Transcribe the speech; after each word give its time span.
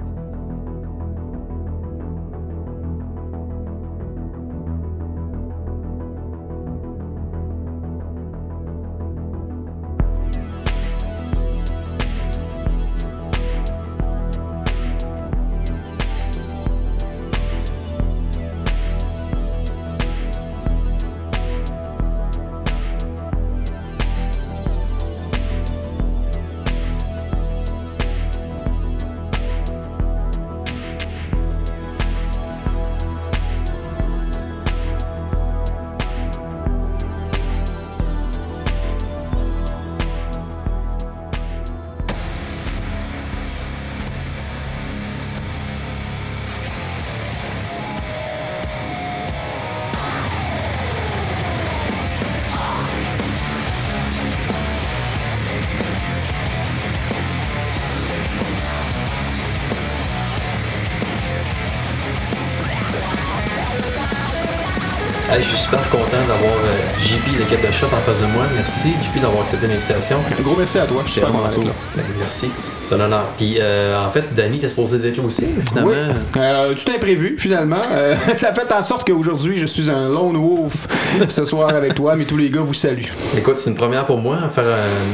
de 67.58 67.72
Shot 67.72 67.88
en 67.88 68.00
face 68.02 68.22
de 68.22 68.28
moi. 68.28 68.44
Merci 68.53 68.94
d'avoir 69.19 69.42
accepté 69.42 69.66
l'invitation. 69.66 70.17
Un 70.38 70.42
gros 70.44 70.55
merci 70.55 70.78
à 70.78 70.83
toi. 70.83 71.02
Je 71.03 71.11
suis 71.11 71.19
super 71.19 71.31
content 71.31 71.50
là. 71.50 71.73
Ben, 71.95 72.03
merci. 72.19 72.52
C'est 72.88 72.94
un 72.94 73.00
honneur. 73.00 73.25
Puis 73.38 73.58
euh, 73.59 74.00
en 74.00 74.11
fait, 74.11 74.36
Danny 74.36 74.58
était 74.58 74.67
supposé 74.67 75.00
d'être 75.00 75.17
là 75.17 75.23
aussi, 75.23 75.47
finalement. 75.67 75.89
Oui. 75.89 75.97
Euh, 76.38 76.75
tout 76.75 76.92
imprévu, 76.92 77.38
finalement. 77.39 77.81
Euh, 77.92 78.16
ça 78.36 78.53
fait 78.53 78.72
en 78.72 78.83
sorte 78.83 79.08
qu'aujourd'hui, 79.08 79.58
je 79.58 79.66
suis 79.66 79.89
un 79.89 80.08
lone 80.09 80.38
wolf 80.38 80.88
ce 81.30 81.44
soir 81.44 81.70
avec 81.70 81.95
toi, 81.95 82.16
mais 82.16 82.25
tous 82.25 82.38
les 82.38 82.52
gars 82.52 82.61
vous 82.61 82.75
saluent. 82.75 83.11
Écoute, 83.36 83.58
c'est 83.58 83.72
une 83.72 83.75
première 83.75 84.05
pour 84.05 84.20
moi, 84.20 84.38
faire 84.53 84.66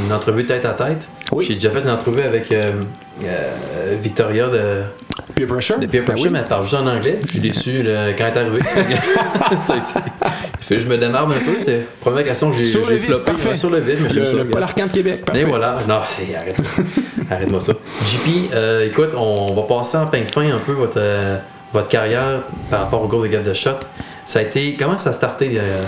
une 0.06 0.11
entrevue 0.11 0.45
tête 0.45 0.66
à 0.66 0.73
tête. 0.73 1.08
Oui. 1.31 1.45
J'ai 1.47 1.53
déjà 1.53 1.69
fait 1.69 1.81
une 1.81 1.89
entrevue 1.89 2.22
avec 2.22 2.52
euh, 2.52 2.73
Victoria 4.02 4.50
de, 4.50 4.81
Peer 5.36 5.47
pressure. 5.47 5.80
de 5.80 5.86
Peer 5.86 6.02
Ben 6.02 6.05
Pressure, 6.05 6.25
oui. 6.28 6.31
mais 6.33 6.39
elle 6.39 6.47
parle 6.47 6.64
juste 6.64 6.75
en 6.75 6.88
anglais? 6.88 7.19
Je 7.25 7.31
suis 7.31 7.39
déçu 7.39 7.83
là, 7.83 8.14
quand 8.17 8.25
elle 8.25 8.33
est 8.33 8.39
arrivée. 8.39 8.59
Fait 10.61 10.80
je 10.80 10.88
me 10.88 10.97
démarre 10.97 11.28
un 11.30 11.33
peu. 11.33 11.72
Première 12.02 12.23
question 12.23 12.52
que 12.52 12.58
j'ai 12.58 12.64
vif, 12.64 13.05
floppé. 13.05 13.25
parfait. 13.25 13.50
Ouais, 13.50 13.56
Sur 13.56 13.69
le 13.69 13.80
vif, 13.80 14.00
mais 14.02 14.09
Le, 14.09 14.44
le 14.44 14.63
Arcand 14.63 14.88
de 14.88 14.91
Québec. 14.91 15.19
Et 15.19 15.23
Parfait. 15.23 15.44
voilà. 15.45 15.78
Non, 15.88 15.95
arrête. 15.95 16.58
Arrête-moi 17.31 17.59
ça. 17.59 17.73
JP, 18.03 18.52
euh, 18.53 18.86
écoute, 18.88 19.11
on 19.17 19.53
va 19.53 19.63
passer 19.63 19.97
en 19.97 20.06
peigne 20.08 20.25
fin 20.25 20.44
un 20.53 20.59
peu 20.59 20.73
votre, 20.73 20.97
euh, 20.97 21.38
votre 21.73 21.88
carrière 21.88 22.44
par 22.69 22.81
rapport 22.81 23.02
au 23.03 23.08
groupe 23.08 23.23
de 23.25 23.31
Get 23.31 23.39
de 23.39 23.53
Shot. 23.53 23.72
Ça 24.25 24.39
a 24.39 24.41
été. 24.41 24.75
Comment 24.77 24.97
ça 24.97 25.11
a 25.11 25.13
starté, 25.13 25.51
euh? 25.59 25.81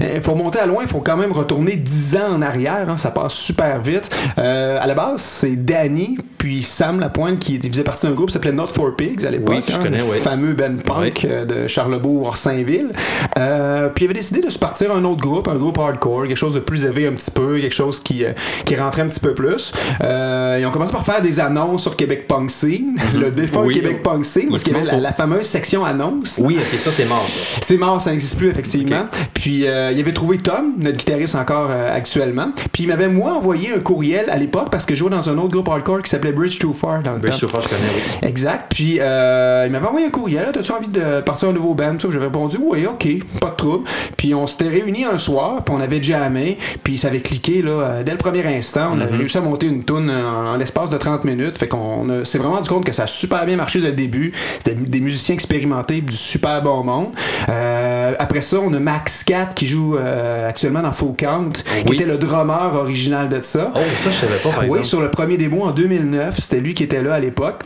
Il 0.00 0.22
faut 0.22 0.34
monter 0.34 0.58
à 0.58 0.66
loin, 0.66 0.82
il 0.82 0.88
faut 0.88 1.00
quand 1.00 1.16
même 1.16 1.32
retourner 1.32 1.76
10 1.76 2.16
ans 2.16 2.34
en 2.34 2.42
arrière, 2.42 2.88
hein, 2.88 2.96
ça 2.96 3.10
passe 3.10 3.32
super 3.34 3.80
vite. 3.80 4.10
Euh, 4.38 4.78
à 4.80 4.86
la 4.86 4.94
base, 4.94 5.22
c'est 5.22 5.56
Danny, 5.56 6.18
puis 6.38 6.62
Sam 6.62 7.00
Lapointe 7.00 7.38
qui 7.38 7.58
faisait 7.60 7.82
partie 7.82 8.06
d'un 8.06 8.12
groupe 8.12 8.28
qui 8.28 8.34
s'appelait 8.34 8.52
Not 8.52 8.66
for 8.68 8.94
Pigs 8.94 9.24
à 9.24 9.30
l'époque. 9.30 9.54
Oui, 9.56 9.64
je 9.68 9.74
hein, 9.74 9.82
connais, 9.82 9.98
le 9.98 10.04
oui. 10.04 10.18
fameux 10.18 10.52
Ben 10.52 10.76
Punk 10.80 11.24
euh, 11.24 11.44
de 11.44 11.66
Charlebourg-Saint-Ville. 11.66 12.90
Euh, 13.38 13.88
puis 13.88 14.04
il 14.04 14.08
avait 14.08 14.18
décidé 14.18 14.40
de 14.40 14.50
se 14.50 14.58
partir 14.58 14.92
un 14.92 15.04
autre 15.04 15.20
groupe, 15.20 15.48
un 15.48 15.56
groupe 15.56 15.78
hardcore, 15.78 16.26
quelque 16.26 16.36
chose 16.36 16.54
de 16.54 16.60
plus 16.60 16.84
élevé 16.84 17.06
un 17.06 17.12
petit 17.12 17.30
peu, 17.30 17.58
quelque 17.58 17.74
chose 17.74 18.00
qui, 18.00 18.24
euh, 18.24 18.32
qui 18.64 18.76
rentrait 18.76 19.02
un 19.02 19.08
petit 19.08 19.20
peu 19.20 19.34
plus. 19.34 19.72
Euh, 20.02 20.58
ils 20.60 20.66
ont 20.66 20.70
commencé 20.70 20.92
par 20.92 21.04
faire 21.04 21.22
des 21.22 21.40
annonces 21.40 21.82
sur 21.82 21.96
Québec 21.96 22.26
Punk 22.28 22.50
Scene, 22.50 22.96
le 23.14 23.30
défunt 23.30 23.60
Mhm. 23.60 23.66
Oui. 23.66 23.74
Québec 23.74 24.02
Punk 24.02 24.24
Scene, 24.24 24.48
parce 24.50 24.62
qu'il 24.62 24.74
y 24.74 24.76
avait 24.76 25.00
la, 25.00 25.12
fameuse 25.12 25.46
section 25.46 25.84
annonce. 25.84 26.38
Oui, 26.42 26.56
ok, 26.58 26.78
ça 26.78 26.90
c'est 26.90 27.06
mort. 27.06 27.26
Ça. 27.26 27.45
C'est 27.60 27.76
mort, 27.76 28.00
ça 28.00 28.10
n'existe 28.10 28.36
plus 28.38 28.48
effectivement. 28.48 29.06
Puis 29.34 29.66
euh, 29.66 29.92
il 29.92 30.00
avait 30.00 30.12
trouvé 30.12 30.38
Tom, 30.38 30.74
notre 30.80 30.96
guitariste 30.96 31.34
encore 31.34 31.68
euh, 31.70 31.94
actuellement. 31.94 32.50
Puis 32.72 32.84
il 32.84 32.88
m'avait 32.88 33.08
moi 33.08 33.34
envoyé 33.34 33.72
un 33.74 33.80
courriel 33.80 34.30
à 34.30 34.36
l'époque 34.36 34.68
parce 34.70 34.86
que 34.86 34.94
je 34.94 35.00
jouais 35.00 35.10
dans 35.10 35.28
un 35.28 35.38
autre 35.38 35.50
groupe 35.50 35.68
hardcore 35.68 36.02
qui 36.02 36.10
s'appelait 36.10 36.32
Bridge 36.32 36.58
Too 36.58 36.72
Far 36.72 37.02
dans 37.02 37.12
le 37.12 37.18
Bridge 37.18 37.32
temps. 37.32 37.38
Chauffeur, 37.38 37.60
je 37.62 37.68
connais, 37.68 37.80
oui. 37.94 38.28
Exact. 38.28 38.72
Puis 38.74 38.98
euh, 39.00 39.64
il 39.66 39.72
m'avait 39.72 39.86
envoyé 39.86 40.06
un 40.06 40.10
courriel. 40.10 40.48
T'as-tu 40.52 40.72
envie 40.72 40.88
de 40.88 41.20
partir 41.20 41.48
un 41.48 41.52
nouveau 41.52 41.74
band? 41.74 41.96
J'avais 41.98 42.26
répondu 42.26 42.58
oui, 42.60 42.86
ok, 42.86 43.06
pas 43.40 43.50
de 43.50 43.56
trouble. 43.56 43.84
Puis 44.16 44.34
on 44.34 44.46
s'était 44.46 44.68
réunis 44.68 45.04
un 45.04 45.18
soir, 45.18 45.64
puis 45.64 45.74
on 45.76 45.80
avait 45.80 46.02
jammé, 46.02 46.58
puis 46.82 46.98
ça 46.98 47.08
avait 47.08 47.20
cliqué 47.20 47.62
là, 47.62 47.70
euh, 47.70 48.02
dès 48.02 48.12
le 48.12 48.18
premier 48.18 48.44
instant. 48.46 48.92
On 48.94 49.00
avait 49.00 49.16
réussi 49.16 49.38
à 49.38 49.40
monter 49.40 49.66
une 49.66 49.84
tune 49.84 50.10
en, 50.10 50.52
en 50.52 50.56
l'espace 50.56 50.90
de 50.90 50.96
30 50.96 51.24
minutes. 51.24 51.58
Fait 51.58 51.68
qu'on 51.68 52.24
s'est 52.24 52.38
vraiment 52.38 52.56
rendu 52.56 52.68
compte 52.68 52.84
que 52.84 52.92
ça 52.92 53.04
a 53.04 53.06
super 53.06 53.44
bien 53.46 53.56
marché 53.56 53.80
dès 53.80 53.88
le 53.88 53.94
début. 53.94 54.32
C'était 54.58 54.74
des 54.74 55.00
musiciens 55.00 55.34
expérimentés, 55.34 56.00
du 56.00 56.16
super 56.16 56.62
bon 56.62 56.82
monde. 56.84 57.08
Euh, 57.48 58.14
après 58.18 58.40
ça, 58.40 58.58
on 58.62 58.72
a 58.74 58.78
Max 58.80 59.24
Cat 59.24 59.50
qui 59.54 59.66
joue 59.66 59.96
euh, 59.96 60.48
actuellement 60.48 60.82
dans 60.82 60.92
Full 60.92 61.14
Count, 61.16 61.50
qui 61.52 61.88
Oui. 61.88 61.96
était 61.96 62.06
le 62.06 62.16
drummer 62.18 62.74
original 62.74 63.28
de 63.28 63.40
ça. 63.42 63.72
Oh, 63.74 63.78
ça, 63.98 64.10
je 64.10 64.14
savais 64.16 64.36
pas, 64.36 64.50
par 64.50 64.58
Oui, 64.60 64.64
exemple. 64.66 64.84
sur 64.84 65.00
le 65.00 65.10
premier 65.10 65.36
démo 65.36 65.62
en 65.64 65.70
2009, 65.70 66.36
c'était 66.40 66.60
lui 66.60 66.74
qui 66.74 66.84
était 66.84 67.02
là 67.02 67.14
à 67.14 67.20
l'époque. 67.20 67.62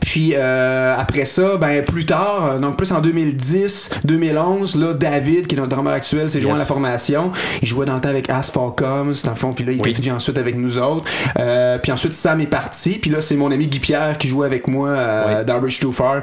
Puis 0.00 0.32
euh, 0.34 0.94
après 0.98 1.24
ça, 1.24 1.56
ben 1.56 1.84
plus 1.84 2.06
tard, 2.06 2.46
euh, 2.52 2.58
donc 2.58 2.76
plus 2.76 2.90
en 2.92 3.00
2010, 3.00 3.90
2011, 4.04 4.76
là 4.76 4.92
David 4.94 5.46
qui 5.46 5.54
est 5.54 5.58
notre 5.58 5.70
drummer 5.70 5.92
actuel 5.92 6.28
s'est 6.30 6.40
joint 6.40 6.52
Yes. 6.52 6.60
à 6.60 6.62
la 6.62 6.66
formation. 6.66 7.32
Il 7.62 7.68
jouait 7.68 7.86
dans 7.86 7.94
le 7.94 8.00
temps 8.00 8.08
avec 8.08 8.30
Asphalt 8.30 8.74
Comes, 8.76 9.12
dans 9.24 9.30
le 9.30 9.36
fond, 9.36 9.52
puis 9.52 9.64
là 9.64 9.72
il 9.72 9.80
Oui. 9.82 9.90
est 9.90 9.92
venu 9.92 10.10
ensuite 10.12 10.38
avec 10.38 10.56
nous 10.56 10.78
autres. 10.78 11.04
Euh, 11.38 11.78
puis 11.78 11.92
ensuite 11.92 12.12
Sam 12.14 12.40
est 12.40 12.46
parti, 12.46 12.98
puis 13.00 13.10
là 13.10 13.20
c'est 13.20 13.36
mon 13.36 13.50
ami 13.50 13.66
Guy 13.66 13.78
Pierre 13.80 14.16
qui 14.18 14.28
jouait 14.28 14.46
avec 14.46 14.66
moi 14.68 14.88
euh, 14.90 15.38
Oui. 15.40 15.44
dans 15.46 15.58
Bridge 15.60 15.78
Too 15.80 15.92
Far, 15.92 16.22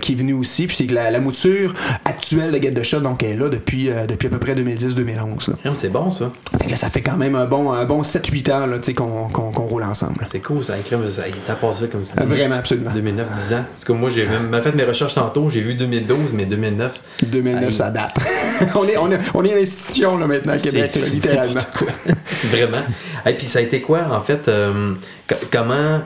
qui 0.00 0.12
est 0.12 0.16
venu 0.16 0.32
aussi. 0.34 0.66
Puis 0.66 0.76
c'est 0.76 0.86
que 0.86 0.94
la, 0.94 1.10
la 1.10 1.20
mouture 1.20 1.72
actuelle 2.04 2.52
de 2.52 2.62
Get 2.62 2.72
the 2.72 2.82
Shot, 2.82 3.00
donc 3.00 3.22
elle 3.22 3.30
est 3.30 3.36
là 3.36 3.48
depuis 3.48 3.90
depuis 4.08 4.26
à 4.28 4.30
peu 4.30 4.38
près 4.38 4.54
2010-2011. 4.54 5.50
là. 5.50 5.56
Ah, 5.64 5.70
C'est 5.74 5.90
bon, 5.90 6.10
ça. 6.10 6.30
Fait 6.58 6.64
que 6.66 6.70
là, 6.70 6.76
ça 6.76 6.90
fait 6.90 7.02
quand 7.02 7.16
même 7.16 7.34
un 7.34 7.46
bon 7.46 7.72
un 7.72 7.84
bon 7.84 8.02
7-8 8.02 8.52
ans 8.52 8.66
là, 8.66 8.78
tu 8.78 8.84
sais, 8.84 8.94
qu'on 8.94 9.28
roule 9.68 9.82
ensemble. 9.84 10.24
C'est 10.30 10.40
cool, 10.40 10.64
ça. 10.64 10.74
Crème, 10.84 11.08
ça 11.08 11.22
t'a 11.46 11.54
passé 11.54 11.86
comme 11.88 12.02
dis. 12.02 12.10
Vraiment, 12.16 12.56
absolument. 12.56 12.87
2009, 12.94 13.30
10 13.32 13.52
ans. 13.54 13.64
Parce 13.72 13.84
que 13.84 13.92
moi, 13.92 14.10
j'ai 14.10 14.26
même 14.26 14.62
fait 14.62 14.72
mes 14.74 14.84
recherches 14.84 15.14
tantôt. 15.14 15.50
J'ai 15.50 15.60
vu 15.60 15.74
2012, 15.74 16.32
mais 16.32 16.44
2009. 16.46 17.00
2009, 17.22 17.64
Aïe. 17.64 17.72
ça 17.72 17.90
date. 17.90 18.14
on, 18.74 18.84
est, 18.86 18.96
on, 18.96 19.10
est, 19.10 19.18
on 19.34 19.44
est 19.44 19.52
une 19.52 19.58
institution 19.58 20.16
là, 20.18 20.26
maintenant 20.26 20.52
à 20.54 20.58
Québec, 20.58 20.94
là, 20.96 21.06
littéralement. 21.06 21.60
Vraiment. 22.50 22.82
Et 23.26 23.34
puis 23.34 23.46
ça 23.46 23.58
a 23.58 23.62
été 23.62 23.80
quoi, 23.80 24.00
en 24.10 24.20
fait, 24.20 24.48
euh, 24.48 24.94
co- 25.28 25.34
comment, 25.52 26.00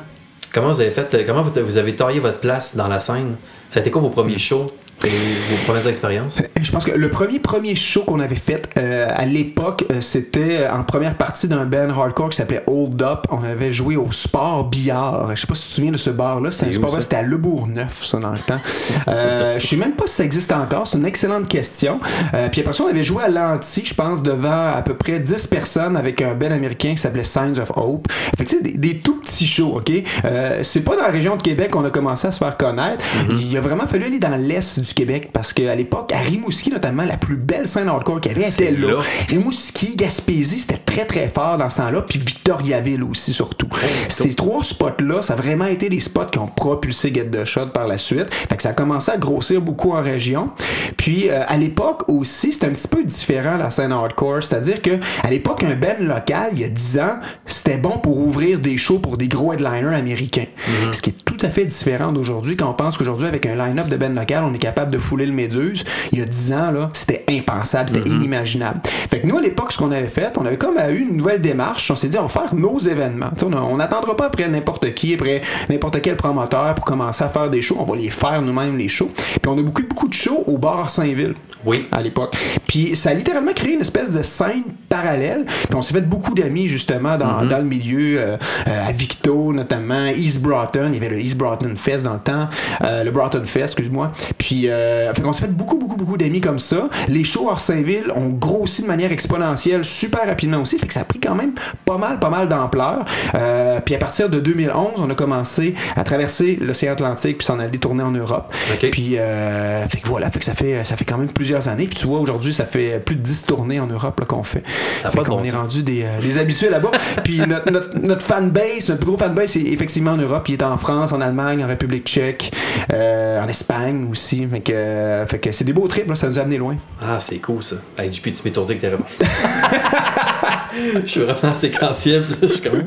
comment 0.52 0.68
vous 0.72 0.80
avez 0.80 0.90
fait, 0.90 1.12
euh, 1.14 1.22
comment 1.26 1.42
vous, 1.42 1.52
vous 1.64 1.78
avez 1.78 1.94
taillé 1.96 2.20
votre 2.20 2.38
place 2.40 2.76
dans 2.76 2.88
la 2.88 2.98
scène? 2.98 3.36
Ça 3.68 3.80
a 3.80 3.82
été 3.82 3.90
quoi 3.90 4.00
vos 4.02 4.10
premiers 4.10 4.38
shows? 4.38 4.66
Et 5.04 5.50
vos 5.50 5.56
premières 5.66 5.86
expériences? 5.86 6.42
Je 6.60 6.70
pense 6.70 6.84
que 6.84 6.92
le 6.92 7.10
premier 7.10 7.38
premier 7.38 7.74
show 7.74 8.02
qu'on 8.04 8.20
avait 8.20 8.34
fait 8.34 8.68
euh, 8.76 9.08
à 9.14 9.26
l'époque, 9.26 9.84
euh, 9.90 10.00
c'était 10.00 10.68
en 10.68 10.84
première 10.84 11.16
partie 11.16 11.48
d'un 11.48 11.66
band 11.66 11.90
hardcore 11.90 12.30
qui 12.30 12.36
s'appelait 12.36 12.62
Hold 12.66 13.00
Up. 13.02 13.26
On 13.30 13.42
avait 13.42 13.70
joué 13.70 13.96
au 13.96 14.10
Sport 14.10 14.64
Billard. 14.68 15.34
Je 15.34 15.40
sais 15.40 15.46
pas 15.46 15.54
si 15.54 15.62
tu 15.62 15.68
te 15.68 15.74
souviens 15.74 15.92
de 15.92 15.96
ce 15.96 16.10
bar-là. 16.10 16.50
C'était 16.50 16.68
un 16.68 16.72
sport 16.72 16.98
à 17.12 17.22
Le 17.22 17.36
Bourgneuf, 17.36 18.04
ça, 18.04 18.18
dans 18.18 18.30
le 18.30 18.38
temps. 18.38 18.60
Euh, 19.08 19.58
je 19.58 19.66
sais 19.66 19.76
même 19.76 19.92
pas 19.92 20.06
si 20.06 20.14
ça 20.14 20.24
existe 20.24 20.52
encore. 20.52 20.86
C'est 20.86 20.96
une 20.96 21.04
excellente 21.04 21.48
question. 21.48 22.00
Euh, 22.34 22.48
puis 22.50 22.60
après 22.60 22.72
ça, 22.72 22.84
on 22.84 22.88
avait 22.88 23.02
joué 23.02 23.24
à 23.24 23.28
l'Anti, 23.28 23.84
je 23.84 23.94
pense, 23.94 24.22
devant 24.22 24.68
à 24.68 24.82
peu 24.82 24.94
près 24.94 25.18
10 25.18 25.48
personnes 25.48 25.96
avec 25.96 26.22
un 26.22 26.34
band 26.34 26.50
américain 26.50 26.90
qui 26.90 26.98
s'appelait 26.98 27.24
Signs 27.24 27.58
of 27.58 27.72
Hope. 27.74 28.06
Fait 28.38 28.44
que, 28.44 28.50
tu 28.50 28.56
sais, 28.56 28.62
des, 28.62 28.78
des 28.78 28.98
tout 28.98 29.20
petits 29.20 29.46
shows, 29.46 29.76
OK? 29.76 29.90
Euh, 30.24 30.60
c'est 30.62 30.82
pas 30.82 30.96
dans 30.96 31.02
la 31.02 31.08
région 31.08 31.36
de 31.36 31.42
Québec 31.42 31.70
qu'on 31.70 31.84
a 31.84 31.90
commencé 31.90 32.28
à 32.28 32.32
se 32.32 32.38
faire 32.38 32.56
connaître. 32.56 33.04
Il 33.30 33.56
a 33.56 33.60
vraiment 33.60 33.86
fallu 33.86 34.04
aller 34.04 34.18
dans 34.18 34.36
l'est 34.36 34.78
du 34.78 34.91
Québec 34.94 35.30
parce 35.32 35.52
qu'à 35.52 35.74
l'époque, 35.74 36.12
à 36.12 36.18
Rimouski, 36.18 36.70
notamment, 36.70 37.04
la 37.04 37.16
plus 37.16 37.36
belle 37.36 37.68
scène 37.68 37.88
hardcore 37.88 38.20
qu'il 38.20 38.32
y 38.32 38.34
avait 38.34 38.48
était 38.48 38.70
là. 38.70 38.92
là. 38.92 39.02
Rimouski, 39.28 39.96
Gaspésie, 39.96 40.60
c'était 40.60 40.78
très 40.78 41.04
très 41.04 41.28
fort 41.28 41.58
dans 41.58 41.68
ce 41.68 41.78
temps-là, 41.78 42.02
puis 42.02 42.18
Victoriaville 42.18 43.02
aussi 43.02 43.32
surtout. 43.32 43.68
Ces 44.08 44.34
trois 44.34 44.62
spots-là, 44.62 45.22
ça 45.22 45.34
a 45.34 45.36
vraiment 45.36 45.66
été 45.66 45.88
les 45.88 46.00
spots 46.00 46.26
qui 46.26 46.38
ont 46.38 46.46
propulsé 46.46 47.12
Get 47.12 47.26
the 47.26 47.44
Shot 47.44 47.68
par 47.68 47.86
la 47.86 47.98
suite. 47.98 48.32
Fait 48.32 48.56
que 48.56 48.62
ça 48.62 48.70
a 48.70 48.72
commencé 48.72 49.10
à 49.10 49.16
grossir 49.16 49.60
beaucoup 49.60 49.92
en 49.92 50.00
région. 50.00 50.50
Puis 50.96 51.28
euh, 51.28 51.42
à 51.46 51.56
l'époque 51.56 52.08
aussi, 52.08 52.52
c'était 52.52 52.66
un 52.66 52.70
petit 52.70 52.88
peu 52.88 53.04
différent 53.04 53.56
la 53.56 53.70
scène 53.70 53.92
hardcore, 53.92 54.42
c'est-à-dire 54.42 54.82
que 54.82 54.98
à 55.22 55.30
l'époque, 55.30 55.64
un 55.64 55.74
band 55.74 56.00
local, 56.00 56.50
il 56.52 56.60
y 56.60 56.64
a 56.64 56.68
10 56.68 56.98
ans, 56.98 57.16
c'était 57.46 57.78
bon 57.78 57.98
pour 57.98 58.18
ouvrir 58.18 58.58
des 58.58 58.76
shows 58.76 58.98
pour 58.98 59.16
des 59.16 59.28
gros 59.28 59.52
headliners 59.52 59.94
américains. 59.94 60.46
Ce 60.92 61.02
qui 61.02 61.10
est 61.10 61.24
tout 61.24 61.38
à 61.42 61.50
fait 61.50 61.64
différent 61.64 62.12
d'aujourd'hui 62.12 62.56
quand 62.56 62.68
on 62.68 62.74
pense 62.74 62.96
qu'aujourd'hui, 62.98 63.26
avec 63.26 63.46
un 63.46 63.54
line-up 63.54 63.88
de 63.88 63.96
band 63.96 64.10
local, 64.10 64.44
on 64.44 64.54
est 64.54 64.58
capable 64.58 64.71
capable 64.72 64.92
de 64.92 64.98
fouler 64.98 65.26
le 65.26 65.32
Méduse. 65.32 65.84
Il 66.12 66.18
y 66.18 66.22
a 66.22 66.24
10 66.24 66.52
ans, 66.52 66.70
là, 66.70 66.88
c'était 66.94 67.24
impensable, 67.28 67.90
c'était 67.90 68.08
inimaginable. 68.08 68.80
Fait 69.10 69.20
que 69.20 69.26
nous, 69.26 69.36
à 69.36 69.40
l'époque, 69.40 69.72
ce 69.72 69.78
qu'on 69.78 69.92
avait 69.92 70.06
fait, 70.06 70.36
on 70.38 70.46
avait 70.46 70.56
comme 70.56 70.76
eu 70.90 71.00
une 71.00 71.16
nouvelle 71.16 71.40
démarche. 71.40 71.90
On 71.90 71.96
s'est 71.96 72.08
dit, 72.08 72.18
on 72.18 72.22
va 72.22 72.28
faire 72.28 72.54
nos 72.54 72.78
événements. 72.78 73.30
On 73.42 73.76
n'attendra 73.76 74.16
pas 74.16 74.26
après 74.26 74.48
n'importe 74.48 74.94
qui, 74.94 75.14
après 75.14 75.42
n'importe 75.68 76.00
quel 76.00 76.16
promoteur 76.16 76.74
pour 76.74 76.84
commencer 76.84 77.24
à 77.24 77.28
faire 77.28 77.50
des 77.50 77.62
shows. 77.62 77.76
On 77.78 77.84
va 77.84 77.96
les 77.96 78.10
faire 78.10 78.40
nous-mêmes, 78.42 78.78
les 78.78 78.88
shows. 78.88 79.10
Puis 79.14 79.40
on 79.46 79.58
a 79.58 79.62
beaucoup, 79.62 79.82
beaucoup 79.82 80.08
de 80.08 80.14
shows 80.14 80.44
au 80.46 80.58
bar 80.58 80.88
Saint-Ville. 80.88 81.34
Oui. 81.64 81.86
À 81.92 82.02
l'époque. 82.02 82.36
Puis 82.66 82.96
ça 82.96 83.10
a 83.10 83.14
littéralement 83.14 83.52
créé 83.52 83.74
une 83.74 83.80
espèce 83.80 84.12
de 84.12 84.22
scène 84.22 84.64
parallèle. 84.88 85.44
Puis 85.44 85.74
on 85.74 85.82
s'est 85.82 85.94
fait 85.94 86.00
beaucoup 86.00 86.34
d'amis, 86.34 86.68
justement, 86.68 87.16
dans, 87.16 87.44
dans 87.44 87.58
le 87.58 87.64
milieu, 87.64 88.20
euh, 88.20 88.36
euh, 88.68 88.88
à 88.88 88.92
Victo, 88.92 89.52
notamment, 89.52 90.06
East 90.06 90.42
Broughton. 90.42 90.88
Il 90.88 90.94
y 90.94 90.96
avait 90.96 91.14
le 91.14 91.20
East 91.20 91.36
Broughton 91.36 91.74
Fest 91.76 92.04
dans 92.04 92.14
le 92.14 92.20
temps. 92.20 92.48
Euh, 92.82 93.04
le 93.04 93.10
Broughton 93.10 93.44
Fest, 93.44 93.74
excuse-moi. 93.78 94.12
Puis, 94.38 94.61
euh, 94.68 95.12
fait 95.14 95.22
qu'on 95.22 95.32
s'est 95.32 95.42
fait 95.42 95.52
beaucoup, 95.52 95.76
beaucoup, 95.76 95.96
beaucoup 95.96 96.16
d'amis 96.16 96.40
comme 96.40 96.58
ça. 96.58 96.88
Les 97.08 97.24
shows 97.24 97.48
hors 97.48 97.60
Saint-Ville 97.60 98.12
ont 98.14 98.28
grossi 98.28 98.82
de 98.82 98.86
manière 98.86 99.12
exponentielle 99.12 99.84
super 99.84 100.26
rapidement 100.26 100.58
aussi. 100.58 100.78
Fait 100.78 100.86
que 100.86 100.92
ça 100.92 101.00
a 101.00 101.04
pris 101.04 101.20
quand 101.20 101.34
même 101.34 101.52
pas 101.84 101.98
mal, 101.98 102.18
pas 102.18 102.30
mal 102.30 102.48
d'ampleur. 102.48 103.04
Euh, 103.34 103.80
puis 103.84 103.94
à 103.94 103.98
partir 103.98 104.28
de 104.28 104.40
2011, 104.40 104.92
on 104.98 105.10
a 105.10 105.14
commencé 105.14 105.74
à 105.96 106.04
traverser 106.04 106.58
l'océan 106.60 106.92
Atlantique 106.92 107.38
puis 107.38 107.46
s'en 107.46 107.58
aller 107.58 107.78
tourner 107.78 108.02
en 108.02 108.10
Europe. 108.10 108.52
Puis, 108.90 109.18
euh, 109.18 109.86
fait 109.88 109.98
que 109.98 110.08
voilà, 110.08 110.30
fait 110.30 110.38
que 110.38 110.44
ça 110.44 110.54
fait, 110.54 110.84
ça 110.84 110.96
fait 110.96 111.04
quand 111.04 111.18
même 111.18 111.30
plusieurs 111.32 111.68
années. 111.68 111.86
Puis 111.86 111.98
tu 111.98 112.06
vois, 112.06 112.20
aujourd'hui, 112.20 112.52
ça 112.52 112.66
fait 112.66 113.00
plus 113.04 113.16
de 113.16 113.22
10 113.22 113.46
tournées 113.46 113.80
en 113.80 113.86
Europe 113.86 114.24
qu'on 114.26 114.42
fait. 114.42 114.62
Ça 115.02 115.10
fait 115.10 115.22
qu'on 115.22 115.36
bon 115.36 115.42
est 115.42 115.48
sens. 115.48 115.56
rendu 115.56 115.82
des, 115.82 116.06
des 116.20 116.38
habitués 116.38 116.70
là-bas. 116.70 116.90
Puis 117.24 117.38
notre, 117.46 117.70
notre, 117.70 117.98
notre 117.98 118.24
fanbase, 118.24 118.88
notre 118.88 119.00
plus 119.00 119.08
gros 119.08 119.18
fanbase, 119.18 119.50
c'est 119.50 119.60
effectivement 119.60 120.12
en 120.12 120.16
Europe. 120.16 120.48
Il 120.48 120.54
est 120.54 120.62
en 120.62 120.76
France, 120.76 121.12
en 121.12 121.20
Allemagne, 121.20 121.64
en 121.64 121.66
République 121.66 122.06
tchèque, 122.06 122.52
en 122.90 123.48
Espagne 123.48 124.08
aussi. 124.10 124.46
Fait 124.52 124.60
que, 124.60 125.36
que 125.38 125.52
c'est 125.52 125.64
des 125.64 125.72
beaux 125.72 125.88
trips, 125.88 126.08
là, 126.08 126.14
ça 126.14 126.28
nous 126.28 126.38
a 126.38 126.42
amené 126.42 126.58
loin. 126.58 126.76
Ah, 127.00 127.18
c'est 127.20 127.38
cool 127.38 127.62
ça. 127.62 127.76
Hey, 127.98 128.10
tu 128.10 128.20
m'étourdis 128.44 128.76
que 128.76 128.80
t'es 128.82 128.88
vraiment. 128.88 129.06
je 131.02 131.06
suis 131.06 131.20
vraiment 131.22 131.54
séquentiel, 131.54 132.24
puis 132.24 132.36
je 132.42 132.46
suis 132.48 132.60
comme. 132.60 132.82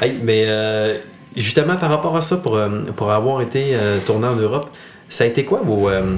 Hey, 0.00 0.18
mais 0.22 0.44
euh, 0.46 0.98
justement, 1.36 1.76
par 1.76 1.90
rapport 1.90 2.16
à 2.16 2.22
ça, 2.22 2.36
pour, 2.36 2.56
euh, 2.56 2.82
pour 2.96 3.10
avoir 3.10 3.42
été 3.42 3.70
euh, 3.72 3.98
tourné 4.06 4.28
en 4.28 4.36
Europe, 4.36 4.70
ça 5.08 5.24
a 5.24 5.26
été 5.26 5.44
quoi 5.44 5.62
vos. 5.64 5.88
euh, 5.88 6.16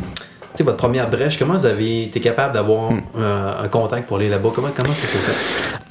sais, 0.55 0.65
votre 0.65 0.77
première 0.77 1.09
brèche, 1.11 1.39
comment 1.39 1.55
vous 1.55 1.67
avez 1.67 2.05
été 2.05 2.21
capable 2.21 2.55
d'avoir 2.55 2.93
euh, 3.19 3.53
un 3.65 3.69
contact 3.69 4.07
pour 4.09 4.17
aller 4.19 4.29
là-bas? 4.29 4.51
Comment, 4.55 4.69
comment 4.77 4.95
ça 4.95 5.07
s'est 5.07 5.19
fait? 5.19 5.33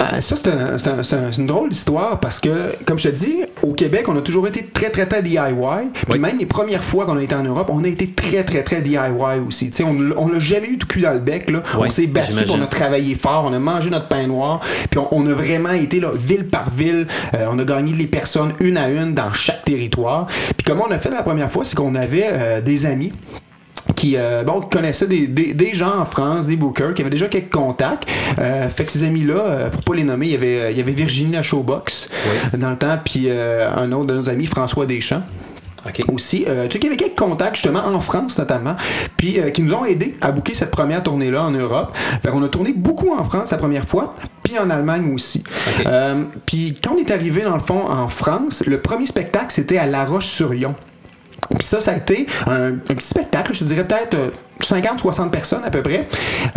Euh, 0.01 0.21
ça, 0.21 0.35
c'est 0.35 0.47
un- 0.50 0.77
c'est 0.77 0.88
un- 0.89 1.03
c'est 1.03 1.15
un- 1.15 1.31
c'est 1.31 1.41
une 1.41 1.45
drôle 1.47 1.69
d'histoire 1.69 2.19
parce 2.19 2.39
que, 2.39 2.73
comme 2.85 2.97
je 2.97 3.09
te 3.09 3.15
dis, 3.15 3.35
au 3.63 3.73
Québec, 3.73 4.06
on 4.07 4.15
a 4.15 4.21
toujours 4.21 4.47
été 4.47 4.63
très, 4.63 4.89
très, 4.89 5.06
très 5.06 5.21
DIY. 5.21 5.89
Puis 5.94 6.03
Oui. 6.11 6.19
même 6.19 6.38
les 6.38 6.45
premières 6.45 6.83
fois 6.83 7.06
qu'on 7.06 7.17
a 7.17 7.23
été 7.23 7.35
en 7.35 7.44
Europe, 7.44 7.69
on 7.71 7.83
a 7.83 7.88
été 7.88 8.07
très, 8.11 8.44
très, 8.44 8.63
très 8.63 8.81
DIY 8.81 9.39
aussi. 9.45 9.71
On 9.85 10.27
l'a 10.29 10.39
jamais 10.39 10.67
eu 10.67 10.77
tout 10.77 10.88
cul 10.88 11.01
dans 11.01 11.11
le 11.13 11.19
bec. 11.19 11.50
Là. 11.50 11.61
Oui, 11.77 11.88
on 11.88 11.89
s'est 11.89 12.07
battu, 12.07 12.33
on 12.50 12.61
a 12.61 12.67
travaillé 12.67 13.15
fort, 13.15 13.45
on 13.50 13.53
a 13.53 13.59
mangé 13.59 13.89
notre 13.89 14.07
pain 14.07 14.25
noir, 14.27 14.59
puis 14.89 15.00
on, 15.00 15.07
on 15.11 15.25
a 15.27 15.33
vraiment 15.33 15.71
été 15.73 16.00
là, 16.00 16.09
ville 16.15 16.47
par 16.47 16.69
ville. 16.69 17.07
Euh, 17.33 17.47
on 17.51 17.59
a 17.59 17.63
gagné 17.65 17.91
les 17.94 18.07
personnes 18.07 18.53
une 18.59 18.77
à 18.77 18.89
une 18.89 19.13
dans 19.13 19.31
chaque 19.31 19.63
territoire. 19.65 20.27
Puis 20.56 20.65
comment 20.65 20.85
on 20.88 20.91
a 20.91 20.97
fait 20.97 21.09
la 21.11 21.23
première 21.23 21.51
fois, 21.51 21.65
c'est 21.65 21.75
qu'on 21.75 21.95
avait 21.95 22.27
euh, 22.31 22.61
des 22.61 22.85
amis 22.85 23.11
qui 23.95 24.15
euh, 24.18 24.44
bon, 24.44 24.62
connaissaient 24.62 25.07
des, 25.07 25.27
des, 25.27 25.53
des 25.53 25.75
gens 25.75 26.00
en 26.00 26.06
France, 26.06 26.45
des 26.45 26.56
bookers, 26.56 26.94
qui 26.94 27.01
avaient 27.01 27.09
déjà 27.09 27.27
quelques 27.27 27.53
contacts. 27.53 28.09
Euh, 28.39 28.69
fait 28.69 28.86
que 28.86 28.91
ces 28.91 29.03
amis-là, 29.03 29.33
euh, 29.33 29.69
pour 29.69 29.81
pas 29.83 29.95
les 29.95 30.03
nommer, 30.03 30.27
il 30.27 30.31
y 30.31 30.36
avait, 30.36 30.59
euh, 30.59 30.71
il 30.71 30.77
y 30.77 30.81
avait 30.81 30.91
Virginie 30.91 31.33
la 31.33 31.41
Showbox 31.41 32.09
dans 32.57 32.69
le 32.69 32.77
temps, 32.77 32.97
puis 33.03 33.25
euh, 33.27 33.69
un 33.75 33.91
autre 33.91 34.06
de 34.07 34.15
nos 34.15 34.30
amis, 34.30 34.45
François 34.45 34.86
Deschamps 34.86 35.24
aussi. 36.12 36.45
Euh, 36.47 36.68
tu 36.68 36.74
sais 36.74 36.80
qu'il 36.80 36.89
y 36.89 36.94
avait 36.94 36.97
quelques 36.97 37.18
contacts 37.18 37.56
justement 37.56 37.86
en 37.86 38.00
France 38.00 38.38
notamment, 38.38 38.75
puis 39.18 39.39
euh, 39.39 39.50
qui 39.50 39.62
nous 39.62 39.74
ont 39.74 39.86
aidés 39.86 40.15
à 40.21 40.31
booker 40.31 40.53
cette 40.53 40.71
première 40.71 41.03
tournée-là 41.03 41.44
en 41.44 41.51
Europe. 41.51 41.95
Fait 42.21 42.30
qu'on 42.30 42.44
a 42.44 42.50
tourné 42.50 42.74
beaucoup 42.74 43.13
en 43.13 43.24
France 43.24 43.51
la 43.51 43.57
première 43.57 43.88
fois, 43.88 44.15
puis 44.44 44.57
en 44.57 44.69
Allemagne 44.69 45.12
aussi. 45.13 45.44
Euh, 45.85 46.24
puis 46.45 46.77
quand 46.83 46.94
on 46.95 46.97
est 46.97 47.12
arrivé 47.12 47.42
dans 47.42 47.53
le 47.53 47.59
fond 47.59 47.89
en 47.89 48.07
France, 48.07 48.63
le 48.65 48.81
premier 48.81 49.06
spectacle 49.06 49.47
c'était 49.50 49.77
à 49.77 49.85
La 49.85 50.06
Roche-sur-Yon. 50.06 50.75
Puis 51.57 51.68
ça, 51.68 51.81
ça 51.81 51.91
a 51.91 51.95
été 51.97 52.27
un, 52.47 52.68
un 52.74 52.77
petit 52.77 53.07
spectacle, 53.07 53.53
je 53.53 53.59
te 53.59 53.63
dirais 53.65 53.86
peut-être 53.86 54.13
euh, 54.15 54.30
50-60 54.62 55.30
personnes 55.30 55.62
à 55.65 55.69
peu 55.69 55.81
près. 55.81 56.07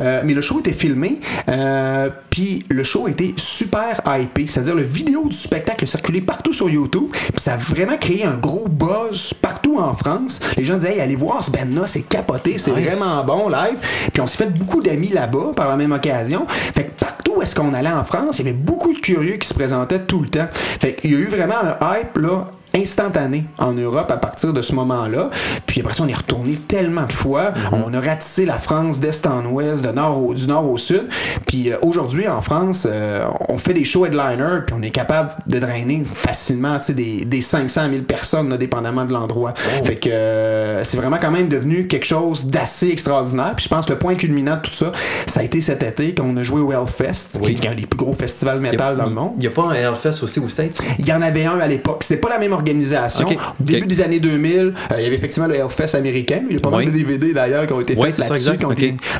Euh, 0.02 0.22
mais 0.24 0.34
le 0.34 0.40
show 0.40 0.58
était 0.60 0.72
filmé. 0.72 1.20
euh, 1.48 2.10
puis 2.30 2.64
le 2.70 2.82
show 2.82 3.06
était 3.08 3.32
super 3.36 4.00
hypé. 4.06 4.46
C'est-à-dire 4.48 4.74
le 4.74 4.82
vidéo 4.82 5.28
du 5.28 5.36
spectacle 5.36 5.84
a 5.84 5.86
circulé 5.86 6.20
partout 6.20 6.52
sur 6.52 6.68
YouTube. 6.68 7.08
Puis 7.12 7.32
ça 7.36 7.54
a 7.54 7.56
vraiment 7.56 7.96
créé 7.96 8.24
un 8.24 8.36
gros 8.36 8.68
buzz 8.68 9.32
partout 9.40 9.78
en 9.78 9.94
France. 9.94 10.40
Les 10.56 10.64
gens 10.64 10.74
disaient, 10.76 10.94
hey, 10.94 11.00
allez 11.00 11.16
voir 11.16 11.42
ce 11.44 11.50
band-là, 11.50 11.86
c'est 11.86 12.02
capoté, 12.02 12.58
c'est 12.58 12.72
Nice. 12.72 12.98
vraiment 12.98 13.24
bon 13.24 13.48
live. 13.48 13.76
Puis 14.12 14.20
on 14.20 14.26
s'est 14.26 14.38
fait 14.38 14.50
beaucoup 14.52 14.82
d'amis 14.82 15.08
là-bas 15.08 15.52
par 15.54 15.68
la 15.68 15.76
même 15.76 15.92
occasion. 15.92 16.46
Fait 16.48 16.84
que 16.84 16.90
partout 17.00 17.34
où 17.36 17.42
est-ce 17.42 17.54
qu'on 17.54 17.72
allait 17.72 17.88
en 17.90 18.04
France, 18.04 18.38
il 18.40 18.46
y 18.46 18.48
avait 18.48 18.58
beaucoup 18.58 18.92
de 18.92 18.98
curieux 18.98 19.36
qui 19.36 19.46
se 19.48 19.54
présentaient 19.54 20.00
tout 20.00 20.20
le 20.20 20.28
temps. 20.28 20.48
Fait 20.52 20.94
qu'il 20.94 21.12
y 21.12 21.16
a 21.16 21.18
eu 21.18 21.26
vraiment 21.26 21.54
un 21.62 21.98
hype 21.98 22.18
là 22.18 22.50
instantané 22.74 23.44
en 23.58 23.72
Europe 23.72 24.10
à 24.10 24.16
partir 24.16 24.52
de 24.52 24.62
ce 24.62 24.74
moment-là. 24.74 25.30
Puis 25.66 25.80
après 25.80 25.94
ça, 25.94 26.02
on 26.04 26.08
est 26.08 26.14
retourné 26.14 26.54
tellement 26.54 27.06
de 27.06 27.12
fois. 27.12 27.52
On 27.72 27.92
a 27.94 28.00
ratissé 28.00 28.44
la 28.46 28.58
France 28.58 29.00
d'est 29.00 29.26
en 29.26 29.44
ouest, 29.46 29.82
de 29.84 29.90
nord 29.90 30.22
au, 30.22 30.34
du 30.34 30.46
nord 30.46 30.68
au 30.70 30.78
sud. 30.78 31.08
Puis 31.46 31.70
euh, 31.70 31.76
aujourd'hui, 31.82 32.28
en 32.28 32.40
France, 32.40 32.86
euh, 32.90 33.24
on 33.48 33.58
fait 33.58 33.74
des 33.74 33.84
shows 33.84 34.06
headliner, 34.06 34.60
puis 34.66 34.76
on 34.78 34.82
est 34.82 34.90
capable 34.90 35.30
de 35.46 35.58
drainer 35.58 36.02
facilement 36.04 36.78
des, 36.88 37.24
des 37.24 37.40
500 37.40 37.82
000 37.90 38.02
personnes, 38.02 38.48
là, 38.48 38.56
dépendamment 38.56 39.04
de 39.04 39.12
l'endroit. 39.12 39.52
Fait 39.84 39.96
que 39.96 40.08
euh, 40.08 40.84
c'est 40.84 40.96
vraiment 40.96 41.18
quand 41.20 41.30
même 41.30 41.48
devenu 41.48 41.86
quelque 41.86 42.06
chose 42.06 42.46
d'assez 42.46 42.88
extraordinaire. 42.88 43.52
Puis 43.56 43.64
je 43.64 43.68
pense 43.68 43.86
que 43.86 43.92
le 43.92 43.98
point 43.98 44.14
culminant 44.14 44.56
de 44.56 44.62
tout 44.62 44.72
ça, 44.72 44.92
ça 45.26 45.40
a 45.40 45.42
été 45.42 45.60
cet 45.60 45.82
été 45.82 46.14
quand 46.14 46.24
on 46.26 46.36
a 46.36 46.42
joué 46.42 46.60
au 46.60 46.72
Hellfest, 46.72 47.38
Oui. 47.40 47.54
qui 47.54 47.66
est 47.66 47.70
un 47.70 47.74
des 47.74 47.86
plus 47.86 47.98
gros 47.98 48.14
festivals 48.14 48.60
métal 48.60 48.96
dans 48.96 49.06
le 49.06 49.10
monde. 49.14 49.32
Il 49.36 49.40
n'y 49.40 49.46
a 49.46 49.50
pas 49.50 49.62
un 49.62 49.72
Hellfest 49.72 50.22
aussi 50.22 50.40
aux 50.40 50.48
States? 50.48 50.82
Il 50.98 51.06
y 51.06 51.12
en 51.12 51.22
avait 51.22 51.44
un 51.44 51.58
à 51.58 51.66
l'époque. 51.68 52.02
C'était 52.02 52.20
pas 52.20 52.28
la 52.30 52.38
même 52.38 52.52
organisation. 52.62 53.26
Début 53.60 53.86
des 53.86 54.00
années 54.00 54.20
2000, 54.20 54.58
euh, 54.58 54.72
il 54.98 55.02
y 55.02 55.06
avait 55.06 55.16
effectivement 55.16 55.48
le 55.48 55.56
Hellfest 55.56 55.94
américain. 55.96 56.42
Il 56.48 56.54
y 56.54 56.58
a 56.58 56.60
pas 56.60 56.70
Oui. 56.70 56.84
mal 56.84 56.86
de 56.86 56.90
DVD 56.98 57.32
d'ailleurs 57.32 57.66
qui 57.66 57.72
ont 57.72 57.80
été 57.80 57.94
faits 57.94 58.18
là-dessus. 58.18 58.48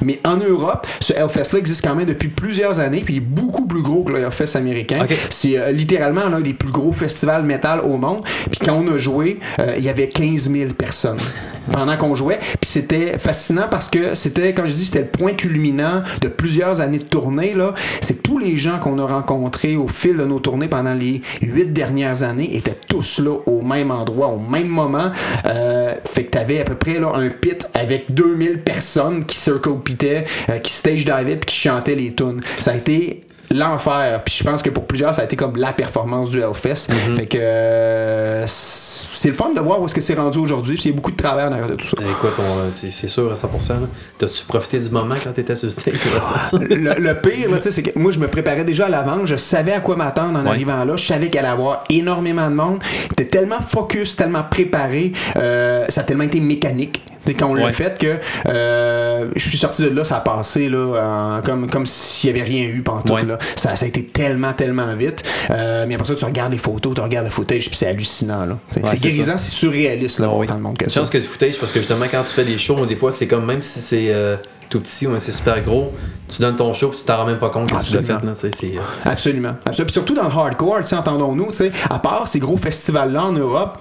Mais 0.05 0.21
en 0.25 0.37
Europe, 0.37 0.87
ce 1.01 1.13
Hellfest-là 1.13 1.59
existe 1.59 1.83
quand 1.85 1.95
même 1.95 2.07
depuis 2.07 2.29
plusieurs 2.29 2.81
années. 2.81 3.03
Puis 3.05 3.15
il 3.15 3.17
est 3.19 3.21
beaucoup 3.21 3.67
plus 3.67 3.83
gros 3.83 4.05
que 4.05 4.13
le 4.13 4.21
Hellfest 4.21 4.57
américain. 4.57 5.07
C'est 5.31 5.59
euh, 5.59 5.73
littéralement 5.73 6.29
l'un 6.29 6.41
des 6.41 6.55
plus 6.55 6.71
gros 6.71 6.93
festivals 6.93 7.45
métal 7.45 7.81
au 7.81 7.97
monde. 7.97 8.25
Puis 8.51 8.61
quand 8.65 8.75
on 8.75 8.93
a 8.95 8.99
joué, 8.99 9.39
euh, 9.59 9.75
il 9.77 9.85
y 9.85 9.89
avait 9.89 10.09
15 10.09 10.51
000 10.51 10.73
personnes 10.73 11.19
pendant 11.73 11.97
qu'on 11.97 12.15
jouait. 12.15 12.39
Puis 12.61 12.71
c'était 12.71 13.19
fascinant 13.19 13.67
parce 13.71 13.89
que 13.89 14.15
c'était, 14.15 14.55
comme 14.55 14.67
je 14.67 14.73
dis, 14.73 14.85
c'était 14.87 15.01
le 15.01 15.07
point 15.07 15.33
culminant 15.35 16.03
de 16.21 16.29
plusieurs 16.29 16.81
années 16.81 16.99
de 16.99 17.05
tournée. 17.05 17.55
Là. 17.55 17.75
C'est 18.01 18.23
tous 18.23 18.39
les 18.39 18.57
gens 18.57 18.79
qu'on 18.79 18.99
a 18.99 19.07
rencontrés 19.07 19.77
au 19.77 19.89
fil 19.89 20.17
de 20.17 20.25
nos 20.25 20.41
tournées 20.41 20.69
pendant 20.69 20.95
les 20.95 21.21
huit 21.41 21.73
dernières 21.73 22.23
années 22.23 22.57
étaient 22.57 22.77
tous 22.89 23.19
là 23.19 23.32
au 23.47 23.63
même 23.63 23.91
endroit, 23.91 24.29
au 24.29 24.39
même 24.39 24.69
moment. 24.69 25.11
Euh, 25.47 25.95
fait 26.05 26.25
que 26.25 26.31
t'avais 26.31 26.61
à 26.61 26.65
peu 26.65 26.75
près 26.75 26.99
là, 26.99 27.13
un 27.15 27.29
pit 27.29 27.67
avec 27.75 28.13
2000 28.13 28.63
personnes 28.63 29.25
qui 29.25 29.37
circle 29.37 29.71
euh, 29.71 30.59
qui 30.59 30.73
stage 30.73 31.05
divaient 31.05 31.37
puis 31.37 31.47
qui 31.47 31.57
chantaient 31.57 31.95
les 31.95 32.15
tunes. 32.15 32.41
Ça 32.59 32.73
a 32.73 32.77
été 32.77 33.21
l'enfer. 33.55 34.23
Puis 34.25 34.35
je 34.39 34.45
pense 34.45 34.63
que 34.63 34.71
pour 34.71 34.87
plusieurs, 34.87 35.15
ça 35.15 35.23
a 35.23 35.25
été 35.25 35.37
comme 35.37 35.57
la 35.57 35.73
performance 35.73 36.31
du 36.31 36.41
Hellfest. 36.41 36.89
Fait 37.17 37.27
que 37.27 37.39
euh, 37.41 38.45
c'est 38.47 39.29
le 39.29 39.35
fun 39.35 39.51
de 39.55 39.61
voir 39.61 39.81
où 39.81 39.87
est-ce 39.87 39.95
que 39.95 40.01
c'est 40.01 40.15
rendu 40.15 40.39
aujourd'hui. 40.39 40.75
Puis 40.77 40.85
il 40.87 40.91
y 40.91 40.93
a 40.93 40.97
beaucoup 40.97 41.11
de 41.13 41.17
travail 41.17 41.45
en 41.47 41.53
arrière 41.53 41.69
de 41.69 41.75
tout 41.75 41.87
ça. 41.87 41.97
Écoute, 42.01 42.33
c'est 42.73 43.09
sûr 43.09 43.31
à 43.31 43.35
100%. 43.35 43.69
là. 43.71 43.77
T'as-tu 44.19 44.45
profité 44.45 44.81
du 44.81 44.91
moment 44.91 45.15
quand 45.23 45.33
t'étais 45.33 45.57
sur 45.57 45.71
stage? 45.71 45.95
le, 46.61 46.99
le 47.01 47.15
pire, 47.21 47.51
là, 47.51 47.57
tu 47.59 47.65
sais, 47.65 47.71
c'est 47.71 47.83
que 47.83 47.99
moi, 47.99 48.11
je 48.13 48.19
me 48.19 48.29
préparais 48.29 48.65
déjà 48.65 48.87
à 48.87 48.89
l'avance. 48.89 49.29
Je 49.29 49.37
savais 49.37 49.73
à 49.73 49.81
quoi 49.81 49.97
m'attendre 49.97 50.39
en 50.39 50.43
Ouais. 50.43 50.49
arrivant 50.51 50.85
là. 50.85 50.97
Je 50.97 51.07
savais 51.07 51.29
qu'il 51.29 51.39
allait 51.39 51.49
y 51.49 51.53
avoir 51.53 51.85
énormément 51.89 52.49
de 52.51 52.55
monde. 52.55 52.79
J'étais 53.11 53.27
tellement 53.27 53.61
focus, 53.61 54.17
tellement 54.17 54.43
préparé. 54.45 55.13
euh, 55.37 55.87
ça 55.89 56.01
a 56.01 56.05
tellement 56.05 56.25
été 56.25 56.41
mécanique. 56.41 57.03
Tu 57.25 57.33
sais, 57.33 57.35
quand 57.39 57.49
on 57.49 57.55
l'a 57.55 57.73
fait 57.73 57.99
que 57.99 58.19
euh, 58.49 59.27
je 59.37 59.49
suis 59.49 59.59
sorti 59.59 59.83
de 59.83 59.89
là, 59.91 60.05
ça 60.05 60.17
a 60.17 60.21
passé 60.21 60.69
là, 60.69 61.39
en- 61.39 61.43
comme, 61.43 61.69
comme 61.71 61.87
s'il 61.87 62.33
n'y 62.33 62.41
avait 62.41 62.49
rien 62.49 62.65
eu 62.65 62.83
pendant 62.83 63.03
tout. 63.03 63.13
Ouais. 63.15 63.25
Là. 63.25 63.39
Ça, 63.57 63.77
ça 63.77 63.85
a 63.85 63.89
été 63.89 64.05
tellement, 64.05 64.53
tellement 64.53 64.95
vite. 64.97 65.23
Euh, 65.51 65.85
mais 65.89 65.95
après 65.95 66.07
ça, 66.07 66.15
tu 66.15 66.25
regardes 66.25 66.53
les 66.53 66.59
photos, 66.59 66.95
tu 66.95 67.01
regardes 67.01 67.27
le 67.27 67.31
footage, 67.33 67.69
puis 67.69 67.77
c'est 67.77 67.87
hallucinant. 67.89 68.45
là. 68.45 68.59
C'est 68.71 68.81
Ouais, 68.83 68.89
c'est 68.91 68.99
c'est 68.99 69.09
guérisant, 69.09 69.39
c'est 69.39 69.51
surréaliste 69.53 70.19
là, 70.19 70.29
Ah 70.31 70.35
oui. 70.37 70.47
autant 70.47 70.57
de 70.57 70.61
monde 70.63 70.79
que 70.79 70.91
Je 70.91 70.99
pense 70.99 71.11
que 71.11 71.19
du 71.19 71.25
footage, 71.25 71.59
parce 71.59 71.73
que 71.73 71.79
justement, 71.79 72.07
quand 72.11 72.23
tu 72.23 72.35
fais 72.35 72.45
des 72.45 72.59
shows, 72.59 72.85
des 72.87 72.97
fois, 72.97 73.13
c'est 73.13 73.27
comme 73.27 73.45
même 73.47 73.63
si 73.63 73.79
c'est 73.81 74.07
euh, 74.13 74.37
tout 74.69 74.81
petit 74.81 75.07
ou 75.07 75.11
même 75.11 75.21
si 75.21 75.27
c'est 75.31 75.37
super 75.39 75.61
gros, 75.63 75.93
tu 76.29 76.41
donnes 76.41 76.57
ton 76.57 76.73
show 76.75 76.89
puis 76.89 76.99
tu 76.99 77.05
t'en 77.05 77.19
rends 77.19 77.27
même 77.27 77.39
pas 77.39 77.51
compte 77.51 77.71
que 77.71 77.85
tu 77.85 77.95
l'as 77.95 78.03
fait. 78.03 78.13
Absolument. 78.13 78.33
Là, 78.33 78.33
euh, 78.33 79.11
Absolument. 79.11 79.51
Absolument. 79.67 79.85
Puis 79.87 79.93
surtout 79.93 80.15
dans 80.15 80.25
le 80.25 80.31
hardcore, 80.31 80.81
entendons-nous, 80.93 81.47
tu 81.49 81.53
sais, 81.53 81.73
à 81.91 81.99
part 81.99 82.27
ces 82.27 82.39
gros 82.39 82.57
festivals-là 82.57 83.25
en 83.27 83.33
Europe, 83.33 83.79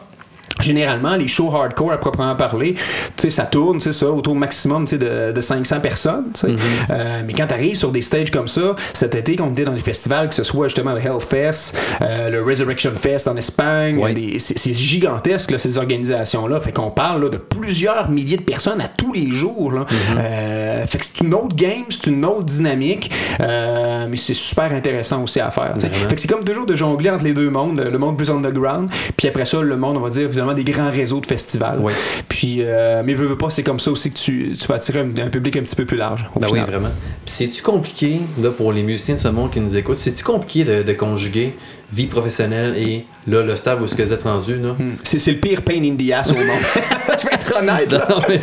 Généralement, 0.59 1.15
les 1.15 1.27
shows 1.27 1.53
hardcore 1.55 1.91
à 1.93 1.97
proprement 1.97 2.35
parler, 2.35 2.73
tu 2.73 2.81
sais, 3.17 3.29
ça 3.29 3.43
tourne, 3.45 3.79
ça, 3.79 4.07
autour 4.07 4.35
maximum 4.35 4.85
tu 4.85 4.91
sais, 4.91 4.97
de, 4.97 5.31
de 5.31 5.41
500 5.41 5.79
personnes. 5.79 6.31
Mm-hmm. 6.35 6.57
Euh, 6.89 7.21
mais 7.25 7.33
quand 7.33 7.47
tu 7.47 7.53
arrives 7.53 7.75
sur 7.77 7.91
des 7.91 8.01
stages 8.01 8.31
comme 8.31 8.47
ça, 8.47 8.75
cet 8.93 9.15
été, 9.15 9.35
quand 9.35 9.47
on 9.47 9.51
était 9.51 9.63
dans 9.65 9.71
les 9.71 9.79
festivals, 9.79 10.29
que 10.29 10.35
ce 10.35 10.43
soit 10.43 10.67
justement 10.67 10.93
le 10.93 10.99
Hellfest, 10.99 11.75
euh, 12.01 12.29
le 12.29 12.43
Resurrection 12.43 12.91
Fest 12.99 13.27
en 13.27 13.35
Espagne, 13.37 13.97
Ouais. 13.97 14.13
c'est 14.39 14.73
gigantesque, 14.73 15.51
là, 15.51 15.59
ces 15.59 15.77
organisations-là. 15.77 16.59
Fait 16.61 16.71
qu'on 16.71 16.91
parle 16.91 17.23
là, 17.23 17.29
de 17.29 17.37
plusieurs 17.37 18.09
milliers 18.09 18.37
de 18.37 18.43
personnes 18.43 18.81
à 18.81 18.87
tous 18.87 19.13
les 19.13 19.31
jours. 19.31 19.71
Là. 19.71 19.81
Mm-hmm. 19.81 20.17
Euh, 20.17 20.87
fait 20.87 20.97
que 20.97 21.05
c'est 21.05 21.21
une 21.21 21.33
autre 21.33 21.55
game, 21.55 21.85
c'est 21.89 22.07
une 22.07 22.25
autre 22.25 22.43
dynamique, 22.43 23.11
euh, 23.41 24.07
mais 24.09 24.17
c'est 24.17 24.33
super 24.33 24.71
intéressant 24.73 25.23
aussi 25.23 25.39
à 25.39 25.51
faire. 25.51 25.73
Fait 25.79 26.15
que 26.15 26.21
c'est 26.21 26.27
comme 26.27 26.43
toujours 26.43 26.65
de 26.65 26.75
jongler 26.75 27.09
entre 27.09 27.23
les 27.23 27.33
deux 27.33 27.49
mondes, 27.49 27.79
le 27.79 27.97
monde 27.97 28.17
plus 28.17 28.29
underground, 28.29 28.89
puis 29.17 29.27
après 29.27 29.45
ça, 29.45 29.61
le 29.61 29.77
monde, 29.77 29.97
on 29.97 30.01
va 30.01 30.09
dire, 30.09 30.27
des 30.53 30.63
grands 30.63 30.89
réseaux 30.89 31.19
de 31.19 31.25
festivals. 31.25 31.79
Puis, 32.27 32.57
euh, 32.59 33.01
mais 33.05 33.13
veux, 33.13 33.25
veux 33.25 33.37
pas, 33.37 33.49
c'est 33.49 33.63
comme 33.63 33.79
ça 33.79 33.91
aussi 33.91 34.11
que 34.11 34.17
tu, 34.17 34.55
tu 34.59 34.67
vas 34.67 34.75
attirer 34.75 34.99
un, 34.99 35.09
un 35.25 35.29
public 35.29 35.57
un 35.57 35.61
petit 35.61 35.75
peu 35.75 35.85
plus 35.85 35.97
large. 35.97 36.29
au 36.35 36.39
Ben 36.39 36.47
oui, 36.51 36.59
vraiment. 36.59 36.89
C'est-tu 37.25 37.61
compliqué, 37.61 38.21
là, 38.41 38.49
pour 38.51 38.71
les 38.71 38.83
musiciens 38.83 39.15
de 39.15 39.19
ce 39.19 39.27
monde 39.27 39.51
qui 39.51 39.59
nous 39.59 39.75
écoutent, 39.75 39.97
c'est-tu 39.97 40.23
compliqué 40.23 40.63
de, 40.63 40.83
de 40.83 40.93
conjuguer 40.93 41.55
vie 41.93 42.05
professionnelle 42.07 42.75
et 42.77 43.05
là, 43.27 43.43
le 43.43 43.55
stade 43.55 43.81
où 43.81 43.87
ce 43.87 43.95
que 43.95 44.03
vous 44.03 44.13
êtes 44.13 44.23
rendu, 44.23 44.55
là? 44.55 44.73
Hmm. 44.77 44.93
C'est 45.03 45.19
c'est 45.19 45.31
le 45.31 45.37
pire 45.39 45.61
pain 45.61 45.81
in 45.83 45.95
the 45.95 46.11
ass 46.11 46.31
au 46.31 46.35
monde. 46.35 46.47
Je 47.21 47.27
vais 47.27 47.33
être 47.33 47.55
honnête. 47.57 47.91
là. 47.91 48.07
non, 48.09 48.17
mais, 48.27 48.37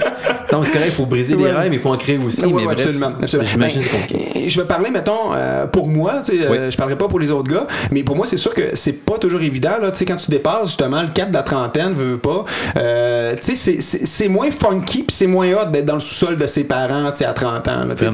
non, 0.52 0.60
mais 0.60 0.66
c'est 0.66 0.72
correct, 0.72 0.86
il 0.88 0.92
faut 0.92 1.06
briser 1.06 1.34
Ouais. 1.34 1.44
les 1.44 1.52
rêves, 1.52 1.72
il 1.74 1.78
faut 1.78 1.90
en 1.90 1.96
créer 1.96 2.18
aussi. 2.18 2.42
Ouais, 2.44 2.48
mais 2.48 2.54
ouais, 2.58 2.64
bref, 2.74 2.78
absolument, 2.80 3.12
absolument. 3.20 3.48
J'imagine 3.48 3.82
Ben, 3.82 3.88
compliqué. 4.00 4.48
Je 4.48 4.60
vais 4.60 4.66
parler, 4.66 4.90
mettons, 4.90 5.32
euh, 5.34 5.66
pour 5.66 5.88
moi, 5.88 6.22
tu 6.24 6.38
sais, 6.38 6.46
euh, 6.46 6.70
je 6.70 6.76
parlerai 6.76 6.96
pas 6.96 7.08
pour 7.08 7.18
les 7.20 7.30
autres 7.30 7.48
gars, 7.52 7.66
mais 7.90 8.02
pour 8.02 8.16
moi, 8.16 8.26
c'est 8.26 8.36
sûr 8.36 8.54
que 8.54 8.70
c'est 8.74 9.04
pas 9.04 9.18
toujours 9.18 9.40
évident, 9.42 9.78
là, 9.80 9.90
tu 9.90 9.98
sais, 9.98 10.04
quand 10.04 10.16
tu 10.16 10.30
dépasses 10.30 10.68
justement 10.68 11.02
le 11.02 11.08
cap 11.08 11.28
de 11.30 11.34
la 11.34 11.42
trentaine, 11.42 11.92
veux, 11.94 12.12
veux 12.12 12.18
pas, 12.18 12.44
euh, 12.76 13.34
tu 13.42 13.56
sais, 13.56 13.80
c'est- 13.80 14.28
moins 14.28 14.50
funky 14.50 14.98
puis 15.04 15.14
c'est 15.16 15.26
moins 15.26 15.50
hot 15.54 15.66
d'être 15.70 15.86
dans 15.86 15.94
le 15.94 16.00
sous-sol 16.00 16.36
de 16.36 16.46
ses 16.46 16.64
parents, 16.64 17.10
tu 17.10 17.18
sais, 17.18 17.24
à 17.24 17.32
30 17.32 17.66
ans, 17.68 17.86
tu 17.96 18.04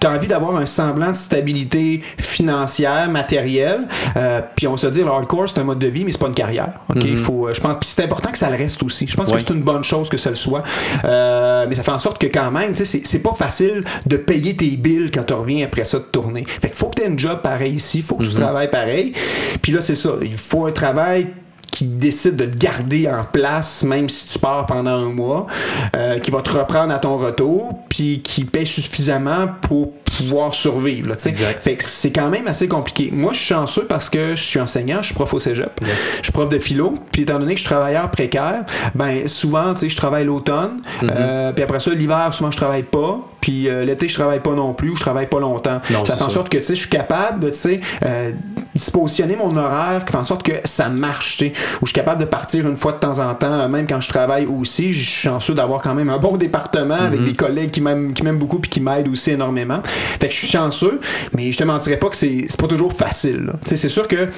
t'as 0.00 0.08
as 0.10 0.14
envie 0.14 0.28
d'avoir 0.28 0.56
un 0.56 0.66
semblant 0.66 1.10
de 1.10 1.16
stabilité 1.16 2.02
financière, 2.18 3.08
matérielle, 3.10 3.80
euh, 4.16 4.40
puis 4.54 4.66
on 4.66 4.76
se 4.76 4.86
dit, 4.88 5.00
le 5.00 5.08
hardcore, 5.08 5.48
c'est 5.48 5.58
un 5.58 5.64
mode 5.64 5.78
de 5.78 5.86
vie, 5.88 6.04
mais 6.06 6.12
c'est 6.12 6.18
pas 6.20 6.28
une 6.28 6.34
carrière, 6.34 6.80
ok? 6.88 7.04
Mhm. 7.04 7.16
Faut, 7.18 7.48
euh, 7.48 7.54
je 7.54 7.60
pense, 7.60 7.76
puis 7.80 7.88
c'est 7.88 8.04
important 8.04 8.30
que 8.30 8.38
ça 8.38 8.48
le 8.48 8.56
reste 8.56 8.82
aussi. 8.82 9.06
Je 9.06 9.16
pense 9.16 9.30
que 9.30 9.38
c'est 9.38 9.50
une 9.52 9.62
bonne 9.62 9.84
chose 9.84 10.08
que 10.08 10.16
ça 10.16 10.30
le 10.30 10.36
soit. 10.36 10.62
Euh, 11.04 11.66
mais 11.68 11.74
ça 11.74 11.82
fait 11.82 11.90
en 11.92 11.98
sorte 11.98 12.18
que 12.18 12.26
quand 12.28 12.50
même, 12.50 12.72
tu 12.72 12.84
sais, 12.84 13.00
c'est- 13.04 13.18
pas 13.22 13.34
facile 13.34 13.84
de 14.06 14.16
payer 14.16 14.54
tes 14.56 14.76
bills 14.76 15.10
quand 15.12 15.24
tu 15.24 15.34
reviens 15.34 15.64
après 15.66 15.84
ça 15.84 15.98
de 15.98 16.04
tourner. 16.04 16.44
Fait 16.46 16.68
qu'il 16.68 16.76
faut 16.76 16.86
que 16.88 17.00
tu 17.00 17.02
aies 17.06 17.12
un 17.12 17.16
job 17.18 17.40
pareil 17.42 17.72
ici, 17.72 18.02
faut 18.02 18.14
que 18.14 18.24
tu 18.24 18.34
travailles 18.34 18.70
pareil. 18.70 19.12
Puis 19.62 19.72
là, 19.72 19.80
c'est 19.80 19.94
ça. 19.96 20.10
Il 20.22 20.36
faut 20.38 20.64
un 20.66 20.72
travail 20.72 21.28
qui 21.72 21.84
décide 21.84 22.36
de 22.36 22.46
te 22.46 22.56
garder 22.56 23.06
en 23.08 23.24
place 23.24 23.82
même 23.82 24.08
si 24.08 24.28
tu 24.28 24.38
pars 24.38 24.64
pendant 24.64 24.92
un 24.92 25.10
mois, 25.12 25.46
euh, 25.96 26.18
qui 26.20 26.30
va 26.30 26.40
te 26.40 26.50
reprendre 26.50 26.92
à 26.94 26.98
ton 26.98 27.16
retour, 27.18 27.80
puis 27.90 28.22
qui 28.22 28.44
paye 28.44 28.64
suffisamment 28.66 29.48
pour 29.62 29.92
pouvoir 30.16 30.54
survivre. 30.54 31.08
Là, 31.10 31.16
fait 31.16 31.76
que 31.76 31.84
c'est 31.84 32.12
quand 32.12 32.28
même 32.28 32.46
assez 32.46 32.68
compliqué. 32.68 33.10
Moi, 33.12 33.32
je 33.32 33.38
suis 33.38 33.46
chanceux 33.48 33.84
parce 33.88 34.08
que 34.10 34.30
je 34.34 34.42
suis 34.42 34.60
enseignant, 34.60 34.98
je 35.00 35.06
suis 35.06 35.14
prof 35.14 35.32
au 35.34 35.38
cégep. 35.38 35.70
Yes. 35.86 36.08
Je 36.18 36.22
suis 36.24 36.32
prof 36.32 36.48
de 36.48 36.58
philo, 36.58 36.94
puis 37.12 37.22
étant 37.22 37.38
donné 37.38 37.54
que 37.54 37.60
je 37.60 37.64
suis 37.66 37.70
travailleur 37.74 38.10
précaire, 38.10 38.64
ben 38.94 39.26
souvent, 39.28 39.72
tu 39.74 39.80
sais, 39.80 39.88
je 39.88 39.96
travaille 39.96 40.24
l'automne, 40.24 40.80
Mhm. 41.02 41.10
euh, 41.14 41.52
puis 41.52 41.62
après 41.64 41.80
ça, 41.80 41.90
l'hiver, 41.92 42.28
souvent, 42.32 42.50
je 42.50 42.56
travaille 42.56 42.82
pas, 42.84 43.18
puis 43.40 43.68
euh, 43.68 43.84
l'été, 43.84 44.08
je 44.08 44.14
travaille 44.14 44.40
pas 44.40 44.52
non 44.54 44.72
plus, 44.74 44.90
ou 44.90 44.96
je 44.96 45.00
travaille 45.00 45.28
pas 45.28 45.40
longtemps. 45.40 45.80
Non, 45.90 46.04
ça 46.04 46.16
fait 46.16 46.24
en 46.24 46.30
sorte 46.30 46.48
que, 46.48 46.58
tu 46.58 46.64
sais, 46.64 46.74
je 46.74 46.80
suis 46.80 46.90
capable 46.90 47.40
de, 47.40 47.50
tu 47.50 47.56
sais, 47.56 47.80
euh, 48.04 48.32
dispositionner 48.74 49.36
mon 49.36 49.56
horaire 49.56 50.04
qui 50.04 50.12
fait 50.12 50.18
en 50.18 50.24
sorte 50.24 50.42
que 50.42 50.52
ça 50.64 50.88
marche, 50.88 51.36
tu 51.38 51.46
sais, 51.46 51.52
où 51.80 51.86
je 51.86 51.90
suis 51.90 51.94
capable 51.94 52.20
de 52.20 52.26
partir 52.26 52.68
une 52.68 52.76
fois 52.76 52.92
de 52.92 52.98
temps 52.98 53.18
en 53.20 53.34
temps, 53.34 53.52
euh, 53.52 53.68
même 53.68 53.86
quand 53.86 54.00
je 54.00 54.08
travaille 54.08 54.46
aussi, 54.46 54.92
je 54.92 55.08
suis 55.08 55.20
chanceux 55.22 55.54
d'avoir 55.54 55.80
quand 55.80 55.94
même 55.94 56.10
un 56.10 56.18
bon 56.18 56.36
département 56.36 56.94
avec 56.96 57.20
Mhm. 57.20 57.26
des 57.26 57.34
collègues 57.34 57.70
qui 57.70 57.80
m'aiment 57.80 58.12
qui 58.12 58.22
m'aiment 58.22 58.38
beaucoup 58.38 58.58
puis 58.58 58.70
qui 58.70 58.80
m'aident 58.80 59.08
aussi 59.08 59.30
énormément. 59.30 59.80
Fait 60.20 60.28
que 60.28 60.34
je 60.34 60.38
suis 60.38 60.48
chanceux, 60.48 61.00
mais 61.34 61.52
je 61.52 61.58
te 61.58 61.64
mentirais 61.64 61.98
pas 61.98 62.08
que 62.08 62.16
c'est 62.16 62.46
pas 62.58 62.66
toujours 62.66 62.92
facile. 62.92 63.52
c'est 63.64 63.88
sûr 63.88 64.08
que 64.08 64.28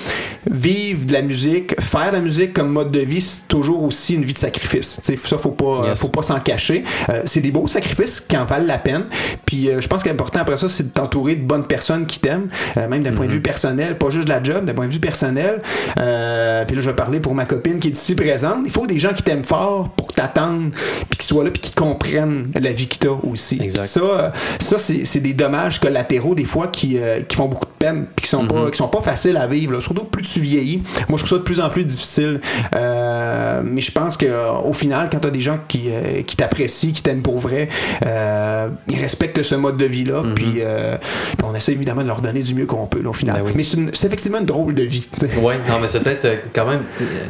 vivre 0.50 1.04
de 1.06 1.12
la 1.12 1.22
musique, 1.22 1.80
faire 1.80 2.10
de 2.10 2.16
la 2.16 2.20
musique 2.22 2.52
comme 2.52 2.68
mode 2.70 2.90
de 2.90 3.00
vie, 3.00 3.20
c'est 3.20 3.46
toujours 3.48 3.82
aussi 3.82 4.14
une 4.14 4.24
vie 4.24 4.34
de 4.34 4.38
sacrifice. 4.38 5.00
Tu 5.04 5.14
sais, 5.16 5.20
ça, 5.24 5.38
faut 5.38 5.50
pas, 5.50 5.88
Yes. 5.88 6.00
faut 6.00 6.08
pas 6.08 6.22
s'en 6.22 6.38
cacher. 6.40 6.84
Euh, 7.08 7.22
c'est 7.24 7.40
des 7.40 7.50
beaux 7.50 7.68
sacrifices 7.68 8.20
qui 8.20 8.36
en 8.36 8.44
valent 8.44 8.66
la 8.66 8.78
peine. 8.78 9.04
Puis 9.46 9.68
euh, 9.70 9.80
je 9.80 9.86
pense 9.88 10.02
qu'important 10.02 10.40
après 10.40 10.56
ça, 10.56 10.68
c'est 10.68 10.84
de 10.84 10.88
t'entourer 10.92 11.36
de 11.36 11.42
bonnes 11.44 11.66
personnes 11.66 12.06
qui 12.06 12.20
t'aiment, 12.20 12.48
euh, 12.76 12.88
même 12.88 13.02
d'un 13.02 13.12
point 13.12 13.26
de 13.26 13.32
vue 13.32 13.40
personnel, 13.42 13.96
pas 13.98 14.10
juste 14.10 14.24
de 14.26 14.30
la 14.32 14.42
job, 14.42 14.64
d'un 14.64 14.74
point 14.74 14.86
de 14.86 14.92
vue 14.92 15.00
personnel. 15.00 15.60
Euh, 15.98 16.64
puis 16.64 16.76
là, 16.76 16.82
je 16.82 16.90
vais 16.90 16.96
parler 16.96 17.20
pour 17.20 17.34
ma 17.34 17.44
copine 17.44 17.78
qui 17.78 17.88
est 17.88 17.92
ici 17.96 18.14
présente. 18.14 18.58
Il 18.64 18.70
faut 18.70 18.86
des 18.86 18.98
gens 18.98 19.12
qui 19.12 19.22
t'aiment 19.22 19.44
fort 19.44 19.88
pour 19.90 20.12
t'attendre, 20.12 20.70
puis 21.08 21.18
qui 21.18 21.26
soient 21.26 21.44
là, 21.44 21.50
puis 21.50 21.60
qui 21.60 21.72
comprennent 21.72 22.50
la 22.60 22.72
vie 22.72 22.86
que 22.88 22.96
t'as 22.96 23.08
aussi. 23.22 23.58
Exact. 23.62 23.86
Ça, 23.86 24.00
euh, 24.00 24.30
ça 24.60 24.78
c'est 24.78 25.04
c'est 25.04 25.20
des 25.20 25.32
dommages 25.32 25.57
collatéraux 25.80 26.34
des 26.34 26.44
fois 26.44 26.68
qui, 26.68 26.98
euh, 26.98 27.20
qui 27.22 27.36
font 27.36 27.46
beaucoup 27.46 27.64
de 27.66 27.70
peine, 27.78 28.06
puis 28.16 28.24
qui 28.24 28.28
sont 28.30 28.46
pas, 28.46 28.70
qui 28.70 28.76
sont 28.78 28.88
pas 28.88 29.00
faciles 29.00 29.36
à 29.36 29.46
vivre. 29.46 29.72
là. 29.72 29.80
Surtout 29.80 30.04
plus 30.04 30.22
tu 30.22 30.40
vieillis. 30.40 30.82
Moi, 31.08 31.18
je 31.18 31.24
trouve 31.24 31.28
ça 31.30 31.36
de 31.38 31.42
plus 31.42 31.60
en 31.60 31.68
plus 31.68 31.84
difficile. 31.84 32.40
Euh, 32.74 33.62
mais 33.64 33.80
je 33.80 33.92
pense 33.92 34.16
que 34.16 34.26
au 34.64 34.72
final, 34.72 35.08
quand 35.10 35.18
t'as 35.20 35.30
des 35.30 35.40
gens 35.40 35.58
qui, 35.68 35.84
euh, 35.88 36.22
qui 36.22 36.36
t'apprécient, 36.36 36.92
qui 36.92 37.02
t'aiment 37.02 37.22
pour 37.22 37.38
vrai, 37.38 37.68
ils 38.02 39.00
respectent 39.00 39.42
ce 39.42 39.54
mode 39.54 39.76
de 39.76 39.84
vie-là, 39.84 40.22
puis 40.34 40.54
euh, 40.58 40.96
puis 40.98 41.46
on 41.46 41.54
essaie 41.54 41.72
évidemment 41.72 42.02
de 42.02 42.06
leur 42.08 42.20
donner 42.20 42.42
du 42.42 42.54
mieux 42.54 42.66
qu'on 42.66 42.86
peut, 42.86 43.02
là, 43.02 43.10
au 43.10 43.12
final. 43.12 43.42
Ben 43.42 43.46
oui. 43.46 43.52
Mais 43.54 43.62
c'est 43.92 44.06
effectivement 44.06 44.38
une 44.38 44.44
drôle 44.46 44.74
de 44.74 44.82
vie. 44.82 45.08
tu. 45.18 45.24
Ouais, 45.38 45.56
non, 45.68 45.76
mais 45.80 45.88
c'est 45.88 46.00
peut-être 46.00 46.26
quand 46.54 46.66
même. 46.66 46.82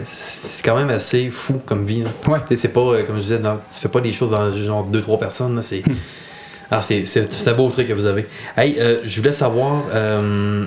C'est 0.04 0.64
quand 0.64 0.76
même 0.76 0.90
assez 0.90 1.30
fou 1.30 1.60
comme 1.64 1.84
vie. 1.84 2.02
là. 2.02 2.10
Ouais. 2.32 2.38
Tu 2.48 2.56
c'est 2.56 2.68
pas, 2.72 3.02
comme 3.06 3.16
je 3.16 3.22
disais, 3.22 3.38
dans- 3.38 3.56
tu 3.56 3.80
fais 3.80 3.88
pas 3.88 4.00
des 4.00 4.12
choses 4.12 4.30
dans 4.30 4.50
genre 4.50 4.86
2-3 4.86 5.18
personnes. 5.18 5.56
là, 5.56 5.62
C'est. 5.62 5.82
Ah, 6.70 6.80
c'est 6.82 7.04
un 7.48 7.52
beau 7.52 7.68
truc 7.70 7.88
que 7.88 7.92
vous 7.92 8.06
avez. 8.06 8.26
Hey, 8.56 8.76
euh, 8.78 9.00
je 9.04 9.16
voulais 9.20 9.32
savoir. 9.32 9.84
euh, 9.94 10.66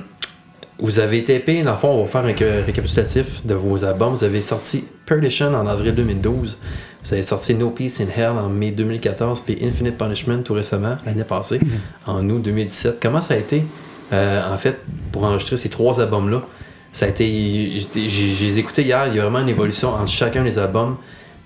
vous 0.79 0.97
avez 0.99 1.19
été 1.19 1.35
épais, 1.35 1.61
dans 1.61 1.73
le 1.73 1.77
fond, 1.77 1.89
on 1.89 2.03
va 2.05 2.09
faire 2.09 2.21
un 2.25 2.33
ré- 2.33 2.63
récapitulatif 2.63 3.45
de 3.45 3.53
vos 3.53 3.85
albums. 3.85 4.13
Vous 4.15 4.23
avez 4.23 4.41
sorti 4.41 4.83
Perdition 5.05 5.53
en 5.53 5.67
avril 5.67 5.93
2012. 5.93 6.59
Vous 7.03 7.13
avez 7.13 7.21
sorti 7.21 7.53
No 7.53 7.69
Peace 7.69 7.99
in 8.01 8.07
Hell 8.15 8.31
en 8.31 8.49
mai 8.49 8.71
2014, 8.71 9.41
puis 9.41 9.59
Infinite 9.61 9.95
Punishment 9.97 10.39
tout 10.43 10.53
récemment, 10.53 10.97
l'année 11.05 11.23
passée, 11.23 11.59
en 12.07 12.27
août 12.27 12.41
2017. 12.41 12.97
Comment 12.99 13.21
ça 13.21 13.35
a 13.35 13.37
été, 13.37 13.63
euh, 14.11 14.51
en 14.51 14.57
fait, 14.57 14.79
pour 15.11 15.23
enregistrer 15.23 15.57
ces 15.57 15.69
trois 15.69 15.99
albums-là? 16.01 16.41
Ça 16.93 17.05
a 17.05 17.09
été. 17.09 17.71
j'ai- 18.07 18.57
écoutés 18.57 18.81
hier, 18.81 19.05
il 19.07 19.15
y 19.15 19.19
a 19.19 19.21
vraiment 19.21 19.39
une 19.39 19.49
évolution 19.49 19.89
entre 19.89 20.09
chacun 20.11 20.43
des 20.43 20.57
albums. 20.57 20.97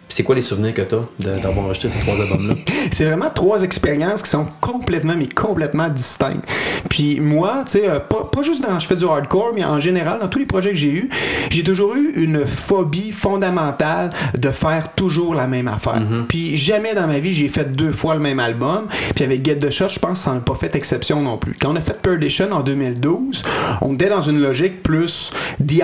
C'est 0.10 0.24
quoi 0.24 0.36
les 0.36 0.42
souvenirs 0.42 0.74
que 0.74 0.82
tu 0.82 0.96
as 0.96 1.38
d'avoir 1.38 1.66
enregistré 1.66 1.90
ces 1.90 2.00
trois 2.00 2.20
albums-là? 2.22 2.54
C'est 2.92 3.06
vraiment 3.06 3.30
trois 3.30 3.64
expériences 3.64 4.22
qui 4.22 4.30
sont 4.30 4.48
complètement, 4.62 5.16
mais 5.18 5.28
complètement 5.28 5.90
distinctes. 5.90 6.48
Puis 6.90 7.20
moi, 7.20 7.64
tu 7.66 7.74
sais, 7.74 7.90
euh, 7.90 8.00
pas, 8.00 8.26
pas 8.32 8.44
juste 8.44 8.64
dans 8.64 8.80
je 8.80 8.88
fais 8.88 8.96
du 8.96 9.06
hardcore, 9.06 9.52
mais 9.56 9.66
en 9.66 9.80
général, 9.80 10.20
dans 10.20 10.28
tous 10.28 10.40
les 10.40 10.46
projets 10.46 10.72
que 10.72 10.76
j'ai 10.76 10.92
eus, 10.92 11.10
j'ai 11.50 11.64
toujours 11.64 11.96
eu 11.96 12.12
une 12.16 12.46
phobie 12.46 13.12
fondamentale 13.12 14.12
de 14.38 14.50
faire 14.52 14.94
toujours 14.94 15.34
la 15.34 15.48
même 15.48 15.68
affaire. 15.68 16.02
Puis 16.28 16.58
jamais 16.58 16.94
dans 16.94 17.08
ma 17.08 17.20
vie, 17.20 17.34
j'ai 17.34 17.48
fait 17.48 17.72
deux 17.72 17.92
fois 17.92 18.14
le 18.14 18.20
même 18.20 18.40
album. 18.40 18.88
Puis 19.16 19.24
avec 19.24 19.44
Get 19.44 19.58
the 19.58 19.70
Shot, 19.70 19.88
je 19.88 20.00
pense 20.00 20.20
que 20.20 20.26
ça 20.26 20.34
n'a 20.34 20.40
pas 20.40 20.56
fait 20.56 20.76
exception 20.76 21.22
non 21.22 21.38
plus. 21.38 21.54
Quand 21.60 21.72
on 21.72 21.76
a 21.76 21.82
fait 21.82 22.00
Perdition 22.02 22.52
en 22.52 22.62
2012, 22.62 23.44
on 23.82 23.94
était 23.94 24.10
dans 24.10 24.22
une 24.22 24.40
logique 24.42 24.84
plus 24.84 25.32
DIY, 25.60 25.82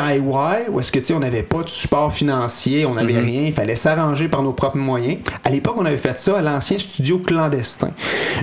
où 0.70 0.80
est-ce 0.80 0.92
que, 0.92 1.00
tu 1.00 1.06
sais, 1.06 1.14
on 1.14 1.20
n'avait 1.20 1.44
pas 1.44 1.64
de 1.64 1.70
support 1.70 2.14
financier, 2.14 2.86
on 2.86 2.96
n'avait 2.96 3.20
rien, 3.20 3.44
il 3.48 3.54
fallait 3.54 3.76
s'arranger 3.76 4.11
par 4.30 4.44
nos 4.44 4.54
propres 4.54 4.78
moyens. 4.78 5.18
À 5.46 5.50
l'époque, 5.50 5.76
on 5.78 5.86
avait 5.86 5.98
fait 5.98 6.20
ça 6.20 6.38
à 6.38 6.42
l'ancien 6.42 6.78
studio 6.78 7.20
clandestin. 7.20 7.92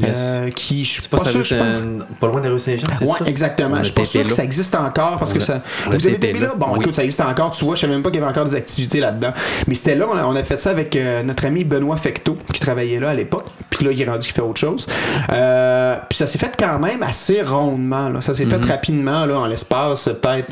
Yes. 0.02 0.38
Euh, 0.40 0.50
qui, 0.50 0.84
je 0.84 0.92
suis 1.00 1.08
pas, 1.08 1.25
sûr, 1.25 1.42
je 1.42 1.54
pense. 1.54 1.84
Pas 2.20 2.26
loin 2.28 2.40
de 2.40 2.46
la 2.46 2.52
rue 2.52 2.58
Saint-Jean, 2.58 2.87
c'est 2.98 3.04
Ouais, 3.04 3.18
ça? 3.18 3.25
exactement. 3.26 3.76
Je 3.78 3.84
suis 3.84 3.92
pas 3.92 4.04
sûr 4.04 4.26
que 4.26 4.32
ça 4.32 4.44
existe 4.44 4.75
encore 4.75 5.16
parce 5.18 5.32
On 5.32 5.34
que 5.34 5.40
ça. 5.40 5.62
Vous 5.87 5.94
avez 5.94 6.14
été 6.14 6.32
là. 6.32 6.52
Bon, 6.56 6.66
Oui. 6.72 6.78
écoute, 6.80 6.94
ça 6.94 7.04
existe 7.04 7.20
encore. 7.20 7.50
Tu 7.52 7.64
vois, 7.64 7.75
je 7.75 7.80
savais 7.82 7.92
même 7.92 8.02
pas 8.02 8.10
qu'il 8.10 8.20
y 8.20 8.22
avait 8.22 8.30
encore 8.30 8.44
des 8.44 8.54
activités 8.54 9.00
là-dedans. 9.00 9.32
Mais 9.66 9.75
c'était 9.75 9.94
là, 9.94 10.06
on 10.12 10.16
a, 10.16 10.25
on 10.25 10.34
a 10.37 10.42
fait 10.42 10.58
ça 10.58 10.70
avec 10.70 10.94
euh, 10.96 11.22
notre 11.22 11.44
ami 11.46 11.64
Benoît 11.64 11.96
Fecteau, 11.96 12.37
qui 12.52 12.60
travaillait 12.60 13.00
là 13.00 13.10
à 13.10 13.14
l'époque. 13.14 13.46
Puis 13.70 13.84
là, 13.84 13.92
il 13.92 14.00
est 14.00 14.04
rendu 14.08 14.26
qu'il 14.26 14.32
fait 14.34 14.42
autre 14.42 14.60
chose. 14.60 14.87
Euh, 15.30 15.96
puis 16.08 16.16
ça 16.18 16.26
s'est 16.26 16.38
fait 16.38 16.52
quand 16.58 16.78
même 16.78 17.02
assez 17.02 17.42
rondement. 17.42 18.08
Là. 18.08 18.20
Ça 18.20 18.34
s'est 18.34 18.46
fait 18.46 18.64
rapidement, 18.64 19.26
là, 19.26 19.38
en 19.40 19.46
l'espace 19.46 20.08
peut-être 20.20 20.50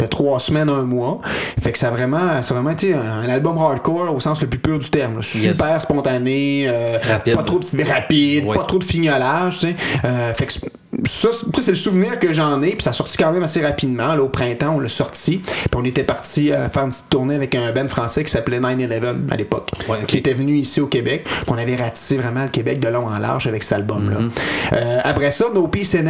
de 0.00 0.06
trois 0.06 0.40
semaines, 0.40 0.68
un 0.68 0.82
mois. 0.82 1.20
Fait 1.62 1.72
que 1.72 1.78
ça 1.78 1.88
a 1.88 1.90
vraiment, 1.90 2.42
ça 2.42 2.52
a 2.52 2.56
vraiment 2.56 2.70
été 2.70 2.94
un, 2.94 3.00
un 3.00 3.28
album 3.28 3.58
hardcore 3.58 4.14
au 4.14 4.20
sens 4.20 4.42
le 4.46 4.50
plus 4.50 4.58
pur 4.58 4.78
du 4.78 4.88
terme. 4.90 5.16
là. 5.16 5.22
Super 5.22 5.44
Yes. 5.72 5.82
spontané, 5.82 6.66
euh, 6.68 6.98
Rapide. 7.02 7.34
pas 7.34 7.42
trop 7.42 7.58
de 7.58 7.82
rapide, 7.84 8.44
Ouais. 8.44 8.56
pas 8.56 8.64
trop 8.64 8.78
de 8.78 8.84
fignolage. 8.84 9.58
tu 9.60 9.68
sais. 9.68 9.76
Euh, 10.04 10.32
fait 10.34 10.46
que 10.46 10.52
ça, 11.06 11.28
c'est 11.60 11.70
le 11.70 11.76
souvenir 11.76 12.18
que 12.18 12.32
j'en 12.32 12.62
ai, 12.62 12.70
puis 12.70 12.82
ça 12.82 12.90
a 12.90 12.92
sorti 12.92 13.16
quand 13.16 13.30
même 13.32 13.42
assez 13.42 13.60
rapidement. 13.64 14.14
Là, 14.14 14.22
au 14.22 14.28
printemps, 14.28 14.74
on 14.76 14.80
l'a 14.80 14.88
sorti, 14.88 15.38
puis 15.38 15.68
on 15.74 15.84
était 15.84 16.04
parti 16.04 16.52
euh, 16.52 16.68
faire 16.68 16.84
une 16.84 16.90
petite 16.90 17.08
tournée 17.08 17.34
avec 17.34 17.54
un 17.54 17.72
band 17.72 17.88
français 17.88 18.24
qui 18.24 18.30
s'appelait 18.30 18.60
9-11 18.60 19.14
à 19.30 19.36
l'époque, 19.36 19.70
Ouais, 19.88 19.98
qui 20.06 20.18
était 20.18 20.32
venu 20.34 20.56
ici 20.56 20.80
au 20.80 20.86
Québec. 20.86 21.24
Puis 21.24 21.44
on 21.48 21.58
avait 21.58 21.76
ratissé 21.76 22.16
vraiment 22.16 22.42
le 22.44 22.48
Québec 22.48 22.80
de 22.80 22.88
long 22.88 23.06
en 23.06 23.18
large 23.18 23.46
avec 23.46 23.62
cet 23.62 23.74
album-là. 23.78 24.18
Mhm. 24.20 24.30
Euh, 24.72 24.98
après 25.04 25.30
ça, 25.30 25.46
No 25.54 25.66
Peace 25.68 25.94
Hell, 25.94 26.06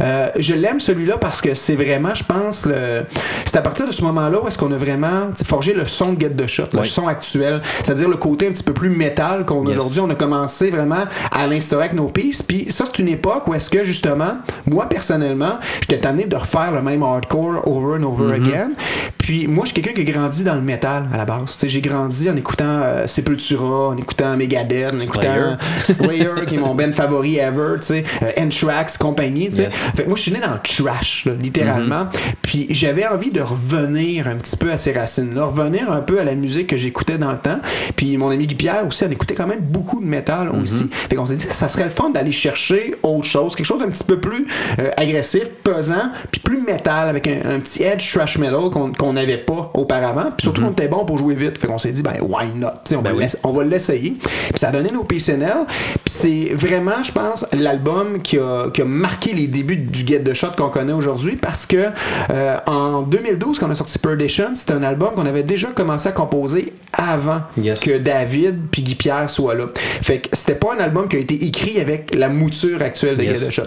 euh, 0.00 0.28
je 0.38 0.54
l'aime 0.54 0.80
celui-là 0.80 1.18
parce 1.18 1.40
que 1.40 1.54
c'est 1.54 1.76
vraiment, 1.76 2.14
je 2.14 2.24
pense, 2.24 2.66
le... 2.66 3.04
c'est 3.44 3.56
à 3.56 3.62
partir 3.62 3.86
de 3.86 3.92
ce 3.92 4.02
moment-là 4.02 4.42
où 4.42 4.48
est-ce 4.48 4.58
qu'on 4.58 4.72
a 4.72 4.76
vraiment 4.76 5.30
forgé 5.44 5.74
le 5.74 5.86
son 5.86 6.12
de 6.14 6.20
Get 6.20 6.30
the 6.30 6.46
Shot, 6.46 6.68
le 6.72 6.84
son 6.84 7.06
actuel, 7.08 7.60
c'est-à-dire 7.82 8.08
le 8.08 8.16
côté 8.16 8.46
un 8.48 8.52
petit 8.52 8.62
peu 8.62 8.72
plus 8.74 8.90
métal 8.90 9.44
qu'on 9.44 9.66
a 9.66 9.70
Yes. 9.70 9.78
aujourd'hui. 9.78 10.00
On 10.00 10.10
a 10.10 10.14
commencé 10.14 10.70
vraiment 10.70 11.04
à 11.30 11.46
l'instaurer 11.46 11.84
avec 11.86 11.96
No 11.96 12.08
Peace. 12.08 12.42
Puis 12.46 12.66
ça, 12.70 12.84
c'est 12.86 12.98
une 12.98 13.08
époque 13.08 13.46
où 13.48 13.54
est-ce 13.54 13.70
que 13.70 13.84
justement, 13.84 14.21
moi 14.66 14.88
personnellement, 14.88 15.58
j'étais 15.80 16.00
tanné 16.00 16.26
de 16.26 16.36
refaire 16.36 16.72
le 16.72 16.82
même 16.82 17.02
hardcore 17.02 17.66
over 17.66 17.98
and 17.98 18.04
over 18.04 18.22
Mm-hmm. 18.22 18.48
again. 18.48 18.70
Puis 19.18 19.46
moi, 19.46 19.64
je 19.64 19.72
suis 19.72 19.80
quelqu'un 19.82 20.02
qui 20.02 20.08
a 20.08 20.12
grandi 20.12 20.42
dans 20.44 20.54
le 20.54 20.60
métal 20.60 21.08
à 21.12 21.16
la 21.16 21.24
base. 21.24 21.58
J'ai 21.62 21.80
grandi 21.80 22.28
en 22.28 22.36
écoutant 22.36 22.64
euh, 22.82 23.06
Sepultura, 23.06 23.88
en 23.88 23.96
écoutant 23.96 24.36
Megadeth, 24.36 24.94
en 24.94 24.98
écoutant 24.98 25.56
Slayer, 25.84 26.46
qui 26.48 26.56
est 26.56 26.58
mon 26.58 26.74
band 26.74 26.92
favori 26.92 27.36
ever, 27.38 27.76
tu 27.80 27.92
euh, 27.92 28.02
Anthrax, 28.38 28.98
compagnie. 28.98 29.48
Yes. 29.48 29.74
Fait 29.94 30.02
que 30.02 30.08
moi, 30.08 30.16
je 30.16 30.22
suis 30.22 30.32
né 30.32 30.40
dans 30.40 30.50
le 30.52 30.58
trash, 30.62 31.24
là, 31.24 31.32
littéralement. 31.40 32.06
Puis 32.42 32.66
j'avais 32.70 33.06
envie 33.06 33.30
de 33.30 33.40
revenir 33.40 34.26
un 34.28 34.36
petit 34.36 34.56
peu 34.56 34.72
à 34.72 34.76
ces 34.76 34.92
racines-là, 34.92 35.44
revenir 35.44 35.90
un 35.90 36.00
peu 36.00 36.18
à 36.20 36.24
la 36.24 36.34
musique 36.34 36.68
que 36.68 36.76
j'écoutais 36.76 37.18
dans 37.18 37.32
le 37.32 37.38
temps. 37.38 37.60
Puis 37.96 38.16
mon 38.16 38.30
ami 38.30 38.46
Guy 38.46 38.54
Pierre 38.56 38.86
aussi, 38.86 39.04
on 39.04 39.10
écoutait 39.10 39.34
quand 39.34 39.46
même 39.46 39.60
beaucoup 39.60 40.00
de 40.00 40.06
métal 40.06 40.50
aussi. 40.50 40.88
Fait 40.90 41.14
qu'on 41.16 41.26
s'est 41.26 41.36
dit, 41.36 41.46
ça 41.48 41.68
serait 41.68 41.84
le 41.84 41.90
fun 41.90 42.10
d'aller 42.10 42.32
chercher 42.32 42.96
autre 43.02 43.24
chose, 43.24 43.54
quelque 43.54 43.66
chose 43.66 43.80
d'un 43.80 43.88
petit 43.88 44.01
peu 44.04 44.18
plus 44.20 44.46
euh, 44.78 44.90
agressif, 44.96 45.44
pesant, 45.62 46.10
puis 46.30 46.40
plus 46.40 46.60
métal, 46.60 47.08
avec 47.08 47.26
un, 47.26 47.38
un 47.54 47.60
petit 47.60 47.82
edge 47.82 48.12
trash 48.12 48.38
metal 48.38 48.70
qu'on 48.98 49.12
n'avait 49.12 49.38
pas 49.38 49.70
auparavant. 49.74 50.30
Puis 50.36 50.42
surtout, 50.44 50.62
on 50.64 50.70
était 50.72 50.88
bon 50.88 51.04
pour 51.04 51.18
jouer 51.18 51.34
vite. 51.34 51.58
Fait 51.58 51.66
qu'on 51.66 51.78
s'est 51.78 51.92
dit, 51.92 52.02
ben, 52.02 52.14
why 52.22 52.48
not? 52.54 52.68
Sais, 52.84 52.96
on, 52.96 53.02
Ben 53.02 53.10
va 53.10 53.16
oui. 53.16 53.22
l'ess- 53.24 53.36
on 53.44 53.52
va 53.52 53.64
l'essayer. 53.64 54.16
Puis 54.20 54.58
ça 54.58 54.68
a 54.68 54.72
donné 54.72 54.90
nos 54.90 55.04
PCNL. 55.04 55.66
Puis 55.68 56.12
c'est 56.14 56.50
vraiment, 56.54 57.02
je 57.02 57.12
pense, 57.12 57.46
l'album 57.52 58.20
qui 58.22 58.38
a, 58.38 58.70
qui 58.70 58.82
a 58.82 58.84
marqué 58.84 59.32
les 59.34 59.46
débuts 59.46 59.76
du 59.76 60.06
Get 60.06 60.20
the 60.20 60.34
Shot 60.34 60.52
qu'on 60.56 60.68
connaît 60.68 60.92
aujourd'hui 60.92 61.36
parce 61.36 61.66
que 61.66 61.88
euh, 62.30 62.56
en 62.66 63.02
2012, 63.02 63.58
quand 63.58 63.66
on 63.68 63.70
a 63.70 63.74
sorti 63.74 63.98
Perdition, 63.98 64.54
c'était 64.54 64.72
un 64.74 64.82
album 64.82 65.14
qu'on 65.14 65.26
avait 65.26 65.42
déjà 65.42 65.68
commencé 65.68 66.08
à 66.08 66.12
composer 66.12 66.72
avant 66.92 67.42
Yes. 67.56 67.80
que 67.80 67.98
David 67.98 68.56
puis 68.70 68.82
Guy 68.82 68.94
Pierre 68.94 69.28
soient 69.30 69.54
là. 69.54 69.66
Fait 69.74 70.18
que 70.20 70.28
c'était 70.32 70.54
pas 70.54 70.74
un 70.74 70.80
album 70.80 71.08
qui 71.08 71.16
a 71.16 71.18
été 71.20 71.34
écrit 71.44 71.80
avec 71.80 72.14
la 72.14 72.28
mouture 72.28 72.82
actuelle 72.82 73.16
de 73.16 73.22
Yes. 73.22 73.40
Get 73.40 73.46
the 73.48 73.52
Shot. 73.52 73.62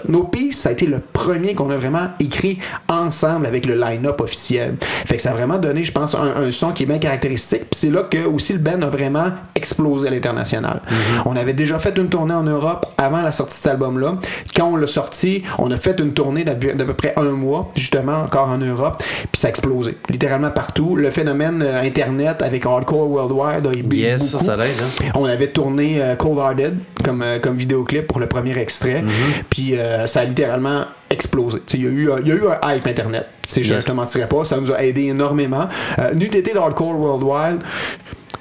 Ça 0.50 0.68
a 0.70 0.72
été 0.72 0.86
le 0.86 1.00
premier 1.00 1.54
qu'on 1.54 1.70
a 1.70 1.76
vraiment 1.76 2.08
écrit 2.20 2.58
ensemble 2.88 3.46
avec 3.46 3.66
le 3.66 3.74
line-up 3.74 4.20
officiel. 4.20 4.76
Fait 4.80 5.16
que 5.16 5.22
ça 5.22 5.30
a 5.30 5.34
vraiment 5.34 5.58
donné, 5.58 5.84
je 5.84 5.92
pense, 5.92 6.14
un, 6.14 6.34
un 6.36 6.50
son 6.50 6.72
qui 6.72 6.82
est 6.82 6.86
bien 6.86 6.98
caractéristique. 6.98 7.60
Puis 7.70 7.80
c'est 7.80 7.90
là 7.90 8.02
que 8.02 8.24
aussi 8.26 8.52
le 8.52 8.58
band 8.58 8.80
a 8.82 8.86
vraiment 8.90 9.30
explosé 9.54 10.08
à 10.08 10.10
l'international. 10.10 10.80
On 11.24 11.36
avait 11.36 11.52
déjà 11.52 11.78
fait 11.78 11.96
une 11.96 12.08
tournée 12.08 12.34
en 12.34 12.42
Europe 12.42 12.86
avant 12.98 13.22
la 13.22 13.32
sortie 13.32 13.52
de 13.58 13.62
cet 13.62 13.72
album-là. 13.72 14.16
Quand 14.54 14.66
on 14.66 14.76
l'a 14.76 14.86
sorti, 14.86 15.42
on 15.58 15.70
a 15.70 15.76
fait 15.76 15.98
une 16.00 16.12
tournée 16.12 16.44
d'à 16.44 16.54
peu 16.54 16.94
près 16.94 17.14
un 17.16 17.30
mois, 17.32 17.70
justement, 17.76 18.22
encore 18.22 18.48
en 18.48 18.58
Europe. 18.58 19.02
Puis 19.32 19.40
ça 19.40 19.48
a 19.48 19.50
explosé, 19.50 19.96
littéralement 20.08 20.50
partout. 20.50 20.96
Le 20.96 21.10
phénomène 21.10 21.62
euh, 21.62 21.82
Internet 21.82 22.42
avec 22.42 22.66
Hardcore 22.66 23.08
Worldwide 23.10 23.66
a 23.66 23.70
Yes, 23.96 24.22
ça, 24.24 24.32
beaucoup. 24.38 24.44
ça 24.44 24.56
l'aide. 24.56 24.76
Hein? 24.80 25.10
On 25.14 25.24
avait 25.24 25.48
tourné 25.48 26.02
euh, 26.02 26.16
Cold 26.16 26.38
Hearted 26.38 26.74
comme, 27.04 27.22
euh, 27.22 27.38
comme 27.38 27.56
vidéoclip 27.56 28.06
pour 28.06 28.20
le 28.20 28.26
premier 28.26 28.56
extrait. 28.58 29.02
Mm-hmm. 29.02 29.42
Puis 29.50 29.78
euh, 29.78 30.06
ça 30.16 30.22
a 30.22 30.24
littéralement 30.24 30.86
explosé. 31.10 31.58
Il 31.74 31.80
y, 31.80 31.82
y 31.82 31.86
a 31.86 32.34
eu 32.34 32.48
un 32.48 32.74
hype 32.74 32.86
Internet. 32.86 33.26
Sais, 33.48 33.62
Je 33.62 33.70
ne 33.70 33.76
Yes. 33.78 33.84
te 33.86 33.92
mentirais 33.92 34.28
pas, 34.28 34.44
ça 34.44 34.58
nous 34.60 34.72
a 34.72 34.82
aidé 34.82 35.04
énormément. 35.06 35.68
Euh, 35.98 36.14
N'eût 36.14 36.24
été 36.26 36.52
d'Hardcore 36.52 36.98
Worldwide, 36.98 37.62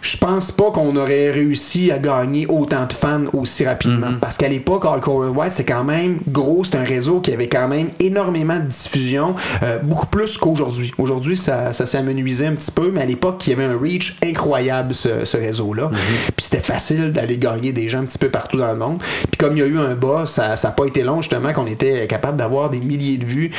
je 0.01 0.17
pense 0.17 0.51
pas 0.51 0.69
qu'on 0.71 0.95
aurait 0.97 1.31
réussi 1.31 1.91
à 1.91 1.97
gagner 1.97 2.45
autant 2.47 2.85
de 2.85 2.93
fans 2.93 3.23
aussi 3.33 3.65
rapidement. 3.65 4.11
Mm-hmm. 4.11 4.19
Parce 4.19 4.37
qu'à 4.37 4.47
l'époque, 4.47 4.85
Hardcore 4.85 5.15
Worldwide, 5.15 5.51
c'était 5.51 5.73
quand 5.73 5.83
même 5.83 6.19
gros, 6.27 6.63
c'est 6.63 6.75
un 6.75 6.83
réseau 6.83 7.21
qui 7.21 7.31
avait 7.33 7.47
quand 7.47 7.67
même 7.67 7.89
énormément 7.99 8.57
de 8.57 8.65
diffusion, 8.67 9.33
euh, 9.63 9.79
beaucoup 9.79 10.05
plus 10.05 10.37
qu'aujourd'hui. 10.37 10.91
Aujourd'hui, 10.99 11.35
ça, 11.35 11.73
ça 11.73 11.85
s'est 11.87 11.97
amenuisé 11.97 12.45
un 12.45 12.53
petit 12.53 12.71
peu, 12.71 12.91
mais 12.93 13.01
à 13.01 13.05
l'époque, 13.05 13.45
il 13.47 13.51
y 13.51 13.53
avait 13.53 13.63
un 13.65 13.77
reach 13.79 14.15
incroyable, 14.23 14.93
ce, 14.93 15.25
ce 15.25 15.37
réseau-là. 15.37 15.89
Puis 16.35 16.45
c'était 16.45 16.59
facile 16.63 17.11
d'aller 17.11 17.37
gagner 17.39 17.73
des 17.73 17.89
gens 17.89 17.99
un 18.01 18.05
petit 18.05 18.19
peu 18.19 18.29
partout 18.29 18.57
dans 18.57 18.71
le 18.71 18.77
monde. 18.77 18.99
Puis 18.99 19.37
comme 19.39 19.55
il 19.55 19.59
y 19.59 19.63
a 19.63 19.67
eu 19.67 19.79
un 19.79 19.95
bas, 19.95 20.25
ça 20.27 20.53
n'a 20.61 20.71
pas 20.71 20.85
été 20.85 21.01
long, 21.03 21.21
justement, 21.21 21.51
qu'on 21.51 21.65
était 21.67 22.05
capable 22.05 22.37
d'avoir 22.37 22.69
des 22.69 22.79
milliers 22.79 23.17
de 23.17 23.25
vues, 23.25 23.49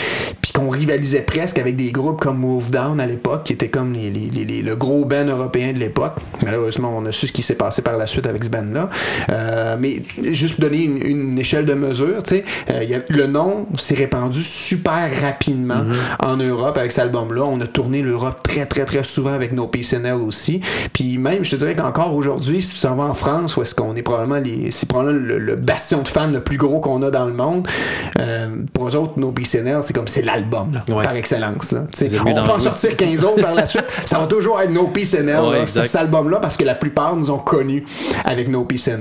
puis 0.43 0.53
qu'on 0.53 0.69
rivalisait 0.69 1.23
presque 1.23 1.36
avec 1.37 1.76
des 1.76 1.90
groupes 1.93 2.21
comme 2.21 2.38
Move 2.38 2.71
Down 2.71 2.99
à 2.99 3.07
l'époque, 3.07 3.45
qui 3.45 3.52
était 3.52 3.69
comme 3.69 3.93
les, 3.93 4.11
les- 4.11 4.31
les- 4.31 4.45
les- 4.45 4.62
le 4.62 4.75
gros 4.76 5.05
band 5.05 5.26
européen 5.26 5.73
de 5.75 5.78
l'époque. 5.78 6.14
Malheureusement, 6.43 6.93
on 6.97 7.05
a 7.07 7.12
su 7.12 7.26
ce 7.26 7.33
qui 7.33 7.43
s'est 7.43 7.57
passé 7.57 7.83
par 7.83 7.97
la 7.99 8.07
suite 8.07 8.26
avec 8.26 8.43
ce 8.45 8.49
band-là. 8.49 8.88
Euh, 9.31 9.76
mais 9.78 10.02
juste 10.33 10.55
pour 10.57 10.64
donner 10.64 10.85
une, 10.85 10.97
une 11.07 11.38
échelle 11.38 11.66
de 11.66 11.75
mesure, 11.75 12.23
tu 12.23 12.37
sais, 12.37 12.45
euh, 12.71 12.83
y 12.85 12.95
a- 12.95 13.00
le 13.09 13.26
nom 13.26 13.66
s'est 13.76 13.95
répandu 13.95 14.43
super 14.43 15.11
rapidement 15.21 15.85
en 16.23 16.37
Europe 16.38 16.78
avec 16.78 16.93
cet 16.93 17.05
album-là. 17.05 17.43
On 17.45 17.61
a 17.61 17.66
tourné 17.66 18.00
l'Europe 18.02 18.43
très, 18.43 18.64
très, 18.66 18.85
très 18.87 19.02
souvent 19.02 19.33
avec 19.35 19.52
nos 19.52 19.67
PCNL 19.67 20.15
aussi. 20.15 20.61
Puis 20.95 21.19
même, 21.19 21.45
je 21.45 21.50
te 21.50 21.56
dirais 21.56 21.75
qu'encore 21.75 22.15
aujourd'hui, 22.15 22.63
si 22.63 22.71
tu 22.71 22.76
s'en 22.76 22.97
vas 22.97 23.04
en 23.04 23.15
France, 23.15 23.56
où 23.58 23.63
est-ce 23.63 23.75
qu'on 23.75 23.95
est 23.95 24.02
probablement 24.02 24.41
les, 24.41 24.71
c'est 24.71 24.89
probablement 24.89 25.19
le, 25.26 25.39
le 25.39 25.54
bastion 25.56 26.02
de 26.02 26.08
fans 26.08 26.28
le 26.28 26.41
plus 26.41 26.56
gros 26.56 26.80
qu'on 26.80 27.02
a 27.02 27.11
dans 27.11 27.26
le 27.26 27.32
monde, 27.34 27.69
euh, 28.21 28.49
pour 28.73 28.89
eux 28.89 28.97
autres, 28.97 29.15
nos 29.19 29.32
PCNL, 29.32 29.82
c'est 29.82 29.93
comme 29.95 30.08
c'est 30.08 30.23
l'album, 30.23 30.71
Ouais. 30.89 31.02
par 31.04 31.17
excellence. 31.26 31.73
Là. 31.73 31.80
Tu 31.93 31.99
sais, 31.99 32.06
Vous 32.06 32.28
êtes 32.28 32.39
On 32.39 32.45
peut 32.45 32.52
en 32.52 32.60
sortir 32.60 32.97
15 32.97 33.25
autres 33.25 33.43
par 33.43 33.54
la 33.54 33.67
suite. 33.67 33.84
Ça 34.04 34.19
va 34.19 34.26
toujours 34.26 34.60
être 34.60 34.71
No 34.71 34.86
Peace 34.89 35.15
Ouais, 35.17 35.23
là, 35.25 35.60
exact. 35.60 35.86
cet 35.86 35.97
album-là, 35.97 36.39
parce 36.41 36.56
que 36.56 36.65
la 36.65 36.75
plupart 36.75 37.17
nous 37.17 37.30
ont 37.30 37.39
connus 37.39 37.84
avec 38.25 38.49
No 38.49 38.65
Peace 38.65 38.86
Hell. 38.89 39.00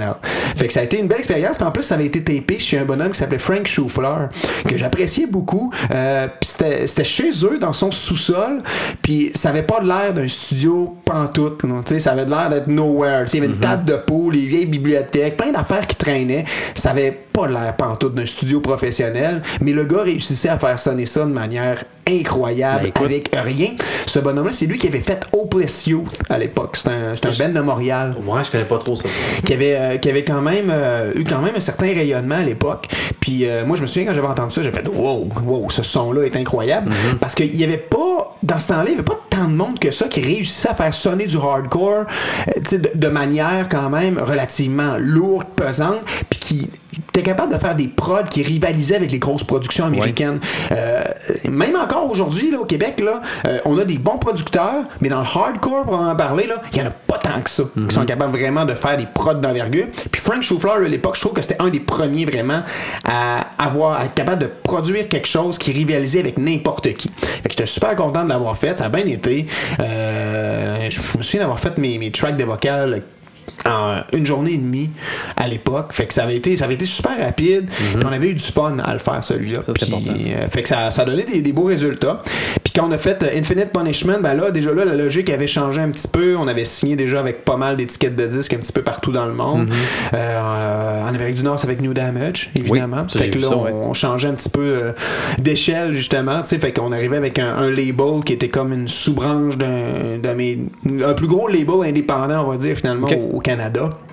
Fait 0.55 0.67
que 0.67 0.73
ça 0.73 0.79
a 0.81 0.83
été 0.83 0.99
une 0.99 1.07
belle 1.07 1.19
expérience. 1.19 1.57
Puis 1.57 1.65
en 1.65 1.71
plus, 1.71 1.83
ça 1.83 1.95
avait 1.95 2.05
été 2.05 2.23
tapé 2.23 2.59
chez 2.59 2.77
un 2.79 2.85
bonhomme 2.85 3.11
qui 3.11 3.19
s'appelait 3.19 3.39
Frank 3.39 3.67
Schufler, 3.67 4.27
que 4.67 4.77
j'appréciais 4.77 5.27
beaucoup. 5.27 5.71
Euh, 5.91 6.27
c'était 6.41 7.03
chez 7.03 7.31
eux, 7.43 7.57
dans 7.59 7.73
son 7.73 7.91
sous-sol. 7.91 8.61
Puis 9.01 9.31
ça 9.35 9.49
avait 9.49 9.63
pas 9.63 9.81
l'air 9.81 10.13
d'un 10.13 10.27
studio 10.27 10.95
pantoute. 11.05 11.63
là. 11.63 11.99
Ça 11.99 12.11
avait 12.11 12.25
l'air 12.25 12.49
d'être 12.49 12.67
nowhere. 12.67 13.25
Il 13.33 13.39
y 13.39 13.43
avait 13.43 13.53
une 13.53 13.59
table 13.59 13.85
de 13.85 13.95
peau, 13.95 14.29
les 14.31 14.45
vieilles 14.45 14.65
bibliothèques, 14.65 15.37
plein 15.37 15.51
d'affaires 15.51 15.85
qui 15.87 15.95
traînaient. 15.95 16.45
Ça 16.73 16.91
avait 16.91 17.11
pas 17.11 17.47
l'air 17.47 17.75
pantoute 17.75 18.15
d'un 18.15 18.25
studio 18.25 18.59
professionnel. 18.61 19.41
Mais 19.61 19.71
le 19.73 19.85
gars 19.85 20.03
réussissait 20.03 20.49
à 20.49 20.57
faire 20.57 20.79
sonner 20.79 21.05
ça 21.05 21.21
de 21.21 21.31
manière 21.31 21.83
incroyable 22.07 22.91
Ben, 22.95 23.05
avec 23.05 23.29
rien. 23.33 23.69
Ce 24.05 24.19
bonhomme-là, 24.19 24.51
c'est 24.51 24.65
lui 24.65 24.77
qui 24.77 24.87
avait 24.87 25.01
fait 25.01 25.25
Hopeless 25.33 25.87
Youth 25.87 26.21
à 26.29 26.37
l'époque. 26.37 26.77
C'est 26.77 26.89
un, 26.89 27.15
c'est 27.15 27.25
un 27.25 27.47
band 27.47 27.53
de 27.53 27.61
Montréal 27.61 28.15
Moi, 28.23 28.43
je 28.43 28.51
connais 28.51 28.65
pas 28.65 28.77
trop 28.77 28.95
ça. 28.95 29.07
qui 29.45 29.53
avait, 29.53 29.75
euh, 29.75 29.97
qui 29.97 30.09
avait 30.09 30.23
quand 30.23 30.41
même 30.41 30.69
euh, 30.71 31.13
eu 31.15 31.23
quand 31.23 31.39
même 31.41 31.55
un 31.55 31.59
certain 31.59 31.87
rayonnement 31.87 32.35
à 32.35 32.43
l'époque. 32.43 32.87
Puis 33.19 33.47
euh, 33.47 33.65
moi, 33.65 33.75
je 33.75 33.81
me 33.81 33.87
souviens 33.87 34.05
quand 34.05 34.13
j'avais 34.13 34.27
entendu 34.27 34.53
ça, 34.53 34.61
j'ai 34.63 34.71
fait 34.71 34.87
wow, 34.87 35.27
wow, 35.43 35.69
ce 35.69 35.83
son-là 35.83 36.23
est 36.23 36.35
incroyable. 36.35 36.91
Parce 37.19 37.33
qu'il 37.35 37.55
y 37.55 37.63
avait 37.63 37.77
pas, 37.77 38.35
dans 38.43 38.59
ce 38.59 38.67
temps-là, 38.67 38.85
il 38.87 38.91
y 38.91 38.93
avait 38.95 39.03
pas 39.03 39.19
tant 39.29 39.45
de 39.47 39.53
monde 39.55 39.79
que 39.79 39.91
ça 39.91 40.07
qui 40.07 40.21
réussissait 40.21 40.69
à 40.69 40.75
faire 40.75 40.93
sonner 40.93 41.25
du 41.25 41.37
hardcore 41.37 42.05
euh, 42.47 42.77
de, 42.77 42.91
de 42.93 43.07
manière 43.07 43.67
quand 43.69 43.89
même 43.89 44.19
relativement 44.19 44.95
lourde, 44.99 45.47
pesante, 45.55 46.01
puis 46.29 46.39
qui 46.39 46.69
était 47.09 47.23
capable 47.23 47.53
de 47.53 47.57
faire 47.57 47.75
des 47.75 47.87
prods 47.87 48.23
qui 48.29 48.43
rivalisaient 48.43 48.95
avec 48.95 49.11
les 49.11 49.19
grosses 49.19 49.43
productions 49.43 49.85
américaines. 49.85 50.39
Euh, 50.71 51.03
même 51.49 51.75
encore 51.75 52.09
aujourd'hui, 52.09 52.51
là, 52.51 52.59
au 52.59 52.65
Québec, 52.65 52.99
là, 52.99 53.21
euh, 53.45 53.59
on 53.65 53.77
a 53.77 53.85
des 53.85 53.97
bons 53.97 54.17
producteurs, 54.17 54.83
mais 55.01 55.09
dans 55.09 55.19
le 55.19 55.25
hardcore, 55.25 55.83
pour 55.83 55.99
en 55.99 56.15
parler, 56.15 56.47
il 56.73 56.77
y 56.77 56.81
en 56.81 56.87
a 56.87 56.91
pas 56.91 57.17
tant 57.17 57.41
que 57.41 57.49
ça 57.49 57.63
qui 57.87 57.93
sont 57.93 58.05
capables 58.05 58.37
vraiment 58.37 58.65
de 58.65 58.73
faire 58.73 58.97
des 58.97 59.05
prods 59.05 59.35
d'envergure. 59.35 59.87
Puis 60.11 60.21
Frank 60.21 60.41
Schufler, 60.41 60.71
à 60.71 60.79
l'époque, 60.79 61.15
je 61.15 61.21
trouve 61.21 61.33
que 61.33 61.41
c'était 61.41 61.61
un 61.61 61.69
des 61.69 61.79
premiers 61.79 62.25
vraiment 62.25 62.61
à 63.03 63.47
avoir, 63.57 63.99
à 63.99 64.05
être 64.05 64.13
capable 64.13 64.41
de 64.41 64.49
produire 64.63 65.07
quelque 65.09 65.27
chose 65.27 65.57
qui 65.57 65.71
rivalisait 65.71 66.19
avec 66.19 66.37
n'importe 66.37 66.93
qui. 66.93 67.11
Fait 67.17 67.43
que 67.43 67.51
j'étais 67.51 67.65
super 67.65 67.95
content 67.95 68.23
de 68.23 68.29
l'avoir 68.29 68.57
fait, 68.57 68.77
ça 68.77 68.85
a 68.85 68.89
bien 68.89 69.05
été. 69.05 69.45
Euh, 69.79 70.89
je 70.89 70.99
me 71.17 71.23
souviens 71.23 71.41
d'avoir 71.41 71.59
fait 71.59 71.77
mes, 71.77 71.97
mes 71.97 72.11
tracks 72.11 72.37
de 72.37 72.43
vocal 72.43 73.03
en 73.65 74.01
une 74.13 74.25
journée 74.25 74.53
et 74.53 74.57
demie 74.57 74.89
à 75.37 75.47
l'époque. 75.47 75.93
Fait 75.93 76.05
que 76.05 76.13
ça 76.13 76.23
avait 76.23 76.35
été, 76.35 76.55
ça 76.57 76.65
avait 76.65 76.73
été 76.75 76.85
super 76.85 77.17
rapide. 77.19 77.67
Puis 77.69 78.03
on 78.05 78.11
avait 78.11 78.29
eu 78.29 78.33
du 78.35 78.43
fun 78.43 78.77
à 78.83 78.93
le 78.93 78.99
faire 78.99 79.23
celui-là. 79.23 79.59
Euh, 79.67 80.47
fait 80.49 80.61
que 80.63 80.69
ça, 80.69 80.91
ça 80.91 81.01
a 81.03 81.05
donné 81.05 81.23
des, 81.23 81.41
des 81.41 81.51
beaux 81.53 81.63
résultats. 81.65 82.21
Puis 82.63 82.73
quand 82.75 82.87
on 82.87 82.91
a 82.91 82.97
fait 82.97 83.23
euh, 83.23 83.37
Infinite 83.39 83.71
Punishment, 83.71 84.19
ben 84.21 84.33
là, 84.33 84.51
déjà 84.51 84.73
là, 84.73 84.85
la 84.85 84.95
logique 84.95 85.29
avait 85.29 85.47
changé 85.47 85.81
un 85.81 85.89
petit 85.89 86.07
peu. 86.07 86.35
On 86.37 86.47
avait 86.47 86.65
signé 86.65 86.95
déjà 86.95 87.19
avec 87.19 87.45
pas 87.45 87.57
mal 87.57 87.77
d'étiquettes 87.77 88.15
de 88.15 88.25
disques 88.25 88.53
un 88.53 88.57
petit 88.57 88.71
peu 88.73 88.81
partout 88.81 89.11
dans 89.11 89.25
le 89.25 89.33
monde. 89.33 89.69
Euh, 90.13 91.03
en 91.03 91.07
Amérique 91.07 91.35
du 91.35 91.43
Nord, 91.43 91.59
c'est 91.59 91.67
avec 91.67 91.81
New 91.81 91.93
Damage, 91.93 92.51
évidemment. 92.55 93.07
Ça, 93.09 93.19
fait 93.19 93.29
que 93.29 93.39
là, 93.39 93.49
ça, 93.49 93.57
ouais. 93.57 93.71
on 93.73 93.93
changeait 93.93 94.27
un 94.27 94.33
petit 94.33 94.49
peu 94.49 94.61
euh, 94.61 94.91
d'échelle, 95.39 95.93
justement. 95.93 96.43
Fait 96.45 96.71
qu'on 96.73 96.91
arrivait 96.91 97.17
avec 97.17 97.37
un, 97.39 97.53
un 97.55 97.69
label 97.69 98.23
qui 98.25 98.33
était 98.33 98.49
comme 98.49 98.71
une 98.73 98.87
sous-branche 98.87 99.57
d'un, 99.57 100.19
un 101.05 101.13
plus 101.13 101.27
gros 101.27 101.47
label 101.47 101.75
indépendant, 101.89 102.45
on 102.45 102.51
va 102.51 102.57
dire, 102.57 102.75
finalement, 102.77 103.07
Ok. 103.07 103.17
au, 103.33 103.37
au 103.37 103.39
Canada. 103.45 104.04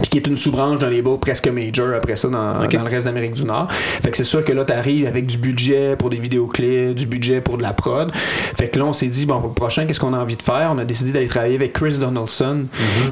Puis 0.00 0.08
qui 0.10 0.18
est 0.18 0.26
une 0.26 0.36
sous-branche 0.36 0.78
d'un 0.78 0.90
label 0.90 1.18
presque 1.20 1.48
major 1.48 1.94
après 1.96 2.16
ça 2.16 2.28
dans, 2.28 2.54
dans 2.66 2.82
le 2.84 2.88
reste 2.90 3.06
d'Amérique 3.06 3.34
du 3.34 3.44
Nord. 3.44 3.68
Fait 3.70 4.10
que 4.10 4.16
c'est 4.16 4.24
sûr 4.24 4.44
que 4.44 4.52
là, 4.52 4.64
t'arrives 4.64 5.06
avec 5.06 5.26
du 5.26 5.36
budget 5.38 5.96
pour 5.96 6.10
des 6.10 6.18
vidéoclips, 6.18 6.94
du 6.94 7.06
budget 7.06 7.40
pour 7.40 7.56
de 7.58 7.62
la 7.62 7.72
prod. 7.72 8.10
Fait 8.14 8.68
que 8.68 8.78
là, 8.78 8.84
on 8.84 8.92
s'est 8.92 9.06
dit, 9.08 9.26
bon, 9.26 9.38
pour 9.40 9.48
le 9.48 9.54
prochain, 9.54 9.86
qu'est-ce 9.86 10.00
qu'on 10.00 10.14
a 10.14 10.18
envie 10.18 10.36
de 10.36 10.42
faire? 10.42 10.70
On 10.72 10.78
a 10.78 10.84
décidé 10.84 11.12
d'aller 11.12 11.28
travailler 11.28 11.56
avec 11.56 11.72
Chris 11.72 11.98
Donaldson, 11.98 12.66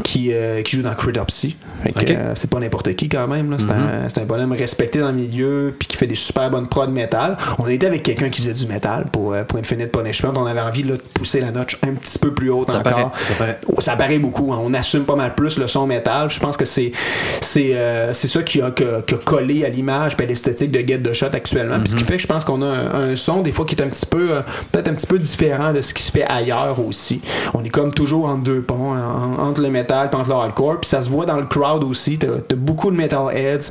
qui, 0.04 0.32
euh, 0.32 0.62
qui 0.62 0.76
joue 0.76 0.82
dans 0.82 0.94
Critopsy. 0.94 1.56
Fait 1.82 1.92
que 1.92 2.12
euh, 2.12 2.34
c'est 2.34 2.50
pas 2.50 2.58
n'importe 2.58 2.94
qui 2.96 3.08
quand 3.08 3.26
même. 3.28 3.50
là. 3.50 3.56
C'est 3.58 4.20
un, 4.20 4.24
bonhomme 4.24 4.52
respecté 4.52 4.98
dans 5.00 5.08
le 5.08 5.14
milieu, 5.14 5.74
puis 5.78 5.88
qui 5.88 5.96
fait 5.96 6.06
des 6.06 6.14
super 6.14 6.50
bonnes 6.50 6.66
prod 6.68 6.90
métal. 6.90 7.36
On 7.58 7.66
était 7.66 7.86
avec 7.86 8.02
quelqu'un 8.02 8.28
qui 8.28 8.42
faisait 8.42 8.52
du 8.54 8.66
métal 8.66 9.06
pour, 9.12 9.32
euh, 9.32 9.44
pour 9.44 9.58
Infinite 9.58 9.90
Punishment. 9.92 10.32
On 10.36 10.46
avait 10.46 10.60
envie 10.60 10.82
là, 10.82 10.96
de 10.96 11.02
pousser 11.14 11.40
la 11.40 11.50
notch 11.50 11.78
un 11.86 11.94
petit 11.94 12.18
peu 12.18 12.34
plus 12.34 12.50
haute 12.50 12.70
Ça 12.70 12.78
encore. 12.78 12.92
paraît, 12.92 13.06
ça 13.28 13.34
paraît. 13.34 13.58
Ça 13.78 13.96
paraît 13.96 14.18
beaucoup. 14.18 14.52
hein. 14.52 14.58
On 14.62 14.74
assume 14.74 15.04
pas 15.04 15.16
mal 15.16 15.34
plus 15.34 15.58
le 15.58 15.66
son 15.66 15.86
métal. 15.86 16.30
Je 16.30 16.38
pense 16.40 16.56
que 16.56 16.64
c'est 16.68 16.92
c'est 17.40 17.74
euh, 17.74 18.12
c'est 18.12 18.28
ça 18.28 18.42
qui 18.42 18.61
a, 18.62 18.70
qui 18.70 18.85
a- 18.85 19.02
qui 19.02 19.14
a 19.14 19.18
collé 19.18 19.64
à 19.64 19.68
l'image 19.68 20.12
et 20.18 20.22
à 20.22 20.26
l'esthétique 20.26 20.70
de 20.70 20.81
Get 20.87 20.98
the 21.00 21.12
Shot 21.12 21.26
actuellement. 21.33 21.78
Ce 21.85 21.96
qui 21.96 22.04
fait 22.04 22.16
que 22.16 22.22
je 22.22 22.26
pense 22.26 22.44
qu'on 22.44 22.62
a 22.62 22.66
un, 22.66 23.11
un 23.12 23.16
son 23.16 23.42
des 23.42 23.52
fois 23.52 23.64
qui 23.64 23.74
est 23.74 23.83
un 23.83 23.88
petit 23.88 24.07
peu 24.07 24.31
euh, 24.33 24.40
peut-être 24.72 24.88
un 24.88 24.94
petit 24.94 25.07
peu 25.07 25.18
différent 25.18 25.72
de 25.72 25.81
ce 25.81 25.92
qui 25.94 26.02
se 26.02 26.12
fait 26.12 26.24
ailleurs 26.24 26.78
aussi. 26.85 27.20
On 27.54 27.64
est 27.64 27.68
comme 27.70 27.92
toujours 27.92 28.28
entre 28.28 28.42
deux 28.42 28.62
ponts, 28.62 28.92
en- 28.92 29.38
entre 29.48 29.61
le 29.62 29.70
métal 29.70 30.11
et 30.12 30.16
entre 30.16 30.28
le 30.31 30.35
hardcore. 30.37 30.81
Puis 30.81 30.88
ça 30.90 31.02
se 31.02 31.09
voit 31.11 31.26
dans 31.26 31.37
le 31.38 31.46
crowd 31.46 31.83
aussi. 31.85 32.18
T'as 32.18 32.28
as 32.50 32.54
beaucoup 32.54 32.90
de 32.90 32.96
metalheads, 32.96 33.70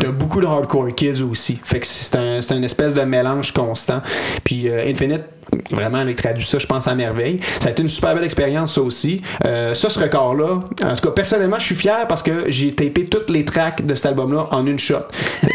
t'as 0.00 0.10
beaucoup 0.10 0.40
de 0.40 0.46
hardcore 0.46 0.94
kids 0.94 1.22
aussi. 1.22 1.58
Fait 1.62 1.80
que 1.80 1.86
c'est 1.86 2.16
un, 2.16 2.40
c'est 2.40 2.54
un 2.54 2.62
espèce 2.62 2.94
de 2.94 3.02
mélange 3.02 3.52
constant. 3.52 4.00
Puis 4.44 4.68
euh, 4.68 4.84
Infinite 4.88 5.22
Vraiment, 5.70 6.02
il 6.02 6.14
traduit 6.16 6.44
ça, 6.44 6.58
je 6.58 6.66
pense, 6.66 6.86
à 6.88 6.94
merveille. 6.94 7.40
Ça 7.60 7.68
a 7.68 7.70
été 7.72 7.82
une 7.82 7.88
super 7.88 8.14
belle 8.14 8.24
expérience, 8.24 8.74
ça 8.74 8.80
aussi. 8.80 9.22
Euh, 9.44 9.74
ça, 9.74 9.90
ce 9.90 9.98
record-là, 9.98 10.60
en 10.84 10.94
tout 10.94 11.02
cas, 11.06 11.10
personnellement, 11.10 11.58
je 11.58 11.64
suis 11.64 11.74
fier 11.74 12.06
parce 12.08 12.22
que 12.22 12.44
j'ai 12.48 12.72
tapé 12.74 13.04
toutes 13.06 13.30
les 13.30 13.44
tracks 13.44 13.84
de 13.84 13.94
cet 13.94 14.06
album-là 14.06 14.48
en 14.50 14.66
une 14.66 14.78
shot. 14.78 14.96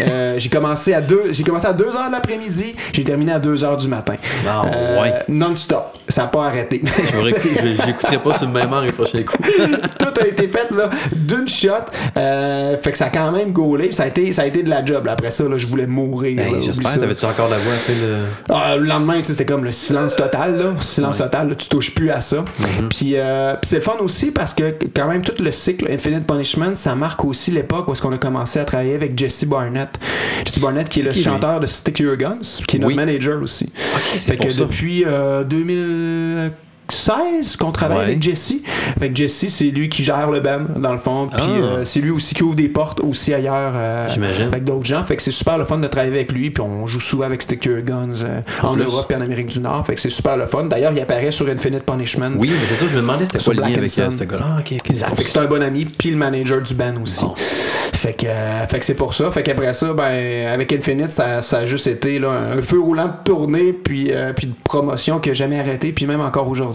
Euh, 0.01 0.35
j'ai 0.37 0.49
commencé 0.49 0.93
à 0.93 1.01
deux, 1.01 1.23
j'ai 1.31 1.43
commencé 1.43 1.67
à 1.67 1.73
2 1.73 1.85
h 1.85 2.07
de 2.07 2.11
l'après-midi, 2.11 2.75
j'ai 2.91 3.03
terminé 3.03 3.31
à 3.33 3.39
2 3.39 3.55
h 3.55 3.77
du 3.77 3.87
matin. 3.87 4.15
Ah, 4.47 4.63
Euh, 4.65 5.01
ouais. 5.01 5.13
Non-stop. 5.27 5.97
Ça 6.07 6.23
n'a 6.23 6.27
pas 6.27 6.45
arrêté. 6.45 6.81
J'écouterai 7.85 8.17
pas 8.17 8.33
sur 8.37 8.47
le 8.47 8.53
même 8.53 8.71
heure 8.73 8.81
les 8.81 8.91
prochains 8.91 9.23
coups. 9.23 9.47
tout 9.99 10.13
a 10.21 10.27
été 10.27 10.47
fait 10.47 10.69
là 10.71 10.89
d'une 11.11 11.47
shot. 11.47 11.69
Fait 12.15 12.91
que 12.91 12.97
ça 12.97 13.05
a 13.05 13.09
quand 13.09 13.31
même 13.31 13.51
gaulé. 13.51 13.91
Ça 13.91 14.03
a 14.03 14.07
été, 14.07 14.31
ça 14.33 14.43
a 14.43 14.45
été 14.45 14.63
de 14.63 14.69
la 14.69 14.83
job. 14.85 15.05
là. 15.05 15.13
Après 15.13 15.31
ça, 15.31 15.43
là, 15.47 15.57
je 15.57 15.67
voulais 15.67 15.87
mourir. 15.87 16.39
Hey, 16.39 16.49
oublie 16.49 16.63
J'espère. 16.65 16.99
T'avais-tu 16.99 17.25
encore 17.25 17.49
la 17.49 17.57
voix 17.57 17.73
après 17.73 17.93
le. 17.95 18.17
Ah, 18.49 18.75
le 18.75 18.85
lendemain, 18.85 19.19
tu 19.19 19.25
sais, 19.25 19.33
c'était 19.33 19.45
comme 19.45 19.63
le 19.63 19.71
silence 19.71 19.92
total, 20.15 20.57
là. 20.57 20.73
Silence 20.79 21.17
total, 21.17 21.49
là, 21.49 21.55
tu 21.55 21.67
touches 21.69 21.93
plus 21.93 22.09
à 22.11 22.21
ça. 22.21 22.43
Puis, 22.89 23.13
euh, 23.15 23.53
puis 23.61 23.69
c'est 23.69 23.75
le 23.77 23.81
fun 23.81 23.95
aussi 23.99 24.31
parce 24.31 24.53
que, 24.53 24.75
quand 24.95 25.07
même, 25.07 25.21
tout 25.21 25.33
le 25.41 25.51
cycle 25.51 25.91
Infinite 25.91 26.25
Punishment, 26.27 26.75
ça 26.75 26.95
marque 26.95 27.23
aussi 27.25 27.51
l'époque 27.51 27.87
où 27.87 27.91
est-ce 27.93 28.01
qu'on 28.01 28.11
a 28.13 28.17
commencé 28.17 28.59
à 28.59 28.65
travailler 28.65 28.95
avec 28.95 29.17
Jesse 29.17 29.45
Barnett. 29.45 29.89
Jesse 30.45 30.59
Barnett, 30.59 30.89
qui 30.89 30.99
est, 31.01 31.03
le 31.03 31.11
qui, 31.11 31.21
chanteur 31.23 31.59
de 31.59 31.67
Stick 31.67 31.99
Your 31.99 32.17
Guns, 32.17 32.39
qui 32.67 32.77
est 32.77 32.79
notre 32.79 32.87
Oui. 32.89 32.95
manager 32.95 33.41
aussi. 33.41 33.71
Ok, 33.95 34.17
Fait 34.19 34.37
que 34.37 34.49
ça. 34.49 34.61
depuis 34.61 35.03
euh, 35.05 35.43
2016 36.89 37.55
qu'on 37.57 37.71
travaille 37.71 37.97
Ouais. 37.97 38.03
avec 38.03 38.21
Jesse. 38.21 38.53
Fait 38.99 39.09
que 39.09 39.15
Jesse, 39.15 39.45
c'est 39.49 39.65
lui 39.65 39.89
qui 39.89 40.03
gère 40.03 40.29
le 40.29 40.39
band, 40.39 40.61
dans 40.77 40.91
le 40.91 40.97
fond. 40.97 41.27
Puis 41.33 41.45
Ah. 41.47 41.51
euh, 41.51 41.83
c'est 41.83 41.99
lui 41.99 42.11
aussi 42.11 42.35
qui 42.35 42.43
ouvre 42.43 42.55
des 42.55 42.69
portes 42.69 42.99
aussi 43.01 43.33
ailleurs 43.33 43.73
euh, 43.75 44.07
avec 44.47 44.63
d'autres 44.63 44.85
gens. 44.85 45.03
Fait 45.03 45.15
que 45.15 45.21
c'est 45.21 45.31
super 45.31 45.57
le 45.57 45.65
fun 45.65 45.77
de 45.77 45.87
travailler 45.87 46.13
avec 46.13 46.31
lui. 46.31 46.49
Puis 46.49 46.61
on 46.61 46.87
joue 46.87 46.99
souvent 46.99 47.25
avec 47.25 47.41
Stick 47.41 47.59
to 47.61 47.71
Your 47.71 47.81
Guns 47.81 48.23
euh, 48.23 48.41
En. 48.61 48.75
Europe 48.75 49.11
et 49.11 49.15
en 49.15 49.21
Amérique 49.21 49.47
du 49.47 49.59
Nord. 49.59 49.85
Fait 49.85 49.95
que 49.95 50.01
c'est 50.01 50.09
super 50.09 50.35
le 50.37 50.45
fun. 50.45 50.65
D'ailleurs, 50.65 50.91
il 50.95 50.99
apparaît 51.01 51.31
sur 51.31 51.47
Infinite 51.47 51.83
Punishment. 51.83 52.31
Oui, 52.37 52.49
mais 52.51 52.67
c'est 52.67 52.75
ça, 52.75 52.85
je 52.87 52.95
me 52.95 53.01
demandais 53.01 53.25
c'était 53.25 53.43
quoi 53.43 53.53
le 53.53 53.61
lien 53.61 53.67
avec 53.73 53.89
ce 53.89 54.23
gars-là. 54.23 54.45
Ah. 54.57 54.61
Fait 55.15 55.23
que 55.23 55.29
c'est 55.29 55.37
un 55.39 55.45
bon 55.45 55.61
ami, 55.61 55.85
puis 55.85 56.11
le 56.11 56.17
manager 56.17 56.61
du 56.61 56.73
band 56.73 56.93
aussi. 57.01 57.21
Bon. 57.23 57.33
Fait 57.93 58.13
que, 58.13 58.27
fait 58.69 58.79
que 58.79 58.85
c'est 58.85 58.95
pour 58.95 59.13
ça. 59.13 59.31
Fait 59.31 59.43
qu'après 59.43 59.73
ça, 59.73 59.93
ben, 59.93 60.47
avec 60.47 60.73
Infinite, 60.73 61.11
ça, 61.11 61.41
ça 61.41 61.59
a 61.59 61.65
juste 61.65 61.87
été 61.87 62.19
là, 62.19 62.31
un 62.57 62.61
feu 62.61 62.79
roulant 62.81 63.07
de 63.07 63.13
tournée, 63.23 63.71
puis, 63.71 64.11
puis 64.35 64.47
de 64.47 64.53
promotion 64.65 65.19
qui 65.19 65.29
a 65.29 65.33
jamais 65.33 65.59
arrêté, 65.59 65.91
puis 65.93 66.05
même 66.05 66.19
encore 66.21 66.49
aujourd'hui. 66.49 66.72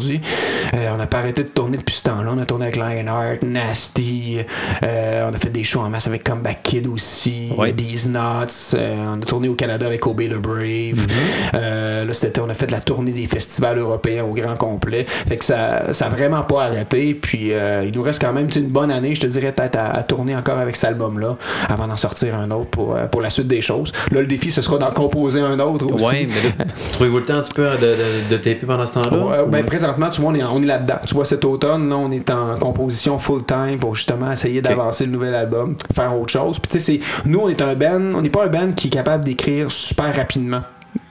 Euh, 0.75 0.91
on 0.93 0.97
n'a 0.97 1.07
pas 1.07 1.19
arrêté 1.19 1.43
de 1.45 1.49
tourner 1.49 1.77
depuis 1.79 1.95
ce 1.97 2.05
temps-là. 2.05 2.31
On 2.35 2.39
a 2.39 2.45
tourné 2.45 2.67
avec 2.67 2.77
Lionheart, 2.77 3.43
Nasty, 3.43 4.39
euh, 4.83 5.29
on 5.31 5.35
a 5.35 5.39
fait 5.39 5.51
des 5.51 5.65
shows 5.65 5.81
en 5.81 5.91
masse 5.91 6.07
avec 6.07 6.25
Comeback 6.25 6.63
Kid 6.63 6.87
aussi, 6.87 7.49
Ouais. 7.57 7.73
These 7.73 8.09
Nuts, 8.09 8.75
euh, 8.75 9.15
on 9.17 9.21
a 9.23 9.25
tourné 9.25 9.49
au 9.49 9.55
Canada 9.55 9.87
avec 9.87 10.07
Obey 10.07 10.29
the 10.29 10.35
Brave. 10.41 11.07
Euh, 11.55 12.05
là, 12.05 12.13
cet 12.13 12.31
été, 12.31 12.41
on 12.41 12.49
a 12.49 12.55
fait 12.55 12.71
la 12.71 12.81
tournée 12.81 13.13
des 13.13 13.27
festivals 13.27 13.79
européens 13.79 14.25
au 14.25 14.33
grand 14.35 14.57
complet. 14.57 15.07
Fait 15.09 15.37
que 15.37 15.45
ça, 15.45 15.93
ça 15.93 16.07
a 16.07 16.09
vraiment 16.09 16.43
pas 16.43 16.65
arrêté. 16.65 17.15
Puis 17.15 17.51
il 17.51 17.93
nous 17.95 18.03
reste 18.03 18.21
quand 18.21 18.33
même 18.33 18.49
une 18.55 18.69
bonne 18.69 18.91
année, 18.91 19.15
je 19.15 19.21
te 19.21 19.27
dirais, 19.27 19.53
peut-être 19.53 19.77
à, 19.77 19.91
à 19.91 20.03
tourner 20.03 20.37
encore 20.37 20.59
avec 20.59 20.77
cet 20.77 20.91
album-là 20.91 21.37
avant 21.69 21.87
d'en 21.87 21.97
sortir 21.97 22.37
un 22.37 22.51
autre 22.51 22.71
pour, 22.71 22.97
pour 23.11 23.21
la 23.21 23.31
suite 23.31 23.49
des 23.49 23.61
choses. 23.61 23.93
Là, 24.11 24.21
le 24.21 24.27
défi, 24.27 24.51
ce 24.51 24.63
sera 24.63 24.79
d'en 24.79 24.91
composer 24.91 25.41
un 25.41 25.59
autre 25.61 25.87
aussi. 25.93 26.05
Ouais, 26.07 26.29
mais 26.29 26.67
trouvez-vous 26.93 27.19
le 27.19 27.25
temps 27.25 27.35
un 27.35 27.43
petit 27.43 27.53
peu 27.53 27.65
de, 27.65 27.77
de, 27.77 28.31
de 28.31 28.37
taper 28.37 28.67
pendant 28.67 28.87
ce 28.87 28.95
temps-là? 28.95 29.25
Ouais, 29.25 29.47
ben, 29.49 29.65
présentement, 29.93 30.11
tu 30.11 30.21
vois, 30.21 30.31
on 30.31 30.35
est, 30.35 30.43
on 30.43 30.63
est 30.63 30.67
là-dedans. 30.67 30.99
Tu 31.07 31.15
vois, 31.15 31.25
cet 31.25 31.45
automne, 31.45 31.89
là, 31.89 31.97
on 31.97 32.11
est 32.11 32.31
en 32.31 32.59
composition 32.59 33.19
full-time 33.19 33.79
pour 33.79 33.95
justement 33.95 34.31
essayer 34.33 34.61
d'avancer 34.61 35.07
le 35.07 35.13
nouvel 35.13 35.35
album, 35.35 35.77
faire 35.95 36.19
autre 36.19 36.33
chose. 36.33 36.59
Puis, 36.59 36.73
tu 36.73 36.81
sais, 36.81 37.01
nous, 37.25 37.41
on 37.41 37.49
est 37.49 37.63
un 37.63 37.75
band, 37.75 38.13
on 38.15 38.23
n'est 38.23 38.31
pas 38.31 38.45
un 38.45 38.49
band 38.49 38.73
qui 38.73 38.89
est 38.89 38.91
capable 38.91 39.25
d'écrire 39.25 39.71
super 39.71 40.15
rapidement. 40.15 40.63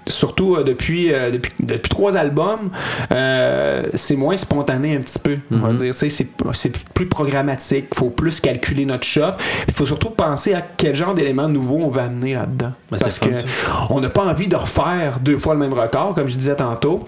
Surtout 0.07 0.55
euh, 0.55 0.63
depuis, 0.63 1.13
euh, 1.13 1.31
depuis, 1.31 1.51
depuis 1.59 1.89
trois 1.89 2.15
albums, 2.17 2.69
euh, 3.11 3.83
c'est 3.93 4.15
moins 4.15 4.37
spontané 4.37 4.95
un 4.95 5.01
petit 5.01 5.19
peu. 5.19 5.37
On 5.51 5.57
va 5.57 5.69
Mhm. 5.69 5.75
dire, 5.75 5.93
Tu 5.93 5.99
sais, 5.99 6.09
c'est 6.09 6.27
c'est 6.53 6.87
plus 6.93 7.07
programmatique, 7.07 7.85
il 7.91 7.97
faut 7.97 8.09
plus 8.09 8.39
calculer 8.39 8.85
notre 8.85 9.05
shot. 9.05 9.33
Il 9.67 9.73
faut 9.73 9.85
surtout 9.85 10.09
penser 10.09 10.53
à 10.53 10.61
quel 10.61 10.93
genre 10.95 11.13
d'éléments 11.13 11.47
nouveaux 11.47 11.79
on 11.83 11.89
va 11.89 12.03
amener 12.03 12.33
là-dedans. 12.33 12.71
Ben, 12.91 12.97
Parce 12.99 13.19
que 13.19 13.29
on 13.89 13.99
n'a 13.99 14.09
pas 14.09 14.23
envie 14.25 14.47
de 14.47 14.55
refaire 14.55 15.19
deux 15.21 15.37
fois 15.37 15.53
le 15.53 15.59
même 15.59 15.73
record, 15.73 16.13
comme 16.13 16.27
je 16.27 16.37
disais 16.37 16.55
tantôt. 16.55 16.99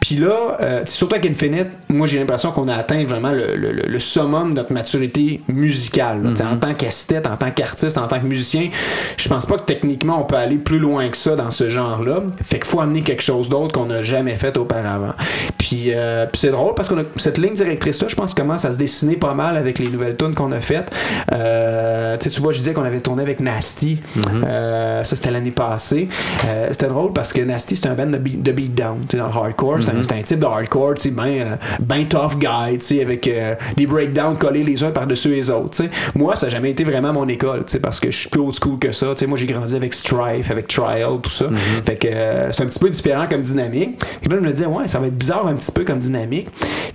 Puis 0.00 0.16
là, 0.16 0.58
surtout 0.86 1.14
avec 1.14 1.30
Infinite, 1.30 1.68
moi 1.88 2.06
j'ai 2.06 2.18
l'impression 2.18 2.52
qu'on 2.52 2.68
a 2.68 2.74
atteint 2.74 3.04
vraiment 3.04 3.32
le, 3.32 3.56
le- 3.56 3.72
le- 3.72 3.98
summum 3.98 4.50
de 4.50 4.56
notre 4.56 4.72
maturité 4.72 5.40
musicale. 5.48 6.22
là. 6.22 6.36
Sais, 6.36 6.44
Mhm. 6.44 6.52
En 6.52 6.56
tant 6.58 6.74
qu'esthète, 6.74 7.26
en 7.26 7.36
tant 7.36 7.50
qu'artiste, 7.50 7.98
en 7.98 8.06
tant 8.06 8.20
que 8.20 8.26
musicien, 8.26 8.68
je 9.16 9.28
pense 9.28 9.46
pas 9.46 9.56
que 9.56 9.64
techniquement 9.64 10.20
on 10.20 10.24
peut 10.24 10.36
aller 10.36 10.56
plus 10.56 10.78
loin 10.78 11.08
que 11.08 11.16
ça 11.16 11.34
dans 11.36 11.50
ce 11.50 11.68
genre-là. 11.70 12.22
Fait 12.46 12.58
qu'il 12.58 12.66
faut 12.66 12.80
amener 12.80 13.02
quelque 13.02 13.22
chose 13.22 13.48
d'autre 13.48 13.72
qu'on 13.72 13.86
n'a 13.86 14.02
jamais 14.02 14.36
fait 14.36 14.56
auparavant. 14.56 15.12
Puis, 15.58 15.86
euh, 15.94 16.26
puis 16.30 16.40
c'est 16.40 16.50
drôle 16.50 16.74
parce 16.74 16.88
que 16.88 16.94
cette 17.16 17.38
ligne 17.38 17.54
directrice-là, 17.54 18.06
je 18.08 18.14
pense, 18.14 18.34
commence 18.34 18.64
à 18.64 18.72
se 18.72 18.78
dessiner 18.78 19.16
pas 19.16 19.34
mal 19.34 19.56
avec 19.56 19.78
les 19.80 19.88
nouvelles 19.88 20.16
tunes 20.16 20.34
qu'on 20.34 20.52
a 20.52 20.60
faites. 20.60 20.90
Euh, 21.32 22.16
tu 22.18 22.40
vois, 22.40 22.52
je 22.52 22.58
disais 22.58 22.72
qu'on 22.72 22.84
avait 22.84 23.00
tourné 23.00 23.22
avec 23.22 23.40
Nasty. 23.40 23.98
Euh, 24.44 25.02
ça, 25.04 25.16
c'était 25.16 25.30
l'année 25.30 25.50
passée. 25.50 26.08
Euh, 26.46 26.68
c'était 26.70 26.86
drôle 26.88 27.12
parce 27.12 27.32
que 27.32 27.40
Nasty, 27.40 27.76
c'est 27.76 27.86
un 27.88 27.94
band 27.94 28.06
de, 28.06 28.18
beat- 28.18 28.42
de 28.42 28.52
beatdown. 28.52 29.00
Tu 29.08 29.16
sais, 29.16 29.16
dans 29.18 29.28
le 29.28 29.34
hardcore, 29.36 29.82
c'est 29.82 29.90
un- 29.90 30.02
c'est 30.02 30.12
un, 30.12 30.22
type 30.22 30.38
de 30.40 30.46
hardcore, 30.46 30.94
tu 30.94 31.02
sais, 31.02 31.10
ben, 31.10 31.58
ben 31.80 32.06
tough 32.06 32.36
guy, 32.38 32.78
tu 32.78 32.86
sais, 32.86 33.02
avec 33.02 33.26
euh, 33.28 33.54
des 33.76 33.86
breakdowns 33.86 34.36
collés 34.38 34.64
les 34.64 34.82
uns 34.84 34.90
par-dessus 34.90 35.28
les 35.30 35.50
autres. 35.50 35.82
Moi, 36.14 36.36
ça 36.36 36.46
n'a 36.46 36.50
jamais 36.50 36.70
été 36.70 36.84
vraiment 36.84 37.12
mon 37.12 37.26
école, 37.28 37.64
tu 37.66 37.72
sais, 37.72 37.80
parce 37.80 38.00
que 38.00 38.10
je 38.10 38.18
suis 38.20 38.28
plus 38.28 38.40
old 38.40 38.54
school 38.54 38.78
que 38.78 38.92
ça. 38.92 39.08
Tu 39.12 39.18
sais, 39.18 39.26
moi, 39.26 39.36
j'ai 39.38 39.46
grandi 39.46 39.74
avec 39.74 39.94
Strife, 39.94 40.50
avec 40.50 40.68
Trial, 40.68 41.18
tout 41.22 41.30
ça. 41.30 41.46
Fait 41.84 41.96
que 41.96 42.08
euh, 42.36 42.48
c'est 42.52 42.62
un 42.62 42.66
petit 42.66 42.78
peu 42.78 42.90
différent 42.90 43.26
comme 43.28 43.42
dynamique. 43.42 43.98
Puis 44.20 44.30
là, 44.30 44.36
je 44.40 44.46
me 44.46 44.52
disais, 44.52 44.66
ouais, 44.66 44.88
ça 44.88 44.98
va 44.98 45.06
être 45.06 45.16
bizarre 45.16 45.46
un 45.46 45.54
petit 45.54 45.72
peu 45.72 45.84
comme 45.84 45.98
dynamique. 45.98 46.48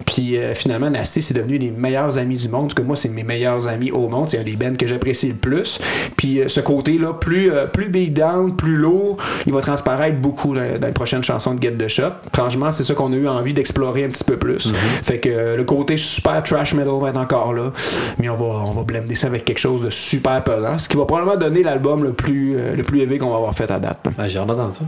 Puis 0.06 0.38
euh, 0.38 0.54
finalement, 0.54 0.90
Nasty, 0.90 1.22
c'est 1.22 1.34
devenu 1.34 1.58
les 1.58 1.72
meilleurs 1.72 2.18
amis 2.18 2.38
du 2.38 2.50
monde. 2.50 2.66
En 2.66 2.68
tout 2.68 2.76
cas, 2.76 2.84
moi, 2.84 2.96
c'est 2.96 3.10
mes 3.10 3.24
meilleurs 3.24 3.68
amis 3.68 3.92
au 3.92 4.08
monde. 4.08 4.30
C'est 4.30 4.40
un 4.40 4.44
des 4.44 4.56
bands 4.56 4.76
que 4.76 4.88
j'apprécie 4.88 5.30
le 5.30 5.36
plus. 5.36 5.80
Puis 6.18 6.40
euh, 6.40 6.48
ce 6.48 6.60
côté-là, 6.60 7.14
plus, 7.14 7.52
plus 7.74 7.90
beat 7.90 8.14
down, 8.14 8.56
plus 8.56 8.78
lourd, 8.78 9.18
il 9.46 9.54
va 9.54 9.62
transparaître 9.62 10.18
beaucoup 10.18 10.54
là, 10.54 10.78
dans 10.78 10.88
les 10.88 10.94
prochaines 10.94 11.24
chansons 11.24 11.54
de 11.54 11.62
Get 11.62 11.74
the 11.74 11.88
Shot. 11.88 12.12
Franchement, 12.34 12.72
c'est 12.72 12.84
ça 12.84 12.94
qu'on 12.94 13.12
a 13.14 13.16
eu 13.16 13.28
envie 13.28 13.54
d'explorer 13.54 14.04
un 14.04 14.10
petit 14.10 14.24
peu 14.24 14.38
plus. 14.38 14.72
Fait 15.04 15.20
que 15.20 15.56
le 15.56 15.64
côté 15.64 15.98
super 15.98 16.44
trash 16.44 16.74
metal 16.74 17.00
va 17.02 17.10
être 17.10 17.20
encore 17.20 17.54
là. 17.54 17.72
Mais 18.20 18.30
on 18.30 18.36
va, 18.36 18.46
on 18.46 18.72
va 18.72 18.84
blender 18.84 19.16
ça 19.16 19.28
avec 19.28 19.46
quelque 19.46 19.60
chose 19.60 19.82
de 19.82 19.90
super 19.90 20.44
pesant. 20.44 20.78
Ce 20.78 20.88
qui 20.88 20.98
va 20.98 21.06
probablement 21.06 21.38
donner 21.38 21.64
l'album 21.64 22.04
le 22.04 22.14
plus, 22.14 22.56
le 22.76 22.84
plus 22.84 23.02
élevé 23.02 23.18
qu'on 23.18 23.30
va 23.30 23.38
avoir 23.38 23.56
fait 23.56 23.70
à 23.72 23.80
date. 23.80 24.00
Ah, 24.18 24.28
J'ai 24.28 24.40
hâte 24.40 24.48
d'entendre 24.48 24.74
ça. 24.74 24.84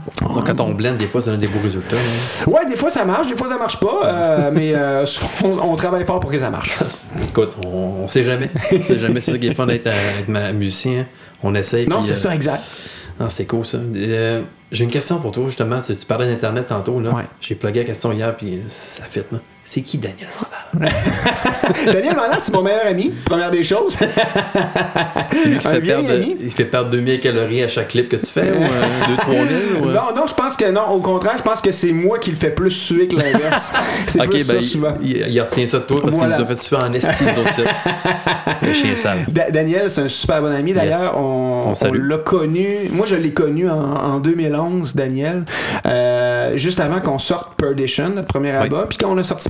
Quand 0.46 0.60
on 0.62 0.72
blende, 0.74 0.98
des 0.98 1.08
fois, 1.08 1.22
ça 1.22 1.32
donne 1.32 1.40
des 1.40 1.48
beaux 1.48 1.60
résultats. 1.62 1.96
hein. 1.96 2.50
Ouais, 2.52 2.66
des 2.70 2.76
fois 2.78 2.90
ça 2.90 3.06
marche, 3.06 3.28
des 3.28 3.36
fois 3.36 3.48
ça 3.48 3.58
marche 3.58 3.80
pas. 3.80 4.02
euh, 4.06 4.52
mais 4.54 4.74
euh, 4.76 5.06
on, 5.44 5.50
on 5.72 5.76
travaille 5.76 6.06
fort 6.06 6.20
pour 6.20 6.32
que 6.32 6.40
ça 6.40 6.50
marche. 6.50 6.78
Écoute, 7.30 7.56
on, 7.66 8.04
on 8.04 8.08
sait 8.08 8.24
jamais. 8.24 8.50
On 8.72 8.82
sait 8.82 8.98
jamais. 8.98 9.22
C'est 9.22 9.32
ça 9.32 9.38
qui 9.38 9.48
est 9.48 9.54
fun 9.54 9.66
d'être 9.66 9.88
euh, 9.88 10.54
musicien. 10.54 11.06
On 11.42 11.54
essaye. 11.56 11.88
Non, 11.88 12.02
c'est 12.02 12.14
euh, 12.14 12.16
ça, 12.16 12.34
exact. 12.36 12.64
Ah, 13.20 13.26
c'est 13.30 13.46
cool 13.46 13.66
ça. 13.66 13.78
Euh, 13.78 14.42
J'ai 14.72 14.84
une 14.86 14.90
question 14.90 15.20
pour 15.20 15.32
toi 15.32 15.44
justement. 15.46 15.80
Tu 15.86 15.94
parlais 16.08 16.28
d'Internet 16.28 16.68
tantôt. 16.68 17.00
là. 17.00 17.12
Ouais. 17.12 17.24
J'ai 17.42 17.56
plugué 17.56 17.82
la 17.82 17.86
question 17.86 18.12
hier 18.12 18.36
puis 18.36 18.62
ça 18.68 19.04
fit. 19.10 19.22
Là. 19.32 19.38
C'est 19.66 19.82
qui 19.82 19.98
Daniel 19.98 20.28
Vandal? 20.38 20.92
Daniel 21.86 22.16
Mandal, 22.18 22.38
c'est 22.42 22.54
mon 22.54 22.62
meilleur 22.64 22.86
ami, 22.86 23.12
première 23.26 23.50
des 23.50 23.64
choses. 23.64 23.96
C'est 25.32 25.48
lui 25.50 25.58
qui 25.60 25.68
Un 25.68 25.72
fait 25.72 25.82
perdre, 25.82 26.12
ami. 26.12 26.36
il 26.42 26.52
fait 26.52 26.66
perdre 26.66 26.90
2000 26.92 27.20
calories 27.20 27.64
à 27.64 27.68
chaque 27.70 27.88
clip 27.88 28.10
que 28.10 28.18
tu 28.18 28.26
fais, 28.26 28.52
ou 28.52 28.62
2-3 28.62 28.68
000? 28.68 29.84
ou, 29.84 29.90
euh? 29.90 29.94
Non, 29.94 30.14
non, 30.16 30.26
je 30.28 30.34
pense 30.34 30.56
que 30.58 30.70
non. 30.70 30.90
Au 30.90 31.00
contraire, 31.00 31.36
je 31.38 31.44
pense 31.44 31.62
que 31.62 31.72
c'est 31.72 31.92
moi 31.94 32.20
qui 32.20 32.32
le 32.32 32.36
fais 32.38 32.50
plus 32.52 32.72
suer 32.72 33.08
que 33.08 33.16
l'inverse. 33.16 33.72
C'est 34.08 34.20
plus 34.24 34.48
ben, 34.48 34.62
ça 34.62 34.68
souvent. 34.68 34.94
il, 35.02 35.42
retient 35.42 35.66
ça 35.66 35.80
de 35.80 35.84
toi 35.86 36.00
parce 36.04 36.16
Voilà. 36.16 36.36
qu'il 36.36 36.46
nous 36.46 36.52
a 36.52 36.56
fait 36.56 36.62
suivre 36.62 36.84
en 36.84 36.92
estime 36.94 37.34
d'autres 37.36 37.54
sites. 37.54 37.68
Le 38.62 38.74
chien 38.74 38.96
sale. 38.96 39.26
Da- 39.30 39.50
Daniel, 39.50 39.90
c'est 39.90 40.02
un 40.02 40.08
super 40.10 40.42
bon 40.42 40.54
ami. 40.54 40.74
D'ailleurs, 40.74 40.94
Yes. 41.00 41.12
on, 41.16 41.62
On 41.70 41.74
salue. 41.74 42.00
on 42.00 42.08
l'a 42.10 42.18
connu. 42.18 42.90
Moi, 42.92 43.06
je 43.06 43.16
l'ai 43.16 43.34
connu 43.34 43.70
en, 43.70 43.80
en 43.80 44.20
2011, 44.20 44.94
Daniel, 44.94 45.46
euh, 45.86 46.58
juste 46.58 46.80
avant 46.80 47.00
qu'on 47.00 47.18
sorte 47.20 47.56
Perdition, 47.58 48.10
notre 48.10 48.28
premier 48.28 48.50
Oui. 48.52 48.58
album. 48.58 48.86
Puis 48.90 48.98
quand 48.98 49.10
on 49.12 49.18
a 49.18 49.24
sorti 49.24 49.50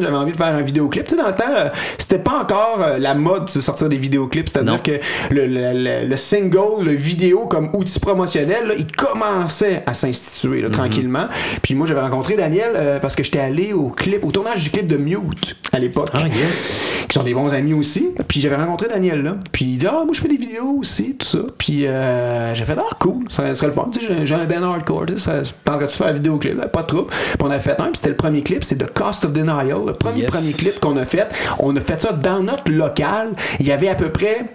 J'avais 0.00 0.16
envie 0.16 0.32
de 0.32 0.36
faire 0.36 0.46
un 0.54 0.62
vidéoclip. 0.62 1.04
Tu 1.04 1.10
sais, 1.14 1.16
dans 1.20 1.28
le 1.28 1.34
temps, 1.34 1.44
euh, 1.48 1.68
c'était 1.98 2.18
pas 2.18 2.40
encore 2.42 2.78
euh, 2.82 2.98
la 2.98 3.14
mode 3.14 3.50
de 3.54 3.60
sortir 3.60 3.88
des 3.88 3.96
vidéoclips. 3.96 4.48
C'est-à-dire 4.48 4.82
que 4.82 4.92
le, 5.30 5.46
le- 5.46 5.72
le- 5.72 6.08
le 6.08 6.16
single, 6.16 6.84
le 6.84 6.92
vidéo 6.92 7.46
comme 7.46 7.70
outil 7.74 8.00
promotionnel, 8.00 8.66
là, 8.68 8.74
il 8.76 8.86
commençait 8.90 9.82
à 9.86 9.94
s'instituer 9.94 10.62
Mhm. 10.62 10.70
tranquillement. 10.70 11.26
Puis 11.62 11.74
moi, 11.74 11.86
j'avais 11.86 12.00
rencontré 12.00 12.36
Daniel 12.36 12.72
euh, 12.74 12.98
parce 13.00 13.14
que 13.16 13.22
j'étais 13.22 13.40
allé 13.40 13.72
au 13.72 13.88
clip, 13.90 14.24
au 14.24 14.32
tournage 14.32 14.62
du 14.62 14.70
clip 14.70 14.86
de 14.86 14.96
Mute 14.96 15.56
à 15.72 15.78
l'époque 15.78 16.08
Ah, 16.14 16.26
yes. 16.26 16.72
qui 17.08 17.14
sont 17.14 17.22
des 17.24 17.34
bons 17.34 17.52
amis 17.52 17.74
aussi. 17.74 18.08
Puis 18.28 18.40
j'avais 18.40 18.56
rencontré 18.56 18.88
Daniel 18.88 19.22
là. 19.22 19.36
Puis 19.52 19.64
il 19.64 19.78
dit 19.78 19.86
Ah, 19.86 20.02
moi 20.04 20.12
je 20.12 20.20
fais 20.20 20.28
des 20.28 20.36
vidéos 20.36 20.76
aussi, 20.80 21.14
tout 21.16 21.26
ça. 21.26 21.38
Puis 21.58 21.86
euh, 21.86 22.54
j'ai 22.54 22.64
fait 22.64 22.76
Ah, 22.78 22.94
cool, 23.00 23.24
ça 23.30 23.54
serait 23.54 23.68
le 23.68 23.72
fun. 23.72 23.88
Tu 23.92 24.00
sais, 24.04 24.26
j'ai- 24.26 24.34
un 24.34 24.44
band 24.46 24.62
hardcore, 24.72 25.06
tu 25.06 25.14
sais, 25.18 25.20
ça 25.20 25.40
de 25.78 25.86
faire 25.86 26.06
un 26.08 26.12
vidéoclip? 26.12 26.60
Pas 26.72 26.82
de 26.82 26.86
trouble. 26.86 27.08
Puis 27.10 27.38
on 27.42 27.50
a 27.50 27.58
fait 27.60 27.78
un, 27.80 27.84
puis 27.84 27.92
c'était 27.96 28.08
le 28.10 28.16
premier 28.16 28.42
clip, 28.42 28.64
c'est 28.64 28.76
The 28.76 28.92
Cost 28.92 29.24
of 29.24 29.32
Denial. 29.44 29.86
Le 29.86 29.92
premier, 29.92 30.20
Yes. 30.22 30.30
premier 30.30 30.52
clip 30.52 30.80
qu'on 30.80 30.96
a 30.96 31.04
fait. 31.04 31.28
On 31.58 31.74
a 31.76 31.80
fait 31.80 32.00
ça 32.00 32.12
dans 32.12 32.42
notre 32.42 32.70
local. 32.70 33.30
Il 33.60 33.66
y 33.66 33.72
avait 33.72 33.88
à 33.88 33.94
peu 33.94 34.10
près. 34.10 34.46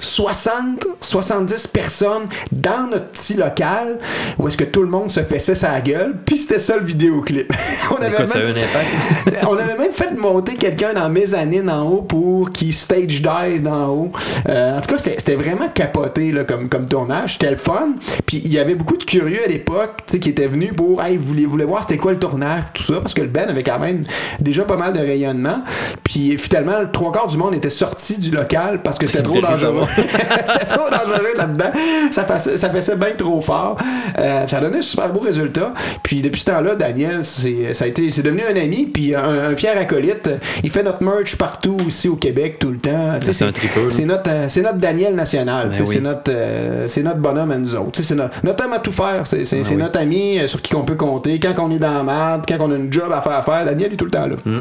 60, 0.00 0.86
70 1.00 1.66
personnes 1.68 2.22
dans 2.50 2.86
notre 2.88 3.08
petit 3.08 3.34
local 3.34 3.98
où 4.38 4.48
est-ce 4.48 4.56
que 4.56 4.64
tout 4.64 4.82
le 4.82 4.88
monde 4.88 5.10
se 5.10 5.20
fessait 5.20 5.54
sa 5.54 5.80
gueule, 5.80 6.16
puis 6.24 6.36
c'était 6.36 6.58
ça 6.58 6.76
le 6.76 6.84
vidéoclip. 6.84 7.52
on 7.90 7.96
avait 7.96 8.10
même 8.10 8.28
un 8.32 8.50
impact. 8.50 9.44
on 9.48 9.56
avait 9.56 9.78
même 9.78 9.92
fait 9.92 10.12
monter 10.16 10.54
quelqu'un 10.54 10.94
dans 10.94 11.08
mezzanine 11.08 11.70
en 11.70 11.86
haut 11.86 12.02
pour 12.02 12.50
qu'il 12.52 12.72
stage 12.72 13.22
dive 13.22 13.62
d'en 13.62 13.88
haut. 13.88 14.12
Euh, 14.48 14.78
en 14.78 14.80
tout 14.80 14.94
cas, 14.94 14.98
c'était 14.98 15.34
vraiment 15.34 15.68
capoté 15.68 16.32
là, 16.32 16.44
comme, 16.44 16.68
comme 16.68 16.86
tournage. 16.86 17.34
C'était 17.34 17.50
le 17.50 17.56
fun. 17.56 17.94
Puis 18.26 18.40
il 18.44 18.52
y 18.52 18.58
avait 18.58 18.74
beaucoup 18.74 18.96
de 18.96 19.04
curieux 19.04 19.44
à 19.44 19.48
l'époque 19.48 20.02
qui 20.06 20.28
étaient 20.28 20.46
venus 20.46 20.72
pour 20.76 21.02
Hey, 21.02 21.16
vous 21.16 21.26
voulez, 21.26 21.44
vous 21.44 21.52
voulez 21.52 21.64
voir 21.64 21.82
c'était 21.82 21.96
quoi 21.96 22.12
le 22.12 22.18
tournage, 22.18 22.64
tout 22.74 22.82
ça, 22.82 23.00
parce 23.00 23.14
que 23.14 23.22
le 23.22 23.28
Ben 23.28 23.48
avait 23.48 23.62
quand 23.62 23.78
même 23.78 24.04
déjà 24.40 24.64
pas 24.64 24.76
mal 24.76 24.92
de 24.92 25.00
rayonnement. 25.00 25.62
Puis 26.04 26.38
finalement, 26.38 26.80
le 26.80 26.90
trois 26.90 27.12
quarts 27.12 27.28
du 27.28 27.36
monde 27.36 27.54
était 27.54 27.70
sorti 27.70 28.18
du 28.18 28.30
local 28.30 28.82
parce 28.82 28.98
que 28.98 29.06
c'était 29.06 29.22
trop 29.22 29.42
Intéressant. 29.42 29.81
c'était 29.96 30.64
trop 30.66 30.90
dangereux 30.90 31.34
là-dedans. 31.36 31.72
Ça 32.10 32.24
faisait, 32.24 32.56
ça 32.56 32.70
faisait 32.70 32.96
bien 32.96 33.12
trop 33.16 33.40
fort. 33.40 33.76
Euh, 34.18 34.46
ça 34.46 34.58
a 34.58 34.60
donné 34.60 34.78
un 34.78 34.82
super 34.82 35.12
beau 35.12 35.20
résultat. 35.20 35.72
Puis 36.02 36.22
depuis 36.22 36.40
ce 36.40 36.46
temps-là, 36.46 36.74
Daniel, 36.74 37.24
c'est, 37.24 37.74
ça 37.74 37.84
a 37.84 37.88
été, 37.88 38.10
c'est 38.10 38.22
devenu 38.22 38.42
un 38.42 38.56
ami, 38.60 38.86
puis 38.86 39.14
un, 39.14 39.22
un 39.50 39.56
fier 39.56 39.76
acolyte. 39.78 40.30
Il 40.62 40.70
fait 40.70 40.82
notre 40.82 41.02
merch 41.02 41.36
partout 41.36 41.76
ici 41.86 42.08
au 42.08 42.16
Québec 42.16 42.58
tout 42.58 42.70
le 42.70 42.78
temps. 42.78 43.18
C'est 43.20 43.44
un 43.44 43.52
tripeux. 43.52 43.88
C'est 43.90 44.04
notre, 44.04 44.30
euh, 44.30 44.48
c'est 44.48 44.62
notre 44.62 44.78
Daniel 44.78 45.14
national. 45.14 45.70
Ben 45.70 45.80
oui. 45.80 45.86
C'est 45.86 46.00
notre, 46.00 46.32
euh, 46.32 46.88
c'est 46.88 47.02
notre 47.02 47.18
bonhomme 47.18 47.50
à 47.50 47.58
nous 47.58 47.74
autres. 47.74 48.02
C'est 48.02 48.14
notre, 48.14 48.34
notre 48.44 48.64
homme 48.64 48.72
à 48.72 48.78
tout 48.78 48.92
faire. 48.92 49.26
C'est, 49.26 49.42
Ben 49.50 49.64
oui. 49.68 49.76
notre 49.76 49.98
ami 49.98 50.38
euh, 50.38 50.46
sur 50.46 50.60
qui 50.62 50.74
on 50.74 50.84
peut 50.84 50.94
compter. 50.94 51.38
Quand 51.40 51.54
on 51.58 51.70
est 51.70 51.78
dans 51.78 51.92
la 51.92 52.02
merde, 52.02 52.42
quand 52.48 52.58
on 52.60 52.70
a 52.72 52.76
une 52.76 52.92
job 52.92 53.10
à 53.12 53.20
faire 53.20 53.32
à 53.32 53.42
faire, 53.42 53.64
Daniel 53.64 53.92
est 53.92 53.96
tout 53.96 54.04
le 54.04 54.10
temps 54.10 54.26
là. 54.26 54.36
Mm. 54.44 54.60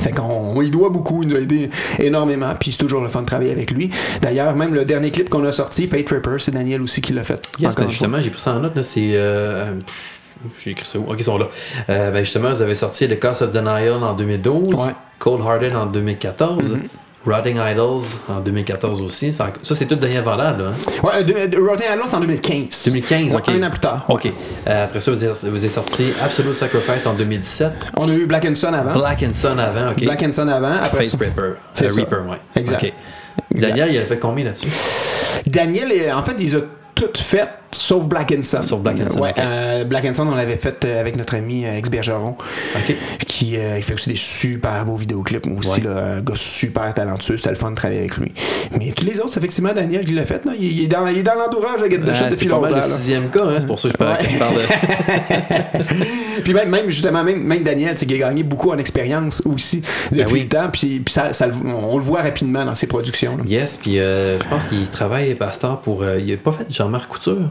Fait 0.00 0.12
qu'on 0.12 0.22
on 0.56 0.62
doit 0.70 0.88
beaucoup, 0.90 1.22
il 1.22 1.28
nous 1.28 1.36
a 1.36 1.40
aidé 1.40 1.70
énormément, 1.98 2.54
puis 2.58 2.72
c'est 2.72 2.78
toujours 2.78 3.00
le 3.02 3.08
fun 3.08 3.22
de 3.22 3.26
travailler 3.26 3.50
avec 3.52 3.70
lui. 3.70 3.90
D'ailleurs, 4.22 4.54
même 4.56 4.74
le 4.74 4.84
dernier 4.84 5.10
clip 5.10 5.28
qu'on 5.28 5.44
a 5.44 5.52
sorti, 5.52 5.86
Fate 5.86 6.08
Ripper, 6.08 6.36
c'est 6.38 6.52
Daniel 6.52 6.82
aussi 6.82 7.00
qui 7.00 7.12
l'a 7.12 7.22
fait. 7.22 7.40
Yes, 7.58 7.74
ben 7.74 7.88
justement, 7.88 8.20
j'ai 8.20 8.30
pris 8.30 8.40
ça 8.40 8.54
en 8.54 8.60
note. 8.60 8.80
C'est. 8.82 9.10
euh, 9.14 9.74
j'ai 10.58 10.70
écrit 10.70 10.86
ça 10.86 10.98
où? 10.98 11.04
Ok, 11.10 11.16
ils 11.18 11.24
sont 11.24 11.38
là. 11.38 11.48
Euh, 11.90 12.10
ben 12.10 12.20
justement, 12.20 12.50
vous 12.50 12.62
avez 12.62 12.74
sorti 12.74 13.06
The 13.08 13.18
Cost 13.20 13.42
of 13.42 13.52
Denial 13.52 14.02
en 14.02 14.14
2012, 14.14 14.74
Ouais. 14.74 14.94
Cold 15.18 15.42
Hearted 15.44 15.74
en 15.76 15.86
2014, 15.86 16.72
Mhm. 16.72 16.82
Rotting 17.26 17.58
Idols 17.58 18.02
en 18.28 18.40
2014 18.40 19.00
aussi. 19.02 19.32
Ça, 19.32 19.52
ça, 19.62 19.74
c'est 19.74 19.84
tout 19.86 19.94
Daniel 19.96 20.24
Vandal, 20.24 20.58
là. 20.58 20.64
hein? 20.68 20.72
Ouais, 21.02 21.22
de- 21.22 21.32
Island, 21.34 22.06
c'est 22.06 22.16
en 22.16 22.20
2015. 22.20 22.84
2015, 22.86 23.34
Ouais, 23.34 23.40
ok. 23.40 23.48
Un 23.50 23.62
an 23.62 23.70
plus 23.70 23.78
tard. 23.80 24.04
Ok. 24.08 24.26
Euh, 24.66 24.84
après 24.84 25.00
ça, 25.00 25.10
vous 25.10 25.22
avez, 25.22 25.32
vous 25.34 25.46
avez 25.58 25.68
sorti 25.68 26.12
Absolute 26.22 26.54
Sacrifice 26.54 27.04
en 27.06 27.12
2017, 27.14 27.72
On 27.98 28.08
a 28.08 28.12
eu 28.14 28.26
Black 28.26 28.46
and 28.46 28.54
Sun 28.54 28.74
avant. 28.74 28.94
Black 28.98 29.22
and 29.22 29.32
Sun 29.34 29.58
avant, 29.58 29.90
ok. 29.90 30.02
Black 30.04 30.22
and 30.22 30.32
Sun 30.32 30.48
avant. 30.48 30.76
Après 30.82 31.02
ça- 31.04 31.16
Reaper. 31.18 31.54
C'est 31.74 31.86
Euh. 31.90 31.94
Reaper, 31.94 32.20
ouais. 32.28 32.38
Exact. 32.56 32.86
Daniel, 33.54 33.88
il 33.92 33.98
a 33.98 34.06
fait 34.06 34.18
combien 34.18 34.44
là-dessus? 34.46 34.68
Daniel, 35.46 35.92
en 36.14 36.22
fait, 36.22 36.36
ils 36.38 36.56
ont 36.56 36.64
toutes 36.94 37.18
faites 37.18 37.50
sauf 37.72 38.04
Black 38.06 38.32
and 38.36 38.42
Sun. 38.42 38.62
Sauf 38.62 38.80
Black 38.80 39.00
and 39.00 39.10
Sun, 39.10 39.20
Ouais, 39.20 39.34
euh, 39.38 39.84
Black 39.84 40.04
and 40.04 40.12
Sun, 40.14 40.28
on 40.28 40.34
l'avait 40.34 40.56
fait 40.56 40.84
euh, 40.84 41.00
avec 41.00 41.16
notre 41.16 41.34
ami 41.34 41.64
euh, 41.66 41.76
Ex 41.76 41.88
Bergeron, 41.90 42.36
Ok. 42.76 42.94
qui 43.26 43.56
euh, 43.56 43.76
il 43.78 43.82
fait 43.82 43.94
aussi 43.94 44.08
des 44.10 44.16
super 44.16 44.84
beaux 44.84 44.96
vidéoclips. 44.96 45.46
Moi 45.46 45.58
aussi, 45.60 45.80
Ouais. 45.80 45.86
là, 45.94 46.14
un 46.16 46.20
gars 46.20 46.34
super 46.36 46.92
talentueux. 46.94 47.36
C'était 47.36 47.50
le 47.50 47.56
fun 47.56 47.70
de 47.70 47.76
travailler 47.76 48.00
avec 48.00 48.16
lui. 48.16 48.32
Mais 48.78 48.92
tous 48.92 49.04
les 49.04 49.18
autres, 49.20 49.30
c'est 49.32 49.40
effectivement 49.40 49.72
Daniel 49.72 50.04
qui 50.04 50.12
l'a 50.12 50.24
fait. 50.26 50.44
non? 50.44 50.52
Il, 50.58 50.64
il 50.78 50.84
est 50.84 50.88
dans, 50.88 51.06
il 51.06 51.18
est 51.18 51.22
dans 51.22 51.34
l'entourage 51.34 51.80
de 51.82 51.88
Get 51.90 51.98
the 51.98 52.08
Euh, 52.08 52.14
Shot 52.14 52.24
c'est 52.24 52.30
depuis 52.30 52.48
longtemps. 52.48 52.66
le 52.68 52.74
là. 52.76 52.82
sixième 52.82 53.30
cas, 53.30 53.44
hein, 53.44 53.56
c'est 53.58 53.66
pour 53.66 53.78
ça 53.78 53.88
que 53.88 53.92
je 53.92 53.98
parle, 53.98 54.18
Ouais. 54.18 54.26
que 54.26 54.30
je 54.32 54.38
parle 54.38 54.54
de. 54.56 56.40
Puis 56.44 56.54
même, 56.54 56.70
même 56.70 56.88
justement, 56.88 57.22
même, 57.24 57.42
même 57.42 57.62
Daniel, 57.62 57.94
qui 57.94 58.14
a 58.14 58.18
gagné 58.18 58.42
beaucoup 58.42 58.70
en 58.70 58.78
expérience 58.78 59.42
aussi 59.44 59.82
depuis 60.10 60.24
Ben 60.24 60.32
oui. 60.32 60.40
le 60.42 60.48
temps. 60.48 60.68
Puis, 60.72 61.00
puis 61.00 61.12
ça, 61.12 61.32
ça 61.32 61.46
le- 61.46 61.54
on 61.64 61.96
le 61.96 62.02
voit 62.02 62.22
rapidement 62.22 62.64
dans 62.64 62.74
ses 62.74 62.86
productions. 62.86 63.36
là. 63.36 63.44
Yes, 63.46 63.76
puis 63.76 63.98
euh, 63.98 64.38
je 64.40 64.48
pense 64.48 64.66
qu'il 64.66 64.86
travaille 64.88 65.34
Pasteur 65.34 65.80
pour. 65.80 66.02
euh, 66.02 66.18
il 66.18 66.32
a 66.32 66.36
pas 66.36 66.52
fait 66.52 66.66
Jean-Marc 66.70 67.08
Couture? 67.10 67.50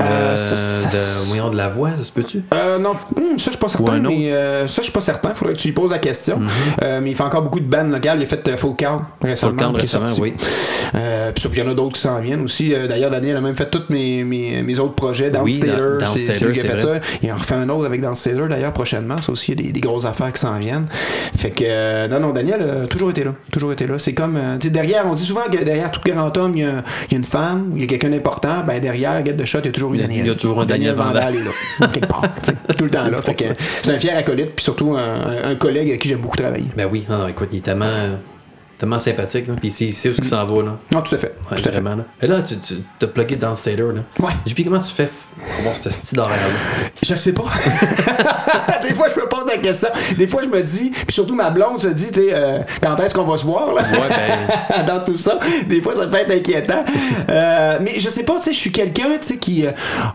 Euh, 0.00 0.02
Euh, 0.02 0.36
ça- 0.36 0.56
ça- 0.56 0.88
de 0.88 1.50
de 1.50 1.56
la 1.56 1.68
voix, 1.68 1.90
ça 1.96 2.02
se 2.04 2.10
peut-tu? 2.12 2.42
Euh, 2.54 2.78
non, 2.78 2.92
hum, 3.16 3.38
ça 3.38 3.44
je 3.46 3.50
suis 3.50 3.58
pas 3.58 3.68
certain, 3.68 3.98
mais 4.00 4.32
euh, 4.32 4.66
ça 4.66 4.76
je 4.78 4.84
suis 4.84 4.92
pas 4.92 5.00
certain. 5.00 5.34
Faudrait 5.34 5.54
que 5.54 5.58
tu 5.58 5.68
lui 5.68 5.74
poses 5.74 5.90
la 5.90 5.98
question. 5.98 6.40
Euh, 6.82 7.00
mais 7.02 7.10
il 7.10 7.16
fait 7.16 7.22
encore 7.22 7.42
beaucoup 7.42 7.60
de 7.60 7.66
bandes 7.66 7.90
locales. 7.92 8.18
Il 8.18 8.22
a 8.24 8.26
fait 8.26 8.46
euh, 8.48 8.56
Full 8.56 8.76
Count 8.76 9.02
récemment. 9.22 9.74
Est 9.76 9.80
récemment, 9.82 10.06
sorti. 10.06 10.20
oui. 10.22 10.34
Euh, 10.94 11.32
puis 11.32 11.48
il 11.52 11.58
y 11.58 11.62
en 11.62 11.68
a 11.70 11.74
d'autres 11.74 11.94
qui 11.94 12.00
s'en 12.00 12.18
viennent 12.20 12.42
aussi. 12.42 12.74
D'ailleurs, 12.88 13.10
Daniel 13.10 13.36
a 13.36 13.40
même 13.40 13.54
fait 13.54 13.68
tous 13.70 13.82
mes, 13.90 14.24
mes, 14.24 14.62
mes 14.62 14.78
autres 14.78 14.94
projets. 14.94 15.26
Oui, 15.26 15.58
Downstater, 15.60 15.98
dans- 16.00 16.06
c'est 16.06 16.44
lui 16.44 16.52
qui 16.54 16.60
a 16.60 16.64
fait 16.64 16.68
vrai. 16.82 17.00
ça. 17.02 17.08
Il 17.22 17.32
en 17.32 17.36
refait 17.36 17.54
un 17.54 17.68
autre 17.68 17.86
avec 17.86 18.00
Downstater 18.00 18.48
d'ailleurs 18.48 18.72
prochainement. 18.72 19.18
Ça 19.18 19.30
aussi, 19.32 19.52
il 19.52 19.60
y 19.60 19.62
a 19.62 19.66
des, 19.66 19.72
des 19.72 19.80
grosses 19.80 20.06
affaires 20.06 20.32
qui 20.32 20.40
s'en 20.40 20.58
viennent. 20.58 20.86
Fait 21.36 21.50
que, 21.50 22.08
non, 22.08 22.20
non, 22.20 22.30
Daniel 22.32 22.60
a 22.84 22.86
toujours 22.86 23.10
été 23.10 23.22
là. 23.24 23.32
Toujours 23.52 23.72
été 23.72 23.86
là. 23.86 23.98
C'est 23.98 24.14
comme, 24.14 24.38
tu 24.60 24.66
sais, 24.68 24.70
derrière, 24.72 25.06
on 25.06 25.14
dit 25.14 25.24
souvent 25.24 25.44
que 25.50 25.62
derrière 25.62 25.90
tout 25.90 26.00
grand 26.04 26.36
homme, 26.36 26.52
il 26.54 26.62
y 26.62 26.64
a, 26.64 26.82
il 27.08 27.12
y 27.12 27.14
a 27.14 27.18
une 27.18 27.24
femme, 27.24 27.72
il 27.74 27.80
y 27.82 27.84
a 27.84 27.86
quelqu'un 27.86 28.10
d'important. 28.10 28.62
Ben 28.66 28.80
derrière, 28.80 29.24
Get 29.24 29.34
the 29.34 29.44
Shot, 29.44 29.58
il 29.60 29.66
y 29.66 29.68
a 29.68 29.72
toujours 29.72 29.83
eu 29.92 29.96
Il 29.96 30.00
y 30.00 30.04
a- 30.04 30.06
Daniel. 30.06 30.26
il 30.26 30.28
y 30.28 30.32
a 30.32 30.34
toujours 30.34 30.60
un 30.60 30.66
Daniel 30.66 30.94
Vandal. 30.94 31.34
est 31.34 31.44
là, 31.80 31.86
quelque 31.88 32.06
part. 32.08 32.22
tout 32.76 32.84
le 32.84 32.90
temps 32.90 33.08
là. 33.08 33.20
Fait 33.22 33.34
que 33.34 33.44
c'est 33.82 33.92
un 33.92 33.98
fier 33.98 34.16
acolyte, 34.16 34.54
puis 34.56 34.64
surtout 34.64 34.94
un, 34.94 35.50
un 35.50 35.54
collègue 35.56 35.88
avec 35.88 36.00
qui 36.02 36.08
j'aime 36.08 36.20
beaucoup 36.20 36.36
travailler. 36.36 36.66
Ben 36.76 36.88
oui, 36.90 37.04
ah, 37.10 37.26
écoute, 37.30 37.48
il 37.52 37.58
est 37.58 37.62
tellement, 37.62 37.86
tellement 38.84 38.98
sympathique, 38.98 39.48
là. 39.48 39.54
puis 39.58 39.74
il 39.80 39.86
il 39.86 39.94
sait 39.94 40.10
où 40.10 40.14
ça 40.14 40.22
s'en 40.22 40.44
va. 40.44 40.62
Là. 40.62 40.76
Non, 40.92 41.00
tout 41.00 41.14
à 41.14 41.18
fait. 41.18 41.34
Ouais, 41.50 41.56
tout 41.56 41.68
à 41.68 41.72
fait. 41.72 41.80
vraiment. 41.80 41.96
Là. 41.96 42.04
Et 42.20 42.26
là, 42.26 42.42
tu 42.42 42.58
tu 42.58 42.74
t'as 42.98 43.06
plugué 43.06 43.36
dans 43.36 43.50
le 43.50 43.54
Stater. 43.54 43.76
Là. 43.78 44.02
Ouais. 44.20 44.32
J'ai 44.44 44.52
puis 44.52 44.64
comment 44.64 44.80
tu 44.80 44.92
fais 44.92 45.06
pour 45.06 45.58
avoir 45.58 45.76
ce 45.76 45.88
style 45.88 46.18
d'horaire-là? 46.18 46.90
Je 47.02 47.14
sais 47.14 47.32
pas. 47.32 47.44
des 48.82 48.94
fois, 48.94 49.08
je 49.14 49.20
me 49.20 49.26
pose 49.26 49.46
la 49.46 49.56
question. 49.56 49.88
Des 50.18 50.26
fois, 50.26 50.42
je 50.42 50.48
me 50.48 50.62
dis, 50.62 50.90
puis 50.90 51.14
surtout 51.14 51.34
ma 51.34 51.48
blonde 51.50 51.80
se 51.80 51.88
dit, 51.88 52.08
tu 52.08 52.26
sais, 52.26 52.34
euh, 52.34 52.58
quand 52.82 52.94
est-ce 53.00 53.14
qu'on 53.14 53.24
va 53.24 53.38
se 53.38 53.46
voir, 53.46 53.72
là? 53.72 53.82
Ouais, 53.82 54.46
ben. 54.68 54.84
dans 54.86 55.00
tout 55.00 55.16
ça. 55.16 55.38
Des 55.66 55.80
fois, 55.80 55.94
ça 55.94 56.06
peut 56.06 56.18
être 56.18 56.30
inquiétant. 56.30 56.84
Euh, 57.30 57.78
mais 57.80 57.98
je 57.98 58.08
sais 58.10 58.22
pas, 58.22 58.36
tu 58.36 58.44
sais, 58.44 58.52
je 58.52 58.58
suis 58.58 58.72
quelqu'un, 58.72 59.16
tu 59.20 59.28
sais, 59.28 59.36
qui 59.38 59.66
euh, 59.66 59.70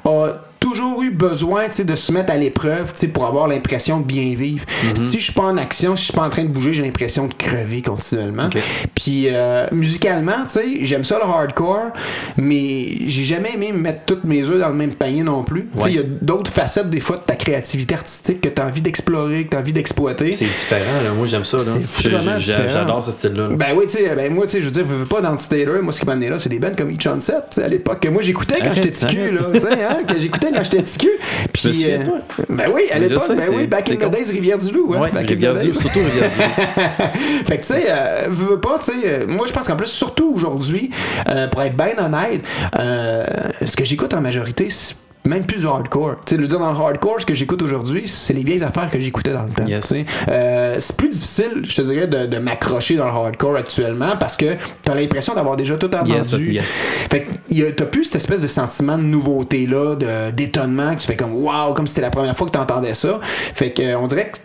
a 0.06 0.34
toujours 0.60 1.02
eu 1.04 1.10
besoin, 1.12 1.68
de 1.70 1.96
se 1.96 2.12
mettre 2.12 2.32
à 2.32 2.38
l'épreuve, 2.38 2.94
pour 3.14 3.26
avoir 3.26 3.48
l'impression 3.48 4.00
de 4.00 4.06
bien 4.06 4.34
vivre. 4.36 4.66
Mhm. 4.84 4.96
Si 4.96 5.20
je 5.20 5.24
suis 5.26 5.34
pas 5.34 5.44
en 5.44 5.58
action, 5.58 5.96
si 5.96 6.02
je 6.04 6.06
suis 6.10 6.14
pas 6.18 6.24
en 6.26 6.30
train 6.30 6.44
de 6.44 6.50
bouger, 6.50 6.74
j'ai 6.74 6.82
l'impression 6.84 7.28
de 7.28 7.34
crever 7.34 7.82
continuellement. 7.82 8.50
Puis 8.96 9.28
euh, 9.30 9.68
musicalement, 9.72 10.46
j'aime 10.82 11.04
ça 11.06 11.18
le 11.18 11.24
hardcore, 11.30 11.92
mais 12.38 12.88
j'ai 13.08 13.24
jamais 13.24 13.54
aimé 13.54 13.72
mettre 13.72 14.06
toutes 14.06 14.24
mes 14.24 14.44
œufs 14.44 14.60
dans 14.60 14.70
le 14.70 14.76
même 14.76 14.94
panier 14.94 15.24
non 15.24 15.44
plus. 15.44 15.70
Ouais. 15.76 15.92
il 15.92 15.96
y 15.96 16.00
a 16.00 16.04
d'autres 16.22 16.52
facettes 16.52 16.90
des 16.90 17.00
fois 17.00 17.18
de 17.18 17.22
ta 17.22 17.36
créativité 17.36 17.96
artistique 17.96 18.42
que 18.42 18.50
tu 18.50 18.62
as 18.62 18.66
envie 18.66 18.82
d'explorer, 18.82 19.46
que 19.46 19.52
tu 19.52 19.58
as 19.58 19.60
envie 19.60 19.74
d'exploiter. 19.74 20.32
C'est 20.32 20.46
différent, 20.46 21.02
là. 21.04 21.12
moi 21.12 21.26
j'aime 21.28 21.46
ça. 21.46 21.58
Je- 21.60 22.10
je-. 22.40 22.70
J'adore 22.70 23.04
ce 23.04 23.12
style-là. 23.12 23.48
là. 23.50 23.56
Ben 23.56 23.68
oui, 23.76 23.86
tu 23.88 23.98
sais, 23.98 24.16
ben 24.16 24.34
moi, 24.34 24.46
je 24.52 24.60
veux 24.60 24.72
dire, 24.72 24.86
veux, 24.86 24.98
veux 24.98 25.06
pas 25.06 25.22
dans 25.22 25.32
le 25.32 25.38
Taylor, 25.38 25.82
moi, 25.82 25.94
ce 25.94 26.00
qui 26.00 26.06
m'a 26.06 26.14
amené 26.14 26.30
là, 26.30 26.40
c'est 26.40 26.50
des 26.50 26.60
bands 26.60 26.72
comme 26.78 26.92
Each 26.92 27.08
on 27.08 27.20
Set, 27.20 27.60
à 27.64 27.68
l'époque, 27.68 28.00
que 28.02 28.10
moi, 28.10 28.22
j'écoutais 28.22 28.60
quand 28.62 28.74
j'étais 28.76 28.90
petit 28.92 29.08
cul, 29.08 29.32
là, 29.32 29.42
hein, 29.54 30.04
que 30.08 30.20
j'écoutais 30.20 30.49
quand 30.54 30.64
j'étais 30.64 30.82
petit 30.82 30.98
cul. 30.98 31.12
Puis, 31.54 31.86
euh, 31.86 32.04
toi. 32.04 32.20
Ben 32.50 32.70
oui, 32.74 32.84
à 32.92 33.00
l'époque, 33.00 33.24
ben 33.30 33.50
oui, 33.54 33.68
back 33.68 33.90
in 33.90 33.96
the 33.96 34.12
days, 34.12 34.32
Rivière-du-Loup, 34.32 34.94
hein, 34.96 35.02
Ouais, 35.02 35.10
Rivière-du-Loup, 35.22 35.74
surtout 35.74 36.00
Rivière-du-Loup. 36.00 37.46
fait 37.48 37.58
que, 37.58 37.62
tu 37.62 37.68
sais, 37.68 37.86
euh, 37.88 38.28
veux, 38.30 38.52
veux 38.52 38.60
pas, 38.60 38.80
tu 38.80 38.86
sais, 38.86 38.98
euh, 39.06 39.26
moi, 39.28 39.48
je 39.48 39.54
pense 39.54 39.68
qu'en 39.68 39.76
plus, 39.76 39.88
surtout 39.88 40.34
aujourd'hui, 40.36 40.90
euh, 41.28 41.48
pour 41.48 41.62
être 41.62 41.76
bien 41.76 41.98
honnête, 42.04 42.44
euh, 42.78 43.26
ce 43.64 43.76
que 43.76 43.86
j'écoute 43.86 44.14
en 44.14 44.22
majorité, 44.22 44.70
c'est 44.70 44.96
même 45.26 45.46
plus 45.46 45.60
du 45.60 45.68
hardcore. 45.68 46.16
Tu 46.26 46.36
sais, 46.36 46.42
veux 46.42 46.48
dire, 46.48 46.60
dans 46.60 46.72
le 46.72 46.78
hardcore, 46.78 47.22
ce 47.22 47.26
que 47.26 47.34
j'écoute 47.34 47.62
aujourd'hui, 47.62 48.08
c'est 48.08 48.34
les 48.34 48.44
vieilles 48.44 48.64
affaires 48.64 48.90
que 48.90 49.00
j'écoutais 49.00 49.34
dans 49.34 49.44
le 49.44 49.50
temps. 49.50 49.66
Yes. 49.66 49.94
Euh, 50.28 50.78
c'est 50.80 50.96
plus 50.96 51.10
difficile, 51.10 51.62
je 51.64 51.76
te 51.76 51.82
dirais, 51.82 52.08
de, 52.08 52.26
de 52.26 52.38
m'accrocher 52.40 52.96
dans 52.96 53.06
le 53.06 53.12
hardcore 53.12 53.58
actuellement 53.58 54.18
parce 54.18 54.36
que 54.38 54.56
t'as 54.84 54.96
l'impression 54.96 55.34
d'avoir 55.36 55.56
déjà 55.56 55.76
tout 55.76 55.94
entendu. 55.94 56.12
Yes, 56.12 56.32
yes. 56.32 56.82
Fait 57.12 57.28
que 57.50 57.70
t'as 57.72 57.86
plus 57.86 58.06
cette 58.06 58.16
espèce 58.16 58.40
de 58.40 58.48
sentiment 58.48 58.98
de 58.98 59.04
nouveauté 59.04 59.68
là, 59.68 59.96
de 59.96 60.32
d'étonnement 60.32 60.96
que 60.96 61.02
tu 61.02 61.08
fais 61.08 61.16
comme 61.16 61.34
waouh, 61.34 61.74
comme 61.74 61.86
si 61.86 61.94
c'était 61.94 62.06
la 62.06 62.12
première 62.12 62.36
fois 62.38 62.48
que 62.48 62.52
t'entendais 62.52 62.94
ça. 62.94 63.20
Fait 63.22 63.72
que 63.72 63.82
euh, 63.82 64.00
on 64.00 64.08
dirait 64.08 64.32
que 64.32 64.38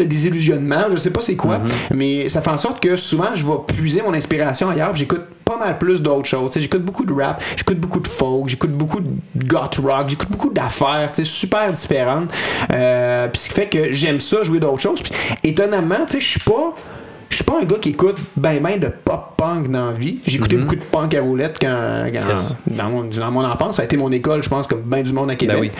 de 0.00 0.08
désillusionnement, 0.08 0.84
je 0.90 0.96
sais 0.96 1.10
pas 1.10 1.20
c'est 1.20 1.36
quoi, 1.36 1.60
mais 1.94 2.28
ça 2.28 2.42
fait 2.42 2.50
en 2.50 2.56
sorte 2.56 2.80
que 2.80 2.96
souvent 2.96 3.34
je 3.34 3.46
vais 3.46 3.52
puiser 3.66 4.02
mon 4.02 4.14
inspiration 4.14 4.70
ailleurs, 4.70 4.94
j'écoute 4.94 5.22
pas 5.50 5.56
mal 5.56 5.78
plus 5.78 6.00
d'autres 6.00 6.28
choses. 6.28 6.50
Tu 6.50 6.54
sais, 6.54 6.60
J'écoute 6.60 6.84
beaucoup 6.84 7.04
de 7.04 7.12
rap, 7.12 7.42
j'écoute 7.56 7.78
beaucoup 7.78 7.98
de 7.98 8.06
folk, 8.06 8.48
j'écoute 8.48 8.70
beaucoup 8.70 9.00
de 9.00 9.46
goth 9.46 9.76
rock, 9.76 10.08
j'écoute 10.08 10.30
beaucoup 10.30 10.50
d'affaires, 10.50 11.10
tu 11.12 11.24
sais, 11.24 11.30
super 11.30 11.72
différentes. 11.72 12.30
Euh, 12.72 13.28
puis 13.28 13.40
ce 13.40 13.48
qui 13.48 13.54
fait 13.54 13.66
que 13.66 13.92
j'aime 13.92 14.20
ça 14.20 14.44
jouer 14.44 14.60
d'autres 14.60 14.80
choses. 14.80 15.02
Puis 15.02 15.12
étonnamment, 15.42 16.06
tu 16.06 16.12
sais, 16.12 16.20
je 16.20 16.28
suis 16.28 16.40
pas 16.40 16.74
je 17.30 17.36
suis 17.36 17.44
pas 17.44 17.60
un 17.62 17.64
gars 17.64 17.76
qui 17.80 17.90
écoute 17.90 18.16
ben 18.36 18.60
ben 18.60 18.78
de 18.78 18.88
pop 18.88 19.34
punk 19.36 19.70
dans 19.70 19.86
la 19.86 19.92
vie. 19.92 20.18
J'ai 20.26 20.36
écouté 20.36 20.56
beaucoup 20.56 20.74
de 20.76 20.82
punk 20.82 21.14
à 21.14 21.22
roulette 21.22 21.56
quand, 21.60 22.04
quand- 22.12 22.20
Mhm. 22.20 22.28
Yes. 22.30 22.56
dans, 22.66 22.90
mon, 22.90 23.04
dans 23.04 23.30
mon 23.30 23.44
enfance. 23.44 23.76
Ça 23.76 23.82
a 23.82 23.84
été 23.86 23.96
mon 23.96 24.10
école, 24.12 24.42
je 24.42 24.48
pense, 24.48 24.66
comme 24.66 24.82
ben 24.82 25.02
du 25.02 25.12
monde 25.12 25.30
à 25.30 25.34
Québec. 25.36 25.56
Ben 25.56 25.60
oui. 25.62 25.70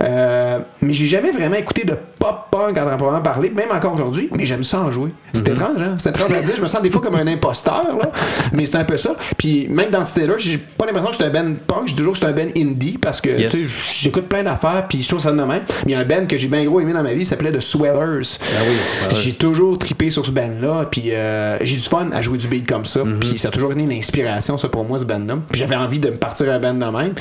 Euh, 0.00 0.58
mais 0.82 0.92
j'ai 0.92 1.06
jamais 1.06 1.30
vraiment 1.30 1.56
écouté 1.56 1.84
de 1.84 1.96
pop 2.18 2.46
punk 2.50 2.76
en 2.76 2.84
proprement 2.96 3.22
parler, 3.22 3.50
même 3.50 3.70
encore 3.72 3.94
aujourd'hui, 3.94 4.28
mais 4.36 4.44
j'aime 4.44 4.64
ça 4.64 4.80
en 4.80 4.90
jouer. 4.90 5.10
C'est 5.32 5.46
Mhm. 5.48 5.54
étrange, 5.54 5.80
hein? 5.80 5.94
C'est 5.98 6.10
étrange 6.10 6.32
à 6.32 6.42
dire. 6.42 6.56
Je 6.56 6.62
me 6.62 6.68
sens 6.68 6.82
des 6.82 6.90
fois 6.90 7.00
comme 7.00 7.14
un 7.14 7.26
imposteur, 7.26 7.96
là. 7.98 8.10
Mais 8.52 8.66
c'est 8.66 8.76
un 8.76 8.84
peu 8.84 8.96
ça. 8.98 9.14
Puis 9.38 9.68
même 9.68 9.90
dans 9.90 10.04
ce 10.04 10.20
là 10.20 10.34
j'ai 10.38 10.58
pas 10.58 10.86
l'impression 10.86 11.10
que 11.10 11.16
c'est 11.16 11.24
un 11.24 11.30
band 11.30 11.54
punk, 11.66 11.86
j'ai 11.88 11.94
toujours 11.94 12.12
que 12.14 12.18
c'est 12.18 12.26
un 12.26 12.32
band 12.32 12.48
indie 12.56 12.98
parce 13.00 13.20
que 13.20 13.30
Yes. 13.30 13.68
j'écoute 13.90 14.28
plein 14.28 14.42
d'affaires, 14.42 14.86
puis 14.88 15.00
je 15.02 15.08
trouve 15.08 15.20
ça 15.20 15.30
de 15.30 15.36
même. 15.36 15.48
Mais 15.48 15.62
il 15.86 15.90
y 15.92 15.94
a 15.94 16.00
un 16.00 16.04
band 16.04 16.26
que 16.26 16.36
j'ai 16.36 16.48
bien 16.48 16.64
gros 16.64 16.80
aimé 16.80 16.92
dans 16.92 17.02
ma 17.02 17.12
vie, 17.14 17.20
il 17.20 17.26
s'appelait 17.26 17.52
The 17.52 17.60
Swellers. 17.60 18.38
Ah 18.40 18.60
oui. 18.68 19.16
J'ai 19.22 19.32
toujours 19.34 19.78
trippé 19.78 20.10
sur 20.10 20.24
ce 20.26 20.30
band-là, 20.30 20.86
puis 20.96 21.14
euh, 21.14 21.58
j'ai 21.60 21.76
du 21.76 21.82
fun 21.82 22.08
à 22.12 22.22
jouer 22.22 22.38
du 22.38 22.48
beat 22.48 22.66
comme 22.66 22.86
ça, 22.86 23.04
Mhm. 23.04 23.18
puis 23.20 23.36
ça 23.38 23.48
a 23.48 23.50
toujours 23.50 23.72
été 23.72 23.82
une 23.82 23.92
inspiration, 23.92 24.56
ça, 24.56 24.68
pour 24.68 24.84
moi, 24.86 24.98
ce 24.98 25.04
band-là. 25.04 25.36
Puis 25.50 25.60
j'avais 25.60 25.76
envie 25.76 25.98
de 25.98 26.08
me 26.08 26.16
partir 26.16 26.50
un 26.50 26.58
band 26.58 26.72
de 26.72 26.84
même, 26.84 27.12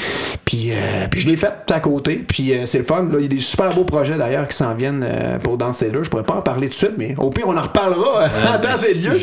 puis, 0.45 0.69
euh, 0.71 1.07
puis 1.11 1.19
je 1.19 1.27
l'ai 1.27 1.35
fait 1.35 1.51
à 1.69 1.79
côté, 1.81 2.23
puis 2.25 2.53
euh, 2.53 2.65
c'est 2.65 2.77
le 2.77 2.83
fun. 2.85 3.01
Là. 3.11 3.17
Il 3.17 3.23
y 3.23 3.25
a 3.25 3.27
des 3.27 3.41
super 3.41 3.69
beaux 3.75 3.83
projets 3.83 4.17
d'ailleurs 4.17 4.47
qui 4.47 4.55
s'en 4.55 4.73
viennent 4.75 5.05
pour 5.43 5.57
Dans 5.57 5.73
ces 5.73 5.91
Je 5.91 6.09
pourrais 6.09 6.23
pas 6.23 6.35
en 6.35 6.41
parler 6.41 6.67
tout 6.67 6.73
de 6.73 6.77
suite, 6.77 6.93
mais 6.97 7.15
au 7.17 7.29
pire, 7.31 7.45
on 7.47 7.57
en 7.57 7.61
reparlera 7.61 8.29
dans 8.61 8.77
ces 8.77 8.93
lieux. 8.93 9.19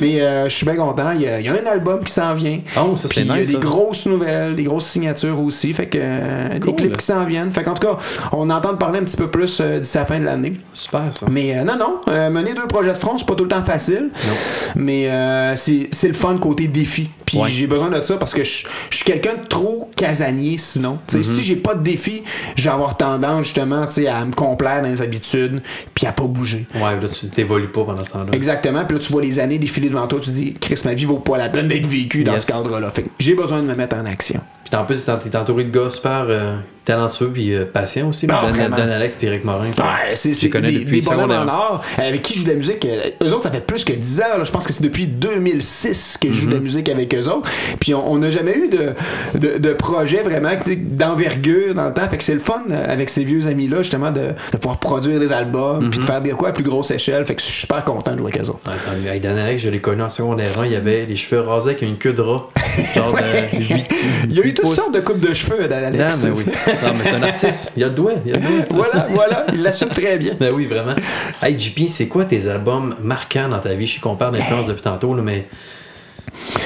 Mais 0.00 0.18
je 0.48 0.54
suis 0.54 0.66
bien 0.66 0.76
content. 0.76 1.12
Il 1.12 1.22
y, 1.22 1.28
a, 1.28 1.40
il 1.40 1.46
y 1.46 1.48
a 1.48 1.52
un 1.52 1.66
album 1.70 2.02
qui 2.04 2.12
s'en 2.12 2.34
vient. 2.34 2.60
Oh, 2.76 2.96
ça, 2.96 3.08
c'est 3.08 3.14
Puis 3.14 3.22
Il 3.22 3.26
y 3.28 3.30
a 3.32 3.36
nice, 3.38 3.46
des 3.48 3.52
ça. 3.54 3.58
grosses 3.60 4.06
nouvelles, 4.06 4.54
des 4.56 4.64
grosses 4.64 4.86
signatures 4.86 5.40
aussi. 5.40 5.72
Fait 5.72 5.86
que 5.86 5.98
euh, 6.00 6.48
des 6.54 6.60
Cool. 6.60 6.74
clips 6.76 6.96
qui 6.98 7.04
s'en 7.06 7.24
viennent. 7.24 7.52
Fait 7.52 7.62
qu'en 7.62 7.74
tout 7.74 7.86
cas, 7.86 7.96
on 8.32 8.48
entend 8.50 8.74
parler 8.76 8.98
un 9.00 9.04
petit 9.04 9.16
peu 9.16 9.28
plus 9.30 9.60
d'ici 9.60 9.96
la 9.96 10.06
fin 10.06 10.18
de 10.18 10.24
l'année. 10.24 10.54
Super 10.72 11.12
ça. 11.12 11.26
Mais 11.30 11.62
non, 11.64 11.76
non, 11.78 12.30
mener 12.30 12.54
deux 12.54 12.66
projets 12.66 12.92
de 12.92 12.98
front, 12.98 13.16
c'est 13.18 13.26
pas 13.26 13.34
tout 13.34 13.44
le 13.44 13.50
temps 13.50 13.62
facile. 13.62 13.85
Mais 14.74 15.08
euh, 15.10 15.56
c'est 15.56 15.88
le 16.08 16.14
fun 16.14 16.36
côté 16.38 16.68
défi. 16.68 17.10
Puis 17.24 17.38
Ouais. 17.38 17.48
j'ai 17.48 17.66
besoin 17.66 17.88
de 17.90 18.02
ça 18.04 18.16
parce 18.18 18.32
que 18.32 18.44
je 18.44 18.66
je 18.90 18.96
suis 18.96 19.04
quelqu'un 19.04 19.34
de 19.34 19.46
trop 19.48 19.90
casanier 19.96 20.58
sinon. 20.58 20.98
Tu 21.08 21.16
sais, 21.16 21.22
Si 21.22 21.42
j'ai 21.42 21.56
pas 21.56 21.74
de 21.74 21.82
défi, 21.82 22.22
je 22.56 22.62
vais 22.64 22.70
avoir 22.70 22.96
tendance 22.96 23.46
justement 23.46 23.82
à 23.86 24.24
me 24.24 24.32
complaire 24.32 24.82
dans 24.82 24.88
les 24.88 25.02
habitudes 25.02 25.60
puis 25.94 26.06
à 26.06 26.12
pas 26.12 26.24
bouger. 26.24 26.66
Ouais, 26.76 27.00
là, 27.00 27.08
tu 27.08 27.26
t'évolues 27.28 27.68
pas 27.68 27.84
pendant 27.84 28.04
ce 28.04 28.10
temps-là. 28.10 28.30
Exactement. 28.32 28.84
Puis 28.84 28.96
là, 28.96 29.02
tu 29.04 29.12
vois 29.12 29.22
les 29.22 29.38
années 29.40 29.58
défiler 29.58 29.88
devant 29.88 30.06
toi, 30.06 30.20
tu 30.20 30.26
te 30.30 30.34
dis, 30.34 30.54
Chris, 30.54 30.80
ma 30.84 30.94
vie 30.94 31.04
vaut 31.04 31.18
pas 31.18 31.36
la 31.36 31.48
peine 31.48 31.66
d'être 31.68 31.86
vécue 31.86 32.22
dans 32.24 32.32
Yes. 32.32 32.46
ce 32.46 32.52
cadre-là. 32.52 32.90
Fait 32.90 33.04
j'ai 33.18 33.34
besoin 33.34 33.60
de 33.62 33.66
me 33.66 33.74
mettre 33.74 33.96
en 33.96 34.06
action. 34.06 34.40
Puis 34.70 34.78
en 34.80 34.84
plus, 34.84 35.04
t'es 35.04 35.36
entouré 35.36 35.64
de 35.64 35.70
gars 35.70 35.90
super 35.90 36.24
euh, 36.28 36.56
talentueux 36.84 37.30
puis 37.32 37.54
euh, 37.54 37.64
patients 37.64 38.08
aussi. 38.08 38.26
Ah, 38.30 38.46
Dan. 38.52 38.70
Dan 38.70 38.88
Alex 38.90 39.16
puis 39.16 39.26
Eric 39.28 39.44
Morin. 39.44 39.66
Ouais, 39.70 40.14
c'est 40.14 40.30
des, 40.30 40.48
depuis 40.48 41.00
des 41.00 41.00
bonhommes 41.02 41.30
en 41.30 41.46
or 41.48 41.84
avec 41.98 42.22
qui 42.22 42.34
je 42.34 42.38
joue 42.40 42.44
de 42.46 42.50
la 42.50 42.56
musique. 42.56 42.84
euh, 42.84 43.10
Eux 43.24 43.32
autres, 43.32 43.44
ça 43.44 43.50
fait 43.50 43.64
plus 43.64 43.84
que 43.84 43.92
10 43.92 44.20
ans. 44.22 44.38
là. 44.38 44.44
Je 44.44 44.50
pense 44.52 44.66
que 44.66 44.72
c'est 44.72 44.82
depuis 44.82 45.06
2006 45.06 46.18
que 46.20 46.28
je 46.32 46.32
joue 46.32 46.46
de 46.46 46.50
Mhm. 46.50 46.54
la 46.54 46.60
musique 46.60 46.88
avec 46.88 47.14
eux 47.14 47.28
autres. 47.28 47.48
Puis 47.80 47.94
on 47.94 48.18
n'a 48.18 48.30
jamais 48.30 48.56
eu 48.56 48.68
de, 48.68 48.94
de, 49.38 49.58
de 49.58 49.72
projet 49.72 50.22
vraiment 50.22 50.50
d'envergure 50.90 51.74
dans 51.74 51.86
le 51.86 51.92
temps. 51.94 52.08
Fait 52.08 52.16
que 52.18 52.24
c'est 52.24 52.34
le 52.34 52.40
fun 52.40 52.62
euh, 52.70 52.84
avec 52.88 53.10
ces 53.10 53.24
vieux 53.24 53.46
amis-là, 53.46 53.78
justement, 53.78 54.10
de, 54.10 54.32
de 54.52 54.56
pouvoir 54.58 54.78
produire 54.78 55.18
des 55.20 55.32
albums 55.32 55.90
puis 55.90 55.98
de 55.98 56.04
Mhm. 56.04 56.10
faire 56.10 56.20
des 56.22 56.30
quoi 56.30 56.48
à 56.48 56.52
plus 56.52 56.64
grosse 56.64 56.90
échelle. 56.90 57.24
Fait 57.24 57.34
que 57.34 57.42
je 57.42 57.46
suis 57.46 57.60
super 57.62 57.84
content 57.84 58.12
de 58.12 58.18
jouer 58.18 58.32
avec 58.32 58.42
eux 58.46 58.50
autres. 58.50 58.60
Ouais, 58.66 59.14
hey, 59.14 59.20
Dan 59.20 59.36
Alex, 59.36 59.62
je 59.62 59.70
l'ai 59.70 59.80
connu 59.80 60.02
en 60.02 60.08
secondaire 60.10 60.58
1, 60.60 60.66
il 60.66 60.74
avait 60.76 61.06
les 61.08 61.16
cheveux 61.16 61.40
rasés 61.40 61.70
avec 61.70 61.82
une 61.82 61.96
queue 61.96 62.12
de 62.12 62.20
rat. 62.22 62.48
Genre 62.94 63.12
de 63.14 63.56
huit- 63.74 63.88
Il 64.28 64.32
y 64.36 64.40
a 64.40 64.42
eu 64.42 64.46
huit 64.46 64.55
toutes 64.56 64.74
sortes 64.74 64.94
de 64.94 65.00
coupes 65.00 65.20
de 65.20 65.34
cheveux 65.34 65.70
Alex. 65.72 66.22
ben 66.22 66.32
oui. 66.36 66.44
Non, 66.46 66.94
mais 66.94 67.04
c'est 67.04 67.14
un 67.14 67.22
artiste. 67.22 67.72
Il 67.76 67.84
a 67.84 67.88
le 67.88 67.92
doigt. 67.92 68.12
Il 68.24 68.34
a 68.34 68.38
le 68.38 68.42
doigt. 68.42 68.64
voilà, 68.70 69.06
voilà, 69.10 69.46
il 69.52 69.62
l'assume 69.62 69.88
très 69.88 70.18
bien. 70.18 70.34
Ben 70.38 70.52
oui, 70.54 70.66
vraiment. 70.66 70.94
Hey, 71.42 71.58
JP, 71.58 71.88
c'est 71.88 72.08
quoi 72.08 72.24
tes 72.24 72.48
albums 72.48 72.94
marquants 73.02 73.48
dans 73.48 73.58
ta 73.58 73.74
vie? 73.74 73.86
Je 73.86 73.94
sais 73.94 74.00
qu'on 74.00 74.16
parle 74.16 74.36
d'influence 74.36 74.66
depuis 74.66 74.82
tantôt, 74.82 75.14
là, 75.14 75.22
mais 75.22 75.46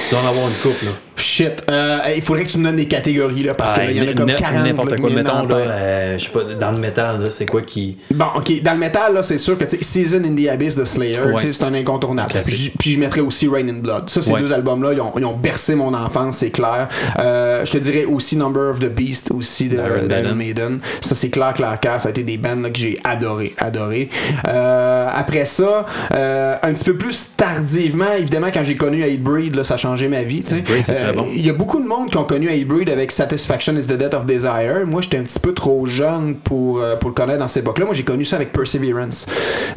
tu 0.01 0.09
dois 0.09 0.19
en 0.19 0.27
avoir 0.27 0.47
une 0.47 0.53
couple. 0.55 0.85
Là. 0.85 0.91
Shit. 1.21 1.63
Euh, 1.69 1.99
il 2.15 2.21
faudrait 2.21 2.43
que 2.45 2.49
tu 2.49 2.57
me 2.57 2.65
donnes 2.65 2.75
des 2.75 2.87
catégories, 2.87 3.43
là, 3.43 3.53
parce 3.53 3.73
Ah, 3.75 3.85
qu'il 3.85 3.97
y 3.97 4.01
en 4.01 4.07
a 4.07 4.13
comme 4.13 4.29
n- 4.29 4.35
40. 4.35 4.65
N'importe 4.65 4.97
quoi. 4.99 5.09
Mettons, 5.09 5.45
là, 5.47 5.55
euh, 5.55 6.17
je 6.17 6.23
sais 6.25 6.31
pas, 6.31 6.43
dans 6.59 6.71
le 6.71 6.77
métal, 6.77 7.21
là, 7.23 7.29
c'est 7.29 7.45
quoi 7.45 7.61
qui. 7.61 7.97
Bon, 8.13 8.25
ok, 8.35 8.61
dans 8.63 8.73
le 8.73 8.77
métal, 8.79 9.13
là, 9.13 9.23
c'est 9.23 9.37
sûr 9.37 9.57
que 9.57 9.63
tu 9.65 9.77
sais, 9.77 9.83
Season 9.83 10.23
in 10.23 10.35
the 10.35 10.47
Abyss 10.49 10.75
de 10.77 10.85
Slayer, 10.85 11.19
Ouais. 11.21 11.51
c'est 11.51 11.63
un 11.63 11.73
incontournable. 11.73 12.31
Puis, 12.43 12.71
puis 12.77 12.93
je 12.93 12.99
mettrais 12.99 13.21
aussi 13.21 13.47
Rain 13.47 13.67
in 13.67 13.79
Blood. 13.79 14.09
Ça, 14.09 14.21
ces 14.21 14.31
Ouais. 14.31 14.39
deux 14.39 14.51
albums-là, 14.53 14.93
ils 14.93 15.01
ont, 15.01 15.11
ils 15.17 15.25
ont 15.25 15.35
bercé 15.35 15.75
mon 15.75 15.93
enfance, 15.93 16.37
c'est 16.37 16.49
clair. 16.51 16.87
Euh, 17.19 17.63
je 17.65 17.71
te 17.71 17.77
dirais 17.77 18.05
aussi 18.05 18.35
Number 18.37 18.69
of 18.71 18.79
the 18.79 18.89
Beast, 18.89 19.31
aussi 19.31 19.67
de. 19.69 19.77
Maiden. 20.35 20.79
Ça, 21.01 21.13
c'est 21.15 21.29
clair, 21.29 21.53
clair, 21.53 21.79
clair. 21.79 21.99
Ça 22.01 22.07
a 22.07 22.11
été 22.11 22.23
des 22.23 22.37
bands 22.37 22.55
là, 22.61 22.69
que 22.69 22.77
j'ai 22.77 22.97
adoré, 23.03 23.53
adoré. 23.57 24.09
Euh, 24.47 25.07
après 25.13 25.45
ça, 25.45 25.85
euh, 26.13 26.55
un 26.61 26.73
petit 26.73 26.83
peu 26.83 26.95
plus 26.95 27.31
tardivement, 27.35 28.13
évidemment, 28.17 28.47
quand 28.53 28.63
j'ai 28.63 28.75
connu 28.77 29.03
Hatebreed, 29.03 29.55
là, 29.55 29.63
ça 29.63 29.75
a 29.75 29.77
changé 29.77 30.07
ma 30.07 30.23
vie. 30.23 30.41
tu 30.41 30.49
sais. 30.55 30.63
Très 31.11 31.21
bon. 31.21 31.27
Il 31.33 31.45
y 31.45 31.49
a 31.49 31.53
beaucoup 31.53 31.79
de 31.81 31.87
monde 31.87 32.09
qui 32.09 32.17
ont 32.17 32.23
connu 32.23 32.49
Hatebreed 32.49 32.89
avec 32.89 33.11
Satisfaction 33.11 33.75
is 33.75 33.87
the 33.87 33.93
Death 33.93 34.13
of 34.13 34.25
Desire. 34.25 34.85
Moi, 34.87 35.01
j'étais 35.01 35.17
un 35.17 35.23
petit 35.23 35.39
peu 35.39 35.53
trop 35.53 35.85
jeune 35.85 36.35
pour, 36.35 36.79
euh, 36.79 36.95
pour 36.95 37.09
le 37.09 37.13
connaître 37.15 37.39
dans 37.39 37.47
cette 37.47 37.63
époque-là. 37.63 37.85
Moi, 37.85 37.93
j'ai 37.93 38.03
connu 38.03 38.25
ça 38.25 38.35
avec 38.37 38.51
Perseverance 38.51 39.25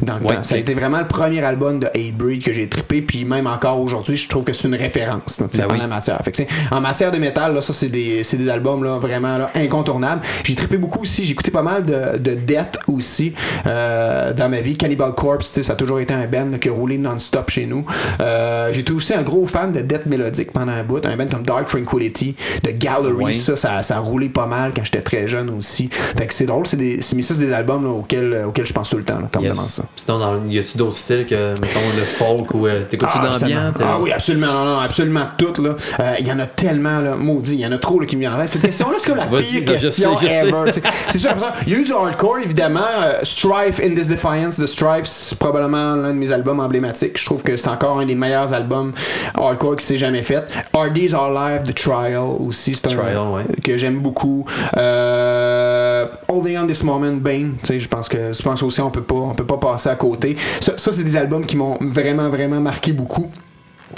dans 0.01 0.17
le 0.17 0.21
Ouais, 0.25 0.35
temps. 0.35 0.43
Ça 0.43 0.55
a 0.55 0.57
été 0.57 0.73
vraiment 0.73 0.99
le 0.99 1.07
premier 1.07 1.43
album 1.43 1.79
de 1.79 1.87
Hatebreed 1.87 2.43
que 2.43 2.53
j'ai 2.53 2.67
trippé. 2.69 3.01
Puis 3.01 3.25
même 3.25 3.47
encore 3.47 3.79
aujourd'hui, 3.79 4.15
je 4.15 4.27
trouve 4.27 4.43
que 4.43 4.53
c'est 4.53 4.67
une 4.67 4.75
référence 4.75 5.39
Ben 5.39 5.65
en 5.65 5.73
oui. 5.73 5.79
la 5.79 5.87
matière. 5.87 6.19
Fait 6.23 6.31
que, 6.31 6.43
en 6.71 6.81
matière 6.81 7.11
de 7.11 7.17
métal, 7.17 7.53
là, 7.53 7.61
ça, 7.61 7.73
c'est 7.73 7.89
des, 7.89 8.21
des 8.21 8.49
albums 8.49 8.83
là, 8.83 8.97
vraiment 8.97 9.37
là, 9.37 9.51
incontournables. 9.55 10.21
J'ai 10.43 10.55
trippé 10.55 10.77
beaucoup 10.77 11.01
aussi. 11.01 11.25
J'ai 11.25 11.31
écouté 11.33 11.51
pas 11.51 11.61
mal 11.61 11.85
de, 11.85 12.17
de 12.17 12.35
Death 12.35 12.79
aussi 12.87 13.33
euh, 13.65 14.33
dans 14.33 14.49
ma 14.49 14.61
vie. 14.61 14.77
Cannibal 14.77 15.13
Corpse, 15.13 15.61
ça 15.61 15.73
a 15.73 15.75
toujours 15.75 15.99
été 15.99 16.13
un 16.13 16.27
band 16.27 16.57
qui 16.59 16.69
a 16.69 16.71
roulé 16.71 16.97
non-stop 16.97 17.49
chez 17.49 17.65
nous. 17.65 17.85
Euh, 18.19 18.71
J'étais 18.71 18.91
aussi 18.91 19.13
un 19.13 19.21
gros 19.21 19.45
fan 19.45 19.71
de 19.71 19.81
Death 19.81 20.05
mélodique 20.05 20.51
pendant 20.51 20.71
un 20.71 20.83
bout. 20.83 21.05
Un 21.05 21.15
band 21.15 21.24
comme 21.29 21.43
Dark 21.43 21.67
Tranquility, 21.67 22.35
de 22.63 22.71
Gallery, 22.71 23.33
ça, 23.33 23.55
ça, 23.55 23.83
ça 23.83 23.97
a 23.97 23.99
roulé 23.99 24.29
pas 24.29 24.45
mal 24.45 24.71
quand 24.75 24.83
j'étais 24.83 25.01
très 25.01 25.27
jeune 25.27 25.49
aussi. 25.49 25.89
Fait 25.89 26.27
que 26.27 26.33
c'est 26.33 26.45
drôle, 26.45 26.65
c'est 26.67 26.77
des, 26.77 26.99
mais 27.15 27.21
ça, 27.21 27.35
c'est 27.35 27.45
des 27.45 27.53
albums 27.53 27.83
là, 27.83 27.89
auxquels, 27.91 28.33
euh, 28.33 28.47
auxquels 28.47 28.65
je 28.65 28.73
pense 28.73 28.89
tout 28.89 28.97
le 28.97 29.03
temps 29.03 29.19
là, 29.19 29.27
quand 29.31 29.41
on 29.43 29.53
ça. 29.53 29.83
Sinon, 29.95 30.19
dans, 30.19 30.45
y 30.49 30.59
a-tu 30.59 30.77
d'autres 30.77 30.95
styles 30.95 31.25
que, 31.25 31.49
mettons, 31.61 31.79
le 31.95 32.03
folk 32.03 32.53
ou 32.53 32.67
euh, 32.67 32.83
t'écoutes-tu 32.89 33.17
Ah, 33.21 33.37
d'ambiance? 33.39 33.75
Ah 33.81 33.97
oui, 33.99 34.11
absolument, 34.11 34.47
non, 34.47 34.65
non, 34.65 34.79
absolument 34.79 35.25
toutes. 35.37 35.59
là. 35.59 35.75
Euh, 35.99 36.15
Il 36.19 36.27
y 36.27 36.31
en 36.31 36.39
a 36.39 36.45
tellement, 36.45 36.99
là, 36.99 37.15
maudit, 37.15 37.53
il 37.53 37.59
y 37.61 37.65
en 37.65 37.71
a 37.71 37.77
trop 37.77 37.99
là, 37.99 38.05
qui 38.05 38.15
me 38.15 38.21
viennent 38.21 38.33
en 38.33 38.37
tête. 38.37 38.49
Cette 38.49 38.61
question-là, 38.61 38.95
c'est 38.99 39.07
comme 39.09 39.17
la 39.17 39.25
pire 39.41 39.65
question 39.65 40.15
sais, 40.17 40.27
ever. 40.27 40.71
C'est 41.09 41.17
sûr, 41.17 41.31
il 41.67 41.73
y 41.73 41.75
a 41.75 41.79
eu 41.79 41.83
du 41.83 41.93
hardcore, 41.93 42.39
évidemment. 42.43 42.81
Euh, 43.01 43.19
Strife 43.23 43.79
in 43.83 43.93
This 43.95 44.07
Defiance 44.07 44.59
de 44.59 44.65
Strife, 44.65 45.05
c'est 45.05 45.37
probablement 45.37 45.95
l'un 45.95 46.09
de 46.09 46.17
mes 46.17 46.31
albums 46.31 46.59
emblématiques. 46.59 47.19
Je 47.19 47.25
trouve 47.25 47.43
que 47.43 47.57
c'est 47.57 47.69
encore 47.69 47.99
un 47.99 48.05
des 48.05 48.15
meilleurs 48.15 48.53
albums 48.53 48.93
hardcore 49.33 49.77
qui 49.77 49.85
s'est 49.85 49.97
jamais 49.97 50.23
fait. 50.23 50.43
Hardy's 50.73 51.13
Are 51.15 51.31
Live, 51.31 51.63
The 51.63 51.73
Trial 51.73 52.23
aussi, 52.39 52.73
c'est 52.73 52.87
un 52.87 52.95
Trial, 52.95 53.17
ouais. 53.33 53.43
que 53.63 53.77
j'aime 53.77 53.99
beaucoup. 53.99 54.45
Euh, 54.77 56.07
Holding 56.27 56.57
On 56.59 56.67
This 56.67 56.83
Moment, 56.83 57.13
Bane, 57.13 57.55
tu 57.61 57.67
sais, 57.67 57.79
je 57.79 57.87
pense 57.87 58.07
que 58.07 58.33
je 58.33 58.41
pense 58.41 58.61
aussi 58.63 58.81
on 58.81 58.91
peut 58.91 59.03
pas 59.03 59.15
on 59.15 59.33
peut 59.33 59.45
pas 59.45 59.57
passer 59.57 59.89
à 59.89 59.95
côté. 59.95 60.35
Ça, 60.59 60.77
ça, 60.77 60.91
c'est 60.91 61.03
des 61.03 61.15
albums 61.15 61.45
qui 61.45 61.55
m'ont 61.55 61.77
vraiment 61.81 62.29
vraiment 62.29 62.59
marqué 62.59 62.91
beaucoup. 62.91 63.31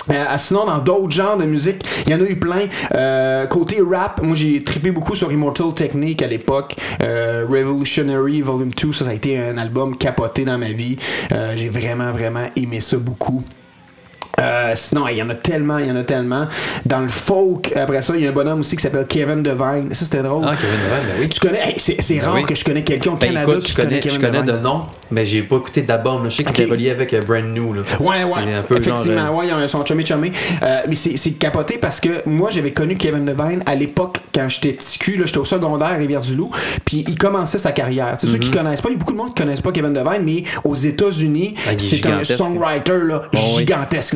Euh, 0.09 0.25
sinon, 0.37 0.65
dans 0.65 0.79
d'autres 0.79 1.11
genres 1.11 1.37
de 1.37 1.45
musique, 1.45 1.83
il 2.05 2.11
y 2.11 2.15
en 2.15 2.21
a 2.21 2.23
eu 2.23 2.35
plein. 2.35 2.67
Euh, 2.93 3.45
côté 3.47 3.81
rap, 3.81 4.21
moi 4.23 4.35
j'ai 4.35 4.63
trippé 4.63 4.91
beaucoup 4.91 5.15
sur 5.15 5.31
Immortal 5.31 5.73
Technique 5.73 6.21
à 6.21 6.27
l'époque. 6.27 6.75
Euh, 7.01 7.45
Revolutionary 7.49 8.41
Volume 8.41 8.71
2, 8.71 8.93
ça, 8.93 9.05
ça 9.05 9.11
a 9.11 9.13
été 9.13 9.39
un 9.39 9.57
album 9.57 9.97
capoté 9.97 10.45
dans 10.45 10.57
ma 10.57 10.71
vie. 10.71 10.97
J'ai 11.55 11.69
vraiment, 11.69 12.11
vraiment 12.11 12.47
aimé 12.55 12.79
ça 12.79 12.97
beaucoup. 12.97 13.43
Euh, 14.39 14.71
sinon, 14.75 15.07
il 15.07 15.17
y 15.17 15.23
en 15.23 15.29
a 15.31 15.35
tellement, 15.35 15.79
il 15.79 15.87
y 15.87 15.91
en 15.91 15.95
a 15.95 16.03
tellement. 16.03 16.47
Dans 16.85 16.99
le 16.99 17.07
folk, 17.07 17.73
après 17.75 18.03
ça, 18.03 18.13
il 18.15 18.21
y 18.23 18.27
a 18.27 18.29
un 18.29 18.33
bonhomme 18.33 18.59
aussi 18.59 18.75
qui 18.75 18.83
s'appelle 18.83 19.07
Kevin 19.07 19.41
Devine. 19.41 19.87
Ça, 19.93 20.05
c'était 20.05 20.21
drôle. 20.21 20.43
Ah, 20.47 20.53
Kevin 20.55 20.75
Devine, 20.75 21.07
ben 21.07 21.21
oui. 21.21 21.29
Tu 21.29 21.39
connais, 21.39 21.67
hey, 21.69 21.73
c'est 21.79 22.15
Ben 22.19 22.23
rare 22.23 22.35
oui. 22.35 22.43
que 22.45 22.53
je 22.53 22.63
connais 22.63 22.83
quelqu'un 22.83 23.11
au 23.11 23.15
Ben, 23.15 23.29
Canada 23.33 23.51
écoute, 23.51 23.63
qui 23.63 23.71
je 23.71 23.75
connais, 23.75 23.87
connaît 23.89 24.01
je 24.01 24.07
Kevin 24.09 24.21
connais 24.21 24.43
Devine. 24.43 24.57
de 24.57 24.63
nom, 24.63 24.79
mais 25.09 25.25
j'ai 25.25 25.41
pas 25.41 25.55
écouté 25.55 25.85
là. 25.87 26.03
Je 26.25 26.29
sais 26.29 26.43
qu'il 26.43 26.49
Ok. 26.51 26.59
est 26.59 26.65
relié 26.71 26.91
avec 26.91 27.13
euh, 27.15 27.19
Brand 27.21 27.45
New. 27.45 27.73
Là. 27.73 27.81
Ouais, 27.99 28.23
ouais. 28.23 28.53
Un 28.53 28.61
peu 28.61 28.77
Effectivement, 28.77 29.25
genre, 29.25 29.35
euh, 29.35 29.39
ouais, 29.39 29.47
ils 29.47 29.53
ont- 29.53 29.67
sont 29.67 29.83
chumé 29.85 30.05
chumé. 30.05 30.31
Euh, 30.61 30.81
mais 30.87 30.93
c'est 30.95 31.31
capoté 31.31 31.79
parce 31.79 31.99
que 31.99 32.21
moi, 32.27 32.51
j'avais 32.51 32.71
connu 32.73 32.95
Kevin 32.95 33.25
Devine 33.25 33.63
à 33.65 33.73
l'époque 33.73 34.19
quand 34.35 34.47
j'étais 34.49 34.73
petit 34.73 34.99
cul, 34.99 35.19
j'étais 35.25 35.39
au 35.39 35.45
secondaire 35.45 35.87
à 35.87 35.95
Rivière-du-Loup, 35.95 36.51
puis 36.85 37.03
il 37.07 37.17
commençait 37.17 37.57
sa 37.57 37.71
carrière. 37.71 38.13
C'est 38.19 38.27
ceux 38.27 38.37
qui 38.37 38.51
connaissent 38.51 38.81
pas, 38.81 38.89
il 38.89 38.93
y 38.93 38.95
a 38.95 38.99
beaucoup 38.99 39.13
de 39.13 39.17
monde 39.17 39.33
qui 39.33 39.41
connaissent 39.41 39.61
pas 39.61 39.71
Kevin 39.71 39.93
Devine, 39.93 40.21
mais 40.23 40.43
aux 40.63 40.75
États-Unis, 40.75 41.55
Ah, 41.67 41.71
c'est 41.75 42.05
un 42.05 42.23
songwriter 42.23 42.99
là, 43.03 43.23
oui. 43.33 43.39
gigantesque 43.57 44.13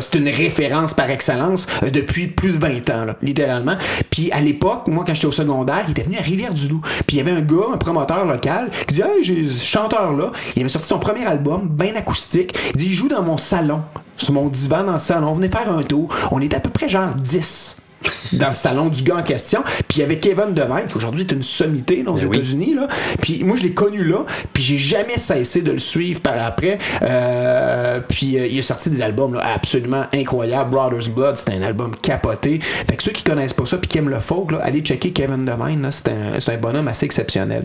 C'est 0.00 0.18
une 0.18 0.28
référence 0.28 0.94
par 0.94 1.10
excellence 1.10 1.66
euh, 1.82 1.90
depuis 1.90 2.26
plus 2.26 2.52
de 2.52 2.58
20 2.58 2.90
ans, 2.90 3.06
littéralement. 3.22 3.76
Puis 4.10 4.30
à 4.32 4.40
l'époque, 4.40 4.88
moi, 4.88 5.04
quand 5.06 5.14
j'étais 5.14 5.26
au 5.26 5.32
secondaire, 5.32 5.84
il 5.86 5.92
était 5.92 6.02
venu 6.02 6.16
à 6.16 6.22
Rivière-du-Loup. 6.22 6.80
Puis 7.06 7.16
il 7.16 7.18
y 7.18 7.20
avait 7.20 7.32
un 7.32 7.40
gars, 7.40 7.66
un 7.72 7.76
promoteur 7.76 8.24
local, 8.24 8.70
qui 8.86 8.94
disait 8.94 9.04
Hey, 9.04 9.22
j'ai 9.22 9.46
ce 9.46 9.64
chanteur-là. 9.64 10.32
Il 10.56 10.60
avait 10.60 10.68
sorti 10.68 10.88
son 10.88 10.98
premier 10.98 11.26
album, 11.26 11.68
bien 11.68 11.94
acoustique. 11.96 12.54
Il 12.74 12.76
dit 12.78 12.86
Il 12.86 12.94
joue 12.94 13.08
dans 13.08 13.22
mon 13.22 13.36
salon, 13.36 13.82
sur 14.16 14.32
mon 14.32 14.48
divan 14.48 14.84
dans 14.84 14.92
le 14.92 14.98
salon. 14.98 15.32
Venez 15.34 15.48
faire 15.48 15.70
un 15.70 15.82
tour. 15.82 16.08
On 16.30 16.40
était 16.40 16.56
à 16.56 16.60
peu 16.60 16.70
près 16.70 16.88
genre 16.88 17.14
10 17.14 17.83
dans 18.32 18.48
le 18.48 18.54
salon 18.54 18.88
du 18.88 19.02
gars 19.02 19.16
en 19.16 19.22
question. 19.22 19.62
Puis 19.88 19.98
il 19.98 20.00
y 20.00 20.02
avait 20.02 20.18
Kevin 20.18 20.54
Devine, 20.54 20.86
qui 20.88 20.96
aujourd'hui 20.96 21.22
est 21.22 21.32
une 21.32 21.42
sommité 21.42 22.02
dans 22.02 22.14
les 22.14 22.22
Ben 22.22 22.28
oui. 22.30 22.36
États-Unis. 22.38 22.74
là. 22.74 22.88
Puis 23.20 23.42
moi, 23.44 23.56
je 23.56 23.62
l'ai 23.62 23.72
connu 23.72 24.04
là. 24.04 24.24
Puis 24.52 24.62
j'ai 24.62 24.78
jamais 24.78 25.18
cessé 25.18 25.62
de 25.62 25.70
le 25.72 25.78
suivre 25.78 26.20
par 26.20 26.34
après. 26.42 26.78
Euh, 27.02 28.00
puis 28.08 28.38
euh, 28.38 28.46
il 28.46 28.58
a 28.58 28.62
sorti 28.62 28.90
des 28.90 29.02
albums 29.02 29.34
là, 29.34 29.42
absolument 29.54 30.04
incroyables. 30.12 30.70
Brothers 30.70 31.10
Blood, 31.14 31.36
c'était 31.36 31.52
un 31.54 31.62
album 31.62 31.94
capoté. 31.96 32.58
Fait 32.60 32.96
que 32.96 33.02
ceux 33.02 33.12
qui 33.12 33.22
connaissent 33.22 33.52
pas 33.52 33.66
ça 33.66 33.76
puis 33.78 33.88
qui 33.88 33.98
aiment 33.98 34.08
le 34.10 34.20
folk, 34.20 34.52
là, 34.52 34.58
allez 34.62 34.80
checker 34.80 35.12
Kevin 35.12 35.44
Devine. 35.44 35.86
C'est 35.90 36.08
un, 36.08 36.40
c'est 36.40 36.52
un 36.52 36.58
bonhomme 36.58 36.88
assez 36.88 37.04
exceptionnel. 37.06 37.64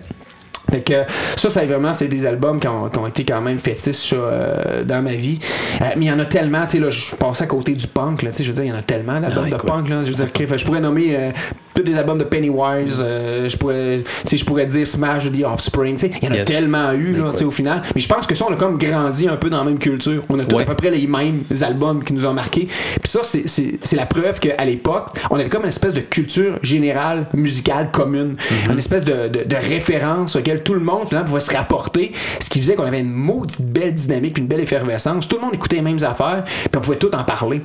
Fait 0.72 0.82
que 0.82 0.94
ça, 1.36 1.50
ça 1.50 1.66
vraiment, 1.66 1.94
c'est 1.94 2.08
des 2.08 2.26
albums 2.26 2.60
qui 2.60 2.68
ont, 2.68 2.90
qui 2.90 3.00
ont 3.00 3.08
été 3.08 3.24
quand 3.26 3.42
même 3.42 3.60
fétiches 3.60 4.14
euh, 4.16 4.84
dans 4.84 5.02
ma 5.02 5.14
vie. 5.14 5.40
Euh, 5.82 5.86
mais 5.98 6.06
il 6.06 6.08
y 6.08 6.12
en 6.12 6.20
a 6.20 6.26
tellement, 6.26 6.66
tu 6.66 6.78
sais, 6.78 6.80
là, 6.80 6.90
je 6.90 7.16
passais 7.16 7.44
à 7.44 7.48
côté 7.48 7.74
du 7.74 7.88
punk, 7.88 8.22
là, 8.24 8.32
tu 8.32 8.38
sais, 8.38 8.44
je 8.44 8.50
veux 8.50 8.56
dire, 8.56 8.66
il 8.66 8.70
y 8.70 8.74
en 8.74 8.78
a 8.78 8.84
tellement 8.84 9.20
d'albums 9.20 9.46
Ah, 9.52 9.58
de 9.58 9.62
punk, 9.62 9.90
là, 9.90 10.04
je 10.04 10.10
veux 10.10 10.16
dire, 10.16 10.32
que- 10.32 10.58
je 10.58 10.66
pourrais 10.66 10.80
nommer 10.82 11.16
euh, 11.16 11.32
tous 11.76 11.84
les 11.84 11.96
albums 11.98 12.18
de 12.18 12.24
Pennywise, 12.26 12.98
je 13.48 13.56
pourrais, 13.58 14.00
je 14.32 14.46
pourrais 14.46 14.66
dire 14.66 14.86
Smash 14.86 15.32
The 15.32 15.44
Offspring, 15.46 15.96
tu 15.96 16.08
sais, 16.08 16.12
il 16.22 16.28
y 16.28 16.32
en 16.32 16.34
a 16.34 16.38
Yes. 16.38 16.46
tellement 16.46 16.92
eu, 16.92 17.14
là, 17.16 17.32
tu 17.32 17.40
sais, 17.40 17.46
au 17.46 17.52
final. 17.52 17.82
Mais 17.96 18.02
je 18.02 18.08
pense 18.08 18.26
que 18.28 18.36
ça, 18.36 18.46
on 18.50 18.54
a 18.54 18.56
comme 18.56 18.78
grandi 18.78 19.28
un 19.28 19.36
peu 19.38 19.50
dans 19.50 19.60
la 19.60 19.64
même 19.66 19.80
culture. 19.80 20.24
On 20.30 20.38
a 20.40 20.44
tous 20.46 20.56
Ouais. 20.58 20.64
à 20.64 20.66
peu 20.66 20.76
près 20.76 20.90
les 20.92 21.08
mêmes 21.08 21.44
albums 21.62 22.04
qui 22.04 22.14
nous 22.14 22.26
ont 22.26 22.34
marqués. 22.34 22.68
Puis 23.02 23.10
ça, 23.12 23.22
c'est 23.24 23.96
la 23.96 24.06
preuve 24.06 24.40
qu'à 24.40 24.64
l'époque, 24.66 25.08
on 25.30 25.36
avait 25.40 25.50
comme 25.50 25.64
une 25.64 25.70
espèce 25.70 25.94
de 25.94 26.02
culture 26.02 26.60
générale, 26.64 27.28
musicale 27.34 27.90
commune. 27.92 28.36
Mm-hmm. 28.36 28.72
Une 28.74 28.78
espèce 28.80 29.04
de, 29.06 29.28
de, 29.28 29.44
de 29.46 29.56
référence 29.56 30.36
auquel 30.36 30.59
tout 30.60 30.74
le 30.74 30.80
monde, 30.80 31.08
finalement, 31.08 31.28
pouvait 31.28 31.40
se 31.40 31.54
rapporter. 31.56 32.12
Ce 32.40 32.50
qui 32.50 32.60
faisait 32.60 32.76
qu'on 32.76 32.86
avait 32.86 33.02
une 33.02 33.12
maudite 33.12 33.62
belle 33.62 33.94
dynamique 33.94 34.34
puis 34.34 34.42
une 34.42 34.48
belle 34.48 34.62
effervescence. 34.62 35.28
Tout 35.28 35.36
le 35.36 35.42
monde 35.42 35.56
écoutait 35.56 35.78
les 35.78 35.82
mêmes 35.82 36.04
affaires, 36.04 36.44
puis 36.46 36.78
on 36.78 36.82
pouvait 36.82 36.98
tout 36.98 37.14
en 37.16 37.24
parler. 37.24 37.62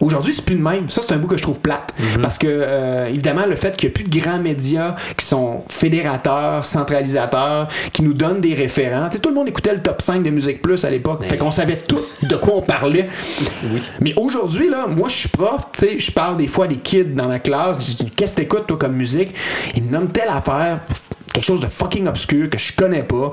Aujourd'hui, 0.00 0.32
c'est 0.32 0.44
plus 0.44 0.56
le 0.56 0.62
même. 0.62 0.88
Ça, 0.88 1.02
c'est 1.02 1.12
un 1.12 1.18
bout 1.18 1.28
que 1.28 1.36
je 1.36 1.42
trouve 1.42 1.60
plate. 1.60 1.94
Parce 2.22 2.38
que, 2.38 2.46
euh, 2.48 3.08
évidemment, 3.08 3.44
le 3.46 3.56
fait 3.56 3.76
qu'il 3.76 3.88
n'y 3.88 3.92
a 3.92 3.94
plus 3.94 4.04
de 4.04 4.18
grands 4.18 4.38
médias 4.38 4.94
qui 5.16 5.26
sont 5.26 5.62
fédérateurs, 5.68 6.64
centralisateurs, 6.64 7.68
qui 7.92 8.02
nous 8.02 8.14
donnent 8.14 8.40
des 8.40 8.54
référents. 8.54 9.08
Tu 9.10 9.16
sais, 9.16 9.18
tout 9.18 9.28
le 9.28 9.34
monde 9.34 9.48
écoutait 9.48 9.74
le 9.74 9.80
top 9.80 10.00
5 10.00 10.22
de 10.22 10.30
Musique 10.30 10.62
Plus 10.62 10.84
à 10.84 10.90
l'époque. 10.90 11.24
Fait 11.24 11.36
qu'on 11.36 11.50
savait 11.50 11.76
tout 11.76 12.00
de 12.22 12.36
quoi 12.36 12.56
on 12.56 12.62
parlait. 12.62 13.08
Oui. 13.62 13.82
Mais 14.00 14.14
aujourd'hui, 14.16 14.70
là, 14.70 14.86
moi, 14.86 15.08
je 15.08 15.16
suis 15.16 15.28
prof, 15.28 15.66
tu 15.72 15.80
sais, 15.80 15.98
je 15.98 16.10
parle 16.10 16.38
des 16.38 16.48
fois 16.48 16.66
des 16.66 16.76
kids 16.76 17.04
dans 17.04 17.28
ma 17.28 17.38
classe. 17.38 17.86
Je 17.86 18.04
dis, 18.04 18.10
qu'est-ce 18.10 18.34
que 18.34 18.40
t'écoutes, 18.40 18.66
toi, 18.66 18.78
comme 18.78 18.94
musique? 18.94 19.34
Ils 19.76 19.82
me 19.82 19.90
nomment 19.90 20.08
telle 20.08 20.28
affaire, 20.28 20.80
quelque 21.32 21.44
chose 21.44 21.60
de 21.60 21.66
fucking 21.66 22.06
obscur 22.06 22.48
que 22.50 22.58
je 22.58 22.72
connais 22.74 23.02
pas. 23.02 23.32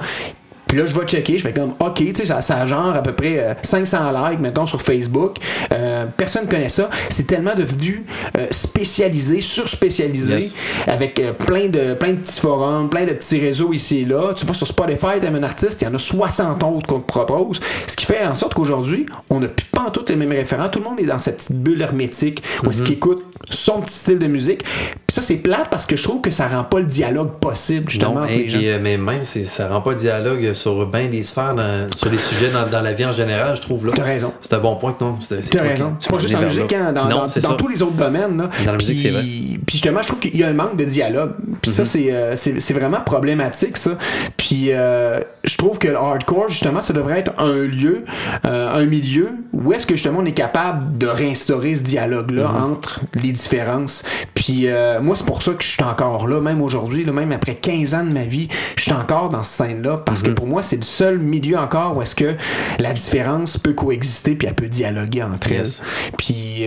Puis 0.68 0.78
là, 0.78 0.86
je 0.86 0.94
vais 0.94 1.06
checker, 1.06 1.38
je 1.38 1.44
fais 1.44 1.54
comme, 1.54 1.74
OK, 1.80 1.96
tu 1.96 2.14
sais, 2.16 2.26
ça, 2.26 2.42
ça 2.42 2.58
a 2.58 2.66
genre 2.66 2.96
à 2.96 3.02
peu 3.02 3.14
près 3.14 3.40
euh, 3.40 3.54
500 3.62 3.98
likes, 4.30 4.40
mettons, 4.40 4.66
sur 4.66 4.82
Facebook. 4.82 5.38
Euh, 5.72 6.06
personne 6.18 6.48
connaît 6.48 6.70
ça. 6.70 6.90
C'est 7.10 7.26
tellement 7.28 7.56
devenu 7.56 8.06
euh, 8.38 8.48
spécialisé, 8.52 9.42
sur-spécialisé, 9.42 10.36
Yes. 10.36 10.56
avec 10.88 11.20
euh, 11.20 11.32
plein, 11.34 11.68
de, 11.68 11.94
plein 11.94 12.10
de 12.10 12.18
petits 12.18 12.40
forums, 12.42 12.90
plein 12.90 13.06
de 13.06 13.12
petits 13.14 13.40
réseaux 13.40 13.72
ici 13.74 14.00
et 14.02 14.06
là. 14.06 14.34
Tu 14.36 14.46
vois, 14.46 14.56
sur 14.56 14.68
Spotify, 14.68 15.20
t'aimes 15.22 15.36
un 15.36 15.44
artiste, 15.44 15.82
il 15.82 15.86
y 15.86 15.88
en 15.88 15.94
a 15.94 16.00
60 16.00 16.64
autres 16.64 16.88
qu'on 16.88 17.00
te 17.00 17.08
propose. 17.08 17.60
Ce 17.88 17.96
qui 17.96 18.06
fait 18.06 18.26
en 18.26 18.36
sorte 18.36 18.54
qu'aujourd'hui, 18.54 19.06
on 19.30 19.40
n'a 19.40 19.48
plus 19.48 19.66
pas 19.68 19.84
en 19.88 19.90
toutes 19.92 20.10
les 20.10 20.16
mêmes 20.16 20.32
référents. 20.32 20.70
Tout 20.70 20.80
le 20.80 20.86
monde 20.86 21.00
est 21.00 21.06
dans 21.06 21.20
cette 21.20 21.38
petite 21.38 21.52
bulle 21.56 21.82
hermétique 21.82 22.44
où 22.64 22.70
est-ce 22.70 22.82
qu'il 22.84 22.96
écoute 22.96 23.24
son 23.50 23.82
petit 23.82 23.96
style 23.96 24.20
de 24.20 24.28
musique. 24.28 24.64
Puis 24.64 25.14
ça, 25.16 25.22
c'est 25.22 25.38
plate 25.38 25.70
parce 25.70 25.86
que 25.86 25.96
je 25.96 26.04
trouve 26.04 26.22
que 26.22 26.32
ça 26.32 26.48
rend 26.48 26.64
pas 26.66 26.80
le 26.80 26.86
dialogue 26.86 27.32
possible, 27.40 27.90
justement, 27.90 28.16
Non, 28.16 28.22
entre 28.24 28.32
hey, 28.32 28.38
les 28.44 28.48
gens. 28.50 28.58
puis, 28.58 28.70
euh, 28.70 28.80
mais 28.82 28.98
même, 28.98 29.24
ça 29.24 29.70
rend 29.70 29.82
pas 29.82 29.94
de 29.94 30.00
dialogue 30.00 30.52
sur 30.58 30.86
bien 30.88 31.08
des 31.08 31.24
sphères, 31.24 31.56
dans- 31.56 31.88
sur 31.96 32.10
les 32.10 32.18
sujets 32.18 32.50
dans, 32.52 32.68
dans 32.68 32.82
la 32.82 32.94
vie 32.94 33.06
en 33.06 33.12
général, 33.12 33.56
je 33.56 33.62
trouve. 33.62 33.86
là. 33.88 33.94
T'as 33.96 34.04
raison. 34.04 34.34
C'est 34.42 34.54
un 34.54 34.60
bon 34.60 34.76
point 34.76 34.94
que 34.94 35.04
non. 35.04 35.18
c'est- 35.22 35.42
c'est 35.42 35.50
Tu 35.52 35.58
as 35.58 35.62
toi 35.62 35.70
raison. 35.72 35.98
C'est 36.00 36.10
pas 36.12 36.18
juste 36.18 36.36
en 36.36 36.42
musique, 36.42 36.74
hein, 36.74 36.92
dans, 36.92 37.06
non, 37.06 37.26
dans- 37.28 37.50
dans 37.50 37.56
tous 37.56 37.68
les 37.68 37.82
autres 37.82 37.94
domaines. 37.96 38.38
Là. 38.38 38.50
Dans 38.66 38.72
la 38.72 38.78
musique, 38.78 39.00
c'est 39.02 39.10
vrai. 39.10 39.22
Puis 39.22 39.62
justement, 39.72 40.02
je 40.02 40.08
trouve 40.08 40.20
qu'il 40.20 40.38
y 40.38 40.44
a 40.44 40.48
un 40.50 40.54
manque 40.54 40.76
de 40.78 40.86
dialogue. 40.86 41.34
Puis 41.68 41.80
Mhm. 41.80 41.86
ça, 41.86 41.86
c'est, 41.86 42.12
euh, 42.14 42.36
c'est, 42.36 42.74
vraiment 42.74 43.02
problématique, 43.02 43.78
ça. 43.78 43.98
Puis 44.38 44.68
euh, 44.72 45.20
je 45.44 45.58
trouve 45.58 45.80
que 45.80 45.88
le 45.88 45.96
hardcore, 45.98 46.50
justement, 46.50 46.82
ça 46.82 46.94
devrait 46.94 47.20
être 47.20 47.34
un 47.40 47.54
lieu, 47.66 48.06
euh, 48.46 48.72
un 48.72 48.86
milieu 48.86 49.30
où 49.54 49.74
est-ce 49.74 49.86
que 49.86 49.96
justement 49.96 50.20
on 50.22 50.26
est 50.26 50.32
capable 50.32 50.98
de 50.98 51.08
réinstaurer 51.08 51.76
ce 51.76 51.84
dialogue-là 51.84 52.48
Mhm. 52.48 52.64
entre 52.72 53.02
les 53.16 53.32
différences. 53.32 54.04
Puis 54.34 54.68
euh, 54.68 55.02
moi, 55.02 55.16
c'est 55.16 55.26
pour 55.26 55.42
ça 55.44 55.54
que 55.54 55.64
je 55.64 55.70
suis 55.72 55.84
encore 55.84 56.28
là, 56.28 56.40
même 56.40 56.62
aujourd'hui, 56.62 57.04
même 57.06 57.32
après 57.32 57.56
15 57.56 57.94
ans 57.96 58.04
de 58.04 58.12
ma 58.14 58.24
vie, 58.24 58.48
je 58.78 58.84
suis 58.84 58.94
encore 58.94 59.30
dans 59.30 59.44
cette 59.44 59.68
scène-là 59.68 59.98
parce 60.06 60.22
Mhm. 60.22 60.28
que 60.30 60.32
pour 60.34 60.48
moi, 60.48 60.62
c'est 60.62 60.78
le 60.78 60.84
seul 60.84 61.18
milieu 61.20 61.58
encore 61.58 61.98
où 61.98 62.02
est-ce 62.02 62.16
que 62.16 62.36
la 62.80 62.94
différence 62.94 63.58
peut 63.58 63.74
coexister 63.74 64.36
puis 64.36 64.48
elle 64.48 64.56
peut 64.56 64.68
dialoguer 64.68 65.24
entre 65.24 65.52
Yes. 65.52 65.82
elles. 66.06 66.12
Puis 66.18 66.66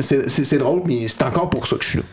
c'est, 0.00 0.58
drôle, 0.58 0.82
mais 0.86 1.08
c'est 1.08 1.22
encore 1.22 1.48
pour 1.50 1.66
ça 1.66 1.76
que 1.76 1.84
je 1.84 1.88
suis 1.90 1.98
là. 1.98 2.04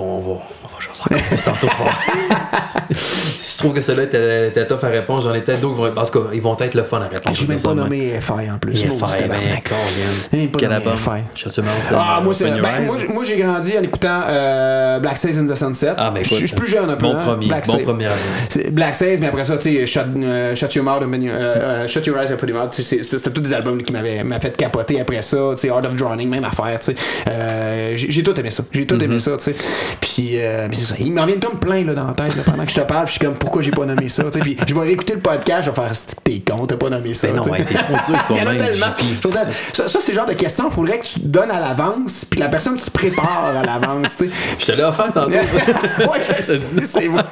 On 0.00 0.20
va, 0.20 0.40
on 0.78 0.80
va 0.80 0.84
choisir 0.84 1.04
encore 1.10 1.18
plus 1.28 1.42
tantôt. 1.44 2.94
si 3.38 3.52
tu 3.52 3.58
trouves 3.58 3.74
que 3.74 3.82
celle-là 3.82 4.04
était, 4.04 4.48
était 4.48 4.66
tough 4.66 4.82
à 4.84 4.88
répondre, 4.88 5.22
j'en 5.22 5.34
ai 5.34 5.40
peut-être 5.40 5.60
d'autres 5.60 5.74
qui 5.76 5.80
vont 5.80 5.86
être. 5.88 5.98
En 5.98 6.04
tout 6.04 6.20
cas, 6.22 6.28
ils 6.32 6.40
vont 6.42 6.56
être 6.58 6.74
le 6.74 6.82
fun 6.82 6.98
à 6.98 7.04
répondre. 7.04 7.22
Ah, 7.26 7.32
j'ai 7.34 7.46
même 7.46 7.60
pas 7.60 7.74
nommé 7.74 8.12
FI 8.20 8.32
en 8.50 8.58
plus. 8.58 8.72
Même 8.82 8.92
Yann. 8.92 10.48
pas 10.50 10.58
Quel 10.58 10.72
album? 10.72 10.96
FI. 10.96 11.10
Shut 11.34 11.56
Your 11.56 11.66
Mouth, 11.66 11.74
Ah, 11.92 12.20
moi, 12.22 12.34
c'est- 12.34 12.44
ben, 12.44 12.82
moi, 12.86 12.96
j'ai- 13.00 13.08
moi, 13.08 13.24
j'ai 13.24 13.36
grandi 13.36 13.78
en 13.78 13.82
écoutant 13.82 14.22
euh, 14.28 14.98
Black 15.00 15.16
Sails 15.18 15.38
in 15.38 15.46
the 15.46 15.54
Sunset. 15.54 15.94
Ah, 15.96 16.10
ben 16.10 16.22
Je- 16.22 16.28
écoute. 16.28 16.38
je 16.40 16.46
suis 16.46 16.56
plus 16.56 16.68
jeune 16.68 16.88
un 16.90 16.96
peu. 16.96 17.06
Bon 17.06 17.16
hein. 17.16 17.22
premier, 17.24 17.46
Black 17.48 17.66
bon 17.66 17.72
Sails. 17.74 17.84
premier 17.84 18.04
album. 18.06 18.70
Black 18.72 18.94
Sails, 18.94 19.18
mais 19.20 19.28
après 19.28 19.44
ça, 19.44 19.56
tu 19.58 19.74
sais, 19.76 19.86
Shut, 19.86 20.02
euh, 20.16 20.54
Shut 20.54 20.74
Your 20.74 20.84
Mouth, 20.84 21.02
euh, 21.02 21.86
Shut 21.88 22.06
Your 22.06 22.18
Eyes, 22.20 22.28
Your 22.30 22.38
Mouth, 22.62 22.72
c'était 22.72 23.30
tous 23.30 23.40
des 23.40 23.52
albums 23.52 23.82
qui 23.82 23.92
m'avaient 23.92 24.24
fait 24.40 24.56
capoter 24.56 25.00
après 25.00 25.22
ça, 25.22 25.36
tu 25.52 25.58
sais, 25.58 25.70
Art 25.70 25.84
of 25.84 25.94
Drowning, 25.96 26.28
même 26.28 26.44
affaire, 26.44 26.78
tu 26.80 26.92
sais. 26.92 26.94
Euh, 27.28 27.92
J'ai 27.96 28.22
tout 28.22 28.38
aimé 28.38 28.50
ça, 28.50 28.62
j'ai 28.72 28.86
tout 28.86 28.96
Mm-hmm. 28.96 29.04
aimé 29.04 29.18
ça, 29.18 29.32
tu 29.36 29.44
sais. 29.44 29.54
Puis, 30.00 30.30
euh, 30.40 30.67
mais 30.68 30.74
c'est 30.76 30.84
ça, 30.84 30.94
il 30.98 31.12
m'en 31.12 31.26
vient 31.26 31.38
comme 31.40 31.58
plein 31.58 31.84
là, 31.84 31.94
dans 31.94 32.06
la 32.06 32.12
tête, 32.12 32.36
là, 32.36 32.42
pendant 32.44 32.64
que 32.64 32.70
je 32.70 32.76
te 32.76 32.80
parle, 32.82 33.06
je 33.06 33.12
suis 33.12 33.20
comme, 33.20 33.34
pourquoi 33.34 33.62
j'ai 33.62 33.70
pas 33.70 33.84
nommé 33.84 34.08
ça, 34.08 34.24
tu. 34.30 34.38
Puis 34.40 34.56
je 34.66 34.74
vais 34.74 34.80
réécouter 34.80 35.14
le 35.14 35.20
podcast, 35.20 35.64
je 35.66 35.70
vais 35.70 35.76
faire, 35.76 35.90
c'est 35.94 36.22
t'es 36.24 36.40
con, 36.40 36.66
t'as 36.66 36.76
pas 36.76 36.90
nommé 36.90 37.14
ça. 37.14 37.28
Mais 37.28 37.34
non, 37.34 37.42
tu 37.42 37.48
sais. 37.48 37.52
ouais, 37.56 37.64
t'es 37.64 37.74
trop 37.74 37.96
dur 38.06 38.24
Il 38.30 38.36
y 38.36 38.38
en 38.38 38.42
a 38.42 38.44
toi-même. 38.44 38.58
tellement. 38.58 38.86
JP. 38.98 39.04
Je 39.22 39.28
veux 39.28 39.34
dire, 39.34 39.46
Ça, 39.72 39.88
ça, 39.88 39.98
c'est 40.00 40.12
le 40.12 40.18
genre 40.18 40.26
de 40.26 40.32
questions, 40.34 40.68
il 40.68 40.72
faudrait 40.74 40.98
que 40.98 41.06
tu 41.06 41.20
te 41.20 41.26
donnes 41.26 41.50
à 41.50 41.60
l'avance, 41.60 42.24
puis 42.24 42.40
la 42.40 42.48
personne 42.48 42.78
se 42.78 42.90
prépare 42.90 43.52
à 43.56 43.64
l'avance, 43.64 44.16
tu 44.16 44.26
sais. 44.26 44.30
Je 44.58 44.66
te 44.66 44.72
l'ai 44.72 44.82
offert 44.84 45.12
tantôt. 45.12 45.30
ouais, 45.30 46.44
c'est 46.84 47.06
vrai. 47.08 47.24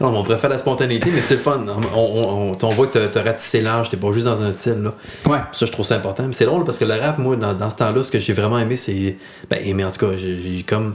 Non, 0.00 0.10
mais 0.10 0.18
on 0.18 0.24
préfère 0.24 0.50
la 0.50 0.58
spontanéité, 0.58 1.10
mais 1.14 1.20
c'est 1.20 1.34
le 1.34 1.40
fun. 1.40 1.64
On, 1.94 1.98
on, 1.98 2.50
on, 2.52 2.52
on 2.60 2.68
voit 2.70 2.88
que 2.88 3.06
t'as- 3.06 3.22
ratissé 3.22 3.60
large, 3.60 3.88
t'es 3.90 3.96
pas 3.96 4.10
juste 4.10 4.24
dans 4.24 4.42
un 4.42 4.50
style. 4.50 4.82
Là. 4.82 4.94
Ouais. 5.26 5.38
Ça, 5.52 5.64
je 5.66 5.70
trouve 5.70 5.86
ça 5.86 5.94
important. 5.94 6.24
Mais 6.26 6.32
c'est 6.32 6.44
drôle 6.46 6.64
parce 6.64 6.78
que 6.78 6.84
le 6.84 6.94
rap, 6.98 7.18
moi, 7.18 7.36
dans, 7.36 7.54
dans 7.54 7.70
ce 7.70 7.76
temps-là, 7.76 8.02
ce 8.02 8.10
que 8.10 8.18
j'ai 8.18 8.32
vraiment 8.32 8.58
aimé, 8.58 8.76
c'est. 8.76 9.16
Ben, 9.48 9.60
aimé 9.64 9.84
en 9.84 9.90
tout 9.92 10.04
cas, 10.06 10.16
j'ai 10.16 10.64
comme. 10.66 10.94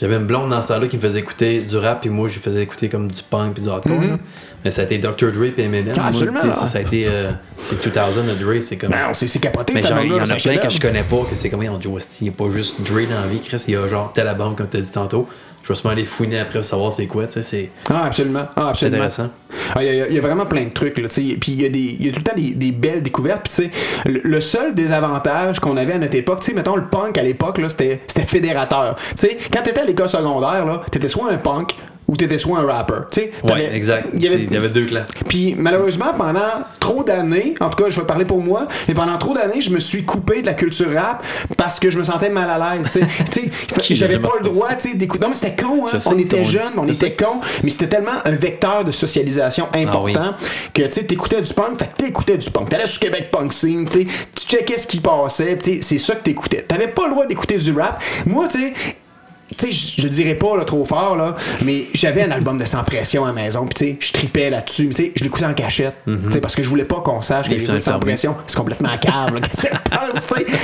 J'avais 0.00 0.16
une 0.16 0.26
blonde 0.26 0.50
dans 0.50 0.62
ce 0.62 0.68
temps-là 0.68 0.86
qui 0.86 0.96
me 0.96 1.02
faisait 1.02 1.18
écouter 1.18 1.60
du 1.60 1.76
rap, 1.76 2.00
puis 2.00 2.10
moi, 2.10 2.28
je 2.28 2.34
lui 2.34 2.40
faisais 2.40 2.62
écouter 2.62 2.88
comme 2.88 3.10
du 3.10 3.22
punk 3.22 3.54
puis 3.54 3.62
du 3.62 3.68
hardcore. 3.68 4.00
là. 4.00 4.18
Mais 4.64 4.70
ça 4.70 4.82
a 4.82 4.84
été 4.84 4.98
Dr. 4.98 5.32
Dre 5.32 5.44
et 5.56 5.62
Eminem. 5.62 5.94
Ah, 5.98 6.08
absolument, 6.08 6.40
sais, 6.40 6.66
Ça, 6.66 6.78
a 6.78 6.80
été. 6.80 7.06
euh, 7.06 7.30
c'est 7.66 7.82
2000 7.82 8.38
de 8.38 8.44
Dre, 8.44 8.60
c'est 8.62 8.76
comme. 8.76 8.90
Ben, 8.90 9.08
c'est 9.12 9.26
c'est 9.26 9.38
capoté, 9.38 9.72
mais 9.74 9.82
genre, 9.82 10.00
il 10.02 10.10
y 10.12 10.14
en 10.14 10.30
a 10.30 10.36
plein 10.36 10.56
que 10.56 10.70
je 10.70 10.80
connais 10.80 11.02
pas, 11.02 11.24
que 11.28 11.34
c'est 11.34 11.50
comme, 11.50 11.62
Joe 11.80 11.94
West, 11.94 12.18
il 12.20 12.24
n'y 12.24 12.30
a 12.30 12.32
pas 12.32 12.50
juste 12.50 12.80
Dre 12.82 13.06
dans 13.08 13.20
la 13.20 13.26
vie, 13.26 13.40
Chris, 13.40 13.62
il 13.68 13.74
y 13.74 13.76
a 13.76 13.86
genre 13.88 14.12
tel 14.12 14.26
album, 14.28 14.54
comme 14.54 14.68
tu 14.68 14.76
as 14.76 14.80
dit 14.80 14.90
tantôt. 14.90 15.28
Je 15.68 15.74
vais 15.74 15.76
sûrement 15.80 15.92
aller 15.92 16.06
fouiner 16.06 16.38
après 16.38 16.60
pour 16.60 16.64
savoir 16.64 16.90
c'est 16.94 17.06
quoi, 17.06 17.26
tu 17.26 17.34
sais, 17.34 17.42
c'est 17.42 17.70
Ah, 17.90 18.06
absolument. 18.06 18.46
Ah, 18.56 18.62
c'est 18.74 18.86
absolument. 18.86 18.96
intéressant. 18.96 19.28
Ah, 19.74 19.84
Il 19.84 19.94
y, 19.94 20.00
a- 20.00 20.08
il 20.08 20.14
y 20.14 20.18
a 20.18 20.22
vraiment 20.22 20.46
plein 20.46 20.64
de 20.64 20.70
trucs. 20.70 20.96
Là, 20.98 21.08
tu 21.10 21.14
sais. 21.30 21.36
puis 21.36 21.52
il 21.52 21.60
y, 21.60 21.66
a 21.66 21.68
des- 21.68 21.96
il 22.00 22.06
y 22.06 22.08
a 22.08 22.12
tout 22.12 22.20
le 22.20 22.24
temps 22.24 22.34
des, 22.36 22.54
des 22.54 22.72
belles 22.72 23.02
découvertes. 23.02 23.42
Puis, 23.54 23.68
tu 23.68 23.70
sais, 23.70 24.10
le, 24.10 24.20
le 24.24 24.40
seul 24.40 24.74
désavantage 24.74 25.60
qu'on 25.60 25.76
avait 25.76 25.92
à 25.92 25.98
notre 25.98 26.14
époque, 26.16 26.40
tu 26.40 26.46
sais, 26.46 26.54
mettons 26.54 26.74
le 26.76 26.86
punk 26.86 27.18
à 27.18 27.22
l'époque, 27.22 27.58
là, 27.58 27.68
c'était 27.68 28.00
c'était 28.06 28.26
fédérateur. 28.26 28.96
Tu 29.10 29.26
sais, 29.28 29.36
quand 29.52 29.62
t'étais 29.62 29.80
à 29.80 29.84
l'école 29.84 30.08
secondaire, 30.08 30.64
là, 30.64 30.80
t'étais 30.90 31.08
soit 31.08 31.30
un 31.30 31.36
punk 31.36 31.74
ou 32.08 32.16
t'étais 32.16 32.38
soit 32.38 32.58
un 32.58 32.66
rapper. 32.66 32.94
Tu 33.10 33.20
sais, 33.20 33.30
Ouais, 33.44 33.70
exact. 33.74 34.08
il 34.14 34.22
y 34.24 34.28
avait- 34.28 34.42
Il 34.44 34.52
y 34.52 34.56
avait 34.56 34.70
deux 34.70 34.86
clans. 34.86 35.04
puis 35.28 35.54
malheureusement, 35.58 36.12
pendant 36.16 36.40
trop 36.80 37.04
d'années, 37.04 37.54
en 37.60 37.68
tout 37.68 37.84
cas, 37.84 37.90
je 37.90 38.00
vais 38.00 38.06
parler 38.06 38.24
pour 38.24 38.40
moi, 38.42 38.66
mais 38.88 38.94
pendant 38.94 39.16
trop 39.18 39.34
d'années, 39.34 39.60
je 39.60 39.70
me 39.70 39.78
suis 39.78 40.04
coupé 40.04 40.40
de 40.40 40.46
la 40.46 40.54
culture 40.54 40.90
rap 40.94 41.22
parce 41.56 41.78
que 41.78 41.90
je 41.90 41.98
me 41.98 42.04
sentais 42.04 42.30
mal 42.30 42.48
à 42.50 42.76
l'aise. 42.76 42.90
J'avais 43.90 44.18
pas 44.18 44.30
le 44.38 44.44
droit 44.44 44.74
tu 44.74 44.88
sais, 44.90 44.94
d'écouter. 44.96 45.22
Non, 45.22 45.28
mais 45.28 45.34
c'était 45.34 45.62
con, 45.62 45.86
hein. 45.86 45.98
On 46.06 46.18
était 46.18 46.44
jeunes, 46.44 46.72
on 46.76 46.86
je 46.86 46.92
était 46.94 47.12
cons, 47.24 47.40
mais 47.62 47.70
c'était 47.70 47.88
tellement 47.88 48.12
un 48.24 48.30
vecteur 48.32 48.84
de 48.84 48.90
socialisation 48.90 49.66
important 49.74 50.34
que 50.72 50.82
tu 50.82 50.90
sais, 50.92 51.04
t'écoutais 51.04 51.42
du 51.42 51.52
punk, 51.52 51.78
fait 51.78 51.88
que 51.88 52.04
t'écoutais 52.04 52.38
du 52.38 52.50
punk. 52.50 52.68
T'allais 52.70 52.86
sur 52.86 53.00
Québec 53.00 53.30
Punk 53.30 53.52
Scene, 53.52 53.86
tu 53.88 54.06
checkais 54.46 54.78
ce 54.78 54.86
qui 54.86 55.00
passait, 55.00 55.58
c'est 55.82 55.98
ça 55.98 56.14
que 56.14 56.22
t'écoutais. 56.22 56.62
T'avais 56.66 56.88
pas 56.88 57.04
le 57.06 57.10
droit 57.12 57.26
d'écouter 57.26 57.56
du 57.58 57.72
rap. 57.72 58.02
Moi, 58.26 58.46
tu 58.50 58.58
sais, 58.58 58.72
tu 59.58 59.72
sais, 59.72 59.92
je 60.02 60.08
dirais 60.08 60.34
pas 60.34 60.56
là, 60.56 60.64
trop 60.64 60.84
fort, 60.84 61.16
là, 61.16 61.34
mais 61.64 61.84
j'avais 61.94 62.22
un 62.22 62.30
album 62.30 62.58
de 62.58 62.64
Sans 62.64 62.84
Pression 62.84 63.24
à 63.24 63.28
la 63.28 63.32
maison, 63.34 63.66
puis 63.66 63.74
tu 63.74 63.84
sais, 63.92 63.96
je 64.08 64.12
tripais 64.12 64.50
là-dessus, 64.50 64.84
mais 64.88 64.94
tu 64.94 65.02
sais, 65.04 65.12
je 65.16 65.24
l'écoutais 65.24 65.46
en 65.46 65.54
cachette, 65.54 65.94
tu 66.06 66.16
sais, 66.30 66.40
parce 66.40 66.54
que 66.54 66.62
je 66.62 66.68
voulais 66.68 66.84
pas 66.84 67.00
qu'on 67.00 67.20
sache 67.20 67.46
que 67.48 67.52
Les 67.54 67.58
j'écoute 67.60 67.82
Sans 67.82 67.98
Pression. 67.98 68.36
C'est 68.46 68.56
complètement 68.56 68.88
tu 69.50 69.60
sais. 69.60 69.70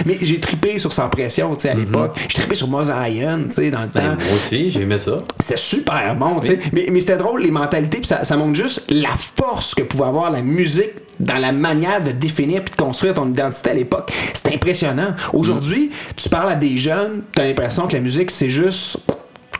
Mais 0.07 0.19
j'ai 0.23 0.41
tripé 0.41 0.79
sur 0.79 0.93
Sans 0.93 1.09
Pression, 1.09 1.55
tu 1.55 1.63
sais, 1.63 1.71
à 1.71 1.75
l'époque. 1.75 2.17
J'ai 2.29 2.39
trippé 2.39 2.55
sur 2.55 2.69
Mosaïen, 2.69 3.45
tu 3.49 3.53
sais, 3.53 3.71
dans 3.71 3.83
le 3.83 3.89
Ben, 3.89 4.01
temps. 4.01 4.25
moi 4.25 4.35
aussi, 4.37 4.71
j'ai 4.71 4.83
aimé 4.83 4.99
ça. 4.99 5.19
C'était 5.41 5.59
super 5.59 6.15
bon, 6.17 6.41
tu 6.41 6.49
sais. 6.49 6.59
Mais, 6.73 6.87
mais 6.91 7.01
c'était 7.01 7.17
drôle, 7.17 7.43
les 7.43 7.51
mentalités, 7.51 7.99
puis 7.99 8.07
ça, 8.07 8.25
ça 8.25 8.37
montre 8.37 8.55
juste 8.55 8.83
la 8.89 9.11
force 9.37 9.75
que 9.75 9.83
pouvait 9.83 10.05
avoir 10.05 10.31
la 10.31 10.43
musique 10.43 10.93
dans 11.21 11.39
la 11.39 11.53
manière 11.53 12.03
de 12.03 12.11
définir 12.11 12.62
puis 12.62 12.73
de 12.77 12.83
construire 12.83 13.15
ton 13.15 13.29
identité 13.29 13.71
à 13.71 13.75
l'époque. 13.75 14.12
C'était 14.33 14.55
impressionnant. 14.55 15.15
Aujourd'hui, 15.33 15.91
tu 16.17 16.29
parles 16.29 16.51
à 16.51 16.57
des 16.57 16.77
jeunes, 16.79 17.23
t'as 17.35 17.45
l'impression 17.45 17.87
que 17.87 17.95
la 17.95 18.01
musique, 18.01 18.31
c'est 18.31 18.51
juste 18.51 18.99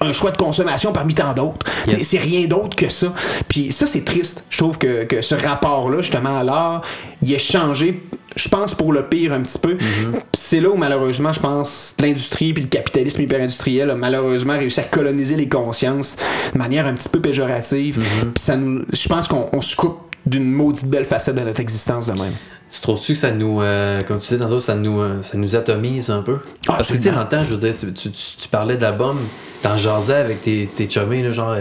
un 0.00 0.12
choix 0.12 0.32
de 0.32 0.36
consommation 0.36 0.92
parmi 0.92 1.14
tant 1.14 1.32
d'autres. 1.32 1.64
Yes. 1.86 1.98
C'est- 1.98 2.05
C'est 2.05 2.18
rien 2.18 2.46
d'autre 2.46 2.74
que 2.76 2.88
ça. 2.88 3.12
Puis 3.48 3.72
ça, 3.72 3.86
c'est 3.86 4.05
triste. 4.05 4.44
Je 4.50 4.59
trouve 4.59 4.76
que, 4.76 5.05
que 5.05 5.22
ce 5.22 5.34
rapport-là, 5.34 6.02
justement, 6.02 6.36
à 6.38 6.42
l'art, 6.42 6.82
il 7.22 7.32
a 7.34 7.38
changé, 7.38 8.02
je 8.36 8.48
pense, 8.48 8.74
pour 8.74 8.92
le 8.92 9.05
pire 9.07 9.32
un 9.32 9.40
petit 9.40 9.59
peu. 9.59 9.76
Puis 9.76 9.86
C'est 10.34 10.61
là 10.61 10.68
où, 10.68 10.76
malheureusement, 10.76 11.32
je 11.32 11.40
pense, 11.40 11.94
l'industrie 12.00 12.52
puis 12.52 12.64
le 12.64 12.68
capitalisme 12.68 13.22
hyper-industriel 13.22 13.88
a 13.90 13.94
malheureusement 13.94 14.55
réussi 14.59 14.80
à 14.80 14.82
coloniser 14.82 15.36
les 15.36 15.48
consciences 15.48 16.16
de 16.52 16.59
manière 16.59 16.86
un 16.86 16.92
petit 16.94 17.09
peu 17.09 17.20
péjorative. 17.20 17.98
Puis 18.34 18.42
ça 18.42 18.57
nous, 18.57 18.82
je 18.92 19.09
pense 19.09 19.28
qu'on 19.28 19.48
on 19.52 19.61
se 19.61 19.74
coupe 19.76 20.00
d'une 20.26 20.50
maudite 20.50 20.86
belle 20.86 21.04
facette 21.04 21.34
de 21.36 21.42
notre 21.42 21.60
existence 21.60 22.06
de 22.06 22.12
même. 22.12 22.32
Tu 22.72 22.80
trouves-tu 22.80 23.12
que 23.12 23.18
ça 23.18 23.30
nous, 23.30 23.60
euh, 23.60 24.02
comme 24.02 24.18
tu 24.18 24.28
disais 24.28 24.38
tantôt, 24.38 24.58
ça 24.58 24.74
nous, 24.74 25.00
euh, 25.00 25.22
ça 25.22 25.36
nous 25.36 25.54
atomise 25.54 26.10
un 26.10 26.22
peu? 26.22 26.38
Ah, 26.68 26.74
Parce 26.78 26.88
que 26.90 26.96
tu 26.96 27.02
sais, 27.02 27.12
dans 27.12 27.20
le 27.20 27.28
temps, 27.28 27.44
je 27.44 27.54
veux 27.54 27.58
dire, 27.60 27.74
tu, 27.78 27.92
tu, 27.92 28.10
tu- 28.10 28.36
tu 28.38 28.48
parlais 28.48 28.76
d'album, 28.76 29.18
t'en 29.62 29.76
jasais 29.76 30.14
avec 30.14 30.40
tes, 30.40 30.68
tes 30.74 30.88
chummés, 30.88 31.22
là, 31.22 31.30
genre, 31.30 31.54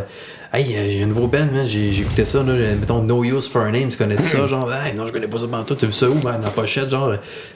hey, 0.54 0.76
euh, 0.76 0.90
j'ai 0.90 1.04
un 1.04 1.08
nouveau 1.08 1.28
band, 1.28 1.48
man, 1.54 1.68
j'ai 1.68 1.92
j'ai 1.92 2.02
écouté 2.04 2.24
ça, 2.26 2.42
là, 2.42 2.56
j'ai- 2.56 2.76
mettons 2.76 3.02
No 3.04 3.24
Use 3.24 3.48
for 3.50 3.64
a 3.64 3.70
Name, 3.72 3.90
tu 3.90 3.98
connais 3.98 4.18
ça, 4.18 4.48
genre, 4.54 4.72
hey, 4.74 4.96
non, 4.96 5.06
je 5.06 5.12
connais 5.12 5.28
pas 5.28 5.40
ça 5.40 5.46
pendant 5.52 5.66
tout, 5.66 5.76
t'as 5.76 5.88
vu 5.88 5.94
ça 5.94 6.10
où, 6.10 6.14
man, 6.16 6.40
dans 6.40 6.46
la 6.46 6.50
pochette, 6.52 6.90
genre, 6.90 7.14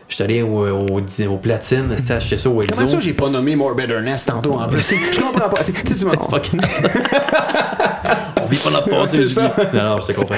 j'étais 0.09 0.23
allé 0.25 0.41
au, 0.41 0.67
au, 0.67 0.99
au 0.99 1.37
platine, 1.37 1.85
c'était 1.97 2.13
acheté 2.15 2.37
ça 2.37 2.49
au 2.49 2.61
Exo. 2.61 2.75
Comment 2.75 2.87
ça, 2.87 2.99
j'ai 2.99 3.13
pas 3.13 3.29
nommé 3.29 3.55
More 3.55 3.73
Bitterness 3.75 4.25
tantôt 4.25 4.53
en 4.55 4.67
plus? 4.67 4.85
je 5.13 5.19
comprends 5.21 5.47
pas. 5.49 5.63
Tu 5.63 5.73
sais, 5.73 5.95
tu 5.99 6.05
m'as- 6.05 6.11
On 8.41 8.45
vit 8.45 8.57
pas 8.57 8.69
notre 8.71 8.89
passé, 8.89 9.25
j'ai. 9.27 9.35
Non, 9.35 9.49
non, 9.73 9.97
je 10.01 10.05
te 10.05 10.11
comprends. 10.11 10.35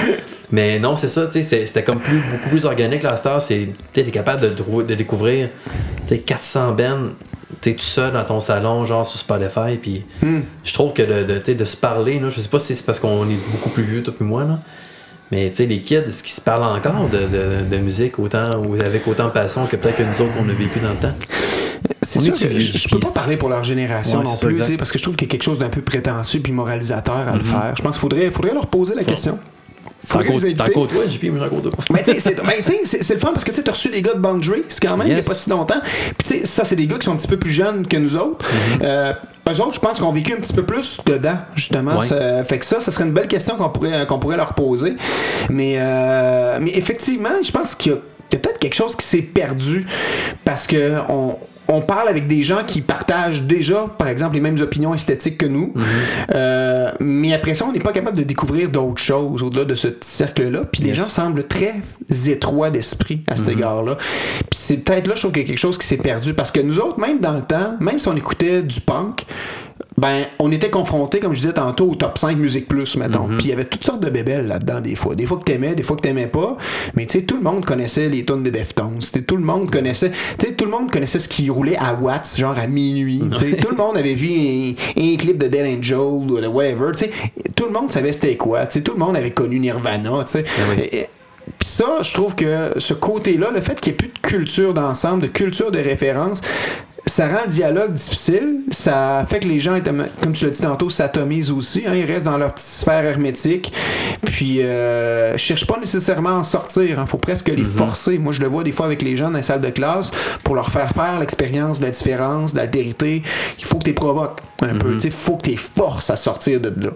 Mais 0.52 0.78
non, 0.78 0.96
c'est 0.96 1.08
ça, 1.08 1.26
tu 1.26 1.32
sais, 1.34 1.42
c'est- 1.42 1.66
c'était 1.66 1.84
comme 1.84 2.00
plus, 2.00 2.18
beaucoup 2.30 2.48
plus 2.48 2.64
organique, 2.64 3.02
la 3.02 3.16
star. 3.16 3.40
C'est, 3.40 3.68
tu 3.92 4.00
es 4.00 4.04
capable 4.04 4.40
de, 4.42 4.48
trouver- 4.48 4.84
de 4.84 4.94
découvrir, 4.94 5.48
tu 6.08 6.14
sais, 6.16 6.18
400 6.18 6.72
bands, 6.72 7.10
tu 7.60 7.70
es 7.70 7.74
tout 7.74 7.82
seul 7.84 8.12
dans 8.12 8.24
ton 8.24 8.40
salon, 8.40 8.84
genre 8.86 9.06
sur 9.06 9.18
Spotify, 9.20 9.76
puis 9.80 10.04
Hmm. 10.22 10.40
je 10.64 10.72
trouve 10.72 10.92
que 10.92 11.02
de, 11.02 11.64
se 11.64 11.76
parler, 11.76 12.18
là, 12.18 12.30
je 12.30 12.40
sais 12.40 12.48
pas 12.48 12.58
si 12.58 12.74
c'est 12.74 12.84
parce 12.86 12.98
qu'on 13.00 13.28
est 13.30 13.38
beaucoup 13.52 13.68
plus 13.70 13.82
vieux, 13.84 14.02
toi 14.02 14.14
et 14.20 14.24
moi, 14.24 14.44
là, 14.44 14.58
mais 15.30 15.50
tu 15.50 15.56
sais, 15.56 15.66
les 15.66 15.82
kids, 15.82 15.94
est-ce 16.08 16.22
qu'ils 16.24 16.32
se 16.32 16.40
parlent 16.40 16.64
encore 16.64 17.08
de, 17.08 17.18
de, 17.18 17.70
de 17.70 17.76
musique 17.80 18.18
autant, 18.18 18.42
ou 18.64 18.74
avec 18.74 19.06
autant 19.06 19.26
de 19.26 19.32
passion 19.32 19.66
que 19.66 19.76
peut-être 19.76 19.96
que 19.98 20.02
nous 20.02 20.24
autres, 20.26 20.34
on 20.40 20.48
a 20.48 20.52
vécu 20.52 20.80
dans 20.80 20.90
le 20.90 20.96
temps? 20.96 21.14
C'est 22.02 22.18
sûr 22.20 22.34
que 22.36 22.44
vieux 22.44 22.58
je, 22.58 22.88
peux 22.88 22.98
pas 22.98 23.10
parler 23.10 23.36
pour 23.36 23.48
leur 23.48 23.62
génération 23.62 24.18
Ouais, 24.18 24.24
non 24.24 24.32
ça, 24.34 24.46
plus, 24.46 24.76
parce 24.76 24.90
que 24.90 24.98
je 24.98 25.02
trouve 25.04 25.14
qu'il 25.16 25.28
y 25.28 25.30
a 25.30 25.32
quelque 25.32 25.44
chose 25.44 25.58
d'un 25.58 25.68
peu 25.68 25.80
prétentieux 25.80 26.40
puis 26.40 26.52
moralisateur 26.52 27.16
à 27.28 27.32
le 27.32 27.38
Mhm. 27.38 27.44
faire. 27.44 27.74
Je 27.76 27.82
pense 27.82 27.94
qu'il 27.96 28.00
faudrait, 28.00 28.30
faudrait 28.32 28.52
leur 28.54 28.66
poser 28.66 28.94
la 28.96 29.04
question. 29.04 29.38
T'en 30.54 30.64
côtoies, 30.72 31.06
JP, 31.08 31.26
j'en 31.38 31.48
côtoie 31.48 31.70
pas. 31.72 31.84
Mais 31.90 32.02
tu 32.02 32.12
sais, 32.12 32.20
c'est 32.20 32.36
ben, 32.36 32.52
c'est- 32.84 33.14
le 33.14 33.20
fun 33.20 33.32
parce 33.32 33.44
que 33.44 33.50
tu 33.52 33.62
t'as 33.62 33.72
reçu 33.72 33.90
les 33.90 34.02
gars 34.02 34.14
de 34.14 34.18
Boundaries 34.18 34.62
quand 34.80 34.96
même, 34.96 35.06
il 35.08 35.12
y 35.12 35.20
a 35.20 35.22
pas 35.22 35.34
si 35.34 35.50
longtemps. 35.50 35.80
Puis 36.18 36.28
tu 36.28 36.38
sais, 36.40 36.46
ça, 36.46 36.64
c'est 36.64 36.76
des 36.76 36.86
gars 36.86 36.96
qui 36.98 37.04
sont 37.06 37.12
un 37.12 37.16
petit 37.16 37.28
peu 37.28 37.36
plus 37.38 37.50
jeunes 37.52 37.86
que 37.86 37.96
nous 37.96 38.16
autres. 38.16 38.44
Euh, 38.82 39.12
eux 39.48 39.60
autres, 39.60 39.74
je 39.74 39.80
pense 39.80 39.94
qu'ils 39.94 40.04
ont 40.04 40.12
vécu 40.12 40.32
un 40.32 40.36
petit 40.40 40.52
peu 40.52 40.64
plus 40.64 40.98
dedans, 41.06 41.36
justement. 41.54 41.98
Ouais. 41.98 42.06
Ça 42.06 42.44
fait 42.44 42.58
que 42.58 42.64
ça, 42.64 42.80
ça 42.80 42.90
serait 42.90 43.04
une 43.04 43.12
belle 43.12 43.28
question 43.28 43.56
qu'on 43.56 43.68
pourrait, 43.68 44.06
qu'on 44.06 44.18
pourrait 44.18 44.36
leur 44.36 44.54
poser. 44.54 44.94
Mais, 45.50 45.74
euh, 45.78 46.58
mais 46.60 46.70
effectivement, 46.76 47.30
je 47.42 47.50
pense 47.50 47.74
qu'il 47.74 47.92
y 47.92 47.94
a, 47.94 47.98
il 48.30 48.34
y 48.34 48.36
a 48.36 48.40
peut-être 48.40 48.58
quelque 48.58 48.74
chose 48.76 48.94
qui 48.96 49.04
s'est 49.06 49.22
perdu 49.22 49.86
parce 50.44 50.66
que 50.66 50.98
on. 51.08 51.36
On 51.72 51.82
parle 51.82 52.08
avec 52.08 52.26
des 52.26 52.42
gens 52.42 52.64
qui 52.66 52.80
partagent 52.80 53.42
déjà, 53.42 53.86
par 53.96 54.08
exemple, 54.08 54.34
les 54.34 54.40
mêmes 54.40 54.60
opinions 54.60 54.92
esthétiques 54.92 55.38
que 55.38 55.46
nous. 55.46 55.72
Euh, 56.34 56.90
mais 56.98 57.32
après 57.32 57.54
ça, 57.54 57.64
on 57.64 57.72
n'est 57.72 57.78
pas 57.78 57.92
capable 57.92 58.16
de 58.16 58.24
découvrir 58.24 58.70
d'autres 58.70 59.02
choses 59.02 59.42
au-delà 59.42 59.64
de 59.64 59.74
ce 59.74 59.86
petit 59.86 60.10
cercle-là. 60.10 60.64
Puis 60.70 60.82
les 60.82 60.94
gens 60.94 61.04
semblent 61.04 61.46
très 61.46 61.76
étroits 62.26 62.70
d'esprit 62.70 63.22
à 63.28 63.36
cet 63.36 63.48
égard-là. 63.48 63.96
Puis 63.96 64.58
c'est 64.58 64.78
peut-être 64.78 65.06
là, 65.06 65.14
je 65.14 65.20
trouve 65.20 65.32
qu'il 65.32 65.42
y 65.42 65.44
a 65.44 65.48
quelque 65.48 65.58
chose 65.58 65.78
qui 65.78 65.86
s'est 65.86 65.96
perdu. 65.96 66.34
Parce 66.34 66.50
que 66.50 66.60
nous 66.60 66.80
autres, 66.80 66.98
même 66.98 67.20
dans 67.20 67.34
le 67.34 67.42
temps, 67.42 67.76
même 67.78 67.98
si 67.98 68.08
on 68.08 68.16
écoutait 68.16 68.62
du 68.62 68.80
punk, 68.80 69.24
ben, 69.96 70.24
on 70.38 70.50
était 70.52 70.70
confrontés, 70.70 71.20
comme 71.20 71.32
je 71.32 71.40
disais 71.40 71.52
tantôt, 71.52 71.90
au 71.90 71.94
top 71.94 72.16
5 72.16 72.36
Musique 72.36 72.68
Plus, 72.68 72.96
mettons. 72.96 73.26
Puis 73.26 73.46
il 73.46 73.48
y 73.48 73.52
avait 73.52 73.64
toutes 73.64 73.84
sortes 73.84 74.00
de 74.00 74.08
bébelles 74.08 74.46
là-dedans, 74.46 74.80
des 74.80 74.94
fois. 74.94 75.14
Des 75.14 75.26
fois 75.26 75.38
que 75.38 75.44
t'aimais, 75.44 75.74
des 75.74 75.82
fois 75.82 75.96
que 75.96 76.02
t'aimais 76.02 76.26
pas. 76.26 76.56
Mais 76.94 77.06
tu 77.06 77.18
sais, 77.18 77.24
tout 77.24 77.36
le 77.36 77.42
monde 77.42 77.64
connaissait 77.64 78.08
les 78.08 78.24
tonnes 78.24 78.42
de 78.42 78.50
Deftones. 78.50 79.00
Tout 79.26 79.36
le 79.36 79.42
monde 79.44 79.70
connaissait, 79.70 80.10
tu 80.38 80.46
sais, 80.46 80.52
tout 80.54 80.64
le 80.64 80.70
monde 80.70 80.90
connaissait 80.90 81.18
ce 81.18 81.28
qui 81.28 81.50
roulait 81.50 81.76
à 81.76 81.94
Watts, 81.94 82.36
genre 82.38 82.58
à 82.58 82.66
minuit. 82.66 83.20
tu 83.32 83.38
sais. 83.50 83.56
Tout 83.56 83.70
le 83.70 83.76
monde 83.76 83.96
avait 83.96 84.14
vu 84.14 84.28
un, 84.28 84.74
un 85.02 85.16
clip 85.16 85.38
de 85.38 85.48
Dead 85.48 85.78
Angel 85.78 85.98
ou 85.98 86.40
de 86.40 86.46
whatever. 86.46 86.92
tu 86.92 87.04
sais. 87.04 87.10
Tout 87.54 87.66
le 87.66 87.72
monde 87.72 87.90
savait 87.90 88.12
c'était 88.12 88.36
quoi. 88.36 88.66
tu 88.66 88.78
sais. 88.78 88.82
Tout 88.82 88.92
le 88.92 88.98
monde 88.98 89.16
avait 89.16 89.30
connu 89.30 89.58
Nirvana. 89.58 90.24
tu 90.24 90.32
sais. 90.32 90.44
Ah 90.58 91.06
puis 91.58 91.68
ça, 91.68 91.98
je 92.02 92.12
trouve 92.14 92.34
que 92.34 92.72
ce 92.78 92.94
côté-là, 92.94 93.50
le 93.52 93.60
fait 93.60 93.78
qu'il 93.80 93.92
n'y 93.92 93.94
ait 93.94 93.96
plus 93.96 94.08
de 94.08 94.18
culture 94.18 94.72
d'ensemble, 94.72 95.22
de 95.22 95.26
culture 95.26 95.70
de 95.70 95.78
référence, 95.78 96.40
ça 97.06 97.26
rend 97.28 97.42
le 97.44 97.50
dialogue 97.50 97.92
difficile. 97.92 98.60
Ça 98.70 99.24
fait 99.28 99.40
que 99.40 99.48
les 99.48 99.58
gens, 99.58 99.78
comme 100.22 100.32
tu 100.32 100.44
l'as 100.44 100.50
dit 100.50 100.60
tantôt, 100.60 100.90
s'atomisent 100.90 101.50
aussi. 101.50 101.82
hein. 101.86 101.92
ils 101.94 102.04
restent 102.04 102.26
dans 102.26 102.38
leur 102.38 102.54
petite 102.54 102.66
sphère 102.68 103.04
hermétique. 103.04 103.72
Puis, 104.24 104.62
euh, 104.62 105.36
cherchent 105.36 105.66
pas 105.66 105.78
nécessairement 105.78 106.30
à 106.30 106.34
en 106.34 106.42
sortir. 106.42 106.98
Il 107.00 107.06
faut 107.06 107.16
presque 107.16 107.48
les 107.48 107.64
forcer. 107.64 108.18
Moi, 108.18 108.32
je 108.32 108.40
le 108.40 108.48
vois 108.48 108.62
des 108.64 108.72
fois 108.72 108.86
avec 108.86 109.02
les 109.02 109.16
gens 109.16 109.30
dans 109.30 109.38
les 109.38 109.42
salles 109.42 109.60
de 109.60 109.70
classe 109.70 110.10
pour 110.44 110.54
leur 110.54 110.70
faire 110.70 110.90
faire 110.90 111.18
l'expérience 111.20 111.80
de 111.80 111.86
la 111.86 111.90
différence, 111.90 112.52
de 112.52 112.58
l'altérité. 112.58 113.22
Il 113.58 113.64
faut 113.64 113.76
que 113.78 113.84
tu 113.84 113.90
les 113.90 113.94
provoques 113.94 114.40
un 114.62 114.76
peu. 114.76 114.98
Il 115.02 115.10
faut 115.10 115.36
que 115.36 115.42
tu 115.44 115.50
les 115.50 115.56
forces 115.56 116.10
à 116.10 116.16
sortir 116.16 116.60
de 116.60 116.68
là. 116.84 116.90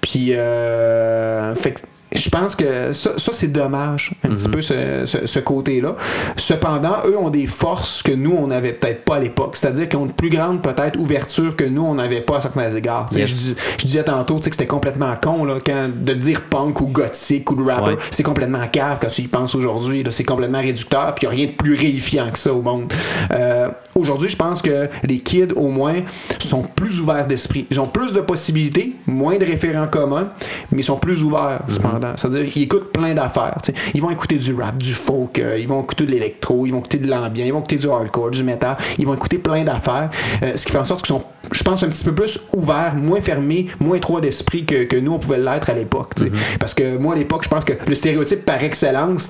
Puis, 0.00 0.34
euh, 0.34 1.54
fait 1.54 1.72
que 1.72 1.80
je 2.14 2.28
pense 2.30 2.54
que 2.54 2.92
ça, 2.92 3.12
ça, 3.16 3.32
c'est 3.32 3.48
dommage, 3.52 4.12
un 4.24 4.30
petit 4.30 4.48
peu 4.48 4.62
ce, 4.62 5.04
ce- 5.06 5.26
ce 5.26 5.38
côté-là. 5.40 5.96
Cependant, 6.36 6.96
eux 7.06 7.16
ont 7.18 7.30
des 7.30 7.46
forces 7.46 8.02
que 8.02 8.12
nous, 8.12 8.32
on 8.32 8.46
n'avait 8.46 8.72
peut-être 8.72 9.04
pas 9.04 9.16
à 9.16 9.18
l'époque. 9.18 9.56
C'est-à-dire 9.56 9.88
qu'ils 9.88 9.98
ont 9.98 10.06
une 10.06 10.12
plus 10.12 10.30
grande, 10.30 10.62
peut-être, 10.62 10.98
ouverture 10.98 11.56
que 11.56 11.64
nous, 11.64 11.82
on 11.82 11.94
n'avait 11.94 12.20
pas 12.20 12.38
à 12.38 12.40
certains 12.40 12.70
égards. 12.74 13.06
Yes. 13.14 13.28
Je, 13.28 13.34
dis- 13.34 13.56
je 13.80 13.86
disais 13.86 14.04
tantôt 14.04 14.36
que 14.38 14.44
c'était 14.44 14.66
complètement 14.66 15.14
con 15.20 15.44
là, 15.44 15.56
quand, 15.64 15.88
de 15.94 16.12
dire 16.14 16.42
punk 16.42 16.80
ou 16.80 16.86
gothique 16.88 17.50
ou 17.50 17.54
de 17.56 17.62
rapper. 17.70 17.92
Ouais. 17.92 17.96
C'est 18.10 18.22
complètement 18.22 18.66
cave 18.70 18.98
quand 19.00 19.08
tu 19.08 19.22
y 19.22 19.28
penses 19.28 19.54
aujourd'hui. 19.54 20.04
C'est 20.10 20.24
complètement 20.24 20.60
réducteur, 20.60 21.14
puis 21.14 21.26
il 21.26 21.28
n'y 21.30 21.34
a 21.34 21.36
rien 21.36 21.46
de 21.52 21.56
plus 21.56 21.74
réifiant 21.74 22.30
que 22.30 22.38
ça 22.38 22.52
au 22.52 22.62
monde. 22.62 22.92
Euh, 23.32 23.68
aujourd'hui, 23.94 24.28
je 24.28 24.36
pense 24.36 24.62
que 24.62 24.88
les 25.02 25.18
kids, 25.18 25.52
au 25.56 25.68
moins, 25.68 25.96
sont 26.38 26.62
plus 26.62 27.00
ouverts 27.00 27.26
d'esprit. 27.26 27.66
Ils 27.70 27.80
ont 27.80 27.86
plus 27.86 28.12
de 28.12 28.20
possibilités, 28.20 28.94
moins 29.06 29.36
de 29.36 29.44
référents 29.44 29.88
communs, 29.88 30.28
mais 30.70 30.80
ils 30.80 30.84
sont 30.84 30.96
plus 30.98 31.22
ouverts, 31.22 31.60
C'est-à-dire 32.16 32.52
qu'ils 32.52 32.62
écoutent 32.62 32.92
plein 32.92 33.14
d'affaires. 33.14 33.58
Ils 33.94 34.02
vont 34.02 34.10
écouter 34.10 34.36
du 34.36 34.54
rap, 34.54 34.78
du 34.78 34.92
folk, 34.94 35.38
euh, 35.38 35.58
ils 35.58 35.68
vont 35.68 35.82
écouter 35.82 36.06
de 36.06 36.12
l'électro, 36.12 36.66
ils 36.66 36.72
vont 36.72 36.78
écouter 36.78 36.98
de 36.98 37.08
l'ambiance, 37.08 37.46
ils 37.46 37.52
vont 37.52 37.58
écouter 37.60 37.76
du 37.76 37.88
hardcore, 37.88 38.30
du 38.30 38.42
metal, 38.42 38.76
ils 38.98 39.06
vont 39.06 39.14
écouter 39.14 39.38
plein 39.38 39.64
d'affaires. 39.64 40.10
euh, 40.42 40.52
ce 40.56 40.64
qui 40.64 40.72
fait 40.72 40.78
en 40.78 40.84
sorte 40.84 41.04
qu'ils 41.04 41.14
sont, 41.14 41.24
je 41.52 41.62
pense, 41.62 41.82
un 41.82 41.88
petit 41.88 42.04
peu 42.04 42.14
plus 42.14 42.38
ouverts, 42.52 42.94
moins 42.96 43.20
fermés, 43.20 43.66
moins 43.80 43.96
étroits 43.96 44.20
d'esprit 44.20 44.64
que, 44.64 44.84
que 44.84 44.96
nous, 44.96 45.12
on 45.12 45.18
pouvait 45.18 45.38
l'être 45.38 45.70
à 45.70 45.74
l'époque. 45.74 46.14
tu 46.16 46.24
sais. 46.24 46.32
Parce 46.58 46.74
que 46.74 46.96
moi, 46.96 47.14
à 47.14 47.16
l'époque, 47.16 47.44
je 47.44 47.48
pense 47.48 47.64
que 47.64 47.72
le 47.86 47.94
stéréotype 47.94 48.44
par 48.44 48.62
excellence, 48.62 49.22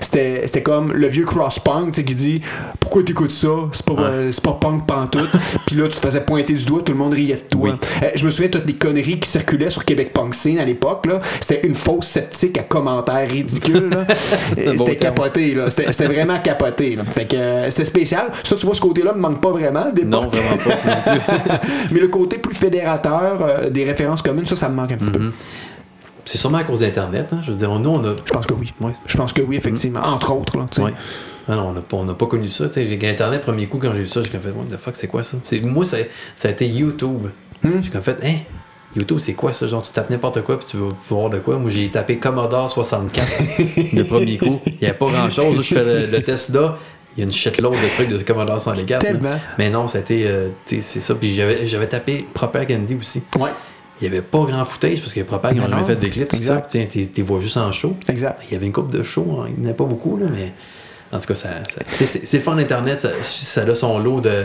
c'était 0.00 0.62
comme 0.62 0.92
le 0.92 1.08
vieux 1.08 1.24
cross-punk 1.24 1.92
qui 1.92 2.14
dit 2.14 2.40
Pourquoi 2.80 3.02
t'écoutes 3.02 3.30
ça? 3.30 3.48
C'est 3.72 3.84
pas, 3.84 3.94
euh, 3.94 4.30
c'est 4.32 4.42
pas 4.42 4.52
punk 4.60 4.86
pantoute. 4.86 5.30
Puis 5.66 5.76
là, 5.76 5.88
tu 5.88 5.94
te 5.96 6.00
faisais 6.00 6.20
pointer 6.20 6.54
du 6.54 6.64
doigt, 6.64 6.82
tout 6.82 6.92
le 6.92 6.98
monde 6.98 7.14
riait 7.14 7.34
de 7.36 7.40
toi. 7.40 7.70
Oui. 7.70 7.78
Euh, 8.02 8.08
je 8.14 8.24
me 8.24 8.30
souviens 8.30 8.48
de 8.48 8.58
toutes 8.58 8.66
les 8.66 8.74
conneries 8.74 9.18
qui 9.20 9.28
circulaient 9.28 9.70
sur 9.70 9.84
Québec 9.84 10.12
Punk 10.12 10.34
Scene 10.34 10.58
à 10.58 10.64
l'époque. 10.64 11.06
C'était 11.40 11.66
une 11.66 11.74
fausse 11.74 12.05
sceptique 12.06 12.58
à 12.58 12.62
commentaires 12.62 13.28
ridicules. 13.28 13.90
c'était 14.56 14.96
capoté, 14.96 15.54
là. 15.54 15.70
C'était 15.70 16.06
vraiment 16.06 16.38
capoté. 16.40 16.96
là. 16.96 17.04
Fait 17.04 17.26
que 17.26 17.36
euh, 17.36 17.70
c'était 17.70 17.84
spécial. 17.84 18.26
Ça, 18.42 18.56
tu 18.56 18.66
vois, 18.66 18.74
ce 18.74 18.80
côté-là 18.80 19.12
me 19.12 19.20
manque 19.20 19.40
pas 19.40 19.50
vraiment. 19.50 19.86
Non, 20.04 20.28
vraiment 20.28 20.56
pas. 20.56 21.14
non 21.14 21.18
plus. 21.18 21.68
Mais 21.92 22.00
le 22.00 22.08
côté 22.08 22.38
plus 22.38 22.54
fédérateur 22.54 23.38
euh, 23.40 23.70
des 23.70 23.84
références 23.84 24.22
communes, 24.22 24.46
ça, 24.46 24.56
ça 24.56 24.68
me 24.68 24.74
manque 24.74 24.92
un 24.92 24.96
petit 24.96 25.10
peu. 25.10 25.32
C'est 26.24 26.38
sûrement 26.38 26.58
à 26.58 26.64
cause 26.64 26.80
d'Internet. 26.80 27.28
Hein? 27.32 27.40
Je 27.42 27.52
veux 27.52 27.58
dire, 27.58 27.70
nous, 27.78 27.90
on 27.90 28.04
a. 28.04 28.16
Je 28.24 28.32
pense 28.32 28.46
que 28.46 28.54
oui. 28.54 28.72
Ouais. 28.80 28.92
Je 29.06 29.16
pense 29.16 29.32
que 29.32 29.42
oui, 29.42 29.56
effectivement. 29.56 30.00
Entre 30.00 30.32
autres. 30.32 30.58
Là. 30.58 30.66
Ouais. 30.78 30.92
Ah 31.48 31.54
non, 31.54 31.74
on 31.92 32.04
n'a 32.04 32.14
pas, 32.14 32.26
connu 32.26 32.48
ça. 32.48 32.64
J'ai 32.74 32.98
Internet, 33.08 33.42
premier 33.42 33.68
coup, 33.68 33.78
quand 33.78 33.94
j'ai 33.94 34.02
vu 34.02 34.08
ça, 34.08 34.22
j'ai 34.22 34.30
fait, 34.30 34.50
what 34.50 34.64
the 34.64 34.78
fuck, 34.78 34.96
c'est 34.96 35.06
quoi 35.06 35.22
ça? 35.22 35.36
Moi, 35.64 35.86
ça, 35.86 35.98
ça 36.34 36.48
a 36.48 36.50
été 36.50 36.66
YouTube. 36.66 37.28
Hmm? 37.62 37.80
J'ai 37.80 38.00
fait, 38.00 38.18
hein? 38.24 38.38
YouTube, 38.96 39.18
c'est 39.18 39.34
quoi 39.34 39.52
ça? 39.52 39.66
Genre, 39.66 39.82
tu 39.82 39.92
tapes 39.92 40.10
n'importe 40.10 40.42
quoi 40.42 40.58
puis 40.58 40.66
tu 40.68 40.76
veux 40.78 40.88
voir 41.08 41.30
de 41.30 41.38
quoi. 41.38 41.58
Moi, 41.58 41.70
j'ai 41.70 41.88
tapé 41.90 42.18
Commodore 42.18 42.70
64 42.70 43.26
le 43.94 44.02
premier 44.04 44.38
coup. 44.38 44.60
Il 44.66 44.78
n'y 44.80 44.86
avait 44.88 44.96
pas 44.96 45.06
grand 45.10 45.30
chose. 45.30 45.56
Je 45.56 45.74
fais 45.74 45.84
le, 45.84 46.06
le 46.06 46.22
test 46.22 46.50
là. 46.54 46.78
Il 47.16 47.20
y 47.20 47.22
a 47.22 47.26
une 47.26 47.32
shitload 47.32 47.72
de 47.72 47.94
trucs 47.94 48.08
de 48.08 48.18
Commodore 48.22 48.60
64. 48.60 49.02
là. 49.02 49.10
Tellement. 49.12 49.40
Mais 49.58 49.70
non, 49.70 49.88
c'était. 49.88 50.24
euh, 50.26 50.48
c'est 50.66 50.80
ça. 50.82 51.14
Puis 51.14 51.32
j'avais, 51.34 51.66
j'avais 51.66 51.86
tapé 51.86 52.26
Propaganda 52.34 52.94
aussi. 52.98 53.22
Ouais. 53.38 53.50
Il 54.00 54.08
n'y 54.10 54.14
avait 54.14 54.22
pas 54.22 54.40
grand 54.44 54.64
footage 54.66 55.00
parce 55.00 55.14
que 55.14 55.20
Propag, 55.22 55.56
ils 55.56 55.62
n'ont 55.62 55.68
Non, 55.68 55.76
jamais 55.78 55.86
fait 55.86 55.96
de 55.96 56.08
clips. 56.08 56.28
tout 56.28 56.36
Exact. 56.36 56.70
Tu 56.90 56.98
les 57.16 57.22
vois 57.22 57.40
juste 57.40 57.56
en 57.56 57.72
show. 57.72 57.96
Exact. 58.08 58.40
Il 58.50 58.52
y 58.52 58.56
avait 58.56 58.66
une 58.66 58.72
coupe 58.72 58.90
de 58.90 59.02
shows, 59.02 59.40
hein, 59.40 59.46
il 59.56 59.62
n'y 59.62 59.68
en 59.68 59.70
a 59.70 59.74
pas 59.74 59.84
beaucoup, 59.84 60.18
là, 60.18 60.26
mais 60.34 60.52
en 61.10 61.18
tout 61.18 61.26
cas, 61.28 61.34
ça, 61.34 61.48
c'est 62.04 62.36
le 62.36 62.42
fun 62.42 62.56
d'Internet, 62.56 63.00
ça, 63.00 63.08
ça 63.22 63.62
a 63.62 63.74
son 63.74 63.98
lot 63.98 64.20
de, 64.20 64.44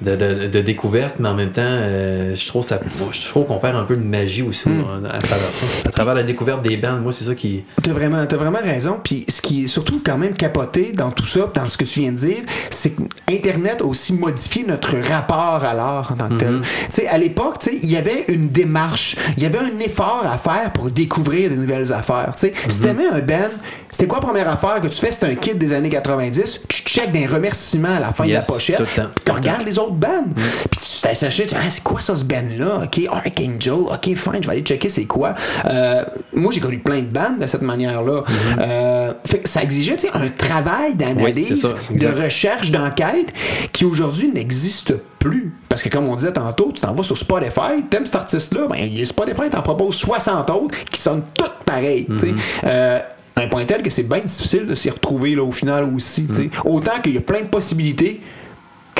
de, 0.00 0.16
de, 0.16 0.46
de 0.48 0.60
découvertes, 0.60 1.16
mais 1.18 1.28
en 1.28 1.34
même 1.34 1.50
temps, 1.50 1.60
euh, 1.64 2.34
je 2.34 2.46
trouve 2.46 2.64
ça, 2.64 2.78
je 3.12 3.28
trouve 3.28 3.46
qu'on 3.46 3.58
perd 3.58 3.76
un 3.76 3.84
peu 3.84 3.96
de 3.96 4.04
magie 4.04 4.42
aussi 4.42 4.68
Hmm. 4.68 4.82
là, 5.02 5.10
à 5.14 5.18
travers 5.18 5.52
ça. 5.52 5.64
À 5.86 5.90
travers 5.90 6.14
la 6.14 6.22
découverte 6.22 6.62
des 6.62 6.76
bandes, 6.76 7.02
moi, 7.02 7.12
c'est 7.12 7.24
ça 7.24 7.34
qui. 7.34 7.64
T'as 7.82 7.92
vraiment, 7.92 8.24
t'as 8.26 8.36
vraiment 8.36 8.58
raison. 8.62 8.98
Puis 9.02 9.24
ce 9.28 9.40
qui 9.42 9.64
est 9.64 9.66
surtout 9.66 10.00
quand 10.04 10.18
même 10.18 10.32
capoté 10.36 10.92
dans 10.92 11.10
tout 11.10 11.26
ça, 11.26 11.50
dans 11.54 11.64
ce 11.66 11.76
que 11.76 11.84
tu 11.84 12.00
viens 12.00 12.12
de 12.12 12.16
dire, 12.16 12.38
c'est 12.70 12.94
qu'Internet 12.96 13.78
a 13.80 13.84
aussi 13.84 14.12
modifié 14.12 14.64
notre 14.66 14.96
rapport 14.96 15.64
à 15.64 15.74
l'art 15.74 16.12
en 16.12 16.16
tant 16.16 16.28
que 16.28 16.34
tel. 16.34 16.50
Mhm. 16.52 16.62
Tu 16.62 16.68
sais, 16.90 17.08
à 17.08 17.18
l'époque, 17.18 17.58
tu 17.60 17.70
sais, 17.70 17.78
il 17.82 17.90
y 17.90 17.96
avait 17.96 18.24
une 18.28 18.48
démarche, 18.48 19.16
il 19.36 19.42
y 19.42 19.46
avait 19.46 19.58
un 19.58 19.78
effort 19.80 20.24
à 20.30 20.38
faire 20.38 20.72
pour 20.72 20.90
découvrir 20.90 21.50
de 21.50 21.56
nouvelles 21.56 21.92
affaires. 21.92 22.32
Tu 22.34 22.46
sais, 22.48 22.52
Mhm. 22.64 22.70
si 22.70 22.80
t'aimais 22.80 23.06
un 23.12 23.20
band, 23.20 23.50
c'était 23.90 24.06
quoi 24.06 24.18
la 24.20 24.26
première 24.26 24.48
affaire 24.48 24.80
que 24.80 24.88
tu 24.88 24.98
fais? 25.00 25.10
C'est 25.12 25.24
un 25.26 25.34
kit 25.34 25.54
des 25.54 25.72
années 25.74 25.88
90, 25.88 26.60
tu 26.68 26.82
checkes 26.82 27.12
des 27.12 27.26
remerciements 27.26 27.96
à 27.96 28.00
la 28.00 28.12
fin 28.12 28.24
Yes, 28.24 28.46
de 28.46 28.50
la 28.52 28.54
pochette, 28.54 29.10
tu 29.24 29.32
regardes 29.32 29.66
les 29.66 29.78
autres 29.78 29.89
bands, 29.90 30.24
puis 30.70 30.80
tu 30.80 31.02
t'es 31.02 31.08
acheté, 31.08 31.46
tu 31.46 31.54
dis, 31.54 31.60
ah, 31.60 31.70
c'est 31.70 31.82
quoi 31.82 32.00
ça 32.00 32.16
ce 32.16 32.24
band-là? 32.24 32.82
Ok, 32.84 33.00
Archangel, 33.10 33.72
ok, 33.72 34.04
fine, 34.04 34.42
je 34.42 34.46
vais 34.46 34.52
aller 34.52 34.62
checker 34.62 34.88
c'est 34.88 35.04
quoi. 35.04 35.34
Euh, 35.64 36.04
moi, 36.32 36.52
j'ai 36.52 36.60
connu 36.60 36.78
plein 36.78 36.98
de 36.98 37.06
bandes 37.06 37.38
de 37.40 37.46
cette 37.46 37.62
manière-là. 37.62 38.24
Euh, 38.58 39.12
fait 39.26 39.40
que 39.40 39.48
ça 39.48 39.62
exigeait 39.62 39.96
un 40.14 40.28
travail. 40.28 40.90
Oui, 40.90 40.94
d'analyse, 40.94 41.74
de 41.90 42.06
recherche, 42.06 42.70
d'enquête, 42.70 43.32
qui 43.72 43.84
aujourd'hui 43.84 44.30
n'existe 44.32 44.94
plus. 45.18 45.52
Parce 45.68 45.82
que 45.82 45.88
comme 45.88 46.08
on 46.08 46.16
disait 46.16 46.32
tantôt, 46.32 46.72
tu 46.74 46.80
t'en 46.80 46.92
vas 46.94 47.02
sur 47.02 47.16
Spotify, 47.16 47.82
t'aimes 47.88 48.06
cet 48.06 48.16
artiste-là, 48.16 48.66
ben 48.68 49.04
Spotify 49.04 49.50
t'en 49.50 49.62
propose 49.62 49.96
60 49.96 50.50
autres 50.50 50.84
qui 50.90 51.00
sonnent 51.00 51.24
toutes 51.34 51.64
pareilles. 51.64 52.06
Mhm. 52.08 52.36
Euh, 52.64 53.00
un 53.36 53.48
point 53.48 53.64
tel 53.64 53.82
que 53.82 53.90
c'est 53.90 54.02
bien 54.02 54.20
difficile 54.20 54.66
de 54.66 54.74
s'y 54.74 54.90
retrouver 54.90 55.34
là, 55.34 55.42
au 55.42 55.52
final 55.52 55.84
aussi. 55.94 56.22
Mhm. 56.22 56.50
Autant 56.64 57.00
qu'il 57.02 57.14
y 57.14 57.18
a 57.18 57.20
plein 57.20 57.42
de 57.42 57.46
possibilités 57.46 58.20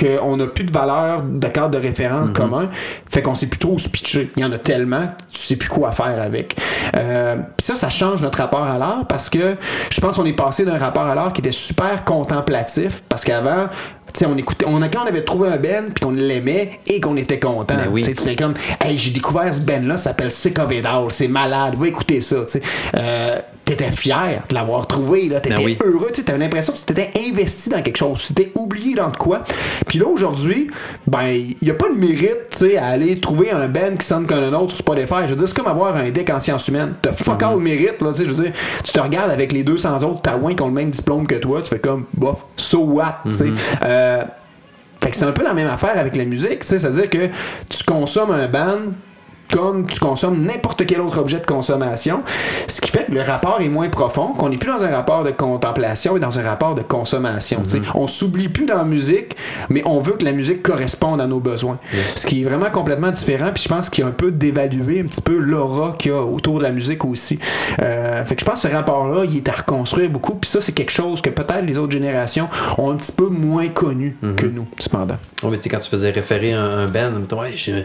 qu'on 0.01 0.37
n'a 0.37 0.47
plus 0.47 0.65
de 0.65 0.73
valeur 0.73 1.23
de 1.23 1.47
cadre 1.49 1.71
de 1.71 1.79
référence 1.79 2.29
Mhm. 2.29 2.35
commun, 2.35 2.69
fait 3.09 3.23
qu'on 3.23 3.35
sait 3.35 3.47
plus 3.47 3.59
trop 3.59 3.73
où 3.75 3.79
se 3.79 3.89
pitcher. 3.89 4.31
Il 4.37 4.43
y 4.43 4.45
en 4.47 4.53
a 4.53 4.59
tellement, 4.59 5.07
tu 5.31 5.39
sais 5.39 5.57
plus 5.57 5.69
quoi 5.69 5.93
faire 5.93 6.21
avec. 6.23 6.57
Euh, 6.97 7.37
Puis 7.57 7.67
ça, 7.67 7.77
ça 7.77 7.89
change 7.91 8.23
notre 8.23 8.39
rapport 8.39 8.65
à 8.65 8.79
l'art 8.79 9.07
parce 9.07 9.29
que 9.31 9.57
je 9.91 10.01
pense 10.01 10.17
qu'on 10.17 10.25
est 10.25 10.33
passé 10.33 10.65
d'un 10.65 10.79
rapport 10.79 11.07
à 11.07 11.15
l'art 11.15 11.33
qui 11.33 11.41
était 11.41 11.51
super 11.53 12.05
contemplatif 12.05 13.03
parce 13.09 13.25
qu'avant, 13.25 13.67
on 14.27 14.37
écoutait, 14.37 14.67
on, 14.67 14.81
quand 14.81 15.05
on 15.05 15.09
avait 15.09 15.25
trouvé 15.25 15.49
un 15.49 15.57
Ben 15.57 15.87
puis 15.95 16.05
qu'on 16.05 16.13
l'aimait 16.13 16.81
et 16.87 17.01
qu'on 17.01 17.17
était 17.17 17.39
content. 17.39 17.77
Ben 17.77 17.89
oui. 17.91 18.03
Tu 18.03 18.15
fais 18.15 18.37
comme, 18.37 18.55
hey, 18.85 18.97
j'ai 18.97 19.11
découvert 19.11 19.53
ce 19.55 19.61
Ben 19.61 19.87
là, 19.87 19.97
ça 19.97 20.11
s'appelle 20.11 20.31
Sick 20.31 20.59
of 20.59 20.73
It 20.73 20.85
All, 20.87 21.07
c'est 21.11 21.29
malade, 21.29 21.75
va 21.77 21.89
écouter 21.89 22.21
ça. 22.21 22.37
tu. 22.51 22.61
Euh, 22.97 23.39
T'étais 23.63 23.93
fier 23.93 24.43
de 24.49 24.55
l'avoir 24.55 24.89
trouvé, 24.89 25.29
là, 25.29 25.39
t'étais 25.39 25.55
Ben 25.55 25.65
oui. 25.65 25.79
heureux, 25.85 26.09
tu 26.09 26.17
sais, 26.17 26.23
t'avais 26.25 26.41
l'impression 26.41 26.73
que 26.73 26.79
tu 26.79 26.85
t'étais 26.87 27.11
investi 27.29 27.69
dans 27.71 27.81
quelque 27.83 27.99
chose, 27.99 28.25
tu 28.27 28.35
t'étais 28.35 28.59
oublié 28.59 28.97
dans 28.97 29.11
de 29.11 29.17
quoi. 29.17 29.45
Puis 29.87 30.01
là, 30.01 30.07
aujourd'hui, 30.09 30.69
ben, 31.07 31.29
il 31.29 31.55
n'y 31.63 31.71
a 31.71 31.75
pas 31.75 31.89
de 31.89 31.95
mérite, 31.95 32.49
tu 32.51 32.59
sais, 32.59 32.77
à 32.79 32.87
aller 32.87 33.21
trouver 33.21 33.53
un 33.53 33.69
band 33.69 33.95
qui 33.97 34.05
sonne 34.05 34.27
comme 34.27 34.41
un 34.43 34.53
autre 34.55 34.71
sur 34.71 34.79
Spotify. 34.79 35.23
Je 35.27 35.29
veux 35.29 35.37
dire, 35.37 35.47
c'est 35.47 35.57
comme 35.57 35.69
avoir 35.69 35.95
un 35.95 36.11
deck 36.11 36.31
en 36.31 36.41
sciences 36.41 36.67
humaines. 36.67 36.95
T'as 37.01 37.13
fuck 37.13 37.41
all 37.45 37.59
mérite, 37.59 38.01
là, 38.03 38.09
tu 38.11 38.15
sais, 38.15 38.25
je 38.25 38.31
veux 38.35 38.43
dire, 38.43 38.53
tu 38.83 38.91
te 38.93 38.99
regardes 38.99 39.31
avec 39.31 39.53
les 39.53 39.63
200 39.63 40.03
autres 40.03 40.23
taouins 40.23 40.55
qui 40.55 40.63
ont 40.65 40.69
le 40.69 40.73
même 40.75 40.91
diplôme 40.91 41.29
que 41.29 41.37
toi, 41.37 41.63
tu 41.63 41.69
fais 41.69 41.79
comme, 41.79 42.07
bof, 42.15 42.45
so 42.57 42.79
what, 42.81 43.19
tu 43.27 43.35
sais. 43.35 43.49
Euh, 43.85 44.00
que 45.11 45.17
c'est 45.17 45.25
un 45.25 45.33
peu 45.33 45.45
la 45.45 45.55
même 45.55 45.67
affaire 45.67 45.99
avec 45.99 46.17
la 46.17 46.25
musique, 46.25 46.65
c'est-à-dire 46.65 47.09
que 47.09 47.29
tu 47.69 47.85
consommes 47.85 48.33
un 48.33 48.47
band 48.47 48.93
comme 49.53 49.87
tu 49.87 49.99
consommes 50.01 50.45
n'importe 50.45 50.85
quel 50.87 51.01
autre 51.01 51.19
objet 51.19 51.39
de 51.39 51.47
consommation, 51.47 52.23
ce 52.67 52.81
qui 52.81 52.91
fait 52.91 53.07
que 53.07 53.13
le 53.13 53.23
rapport 53.23 53.61
est 53.61 53.69
moins 53.69 53.89
profond, 53.89 54.29
qu'on 54.35 54.49
n'est 54.49 54.57
plus 54.57 54.71
dans 54.71 54.83
un 54.85 54.91
rapport 54.91 55.25
de 55.25 55.31
contemplation 55.31 56.17
et 56.17 56.21
dans 56.21 56.39
un 56.39 56.43
rapport 56.43 56.75
de 56.75 56.83
consommation. 56.83 57.63
sais. 57.67 57.81
On 57.95 58.07
s'oublie 58.07 58.49
plus 58.49 58.67
dans 58.67 58.77
la 58.79 58.85
musique, 58.85 59.37
mais 59.69 59.83
on 59.87 60.01
veut 60.01 60.13
que 60.15 60.25
la 60.25 60.33
musique 60.33 60.63
corresponde 60.63 61.21
à 61.21 61.27
nos 61.27 61.41
besoins. 61.41 61.79
Yes. 61.93 62.21
Ce 62.23 62.27
qui 62.27 62.43
est 62.43 62.45
vraiment 62.45 62.71
complètement 62.71 63.11
différent, 63.11 63.51
puis 63.53 63.63
je 63.63 63.69
pense 63.69 63.91
qu'il 63.91 64.03
y 64.03 64.07
a 64.07 64.09
un 64.11 64.13
peu 64.15 64.31
d'évaluer 64.31 65.01
un 65.01 65.05
petit 65.05 65.21
peu 65.21 65.37
l'aura 65.39 65.95
qu'il 65.99 66.11
y 66.13 66.15
a 66.15 66.21
autour 66.23 66.59
de 66.59 66.63
la 66.65 66.71
musique 66.71 67.05
aussi. 67.05 67.39
Euh, 67.83 68.25
fait 68.25 68.35
que 68.37 68.41
je 68.41 68.47
pense 68.47 68.63
que 68.63 68.69
ce 68.69 68.75
rapport-là, 68.75 69.25
il 69.25 69.37
est 69.37 69.49
à 69.49 69.53
reconstruire 69.53 70.11
beaucoup, 70.11 70.35
puis 70.35 70.49
ça, 70.51 70.61
c'est 70.61 70.73
quelque 70.73 70.93
chose 70.93 71.21
que 71.21 71.31
peut-être 71.31 71.65
les 71.65 71.79
autres 71.79 71.93
générations 71.93 72.49
ont 72.79 72.91
un 72.91 72.97
petit 72.97 73.13
peu 73.13 73.29
moins 73.29 73.69
connu 73.69 74.17
que 74.37 74.47
nous, 74.47 74.67
cependant. 74.79 75.17
Oh, 75.43 75.49
mais 75.51 75.57
tu 75.59 75.65
sais, 75.65 75.69
quand 75.71 75.81
tu 75.81 75.91
faisais 75.91 76.11
référer 76.11 76.53
un, 76.53 76.63
un 76.81 76.87
band, 76.87 77.43
hey, 77.45 77.57
j'ai- 77.57 77.85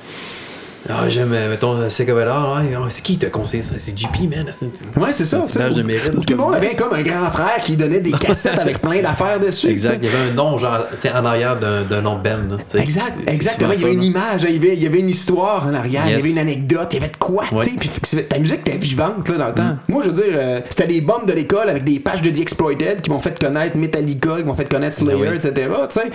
ah, 0.90 1.10
j'aime, 1.10 1.34
euh, 1.34 1.50
mettons, 1.50 1.90
Segovella, 1.90 2.56
ouais, 2.62 2.76
ouais, 2.76 2.84
c'est 2.90 3.02
qui 3.02 3.14
qui 3.14 3.20
t'a 3.20 3.30
conseillé 3.30 3.64
ça? 3.64 3.74
C'est 3.78 3.98
JP, 3.98 4.30
man. 4.30 4.52
Ouais, 4.98 5.14
c'est 5.14 5.26
ça. 5.26 5.44
Badge 5.56 5.74
de 5.74 5.84
mérite, 5.84 6.12
c'est 6.20 6.26
tout 6.26 6.34
le 6.34 6.36
monde 6.36 6.54
avait 6.56 6.76
comme 6.76 6.94
un 6.94 7.02
grand 7.02 7.30
frère 7.32 7.58
qui 7.62 7.76
donnait 7.78 8.00
des 8.02 8.12
cassettes 8.12 8.60
avec 8.60 8.82
plein 8.82 9.02
d'affaires 9.02 9.40
dessus. 9.40 9.70
Exact, 9.70 10.00
il 10.02 10.10
y 10.10 10.14
avait 10.14 10.30
un 10.32 10.34
nom, 10.34 10.58
genre, 10.58 10.86
en 11.14 11.26
arrière 11.26 11.58
d'un, 11.58 12.02
nom 12.02 12.20
de 12.20 12.30
sais. 12.68 12.80
Exact, 12.80 13.14
C'est 13.28 13.34
exactement. 13.34 13.72
Il 13.74 13.82
y 13.82 13.84
avait 13.84 13.94
une 13.94 14.04
image, 14.04 14.46
il 14.48 14.54
y 14.54 14.58
avait, 14.58 14.74
il 14.76 14.84
y 14.84 14.88
avait 14.88 15.00
une 15.00 15.10
histoire 15.10 15.66
en 15.68 15.74
arrière, 15.74 16.04
il 16.08 16.12
y 16.12 16.16
avait 16.16 16.30
une 16.30 16.38
anecdote, 16.40 16.88
il 16.92 16.96
y 16.96 17.04
avait 17.04 17.12
de 17.12 17.18
quoi. 17.18 17.46
tu 17.50 17.58
sais, 17.64 17.72
c'est- 18.04 18.30
ta 18.30 18.40
musique 18.40 18.60
était 18.60 18.78
vivante 18.78 19.28
là, 19.30 19.38
dans 19.38 19.48
le 19.48 19.54
temps. 19.54 19.64
Mm. 19.64 19.78
Moi, 19.88 20.04
je 20.04 20.10
veux 20.10 20.16
dire, 20.24 20.34
euh, 20.36 20.60
c'était 20.70 20.88
des 20.88 21.02
bombes 21.02 21.26
de 21.28 21.34
l'école 21.34 21.70
avec 21.70 21.84
des 21.84 22.00
pages 22.00 22.22
de 22.22 22.30
The 22.30 22.40
Exploited 22.40 23.02
qui 23.02 23.10
m'ont 23.10 23.20
fait 23.20 23.38
connaître 23.40 23.78
Metallica, 23.78 24.38
qui 24.38 24.44
m'ont 24.44 24.54
fait 24.54 24.70
connaître 24.70 24.98
Slayer, 24.98 25.22
Ben 25.24 25.32
oui. 25.32 25.36
etc. 25.36 25.70
tu 25.90 25.94
sais. 26.00 26.12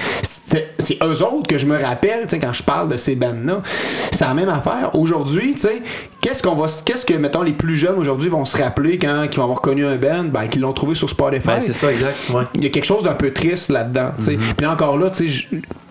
C'est- 0.47 0.66
C'est 0.79 0.99
eux 1.05 1.23
autres 1.23 1.47
que 1.49 1.59
je 1.59 1.66
me 1.66 1.81
rappelle 1.81 2.23
tu 2.23 2.31
sais, 2.31 2.39
quand 2.41 2.53
je 2.53 2.64
parle 2.64 2.89
de 2.89 2.97
ces 2.97 3.14
bands-là. 3.14 3.62
C'est 4.11 4.25
la 4.25 4.35
même 4.35 4.49
affaire. 4.49 4.59
Aujourd'hui, 4.94 5.52
tu 5.52 5.61
sais, 5.61 5.82
qu'est-ce 6.20 6.42
qu'on 6.42 6.54
va, 6.54 6.66
qu'est-ce 6.84 7.04
que, 7.06 7.14
mettons, 7.14 7.42
les 7.42 7.52
plus 7.52 7.76
jeunes 7.76 7.98
aujourd'hui 7.98 8.28
vont 8.28 8.44
se 8.44 8.56
rappeler 8.56 8.98
quand 8.98 9.24
ils 9.30 9.36
vont 9.36 9.44
avoir 9.44 9.61
connu 9.61 9.84
un 9.84 9.96
band, 9.96 10.24
ben, 10.24 10.46
qu'ils 10.48 10.62
l'ont 10.62 10.72
trouvé 10.72 10.94
sur 10.94 11.08
Spotify. 11.08 11.46
Ben, 11.46 11.61
c'est 11.61 11.72
ça, 11.72 11.92
exact. 11.92 12.16
Ouais. 12.34 12.44
il 12.54 12.64
y 12.64 12.66
a 12.66 12.70
quelque 12.70 12.84
chose 12.84 13.04
d'un 13.04 13.14
peu 13.14 13.32
triste 13.32 13.70
là-dedans. 13.70 14.12
tu 14.18 14.24
sais. 14.24 14.32
Mm-hmm. 14.32 14.54
Puis 14.56 14.66
encore 14.66 14.98
là, 14.98 15.11
tu 15.11 15.30
sais, 15.30 15.48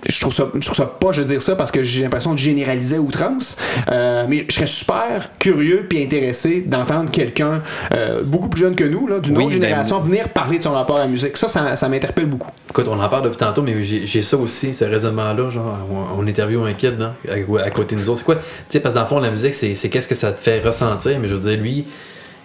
je, 0.08 0.20
trouve 0.20 0.34
ça, 0.34 0.48
je 0.54 0.60
trouve 0.60 0.76
ça 0.76 0.86
pas, 0.86 1.12
je 1.12 1.22
veux 1.22 1.28
dire 1.28 1.42
ça 1.42 1.56
parce 1.56 1.72
que 1.72 1.84
j'ai 1.84 2.04
l'impression 2.04 2.34
de 2.34 2.38
généraliser 2.38 2.98
à 2.98 3.00
outrance. 3.00 3.58
Euh, 3.92 4.26
mais 4.28 4.46
je 4.48 4.56
serais 4.56 4.68
super 4.68 5.32
curieux 5.40 5.86
puis 5.90 6.04
intéressé 6.04 6.62
d'entendre 6.62 7.12
quelqu'un 7.12 7.62
euh, 7.94 8.24
beaucoup 8.24 8.50
plus 8.50 8.62
jeune 8.62 8.76
que 8.76 8.84
nous, 8.84 9.08
là, 9.08 9.20
d'une 9.20 9.38
Oui, 9.38 9.46
autre 9.46 9.56
ben, 9.56 9.62
génération, 9.62 10.00
venir 10.00 10.30
parler 10.30 10.58
de 10.58 10.64
son 10.64 10.72
rapport 10.72 10.98
à 10.98 11.00
la 11.02 11.08
musique. 11.08 11.36
Ça, 11.38 11.48
ça, 11.48 11.76
ça 11.76 11.90
m'interpelle 11.90 12.28
beaucoup. 12.28 12.50
Écoute, 12.70 12.88
on 12.88 13.00
en 13.00 13.10
parle 13.10 13.24
depuis 13.26 13.38
tantôt, 13.38 13.62
mais 13.62 13.84
j'ai, 13.84 14.22
ça 14.22 14.38
aussi, 14.38 14.74
ce 14.74 14.86
raisonnement-là. 14.86 15.50
Genre, 15.50 15.78
on, 15.92 16.22
on 16.22 16.28
interviewe 16.28 16.66
un 16.66 16.74
kid 16.74 17.00
là, 17.00 17.16
à, 17.30 17.64
à 17.64 17.70
côté 17.72 17.96
de 17.96 18.02
nous 18.02 18.10
autres. 18.10 18.20
C'est 18.20 18.26
quoi 18.26 18.36
Tu 18.36 18.42
sais, 18.70 18.80
parce 18.80 18.94
que 18.94 19.00
dans 19.00 19.04
le 19.04 19.10
fond, 19.10 19.20
la 19.20 19.32
musique, 19.32 19.54
c'est 19.54 19.90
qu'est-ce 19.90 20.08
que 20.08 20.16
ça 20.16 20.32
te 20.32 20.40
fait 20.40 20.60
ressentir. 20.60 21.20
Mais 21.20 21.28
je 21.28 21.36
veux 21.36 21.42
dire, 21.42 21.60
lui, 21.60 21.86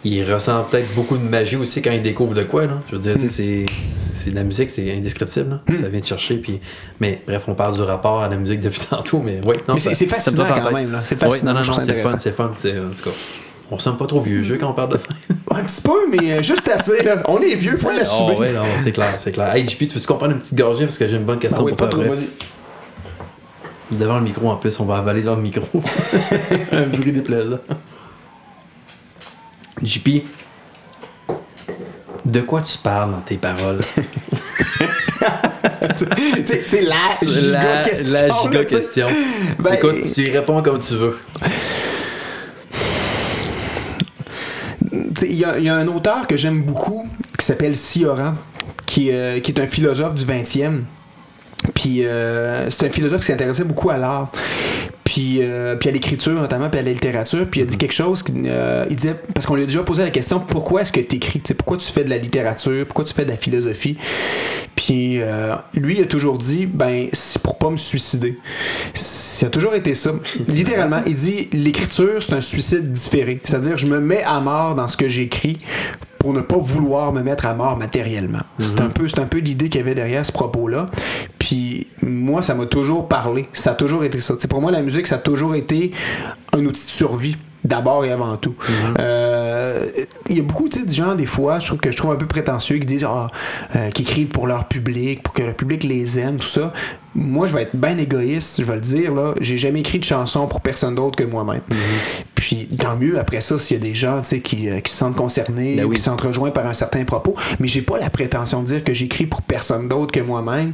il 0.05 0.30
ressent 0.32 0.64
peut-être 0.64 0.94
beaucoup 0.94 1.16
de 1.16 1.22
magie 1.22 1.57
aussi 1.57 1.80
quand 1.80 1.90
il 1.92 2.02
découvre 2.02 2.34
de 2.34 2.42
quoi. 2.42 2.66
Là. 2.66 2.80
Je 2.88 2.96
veux 2.96 3.00
dire, 3.00 3.18
sais, 3.18 3.28
c'est, 3.28 3.64
c'est, 4.12 4.30
la 4.30 4.44
musique, 4.44 4.70
c'est 4.70 4.92
indescriptible. 4.94 5.61
là. 5.68 5.76
Ça 5.80 5.88
vient 5.88 6.00
te 6.00 6.07
chercher. 6.07 6.36
Puis, 6.36 6.61
mais 7.00 7.22
bref, 7.26 7.44
on 7.48 7.55
parle 7.55 7.74
du 7.74 7.80
rapport 7.80 8.22
à 8.22 8.28
la 8.28 8.36
musique 8.36 8.61
depuis 8.61 8.80
tantôt. 8.90 9.20
Mais 9.20 9.40
oui, 9.46 9.55
non, 9.68 9.74
Mais 9.74 9.80
ça- 9.80 9.94
c'est- 9.94 10.07
fascinant 10.07 10.44
quand 10.46 10.70
même, 10.72 10.92
là. 10.92 11.00
C'est 11.05 11.18
fascinant, 11.18 11.55
non, 11.55 11.61
non, 11.61 11.66
non, 11.66 11.72
ça 11.72 11.80
c'est 11.86 12.02
fun, 12.02 12.16
c'est 12.18 12.32
fun. 12.36 12.52
C'est, 12.59 12.78
en 12.78 12.90
tout 12.90 13.05
cas, 13.05 13.16
on 13.70 13.78
sonne 13.78 13.96
pas 13.96 14.07
trop 14.07 14.20
vieux 14.20 14.42
jeu 14.42 14.59
quand 14.59 14.68
on 14.70 14.74
parle 14.74 14.90
de. 14.92 14.98
Un 15.55 15.62
petit 15.64 15.80
peu, 15.82 16.07
mais 16.11 16.32
euh, 16.32 16.42
juste 16.42 16.68
assez. 16.68 17.02
Là. 17.02 17.22
On 17.28 17.38
est 17.40 17.55
vieux, 17.55 17.76
faut 17.76 17.90
l'assumer. 17.90 18.34
Oh, 18.36 18.40
ouais, 18.40 18.52
non, 18.52 18.61
c'est 18.82 18.92
clair, 18.92 19.14
c'est 19.18 19.32
clair. 19.32 19.55
Hey, 19.55 19.66
JP, 19.68 19.78
tu 19.88 19.94
veux-tu 19.94 20.07
comprendre 20.07 20.32
une 20.32 20.38
petite 20.40 20.57
gorgée 20.57 20.84
parce 20.84 20.98
que 20.98 21.07
j'ai 21.07 21.16
une 21.16 21.24
bonne 21.24 21.38
question 21.38 21.61
Ah 21.61 21.64
oui, 21.64 21.70
pour 21.70 21.78
pas 21.78 21.88
trop, 21.88 22.02
vas-y. 22.02 22.28
Devant 23.90 24.16
le 24.18 24.24
micro 24.24 24.48
en 24.50 24.57
plus, 24.57 24.78
on 24.80 24.84
va 24.84 24.96
avaler 24.96 25.22
dans 25.22 25.36
le 25.36 25.42
micro. 25.42 25.66
Un 26.72 26.82
bruit 26.88 27.12
déplaisant. 27.12 27.59
JP, 29.85 30.09
de 32.24 32.41
quoi 32.41 32.62
tu 32.62 32.78
parles 32.78 33.11
dans 33.12 33.20
tes 33.20 33.37
paroles? 33.37 33.80
Tu 33.95 34.03
sais- 36.47 36.62
tu 36.64 36.68
sais, 36.68 36.82
la 36.82 37.09
giga 37.20 37.82
question. 37.82 38.11
la 38.11 38.30
giga 38.43 38.64
question. 38.64 39.07
Ben, 39.59 39.74
Écoute, 39.74 39.97
tu 40.14 40.22
y 40.22 40.30
réponds 40.30 40.62
comme 40.62 40.80
tu 40.80 40.95
veux. 40.95 41.18
Il 45.22 45.35
y, 45.35 45.45
a, 45.45 45.59
il 45.59 45.64
y 45.64 45.68
a 45.68 45.74
un 45.76 45.89
auteur 45.89 46.26
que 46.26 46.37
j'aime 46.37 46.62
beaucoup 46.62 47.07
qui 47.39 47.45
s'appelle 47.47 47.76
Sioran, 47.76 48.35
qui, 48.87 49.11
euh, 49.11 49.41
qui 49.41 49.53
est 49.53 49.61
un 49.61 49.66
philosophe 49.66 50.14
du 50.14 50.24
20e. 50.24 50.82
Puis 51.74 52.05
euh, 52.05 52.68
c'est 52.70 52.87
un 52.87 52.91
philosophe 52.91 53.20
qui 53.20 53.26
s'intéressait 53.28 53.64
beaucoup 53.64 53.91
à 53.91 53.97
l'art. 53.97 54.30
Puis, 55.05 55.38
euh, 55.40 55.76
puis 55.76 55.90
à 55.90 55.92
l'écriture 55.92 56.32
notamment, 56.32 56.70
puis 56.70 56.80
à 56.80 56.82
la 56.82 56.92
littérature. 56.92 57.46
Puis 57.48 57.61
il 57.61 57.64
a 57.64 57.66
dit 57.66 57.76
quelque 57.76 57.92
chose, 57.92 58.22
qui, 58.22 58.32
euh, 58.46 58.84
il 58.88 58.96
disait, 58.96 59.14
parce 59.34 59.46
qu'on 59.46 59.55
lui 59.55 59.62
a 59.62 59.66
déjà 59.66 59.82
posé 59.82 60.02
la 60.02 60.11
question, 60.11 60.40
pourquoi 60.40 60.82
est-ce 60.82 60.92
que 60.92 61.00
tu 61.00 61.16
écris? 61.16 61.40
Pourquoi 61.40 61.76
tu 61.76 61.90
fais 61.90 62.05
de 62.05 62.11
la 62.11 62.18
littérature? 62.18 62.86
Pourquoi 62.86 63.05
tu 63.05 63.14
fais 63.14 63.24
de 63.24 63.30
la 63.30 63.36
philosophie? 63.36 63.96
Puis 64.74 65.20
euh, 65.20 65.55
lui, 65.74 65.98
il 65.98 66.02
a 66.02 66.07
toujours 66.07 66.38
dit, 66.38 66.66
ben, 66.66 67.09
c'est 67.12 67.40
pour 67.42 67.59
pas 67.59 67.70
me 67.70 67.76
suicider. 67.76 68.38
Ça 68.94 69.46
a 69.46 69.50
toujours 69.50 69.74
été 69.74 69.94
ça. 69.94 70.12
Littéralement, 70.48 71.02
il 71.07 71.14
dit, 71.14 71.48
l'écriture, 71.52 72.22
c'est 72.22 72.32
un 72.32 72.40
suicide 72.40 72.90
différé. 72.90 73.40
C'est-à-dire, 73.44 73.76
je 73.76 73.86
me 73.86 74.00
mets 74.00 74.22
à 74.22 74.40
mort 74.40 74.74
dans 74.74 74.88
ce 74.88 74.96
que 74.96 75.09
j'écris 75.09 75.59
pour 76.24 76.32
ne 76.32 76.40
pas 76.40 76.56
vouloir 76.56 77.12
me 77.12 77.20
mettre 77.20 77.44
à 77.44 77.52
mort 77.52 77.76
matériellement. 77.76 78.40
C'est 78.58 78.80
un 78.80 78.88
peu, 78.88 79.08
c'est 79.08 79.18
un 79.18 79.26
peu 79.26 79.36
l'idée 79.40 79.68
qu'il 79.68 79.78
y 79.82 79.84
avait 79.84 79.94
derrière 79.94 80.24
ce 80.24 80.32
propos-là. 80.32 80.86
Puis 81.38 81.86
moi, 82.00 82.40
ça 82.40 82.54
m'a 82.54 82.64
toujours 82.64 83.08
parlé. 83.08 83.46
Ça 83.52 83.72
a 83.72 83.74
toujours 83.74 84.04
été 84.04 84.22
ça. 84.22 84.34
T'sais, 84.34 84.48
pour 84.48 84.62
moi, 84.62 84.72
la 84.72 84.80
musique, 84.80 85.06
ça 85.06 85.16
a 85.16 85.18
toujours 85.18 85.54
été 85.54 85.90
un 86.54 86.64
outil 86.64 86.86
de 86.86 86.90
survie 86.90 87.36
d'abord 87.62 88.06
et 88.06 88.10
avant 88.10 88.38
tout. 88.38 88.54
Euh, 88.98 89.86
Il 90.30 90.38
y 90.38 90.40
a 90.40 90.42
beaucoup 90.42 90.70
de 90.70 90.90
gens, 90.90 91.14
des 91.14 91.26
fois, 91.26 91.58
je 91.58 91.66
trouve 91.66 91.80
que 91.80 91.90
je 91.90 91.96
trouve 91.98 92.12
un 92.12 92.16
peu 92.16 92.26
prétentieux, 92.26 92.78
qui 92.78 92.86
disent 92.86 93.06
ah, 93.06 93.26
euh, 93.76 93.90
qui 93.90 94.00
écrivent 94.00 94.28
pour 94.28 94.46
leur 94.46 94.66
public, 94.66 95.22
pour 95.22 95.34
que 95.34 95.42
le 95.42 95.52
public 95.52 95.84
les 95.84 96.18
aime, 96.18 96.38
tout 96.38 96.46
ça. 96.46 96.72
Moi, 97.14 97.46
je 97.46 97.54
vais 97.54 97.62
être 97.62 97.76
bien 97.76 97.96
égoïste, 97.98 98.60
je 98.60 98.66
vais 98.66 98.74
le 98.74 98.80
dire, 98.80 99.14
là. 99.14 99.34
J'ai 99.40 99.56
jamais 99.56 99.80
écrit 99.80 99.98
de 99.98 100.04
chanson 100.04 100.46
pour 100.46 100.60
personne 100.60 100.94
d'autre 100.94 101.16
que 101.16 101.24
moi-même. 101.24 101.60
Puis, 102.34 102.68
tant 102.78 102.96
mieux, 102.96 103.18
après 103.18 103.40
ça, 103.40 103.58
s'il 103.58 103.76
y 103.76 103.80
a 103.80 103.82
des 103.82 103.94
gens, 103.94 104.20
tu 104.20 104.28
sais, 104.28 104.40
qui, 104.40 104.68
euh, 104.68 104.80
qui 104.80 104.90
se 104.92 104.98
sentent 104.98 105.16
concernés, 105.16 105.76
Ben 105.76 105.84
ou 105.84 105.88
oui. 105.88 105.94
qui 105.96 106.00
se 106.02 106.06
sentent 106.06 106.20
rejoints 106.20 106.50
par 106.50 106.66
un 106.66 106.74
certain 106.74 107.04
propos. 107.04 107.34
Mais 107.60 107.68
j'ai 107.68 107.82
pas 107.82 107.98
la 107.98 108.10
prétention 108.10 108.62
de 108.62 108.66
dire 108.66 108.84
que 108.84 108.92
j'écris 108.92 109.26
pour 109.26 109.42
personne 109.42 109.88
d'autre 109.88 110.12
que 110.12 110.20
moi-même. 110.20 110.72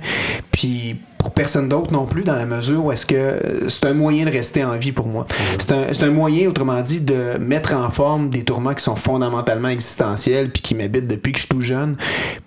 Puis, 0.51 0.97
pour 1.19 1.33
personne 1.33 1.69
d'autre 1.69 1.93
non 1.93 2.07
plus, 2.07 2.25
dans 2.25 2.35
la 2.35 2.47
mesure 2.47 2.87
où 2.87 2.93
est-ce 2.93 3.05
que 3.05 3.15
euh, 3.15 3.69
c'est 3.69 3.85
un 3.85 3.93
moyen 3.93 4.25
de 4.25 4.31
rester 4.31 4.65
en 4.65 4.79
vie 4.79 4.93
pour 4.93 5.07
moi. 5.07 5.27
C'est 5.59 5.73
un, 5.73 6.09
un 6.09 6.11
moyen, 6.11 6.49
autrement 6.49 6.81
dit, 6.81 7.01
de 7.03 7.37
mettre 7.39 7.75
en 7.75 7.91
forme 7.91 8.31
des 8.31 8.43
tourments 8.43 8.73
qui 8.73 8.83
sont 8.83 8.97
fondamentalement 8.97 9.69
existentiels 9.69 10.51
puis 10.51 10.63
qui 10.63 10.75
m'habitent 10.75 11.07
depuis 11.07 11.33
que 11.33 11.39
je 11.39 11.43
suis 11.43 11.49
tout 11.51 11.61
jeune. 11.61 11.97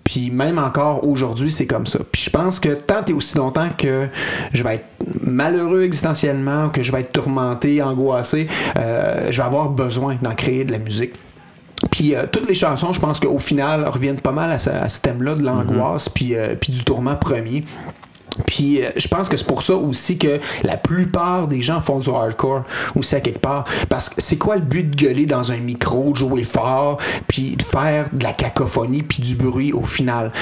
Puis 0.02 0.30
même 0.30 0.58
encore 0.58 1.06
aujourd'hui, 1.06 1.52
c'est 1.52 1.66
comme 1.66 1.86
ça. 1.86 2.00
Puis 2.10 2.22
je 2.24 2.30
pense 2.30 2.58
que 2.58 2.70
tant 2.70 3.04
et 3.06 3.12
aussi 3.12 3.36
longtemps 3.38 3.68
que 3.78 3.83
je 4.52 4.62
vais 4.62 4.76
être 4.76 4.86
malheureux 5.22 5.82
existentiellement, 5.82 6.68
que 6.68 6.82
je 6.82 6.92
vais 6.92 7.00
être 7.00 7.12
tourmenté, 7.12 7.82
angoissé, 7.82 8.46
euh, 8.76 9.28
je 9.30 9.36
vais 9.36 9.46
avoir 9.46 9.68
besoin 9.68 10.16
d'en 10.22 10.34
créer 10.34 10.64
de 10.64 10.72
la 10.72 10.78
musique. 10.78 11.14
Puis 11.90 12.14
euh, 12.14 12.24
toutes 12.30 12.48
les 12.48 12.54
chansons, 12.54 12.92
je 12.92 13.00
pense 13.00 13.20
qu'au 13.20 13.38
final, 13.38 13.88
reviennent 13.88 14.20
pas 14.20 14.32
mal 14.32 14.50
à 14.50 14.58
ce, 14.58 14.70
à 14.70 14.88
ce 14.88 15.00
thème-là 15.00 15.34
de 15.34 15.42
l'angoisse, 15.42 16.08
puis, 16.08 16.34
euh, 16.34 16.54
puis 16.60 16.72
du 16.72 16.84
tourment 16.84 17.16
premier. 17.16 17.64
Puis 18.46 18.82
euh, 18.82 18.90
je 18.96 19.06
pense 19.08 19.28
que 19.28 19.36
c'est 19.36 19.46
pour 19.46 19.62
ça 19.62 19.74
aussi 19.74 20.18
que 20.18 20.40
la 20.62 20.76
plupart 20.76 21.46
des 21.46 21.60
gens 21.60 21.80
font 21.80 21.98
du 21.98 22.10
hardcore 22.10 22.64
aussi 22.96 23.14
à 23.14 23.20
quelque 23.20 23.38
part. 23.38 23.64
Parce 23.88 24.08
que 24.08 24.16
c'est 24.18 24.38
quoi 24.38 24.56
le 24.56 24.62
but 24.62 24.90
de 24.90 24.96
gueuler 24.96 25.26
dans 25.26 25.52
un 25.52 25.58
micro, 25.58 26.12
de 26.12 26.16
jouer 26.16 26.44
fort, 26.44 26.98
puis 27.28 27.56
de 27.56 27.62
faire 27.62 28.08
de 28.12 28.24
la 28.24 28.32
cacophonie, 28.32 29.02
puis 29.02 29.20
du 29.22 29.36
bruit 29.36 29.72
au 29.72 29.84
final? 29.84 30.32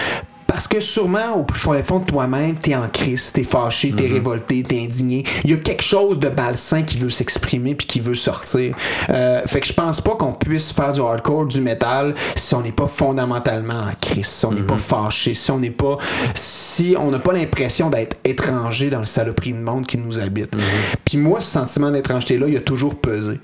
Parce 0.46 0.68
que 0.68 0.80
sûrement, 0.80 1.36
au 1.36 1.42
plus 1.44 1.58
fond 1.58 1.72
fond 1.82 1.98
de 2.00 2.04
toi-même, 2.04 2.56
t'es 2.56 2.74
en 2.74 2.88
crise, 2.88 3.32
t'es 3.32 3.44
fâché, 3.44 3.92
t'es 3.92 4.06
révolté, 4.06 4.62
t'es 4.62 4.80
indigné. 4.80 5.24
Il 5.44 5.50
y 5.50 5.54
a 5.54 5.56
quelque 5.56 5.82
chose 5.82 6.18
de 6.18 6.28
malsain 6.28 6.82
qui 6.82 6.98
veut 6.98 7.10
s'exprimer 7.10 7.74
puis 7.74 7.86
qui 7.86 8.00
veut 8.00 8.14
sortir. 8.14 8.74
Euh, 9.08 9.42
fait 9.46 9.60
que 9.60 9.66
je 9.66 9.72
pense 9.72 10.00
pas 10.00 10.14
qu'on 10.14 10.32
puisse 10.32 10.72
faire 10.72 10.92
du 10.92 11.00
hardcore, 11.00 11.46
du 11.46 11.60
métal, 11.60 12.14
si 12.36 12.54
on 12.54 12.62
n'est 12.62 12.72
pas 12.72 12.88
fondamentalement 12.88 13.80
en 13.80 13.90
crise, 14.00 14.26
si 14.26 14.46
on 14.46 14.52
n'est 14.52 14.62
pas 14.62 14.78
fâché, 14.78 15.34
si 15.34 15.50
on 15.50 15.58
n'est 15.58 15.70
pas, 15.70 15.98
si 16.34 16.94
on 16.98 17.10
n'a 17.10 17.18
pas 17.18 17.32
l'impression 17.32 17.90
d'être 17.90 18.16
étranger 18.24 18.90
dans 18.90 19.00
le 19.00 19.04
saloperie 19.04 19.52
de 19.52 19.58
monde 19.58 19.86
qui 19.86 19.98
nous 19.98 20.20
habite. 20.20 20.56
Puis 21.04 21.18
moi, 21.18 21.40
ce 21.40 21.50
sentiment 21.50 21.90
d'étrangeté-là, 21.90 22.46
il 22.48 22.56
a 22.56 22.60
toujours 22.60 23.00
pesé. 23.00 23.40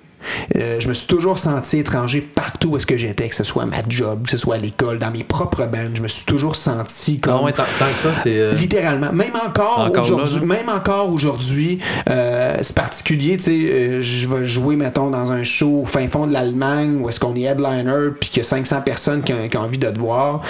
Euh, 0.57 0.81
je 0.81 0.89
me 0.89 0.95
suis 0.95 1.07
toujours 1.07 1.39
senti 1.39 1.79
étranger 1.79 2.21
partout 2.21 2.71
où 2.71 2.77
est-ce 2.77 2.87
que 2.87 2.97
j'étais, 2.97 3.29
que 3.29 3.35
ce 3.35 3.45
soit 3.45 3.63
à 3.63 3.67
ma 3.67 3.77
job, 3.89 4.25
que 4.25 4.31
ce 4.31 4.37
soit 4.37 4.57
à 4.57 4.59
l'école, 4.59 4.99
dans 4.99 5.11
mes 5.11 5.25
propres 5.25 5.67
bands. 5.67 5.91
Je 5.95 6.03
me 6.03 6.09
suis 6.09 6.25
toujours 6.25 6.57
senti 6.57 7.21
comme. 7.21 7.35
Non, 7.35 7.45
ouais, 7.45 7.53
tant, 7.53 7.65
tant 7.79 7.87
que 7.87 7.99
ça, 7.99 8.11
c'est. 8.23 8.37
euh, 8.39 8.53
Littéralement. 8.55 9.13
Même 9.13 9.35
encore, 9.37 9.81
Encore 9.87 10.05
aujourd'hui, 10.05 10.41
même 10.41 10.69
encore 10.69 11.13
aujourd'hui, 11.13 11.79
euh, 12.11 12.57
c'est 12.63 12.75
particulier, 12.77 13.37
tu 13.37 13.45
sais, 13.45 14.03
je 14.03 14.29
vais 14.29 14.45
jouer, 14.45 14.77
mettons, 14.77 15.11
dans 15.11 15.33
un 15.33 15.43
show 15.45 15.83
au 15.83 15.87
fin 15.87 16.09
fond 16.09 16.27
de 16.27 16.33
l'Allemagne 16.33 17.01
où 17.01 17.09
est-ce 17.09 17.21
qu'on 17.21 17.35
est 17.37 17.43
headliner 17.43 18.11
puis 18.21 18.29
qu'il 18.31 18.39
y 18.39 18.41
a 18.41 18.49
500 18.49 18.81
personnes 18.83 19.23
qui 19.23 19.33
ont, 19.33 19.49
qui 19.49 19.57
ont 19.57 19.61
envie 19.63 19.79
de 19.79 19.89
te 19.89 19.99
voir, 19.99 20.41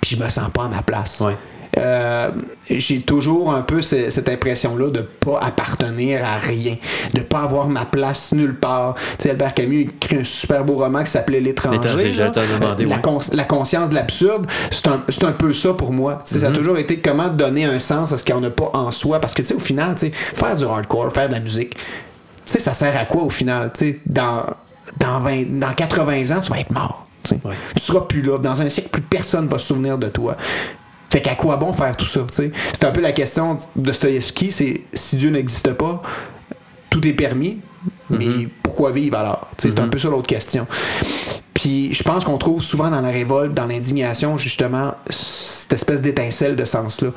puis 0.00 0.16
je 0.16 0.22
me 0.22 0.28
sens 0.28 0.50
pas 0.52 0.64
à 0.64 0.68
ma 0.68 0.82
place. 0.82 1.20
Ouais. 1.24 1.36
Euh, 1.78 2.30
j'ai 2.68 3.00
toujours 3.00 3.54
un 3.54 3.62
peu 3.62 3.80
ce- 3.80 4.10
cette 4.10 4.28
impression-là 4.28 4.90
de 4.90 5.00
pas 5.00 5.38
appartenir 5.40 6.22
à 6.22 6.36
rien, 6.36 6.76
de 7.14 7.20
pas 7.22 7.40
avoir 7.40 7.66
ma 7.68 7.86
place 7.86 8.32
nulle 8.32 8.54
part. 8.56 8.94
Tu 8.94 9.02
sais, 9.20 9.30
Albert 9.30 9.54
Camus 9.54 9.78
a 9.78 9.80
écrit 9.80 10.16
un 10.18 10.24
super 10.24 10.64
beau 10.64 10.74
roman 10.74 11.02
qui 11.02 11.10
s'appelait 11.10 11.40
L'étranger. 11.40 11.78
La, 12.84 12.96
ouais. 12.96 13.00
cons- 13.02 13.18
la 13.32 13.44
conscience 13.44 13.88
de 13.88 13.94
l'absurde, 13.94 14.46
c'est 14.70 14.86
un, 14.88 15.02
un 15.22 15.32
peu 15.32 15.52
ça 15.54 15.72
pour 15.72 15.92
moi. 15.92 16.20
Sais, 16.26 16.40
Ça 16.40 16.48
a 16.48 16.50
toujours 16.52 16.76
été 16.76 16.98
comment 17.00 17.28
donner 17.30 17.64
un 17.64 17.78
sens 17.78 18.12
à 18.12 18.18
ce 18.18 18.24
qu'il 18.24 18.34
n'y 18.34 18.40
en 18.42 18.44
a 18.44 18.50
pas 18.50 18.70
en 18.74 18.90
soi. 18.90 19.18
Parce 19.18 19.32
que, 19.32 19.40
tu 19.40 19.48
sais, 19.48 19.54
au 19.54 19.58
final, 19.58 19.94
tu 19.94 20.08
sais, 20.08 20.12
faire 20.12 20.54
du 20.56 20.64
hardcore, 20.64 21.10
faire 21.10 21.28
de 21.28 21.32
la 21.34 21.40
musique, 21.40 21.74
tu 21.74 21.80
sais, 22.44 22.60
ça 22.60 22.74
sert 22.74 22.94
à 22.98 23.06
quoi 23.06 23.22
au 23.22 23.30
final? 23.30 23.70
Tu 23.74 23.86
sais, 23.86 24.00
dans, 24.04 24.44
dans, 24.98 25.20
20 25.20 25.58
dans 25.58 25.72
80 25.72 26.36
ans, 26.36 26.40
tu 26.42 26.50
vas 26.52 26.60
être 26.60 26.70
mort. 26.72 27.06
Ouais. 27.30 27.54
Tu 27.76 27.80
seras 27.82 28.00
plus 28.00 28.20
là. 28.20 28.36
Dans 28.36 28.60
un 28.60 28.68
siècle, 28.68 28.90
plus 28.90 29.00
personne 29.02 29.46
va 29.46 29.56
se 29.56 29.68
souvenir 29.68 29.96
de 29.96 30.08
toi. 30.08 30.36
Fait 31.12 31.20
qu'à 31.20 31.34
quoi 31.34 31.58
bon 31.58 31.74
faire 31.74 31.94
tout 31.94 32.06
ça? 32.06 32.20
tu 32.20 32.26
sais? 32.34 32.50
C'est 32.72 32.84
un 32.84 32.90
peu 32.90 33.02
la 33.02 33.12
question 33.12 33.54
de 33.54 33.60
Dostoïevski, 33.76 34.50
c'est 34.50 34.80
si 34.94 35.16
Dieu 35.18 35.28
n'existe 35.28 35.74
pas, 35.74 36.00
tout 36.88 37.06
est 37.06 37.12
permis, 37.12 37.58
mais 38.08 38.48
pourquoi 38.62 38.92
vivre 38.92 39.18
alors? 39.18 39.46
C'est 39.58 39.78
un 39.78 39.88
peu 39.88 39.98
ça 39.98 40.08
l'autre 40.08 40.26
question. 40.26 40.66
Puis 41.52 41.92
je 41.92 42.02
pense 42.02 42.24
qu'on 42.24 42.38
trouve 42.38 42.62
souvent 42.62 42.88
dans 42.88 43.02
la 43.02 43.10
révolte, 43.10 43.52
dans 43.52 43.66
l'indignation, 43.66 44.38
justement, 44.38 44.94
cette 45.10 45.74
espèce 45.74 46.00
d'étincelle 46.00 46.56
de 46.56 46.64
sens-là. 46.64 47.10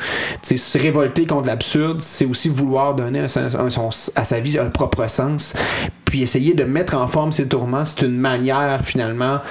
Se 0.43 0.77
révolter 0.77 1.25
contre 1.25 1.47
l'absurde, 1.47 2.01
c'est 2.01 2.25
aussi 2.25 2.49
vouloir 2.49 2.95
donner 2.95 3.21
à 3.21 4.25
sa 4.25 4.39
vie 4.41 4.59
un 4.59 4.69
propre 4.71 5.07
sens. 5.09 5.53
Puis 6.15 6.23
essayer 6.23 6.53
de 6.53 6.63
mettre 6.63 6.95
en 6.95 7.07
forme 7.07 7.33
ses 7.33 7.45
tourments, 7.45 7.83
c'est 7.83 8.03
une 8.03 8.17
manière 8.17 8.79
finalement 8.85 9.41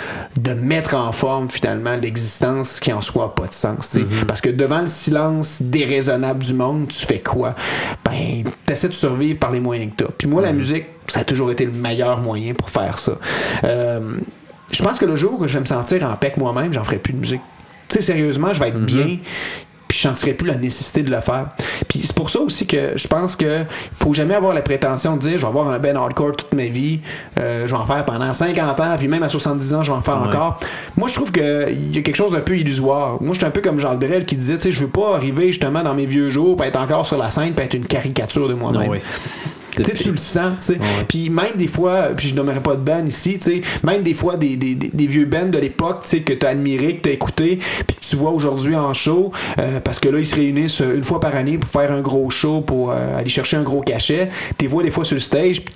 de 0.41 0.55
mettre 0.55 0.95
en 0.95 1.13
forme 1.13 1.51
finalement 1.51 1.95
l'existence 1.95 2.81
qui 2.81 2.91
en 2.91 3.03
soit 3.03 3.35
pas 3.35 3.47
de 3.47 3.53
sens. 3.53 3.91
tu 3.91 4.01
sais. 4.01 4.07
Parce 4.27 4.41
que 4.41 4.49
devant 4.49 4.81
le 4.81 4.87
silence 4.87 5.61
déraisonnable 5.61 6.43
du 6.43 6.55
monde, 6.55 6.89
tu 6.89 7.05
fais 7.05 7.21
quoi? 7.21 7.55
Ben, 8.03 8.45
t'essaies 8.65 8.89
de 8.89 8.95
survivre 8.95 9.39
par 9.39 9.51
les 9.51 9.61
moyens 9.61 9.93
que 9.95 10.05
t'as. 10.05 10.11
Puis 10.17 10.27
moi, 10.27 10.41
la 10.41 10.55
musique, 10.55 10.87
ça 11.07 11.21
a 11.21 11.25
toujours 11.25 11.51
été 11.51 11.67
le 11.67 11.73
meilleur 11.73 12.17
moyen 12.23 12.55
pour 12.55 12.71
faire 12.71 12.97
ça. 12.97 13.19
Euh, 13.65 14.17
je 14.73 14.83
pense 14.83 14.99
que 14.99 15.05
le 15.05 15.17
jour 15.17 15.39
où 15.39 15.47
je 15.47 15.53
vais 15.53 15.61
me 15.61 15.67
sentir 15.67 16.03
en 16.09 16.17
paix 16.17 16.29
avec 16.29 16.39
moi-même, 16.39 16.73
j'en 16.73 16.85
ferai 16.85 16.97
plus 16.97 17.13
de 17.13 17.19
musique. 17.19 17.43
Tu 17.91 17.97
sais, 17.97 18.01
sérieusement, 18.01 18.55
je 18.55 18.61
vais 18.61 18.69
être 18.69 18.81
bien, 18.81 19.19
puis 19.95 20.03
je 20.03 20.09
sentirai 20.09 20.33
plus 20.35 20.49
la 20.49 20.57
nécessité 20.57 21.05
de 21.05 21.11
le 21.11 21.21
faire. 21.21 21.47
Puis 21.89 22.01
c'est 22.01 22.15
pour 22.17 22.29
ça 22.31 22.41
aussi 22.41 22.67
que 22.67 22.93
je 22.97 23.07
pense 23.07 23.37
que 23.37 23.63
faut 23.95 24.13
jamais 24.13 24.35
avoir 24.35 24.53
la 24.53 24.63
prétention 24.63 25.15
de 25.17 25.21
dire 25.21 25.33
je 25.39 25.43
vais 25.43 25.47
avoir 25.47 25.69
un 25.69 25.79
ben 25.79 25.97
hardcore 25.97 26.33
toute 26.37 26.53
ma 26.53 26.65
vie, 26.65 26.99
euh, 27.39 27.63
je 27.69 27.71
vais 27.73 27.81
en 27.81 27.87
faire 27.87 28.05
pendant 28.05 28.33
50 28.33 28.81
ans, 28.81 28.97
puis 28.99 29.07
même 29.07 29.23
à 29.23 29.29
70 29.29 29.75
ans, 29.75 29.83
je 29.85 29.93
vais 29.93 29.97
en 29.97 30.03
faire 30.03 30.21
Ouais. 30.21 30.27
encore. 30.29 30.59
Moi, 30.97 31.09
je 31.09 31.15
trouve 31.15 31.31
qu'il 31.31 31.91
y 31.95 31.99
a 31.99 32.03
quelque 32.03 32.17
chose 32.17 32.33
d'un 32.33 32.41
peu 32.41 32.57
illusoire. 32.59 33.23
Moi, 33.23 33.35
je 33.35 33.39
suis 33.39 33.47
un 33.47 33.51
peu 33.51 33.61
comme 33.61 33.79
Jacques 33.79 34.01
Brel 34.01 34.25
qui 34.27 34.35
disait, 34.37 34.57
tu 34.57 34.63
sais, 34.63 34.73
je 34.73 34.81
veux 34.81 34.89
pas 34.89 35.15
arriver 35.15 35.49
justement 35.49 35.83
dans 35.85 35.95
mes 35.95 36.07
vieux 36.07 36.31
jours, 36.31 36.57
puis 36.57 36.67
être 36.67 36.79
encore 36.81 37.07
sur 37.07 37.17
la 37.19 37.31
scène, 37.31 37.55
puis 37.55 37.65
être 37.65 37.75
une 37.75 37.87
caricature 37.87 38.49
de 38.49 38.55
moi-même. 38.55 38.91
Tu 39.83 39.85
sais, 39.85 39.95
tu 40.05 40.11
le 40.11 40.17
sens, 40.17 40.57
tu 40.61 40.75
sais. 40.75 40.79
Puis 41.09 41.31
même 41.31 41.57
des 41.57 41.69
fois, 41.69 42.09
puis 42.17 42.29
je 42.29 42.35
nommerai 42.35 42.61
pas 42.61 42.77
de 42.77 42.81
band 42.83 43.05
ici, 43.07 43.39
tu 43.39 43.45
sais, 43.57 43.61
même 43.83 44.03
des 44.03 44.15
fois 44.15 44.37
des, 44.37 44.57
des, 44.57 44.75
des- 44.75 44.91
des 44.93 45.07
vieux 45.07 45.25
bands 45.27 45.49
de 45.49 45.59
l'époque, 45.59 46.01
tu 46.03 46.09
sais, 46.11 46.21
que 46.21 46.33
t'as 46.33 46.51
admiré, 46.51 46.97
que 46.97 47.03
t'as 47.03 47.11
écouté, 47.11 47.59
puis 47.87 47.97
que 47.97 48.05
tu 48.05 48.17
vois 48.17 48.31
aujourd'hui 48.31 48.77
en 48.77 48.93
show, 48.95 49.33
euh, 49.59 49.81
parce 49.81 49.99
que 49.99 50.09
là, 50.09 50.19
ils 50.19 50.27
se 50.27 50.35
réunissent 50.37 50.81
euh, 50.81 50.97
une 50.97 51.05
fois 51.05 51.21
par 51.21 51.35
année 51.37 51.59
pour 51.59 51.69
faire 51.71 51.91
un 51.93 52.01
gros 52.01 52.31
show, 52.31 52.61
pour 52.61 52.93
euh, 52.93 53.19
aller 53.19 53.29
chercher 53.31 53.57
un 53.57 53.63
gros 53.63 53.81
cachet. 53.81 54.29
T'es 54.57 54.67
vois 54.67 54.83
des 54.83 54.91
fois 54.91 55.05
sur 55.05 55.15
le 55.15 55.21
stage, 55.21 55.63
puis 55.63 55.75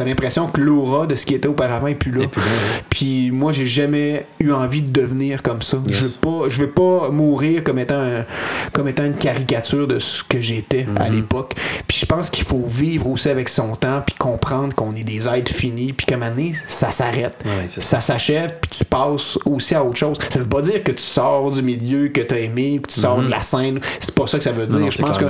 t'as 0.00 0.06
l'impression 0.06 0.46
que 0.48 0.62
l'aura 0.62 1.06
de 1.06 1.14
ce 1.14 1.26
qui 1.26 1.34
était 1.34 1.46
auparavant 1.46 1.86
est 1.88 1.94
plus 1.94 2.10
là. 2.10 2.24
Puis 2.26 2.40
ouais. 2.40 2.46
Puis 2.88 3.30
moi, 3.30 3.52
j'ai 3.52 3.66
jamais 3.66 4.24
eu 4.38 4.50
envie 4.50 4.80
de 4.80 4.90
devenir 4.98 5.42
comme 5.42 5.60
ça. 5.60 5.76
Je 5.90 6.02
veux 6.02 6.10
pas, 6.22 6.48
je 6.48 6.60
veux 6.62 6.70
pas 6.70 7.10
mourir 7.10 7.62
comme 7.62 7.78
étant, 7.78 8.00
un- 8.00 8.24
comme 8.72 8.88
étant 8.88 9.04
une 9.04 9.14
caricature 9.16 9.86
de 9.86 9.98
ce 9.98 10.24
que 10.24 10.40
j'étais 10.40 10.86
à 10.96 11.10
Mhm. 11.10 11.16
l'époque. 11.16 11.52
Puis 11.86 11.98
je 12.00 12.06
pense 12.06 12.30
qu'il 12.30 12.44
faut 12.46 12.64
vivre 12.66 13.08
aussi 13.10 13.28
avec 13.28 13.50
son 13.50 13.76
temps, 13.76 14.02
puis 14.06 14.14
comprendre 14.18 14.74
qu'on 14.74 14.94
est 14.96 15.04
des 15.04 15.28
êtres 15.28 15.52
finis, 15.52 15.92
puis 15.92 16.06
qu'à 16.06 16.14
un 16.14 16.18
moment 16.18 16.30
donné, 16.30 16.54
ça 16.66 16.90
s'arrête. 16.90 17.36
Ouais, 17.44 17.68
ça. 17.68 18.00
s'achève, 18.00 18.54
puis 18.62 18.70
tu 18.78 18.84
passes 18.86 19.38
aussi 19.44 19.74
à 19.74 19.84
autre 19.84 19.96
chose. 19.98 20.16
Ça 20.30 20.38
veut 20.38 20.46
pas 20.48 20.62
dire 20.62 20.82
que 20.82 20.92
tu 20.92 21.02
sors 21.02 21.50
du 21.50 21.60
milieu 21.60 22.08
que 22.08 22.22
tu 22.22 22.34
as 22.34 22.38
aimé, 22.38 22.80
que 22.82 22.88
tu 22.90 23.00
sors 23.00 23.20
de 23.20 23.28
la 23.28 23.42
scène. 23.42 23.80
C'est 23.98 24.14
pas 24.14 24.26
ça 24.26 24.38
que 24.38 24.44
ça 24.44 24.52
veut 24.52 24.66
dire. 24.66 24.78
Mhm. 24.78 24.84
non, 24.84 24.90
je, 24.90 25.02
pense 25.02 25.18
que, 25.18 25.26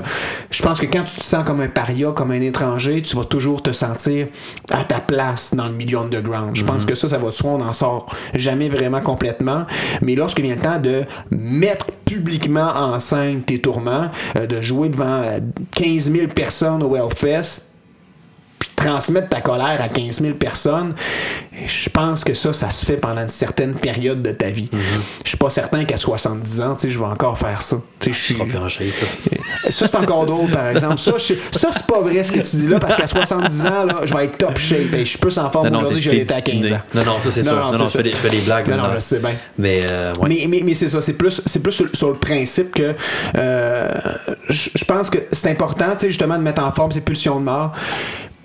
je 0.52 0.62
pense 0.62 0.78
que 0.78 0.86
quand 0.86 1.02
tu 1.02 1.18
te 1.20 1.24
sens 1.24 1.44
comme 1.44 1.60
un 1.60 1.68
paria, 1.68 2.12
comme 2.12 2.30
un 2.30 2.40
étranger, 2.40 3.02
tu 3.02 3.16
vas 3.16 3.24
toujours 3.24 3.62
te 3.62 3.72
sentir 3.72 4.28
à 4.70 4.84
ta 4.84 5.00
place 5.00 5.54
dans 5.54 5.66
le 5.66 5.74
milieu 5.74 5.98
underground. 5.98 6.54
Je 6.54 6.64
pense 6.64 6.84
que 6.84 6.94
ça, 6.94 7.08
ça 7.08 7.18
va 7.18 7.26
de 7.26 7.30
soi, 7.32 7.52
on 7.52 7.58
n'en 7.58 7.72
sort 7.72 8.14
jamais 8.34 8.68
vraiment 8.68 9.00
complètement. 9.00 9.66
Mais 10.02 10.14
lorsque 10.14 10.40
vient 10.40 10.56
le 10.56 10.60
temps 10.60 10.78
de 10.78 11.04
mettre 11.30 11.86
publiquement 12.04 12.70
en 12.74 13.00
scène 13.00 13.42
tes 13.42 13.60
tourments, 13.60 14.10
euh, 14.36 14.46
de 14.46 14.60
jouer 14.60 14.88
devant 14.88 15.22
euh, 15.22 15.38
15 15.72 16.12
000 16.12 16.26
personnes 16.28 16.82
au 16.82 16.96
Hellfest, 16.96 17.69
transmettre 18.84 19.28
ta 19.28 19.40
colère 19.40 19.78
à 19.80 19.88
15 19.88 20.20
000 20.22 20.34
personnes, 20.34 20.94
je 21.66 21.88
pense 21.90 22.24
que 22.24 22.32
ça, 22.34 22.52
ça 22.52 22.70
se 22.70 22.86
fait 22.86 22.96
pendant 22.96 23.22
une 23.22 23.28
certaine 23.28 23.74
période 23.74 24.22
de 24.22 24.30
ta 24.32 24.48
vie. 24.48 24.68
Je 25.24 25.28
suis 25.28 25.36
pas 25.38 25.50
certain 25.50 25.84
qu'à 25.84 25.96
70 25.96 26.60
ans, 26.62 26.74
tu 26.74 26.82
sais, 26.88 26.92
je 26.92 26.98
vais 26.98 27.04
encore 27.04 27.38
faire 27.38 27.60
ça. 27.62 27.76
Je 28.06 28.10
suis- 28.12 28.34
là. 28.36 28.44
ça, 29.68 29.86
c'est 29.86 29.96
encore 29.96 30.24
drôle, 30.26 30.50
par 30.50 30.68
exemple. 30.68 30.98
Ça, 30.98 31.12
ça 31.18 31.68
c'est 31.72 31.86
pas 31.86 32.00
vrai 32.00 32.24
ce 32.24 32.32
que 32.32 32.40
tu 32.40 32.56
dis 32.56 32.68
là, 32.68 32.78
parce 32.78 32.94
qu'à 32.96 33.06
70 33.06 33.66
ans, 33.66 33.84
là, 33.84 34.00
je 34.04 34.14
vais 34.14 34.24
être 34.24 34.38
top 34.38 34.58
shape. 34.58 34.94
Et 34.94 35.00
je 35.00 35.10
suis 35.10 35.18
plus 35.18 35.36
en 35.38 35.50
forme 35.50 35.68
aujourd'hui 35.74 35.96
que 35.96 36.02
je 36.02 36.10
l'étais 36.10 36.32
à 36.34 36.40
15 36.40 36.54
discipliné. 36.54 36.76
ans. 36.76 36.80
Non, 36.94 37.04
non, 37.04 37.20
ça 37.20 37.30
c'est 37.30 37.42
sûr. 37.42 37.54
non, 37.54 37.70
Non, 37.72 37.86
je 37.86 37.92
fais 37.92 38.02
des, 38.02 38.12
je 38.12 38.16
fais 38.16 38.30
des 38.30 38.40
blagues 38.40 38.68
Non, 38.68 38.76
non, 38.78 38.88
je 38.94 38.98
sais 38.98 39.18
bien. 39.18 39.34
Mais, 39.58 39.82
euh, 39.88 40.12
ouais. 40.20 40.28
Mais, 40.28 40.46
mais, 40.48 40.62
mais 40.64 40.74
c'est 40.74 40.88
ça, 40.88 41.02
c'est 41.02 41.12
plus, 41.14 41.40
c'est 41.44 41.62
plus 41.62 41.72
sur, 41.72 41.86
sur 41.92 42.08
le 42.08 42.14
principe 42.14 42.74
que 42.74 42.94
euh, 43.36 43.88
je 44.48 44.84
pense 44.84 45.10
que 45.10 45.18
c'est 45.32 45.50
important, 45.50 45.92
tu 45.92 46.00
sais, 46.00 46.08
justement, 46.08 46.36
de 46.38 46.42
mettre 46.42 46.62
en 46.62 46.72
forme 46.72 46.92
ses 46.92 47.00
pulsions 47.02 47.38
de 47.38 47.44
mort. 47.44 47.72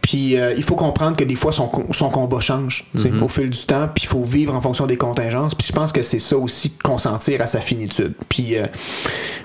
Puis 0.06 0.38
euh, 0.38 0.54
il 0.56 0.62
faut 0.62 0.76
comprendre 0.76 1.18
que 1.18 1.24
des 1.24 1.34
fois 1.34 1.52
son, 1.52 1.72
son 1.92 2.10
combat 2.12 2.40
change 2.40 2.86
Mm-hmm. 2.96 3.24
au 3.24 3.28
fil 3.28 3.50
du 3.50 3.66
temps, 3.66 3.88
puis 3.94 4.04
il 4.04 4.08
faut 4.08 4.24
vivre 4.24 4.54
en 4.54 4.62
fonction 4.62 4.86
des 4.86 4.98
contingences. 4.98 5.56
Puis 5.56 5.68
je 5.68 5.74
pense 5.74 5.92
que 5.92 6.04
c'est 6.04 6.20
ça 6.20 6.38
aussi, 6.38 6.70
consentir 6.70 7.42
à 7.42 7.48
sa 7.48 7.60
finitude. 7.60 8.14
Puis 8.30 8.56
euh, 8.56 8.68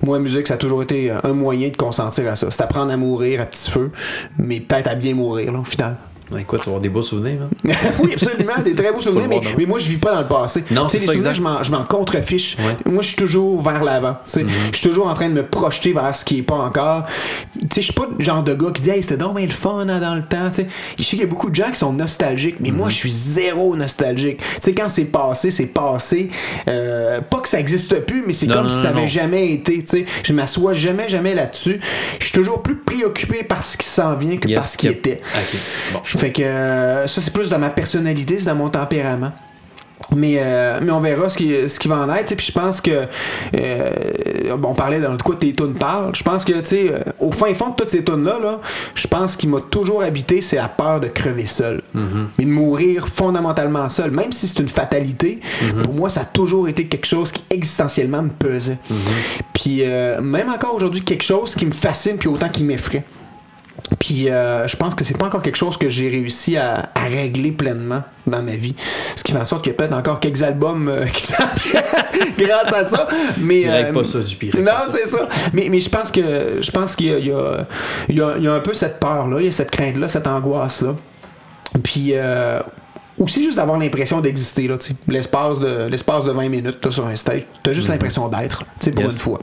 moi, 0.03 0.19
la 0.19 0.23
musique, 0.23 0.47
ça 0.47 0.55
a 0.55 0.57
toujours 0.59 0.83
été 0.83 1.11
un 1.11 1.33
moyen 1.33 1.71
de 1.71 1.77
consentir 1.77 2.31
à 2.31 2.37
ça. 2.37 2.51
C'est 2.51 2.63
apprendre 2.63 2.93
à 2.93 2.97
mourir 2.99 3.41
à 3.41 3.47
petit 3.47 3.71
feu, 3.71 3.91
mais 4.39 4.61
peut-être 4.61 4.89
à 4.89 4.95
bien 4.95 5.15
mourir, 5.15 5.53
là, 5.53 5.61
au 5.61 5.65
final. 5.65 5.97
Ouais, 6.33 6.43
Écoute, 6.43 6.61
tu 6.61 6.66
vas 6.66 6.70
avoir 6.70 6.81
des 6.81 6.89
beaux 6.89 7.03
souvenirs. 7.03 7.41
hein. 7.43 7.72
oui, 8.03 8.12
absolument, 8.12 8.53
des 8.64 8.74
très 8.74 8.93
beaux 8.93 9.01
souvenirs, 9.01 9.28
mais, 9.59 9.66
moi, 9.66 9.78
je 9.78 9.89
vis 9.89 9.97
pas 9.97 10.12
dans 10.12 10.20
le 10.20 10.28
passé. 10.28 10.62
Non, 10.70 10.87
Tu 10.87 10.93
sais, 10.93 10.99
c'est 10.99 11.01
les 11.01 11.07
ça, 11.07 11.12
souvenirs, 11.12 11.31
exact. 11.31 11.35
je 11.35 11.43
m'en- 11.43 11.62
je 11.62 11.70
m'en 11.72 11.85
contrefiche. 11.85 12.57
Ouais. 12.59 12.64
Mm-hmm. 12.72 12.93
Moi, 12.93 13.03
je 13.03 13.07
suis 13.09 13.16
toujours 13.16 13.61
vers 13.62 13.83
l'avant. 13.83 14.16
tu 14.26 14.33
sais. 14.33 14.47
Je 14.72 14.78
suis 14.78 14.89
toujours 14.89 15.09
en 15.09 15.14
train 15.14 15.28
de 15.28 15.35
me 15.35 15.47
projeter 15.47 15.93
vers 15.93 16.14
ce 16.14 16.24
qui 16.24 16.39
est 16.39 16.43
pas 16.43 16.55
encore. 16.57 17.05
Tu 17.61 17.61
sais, 17.74 17.81
je 17.81 17.87
suis 17.87 17.93
pas 17.93 18.07
le 18.16 18.24
genre 18.24 18.43
de 18.43 18.55
gars 18.55 18.70
qui 18.74 18.83
dit, 18.83 18.91
hey, 18.91 19.03
c'était 19.03 19.16
donc 19.16 19.37
bien 19.37 19.47
le 19.47 19.53
fun 19.53 19.87
hein, 19.89 20.01
dans 20.01 20.14
le 20.14 20.22
temps. 20.22 20.49
tu 20.51 20.62
sais. 20.62 20.66
Je 20.99 21.03
sais 21.03 21.11
qu'il 21.11 21.20
y 21.20 21.22
a 21.22 21.26
beaucoup 21.26 21.51
de 21.51 21.55
gens 21.55 21.70
qui 21.70 21.78
sont 21.78 21.93
nostalgiques, 21.93 22.57
mais 22.61 22.70
Mm-hmm. 22.70 22.74
moi, 22.74 22.89
je 22.89 22.95
suis 22.95 23.11
zéro 23.11 23.74
nostalgique. 23.76 24.39
Tu 24.39 24.45
sais, 24.62 24.74
quand 24.74 24.89
c'est 24.89 25.05
passé, 25.07 25.51
c'est 25.51 25.66
passé. 25.66 26.31
Euh, 26.68 27.20
pas 27.20 27.41
que 27.41 27.49
ça 27.49 27.59
existe 27.59 27.99
plus, 28.07 28.22
mais 28.26 28.33
c'est 28.33 28.47
comme 28.47 28.64
non, 28.64 28.68
si 28.68 28.81
ça 28.83 28.91
avait 28.91 29.01
non. 29.03 29.07
jamais 29.09 29.53
été. 29.53 29.78
tu 29.81 29.87
sais. 29.87 30.05
Je 30.24 30.33
m'assois 30.33 30.72
jamais, 30.74 31.09
jamais 31.09 31.35
là-dessus. 31.35 31.81
Je 32.18 32.24
suis 32.24 32.33
toujours 32.33 32.62
plus 32.62 32.76
préoccupé 32.76 33.43
par 33.43 33.64
ce 33.64 33.76
qui 33.76 33.89
s'en 33.89 34.14
vient 34.16 34.37
que 34.37 34.49
Yes, 34.49 34.57
par 34.57 34.64
ce 34.64 34.76
qui 34.78 34.87
était. 34.89 35.20
Bon. 35.93 36.01
Fait 36.21 36.33
que 36.33 36.43
euh, 36.43 37.07
ça, 37.07 37.21
c'est 37.23 37.33
plus 37.33 37.49
dans 37.49 37.59
ma 37.59 37.71
personnalité, 37.71 38.39
c'est 38.39 38.45
dans 38.45 38.55
mon 38.55 38.68
tempérament. 38.68 39.33
Mais, 40.14 40.37
euh, 40.39 40.81
mais 40.83 40.91
on 40.91 41.01
verra 41.01 41.29
ce 41.29 41.37
qui, 41.39 41.68
ce 41.68 41.79
qui 41.79 41.87
va 41.89 41.97
en 41.99 42.12
être. 42.14 42.35
Puis 42.35 42.47
je 42.47 42.53
pense 42.53 42.81
que. 42.81 43.07
euh, 43.57 43.91
on 44.62 44.75
parlait 44.75 44.99
dans 44.99 45.12
le 45.12 45.18
quoi 45.18 45.37
tes 45.37 45.55
tunes 45.55 45.75
parlent. 45.75 46.14
Je 46.14 46.23
pense 46.23 46.45
que, 46.45 46.53
tu 46.61 46.64
sais, 46.66 46.93
euh, 46.93 46.99
au 47.21 47.31
fin 47.33 47.55
fond 47.55 47.71
de 47.71 47.77
toutes 47.77 47.91
ces 47.91 48.05
tunes-là, 48.05 48.39
là, 48.43 48.61
je 48.95 49.07
pense 49.07 49.37
qu'il 49.37 49.49
m'a 49.49 49.61
toujours 49.61 50.03
habité, 50.03 50.43
c'est 50.43 50.57
la 50.57 50.68
peur 50.68 51.01
de 51.01 51.07
crever 51.07 51.47
seul. 51.47 51.81
Mais 52.39 52.45
de 52.45 52.51
mourir 52.51 53.09
fondamentalement 53.09 53.89
seul. 53.89 54.11
Même 54.11 54.33
si 54.33 54.47
c'est 54.49 54.59
une 54.61 54.68
fatalité, 54.68 55.41
pour 55.85 55.95
moi, 55.95 56.11
ça 56.11 56.23
a 56.23 56.25
toujours 56.25 56.68
été 56.68 56.87
quelque 56.87 57.07
chose 57.07 57.33
qui 57.33 57.45
existentiellement 57.49 58.23
me 58.23 58.31
pesait. 58.31 58.79
Puis 59.55 59.85
euh, 59.85 60.21
même 60.21 60.51
encore 60.51 60.75
aujourd'hui, 60.75 61.03
quelque 61.03 61.23
chose 61.25 61.55
qui 61.55 61.64
me 61.66 61.73
fascine, 61.73 62.16
puis 62.18 62.29
autant 62.29 62.49
qui 62.49 62.62
m'effraie. 62.64 63.05
Puis 63.99 64.31
euh, 64.31 64.66
je 64.66 64.76
pense 64.76 64.95
que 64.95 65.05
c'est 65.05 65.16
pas 65.16 65.26
encore 65.26 65.43
quelque 65.43 65.57
chose 65.57 65.76
que 65.76 65.89
j'ai 65.89 66.09
réussi 66.09 66.57
à, 66.57 66.91
à 66.95 67.05
régler 67.05 67.53
pleinement 67.53 68.03
dans 68.26 68.43
ma 68.43 68.57
vie. 68.57 68.74
Ce 69.16 69.22
qui 69.22 69.33
fait 69.33 69.39
en 69.39 69.45
sorte 69.45 69.62
qu'il 69.62 69.72
y 69.72 69.74
a 69.74 69.78
peut-être 69.78 69.95
encore 69.95 70.20
quelques 70.20 70.43
albums 70.43 70.89
euh, 70.89 71.05
qui 71.12 71.22
s'en 71.22 71.45
grâce 72.39 72.72
à 72.72 72.85
ça. 72.85 73.09
Mais, 73.39 73.68
règle 73.68 73.91
euh, 73.91 74.01
pas 74.01 74.05
ça, 74.05 74.20
du 74.20 74.37
pire. 74.37 74.55
non, 74.59 74.72
c'est 74.91 75.07
ça. 75.07 75.28
Mais, 75.53 75.68
mais 75.70 75.81
je 75.81 75.89
pense 75.89 76.11
que 76.11 76.59
je 76.61 76.70
pense 76.70 76.97
qu'il 76.97 77.07
y 77.07 77.12
a, 77.12 77.18
il 77.18 77.26
y, 78.16 78.22
a, 78.22 78.39
y 78.39 78.43
y 78.43 78.49
un 78.49 78.61
peu 78.61 78.74
cette 78.74 79.01
peur-là, 79.01 79.41
il 79.41 79.47
y 79.47 79.49
a 79.49 79.53
cette 79.53 79.70
crainte-là, 79.70 80.09
cette 80.09 80.26
angoisse-là. 80.26 80.95
Puis 81.83 82.14
aussi 83.21 83.45
juste 83.45 83.57
d'avoir 83.57 83.79
l'impression 83.79 84.21
d'exister, 84.21 84.66
là. 84.68 84.77
L'espace 85.09 85.59
de, 85.61 85.87
l'espace 85.89 86.25
de 86.25 86.33
20 86.33 86.49
minutes 86.49 86.85
là, 86.85 86.91
sur 86.91 87.07
un 87.07 87.16
stage, 87.16 87.43
t'as 87.62 87.73
juste 87.73 87.89
l'impression 87.89 88.29
d'être, 88.29 88.64
tu 88.81 88.91
pour 88.91 89.05
Yes. 89.05 89.12
une 89.14 89.18
fois. 89.21 89.41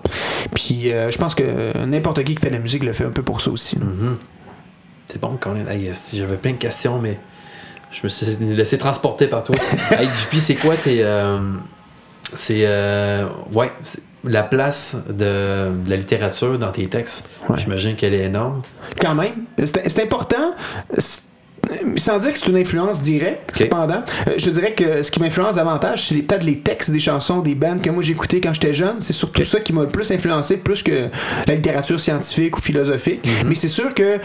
Puis 0.54 0.92
euh, 0.92 1.10
je 1.12 1.18
pense 1.18 1.34
que 1.36 1.86
n'importe 1.86 2.24
qui 2.24 2.36
qui 2.36 2.42
fait 2.42 2.50
de 2.50 2.56
la 2.56 2.60
musique 2.62 2.84
le 2.84 2.94
fait 2.94 3.06
un 3.06 3.12
peu 3.12 3.22
pour 3.24 3.40
ça 3.42 3.52
aussi. 3.52 3.76
là. 3.78 3.86
C'est 5.08 5.22
bon 5.22 5.38
quand 5.40 5.52
même. 5.54 5.68
J'avais 6.14 6.36
plein 6.38 6.52
de 6.52 6.58
questions, 6.58 7.00
mais 7.00 7.18
je 7.92 8.02
me 8.04 8.10
suis 8.10 8.36
laissé 8.42 8.78
transporter 8.78 9.28
par 9.28 9.44
toi. 9.44 9.56
hey, 9.92 10.08
JP, 10.08 10.40
c'est 10.40 10.56
quoi 10.56 10.76
tes. 10.76 11.02
euh, 11.04 11.40
c'est. 12.24 12.62
euh, 12.66 13.28
ouais, 13.54 13.72
la 14.26 14.44
place 14.44 14.98
de, 15.08 15.72
de 15.86 15.90
la 15.90 15.96
littérature 15.96 16.60
dans 16.60 16.72
tes 16.74 16.88
textes? 16.90 17.30
Ouais. 17.48 17.58
J'imagine 17.58 17.96
qu'elle 17.96 18.14
est 18.14 18.26
énorme. 18.26 18.62
Quand 19.00 19.16
même, 19.16 19.46
c'est 19.64 20.04
important. 20.04 20.54
Sans 21.98 22.18
dire 22.18 22.34
que 22.34 22.40
c'est 22.40 22.48
une 22.48 22.58
influence 22.58 23.02
directe, 23.02 23.56
cependant, 23.56 24.04
euh, 24.28 24.34
je 24.38 24.50
dirais 24.50 24.74
que 24.74 25.02
ce 25.04 25.12
qui 25.12 25.20
m'influence 25.20 25.56
davantage, 25.56 26.08
c'est 26.08 26.16
peut-être 26.16 26.44
les 26.44 26.60
textes 26.60 26.92
des 26.92 27.00
chansons 27.00 27.40
des 27.40 27.56
bands 27.56 27.80
que 27.80 27.90
moi 27.90 28.04
j'écoutais 28.04 28.42
quand 28.42 28.54
j'étais 28.54 28.74
jeune. 28.74 29.00
C'est 29.00 29.14
surtout 29.14 29.44
ça 29.44 29.60
qui 29.60 29.74
m'a 29.74 29.82
le 29.82 29.90
plus 29.90 30.12
influencé, 30.12 30.58
plus 30.58 30.84
que 30.84 31.08
la 31.48 31.56
littérature 31.56 32.00
scientifique 32.00 32.58
ou 32.58 32.62
philosophique. 32.62 33.26
Mhm. 33.26 33.50
Mais 33.50 33.56
c'est 33.56 33.68
sûr 33.68 33.94
que 33.94 34.20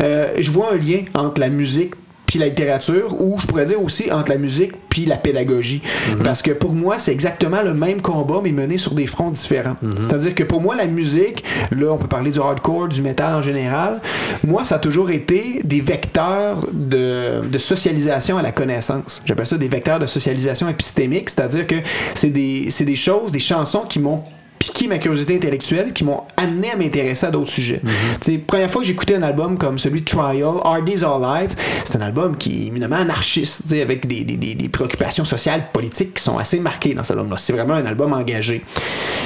euh, 0.00 0.28
je 0.38 0.50
vois 0.50 0.72
un 0.72 0.76
lien 0.76 1.02
entre 1.14 1.40
la 1.40 1.48
musique 1.48 1.94
puis 2.28 2.38
la 2.38 2.48
littérature, 2.48 3.18
ou 3.20 3.38
je 3.40 3.46
pourrais 3.46 3.64
dire 3.64 3.82
aussi 3.82 4.12
entre 4.12 4.30
la 4.30 4.38
musique 4.38 4.72
puis 4.90 5.06
la 5.06 5.16
pédagogie. 5.16 5.82
Mhm. 6.10 6.22
Parce 6.22 6.42
que 6.42 6.50
pour 6.50 6.74
moi, 6.74 6.98
c'est 6.98 7.10
exactement 7.10 7.62
le 7.62 7.72
même 7.72 8.02
combat, 8.02 8.40
mais 8.42 8.52
mené 8.52 8.76
sur 8.76 8.94
des 8.94 9.06
fronts 9.06 9.30
différents. 9.30 9.76
Mhm. 9.80 9.92
C'est-à-dire 9.96 10.34
que 10.34 10.44
pour 10.44 10.60
moi, 10.60 10.76
la 10.76 10.86
musique, 10.86 11.42
là, 11.70 11.90
on 11.90 11.96
peut 11.96 12.06
parler 12.06 12.30
du 12.30 12.38
hardcore, 12.38 12.88
du 12.88 13.00
métal 13.00 13.34
en 13.34 13.42
général, 13.42 14.00
moi, 14.46 14.64
ça 14.64 14.74
a 14.74 14.78
toujours 14.78 15.10
été 15.10 15.60
des 15.64 15.80
vecteurs 15.80 16.66
de, 16.70 17.40
de 17.50 17.58
socialisation 17.58 18.36
à 18.36 18.42
la 18.42 18.52
connaissance. 18.52 19.22
J'appelle 19.24 19.46
ça 19.46 19.56
des 19.56 19.68
vecteurs 19.68 19.98
de 19.98 20.06
socialisation 20.06 20.68
épistémique, 20.68 21.30
c'est-à-dire 21.30 21.66
que 21.66 21.76
c'est 22.14 22.30
des, 22.30 22.66
c'est 22.70 22.84
des 22.84 22.96
choses, 22.96 23.32
des 23.32 23.38
chansons 23.38 23.84
qui 23.88 24.00
m'ont 24.00 24.22
piqué 24.58 24.88
ma 24.88 24.98
curiosité 24.98 25.36
intellectuelle, 25.36 25.92
qui 25.92 26.04
m'ont 26.04 26.22
amené 26.36 26.72
à 26.72 26.76
m'intéresser 26.76 27.26
à 27.26 27.30
d'autres 27.30 27.50
sujets. 27.50 27.80
Tu 28.20 28.32
sais, 28.32 28.38
première 28.38 28.70
fois 28.70 28.80
que 28.82 28.86
j'écoutais 28.86 29.14
un 29.14 29.22
album 29.22 29.56
comme 29.58 29.78
celui 29.78 30.00
de 30.00 30.04
Trial, 30.04 30.54
Hard 30.64 30.84
Days 30.84 31.04
All 31.04 31.22
Lives, 31.22 31.54
c'est 31.84 31.96
un 31.96 32.00
album 32.00 32.36
qui 32.36 32.64
est 32.64 32.66
éminemment 32.66 32.96
anarchiste, 32.96 33.72
avec 33.72 34.06
des, 34.06 34.24
des, 34.24 34.36
des, 34.36 34.54
des 34.54 34.68
préoccupations 34.68 35.24
sociales, 35.24 35.68
politiques 35.72 36.14
qui 36.14 36.22
sont 36.22 36.38
assez 36.38 36.60
marquées 36.60 36.94
dans 36.94 37.04
cet 37.04 37.12
album-là. 37.12 37.36
C'est 37.36 37.52
vraiment 37.52 37.74
un 37.74 37.86
album 37.86 38.12
engagé. 38.12 38.64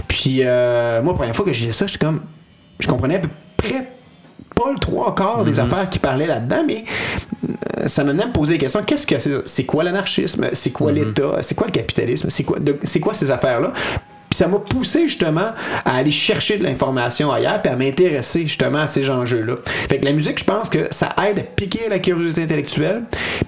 Puis 0.08 0.40
euh, 0.42 1.02
moi, 1.02 1.12
la 1.12 1.16
première 1.16 1.36
fois 1.36 1.44
que 1.44 1.52
j'ai 1.52 1.72
ça, 1.72 1.86
j'étais 1.86 2.04
comme... 2.04 2.20
Je 2.78 2.88
comprenais 2.88 3.16
à 3.16 3.20
peu 3.20 3.28
près 3.56 3.88
pas 4.54 4.70
le 4.70 4.78
trois 4.78 5.14
quarts 5.14 5.44
des 5.44 5.58
affaires 5.58 5.88
qui 5.88 5.98
parlaient 5.98 6.26
là-dedans, 6.26 6.62
mais 6.66 6.84
euh, 7.78 7.86
ça 7.88 8.04
m'amenait 8.04 8.24
à 8.24 8.26
me 8.26 8.32
poser 8.32 8.54
des 8.54 8.58
questions. 8.58 8.82
Qu'est-ce 8.84 9.06
que 9.06 9.18
c'est? 9.18 9.30
C'est 9.46 9.64
quoi 9.64 9.82
l'anarchisme? 9.82 10.48
C'est 10.52 10.70
quoi 10.70 10.92
l'État? 10.92 11.38
C'est 11.40 11.54
quoi 11.54 11.68
le 11.68 11.72
capitalisme? 11.72 12.28
C'est 12.28 12.42
quoi, 12.42 12.58
de- 12.58 12.78
c'est 12.82 13.00
quoi 13.00 13.14
ces 13.14 13.30
affaires-là? 13.30 13.72
Puis 14.32 14.38
ça 14.38 14.48
m'a 14.48 14.60
poussé 14.60 15.08
justement 15.08 15.50
à 15.84 15.94
aller 15.94 16.10
chercher 16.10 16.56
de 16.56 16.64
l'information 16.64 17.30
ailleurs 17.30 17.60
puis 17.60 17.70
à 17.70 17.76
m'intéresser 17.76 18.46
justement 18.46 18.78
à 18.78 18.86
ces 18.86 19.10
enjeux-là. 19.10 19.56
Fait 19.90 19.98
que 19.98 20.06
la 20.06 20.14
musique, 20.14 20.38
je 20.38 20.44
pense 20.44 20.70
que 20.70 20.86
ça 20.90 21.10
aide 21.28 21.38
à 21.38 21.42
piquer 21.42 21.90
la 21.90 21.98
curiosité 21.98 22.42
intellectuelle, 22.44 23.02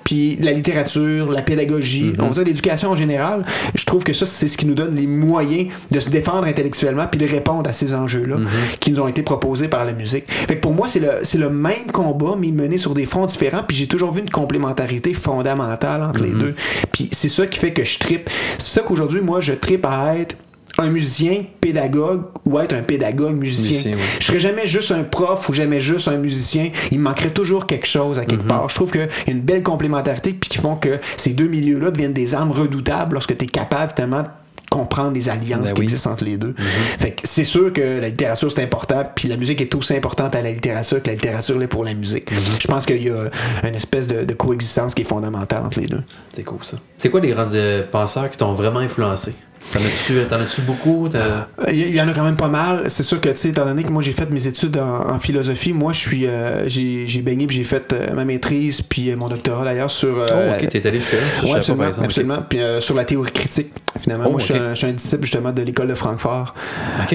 puis 0.04 0.36
la 0.42 0.52
littérature, 0.52 1.32
la 1.32 1.40
pédagogie, 1.40 2.12
on 2.18 2.26
va 2.26 2.34
dire 2.34 2.44
l'éducation 2.44 2.90
en 2.90 2.96
général. 2.96 3.46
Je 3.74 3.86
trouve 3.86 4.04
que 4.04 4.12
ça, 4.12 4.26
c'est 4.26 4.46
ce 4.46 4.58
qui 4.58 4.66
nous 4.66 4.74
donne 4.74 4.94
les 4.94 5.06
moyens 5.06 5.72
de 5.90 6.00
se 6.00 6.10
défendre 6.10 6.46
intellectuellement 6.46 7.06
puis 7.10 7.18
de 7.18 7.32
répondre 7.32 7.66
à 7.66 7.72
ces 7.72 7.94
enjeux-là 7.94 8.36
qui 8.78 8.90
nous 8.90 9.00
ont 9.00 9.08
été 9.08 9.22
proposés 9.22 9.68
par 9.68 9.86
la 9.86 9.94
musique. 9.94 10.30
Fait 10.30 10.56
que 10.56 10.60
pour 10.60 10.74
moi, 10.74 10.86
c'est 10.86 11.00
le, 11.00 11.22
le 11.40 11.48
même 11.48 11.90
combat, 11.94 12.34
mais 12.38 12.50
mené 12.50 12.76
sur 12.76 12.92
des 12.92 13.06
fronts 13.06 13.24
différents, 13.24 13.62
puis 13.66 13.74
j'ai 13.74 13.86
toujours 13.86 14.12
vu 14.12 14.20
une 14.20 14.28
complémentarité 14.28 15.14
fondamentale 15.14 16.02
entre 16.02 16.22
les 16.22 16.32
deux. 16.32 16.54
Puis 16.92 17.08
c'est 17.10 17.30
ça 17.30 17.46
qui 17.46 17.58
fait 17.58 17.72
que 17.72 17.84
je 17.84 17.98
tripe. 17.98 18.28
C'est 18.58 18.68
ça 18.68 18.82
qu'aujourd'hui, 18.82 19.22
moi, 19.22 19.40
je 19.40 19.54
tripe 19.54 19.86
à 19.86 20.18
être 20.18 20.36
un 20.78 20.90
musicien 20.90 21.44
pédagogue 21.60 22.24
ou 22.44 22.58
être 22.58 22.74
un 22.74 22.82
pédagogue 22.82 23.36
musicien. 23.36 23.72
Musicien, 23.76 23.92
oui. 23.96 24.02
Je 24.20 24.24
serais 24.26 24.40
jamais 24.40 24.66
juste 24.66 24.90
un 24.90 25.04
prof 25.04 25.48
ou 25.48 25.52
jamais 25.52 25.80
juste 25.80 26.08
un 26.08 26.16
musicien. 26.16 26.70
Il 26.90 26.98
me 26.98 27.04
manquerait 27.04 27.30
toujours 27.30 27.66
quelque 27.66 27.86
chose 27.86 28.18
à 28.18 28.24
quelque 28.24 28.46
part. 28.46 28.68
Je 28.68 28.74
trouve 28.74 28.90
qu'il 28.90 29.02
y 29.02 29.30
a 29.30 29.32
une 29.32 29.40
belle 29.40 29.62
complémentarité 29.62 30.32
puis 30.32 30.48
qui 30.50 30.58
font 30.58 30.76
que 30.76 30.98
ces 31.16 31.30
deux 31.30 31.46
milieux-là 31.48 31.90
deviennent 31.90 32.12
des 32.12 32.34
armes 32.34 32.50
redoutables 32.50 33.14
lorsque 33.14 33.36
tu 33.36 33.44
es 33.44 33.48
capable 33.48 33.94
tellement 33.94 34.22
de 34.22 34.28
comprendre 34.70 35.12
les 35.12 35.28
alliances 35.28 35.68
Ben 35.68 35.74
qui 35.74 35.80
oui. 35.80 35.84
existent 35.84 36.10
entre 36.10 36.24
les 36.24 36.36
deux. 36.36 36.52
Fait 36.98 37.12
que 37.12 37.20
c'est 37.22 37.44
sûr 37.44 37.72
que 37.72 38.00
la 38.00 38.08
littérature 38.08 38.50
c'est 38.50 38.64
important, 38.64 39.04
puis 39.14 39.28
la 39.28 39.36
musique 39.36 39.60
est 39.60 39.72
aussi 39.76 39.94
importante 39.94 40.34
à 40.34 40.42
la 40.42 40.50
littérature 40.50 41.00
que 41.00 41.06
la 41.06 41.12
littérature 41.14 41.56
l'est 41.56 41.68
pour 41.68 41.84
la 41.84 41.94
musique. 41.94 42.32
Je 42.60 42.66
pense 42.66 42.84
qu'il 42.84 43.00
y 43.00 43.08
a 43.08 43.30
une 43.62 43.76
espèce 43.76 44.08
de, 44.08 44.24
de 44.24 44.34
coexistence 44.34 44.92
qui 44.92 45.02
est 45.02 45.04
fondamentale 45.04 45.62
entre 45.64 45.78
les 45.78 45.86
deux. 45.86 46.02
C'est 46.32 46.42
cool 46.42 46.58
ça. 46.62 46.76
C'est 46.98 47.08
quoi 47.08 47.20
les 47.20 47.28
grands 47.30 47.46
euh, 47.54 47.84
penseurs 47.88 48.28
qui 48.28 48.36
t'ont 48.38 48.54
vraiment 48.54 48.80
influencé? 48.80 49.34
T'en 49.72 50.36
as-tu, 50.36 50.60
beaucoup? 50.62 51.08
Il 51.68 51.94
y, 51.94 52.00
en 52.00 52.08
a 52.08 52.12
quand 52.12 52.24
même 52.24 52.36
pas 52.36 52.48
mal. 52.48 52.84
C'est 52.88 53.02
sûr 53.02 53.20
que, 53.20 53.28
tu 53.30 53.36
sais, 53.36 53.48
étant 53.48 53.64
donné 53.64 53.82
que 53.82 53.90
moi 53.90 54.02
j'ai 54.02 54.12
fait 54.12 54.30
mes 54.30 54.46
études 54.46 54.76
en, 54.76 55.10
en 55.10 55.18
philosophie, 55.18 55.72
moi 55.72 55.92
je 55.92 56.00
suis, 56.00 56.26
euh, 56.26 56.68
j'ai 56.68 57.06
j'ai 57.06 57.22
baigné 57.22 57.46
puis 57.46 57.56
j'ai 57.56 57.64
fait 57.64 57.92
euh, 57.92 58.14
ma 58.14 58.24
maîtrise 58.24 58.82
puis 58.82 59.10
euh, 59.10 59.16
mon 59.16 59.28
doctorat 59.28 59.64
d'ailleurs 59.64 59.90
sur. 59.90 60.14
Oh, 60.16 60.26
la- 60.28 60.56
ok, 60.56 60.68
t'es 60.68 60.86
allé 60.86 61.00
chez 61.00 61.16
eux. 61.16 61.44
Ouais, 61.44 61.52
pas, 61.52 61.56
absolument, 61.58 61.78
par 61.78 61.88
exemple. 61.88 62.04
ok. 62.04 62.10
absolument. 62.10 62.38
Puis 62.48 62.58
sur 62.80 62.94
la 62.94 63.04
théorie 63.04 63.32
critique, 63.32 63.72
finalement. 64.00 64.26
Oh, 64.28 64.32
moi, 64.32 64.40
je, 64.40 64.74
suis 64.74 64.86
un, 64.86 64.92
disciple 64.92 65.22
justement 65.22 65.50
de 65.50 65.62
l'école 65.62 65.88
de 65.88 65.94
Francfort 65.94 66.54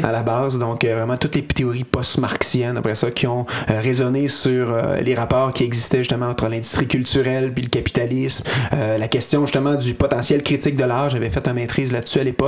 à 0.01 0.11
la 0.11 0.21
base. 0.21 0.57
Donc, 0.57 0.83
vraiment 0.83 1.17
toutes 1.17 1.35
les 1.35 1.43
théories 1.43 1.83
post-marxiennes, 1.83 2.77
après 2.77 2.95
ça, 2.95 3.11
qui 3.11 3.27
ont 3.27 3.45
résonné 3.67 4.27
sur 4.27 4.75
les 5.01 5.15
rapports 5.15 5.53
qui 5.53 5.63
existaient 5.63 5.99
justement 5.99 6.27
entre 6.27 6.47
l'industrie 6.47 6.87
culturelle 6.87 7.53
puis 7.53 7.63
le 7.63 7.69
capitalisme. 7.69 8.45
La 8.71 9.07
question 9.07 9.45
justement 9.45 9.75
du 9.75 9.93
potentiel 9.93 10.43
critique 10.43 10.75
de 10.75 10.83
l'art. 10.83 11.09
J'avais 11.09 11.29
fait 11.29 11.47
une 11.47 11.53
maîtrise 11.53 11.91
là-dessus 11.91 12.19
à 12.19 12.23
l'époque. 12.23 12.38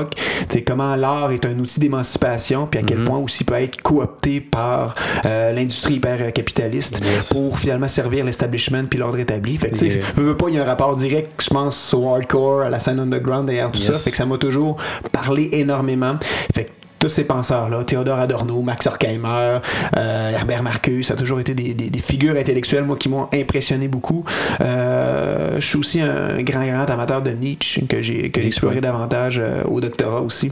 Comment 0.65 0.95
l'art 0.95 1.31
est 1.31 1.45
un 1.45 1.57
outil 1.59 1.79
d'émancipation, 1.79 2.65
puis 2.67 2.79
à 2.79 2.83
quel 2.83 2.99
Mhm. 2.99 3.05
point 3.05 3.17
aussi 3.19 3.43
peut 3.43 3.55
être 3.55 3.81
coopté 3.81 4.39
par 4.41 4.95
euh, 5.25 5.51
l'industrie 5.51 5.95
hyper 5.95 6.31
capitaliste 6.33 7.01
Yes. 7.03 7.33
pour 7.33 7.57
finalement 7.59 7.87
servir 7.87 8.23
l'establishment 8.25 8.85
puis 8.89 8.99
l'ordre 8.99 9.19
établi. 9.19 9.57
Fait 9.57 9.69
que, 9.69 9.77
tu 9.77 9.89
sais, 9.89 9.99
veux, 10.15 10.23
veux 10.23 10.37
pas, 10.37 10.47
il 10.49 10.55
y 10.55 10.59
a 10.59 10.61
un 10.63 10.65
rapport 10.65 10.95
direct, 10.95 11.41
je 11.43 11.49
pense, 11.49 11.93
au 11.93 12.07
hardcore, 12.13 12.61
à 12.61 12.69
la 12.69 12.79
scène 12.79 12.99
underground 12.99 13.45
derrière 13.47 13.71
tout 13.71 13.79
Yes. 13.81 13.87
ça. 13.87 13.93
Fait 13.95 14.11
que 14.11 14.17
ça 14.17 14.25
m'a 14.25 14.37
toujours 14.37 14.77
parlé 15.11 15.49
énormément. 15.53 16.15
Fait 16.53 16.65
que 16.65 16.69
tous 17.01 17.09
ces 17.09 17.23
penseurs-là, 17.25 17.83
Théodore 17.83 18.19
Adorno, 18.19 18.61
Max 18.61 18.85
Horkheimer, 18.85 19.57
euh, 19.97 20.29
Herbert 20.31 20.61
Marcuse, 20.61 21.07
ça 21.07 21.15
a 21.15 21.17
toujours 21.17 21.39
été 21.39 21.55
des, 21.55 21.73
des- 21.73 21.89
des 21.89 21.99
figures 21.99 22.35
intellectuelles, 22.37 22.83
moi, 22.83 22.95
qui 22.95 23.09
m'ont 23.09 23.27
impressionné 23.33 23.87
beaucoup. 23.87 24.23
Euh, 24.61 25.55
je 25.59 25.65
suis 25.67 25.77
aussi 25.77 25.99
un 25.99 26.41
grand, 26.43 26.63
grand 26.63 26.89
amateur 26.89 27.21
de 27.23 27.31
Nietzsche, 27.31 27.81
que 27.87 28.01
j'ai 28.01 28.29
que 28.29 28.39
j'ai 28.39 28.47
exploré 28.47 28.81
davantage 28.81 29.39
euh, 29.43 29.63
au 29.65 29.81
doctorat 29.81 30.21
aussi. 30.21 30.51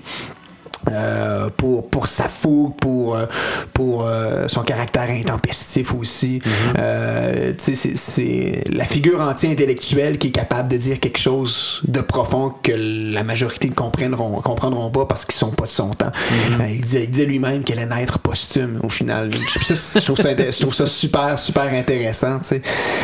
Euh, 0.92 1.50
pour, 1.56 1.90
pour 1.90 2.08
sa 2.08 2.28
fougue, 2.28 2.76
pour, 2.80 3.16
euh, 3.16 3.26
pour 3.74 4.04
euh, 4.06 4.48
son 4.48 4.62
caractère 4.64 5.10
intempestif 5.10 5.94
aussi. 5.94 6.42
Tu 6.44 7.76
sais, 7.76 7.94
c'est- 7.96 8.64
la 8.72 8.86
figure 8.86 9.22
anti-intellectuelle 9.22 10.18
qui 10.18 10.28
est 10.28 10.32
capable 10.32 10.70
de 10.70 10.78
dire 10.78 11.00
quelque 11.00 11.20
chose 11.20 11.82
de 11.88 12.02
profond 12.02 12.54
que 12.64 12.72
la 13.14 13.24
majorité 13.24 13.70
ne 13.70 13.74
comprendront, 13.74 14.42
comprendront 14.42 14.90
pas 14.90 15.06
parce 15.06 15.26
qu'ils 15.26 15.36
sont 15.36 15.52
pas 15.52 15.66
de 15.66 15.72
son 15.72 15.90
temps. 15.90 16.12
Euh, 16.60 16.68
il 16.70 16.82
disait, 16.82 17.04
il 17.04 17.10
disait 17.12 17.26
lui-même 17.26 17.64
qu'elle 17.64 17.80
allait 17.80 17.96
naître 17.96 18.20
posthume 18.20 18.80
au 18.84 18.90
final. 18.90 19.32
Je, 19.32 20.02
trouve 20.04 20.18
ça, 20.18 20.36
je 20.36 20.62
trouve 20.62 20.74
ça 20.74 20.88
super, 20.88 21.38
super 21.40 21.66
intéressant. 21.74 22.40
c'est 22.44 22.62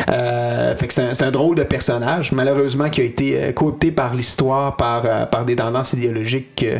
un, 0.08 0.74
un 1.26 1.30
drôle 1.30 1.56
de 1.56 1.62
personnage, 1.64 2.32
malheureusement, 2.32 2.88
qui 2.88 3.00
a 3.00 3.04
été 3.04 3.52
coopté 3.54 3.90
par 3.90 4.14
l'histoire, 4.14 4.76
par, 4.76 5.28
par 5.30 5.44
des 5.44 5.56
tendances 5.56 5.92
idéologiques 5.92 6.64
euh, 6.66 6.78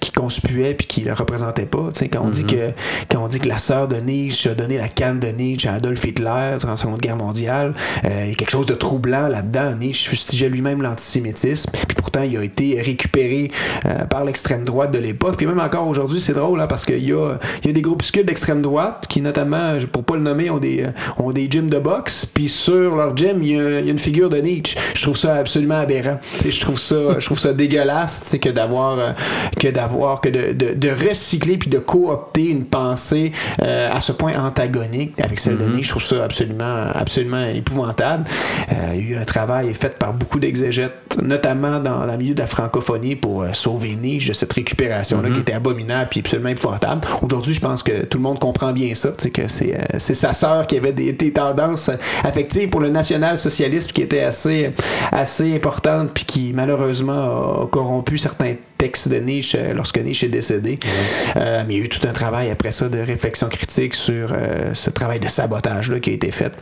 qui 0.00 0.12
conspuaient 0.30 0.74
puis 0.74 0.86
qui 0.86 1.00
le 1.00 1.12
représentaient 1.12 1.66
pas. 1.66 1.88
Tu 1.92 2.00
sais, 2.00 2.08
Quand, 2.08 2.22
on 2.22 2.30
dit 2.30 2.44
que, 2.44 2.70
quand 3.10 3.22
on 3.24 3.28
dit 3.28 3.40
que 3.40 3.48
la 3.48 3.58
sœur 3.58 3.88
de 3.88 3.96
Nietzsche 3.96 4.48
a 4.48 4.54
donné 4.54 4.78
la 4.78 4.88
canne 4.88 5.18
de 5.18 5.26
Nietzsche 5.28 5.68
à 5.68 5.74
Adolf 5.74 6.04
Hitler 6.04 6.56
durant 6.58 6.70
la 6.70 6.76
Seconde 6.76 7.00
Guerre 7.00 7.16
mondiale, 7.16 7.74
euh, 8.04 8.22
il 8.24 8.30
y 8.30 8.32
a 8.32 8.34
quelque 8.36 8.50
chose 8.50 8.66
de 8.66 8.74
troublant 8.74 9.26
là-dedans. 9.26 9.74
Nietzsche 9.74 10.08
fustigeait 10.08 10.48
lui-même 10.48 10.82
l'antisémitisme, 10.82 11.72
puis 11.72 11.96
pourtant 11.96 12.22
il 12.22 12.36
a 12.36 12.44
été 12.44 12.80
récupéré 12.80 13.50
euh, 13.86 14.04
par 14.04 14.24
l'extrême 14.24 14.64
droite 14.64 14.92
de 14.92 15.00
l'époque. 15.00 15.36
Puis 15.36 15.46
même 15.46 15.58
encore 15.58 15.88
aujourd'hui, 15.88 16.20
c'est 16.20 16.32
drôle 16.32 16.60
hein, 16.60 16.68
parce 16.68 16.84
qu'il 16.84 17.04
y 17.04 17.12
a, 17.12 17.34
il 17.64 17.66
y 17.66 17.70
a 17.70 17.72
des 17.72 17.82
groupuscules 17.82 18.24
d'extrême 18.24 18.62
droite 18.62 19.06
qui, 19.08 19.20
notamment, 19.22 19.78
pour 19.92 20.04
pas 20.04 20.14
le 20.14 20.22
nommer, 20.22 20.48
ont 20.50 20.58
des, 20.58 20.84
euh, 20.84 20.90
ont 21.18 21.32
des 21.32 21.50
gyms 21.50 21.70
de 21.70 21.78
boxe, 21.80 22.24
puis 22.24 22.48
sur 22.48 22.94
leur 22.94 23.16
gym, 23.16 23.42
il 23.42 23.48
y, 23.48 23.52
y 23.54 23.58
a 23.58 23.80
une 23.80 23.98
figure 23.98 24.28
de 24.28 24.36
Nietzsche. 24.36 24.78
Je 24.94 25.02
trouve 25.02 25.16
ça 25.16 25.34
absolument 25.34 25.80
aberrant. 25.80 26.20
Tu 26.34 26.42
sais, 26.42 26.50
Je 26.52 26.60
trouve 26.60 26.78
ça, 26.78 27.18
je 27.18 27.26
trouve 27.26 27.38
ça 27.38 27.52
dégueulasse 27.52 28.22
tu 28.22 28.30
sais, 28.30 28.38
que 28.38 28.48
d'avoir, 28.48 29.14
que 29.58 29.68
d'avoir, 29.68 30.09
que 30.18 30.28
de, 30.28 30.52
de, 30.52 30.74
de 30.74 31.08
recycler 31.08 31.58
puis 31.58 31.70
de 31.70 31.78
coopter 31.78 32.46
une 32.48 32.64
pensée 32.64 33.32
euh, 33.62 33.90
à 33.92 34.00
ce 34.00 34.12
point 34.12 34.34
antagonique 34.38 35.12
avec 35.20 35.38
celle 35.38 35.58
de 35.58 35.64
Nietzsche. 35.64 35.82
Je 35.82 35.90
trouve 35.90 36.18
ça 36.18 36.24
absolument, 36.24 36.86
absolument 36.94 37.46
épouvantable. 37.46 38.24
Euh, 38.72 38.94
il 38.94 39.10
y 39.10 39.14
a 39.14 39.18
eu 39.18 39.20
un 39.20 39.24
travail 39.24 39.72
fait 39.74 39.98
par 39.98 40.12
beaucoup 40.12 40.40
d'exégètes, 40.40 41.18
notamment 41.22 41.78
dans, 41.80 42.06
dans 42.06 42.12
le 42.12 42.16
milieu 42.16 42.34
de 42.34 42.40
la 42.40 42.46
francophonie 42.46 43.16
pour 43.16 43.42
euh, 43.42 43.52
sauver 43.52 43.96
Nietzsche 43.96 44.28
de 44.28 44.32
cette 44.32 44.52
récupération-là 44.52 45.30
qui 45.30 45.40
était 45.40 45.52
abominable 45.52 46.08
puis 46.10 46.20
absolument 46.20 46.48
épouvantable. 46.48 47.06
Aujourd'hui, 47.22 47.54
je 47.54 47.60
pense 47.60 47.82
que 47.82 48.04
tout 48.04 48.18
le 48.18 48.22
monde 48.22 48.38
comprend 48.38 48.72
bien 48.72 48.94
ça, 48.94 49.10
que 49.10 49.48
c'est, 49.48 49.76
sa 49.98 50.32
sœur 50.32 50.66
qui 50.66 50.76
avait 50.76 50.92
des, 50.92 51.12
des 51.12 51.32
tendances 51.32 51.90
affectives 52.24 52.68
pour 52.68 52.80
le 52.80 52.88
national-socialisme 52.88 53.92
qui 53.92 54.02
étaient 54.02 54.22
assez, 54.22 54.72
assez 55.12 55.54
importantes 55.54 56.10
puis 56.14 56.24
qui 56.24 56.52
malheureusement 56.54 57.62
a 57.62 57.66
corrompu 57.66 58.18
certains 58.18 58.54
textes 58.80 59.08
de 59.08 59.16
Nietzsche 59.16 59.58
euh, 59.58 59.74
lorsque 59.74 59.98
Nietzsche 59.98 60.26
est 60.26 60.30
décédé. 60.30 60.78
Euh, 61.36 61.64
mais 61.66 61.74
il 61.74 61.78
y 61.78 61.82
a 61.82 61.84
eu 61.84 61.88
tout 61.90 62.06
un 62.08 62.12
travail 62.12 62.50
après 62.50 62.72
ça 62.72 62.88
de 62.88 62.98
réflexion 62.98 63.48
critique 63.48 63.94
sur 63.94 64.32
euh, 64.32 64.72
ce 64.72 64.88
travail 64.88 65.20
de 65.20 65.28
sabotage-là 65.28 66.00
qui 66.00 66.10
a 66.10 66.12
été 66.14 66.30
fait. 66.30 66.52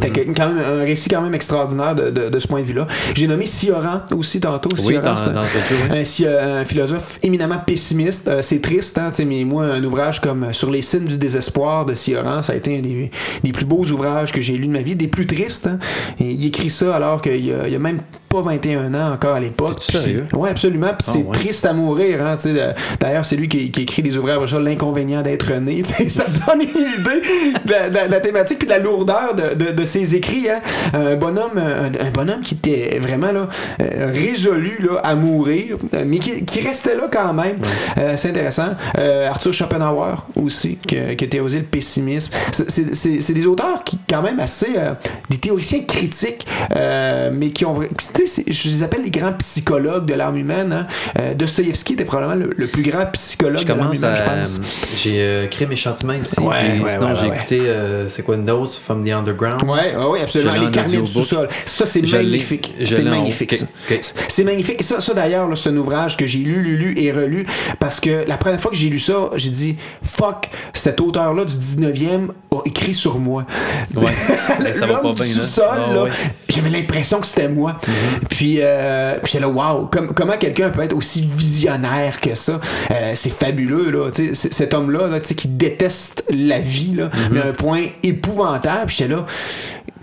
Fait 0.00 0.10
que 0.10 0.20
quand 0.36 0.48
même 0.52 0.58
un 0.64 0.84
récit 0.84 1.08
quand 1.08 1.22
même 1.22 1.34
extraordinaire 1.34 1.94
de, 1.94 2.10
de, 2.10 2.28
de 2.28 2.38
ce 2.38 2.46
point 2.46 2.60
de 2.60 2.66
vue-là. 2.66 2.86
J'ai 3.14 3.26
nommé 3.26 3.46
Sioran 3.46 4.02
aussi 4.14 4.40
tantôt. 4.40 4.68
Oui, 4.78 4.82
Sioran, 4.82 5.14
dans, 5.32 5.42
oui. 5.92 6.26
un, 6.26 6.64
philosophe 6.64 7.18
éminemment 7.22 7.58
pessimiste. 7.66 8.28
Euh, 8.28 8.42
c'est 8.42 8.60
triste, 8.60 8.98
hein, 8.98 9.08
tu 9.10 9.16
sais, 9.16 9.24
mais 9.24 9.44
moi, 9.44 9.64
un 9.64 9.82
ouvrage 9.84 10.20
comme 10.20 10.44
euh, 10.44 10.52
Sur 10.52 10.70
les 10.70 10.82
signes 10.82 11.04
du 11.06 11.18
désespoir 11.18 11.84
de 11.86 11.94
Sioran, 11.94 12.42
ça 12.42 12.52
a 12.52 12.56
été 12.56 12.78
un 12.78 12.82
des, 12.82 13.10
des 13.42 13.52
plus 13.52 13.64
beaux 13.64 13.84
ouvrages 13.86 14.32
que 14.32 14.40
j'ai 14.40 14.56
lu 14.56 14.66
de 14.66 14.72
ma 14.72 14.82
vie, 14.82 14.96
des 14.96 15.08
plus 15.08 15.26
tristes. 15.26 15.66
hein. 15.66 15.78
Et 16.20 16.30
il 16.30 16.46
écrit 16.46 16.70
ça 16.70 16.94
alors 16.96 17.22
qu'il 17.22 17.44
y 17.44 17.52
a, 17.52 17.66
il 17.66 17.72
y 17.72 17.76
a 17.76 17.78
même 17.78 18.00
pas 18.28 18.42
21 18.42 18.92
ans 18.94 19.12
encore 19.14 19.34
à 19.34 19.40
l'époque. 19.40 19.82
Oui, 20.34 20.48
absolument. 20.50 20.88
Puis 20.88 21.06
Ah, 21.08 21.12
c'est 21.12 21.22
ouais. 21.22 21.32
triste 21.34 21.64
à 21.66 21.72
mourir. 21.72 22.24
Hein, 22.26 22.36
tu 22.36 22.42
sais, 22.48 22.52
de- 22.54 22.74
D'ailleurs, 23.00 23.24
c'est 23.24 23.36
lui 23.36 23.48
qui, 23.48 23.70
qui 23.70 23.82
écrit 23.82 24.02
des 24.02 24.16
ouvrages 24.18 24.48
sur 24.50 24.60
l'inconvénient 24.60 25.22
d'être 25.22 25.52
né. 25.54 25.82
Ça 26.08 26.24
te 26.24 26.30
donne 26.46 26.60
une 26.62 26.68
idée 26.68 27.22
de 27.64 27.68
de 28.08 28.10
la 28.10 28.20
thématique 28.20 28.58
puis 28.58 28.66
de 28.66 28.72
la 28.72 28.78
lourdeur 28.78 29.34
de, 29.34 29.72
de- 29.80 29.84
ses 29.84 30.14
écrits. 30.14 30.48
hein. 30.48 30.60
Un 30.94 31.16
bonhomme, 31.16 31.56
un, 31.58 32.06
un 32.06 32.10
bonhomme 32.10 32.40
qui 32.42 32.54
était 32.54 32.98
vraiment 32.98 33.32
là, 33.32 33.48
euh, 33.80 34.10
résolu 34.12 34.78
là, 34.80 35.00
à 35.02 35.14
mourir, 35.14 35.76
mais 36.06 36.18
qui, 36.18 36.44
qui 36.44 36.60
restait 36.60 36.94
là 36.96 37.08
quand 37.10 37.32
même. 37.32 37.56
Euh, 37.98 38.14
c'est 38.16 38.30
intéressant. 38.30 38.70
Euh, 38.98 39.28
Arthur 39.28 39.52
Schopenhauer 39.52 40.14
aussi, 40.36 40.76
qui, 40.86 40.98
a- 40.98 41.14
qui 41.14 41.24
a 41.24 41.28
théorisé 41.28 41.58
le 41.58 41.64
pessimisme. 41.64 42.32
C'est- 42.52 43.32
des 43.32 43.46
auteurs 43.46 43.84
qui, 43.84 43.98
quand 44.08 44.22
même, 44.22 44.40
assez. 44.40 44.68
des 45.30 45.38
théoriciens 45.38 45.82
critiques, 45.82 46.46
mais 47.32 47.50
qui 47.50 47.64
ont. 47.64 47.78
Je 47.80 48.68
les 48.68 48.82
appelle 48.82 49.02
les 49.02 49.10
grands 49.10 49.32
psychologues 49.34 50.06
de 50.06 50.14
l'âme 50.14 50.36
humaine. 50.36 50.72
Hein. 51.18 51.34
Dostoïevski 51.36 51.94
était 51.94 52.04
probablement 52.04 52.34
le, 52.46 52.50
le 52.56 52.66
plus 52.66 52.82
grand 52.82 53.06
psychologue 53.12 53.58
Je 53.60 53.64
de 53.64 53.68
l'âme 53.68 53.78
commence 53.80 53.98
humaine, 53.98 54.10
à. 54.12 54.14
je 54.14 54.22
pense. 54.22 54.60
J'ai 54.96 55.20
euh, 55.20 55.46
créé 55.46 55.66
mes 55.68 55.76
chantiments 55.76 56.12
ici. 56.14 56.40
Ouais, 56.40 56.54
J'ai- 56.60 56.80
ouais, 56.82 56.90
sinon, 56.90 57.08
ouais, 57.08 57.14
j'ai 57.20 57.26
écouté, 57.28 57.60
euh, 57.60 58.08
c'est 58.08 58.22
quoi, 58.22 58.36
Notes 58.36 58.80
from 58.84 59.04
the 59.04 59.10
Underground. 59.10 59.60
Ouais, 59.68 59.96
ouais, 59.96 60.04
ouais, 60.04 60.20
absolument. 60.22 60.52
Les 60.52 60.70
carnets 60.70 61.00
du 61.00 61.10
sous-sol. 61.10 61.48
Ça, 61.64 61.86
c'est 61.86 62.02
magnifique. 62.02 62.74
C'est 62.84 63.02
magnifique. 63.02 63.64
C'est 64.28 64.44
magnifique. 64.44 64.82
Ça, 64.82 65.00
ça 65.00 65.14
d'ailleurs, 65.14 65.48
c'est 65.56 65.70
un 65.70 65.76
ouvrage 65.76 66.16
que 66.16 66.26
j'ai 66.26 66.38
lu, 66.38 66.62
lu, 66.62 66.76
lu 66.76 66.94
et 66.98 67.12
relu 67.12 67.46
parce 67.78 68.00
que 68.00 68.24
la 68.26 68.36
première 68.36 68.60
fois 68.60 68.70
que 68.70 68.76
j'ai 68.76 68.88
lu 68.88 68.98
ça, 68.98 69.30
j'ai 69.36 69.50
dit 69.50 69.76
fuck, 70.02 70.50
cet 70.72 71.00
auteur-là 71.00 71.44
du 71.44 71.54
19e 71.54 72.28
a 72.52 72.58
écrit 72.64 72.94
sur 72.94 73.18
moi. 73.18 73.44
Ouais. 73.94 74.12
Ben, 74.58 74.86
L'homme 74.86 75.14
du 75.14 75.22
là. 75.22 75.42
sous-sol, 75.42 75.78
là, 75.94 76.02
ouais. 76.04 76.10
j'avais 76.48 76.70
l'impression 76.70 77.20
que 77.20 77.26
c'était 77.26 77.48
moi. 77.48 77.78
Puis, 78.28 78.56
euh, 78.60 79.14
puis 79.22 79.32
j'étais 79.32 79.44
là, 79.44 79.48
waouh, 79.48 79.86
comme, 79.86 80.12
comment 80.14 80.36
quelqu'un 80.36 80.70
peut 80.70 80.82
être 80.82 80.96
aussi 80.96 81.28
visionnaire 81.36 82.20
que 82.20 82.34
ça? 82.34 82.60
Euh, 82.90 83.12
c'est 83.14 83.32
fabuleux, 83.32 83.90
là. 83.90 84.10
Cet 84.32 84.74
homme-là, 84.74 85.08
là, 85.08 85.20
tu 85.20 85.28
sais, 85.28 85.34
qui 85.34 85.48
déteste 85.48 86.24
la 86.30 86.60
vie, 86.60 86.94
là, 86.94 87.10
mais 87.30 87.40
à 87.40 87.46
un 87.48 87.52
point 87.52 87.86
épouvantable. 88.02 88.86
Puis 88.86 88.96
j'étais 88.98 89.14
là, 89.14 89.26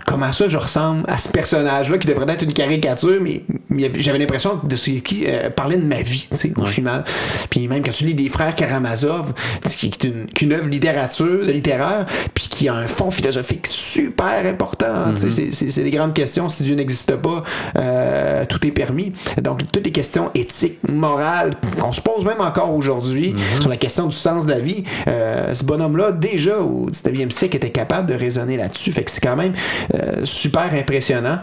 comment 0.06 0.32
ça 0.32 0.48
je 0.48 0.56
ressemble 0.56 1.04
à 1.08 1.18
ce 1.18 1.28
personnage-là 1.28 1.98
qui 1.98 2.06
devrait 2.06 2.32
être 2.32 2.42
une 2.42 2.52
caricature, 2.52 3.20
mais, 3.20 3.42
j'avais 3.70 4.18
l'impression 4.18 4.60
de 4.62 4.76
ce 4.76 4.90
qui 4.90 5.24
euh, 5.26 5.50
parlait 5.50 5.76
de 5.76 5.84
ma 5.84 6.02
vie, 6.02 6.28
tu 6.30 6.36
sais, 6.36 6.52
au 6.56 6.66
final. 6.66 7.04
Puis 7.50 7.66
même 7.68 7.82
quand 7.82 7.92
tu 7.92 8.04
lis 8.04 8.14
des 8.14 8.28
frères 8.28 8.54
Karamazov, 8.54 9.32
qui 9.76 9.86
est 9.86 10.04
une, 10.04 10.26
qu'une 10.26 10.52
œuvre 10.52 10.68
littérature, 10.68 11.42
littéraire, 11.42 12.06
puis 12.34 12.48
qui 12.48 12.68
a 12.68 12.74
un 12.74 12.86
fond 12.86 13.10
philosophique 13.10 13.66
super 13.66 14.46
important. 14.46 15.14
tu 15.14 15.30
sais, 15.30 15.50
c'est, 15.50 15.82
des 15.82 15.90
grandes 15.90 16.14
questions. 16.14 16.48
Si 16.48 16.62
Dieu 16.62 16.74
n'existe 16.74 17.16
pas, 17.16 17.42
euh, 17.76 18.44
tout 18.46 18.64
est 18.66 18.70
permis. 18.70 19.12
Donc 19.42 19.60
toutes 19.72 19.84
les 19.84 19.92
questions 19.92 20.30
éthiques, 20.34 20.78
morales, 20.88 21.54
qu'on 21.80 21.92
se 21.92 22.00
pose 22.00 22.24
même 22.24 22.40
encore 22.40 22.72
aujourd'hui 22.74 23.34
sur 23.60 23.68
la 23.68 23.76
question 23.76 24.06
du 24.06 24.16
sens 24.16 24.46
de 24.46 24.52
la 24.52 24.60
vie, 24.60 24.84
euh, 25.08 25.54
ce 25.54 25.64
bonhomme-là, 25.64 26.12
déjà 26.12 26.58
au 26.58 26.88
19e 26.90 27.30
siècle, 27.30 27.56
était 27.56 27.70
capable 27.70 28.08
de 28.08 28.14
raisonner 28.14 28.56
là-dessus. 28.56 28.92
Fait 28.92 29.04
que 29.04 29.10
c'est 29.10 29.20
quand 29.20 29.36
même 29.36 29.52
euh, 29.94 30.24
super 30.24 30.72
impressionnant. 30.72 31.38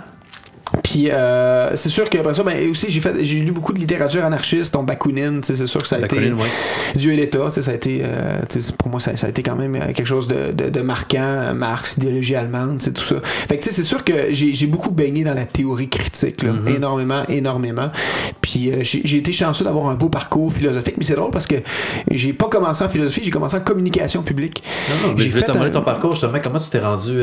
Puis 0.82 1.10
euh, 1.12 1.76
c'est 1.76 1.90
sûr 1.90 2.10
qu'après 2.10 2.34
ça, 2.34 2.44
ben, 2.44 2.70
aussi 2.70 2.88
j'ai 2.90 3.00
fait 3.00 3.14
j'ai 3.24 3.40
lu 3.40 3.52
beaucoup 3.52 3.74
de 3.74 3.80
littérature 3.80 4.26
anarchiste, 4.26 4.74
dont 4.74 4.84
Bakounine, 4.84 5.42
c'est 5.44 5.68
sûr 5.68 5.82
que 5.82 5.88
ça 5.88 5.98
a 5.98 6.00
Bakounine, 6.00 6.34
été 6.34 6.42
ouais. 6.42 6.48
Dieu 6.96 7.14
et 7.14 7.16
l'État, 7.16 7.50
ça 7.52 7.70
a 7.72 7.74
été 7.74 8.02
euh, 8.04 8.40
pour 8.80 8.90
moi 8.90 9.00
ça, 9.00 9.16
ça 9.16 9.28
a 9.28 9.30
été 9.30 9.44
quand 9.44 9.56
même 9.56 9.76
euh, 9.76 9.94
quelque 9.94 10.06
chose 10.08 10.28
de, 10.28 10.52
de, 10.52 10.70
de 10.70 10.82
marquant, 10.82 11.54
Marx, 11.54 11.98
idéologie 11.98 12.36
allemande, 12.36 12.82
c'est 12.82 12.94
tout 12.94 13.04
ça. 13.04 13.16
Fait 13.24 13.58
que 13.58 13.64
c'est 13.72 13.84
sûr 13.84 14.04
que 14.04 14.14
j'ai 14.32 14.66
beaucoup 14.68 14.92
baigné 14.92 15.24
dans 15.24 15.34
la 15.36 15.46
théorie 15.46 15.90
critique, 15.90 16.42
là, 16.44 16.52
Mm-hmm. 16.54 16.76
énormément, 16.76 17.24
énormément. 17.30 17.92
Puis 18.42 18.72
euh, 18.72 18.80
j'ai 18.84 19.18
été 19.18 19.32
chanceux 19.32 19.66
d'avoir 19.66 19.88
un 19.90 19.96
beau 19.96 20.10
parcours 20.10 20.52
philosophique, 20.54 20.96
mais 20.98 21.04
c'est 21.04 21.16
drôle 21.16 21.32
parce 21.32 21.48
que 21.48 21.56
j'ai 22.12 22.34
pas 22.34 22.48
commencé 22.48 22.84
en 22.84 22.90
philosophie, 22.90 23.22
j'ai 23.24 23.32
commencé 23.32 23.56
en 23.58 23.62
communication 23.62 24.22
publique. 24.24 24.64
Non, 24.90 25.08
non, 25.10 25.16
mais 25.18 25.24
J'ai 25.24 25.30
fait 25.30 25.42
te 25.44 25.58
un- 25.58 25.70
ton 25.70 25.82
parcours, 25.82 26.12
justement. 26.14 26.38
Comment 26.44 26.60
tu 26.60 26.70
t'es 26.70 26.80
rendu 26.80 27.18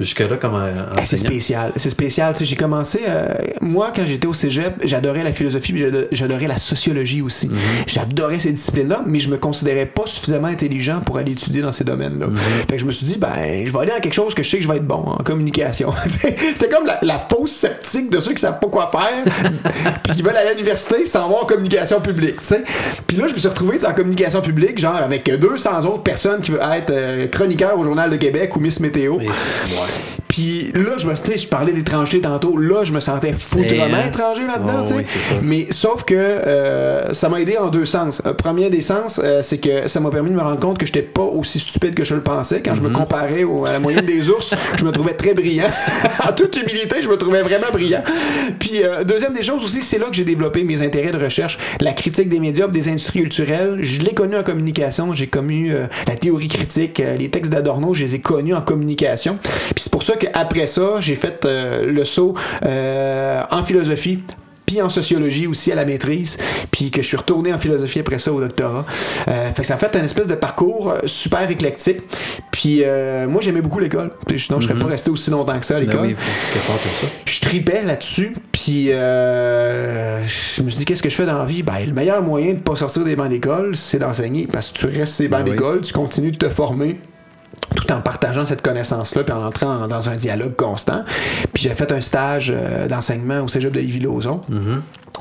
jusque-là 0.00 0.36
comme 0.36 0.58
C'est 0.96 1.00
enseignant? 1.16 1.24
spécial, 1.30 1.72
c'est 1.76 1.90
spécial. 1.90 2.32
Tu 2.32 2.40
sais, 2.40 2.44
j'ai 2.44 2.56
commencé, 2.56 2.91
euh, 3.06 3.34
moi, 3.60 3.92
quand 3.94 4.06
j'étais 4.06 4.26
au 4.26 4.34
cégep, 4.34 4.74
j'adorais 4.84 5.22
la 5.22 5.32
philosophie, 5.32 5.74
j'adorais 6.12 6.46
la 6.46 6.58
sociologie 6.58 7.22
aussi. 7.22 7.48
Mhm. 7.48 7.58
J'adorais 7.86 8.38
ces 8.38 8.52
disciplines-là, 8.52 9.02
mais 9.06 9.18
je 9.18 9.28
me 9.28 9.36
considérais 9.36 9.86
pas 9.86 10.06
suffisamment 10.06 10.48
intelligent 10.48 11.00
pour 11.00 11.18
aller 11.18 11.32
étudier 11.32 11.62
dans 11.62 11.72
ces 11.72 11.84
domaines-là. 11.84 12.26
Mhm. 12.28 12.36
Fait 12.68 12.74
que 12.74 12.78
je 12.78 12.84
me 12.84 12.92
suis 12.92 13.06
dit, 13.06 13.16
ben, 13.16 13.64
je 13.64 13.72
vais 13.72 13.78
aller 13.78 13.92
dans 13.92 14.00
quelque 14.00 14.12
chose 14.12 14.34
que 14.34 14.42
je 14.42 14.50
sais 14.50 14.56
que 14.58 14.64
je 14.64 14.68
vais 14.68 14.76
être 14.76 14.86
bon, 14.86 15.04
en 15.06 15.22
communication. 15.22 15.92
C'était 16.08 16.68
comme 16.68 16.86
la, 16.86 16.98
la 17.02 17.18
fausse 17.18 17.52
sceptique 17.52 18.10
de 18.10 18.20
ceux 18.20 18.32
qui 18.32 18.40
savent 18.40 18.60
pas 18.60 18.68
quoi 18.68 18.90
faire, 18.90 19.24
puis 20.04 20.14
qui 20.14 20.22
veulent 20.22 20.36
aller 20.36 20.50
à 20.50 20.52
l'université 20.52 21.04
sans 21.04 21.24
avoir 21.24 21.44
en 21.44 21.46
communication 21.46 22.00
publique, 22.00 22.40
tu 22.40 22.48
sais. 22.48 22.64
Puis 23.06 23.16
là, 23.16 23.26
je 23.28 23.34
me 23.34 23.38
suis 23.38 23.48
retrouvé 23.48 23.78
en 23.84 23.94
communication 23.94 24.40
publique, 24.40 24.78
genre 24.78 24.96
avec 24.96 25.30
200 25.30 25.84
autres 25.84 26.02
personnes 26.02 26.40
qui 26.40 26.50
veulent 26.50 26.60
être 26.72 26.90
euh, 26.90 27.26
chroniqueurs 27.28 27.78
au 27.78 27.84
Journal 27.84 28.10
de 28.10 28.16
Québec 28.16 28.54
ou 28.56 28.60
Miss 28.60 28.80
Météo. 28.80 29.18
Puis 30.28 30.72
là, 30.74 30.96
je 30.98 31.06
me 31.06 31.14
tu 31.14 31.32
sais, 31.32 31.36
je 31.36 31.48
parlais 31.48 31.72
d'étrangers 31.72 32.20
tantôt. 32.20 32.56
Là, 32.56 32.71
je 32.84 32.92
me 32.92 33.00
sentais 33.00 33.32
foutrement 33.38 33.84
hein? 33.94 34.06
étranger 34.08 34.46
là-dedans, 34.46 34.80
Oh, 34.80 34.86
tu 34.86 35.04
sais. 35.04 35.32
oui. 35.34 35.38
Mais 35.42 35.66
sauf 35.70 36.04
que 36.04 36.14
euh, 36.14 37.12
ça 37.12 37.28
m'a 37.28 37.40
aidé 37.40 37.56
en 37.58 37.68
deux 37.68 37.86
sens. 37.86 38.22
Euh, 38.26 38.32
premier 38.32 38.70
des 38.70 38.80
sens, 38.80 39.20
euh, 39.22 39.42
c'est 39.42 39.58
que 39.58 39.88
ça 39.88 40.00
m'a 40.00 40.10
permis 40.10 40.30
de 40.30 40.34
me 40.34 40.40
rendre 40.40 40.60
compte 40.60 40.78
que 40.78 40.86
j'étais 40.86 41.02
pas 41.02 41.22
aussi 41.22 41.58
stupide 41.60 41.94
que 41.94 42.04
je 42.04 42.14
le 42.14 42.22
pensais. 42.22 42.62
Quand 42.64 42.74
je 42.74 42.80
Mm-hmm. 42.82 42.88
me 42.88 42.94
comparais 42.94 43.44
au- 43.44 43.64
à 43.66 43.72
la 43.72 43.78
moyenne 43.78 44.06
des 44.06 44.28
ours, 44.28 44.54
je 44.78 44.84
me 44.84 44.90
trouvais 44.90 45.14
très 45.14 45.34
brillant. 45.34 45.68
en 46.28 46.32
toute 46.32 46.56
humilité, 46.56 46.96
je 47.02 47.08
me 47.08 47.16
trouvais 47.16 47.42
vraiment 47.42 47.70
brillant. 47.72 48.02
Puis 48.58 48.82
deuxième 49.06 49.32
des 49.34 49.42
choses 49.42 49.62
aussi, 49.64 49.82
c'est 49.82 49.98
là 49.98 50.06
que 50.06 50.14
j'ai 50.14 50.24
développé 50.24 50.64
mes 50.64 50.82
intérêts 50.82 51.12
de 51.12 51.22
recherche. 51.22 51.58
La 51.80 51.92
critique 51.92 52.28
des 52.28 52.40
médias, 52.40 52.66
des 52.68 52.88
industries 52.88 53.20
culturelles. 53.20 53.78
Je 53.82 54.00
l'ai 54.00 54.14
connu 54.14 54.36
en 54.36 54.42
communication. 54.42 55.14
J'ai 55.14 55.26
connu 55.26 55.72
la 56.08 56.14
théorie 56.16 56.48
critique, 56.48 57.02
les 57.18 57.28
textes 57.28 57.52
d'Adorno, 57.52 57.94
je 57.94 58.02
les 58.04 58.14
ai 58.16 58.20
connus 58.20 58.54
en 58.54 58.62
communication. 58.62 59.38
Puis 59.42 59.84
c'est 59.84 59.92
pour 59.92 60.02
ça 60.02 60.14
qu'après 60.16 60.66
ça, 60.66 60.96
j'ai 61.00 61.14
fait 61.16 61.44
le 61.46 62.04
saut 62.04 62.34
en 62.64 63.64
philosophie 63.64 64.20
puis 64.64 64.80
en 64.80 64.88
sociologie 64.88 65.46
aussi 65.46 65.70
à 65.70 65.74
la 65.74 65.84
maîtrise, 65.84 66.38
puis 66.70 66.90
que 66.90 67.02
je 67.02 67.06
suis 67.06 67.16
retourné 67.18 67.52
en 67.52 67.58
philosophie 67.58 67.98
après 68.00 68.18
ça 68.18 68.32
au 68.32 68.40
doctorat. 68.40 68.86
Euh, 69.28 69.52
fait 69.52 69.60
que 69.62 69.66
ça 69.68 69.74
a 69.74 69.76
fait 69.76 69.94
un 69.96 70.02
espèce 70.04 70.26
de 70.26 70.34
parcours 70.34 70.92
euh, 70.92 71.00
super 71.04 71.50
éclectique. 71.50 71.98
Puis 72.50 72.80
euh, 72.82 73.28
moi 73.28 73.42
j'aimais 73.42 73.60
beaucoup 73.60 73.80
l'école. 73.80 74.12
Sinon 74.34 74.60
je 74.60 74.68
serais 74.68 74.78
pas 74.78 74.86
resté 74.86 75.10
aussi 75.10 75.30
longtemps 75.30 75.58
que 75.60 75.66
ça 75.66 75.76
à 75.76 75.80
Ben 75.80 75.86
l'école. 75.88 76.06
oui. 76.06 76.16
Je 77.26 77.40
tripais 77.40 77.82
là-dessus, 77.82 78.34
puis 78.50 78.86
euh, 78.92 80.22
je 80.26 80.62
me 80.62 80.70
suis 80.70 80.78
dit, 80.78 80.84
qu'est-ce 80.86 81.02
que 81.02 81.10
je 81.10 81.16
fais 81.16 81.26
dans 81.26 81.38
la 81.38 81.44
vie? 81.44 81.62
Ben, 81.62 81.84
le 81.84 81.92
meilleur 81.92 82.22
moyen 82.22 82.54
de 82.54 82.60
pas 82.60 82.76
sortir 82.76 83.04
des 83.04 83.14
bancs 83.16 83.28
d'école, 83.28 83.76
c'est 83.76 83.98
d'enseigner, 83.98 84.46
parce 84.50 84.70
que 84.70 84.78
tu 84.78 84.86
restes 84.86 85.14
ces 85.14 85.28
bancs 85.28 85.40
Ben 85.44 85.50
oui. 85.50 85.56
d'école, 85.56 85.80
tu 85.82 85.92
continues 85.92 86.32
de 86.32 86.38
te 86.38 86.48
former 86.48 86.98
tout 87.76 87.90
en 87.92 88.00
partageant 88.00 88.44
cette 88.44 88.62
connaissance-là, 88.62 89.24
puis 89.24 89.32
en 89.34 89.44
entrant 89.44 89.86
dans 89.88 90.08
un 90.08 90.16
dialogue 90.16 90.56
constant. 90.56 91.04
Puis 91.52 91.64
j'ai 91.64 91.74
fait 91.74 91.90
un 91.92 92.00
stage 92.00 92.52
euh, 92.54 92.86
d'enseignement 92.88 93.40
au 93.40 93.48
cégep 93.48 93.72
de 93.72 93.80
Lévis-Lauzon. 93.80 94.40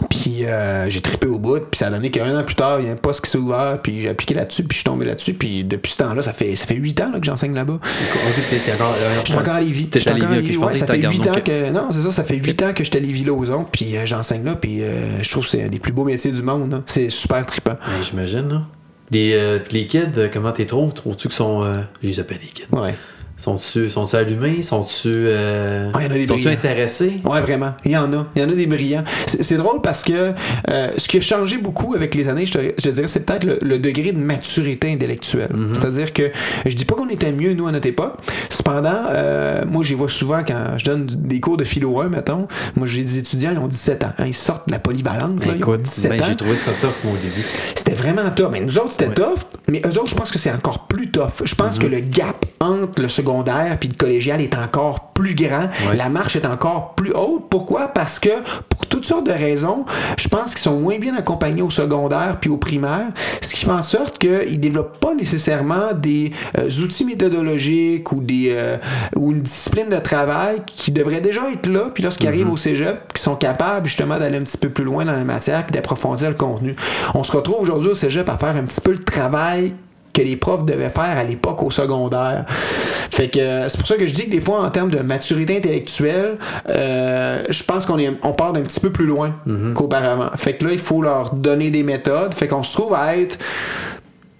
Puis 0.09 0.45
euh, 0.45 0.89
j'ai 0.89 1.01
trippé 1.01 1.27
au 1.27 1.37
bout, 1.37 1.59
puis 1.69 1.77
ça 1.77 1.87
a 1.87 1.89
donné 1.91 2.09
qu'un 2.09 2.35
an 2.39 2.43
plus 2.43 2.55
tard, 2.55 2.79
il 2.79 2.87
y 2.87 2.89
a 2.89 2.93
un 2.93 2.95
poste 2.95 3.23
qui 3.25 3.29
s'est 3.29 3.37
ouvert, 3.37 3.77
puis 3.83 3.99
j'ai 3.99 4.09
appliqué 4.09 4.33
là-dessus, 4.33 4.63
puis 4.63 4.75
je 4.75 4.77
suis 4.77 4.83
tombé 4.85 5.05
là-dessus, 5.05 5.33
puis 5.33 5.63
depuis 5.63 5.91
ce 5.91 5.97
temps-là, 5.97 6.21
ça 6.21 6.33
fait 6.33 6.55
ça 6.55 6.65
fait 6.65 6.75
huit 6.75 6.99
ans 7.01 7.11
là, 7.11 7.19
que 7.19 7.25
j'enseigne 7.25 7.53
là-bas. 7.53 7.77
Euh, 7.83 9.21
Je 9.23 9.29
suis 9.29 9.37
encore 9.37 9.55
à 9.55 9.61
Lévis. 9.61 9.87
T'es 9.89 10.07
à 10.09 10.15
encore 10.15 10.29
Lévis, 10.29 10.57
ouais, 10.57 10.73
ça 10.75 10.87
fait 10.87 10.93
t'étais 10.93 11.07
à 11.07 11.11
8 11.11 11.27
ans 11.27 11.41
que. 11.45 11.69
Non, 11.71 11.87
c'est 11.91 11.99
ça, 12.01 12.11
ça 12.11 12.23
fait 12.23 12.37
8 12.37 12.63
ans 12.63 12.73
que 12.73 12.83
j'étais 12.83 12.97
à 12.99 13.01
Lévis-Lauzon, 13.01 13.65
puis 13.71 13.97
euh, 13.97 14.05
j'enseigne 14.05 14.45
là, 14.45 14.55
puis 14.55 14.81
je 15.21 15.29
trouve 15.29 15.43
que 15.43 15.49
c'est 15.49 15.63
un 15.63 15.69
des 15.69 15.79
plus 15.79 15.91
beaux 15.93 16.05
métiers 16.05 16.31
du 16.31 16.41
monde. 16.41 16.81
C'est 16.87 17.09
super 17.09 17.45
trippant. 17.45 17.73
Ben, 17.85 18.01
J'imagine. 18.01 18.63
Les, 19.11 19.33
euh, 19.33 19.59
les 19.71 19.87
kids, 19.87 19.99
euh, 20.17 20.27
comment 20.31 20.51
t'es 20.51 20.65
trouves? 20.65 20.93
Trouves-tu 20.93 21.27
qu'ils 21.27 21.35
sont. 21.37 21.63
euh, 21.63 21.81
je 22.01 22.07
les 22.07 22.19
appelle 22.19 22.39
les 22.41 22.47
kids. 22.47 22.63
Ouais. 22.71 22.95
Sont-tu 23.37 23.89
sont 23.89 24.13
allumés? 24.13 24.61
Sont-tu. 24.61 25.07
Euh, 25.07 25.91
Ouais, 25.93 26.01
il 26.01 26.05
y 26.05 26.07
en 26.07 26.11
a 26.11 26.13
des 26.13 26.27
sont-tu 26.27 26.41
brillants. 26.43 26.51
intéressés? 26.59 27.13
Ouais, 27.25 27.41
vraiment. 27.41 27.73
Il 27.83 27.89
y 27.91 27.97
en 27.97 28.13
a. 28.13 28.27
Il 28.35 28.41
y 28.43 28.45
en 28.45 28.49
a 28.49 28.53
des 28.53 28.67
brillants. 28.67 29.03
C'est 29.25 29.57
drôle 29.57 29.81
parce 29.81 30.03
que 30.03 30.33
euh, 30.69 30.89
ce 30.95 31.07
qui 31.07 31.17
a 31.17 31.21
changé 31.21 31.57
beaucoup 31.57 31.95
avec 31.95 32.13
les 32.13 32.29
années, 32.29 32.45
je 32.45 32.51
te, 32.51 32.59
je 32.59 32.83
te 32.83 32.89
dirais, 32.89 33.07
c'est 33.07 33.25
peut-être 33.25 33.43
le, 33.43 33.57
le 33.63 33.79
degré 33.79 34.11
de 34.11 34.19
maturité 34.19 34.91
intellectuelle. 34.93 35.49
C'est-à-dire 35.73 36.13
que 36.13 36.29
je 36.67 36.75
dis 36.75 36.85
pas 36.85 36.93
qu'on 36.93 37.09
était 37.09 37.31
mieux, 37.31 37.53
nous, 37.53 37.65
à 37.67 37.71
notre 37.71 37.87
époque. 37.87 38.13
Cependant, 38.51 39.05
euh, 39.09 39.63
moi, 39.67 39.83
j'y 39.83 39.95
vois 39.95 40.09
souvent 40.09 40.43
quand 40.45 40.77
je 40.77 40.85
donne 40.85 41.07
des 41.07 41.39
cours 41.39 41.57
de 41.57 41.63
philo 41.63 41.99
1, 41.99 42.09
mettons. 42.09 42.47
Moi, 42.75 42.85
j'ai 42.85 43.01
des 43.01 43.17
étudiants, 43.17 43.53
ils 43.53 43.59
ont 43.59 43.67
17 43.67 44.03
ans. 44.03 44.13
hein. 44.19 44.25
Ils 44.27 44.35
sortent 44.35 44.67
de 44.67 44.73
la 44.73 44.79
polyvalente. 44.79 45.43
là, 45.43 45.53
ils 45.55 45.63
ont 45.63 45.73
Écoute, 45.73 45.81
17 45.81 46.11
ben, 46.11 46.21
ans. 46.21 46.25
j'ai 46.27 46.35
trouvé 46.35 46.57
ça 46.57 46.71
tough, 46.79 46.89
moi, 47.03 47.13
au 47.13 47.17
début. 47.17 47.43
C'était 47.91 48.03
vraiment 48.03 48.29
tough. 48.31 48.49
Mais 48.51 48.61
nous 48.61 48.77
autres, 48.77 48.91
c'était 48.91 49.07
Ouais. 49.07 49.13
tough. 49.13 49.39
Mais 49.67 49.81
eux 49.85 49.97
autres, 49.97 50.07
je 50.09 50.15
pense 50.15 50.31
que 50.31 50.39
c'est 50.39 50.51
encore 50.51 50.87
plus 50.87 51.11
tough. 51.11 51.43
Je 51.43 51.55
pense 51.55 51.77
que 51.77 51.87
le 51.87 51.99
gap 51.99 52.45
entre 52.59 53.01
le 53.01 53.07
secondaire 53.07 53.77
puis 53.79 53.89
le 53.89 53.95
collégial 53.95 54.39
est 54.41 54.55
encore 54.55 55.11
plus 55.13 55.35
grand. 55.35 55.67
Ouais. 55.89 55.95
La 55.97 56.09
marche 56.09 56.35
est 56.35 56.45
encore 56.45 56.93
plus 56.95 57.11
haute. 57.13 57.49
Pourquoi? 57.49 57.87
Parce 57.89 58.19
que, 58.19 58.29
pour 58.69 58.85
toutes 58.87 59.05
sortes 59.05 59.25
de 59.25 59.31
raisons, 59.31 59.85
je 60.19 60.27
pense 60.27 60.51
qu'ils 60.51 60.61
sont 60.61 60.79
moins 60.79 60.97
bien 60.99 61.15
accompagnés 61.17 61.61
au 61.61 61.69
secondaire 61.69 62.37
puis 62.39 62.49
au 62.49 62.57
primaire, 62.57 63.07
ce 63.41 63.53
qui 63.53 63.65
fait 63.65 63.71
en 63.71 63.81
sorte 63.81 64.17
qu'ils 64.17 64.59
développent 64.59 64.99
pas 64.99 65.13
nécessairement 65.13 65.93
des 65.93 66.31
euh, 66.57 66.69
outils 66.81 67.05
méthodologiques 67.05 68.11
ou 68.11 68.21
des 68.21 68.49
euh, 68.51 68.77
ou 69.15 69.31
une 69.31 69.41
discipline 69.41 69.89
de 69.89 69.97
travail 69.97 70.61
qui 70.65 70.91
devrait 70.91 71.21
déjà 71.21 71.41
être 71.51 71.67
là, 71.67 71.89
puis 71.93 72.03
lorsqu'ils 72.03 72.27
arrivent 72.27 72.51
au 72.51 72.57
cégep, 72.57 73.13
qui 73.13 73.21
sont 73.21 73.35
capables 73.35 73.85
justement 73.87 74.17
d'aller 74.17 74.37
un 74.37 74.43
petit 74.43 74.57
peu 74.57 74.69
plus 74.69 74.83
loin 74.83 75.05
dans 75.05 75.11
la 75.15 75.23
matière 75.23 75.65
puis 75.65 75.73
d'approfondir 75.73 76.29
le 76.29 76.35
contenu. 76.35 76.75
On 77.15 77.23
se 77.23 77.31
retrouve 77.31 77.61
aujourd'hui 77.61 77.80
au 77.89 77.95
cégep 77.95 78.27
à 78.29 78.37
faire 78.37 78.55
un 78.55 78.63
petit 78.63 78.81
peu 78.81 78.91
le 78.91 78.99
travail 78.99 79.73
que 80.13 80.21
les 80.21 80.35
profs 80.35 80.65
devaient 80.65 80.89
faire 80.89 81.17
à 81.17 81.23
l'époque 81.23 81.63
au 81.63 81.71
secondaire. 81.71 82.45
Fait 82.49 83.29
que 83.29 83.39
euh, 83.39 83.67
c'est 83.69 83.77
pour 83.77 83.87
ça 83.87 83.95
que 83.95 84.05
je 84.07 84.13
dis 84.13 84.25
que 84.25 84.31
des 84.31 84.41
fois, 84.41 84.61
en 84.61 84.69
termes 84.69 84.91
de 84.91 84.99
maturité 84.99 85.57
intellectuelle, 85.57 86.37
euh, 86.69 87.43
je 87.49 87.63
pense 87.63 87.85
qu'on 87.85 87.97
est, 87.97 88.11
on 88.23 88.33
part 88.33 88.51
d'un 88.53 88.61
petit 88.61 88.79
peu 88.79 88.91
plus 88.91 89.05
loin 89.05 89.35
qu'auparavant. 89.75 90.29
Fait 90.35 90.57
que 90.57 90.65
là, 90.65 90.71
il 90.73 90.79
faut 90.79 91.01
leur 91.01 91.33
donner 91.33 91.71
des 91.71 91.83
méthodes. 91.83 92.33
Fait 92.33 92.47
qu'on 92.47 92.63
se 92.63 92.73
trouve 92.73 92.93
à 92.93 93.15
être 93.17 93.37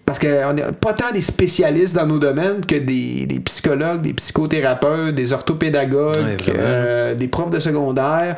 parce 0.06 0.20
qu'on 0.20 0.54
n'est 0.54 0.64
pas 0.74 0.94
tant 0.94 1.12
des 1.14 1.22
spécialistes 1.22 1.96
dans 1.96 2.06
nos 2.06 2.20
domaines 2.20 2.66
que 2.66 2.76
des, 2.76 3.26
des 3.28 3.40
psychologues, 3.40 4.02
des 4.02 4.12
psychothérapeutes, 4.14 5.16
des 5.16 5.32
orthopédagogues, 5.32 6.16
Ouais, 6.18 6.38
euh, 6.50 7.16
des 7.16 7.30
profs 7.30 7.50
de 7.50 7.60
secondaire. 7.60 8.36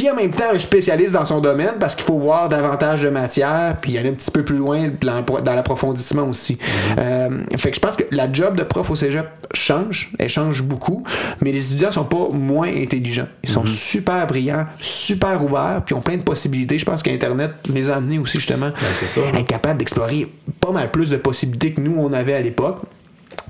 Puis 0.00 0.08
en 0.08 0.14
même 0.14 0.30
temps, 0.30 0.46
un 0.54 0.58
spécialiste 0.58 1.12
dans 1.12 1.26
son 1.26 1.42
domaine 1.42 1.74
parce 1.78 1.94
qu'il 1.94 2.06
faut 2.06 2.18
voir 2.18 2.48
davantage 2.48 3.02
de 3.02 3.10
matière, 3.10 3.76
puis 3.82 3.98
aller 3.98 4.08
un 4.08 4.14
petit 4.14 4.30
peu 4.30 4.42
plus 4.42 4.56
loin 4.56 4.88
dans 5.02 5.54
l'approfondissement 5.54 6.22
aussi. 6.22 6.56
Euh, 6.96 7.28
fait 7.58 7.68
que 7.68 7.76
je 7.76 7.80
pense 7.80 7.96
que 7.96 8.04
la 8.10 8.32
job 8.32 8.56
de 8.56 8.62
prof 8.62 8.88
au 8.88 8.96
cégep 8.96 9.28
change, 9.52 10.10
elle 10.18 10.30
change 10.30 10.62
beaucoup, 10.62 11.04
mais 11.42 11.52
les 11.52 11.66
étudiants 11.66 11.92
sont 11.92 12.04
pas 12.06 12.28
moins 12.32 12.68
intelligents. 12.74 13.26
Ils 13.42 13.50
sont 13.50 13.66
super 13.66 14.26
brillants, 14.26 14.64
super 14.78 15.44
ouverts, 15.44 15.82
puis 15.84 15.94
ont 15.94 16.00
plein 16.00 16.16
de 16.16 16.22
possibilités. 16.22 16.78
Je 16.78 16.86
pense 16.86 17.02
qu'Internet 17.02 17.50
les 17.70 17.90
a 17.90 17.96
amenés 17.96 18.18
aussi 18.18 18.38
justement 18.38 18.70
Ben, 18.70 18.94
ça. 18.94 19.20
capable 19.46 19.80
d'explorer 19.80 20.32
pas 20.62 20.72
mal 20.72 20.90
plus 20.90 21.10
de 21.10 21.18
possibilités 21.18 21.72
que 21.74 21.80
nous 21.82 21.96
on 21.98 22.14
avait 22.14 22.32
à 22.32 22.40
l'époque. 22.40 22.78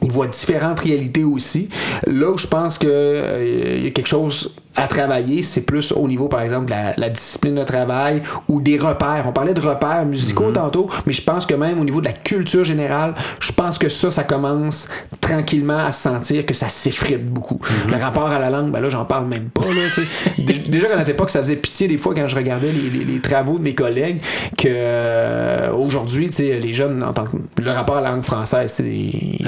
Ils 0.03 0.11
voient 0.11 0.27
différentes 0.27 0.81
réalités 0.81 1.23
aussi. 1.23 1.69
Là 2.07 2.31
où 2.31 2.39
je 2.39 2.47
pense 2.49 2.77
que 2.77 2.87
euh, 2.89 3.77
il 3.79 3.85
y 3.85 3.87
a 3.87 3.91
quelque 3.91 4.09
chose 4.09 4.53
à 4.77 4.87
travailler, 4.87 5.43
c'est 5.43 5.63
plus 5.63 5.93
au 5.93 6.07
niveau, 6.07 6.29
par 6.29 6.43
exemple, 6.43 6.67
de 6.67 6.71
la, 6.71 6.93
la 6.97 7.11
discipline 7.11 7.57
de 7.57 7.65
travail 7.65 8.23
ou 8.49 8.61
des 8.61 8.79
repères. 8.79 9.25
On 9.29 9.33
parlait 9.33 9.53
de 9.53 9.61
repères 9.61 10.05
musicaux 10.07 10.51
tantôt, 10.53 10.89
mais 11.07 11.13
je 11.13 11.23
pense 11.23 11.45
que 11.45 11.55
même 11.55 11.81
au 11.81 11.85
niveau 11.85 12.01
de 12.01 12.07
la 12.07 12.13
culture 12.13 12.65
générale, 12.65 13.15
je 13.41 13.51
pense 13.53 13.79
que 13.79 13.89
ça, 13.89 14.11
ça 14.11 14.23
commence 14.23 14.89
tranquillement 15.21 15.79
à 15.79 15.93
se 15.93 16.03
sentir 16.03 16.47
que 16.47 16.55
ça 16.55 16.69
s'effrite 16.69 17.25
beaucoup. 17.29 17.59
Le 17.89 17.97
rapport 17.97 18.29
à 18.31 18.39
la 18.39 18.49
langue, 18.51 18.71
ben 18.71 18.81
là, 18.81 18.91
j'en 18.91 19.05
parle 19.05 19.27
même 19.27 19.51
pas. 19.51 19.63
Là, 19.67 20.05
Déjà 20.69 20.87
qu'à 20.89 20.97
notre 20.97 21.11
époque, 21.11 21.31
ça 21.31 21.41
faisait 21.41 21.57
pitié 21.57 21.89
des 21.89 21.99
fois 21.99 22.15
quand 22.15 22.27
je 22.29 22.37
regardais 22.37 22.71
les, 22.73 22.91
les- 22.91 23.05
les 23.05 23.21
travaux 23.21 23.59
de 23.59 23.63
mes 23.65 23.75
collègues 23.75 24.21
que 24.57 24.69
euh, 24.69 25.73
aujourd'hui, 25.73 26.29
tu 26.29 26.37
sais, 26.37 26.59
les 26.61 26.75
jeunes, 26.75 27.03
en 27.03 27.13
tant 27.13 27.25
que, 27.25 27.37
le 27.63 27.71
rapport 27.71 27.97
à 27.97 28.01
la 28.01 28.11
langue 28.11 28.23
française, 28.23 28.73
c'est 28.77 28.83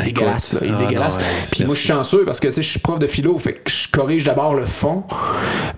dégueulasse. 0.05 0.53
Là, 0.55 0.61
Ah, 0.69 0.85
dégueulasse. 0.85 1.15
non, 1.17 1.21
ouais, 1.23 1.27
Puis 1.51 1.65
moi, 1.65 1.75
je 1.75 1.81
suis 1.81 1.89
chanceux 1.89 2.25
parce 2.25 2.41
que 2.41 2.49
tu 2.49 2.55
sais, 2.55 2.63
je 2.63 2.71
suis 2.71 2.81
prof 2.81 2.99
de 2.99 3.07
philo, 3.07 3.39
fait 3.39 3.55
que 3.55 3.71
je 3.71 3.89
corrige 3.91 4.25
d'abord 4.25 4.55
le 4.55 4.67
fond. 4.67 5.05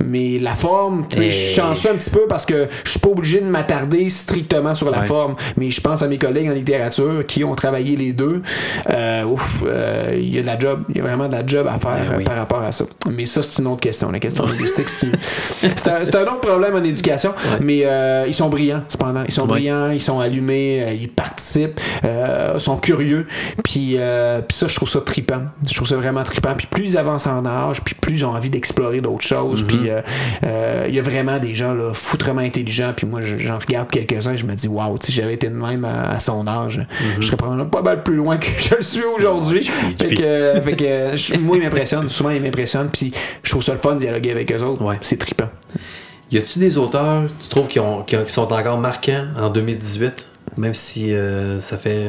Mais 0.04 0.38
la 0.38 0.54
forme, 0.54 1.06
tu 1.08 1.16
sais, 1.16 1.30
je 1.30 1.36
suis 1.36 1.54
chanceux 1.54 1.90
un 1.90 1.94
petit 1.96 2.10
peu 2.10 2.26
parce 2.28 2.44
que 2.44 2.68
je 2.84 2.90
suis 2.90 2.98
pas 3.00 3.08
obligé 3.08 3.40
de 3.40 3.46
m'attarder 3.46 4.08
strictement 4.08 4.74
sur 4.74 4.90
la 4.90 5.00
Ouais. 5.00 5.06
forme. 5.06 5.36
Mais 5.56 5.70
je 5.70 5.80
pense 5.80 6.02
à 6.02 6.08
mes 6.08 6.18
collègues 6.18 6.48
en 6.48 6.52
littérature 6.52 7.24
qui 7.26 7.42
ont 7.44 7.54
travaillé 7.54 7.96
les 7.96 8.12
deux. 8.12 8.42
Euh, 8.90 9.24
ouf, 9.24 9.62
euh, 9.66 10.12
il 10.14 10.34
y 10.34 10.38
a 10.38 10.42
de 10.42 10.46
la 10.46 10.58
job, 10.58 10.84
il 10.90 10.96
y 10.96 11.00
a 11.00 11.02
vraiment 11.04 11.26
de 11.28 11.32
la 11.32 11.46
job 11.46 11.66
à 11.66 11.78
faire 11.78 12.10
Ben 12.10 12.20
euh, 12.20 12.24
par 12.24 12.36
rapport 12.36 12.62
à 12.62 12.72
ça. 12.72 12.84
Mais 13.10 13.26
ça, 13.26 13.42
c'est 13.42 13.58
une 13.60 13.66
autre 13.68 13.80
question. 13.80 14.10
La 14.10 14.18
question 14.20 14.44
linguistique, 14.46 14.88
c'est 14.88 15.88
un, 16.16 16.22
autre 16.22 16.40
problème 16.40 16.74
en 16.74 16.84
éducation. 16.84 17.32
Mais 17.60 17.82
euh, 17.84 18.24
ils 18.26 18.34
sont 18.34 18.48
brillants, 18.48 18.82
cependant. 18.88 19.22
Ils 19.26 19.32
sont 19.32 19.42
Ouais. 19.42 19.48
brillants, 19.48 19.90
ils 19.90 20.00
sont 20.00 20.20
allumés, 20.20 20.82
euh, 20.82 20.92
ils 20.92 21.08
participent, 21.10 21.80
euh, 22.04 22.58
sont 22.58 22.76
curieux. 22.76 23.26
Puis, 23.62 23.94
euh, 23.96 24.40
puis 24.42 24.56
ça, 24.56 24.68
je 24.68 24.76
trouve 24.76 24.88
ça 24.88 25.00
trippant. 25.00 25.42
Je 25.68 25.74
trouve 25.74 25.88
ça 25.88 25.96
vraiment 25.96 26.22
trippant. 26.22 26.54
Puis 26.56 26.66
plus 26.66 26.84
ils 26.92 26.98
avancent 26.98 27.26
en 27.26 27.44
âge, 27.46 27.80
puis 27.82 27.94
plus 27.94 28.14
ils 28.18 28.24
ont 28.24 28.30
envie 28.30 28.50
d'explorer 28.50 29.00
d'autres 29.00 29.23
choses. 29.26 29.62
Mm-hmm. 29.62 29.66
Puis 29.66 29.90
euh, 29.90 30.00
euh, 30.44 30.86
il 30.88 30.94
y 30.94 30.98
a 30.98 31.02
vraiment 31.02 31.38
des 31.38 31.54
gens 31.54 31.74
là, 31.74 31.92
foutrement 31.94 32.40
intelligents. 32.42 32.92
Puis 32.96 33.06
moi, 33.06 33.20
je- 33.22 33.38
j'en 33.38 33.58
regarde 33.58 33.88
quelques-uns 33.90 34.32
et 34.34 34.38
je 34.38 34.46
me 34.46 34.54
dis, 34.54 34.68
waouh, 34.68 34.96
si 35.02 35.12
j'avais 35.12 35.34
été 35.34 35.48
de 35.48 35.54
même 35.54 35.84
à, 35.84 36.10
à 36.10 36.18
son 36.20 36.46
âge, 36.46 36.78
Mm-hmm. 36.78 37.20
je 37.20 37.26
serais 37.26 37.36
probablement 37.36 37.68
pas 37.68 37.82
mal 37.82 38.02
plus 38.02 38.16
loin 38.16 38.36
que 38.36 38.46
je 38.60 38.74
le 38.76 38.82
suis 38.82 39.02
aujourd'hui. 39.04 39.64
fait 39.98 40.14
que, 40.14 40.60
fait 40.62 40.76
que, 40.76 40.84
euh, 40.84 41.16
je- 41.16 41.34
moi, 41.36 41.56
ils 41.56 41.62
m'impressionnent. 41.62 42.10
Souvent, 42.10 42.30
ils 42.30 42.42
m'impressionnent. 42.42 42.90
Puis 42.92 43.12
je 43.42 43.50
trouve 43.50 43.62
ça 43.62 43.72
le 43.72 43.78
fun 43.78 43.94
de 43.94 44.00
dialoguer 44.00 44.30
avec 44.32 44.50
eux 44.52 44.60
autres. 44.62 44.82
Ouais. 44.84 44.96
C'est 45.02 45.18
trippant. 45.18 45.48
Y 46.30 46.38
a-tu 46.38 46.58
des 46.58 46.78
auteurs, 46.78 47.24
tu 47.40 47.48
trouves, 47.48 47.68
qui, 47.68 47.78
ont, 47.78 48.02
qui, 48.02 48.16
ont- 48.16 48.24
qui 48.24 48.32
sont 48.32 48.52
encore 48.52 48.78
marquants 48.78 49.26
en 49.38 49.50
2018, 49.50 50.26
même 50.56 50.74
si 50.74 51.12
euh, 51.14 51.60
ça 51.60 51.76
fait 51.76 52.08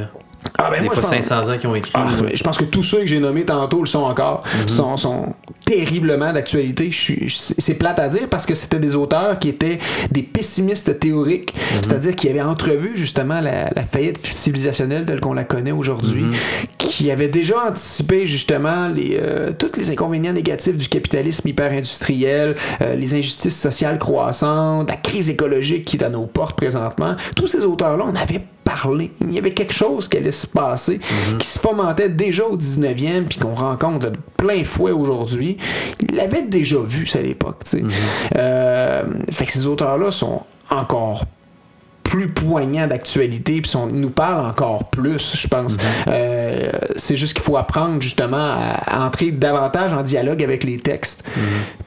Ah, 0.58 0.70
ben 0.70 0.80
des 0.80 0.86
moi, 0.86 0.96
fois 0.96 1.04
je 1.04 1.16
pense- 1.18 1.28
500 1.28 1.54
ans 1.54 1.58
qu'ils 1.58 1.70
ont 1.70 1.76
écrit? 1.76 1.92
Ah, 1.94 2.08
je 2.34 2.44
pense 2.44 2.58
que 2.58 2.64
tous 2.66 2.84
ceux 2.84 3.00
que 3.00 3.06
j'ai 3.08 3.20
nommés 3.20 3.44
tantôt 3.46 3.82
le 3.82 3.86
sont 3.88 4.04
encore, 4.04 4.44
sont, 4.68 4.96
sont 4.98 5.34
terriblement 5.66 6.32
d'actualité. 6.34 6.90
C'est 7.58 7.76
plate 7.76 8.00
à 8.00 8.08
dire 8.08 8.28
parce 8.30 8.46
que 8.46 8.56
c'était 8.56 8.80
des 8.80 8.96
auteurs 8.96 9.40
qui 9.40 9.50
étaient 9.50 9.80
des 10.12 10.24
pessimistes 10.24 11.00
théoriques, 11.00 11.54
c'est-à-dire 11.82 12.16
qui 12.16 12.30
avaient 12.30 12.42
entrevu 12.42 12.94
justement 12.96 13.42
la, 13.42 13.70
la 13.76 13.84
faillite 13.84 14.26
civilisationnelle 14.26 15.06
telle 15.06 15.20
qu'on 15.20 15.34
la 15.34 15.44
connaît 15.44 15.72
aujourd'hui, 15.72 16.26
qui 16.78 17.12
avaient 17.12 17.28
déjà 17.28 17.68
anticipé 17.70 18.26
justement 18.26 18.88
les, 18.88 19.18
euh, 19.22 19.52
tous 19.58 19.78
les 19.78 19.90
inconvénients 19.92 20.34
négatifs 20.34 20.78
du 20.78 20.88
capitalisme 20.88 21.48
hyper-industriel, 21.48 22.56
euh, 22.82 22.96
les 22.96 23.14
injustices 23.14 23.60
sociales 23.60 24.00
croissantes, 24.00 24.90
la 24.90 24.98
crise 24.98 25.30
écologique 25.30 25.86
qui 25.86 25.98
est 25.98 26.04
à 26.04 26.10
nos 26.10 26.26
portes 26.28 26.56
présentement. 26.56 27.16
Tous 27.36 27.48
ces 27.48 27.64
auteurs-là, 27.64 28.06
on 28.08 28.16
avait 28.16 28.42
Il 29.22 29.34
y 29.34 29.38
avait 29.38 29.54
quelque 29.54 29.74
chose 29.74 30.08
qui 30.08 30.18
allait 30.18 30.32
se 30.32 30.48
passer, 30.48 31.00
qui 31.40 31.48
se 31.48 31.60
fomentait 31.60 32.10
déjà 32.10 32.46
au 32.46 32.58
19e, 32.58 33.24
puis 33.24 33.40
qu'on 33.40 33.56
rencontre 33.56 34.10
de 34.10 34.18
plein 34.38 34.64
fouet 34.64 34.92
aujourd'hui. 34.92 35.58
Il 36.08 36.16
l'avait 36.16 36.44
déjà 36.44 36.80
vu, 36.80 37.06
ça, 37.06 37.20
à 37.20 37.22
l'époque. 37.22 37.64
tu 37.64 37.80
sais. 37.80 37.84
Euh, 38.36 39.04
fait 39.32 39.46
que 39.46 39.52
ces 39.52 39.66
auteurs-là 39.66 40.12
sont 40.12 40.42
encore 40.70 41.26
plus 42.16 42.28
poignants 42.28 42.88
d'actualité 42.88 43.62
puis 43.62 43.70
sont- 43.70 43.88
nous 43.88 44.10
parlent 44.10 44.46
encore 44.46 44.90
plus 44.90 45.36
je 45.36 45.48
pense. 45.48 45.78
Euh, 46.08 46.70
c'est 46.96 47.16
juste 47.16 47.34
qu'il 47.34 47.44
faut 47.44 47.58
apprendre 47.58 48.02
justement 48.02 48.38
à, 48.38 48.82
à 48.86 49.06
entrer 49.06 49.32
davantage 49.32 49.92
en 49.94 50.02
dialogue 50.02 50.42
avec 50.44 50.64
les 50.64 50.78
textes. 50.80 51.24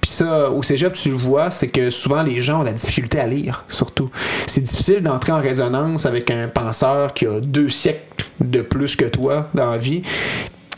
Puis 0.01 0.11
ça 0.11 0.51
au 0.51 0.63
cégep 0.63 0.93
tu 0.95 1.11
le 1.11 1.17
vois 1.17 1.51
c'est 1.51 1.69
que 1.69 1.91
souvent 1.91 2.23
les 2.23 2.43
gens 2.43 2.61
ont 2.61 2.65
la 2.65 2.73
difficulté 2.73 3.19
à 3.19 3.27
lire 3.27 3.65
surtout. 3.69 4.11
C'est 4.47 4.63
difficile 4.63 5.03
d'entrer 5.03 5.33
en 5.33 5.39
résonance 5.41 6.07
avec 6.07 6.31
un 6.31 6.49
penseur 6.49 7.15
qui 7.15 7.27
a 7.27 7.41
deux 7.41 7.69
siècles 7.71 8.27
de 8.41 8.61
plus 8.61 8.97
que 8.97 9.05
toi 9.07 9.49
dans 9.55 9.71
la 9.71 9.79
vie 9.79 10.03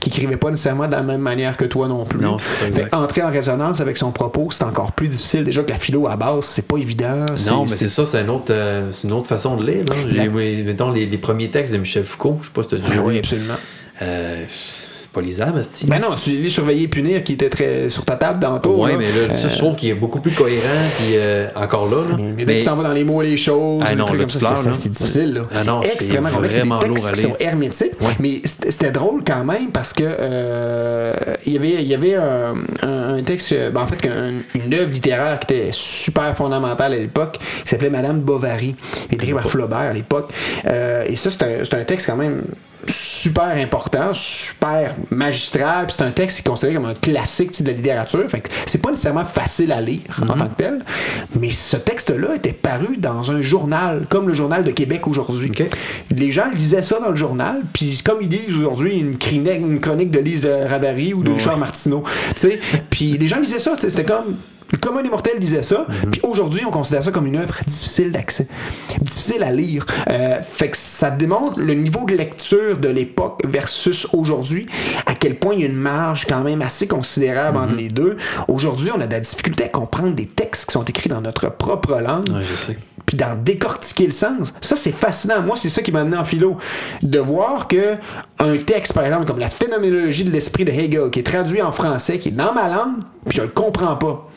qui 0.01 0.09
écrivait 0.09 0.37
pas 0.37 0.51
nécessairement 0.51 0.87
de 0.87 0.93
la 0.93 1.03
même 1.03 1.21
manière 1.21 1.57
que 1.57 1.65
toi 1.65 1.87
non 1.89 2.05
plus. 2.05 2.21
Non, 2.21 2.39
c'est 2.39 2.73
ça, 2.73 2.73
Fait 2.73 2.95
entrer 2.95 3.23
en 3.23 3.31
résonance 3.31 3.81
avec 3.81 3.97
son 3.97 4.11
propos, 4.13 4.49
c'est 4.51 4.65
encore 4.65 4.93
plus 4.93 5.09
difficile. 5.09 5.45
Déjà 5.45 5.63
que 5.63 5.71
la 5.71 5.79
philo 5.79 6.09
à 6.09 6.17
base, 6.17 6.45
c'est 6.47 6.67
pas 6.67 6.79
évident. 6.79 7.27
Non, 7.51 7.63
mais 7.65 7.69
c'est 7.69 7.89
ça, 7.89 8.07
c'est 8.07 8.21
une, 8.23 8.31
autre, 8.31 8.47
euh, 8.51 8.91
une 9.05 9.13
autre 9.13 9.29
façon 9.29 9.57
de 9.57 9.65
lire. 9.67 9.85
Là. 9.89 10.27
Mettons, 10.65 10.91
les, 10.91 11.07
les 11.07 11.19
premiers 11.19 11.51
textes 11.51 11.73
de 11.75 11.79
Michel 11.79 12.05
Foucault, 12.05 12.39
je 12.41 12.47
sais 12.47 12.53
pas 12.55 12.63
si 12.63 12.69
tu 12.71 12.75
as 12.77 12.79
déjà 12.79 12.95
Ah 12.97 13.03
oui, 13.05 13.13
lu. 13.15 13.19
absolument. 13.21 13.55
Euh, 14.03 14.45
pas 15.13 15.21
lisable, 15.21 15.63
c'est 15.71 15.89
Ben 15.89 15.99
non, 16.01 16.15
tu 16.15 16.31
lis 16.31 16.51
Surveiller 16.51 16.85
et 16.85 16.89
punir 16.89 17.23
qui 17.25 17.33
était 17.35 17.49
très 17.49 17.89
sur 17.89 18.05
ta 18.05 18.17
table 18.17 18.39
tantôt. 18.41 18.83
Ouais, 18.85 18.93
là. 18.93 18.99
mais 18.99 19.07
là, 19.07 19.35
ça, 19.35 19.49
je 19.49 19.59
trouve 19.59 19.75
qu'il 19.77 19.89
est 19.91 19.95
beaucoup 19.95 20.21
plus 20.21 20.31
cohérent, 20.33 20.69
puis 20.99 21.17
euh, 21.17 21.49
encore 21.55 21.89
là. 21.91 21.97
là. 22.11 22.17
Mais 22.37 22.45
dès 22.45 22.55
que 22.55 22.59
tu 22.61 22.65
t'en 22.65 22.77
vas 22.77 22.83
dans 22.85 22.93
les 22.93 23.05
mots 23.05 23.23
et 23.23 23.27
les 23.27 23.37
choses, 23.37 23.83
Ah 23.87 23.95
non, 23.95 24.05
trucs 24.05 24.21
comme 24.21 24.31
ça, 24.31 24.55
c'est- 24.57 24.89
difficile. 24.89 25.35
Là. 25.35 25.41
Ah 25.55 25.65
non, 25.65 25.81
c'est 25.83 25.95
extrêmement 25.95 26.31
complexe. 26.31 26.55
C'est 26.55 26.63
des 26.63 26.69
textes 26.95 27.15
qui 27.15 27.21
sont 27.23 27.37
hermétiques. 27.41 28.01
Ouais. 28.01 28.17
Mais 28.19 28.41
c'était 28.45 28.91
drôle 28.91 29.23
quand 29.27 29.45
même 29.45 29.71
parce 29.73 29.93
que 29.93 30.05
euh, 30.05 31.13
il 31.47 31.53
y 31.53 31.57
avait, 31.57 31.71
il 31.83 31.89
y 31.89 31.95
avait 31.95 32.15
un, 32.15 32.55
texte, 33.25 33.55
ben, 33.73 33.83
en 33.83 33.87
fait, 33.87 34.09
un- 34.09 34.41
une 34.59 34.75
œuvre 34.75 34.91
littéraire 34.91 35.39
qui 35.41 35.55
était 35.55 35.69
super 35.73 36.37
fondamentale 36.37 36.93
à 36.95 36.97
l'époque, 36.97 37.39
qui 37.65 37.69
s'appelait 37.69 37.91
Madame 37.91 38.21
Bovary, 38.21 38.75
écrit 39.11 39.33
par 39.33 39.49
Flaubert 39.51 39.79
à 39.79 39.93
l'époque. 39.93 40.31
Euh, 40.67 41.05
et 41.07 41.17
ça, 41.17 41.31
c'est 41.31 41.43
un, 41.43 41.65
c'est 41.65 41.75
un 41.75 41.85
texte 41.85 42.07
quand 42.07 42.17
même 42.17 42.43
super 42.87 43.57
important, 43.57 44.13
super 44.15 44.95
magistral, 45.11 45.87
puis 45.87 45.97
c'est 45.97 46.05
un 46.05 46.11
texte 46.11 46.37
qui 46.37 46.43
est 46.43 46.51
considéré 46.51 46.75
comme 46.75 46.87
un 46.87 46.95
classique 46.95 47.63
de 47.63 47.69
la 47.69 47.75
littérature. 47.75 48.29
Fait 48.29 48.41
que 48.41 48.49
c'est 48.67 48.81
pas 48.81 48.91
nécessairement 48.91 49.25
facile 49.25 49.73
à 49.73 49.81
lire 49.81 50.01
en 50.23 50.27
tant 50.27 50.49
que 50.49 50.55
tel, 50.57 50.85
mais 51.39 51.51
ce 51.51 51.77
texte-là 51.77 52.37
était 52.37 52.53
paru 52.53 52.97
dans 52.97 53.31
un 53.31 53.43
journal, 53.43 54.07
comme 54.09 54.29
le 54.29 54.35
journal 54.35 54.65
de 54.65 54.71
Québec 54.71 55.07
aujourd'hui. 55.07 55.53
Les 56.11 56.31
gens 56.31 56.51
lisaient 56.53 56.83
ça 56.83 56.99
dans 56.99 57.11
le 57.11 57.17
journal, 57.17 57.63
puis 57.73 58.01
comme 58.05 58.19
ils 58.23 58.29
lisent 58.29 58.57
aujourd'hui 58.57 58.99
une 58.99 59.19
chronique, 59.19 59.61
une 59.61 59.81
chronique 59.81 60.11
de 60.11 60.21
Lise 60.21 60.47
Ravary 60.47 61.15
ou 61.15 61.23
de 61.23 61.33
Richard 61.33 61.59
Martineau, 61.59 62.05
tu 62.35 62.41
sais, 62.41 62.61
puis 62.89 63.19
les 63.19 63.29
gens 63.29 63.41
lisaient 63.41 63.59
ça, 63.59 63.75
c'était 63.77 64.05
comme 64.05 64.37
comme 64.79 64.99
un 64.99 65.03
immortel 65.03 65.39
disait 65.39 65.63
ça, 65.63 65.87
puis 66.11 66.21
aujourd'hui 66.23 66.63
on 66.67 66.71
considère 66.71 67.03
ça 67.03 67.11
comme 67.11 67.27
une 67.27 67.37
œuvre 67.37 67.59
difficile 67.67 68.11
d'accès, 68.11 68.47
difficile 69.01 69.43
à 69.43 69.53
lire. 69.53 69.87
Euh, 70.09 70.41
fait 70.43 70.71
que 70.71 70.77
ça 70.77 71.11
démontre 71.11 71.59
le 71.59 71.75
niveau 71.75 72.05
de 72.07 72.15
lecture 72.15 72.79
de 72.79 72.89
l'époque 72.89 73.43
versus 73.47 74.07
aujourd'hui, 74.13 74.67
à 75.07 75.15
quel 75.15 75.39
point 75.39 75.55
il 75.55 75.61
y 75.61 75.65
a 75.65 75.67
une 75.67 75.75
marge 75.75 76.27
quand 76.27 76.43
même 76.43 76.63
assez 76.63 76.87
considérable 76.87 77.59
entre 77.59 77.75
les 77.75 77.89
deux. 77.89 78.17
Aujourd'hui, 78.49 78.91
on 78.95 79.01
a 79.01 79.07
de 79.07 79.13
la 79.13 79.21
difficulté 79.21 79.65
à 79.65 79.69
comprendre 79.69 80.15
des 80.15 80.27
textes 80.27 80.67
qui 80.67 80.73
sont 80.73 80.85
écrits 80.85 81.09
dans 81.09 81.21
notre 81.21 81.51
propre 81.51 82.01
langue 82.01 82.29
Ouais, 82.31 82.45
je 82.45 82.57
sais. 82.57 82.77
Puis 83.11 83.17
d'en 83.17 83.35
décortiquer 83.35 84.05
le 84.05 84.13
sens. 84.13 84.55
Ça, 84.61 84.77
c'est 84.77 84.93
fascinant. 84.93 85.43
Moi, 85.43 85.57
c'est 85.57 85.69
ça 85.69 85.83
qui 85.83 85.91
m'a 85.91 86.03
amené 86.03 86.17
en 86.17 86.25
philo. 86.25 86.59
De 87.03 87.19
voir 87.19 87.67
que 87.67 87.97
un 88.39 88.57
texte, 88.57 88.93
par 88.93 89.05
exemple, 89.05 89.25
comme 89.25 89.41
la 89.41 89.51
phénoménologie 89.51 90.23
de 90.23 90.31
l'esprit 90.31 90.65
de 90.65 90.71
Hegel, 90.71 91.11
qui 91.11 91.19
est 91.19 91.25
traduit 91.25 91.61
en 91.61 91.73
français, 91.73 92.21
qui 92.21 92.29
est 92.29 92.31
dans 92.31 92.53
ma 92.53 92.69
langue, 92.69 92.99
puis 93.29 93.39
je 93.39 93.43
le 93.43 93.49
comprends 93.49 93.97
pas. 93.97 94.31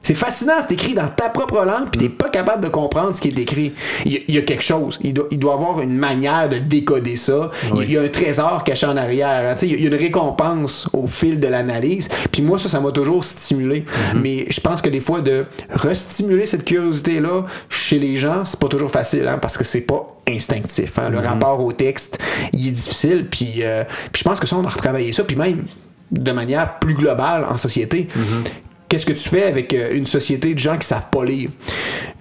C'est 0.00 0.14
fascinant, 0.14 0.54
c'est 0.60 0.72
écrit 0.72 0.94
dans 0.94 1.08
ta 1.08 1.28
propre 1.28 1.64
langue, 1.66 1.90
puis 1.90 2.00
t'es 2.00 2.08
pas 2.08 2.30
capable 2.30 2.62
de 2.64 2.68
comprendre 2.70 3.14
ce 3.14 3.20
qui 3.20 3.28
est 3.28 3.38
écrit. 3.38 3.74
Il 4.06 4.12
y, 4.12 4.16
a- 4.16 4.20
il 4.28 4.34
y 4.36 4.38
a 4.38 4.42
quelque 4.42 4.62
chose. 4.62 4.98
Il 5.02 5.12
doit, 5.12 5.26
il 5.30 5.38
doit 5.38 5.52
avoir 5.54 5.80
une 5.82 5.92
manière 5.98 6.48
de 6.48 6.56
décoder 6.58 7.16
ça. 7.16 7.50
Il 7.64 7.68
y 7.68 7.72
a- 7.72 7.74
Oui. 7.74 7.84
Il 7.88 7.92
y 7.92 7.98
a 7.98 8.02
un 8.02 8.08
trésor 8.08 8.64
caché 8.64 8.86
en 8.86 8.96
arrière. 8.96 9.52
hein. 9.52 9.56
Il 9.60 9.70
y 9.70 9.74
a- 9.74 9.76
il 9.76 9.82
y 9.82 9.86
a 9.86 9.88
une 9.88 9.96
récompense 9.96 10.88
au 10.94 11.08
fil 11.08 11.38
de 11.40 11.48
l'analyse. 11.48 12.08
Puis 12.32 12.40
moi, 12.42 12.58
ça, 12.58 12.68
ça 12.70 12.80
m'a 12.80 12.90
toujours 12.92 13.22
stimulé. 13.22 13.84
Mais 14.14 14.46
je 14.48 14.60
pense 14.60 14.80
que 14.80 14.88
des 14.88 15.00
fois, 15.00 15.20
de 15.20 15.44
restimuler 15.68 16.46
cette 16.46 16.64
curiosité-là 16.64 17.42
chez 17.68 17.98
les 17.98 18.16
gens, 18.16 18.44
c'est 18.44 18.58
pas 18.58 18.68
toujours 18.68 18.90
facile, 18.90 19.26
hein, 19.28 19.38
parce 19.42 19.58
que 19.58 19.64
c'est 19.64 19.82
pas 19.82 20.16
instinctif. 20.28 20.98
hein. 20.98 21.10
Le 21.10 21.18
rapport 21.18 21.62
au 21.62 21.72
texte, 21.72 22.18
il 22.54 22.68
est 22.68 22.72
difficile. 22.72 23.26
Puis, 23.30 23.56
euh, 23.62 23.84
puis 24.12 24.20
je 24.20 24.24
pense 24.28 24.40
que 24.40 24.46
ça, 24.46 24.56
on 24.56 24.64
a 24.64 24.68
retravaillé 24.68 25.12
ça. 25.12 25.24
Puis 25.24 25.36
même 25.36 25.64
de 26.12 26.32
manière 26.32 26.78
plus 26.78 26.94
globale 26.94 27.44
en 27.50 27.58
société. 27.58 28.08
Qu'est-ce 28.88 29.04
que 29.04 29.12
tu 29.12 29.28
fais 29.28 29.44
avec 29.44 29.74
euh, 29.74 29.94
une 29.94 30.06
société 30.06 30.54
de 30.54 30.58
gens 30.58 30.78
qui 30.78 30.86
savent 30.86 31.10
pas 31.12 31.24
lire? 31.24 31.50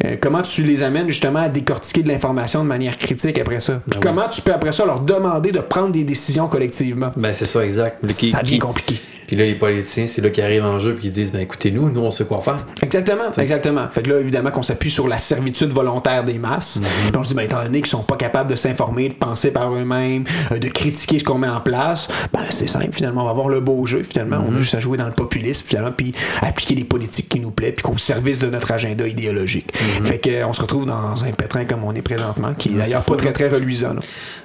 Euh, 0.05 0.17
comment 0.19 0.41
tu 0.41 0.63
les 0.63 0.83
amènes 0.83 1.07
justement 1.07 1.39
à 1.39 1.49
décortiquer 1.49 2.03
de 2.03 2.09
l'information 2.09 2.61
de 2.63 2.67
manière 2.67 2.97
critique 2.97 3.39
après 3.39 3.59
ça? 3.61 3.81
Puis 3.89 3.99
oui. 3.99 3.99
comment 4.01 4.27
tu 4.27 4.41
peux 4.41 4.53
après 4.53 4.71
ça 4.73 4.85
leur 4.85 4.99
demander 4.99 5.51
de 5.51 5.59
prendre 5.59 5.91
des 5.91 6.03
décisions 6.03 6.47
collectivement? 6.47 7.11
Ben, 7.15 7.33
c'est 7.33 7.45
ça, 7.45 7.63
exact. 7.63 8.05
Qui- 8.07 8.31
ça 8.31 8.41
devient 8.41 8.53
qui- 8.55 8.59
compliqué. 8.59 8.95
Puis 9.27 9.35
là, 9.35 9.45
les 9.45 9.55
politiciens, 9.55 10.07
c'est 10.07 10.21
là 10.21 10.29
qu'ils 10.29 10.43
arrivent 10.43 10.65
en 10.65 10.79
jeu 10.79 10.95
puis 10.95 11.07
ils 11.07 11.11
disent 11.11 11.31
ben 11.31 11.41
écoutez-nous, 11.41 11.89
nous 11.89 12.01
on 12.01 12.11
sait 12.11 12.25
quoi 12.25 12.41
faire. 12.41 12.65
Exactement, 12.81 13.27
exactement. 13.37 13.87
Fait 13.91 14.01
que 14.01 14.11
là, 14.11 14.19
évidemment, 14.19 14.51
qu'on 14.51 14.63
s'appuie 14.63 14.89
sur 14.91 15.07
la 15.07 15.17
servitude 15.19 15.71
volontaire 15.71 16.23
des 16.23 16.39
masses. 16.39 16.77
Mhm. 16.77 16.85
Puis 17.11 17.17
on 17.17 17.23
se 17.23 17.29
dit, 17.29 17.35
ben, 17.35 17.43
étant 17.43 17.61
donné 17.61 17.79
qu'ils 17.81 17.89
sont 17.91 18.03
pas 18.03 18.15
capables 18.15 18.49
de 18.49 18.55
s'informer, 18.55 19.09
de 19.09 19.13
penser 19.13 19.51
par 19.51 19.73
eux-mêmes, 19.73 20.23
euh, 20.51 20.57
de 20.59 20.67
critiquer 20.69 21.19
ce 21.19 21.23
qu'on 21.23 21.37
met 21.37 21.47
en 21.49 21.59
place, 21.61 22.07
ben, 22.33 22.45
c'est 22.49 22.67
simple, 22.67 22.89
finalement, 22.93 23.21
on 23.21 23.25
va 23.25 23.31
avoir 23.31 23.49
le 23.49 23.59
beau 23.59 23.85
jeu, 23.85 24.03
finalement. 24.03 24.37
Mhm. 24.39 24.45
On 24.49 24.55
a 24.57 24.61
juste 24.61 24.75
à 24.75 24.79
jouer 24.79 24.97
dans 24.97 25.07
le 25.07 25.13
populisme, 25.13 25.65
finalement, 25.67 25.91
puis 25.91 26.13
appliquer 26.41 26.75
les 26.75 26.83
politiques 26.85 27.29
qui 27.29 27.39
nous 27.39 27.51
plaisent, 27.51 27.73
puis 27.75 27.83
qu'au 27.83 27.97
service 27.97 28.39
de 28.39 28.47
notre 28.49 28.71
agenda 28.71 29.07
idéologique. 29.07 29.75
Fait 30.03 30.19
que, 30.19 30.29
euh, 30.29 30.47
on 30.47 30.53
se 30.53 30.61
retrouve 30.61 30.85
dans 30.85 31.23
un 31.23 31.31
pétrin 31.31 31.65
comme 31.65 31.83
on 31.83 31.93
est 31.93 32.01
présentement, 32.01 32.53
qui 32.53 32.69
est 32.69 32.71
Mhm. 32.71 32.77
D'ailleurs 32.79 33.03
pas 33.03 33.15
très, 33.17 33.33
très 33.33 33.49
reluisant. 33.49 33.93
là. 33.93 33.99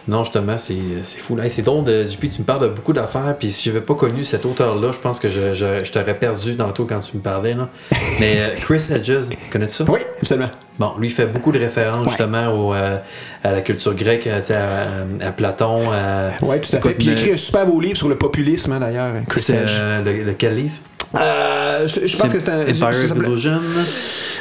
Non, 0.09 0.25
justement, 0.25 0.57
c'est, 0.59 0.75
c'est 1.05 1.21
fou. 1.21 1.37
Là, 1.37 1.49
c'est 1.49 1.63
drôle, 1.63 1.85
de, 1.85 2.09
JP, 2.09 2.21
tu 2.35 2.41
me 2.41 2.45
parles 2.45 2.63
de 2.63 2.69
beaucoup 2.75 2.93
d'affaires, 2.93 3.37
puis 3.39 3.53
si 3.53 3.69
je 3.69 3.75
n'avais 3.75 3.85
pas 3.85 3.95
connu 3.95 4.25
cet 4.25 4.45
auteur-là, 4.73 4.93
je 4.93 4.99
pense 4.99 5.21
que 5.21 5.29
je, 5.29 5.55
je, 5.55 5.85
je 5.85 5.93
t'aurais 5.93 6.19
perdu 6.19 6.57
tantôt 6.57 6.85
quand 6.85 7.01
tu 7.01 7.17
me 7.17 7.23
parlais. 7.23 7.55
Là. 7.55 7.69
Mais 8.21 8.35
euh, 8.39 8.49
Chris 8.61 8.85
Hedges, 8.91 9.29
connais-tu 9.51 9.75
ça? 9.75 9.85
Oui, 9.89 10.01
absolument. 10.21 10.51
Bon, 10.79 10.93
lui 10.99 11.11
fait 11.11 11.27
beaucoup 11.27 11.53
de 11.53 11.59
références 11.59 12.05
Ouais. 12.05 12.11
justement 12.11 12.49
au, 12.49 12.75
euh, 12.75 12.99
à 13.45 13.53
la 13.53 13.61
culture 13.61 13.95
grecque, 13.95 14.27
euh, 14.27 15.11
à, 15.21 15.27
à 15.29 15.33
Platon. 15.33 15.81
Oui, 16.43 16.61
tout 16.61 16.77
à 16.77 16.81
fait. 16.81 16.95
Puis 16.95 17.07
il 17.09 17.13
écrit 17.13 17.33
un 17.33 17.37
super 17.37 17.67
beau 17.67 17.81
livre 17.81 17.97
sur 17.97 18.09
le 18.09 18.17
populisme, 18.17 18.73
hein, 18.73 18.81
d'ailleurs, 18.81 19.13
Chris 19.29 19.41
c'est, 19.43 19.55
Hedge. 19.57 19.71
euh, 19.81 20.03
le, 20.03 20.25
lequel 20.25 20.57
livre? 20.57 20.75
Euh, 21.15 21.87
je, 21.87 22.07
je 22.07 22.17
pense 22.17 22.33
que 22.33 22.41
c'est 22.41 22.49
un. 22.49 22.65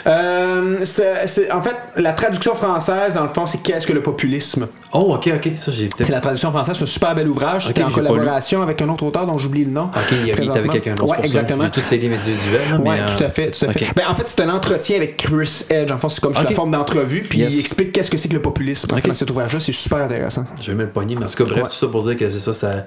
Euh, 0.08 0.78
c'est- 0.84 1.28
c'est- 1.28 1.52
en 1.52 1.62
fait, 1.62 1.76
la 1.98 2.14
traduction 2.14 2.56
française, 2.56 3.14
dans 3.14 3.24
le 3.24 3.30
fond, 3.30 3.46
c'est 3.46 3.62
Qu'est-ce 3.62 3.86
que 3.86 3.94
le 3.94 4.02
populisme? 4.02 4.68
Oh, 4.94 5.14
ok, 5.16 5.30
ok. 5.36 5.52
Ça, 5.56 5.72
j'ai 5.72 5.90
C'est 6.00 6.10
la 6.10 6.20
traduction 6.20 6.50
française, 6.52 6.76
c'est 6.76 6.84
un 6.84 6.88
super 6.88 7.14
bel 7.14 7.28
ouvrage. 7.28 7.68
C'était 7.68 7.84
Ok, 7.84 7.90
en 7.92 7.94
collaboration 7.94 8.62
avec 8.64 8.82
un 8.82 8.90
autre 8.90 9.04
auteur 9.06 9.28
dont 9.28 9.38
j'oublie 9.38 9.64
le 9.66 9.72
nom. 9.72 9.84
Ok, 9.96 10.02
il 10.12 10.18
y 10.18 10.22
avait 10.24 10.32
présentement. 10.34 10.72
quelqu'un 10.72 10.96
d'autre. 10.96 11.12
Ouais, 11.12 11.18
exactement. 11.24 11.66
J'ai 11.74 11.82
ces 11.82 11.98
livres 11.98 12.16
individuels. 12.16 12.62
là, 12.72 12.78
Oui, 12.80 12.90
mais, 12.90 13.00
euh, 13.02 13.16
tout 13.16 13.24
à 13.24 13.30
fait, 13.30 13.52
tout 13.52 13.66
à 13.66 13.72
fait. 13.72 13.86
ok. 13.86 13.94
Ben, 13.96 14.06
en 14.10 14.16
fait, 14.16 14.24
c'est 14.28 14.42
un 14.42 14.50
entretien 14.50 14.96
avec 14.98 15.18
Chris 15.18 15.66
Edge. 15.70 15.92
En 15.92 15.98
fait, 16.00 16.10
c'est 16.10 16.22
comme 16.22 16.34
sous 16.34 16.44
la 16.44 16.52
forme 16.52 16.72
d'entrevue, 16.72 17.22
puis 17.22 17.40
Yes. 17.40 17.54
il 17.56 17.60
explique 17.60 17.92
qu'est-ce 17.92 18.10
que 18.10 18.18
c'est 18.18 18.28
que 18.28 18.34
le 18.34 18.42
populisme 18.42 18.88
dans 18.88 19.14
cet 19.14 19.30
ouvrage-là. 19.30 19.60
C'est 19.60 19.72
super 19.72 20.00
intéressant. 20.00 20.46
Je 20.60 20.72
vais 20.72 20.78
même 20.78 20.88
le 20.88 20.92
pogner, 20.92 21.16
mais 21.16 21.26
en 21.26 21.30
tout 21.30 21.36
cas, 21.38 21.44
bref, 21.44 21.64
Ouais. 21.64 21.70
tout 21.70 21.76
ça 21.76 21.88
pour 21.88 22.04
dire 22.04 22.18
que 22.18 22.28
c'est 22.30 22.40
ça, 22.40 22.54
ça. 22.56 22.86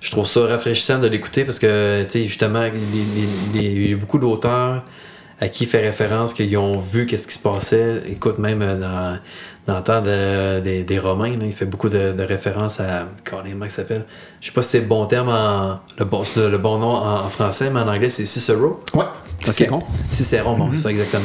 Je 0.00 0.10
trouve 0.10 0.26
ça 0.26 0.46
rafraîchissant 0.46 0.98
de 0.98 1.06
l'écouter 1.08 1.44
parce 1.44 1.58
que, 1.58 2.02
tu 2.04 2.10
sais, 2.10 2.24
justement, 2.24 2.62
il 2.64 3.90
y 3.90 3.92
a 3.92 3.96
beaucoup 3.96 4.18
d'auteurs 4.18 4.82
à 5.40 5.48
qui 5.48 5.64
il 5.64 5.66
fait 5.66 5.80
référence, 5.80 6.32
qu'ils 6.32 6.56
ont 6.56 6.78
vu 6.78 7.04
qu'est-ce 7.06 7.26
qui 7.26 7.34
se 7.34 7.38
passait. 7.38 8.02
Écoute, 8.08 8.38
même 8.38 8.62
euh, 8.62 8.74
dans, 8.80 9.18
dans 9.66 9.78
le 9.78 9.84
temps 9.84 10.00
de- 10.00 10.60
des, 10.60 10.82
des 10.82 10.98
Romains, 10.98 11.30
là, 11.36 11.44
il 11.44 11.52
fait 11.52 11.66
beaucoup 11.66 11.90
de, 11.90 12.12
de 12.12 12.22
références 12.22 12.80
à. 12.80 13.08
Comment 13.28 13.64
il 13.64 13.70
s'appelle? 13.70 14.04
Je 14.40 14.46
sais 14.46 14.52
pas 14.52 14.62
si 14.62 14.70
c'est 14.70 14.80
le 14.80 14.86
bon 14.86 15.04
terme, 15.06 15.28
en, 15.28 15.80
le, 15.98 16.04
bon, 16.06 16.22
le, 16.36 16.56
bon 16.56 16.78
nom 16.78 16.94
en, 16.94 17.24
en 17.26 17.28
français, 17.30 17.68
mais 17.70 17.80
en 17.80 17.88
anglais, 17.88 18.08
c'est 18.08 18.24
Cicero. 18.24 18.82
Ouais, 18.94 19.04
bon. 19.68 19.82
Cicéron, 20.10 20.54
Mm-hmm. 20.54 20.58
bon, 20.58 20.68
c'est 20.72 20.78
ça 20.78 20.90
exactement. 20.90 21.22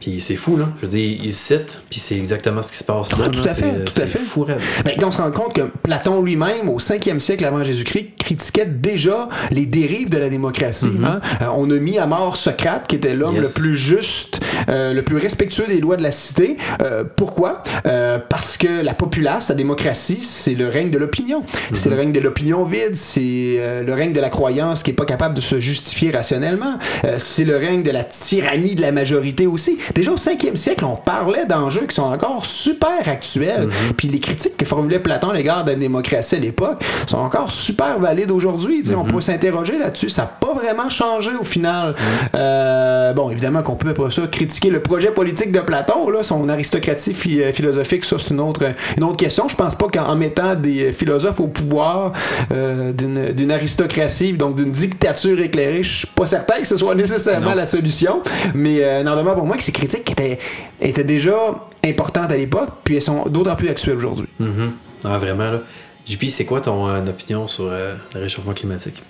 Puis 0.00 0.20
c'est 0.20 0.36
fou, 0.36 0.56
là. 0.56 0.68
Je 0.80 0.86
veux 0.86 0.92
dire, 0.92 1.18
il 1.24 1.32
cite, 1.34 1.78
puis 1.90 1.98
c'est 2.00 2.16
exactement 2.16 2.62
ce 2.62 2.70
qui 2.70 2.78
se 2.78 2.84
passe 2.84 3.10
là. 3.12 3.18
Ah, 3.26 3.28
tout 3.28 3.42
là. 3.44 3.50
à 3.50 3.54
fait, 3.54 3.84
tout 3.84 4.00
à 4.00 4.06
fait. 4.06 4.18
fou. 4.18 4.44
Ben, 4.84 4.94
on 5.04 5.10
se 5.10 5.18
rend 5.18 5.30
compte 5.32 5.54
que 5.54 5.62
Platon 5.82 6.22
lui-même, 6.22 6.68
au 6.68 6.78
5e 6.78 7.18
siècle 7.18 7.44
avant 7.44 7.64
Jésus-Christ, 7.64 8.10
critiquait 8.18 8.66
déjà 8.66 9.28
les 9.50 9.66
dérives 9.66 10.10
de 10.10 10.18
la 10.18 10.28
démocratie. 10.28 10.88
hein. 11.04 11.20
Euh, 11.42 11.46
on 11.56 11.70
a 11.70 11.78
mis 11.78 11.98
à 11.98 12.06
mort 12.06 12.36
Socrate, 12.36 12.86
qui 12.86 12.96
était 12.96 13.14
l'homme 13.14 13.28
Mm-hmm. 13.28 13.42
Yes. 13.42 13.56
le 13.56 13.60
plus 13.62 13.76
juste, 13.76 14.40
euh, 14.68 14.94
le 14.94 15.02
plus 15.02 15.18
respectueux 15.18 15.66
des 15.68 15.80
lois 15.80 15.96
de 15.96 16.02
la 16.02 16.10
cité. 16.12 16.56
Euh, 16.80 17.04
pourquoi? 17.04 17.62
Euh, 17.86 18.18
parce 18.18 18.56
que 18.56 18.82
la 18.82 18.94
populace, 18.94 19.48
la 19.50 19.54
démocratie, 19.54 20.20
c'est 20.22 20.54
le 20.54 20.68
règne 20.68 20.90
de 20.90 20.98
l'opinion. 20.98 21.42
C'est 21.72 21.88
le 21.90 21.94
Mm-hmm. 21.94 21.98
règne 21.98 22.12
de 22.12 22.20
l'opinion 22.20 22.64
vide, 22.64 22.94
c'est 22.96 23.20
euh, 23.58 23.82
le 23.82 23.92
règne 23.94 24.12
de 24.12 24.20
la 24.20 24.30
croyance 24.30 24.82
qui 24.82 24.90
est 24.92 24.94
pas 24.94 25.04
capable 25.04 25.34
de 25.34 25.40
se 25.40 25.58
justifier 25.60 26.10
rationnellement. 26.10 26.78
Euh, 27.04 27.16
c'est 27.18 27.44
le 27.44 27.56
règne 27.56 27.82
de 27.82 27.90
la 27.90 28.04
tyrannie 28.04 28.74
de 28.74 28.80
la 28.80 28.92
majorité 28.92 29.46
aussi. 29.46 29.78
Déjà 29.98 30.12
au 30.12 30.16
5e 30.16 30.54
siècle, 30.54 30.84
on 30.84 30.94
parlait 30.94 31.44
d'enjeux 31.44 31.86
qui 31.88 31.96
sont 31.96 32.02
encore 32.04 32.46
super 32.46 33.00
actuels. 33.06 33.68
Puis 33.96 34.06
les 34.06 34.20
critiques 34.20 34.56
que 34.56 34.64
formulait 34.64 35.00
Platon 35.00 35.30
à 35.30 35.34
l'égard 35.34 35.64
de 35.64 35.70
la 35.72 35.76
démocratie 35.76 36.36
à 36.36 36.38
l'époque 36.38 36.84
sont 37.08 37.18
encore 37.18 37.50
super 37.50 37.98
valides 37.98 38.30
aujourd'hui. 38.30 38.84
On 38.96 39.02
peut 39.04 39.20
s'interroger 39.20 39.76
là-dessus. 39.76 40.08
Ça 40.08 40.22
n'a 40.22 40.28
pas 40.28 40.52
vraiment 40.54 40.88
changé 40.88 41.32
au 41.40 41.42
final. 41.42 41.96
Euh, 42.36 43.12
bon, 43.12 43.28
évidemment 43.30 43.62
qu'on 43.64 43.74
peut 43.74 43.92
pas 43.92 44.08
ça 44.12 44.22
critiquer 44.28 44.70
le 44.70 44.80
projet 44.80 45.10
politique 45.10 45.50
de 45.50 45.58
Platon, 45.60 46.08
là, 46.10 46.22
son 46.22 46.48
aristocratie 46.48 47.12
phi- 47.12 47.42
euh, 47.42 47.52
philosophique, 47.52 48.04
ça 48.04 48.16
c'est 48.20 48.30
une 48.30 48.40
autre, 48.40 48.62
une 48.96 49.02
autre 49.04 49.16
question. 49.16 49.48
Je 49.48 49.56
pense 49.56 49.74
pas 49.74 49.88
qu'en 49.88 50.04
en 50.04 50.14
mettant 50.14 50.54
des 50.54 50.92
philosophes 50.92 51.40
au 51.40 51.48
pouvoir 51.48 52.12
euh, 52.52 52.92
d'une 52.92 53.50
aristocratie, 53.50 54.32
donc 54.34 54.54
d'une 54.54 54.70
dictature 54.70 55.40
éclairée, 55.40 55.82
je 55.82 55.98
suis 55.98 56.06
pas 56.06 56.26
certain 56.26 56.60
que 56.60 56.66
ce 56.68 56.76
soit 56.76 56.94
nécessairement 56.94 57.50
Non. 57.50 57.56
la 57.56 57.66
solution. 57.66 58.22
Mais 58.54 58.78
euh, 58.82 59.02
pour 59.34 59.44
moi 59.46 59.56
que 59.56 59.62
ces 59.62 59.72
critiques 59.78 60.10
étaient, 60.10 60.38
étaient 60.80 61.04
déjà 61.04 61.66
importantes 61.84 62.30
à 62.32 62.36
l'époque, 62.36 62.70
puis 62.84 62.96
elles 62.96 63.02
sont 63.02 63.24
d'autant 63.28 63.56
plus 63.56 63.68
actuelles 63.68 63.96
aujourd'hui. 63.96 64.26
Mhm. 64.38 64.72
Ah, 65.04 65.18
vraiment, 65.18 65.50
là. 65.50 65.60
JP, 66.06 66.24
c'est 66.30 66.44
quoi 66.44 66.60
ton 66.60 66.88
euh, 66.88 67.04
opinion 67.06 67.46
sur 67.46 67.66
euh, 67.70 67.94
le 68.14 68.20
réchauffement 68.22 68.54
climatique? 68.54 69.02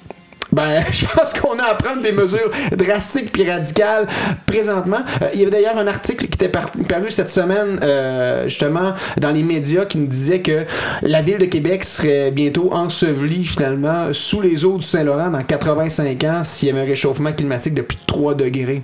Ben, 0.50 0.82
je 0.92 1.04
pense 1.06 1.32
qu'on 1.34 1.58
a 1.58 1.64
à 1.64 1.74
prendre 1.74 2.02
des 2.02 2.10
mesures 2.10 2.50
drastiques 2.76 3.30
puis 3.32 3.48
radicales 3.48 4.06
présentement. 4.46 5.00
Euh, 5.22 5.28
il 5.34 5.40
y 5.40 5.42
avait 5.42 5.50
d'ailleurs 5.50 5.76
un 5.76 5.86
article 5.86 6.26
qui 6.26 6.34
était 6.34 6.48
par- 6.48 6.70
paru 6.88 7.10
cette 7.10 7.30
semaine, 7.30 7.78
euh, 7.82 8.44
justement, 8.48 8.94
dans 9.18 9.30
les 9.30 9.42
médias, 9.42 9.84
qui 9.84 9.98
nous 9.98 10.06
disait 10.06 10.40
que 10.40 10.64
la 11.02 11.20
ville 11.22 11.38
de 11.38 11.44
Québec 11.44 11.84
serait 11.84 12.30
bientôt 12.30 12.72
ensevelie, 12.72 13.44
finalement, 13.44 14.08
sous 14.12 14.40
les 14.40 14.64
eaux 14.64 14.78
du 14.78 14.86
Saint-Laurent 14.86 15.30
dans 15.30 15.42
85 15.42 16.24
ans 16.24 16.42
s'il 16.42 16.68
y 16.68 16.70
avait 16.72 16.80
un 16.80 16.86
réchauffement 16.86 17.32
climatique 17.32 17.74
de 17.74 17.82
plus 17.82 17.96
de 17.96 18.06
3 18.06 18.34
degrés. 18.34 18.82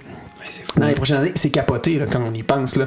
Fou. 0.51 0.81
Dans 0.81 0.87
les 0.87 0.95
prochaines 0.95 1.17
années, 1.19 1.33
c'est 1.35 1.51
capoté 1.51 1.99
là, 1.99 2.07
quand 2.11 2.21
on 2.25 2.33
y 2.35 2.43
pense. 2.43 2.77
Là. 2.77 2.87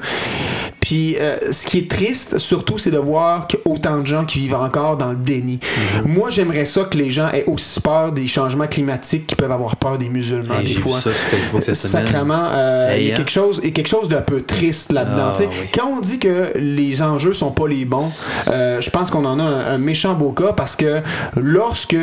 Puis 0.79 1.17
euh, 1.17 1.37
ce 1.51 1.65
qui 1.65 1.79
est 1.79 1.89
triste, 1.91 2.37
surtout, 2.37 2.77
c'est 2.77 2.91
de 2.91 2.97
voir 2.97 3.47
qu'il 3.47 3.59
y 3.59 3.67
a 3.67 3.71
autant 3.71 3.99
de 3.99 4.05
gens 4.05 4.25
qui 4.25 4.39
vivent 4.39 4.55
encore 4.55 4.95
dans 4.97 5.09
le 5.09 5.15
déni. 5.15 5.59
Moi, 6.05 6.29
j'aimerais 6.29 6.65
ça 6.65 6.83
que 6.85 6.97
les 6.97 7.11
gens 7.11 7.29
aient 7.29 7.45
aussi 7.47 7.81
peur 7.81 8.11
des 8.11 8.27
changements 8.27 8.67
climatiques 8.67 9.27
qu'ils 9.27 9.37
peuvent 9.37 9.51
avoir 9.51 9.75
peur 9.75 9.97
des 9.97 10.07
musulmans 10.09 10.59
Hey, 10.59 10.75
des 10.75 10.79
fois. 10.79 10.99
ça 10.99 11.11
Facebook 11.11 11.63
cette. 11.63 11.75
Sacrement, 11.75 12.47
euh, 12.51 12.89
Hey, 12.91 13.01
il 13.03 13.07
y 13.07 13.11
a 13.11 13.13
hein? 13.13 13.17
quelque 13.17 13.31
chose, 13.31 13.59
il 13.63 13.69
y 13.69 13.71
a 13.71 13.73
quelque 13.73 13.87
chose 13.89 14.07
d'un 14.07 14.21
peu 14.21 14.41
triste 14.41 14.93
là-dedans. 14.93 15.33
Ah, 15.35 15.39
oui. 15.39 15.67
Quand 15.73 15.87
on 15.97 15.99
dit 15.99 16.19
que 16.19 16.53
les 16.55 17.01
enjeux 17.01 17.33
sont 17.33 17.51
pas 17.51 17.67
les 17.67 17.85
bons, 17.85 18.09
euh, 18.49 18.79
je 18.79 18.89
pense 18.89 19.09
qu'on 19.09 19.25
en 19.25 19.39
a 19.39 19.43
un, 19.43 19.73
un 19.73 19.77
méchant 19.77 20.13
beau 20.13 20.31
cas 20.31 20.53
parce 20.53 20.75
que 20.75 21.01
lorsque 21.35 21.97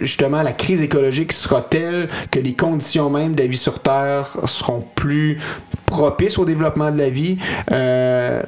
justement 0.00 0.42
la 0.42 0.52
crise 0.52 0.80
écologique 0.82 1.32
sera 1.32 1.62
telle 1.62 2.08
que 2.30 2.38
les 2.40 2.54
conditions 2.54 3.10
même 3.10 3.34
de 3.34 3.42
la 3.42 3.46
vie 3.48 3.56
sur 3.56 3.78
Terre 3.80 4.30
seront 4.46 4.84
plus 4.94 5.38
propices 5.86 6.38
au 6.38 6.44
développement 6.44 6.90
de 6.90 6.98
la 6.98 7.10
vie, 7.10 7.36
euh, 7.70 8.42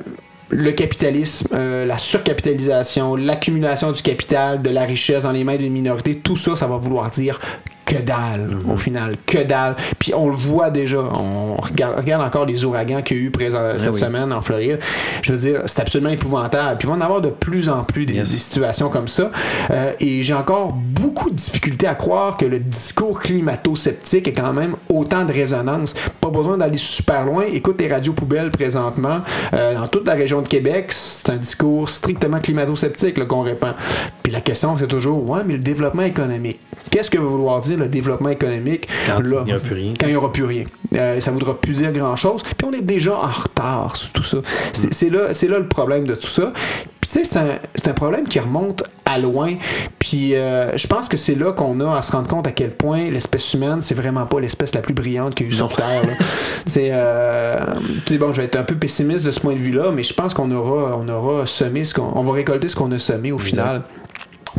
le 0.51 0.73
capitalisme, 0.73 1.48
euh, 1.52 1.85
la 1.86 1.98
surcapitalisation, 1.98 3.16
l'accumulation 3.16 3.93
du 3.93 4.02
capital, 4.02 4.62
de 4.62 4.70
la 4.70 4.82
richesse 4.82 5.24
dans 5.24 5.32
les 5.32 5.44
mains 5.44 5.56
d'une 5.56 5.73
minorité, 5.73 6.16
tout 6.16 6.36
ça, 6.36 6.56
ça 6.56 6.66
va 6.66 6.77
vouloir 6.77 7.10
dire 7.10 7.40
que 7.87 7.97
dalle, 8.03 8.49
Mhm. 8.65 8.71
au 8.73 8.77
final, 8.77 9.17
que 9.27 9.39
dalle. 9.45 9.77
Puis 9.99 10.13
on 10.13 10.29
le 10.29 10.35
voit 10.35 10.71
déjà, 10.71 10.99
on 10.99 11.55
regarde, 11.57 11.97
regarde 11.97 12.23
encore 12.23 12.45
les 12.45 12.65
ouragans 12.65 13.01
qu'il 13.01 13.17
y 13.17 13.21
a 13.21 13.23
eu 13.25 13.31
présent, 13.31 13.61
cette 13.79 13.89
Ah 13.89 13.93
oui. 13.93 14.01
semaine 14.01 14.33
en 14.33 14.41
Floride. 14.43 14.79
Je 15.23 15.33
veux 15.33 15.39
dire, 15.39 15.63
c'est 15.67 15.81
absolument 15.81 16.11
épouvantable. 16.11 16.79
Puis 16.79 16.89
il 16.89 16.91
va 16.91 16.97
en 16.97 17.01
avoir 17.01 17.21
de 17.21 17.31
plus 17.31 17.69
en 17.69 17.85
plus 17.85 18.05
des, 18.05 18.15
Yes. 18.15 18.29
des 18.31 18.37
situations 18.37 18.89
comme 18.89 19.09
ça. 19.09 19.31
Euh, 19.71 19.93
et 20.01 20.23
j'ai 20.25 20.35
encore 20.35 20.73
beaucoup 20.73 21.31
de 21.31 21.37
difficultés 21.37 21.87
à 21.87 21.95
croire 21.95 22.37
que 22.37 22.45
le 22.45 22.59
discours 22.59 23.21
climato-sceptique 23.21 24.29
ait 24.29 24.33
quand 24.33 24.53
même 24.53 24.75
autant 24.93 25.25
de 25.25 25.33
résonance. 25.33 25.95
Pas 26.21 26.31
besoin 26.31 26.59
d'aller 26.59 26.77
super 26.77 27.25
loin. 27.25 27.45
Écoute 27.51 27.81
les 27.81 27.89
radios 27.89 28.13
poubelles 28.13 28.51
présentement. 28.51 29.21
Euh, 29.55 29.75
dans 29.75 29.87
toute 29.87 30.07
la 30.07 30.15
région 30.15 30.43
de 30.43 30.49
Québec, 30.49 30.87
c'est 30.91 31.31
un 31.31 31.37
discours 31.37 31.89
strictement 31.89 32.41
climato-sceptique 32.41 33.25
qu'on 33.27 33.43
répand. 33.43 33.75
Puis 34.23 34.33
la 34.33 34.41
question, 34.41 34.77
c'est 34.77 34.89
toujours, 34.89 35.29
ouais, 35.31 35.41
mais 35.47 35.55
le 35.55 35.61
développement 35.61 36.03
économique. 36.03 36.59
Qu'est-ce 36.91 37.11
que 37.11 37.19
va 37.19 37.25
vouloir 37.27 37.61
dire? 37.61 37.76
Le 37.77 37.89
développement 37.89 38.31
économique 38.31 38.89
Quand 39.07 39.20
là, 39.20 39.39
il 39.43 39.47
n'y 39.47 39.53
a 39.53 39.59
plus 39.59 39.74
rien. 39.74 39.94
quand 39.98 40.07
il 40.07 40.11
n'y 40.11 40.16
aura 40.16 40.32
plus 40.32 40.44
rien. 40.44 40.65
Euh, 40.94 41.20
ça 41.20 41.31
ne 41.31 41.36
voudra 41.36 41.59
plus 41.61 41.74
dire 41.74 41.93
grand-chose. 41.93 42.43
Puis 42.43 42.66
on 42.66 42.73
est 42.73 42.82
déjà 42.82 43.16
en 43.16 43.28
retard 43.28 43.97
sur 43.97 44.11
tout 44.11 44.24
ça. 44.24 44.39
C'est 44.73 45.11
là, 45.11 45.28
là 45.31 45.59
le 45.59 45.69
problème 45.69 46.07
de 46.07 46.15
tout 46.15 46.28
ça. 46.28 46.53
Puis 47.01 47.11
tu 47.11 47.24
sais, 47.24 47.24
c'est 47.24 47.39
un, 47.39 47.90
un 47.90 47.94
problème 47.94 48.27
qui 48.27 48.40
remonte 48.40 48.82
à 49.05 49.19
loin. 49.19 49.55
Puis 49.98 50.35
euh, 50.35 50.77
je 50.77 50.86
pense 50.86 51.09
que 51.09 51.16
c'est 51.16 51.35
là 51.36 51.53
qu'on 51.53 51.81
a 51.81 51.97
à 51.97 52.03
se 52.03 52.12
rendre 52.12 52.28
compte 52.28 52.47
à 52.47 52.53
quel 52.53 52.70
point 52.70 53.11
l'espèce 53.11 53.55
humaine, 53.55 53.81
c'est 53.81 53.94
vraiment 53.94 54.27
pas 54.27 54.40
l'espèce 54.40 54.74
la 54.74 54.81
plus 54.81 54.94
brillante 54.94 55.35
qu'il 55.35 55.47
y 55.47 55.48
a 55.48 55.53
eu 55.53 55.55
sur 55.55 55.74
Terre. 55.74 56.07
là. 56.07 56.12
Tu 56.66 56.73
sais, 56.73 56.90
euh, 56.93 57.61
tu 58.05 58.15
sais, 58.15 58.19
bon, 58.19 58.32
je 58.32 58.40
vais 58.40 58.47
être 58.47 58.57
un 58.57 58.65
peu 58.65 58.74
pessimiste 58.74 59.24
de 59.24 59.31
ce 59.31 59.39
point 59.39 59.53
de 59.53 59.61
vue-là, 59.61 59.93
mais 59.93 60.03
je 60.03 60.12
pense 60.12 60.35
qu'on 60.35 60.51
aura, 60.51 60.97
on 60.97 61.09
aura 61.09 61.47
semé 61.47 61.85
ce 61.85 61.94
qu'on, 61.94 62.11
on 62.15 62.24
va 62.24 62.32
récolter 62.32 62.66
ce 62.66 62.74
qu'on 62.74 62.90
a 62.90 62.98
semé 62.98 63.31
au 63.31 63.39
final. 63.39 63.82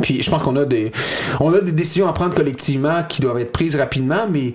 Puis 0.02 0.22
je 0.22 0.30
pense 0.30 0.44
qu'on 0.44 0.56
a 0.56 0.66
des 0.66 0.92
on 1.40 1.54
a 1.54 1.62
des 1.62 1.72
décisions 1.72 2.08
à 2.08 2.14
prendre 2.14 2.34
collectivement 2.34 3.04
qui 3.08 3.22
doivent 3.22 3.40
être 3.40 3.52
prises 3.52 3.76
rapidement, 3.76 4.28
mais 4.30 4.54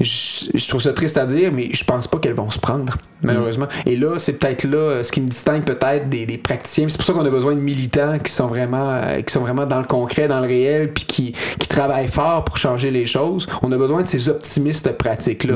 je, 0.00 0.46
je 0.54 0.68
trouve 0.68 0.80
ça 0.80 0.92
triste 0.92 1.16
à 1.16 1.26
dire, 1.26 1.52
mais 1.52 1.70
je 1.72 1.84
pense 1.84 2.06
pas 2.06 2.18
qu'elles 2.18 2.34
vont 2.34 2.50
se 2.50 2.58
prendre, 2.58 2.96
malheureusement. 3.22 3.68
Et 3.86 3.96
là, 3.96 4.18
c'est 4.18 4.34
peut-être 4.34 4.64
là 4.64 4.76
euh, 4.76 5.02
ce 5.02 5.12
qui 5.12 5.20
me 5.20 5.28
distingue 5.28 5.64
peut-être 5.64 6.08
des, 6.08 6.26
des 6.26 6.38
praticiens. 6.38 6.88
C'est 6.88 6.96
pour 6.96 7.06
ça 7.06 7.12
qu'on 7.12 7.24
a 7.24 7.30
besoin 7.30 7.54
de 7.54 7.60
militants 7.60 8.18
qui 8.18 8.32
sont 8.32 8.46
vraiment 8.46 8.90
euh, 8.92 9.20
qui 9.20 9.32
sont 9.32 9.40
vraiment 9.40 9.66
dans 9.66 9.78
le 9.78 9.86
concret, 9.86 10.28
dans 10.28 10.40
le 10.40 10.46
réel, 10.46 10.92
puis 10.92 11.04
qui, 11.04 11.32
qui 11.58 11.68
travaillent 11.68 12.08
fort 12.08 12.44
pour 12.44 12.56
changer 12.56 12.90
les 12.90 13.06
choses. 13.06 13.46
On 13.62 13.72
a 13.72 13.76
besoin 13.76 14.02
de 14.02 14.08
ces 14.08 14.28
optimistes 14.28 14.90
pratiques-là. 14.96 15.54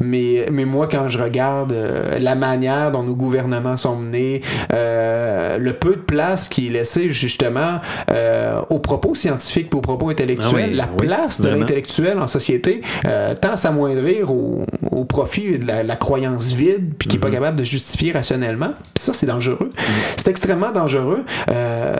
mais, 0.00 0.46
mais 0.50 0.64
moi, 0.64 0.88
quand 0.90 1.08
je 1.08 1.18
regarde 1.18 1.72
euh, 1.72 2.18
la 2.18 2.34
manière 2.34 2.92
dont 2.92 3.02
nos 3.02 3.16
gouvernements 3.16 3.76
sont 3.76 3.96
menés, 3.96 4.40
euh, 4.72 5.58
le 5.58 5.72
peu 5.72 5.96
de 5.96 6.00
place 6.00 6.48
qui 6.48 6.66
est 6.66 6.70
laissé 6.70 7.10
justement 7.10 7.80
euh, 8.10 8.60
aux 8.70 8.78
propos 8.78 9.14
scientifiques 9.14 9.68
et 9.72 9.76
aux 9.76 9.80
propos 9.80 10.08
intellectuels, 10.10 10.50
Ah 10.52 10.66
oui, 10.68 10.74
la 10.74 10.88
oui, 10.98 11.06
place 11.06 11.40
de 11.40 11.48
l'intellectuel 11.48 12.18
en 12.18 12.26
société 12.26 12.82
euh, 13.06 13.34
tend 13.34 13.52
à 13.52 13.56
s'amoindrir 13.56 14.30
au, 14.30 14.64
au 14.90 15.04
profit 15.04 15.58
de 15.58 15.66
la, 15.66 15.82
la 15.82 15.96
croyance 15.96 16.52
vide 16.52 16.94
puis 16.98 17.08
qui 17.08 17.16
Mhm. 17.16 17.22
n'est 17.24 17.30
pas 17.30 17.34
capable 17.36 17.58
de 17.58 17.64
justifier 17.64 18.12
rationnellement. 18.12 18.70
Puis 18.94 19.04
ça, 19.04 19.12
c'est 19.14 19.26
dangereux. 19.26 19.72
C'est 20.16 20.28
extrêmement 20.28 20.72
dangereux. 20.72 21.24
Euh, 21.50 21.96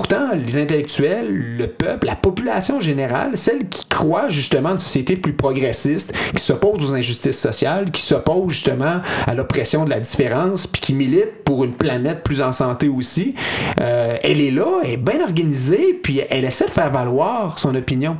Pourtant, 0.00 0.30
les 0.34 0.56
intellectuels, 0.56 1.28
le 1.58 1.66
peuple, 1.66 2.06
la 2.06 2.16
population 2.16 2.80
générale, 2.80 3.36
celle 3.36 3.68
qui 3.68 3.84
croit 3.84 4.30
justement 4.30 4.70
une 4.70 4.78
société 4.78 5.14
plus 5.14 5.34
progressiste, 5.34 6.14
qui 6.34 6.42
s'oppose 6.42 6.82
aux 6.90 6.94
injustices 6.94 7.38
sociales, 7.38 7.90
qui 7.90 8.00
s'oppose 8.00 8.50
justement 8.50 9.02
à 9.26 9.34
l'oppression 9.34 9.84
de 9.84 9.90
la 9.90 10.00
différence, 10.00 10.66
puis 10.66 10.80
qui 10.80 10.94
milite 10.94 11.44
pour 11.44 11.64
une 11.64 11.74
planète 11.74 12.22
plus 12.22 12.40
en 12.40 12.52
santé 12.52 12.88
aussi, 12.88 13.34
euh, 13.78 14.16
elle 14.22 14.40
est 14.40 14.50
là, 14.50 14.80
elle 14.82 14.92
est 14.92 14.96
bien 14.96 15.20
organisée, 15.22 15.92
puis 16.02 16.22
elle 16.30 16.46
essaie 16.46 16.64
de 16.64 16.70
faire 16.70 16.90
valoir 16.90 17.58
son 17.58 17.74
opinion. 17.74 18.16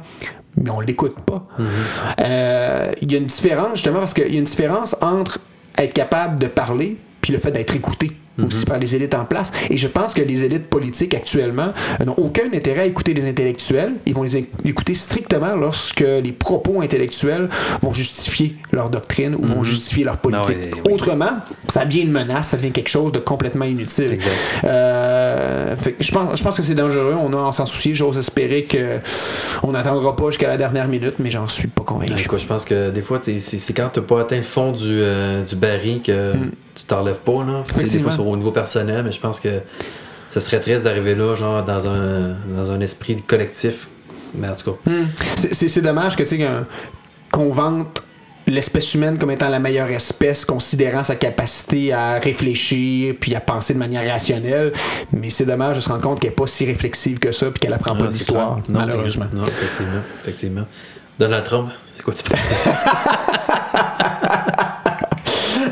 mais 0.62 0.68
on 0.68 0.80
l'écoute 0.80 1.18
pas. 1.20 1.46
Mhm. 1.58 1.68
Euh, 2.20 2.92
Il 3.00 3.10
y 3.10 3.14
a 3.14 3.18
une 3.18 3.24
différence, 3.24 3.76
justement, 3.76 4.00
parce 4.00 4.12
qu'il 4.12 4.30
y 4.30 4.36
a 4.36 4.38
une 4.38 4.44
différence 4.44 4.94
entre 5.00 5.38
être 5.78 5.94
capable 5.94 6.38
de 6.38 6.46
parler 6.46 6.98
puis 7.22 7.32
le 7.32 7.38
fait 7.38 7.50
d'être 7.50 7.74
écouté 7.74 8.12
aussi 8.44 8.64
par 8.64 8.78
les 8.78 8.94
élites 8.94 9.14
en 9.14 9.24
place. 9.24 9.52
Et 9.68 9.76
je 9.76 9.86
pense 9.86 10.14
que 10.14 10.22
les 10.22 10.44
élites 10.44 10.66
politiques 10.68 11.14
actuellement 11.14 11.72
euh, 12.00 12.04
n'ont 12.04 12.14
aucun 12.16 12.46
intérêt 12.52 12.82
à 12.82 12.86
écouter 12.86 13.14
les 13.14 13.28
intellectuels. 13.28 13.94
Ils 14.06 14.14
vont 14.14 14.22
les 14.22 14.36
écouter 14.64 14.94
strictement 14.94 15.56
lorsque 15.56 16.00
les 16.00 16.32
propos 16.32 16.80
intellectuels 16.80 17.48
vont 17.82 17.92
justifier 17.92 18.56
leur 18.72 18.90
doctrine 18.90 19.34
ou 19.34 19.46
vont 19.46 19.64
justifier 19.64 20.04
leur 20.04 20.18
politique. 20.18 20.56
Ah 20.58 20.66
oui, 20.74 20.80
oui. 20.86 20.92
Autrement, 20.92 21.38
ça 21.68 21.84
devient 21.84 22.02
une 22.02 22.12
menace, 22.12 22.48
ça 22.48 22.56
devient 22.56 22.72
quelque 22.72 22.88
chose 22.88 23.12
de 23.12 23.18
complètement 23.18 23.64
inutile. 23.64 24.18
Euh, 24.64 25.76
fait 25.76 25.96
je, 26.00 26.12
pense, 26.12 26.38
je 26.38 26.42
pense 26.42 26.56
que 26.56 26.62
c'est 26.62 26.74
dangereux. 26.74 27.16
On 27.20 27.32
a 27.32 27.48
à 27.48 27.52
s'en 27.52 27.66
soucier. 27.66 27.94
J'ose 27.94 28.18
espérer 28.18 28.64
que 28.64 28.98
on 29.62 29.72
n'attendra 29.72 30.14
pas 30.16 30.26
jusqu'à 30.26 30.48
la 30.48 30.56
dernière 30.56 30.88
minute, 30.88 31.14
mais 31.18 31.30
j'en 31.30 31.48
suis 31.48 31.68
pas 31.68 31.82
convaincu. 31.82 32.12
Ouais, 32.12 32.38
je 32.38 32.46
pense 32.46 32.64
que 32.64 32.90
des 32.90 33.02
fois, 33.02 33.20
c'est 33.22 33.72
quand 33.74 33.90
t'as 33.92 34.00
pas 34.00 34.20
atteint 34.20 34.36
le 34.36 34.42
fond 34.42 34.72
du, 34.72 34.84
euh, 34.88 35.44
du 35.44 35.56
baril 35.56 36.02
que 36.02 36.32
tu 36.74 36.84
t'enlèves 36.84 37.18
pas. 37.18 37.44
Là. 37.44 37.62
Des 37.76 37.98
fois, 38.00 38.12
c'est 38.12 38.18
au 38.20 38.36
niveau 38.36 38.52
personnel, 38.52 39.02
mais 39.04 39.12
je 39.12 39.20
pense 39.20 39.40
que 39.40 39.60
ce 40.28 40.40
serait 40.40 40.60
triste 40.60 40.84
d'arriver 40.84 41.14
là, 41.14 41.34
genre, 41.34 41.64
dans 41.64 41.88
un, 41.88 42.36
dans 42.56 42.70
un 42.70 42.80
esprit 42.80 43.20
collectif. 43.22 43.88
Mais 44.34 44.48
en 44.48 44.54
tout 44.54 44.72
cas, 44.72 44.90
Hmm. 44.90 45.06
C'est- 45.52 45.80
dommage 45.82 46.16
que 46.16 46.22
tu 46.22 46.38
sais 46.38 46.48
qu'on 47.32 47.50
vante 47.50 48.02
l'espèce 48.46 48.94
humaine 48.94 49.18
comme 49.18 49.30
étant 49.30 49.48
la 49.48 49.58
meilleure 49.58 49.90
espèce, 49.90 50.44
considérant 50.44 51.02
sa 51.04 51.14
capacité 51.16 51.92
à 51.92 52.18
réfléchir 52.18 53.14
puis 53.20 53.34
à 53.34 53.40
penser 53.40 53.74
de 53.74 53.78
manière 53.78 54.08
rationnelle. 54.10 54.72
Mais 55.12 55.30
c'est 55.30 55.44
dommage 55.46 55.76
de 55.76 55.80
se 55.80 55.88
rendre 55.88 56.02
compte 56.02 56.20
qu'elle 56.20 56.30
n'est 56.30 56.36
pas 56.36 56.46
si 56.46 56.64
réflexive 56.64 57.18
que 57.18 57.32
ça 57.32 57.46
puis 57.50 57.60
qu'elle 57.60 57.72
apprend 57.72 57.96
pas 57.96 58.06
d'histoire, 58.06 58.60
malheureusement. 58.68 59.26
Non, 59.32 59.44
effectivement. 59.44 60.00
effectivement. 60.22 60.66
Donald 61.18 61.44
Trump, 61.44 61.70
c'est 61.94 62.02
quoi 62.02 62.14
tu 62.14 62.22
penses? 62.22 62.38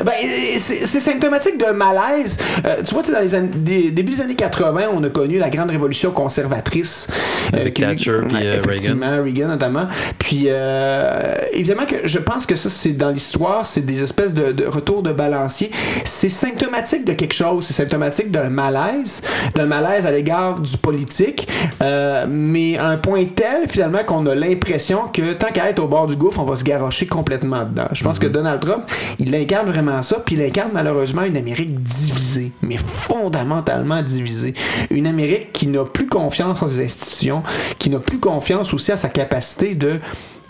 Ben, 0.05 0.13
c'est 0.59 0.85
c'est 0.85 0.99
symptomatique 0.99 1.57
de 1.57 1.71
malaise. 1.71 2.37
Euh, 2.65 2.77
tu 2.85 2.93
vois, 2.93 3.03
tu 3.03 3.07
sais, 3.09 3.13
dans 3.15 3.21
les 3.21 3.35
années, 3.35 3.49
des- 3.53 3.91
début 3.91 4.13
des 4.13 4.21
années 4.21 4.35
80, 4.35 4.87
on 4.93 5.03
a 5.03 5.09
connu 5.09 5.37
la 5.37 5.49
grande 5.49 5.69
révolution 5.69 6.11
conservatrice. 6.11 7.07
Avec 7.53 7.73
qui- 7.75 7.81
Thatcher 7.81 8.19
puis, 8.27 8.37
euh, 8.45 8.53
effectivement, 8.57 9.23
Reagan 9.23 9.47
notamment. 9.47 9.87
Puis, 10.17 10.45
euh, 10.47 11.35
évidemment 11.53 11.85
que 11.85 11.95
je 12.07 12.19
pense 12.19 12.45
que 12.45 12.55
ça, 12.55 12.69
c'est 12.69 12.93
dans 12.93 13.09
l'histoire, 13.09 13.65
c'est 13.65 13.85
des 13.85 14.01
espèces 14.03 14.33
de, 14.33 14.51
de 14.51 14.65
retours 14.65 15.01
de 15.03 15.11
balancier. 15.11 15.71
C'est 16.05 16.29
symptomatique 16.29 17.05
de 17.05 17.13
quelque 17.13 17.33
chose. 17.33 17.65
C'est 17.65 17.73
symptomatique 17.73 18.31
d'un 18.31 18.49
malaise, 18.49 19.21
d'un 19.55 19.65
malaise 19.65 20.05
à 20.05 20.11
l'égard 20.11 20.59
du 20.59 20.77
politique, 20.77 21.47
euh, 21.81 22.25
mais 22.29 22.77
à 22.77 22.87
un 22.87 22.97
point 22.97 23.25
tel, 23.25 23.67
finalement, 23.69 24.03
qu'on 24.05 24.25
a 24.27 24.35
l'impression 24.35 25.03
que 25.13 25.33
tant 25.33 25.47
qu'à 25.47 25.69
être 25.69 25.79
au 25.83 25.87
bord 25.87 26.07
du 26.07 26.15
gouffre, 26.15 26.39
on 26.39 26.45
va 26.45 26.55
se 26.55 26.63
garrocher 26.63 27.07
complètement 27.07 27.63
dedans. 27.65 27.87
Je 27.91 28.03
pense 28.03 28.19
que 28.19 28.27
Donald 28.27 28.59
Trump, 28.61 28.83
il 29.19 29.33
incarne 29.35 29.69
vraiment 29.71 30.01
puis 30.17 30.35
il 30.35 30.41
incarne 30.41 30.71
malheureusement 30.73 31.23
une 31.23 31.37
Amérique 31.37 31.81
divisée, 31.81 32.51
mais 32.61 32.77
fondamentalement 32.77 34.01
divisée. 34.01 34.53
Une 34.89 35.07
Amérique 35.07 35.53
qui 35.53 35.67
n'a 35.67 35.85
plus 35.85 36.07
confiance 36.07 36.61
en 36.61 36.67
ses 36.67 36.83
institutions, 36.83 37.43
qui 37.77 37.89
n'a 37.89 37.99
plus 37.99 38.19
confiance 38.19 38.73
aussi 38.73 38.91
à 38.91 38.97
sa 38.97 39.09
capacité 39.09 39.75
de 39.75 39.99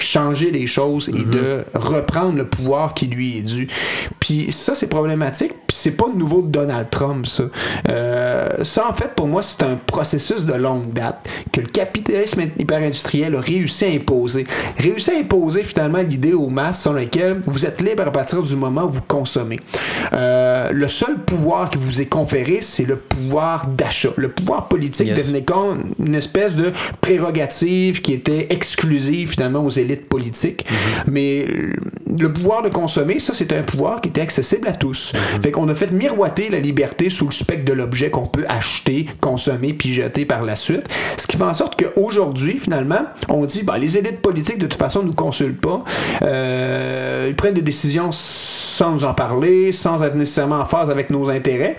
changer 0.04 0.52
les 0.52 0.68
choses 0.68 1.10
et 1.10 1.24
de 1.24 1.64
reprendre 1.74 2.38
le 2.38 2.46
pouvoir 2.48 2.94
qui 2.94 3.08
lui 3.08 3.38
est 3.38 3.42
dû. 3.42 3.68
Puis 4.20 4.52
ça, 4.52 4.76
c'est 4.76 4.88
problématique. 4.88 5.54
Puis 5.68 5.78
c'est 5.78 5.96
pas 5.98 6.06
nouveau 6.14 6.42
de 6.42 6.48
Donald 6.48 6.90
Trump, 6.90 7.26
ça. 7.26 7.44
Euh, 7.90 8.64
ça, 8.64 8.88
en 8.90 8.94
fait, 8.94 9.14
pour 9.16 9.28
moi, 9.28 9.42
c'est 9.42 9.64
un 9.64 9.76
processus 9.86 10.46
de 10.46 10.54
longue 10.54 10.92
date 10.94 11.28
que 11.52 11.62
le 11.62 11.68
capitalisme 11.68 12.42
hyper-industriel 12.58 13.36
a 13.36 13.40
réussi 13.42 13.86
à 13.86 13.90
imposer. 13.90 14.46
Réussi 14.78 15.12
à 15.12 15.20
imposer, 15.20 15.64
finalement, 15.64 16.00
l'idée 16.02 16.34
aux 16.34 16.50
masses 16.50 16.84
selon 16.84 16.96
laquelle 16.96 17.42
vous 17.46 17.66
êtes 17.66 17.82
libre 17.82 18.04
à 18.08 18.12
partir 18.12 18.42
du 18.42 18.56
moment 18.56 18.86
où 18.86 18.92
vous 18.92 19.02
consommez. 19.08 19.60
Euh, 20.14 20.70
le 20.72 20.88
seul 20.88 21.18
pouvoir 21.20 21.70
qui 21.70 21.78
vous 21.78 22.02
est 22.02 22.06
conféré, 22.08 22.60
c'est 22.62 22.86
le 22.86 22.96
pouvoir 22.96 23.68
d'achat. 23.68 24.10
Le 24.16 24.30
pouvoir 24.30 24.68
politique 24.68 25.08
Yes. 25.08 25.26
devenait 25.28 25.44
comme 25.44 25.92
une 26.00 26.16
espèce 26.16 26.56
de 26.56 26.72
prérogative 27.02 28.02
qui 28.02 28.14
était 28.14 28.48
exclusive 28.50 29.30
finalement 29.32 29.64
aux 29.64 29.70
élites 29.70 29.89
politiques. 29.96 30.66
Mais 31.08 31.46
euh, 31.50 31.74
le 32.20 32.32
pouvoir 32.32 32.62
de 32.62 32.70
consommer, 32.70 33.20
ça 33.20 33.34
c'est 33.34 33.54
un 33.54 33.64
pouvoir 33.64 34.02
qui 34.02 34.10
était 34.10 34.22
accessible 34.22 34.68
à 34.68 34.74
tous. 34.74 35.14
Fait 35.42 35.52
qu'on 35.52 35.68
a 35.70 35.76
fait 35.76 35.92
miroiter 35.92 36.50
la 36.50 36.60
liberté 36.60 37.10
sous 37.10 37.26
le 37.26 37.32
spectre 37.32 37.66
de 37.66 37.74
l'objet 37.74 38.10
qu'on 38.10 38.28
peut 38.28 38.46
acheter, 38.48 39.08
consommer 39.22 39.74
puis 39.74 39.94
jeter 39.94 40.26
par 40.26 40.44
la 40.44 40.56
suite. 40.56 40.88
Ce 41.18 41.28
qui 41.28 41.38
fait 41.38 41.44
en 41.44 41.54
sorte 41.54 41.82
qu'aujourd'hui, 41.82 42.60
finalement, 42.60 43.06
on 43.28 43.46
dit 43.46 43.64
bah, 43.64 43.78
les 43.78 43.98
élites 43.98 44.22
politiques 44.22 44.60
de 44.60 44.68
toute 44.68 44.80
façon 44.80 45.04
nous 45.04 45.14
consultent 45.14 45.62
pas. 45.62 45.84
Euh, 46.22 47.28
ils 47.30 47.36
prennent 47.36 47.54
des 47.54 47.62
décisions 47.62 48.12
sans 48.12 48.92
nous 48.92 49.04
en 49.04 49.14
parler, 49.14 49.72
sans 49.72 50.04
être 50.04 50.16
nécessairement 50.16 50.60
en 50.60 50.66
phase 50.66 50.90
avec 50.90 51.10
nos 51.10 51.30
intérêts. 51.30 51.78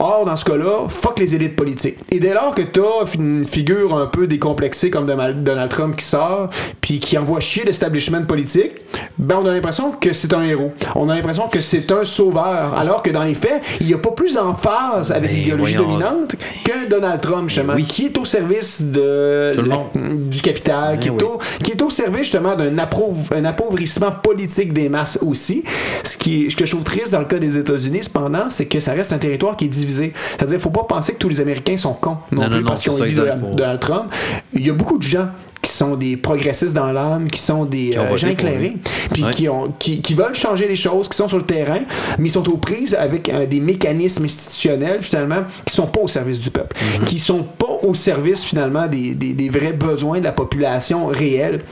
Or, 0.00 0.24
dans 0.24 0.36
ce 0.36 0.44
cas-là, 0.44 0.86
fuck 0.88 1.18
les 1.18 1.34
élites 1.34 1.56
politiques. 1.56 1.96
Et 2.12 2.20
dès 2.20 2.32
lors 2.32 2.54
que 2.54 2.62
t'as 2.62 3.04
une 3.16 3.44
figure 3.44 3.96
un 3.96 4.06
peu 4.06 4.28
décomplexée 4.28 4.90
comme 4.90 5.06
Donald 5.06 5.68
Trump 5.70 5.96
qui 5.96 6.04
sort, 6.04 6.50
puis 6.80 7.00
qui 7.00 7.18
envoie 7.18 7.40
chier 7.40 7.64
l'establishment 7.64 8.22
politique, 8.22 8.72
ben 9.18 9.38
on 9.42 9.46
a 9.46 9.52
l'impression 9.52 9.90
que 9.90 10.12
c'est 10.12 10.32
un 10.34 10.42
héros. 10.44 10.72
On 10.94 11.08
a 11.08 11.16
l'impression 11.16 11.48
que 11.48 11.58
c'est 11.58 11.90
un 11.90 12.04
sauveur. 12.04 12.74
Alors 12.78 13.02
que 13.02 13.10
dans 13.10 13.24
les 13.24 13.34
faits, 13.34 13.60
il 13.80 13.88
n'y 13.88 13.94
a 13.94 13.98
pas 13.98 14.12
plus 14.12 14.36
en 14.36 14.54
phase 14.54 15.10
avec 15.10 15.32
l'idéologie 15.32 15.74
dominante 15.74 16.36
qu'un 16.64 16.84
Donald 16.88 17.20
Trump, 17.20 17.48
justement, 17.48 17.72
oui. 17.74 17.84
qui 17.84 18.06
est 18.06 18.16
au 18.18 18.24
service 18.24 18.80
de 18.82 19.54
la- 19.66 20.00
du 20.14 20.40
capital, 20.40 21.00
qui, 21.00 21.08
est 21.08 21.10
oui. 21.10 21.18
au, 21.24 21.38
qui 21.64 21.72
est 21.72 21.82
au 21.82 21.90
service 21.90 22.22
justement 22.22 22.54
d'un 22.54 22.76
appauv- 22.76 23.34
un 23.34 23.44
appauvrissement 23.44 24.12
politique 24.12 24.72
des 24.72 24.88
masses 24.88 25.18
aussi. 25.22 25.64
Ce, 26.04 26.16
qui, 26.16 26.48
ce 26.52 26.54
que 26.56 26.66
je 26.66 26.70
trouve 26.70 26.84
triste 26.84 27.10
dans 27.12 27.18
le 27.20 27.24
cas 27.26 27.38
des 27.38 27.58
États-Unis, 27.58 28.04
cependant, 28.04 28.48
c'est 28.48 28.66
que 28.66 28.78
ça 28.78 28.92
reste 28.92 29.12
un 29.12 29.18
territoire 29.18 29.56
qui 29.56 29.64
est 29.64 29.68
divisé. 29.68 29.87
C'est-à-dire, 29.90 30.60
faut 30.60 30.70
pas 30.70 30.84
penser 30.84 31.12
que 31.14 31.18
tous 31.18 31.28
les 31.28 31.40
Américains 31.40 31.76
sont 31.76 31.94
cons 31.94 32.18
non, 32.32 32.42
Non, 32.42 32.48
plus 32.50 32.60
non, 32.60 32.68
parce 32.68 32.82
qu'ils 32.82 32.92
ont 33.02 33.04
élu 33.04 33.16
Donald, 33.56 33.80
Trump. 33.80 34.12
Il 34.52 34.66
y 34.66 34.70
a 34.70 34.72
beaucoup 34.72 34.98
de 34.98 35.02
gens 35.02 35.28
qui 35.60 35.72
sont 35.72 35.96
des 35.96 36.16
progressistes 36.16 36.74
dans 36.74 36.92
l'âme, 36.92 37.28
qui 37.28 37.40
sont 37.40 37.64
des 37.64 37.90
Qui 37.90 37.98
euh, 37.98 38.16
gens 38.16 38.28
éclairés, 38.28 38.76
puis 39.12 39.24
Ouais. 39.24 39.30
qui, 39.32 39.48
ont, 39.48 39.74
qui, 39.78 40.00
qui 40.00 40.14
veulent 40.14 40.34
changer 40.34 40.68
les 40.68 40.76
choses, 40.76 41.08
qui 41.08 41.16
sont 41.16 41.26
sur 41.26 41.36
le 41.36 41.42
terrain, 41.44 41.80
mais 42.18 42.28
ils 42.28 42.30
sont 42.30 42.48
aux 42.48 42.56
prises 42.58 42.94
avec 42.94 43.28
euh, 43.28 43.44
des 43.44 43.58
mécanismes 43.60 44.24
institutionnels, 44.24 44.98
finalement, 45.02 45.42
qui 45.64 45.74
sont 45.74 45.88
pas 45.88 46.00
au 46.00 46.08
service 46.08 46.38
du 46.40 46.50
peuple, 46.50 46.76
Mhm. 47.00 47.04
qui 47.06 47.18
sont 47.18 47.42
pas 47.42 47.66
au 47.82 47.92
service, 47.94 48.44
finalement, 48.44 48.86
des, 48.86 49.14
des, 49.16 49.32
des 49.32 49.48
vrais 49.48 49.72
besoins 49.72 50.20
de 50.20 50.24
la 50.24 50.32
population 50.32 51.06
réelle. 51.06 51.62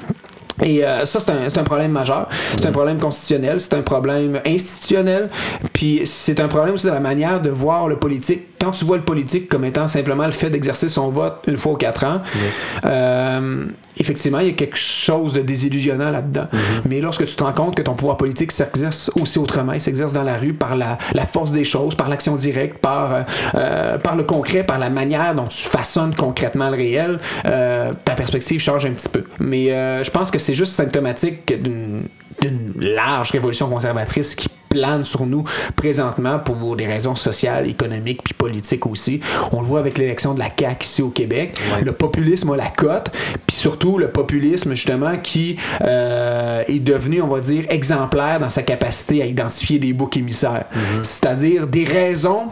Et 0.63 0.85
euh, 0.85 1.05
ça, 1.05 1.21
c'est 1.21 1.31
un, 1.31 1.49
c'est 1.49 1.59
un 1.59 1.65
problème 1.65 1.93
majeur. 1.93 2.29
C'est 2.57 2.67
un 2.67 2.73
problème 2.73 2.99
constitutionnel, 2.99 3.61
c'est 3.61 3.75
un 3.75 3.83
problème 3.83 4.41
institutionnel, 4.47 5.31
puis 5.73 6.03
c'est 6.05 6.41
un 6.41 6.49
problème 6.49 6.75
aussi 6.75 6.87
de 6.87 6.93
la 6.93 7.01
manière 7.01 7.41
de 7.41 7.51
voir 7.51 7.89
le 7.89 7.97
politique. 7.97 8.56
Quand 8.61 8.71
tu 8.71 8.85
vois 8.85 8.97
le 8.97 9.03
politique 9.05 9.49
comme 9.49 9.65
étant 9.65 9.87
simplement 9.89 10.27
le 10.27 10.33
fait 10.33 10.51
d'exercer 10.51 10.89
son 10.89 11.09
vote 11.11 11.43
une 11.47 11.57
fois 11.57 11.73
aux 11.73 11.77
quatre 11.77 12.05
ans, 12.05 12.21
Yes. 12.45 12.67
euh, 12.85 13.65
effectivement, 13.99 14.39
il 14.41 14.47
y 14.47 14.51
a 14.51 14.55
quelque 14.55 14.77
chose 14.79 15.33
de 15.33 15.41
désillusionnant 15.41 16.11
là-dedans. 16.11 16.47
Mais 16.89 17.01
lorsque 17.01 17.27
tu 17.27 17.35
te 17.35 17.43
rends 17.45 17.53
compte 17.53 17.75
que 17.75 17.83
ton 17.83 17.95
pouvoir 17.95 18.17
politique 18.17 18.53
s'exerce 18.53 19.11
aussi 19.21 19.39
autrement, 19.39 19.73
il 19.73 19.81
s'exerce 19.81 20.13
dans 20.13 20.23
la 20.23 20.37
rue 20.37 20.53
par 20.55 20.77
la, 20.77 20.99
la 21.15 21.27
force 21.27 21.53
des 21.53 21.65
choses, 21.65 21.95
par 21.95 22.09
l'action 22.09 22.37
directe, 22.37 22.79
par, 22.79 23.15
euh, 23.15 23.21
euh, 23.55 23.99
par 23.99 24.17
le 24.17 24.25
concret, 24.25 24.65
par 24.65 24.79
la 24.79 24.91
manière 24.91 25.35
dont 25.35 25.47
tu 25.47 25.67
façonnes 25.69 26.15
concrètement 26.15 26.71
le 26.71 26.77
réel, 26.77 27.19
euh, 27.47 27.93
ta 28.05 28.15
perspective 28.15 28.61
change 28.61 28.87
un 28.87 28.93
petit 28.93 29.09
peu. 29.09 29.25
Mais 29.41 29.67
je 30.05 30.11
pense 30.11 30.31
que 30.31 30.39
c'est 30.39 30.55
juste 30.55 30.73
symptomatique 30.73 31.63
d'une 31.63 32.05
d'une 32.41 32.73
large 32.77 33.31
révolution 33.31 33.69
conservatrice 33.69 34.35
qui 34.35 34.49
plane 34.69 35.05
sur 35.05 35.27
nous 35.27 35.45
présentement 35.75 36.39
pour 36.39 36.77
des 36.77 36.87
raisons 36.87 37.15
sociales, 37.15 37.69
économiques 37.69 38.23
puis 38.23 38.35
politiques 38.35 38.87
aussi. 38.87 39.21
On 39.53 39.61
le 39.61 39.67
voit 39.67 39.81
avec 39.81 39.97
l'élection 39.97 40.35
de 40.35 40.39
la 40.39 40.51
CAQ 40.57 40.85
ici 40.85 41.03
au 41.03 41.11
Québec. 41.11 41.59
Ouais. 41.75 41.85
Le 41.85 41.93
populisme 41.93 42.51
a 42.51 42.57
la 42.57 42.69
cote, 42.69 43.11
puis 43.47 43.57
surtout 43.57 43.99
le 43.99 44.11
populisme 44.11 44.75
justement 44.75 45.17
qui 45.17 45.57
euh, 45.83 46.63
est 46.69 46.81
devenu, 46.81 47.23
on 47.23 47.29
va 47.29 47.41
dire, 47.41 47.65
exemplaire 47.71 48.41
dans 48.41 48.51
sa 48.51 48.63
capacité 48.63 49.23
à 49.23 49.27
identifier 49.27 49.79
des 49.79 49.93
boucs 49.93 50.17
émissaires. 50.17 50.65
C'est-à-dire 51.03 51.67
des 51.67 51.85
raisons 51.85 52.49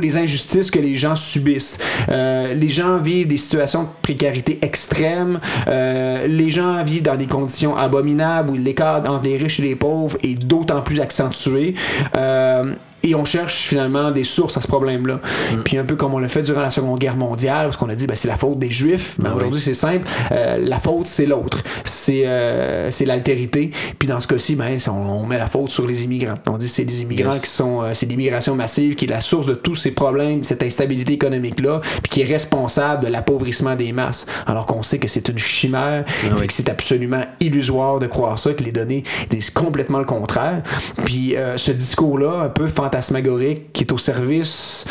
les 0.00 0.16
injustices 0.16 0.70
que 0.70 0.78
les 0.78 0.94
gens 0.94 1.16
subissent. 1.16 1.78
Euh, 2.08 2.54
les 2.54 2.68
gens 2.68 2.98
vivent 2.98 3.26
des 3.26 3.36
situations 3.36 3.84
de 3.84 3.88
précarité 4.02 4.58
extrême. 4.62 5.40
Euh, 5.68 6.26
les 6.26 6.50
gens 6.50 6.82
vivent 6.84 7.02
dans 7.02 7.16
des 7.16 7.26
conditions 7.26 7.76
abominables 7.76 8.50
où 8.50 8.56
l'écart 8.56 9.02
entre 9.08 9.28
les 9.28 9.36
riches 9.36 9.60
et 9.60 9.64
les 9.64 9.76
pauvres 9.76 10.16
est 10.22 10.34
d'autant 10.34 10.82
plus 10.82 11.00
accentué. 11.00 11.74
Euh, 12.16 12.74
et 13.02 13.14
on 13.14 13.24
cherche 13.24 13.66
finalement 13.68 14.10
des 14.10 14.24
sources 14.24 14.56
à 14.56 14.60
ce 14.60 14.68
problème-là. 14.68 15.20
Mm. 15.54 15.62
Puis 15.64 15.78
un 15.78 15.84
peu 15.84 15.96
comme 15.96 16.14
on 16.14 16.18
l'a 16.18 16.28
fait 16.28 16.42
durant 16.42 16.62
la 16.62 16.70
Seconde 16.70 16.98
Guerre 16.98 17.16
mondiale, 17.16 17.66
parce 17.66 17.76
qu'on 17.76 17.88
a 17.88 17.94
dit 17.94 18.06
ben, 18.06 18.14
c'est 18.16 18.28
la 18.28 18.36
faute 18.36 18.58
des 18.58 18.70
Juifs. 18.70 19.16
Ben, 19.18 19.30
Ah 19.32 19.36
Aujourd'hui, 19.36 19.58
oui. 19.58 19.64
c'est 19.64 19.74
simple. 19.74 20.06
Euh, 20.32 20.58
la 20.58 20.78
faute, 20.80 21.06
c'est 21.06 21.26
l'autre. 21.26 21.58
C'est 21.84 22.26
euh, 22.26 22.90
c'est 22.90 23.04
l'altérité. 23.04 23.70
Puis 23.98 24.08
dans 24.08 24.20
ce 24.20 24.26
cas-ci, 24.26 24.54
ben, 24.56 24.76
on, 24.88 24.90
on 24.92 25.26
met 25.26 25.38
la 25.38 25.48
faute 25.48 25.70
sur 25.70 25.86
les 25.86 26.04
immigrants. 26.04 26.34
On 26.48 26.58
dit 26.58 26.68
c'est 26.68 26.84
les 26.84 27.02
immigrants 27.02 27.32
Yes. 27.32 27.40
qui 27.42 27.50
sont. 27.50 27.82
euh, 27.82 27.90
c'est 27.94 28.06
l'immigration 28.06 28.54
massive 28.54 28.94
qui 28.94 29.04
est 29.04 29.08
la 29.08 29.20
source 29.20 29.46
de 29.46 29.54
tous 29.54 29.74
ces 29.74 29.90
problèmes, 29.90 30.42
cette 30.44 30.62
instabilité 30.62 31.12
économique-là, 31.14 31.80
puis 32.02 32.10
qui 32.10 32.20
est 32.22 32.24
responsable 32.24 33.02
de 33.04 33.08
l'appauvrissement 33.08 33.76
des 33.76 33.92
masses. 33.92 34.26
Alors 34.46 34.66
qu'on 34.66 34.82
sait 34.82 34.98
que 34.98 35.08
c'est 35.08 35.28
une 35.28 35.38
chimère, 35.38 36.04
Ah 36.06 36.26
et 36.26 36.32
oui. 36.40 36.46
que 36.46 36.52
c'est 36.52 36.68
absolument 36.68 37.22
illusoire 37.40 37.98
de 37.98 38.06
croire 38.06 38.38
ça, 38.38 38.52
que 38.54 38.62
les 38.64 38.72
données 38.72 39.04
disent 39.28 39.50
complètement 39.50 39.98
le 39.98 40.04
contraire. 40.04 40.62
Puis 41.04 41.36
euh, 41.36 41.56
ce 41.56 41.70
discours-là, 41.72 42.42
un 42.44 42.48
peu 42.48 42.66
fantasmagorique, 42.90 43.72
qui 43.72 43.84
est 43.84 43.92
au 43.92 43.98
service 43.98 44.84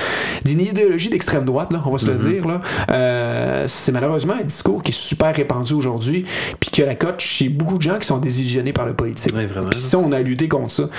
d'une 0.46 0.62
idéologie 0.62 1.10
d'extrême 1.10 1.44
droite, 1.46 1.72
là, 1.74 1.82
on 1.86 1.92
va 1.92 1.98
se 1.98 2.08
le 2.08 2.16
dire, 2.16 2.48
là, 2.48 2.62
euh, 2.92 3.66
c'est 3.68 3.92
malheureusement 3.92 4.36
un 4.40 4.44
discours 4.44 4.82
qui 4.84 4.92
est 4.92 4.98
super 4.98 5.36
répandu 5.36 5.74
aujourd'hui, 5.74 6.26
puis 6.60 6.70
qui 6.70 6.82
a 6.82 6.86
la 6.86 6.96
cote 6.96 7.20
chez 7.20 7.50
beaucoup 7.50 7.78
de 7.78 7.82
gens 7.82 7.98
qui 8.00 8.08
sont 8.08 8.18
désillusionnés 8.18 8.74
par 8.74 8.86
le 8.86 8.94
politique. 8.94 9.34
Vraiment, 9.34 9.70
Puis 9.70 9.80
ça, 9.80 9.98
on 9.98 10.12
a 10.12 10.22
lutté 10.22 10.48
contre 10.48 10.72
ça. 10.72 10.90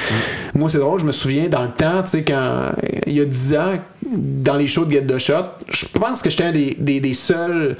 Moi, 0.54 0.68
c'est 0.68 0.78
drôle, 0.78 1.00
je 1.00 1.06
me 1.06 1.12
souviens 1.12 1.48
dans 1.48 1.62
le 1.62 1.70
temps, 1.70 2.02
tu 2.02 2.10
sais, 2.10 2.24
quand 2.24 2.70
il 3.06 3.14
y 3.14 3.20
a 3.20 3.24
10 3.24 3.56
ans, 3.56 3.74
dans 4.06 4.56
les 4.56 4.68
shows 4.68 4.84
de 4.84 4.92
Get 4.92 5.06
the 5.06 5.18
Shot, 5.18 5.44
je 5.70 5.86
pense 5.86 6.20
que 6.20 6.30
j'étais 6.30 6.44
un 6.44 6.52
des, 6.52 6.76
des, 6.78 7.00
des 7.00 7.14
seuls 7.14 7.76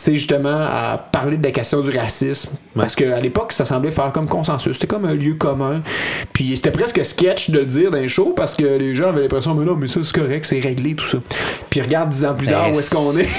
sais, 0.00 0.14
justement, 0.14 0.56
à 0.60 0.98
parler 0.98 1.36
de 1.36 1.44
la 1.44 1.50
question 1.50 1.80
du 1.80 1.90
racisme. 1.90 2.50
Parce 2.74 2.94
qu'à 2.94 3.20
l'époque, 3.20 3.52
ça 3.52 3.64
semblait 3.64 3.90
faire 3.90 4.12
comme 4.12 4.28
consensus. 4.28 4.74
C'était 4.74 4.86
comme 4.86 5.04
un 5.04 5.14
lieu 5.14 5.34
commun. 5.34 5.82
Puis 6.32 6.56
c'était 6.56 6.70
presque 6.70 7.04
sketch 7.04 7.50
de 7.50 7.58
le 7.60 7.66
dire 7.66 7.90
dans 7.90 7.98
les 7.98 8.08
shows 8.08 8.34
parce 8.36 8.54
que 8.54 8.64
les 8.64 8.94
gens 8.94 9.08
avaient 9.08 9.22
l'impression, 9.22 9.54
mais 9.54 9.64
non, 9.64 9.76
mais 9.76 9.88
ça, 9.88 10.00
c'est 10.02 10.14
correct, 10.14 10.44
c'est 10.46 10.60
réglé, 10.60 10.94
tout 10.94 11.06
ça. 11.06 11.18
Puis 11.70 11.80
regarde 11.80 12.10
dix 12.10 12.24
ans 12.24 12.34
plus 12.34 12.46
tard 12.46 12.66
Ben, 12.66 12.74
où 12.74 12.78
est-ce 12.78 12.94
qu'on 12.94 13.16
est. 13.16 13.28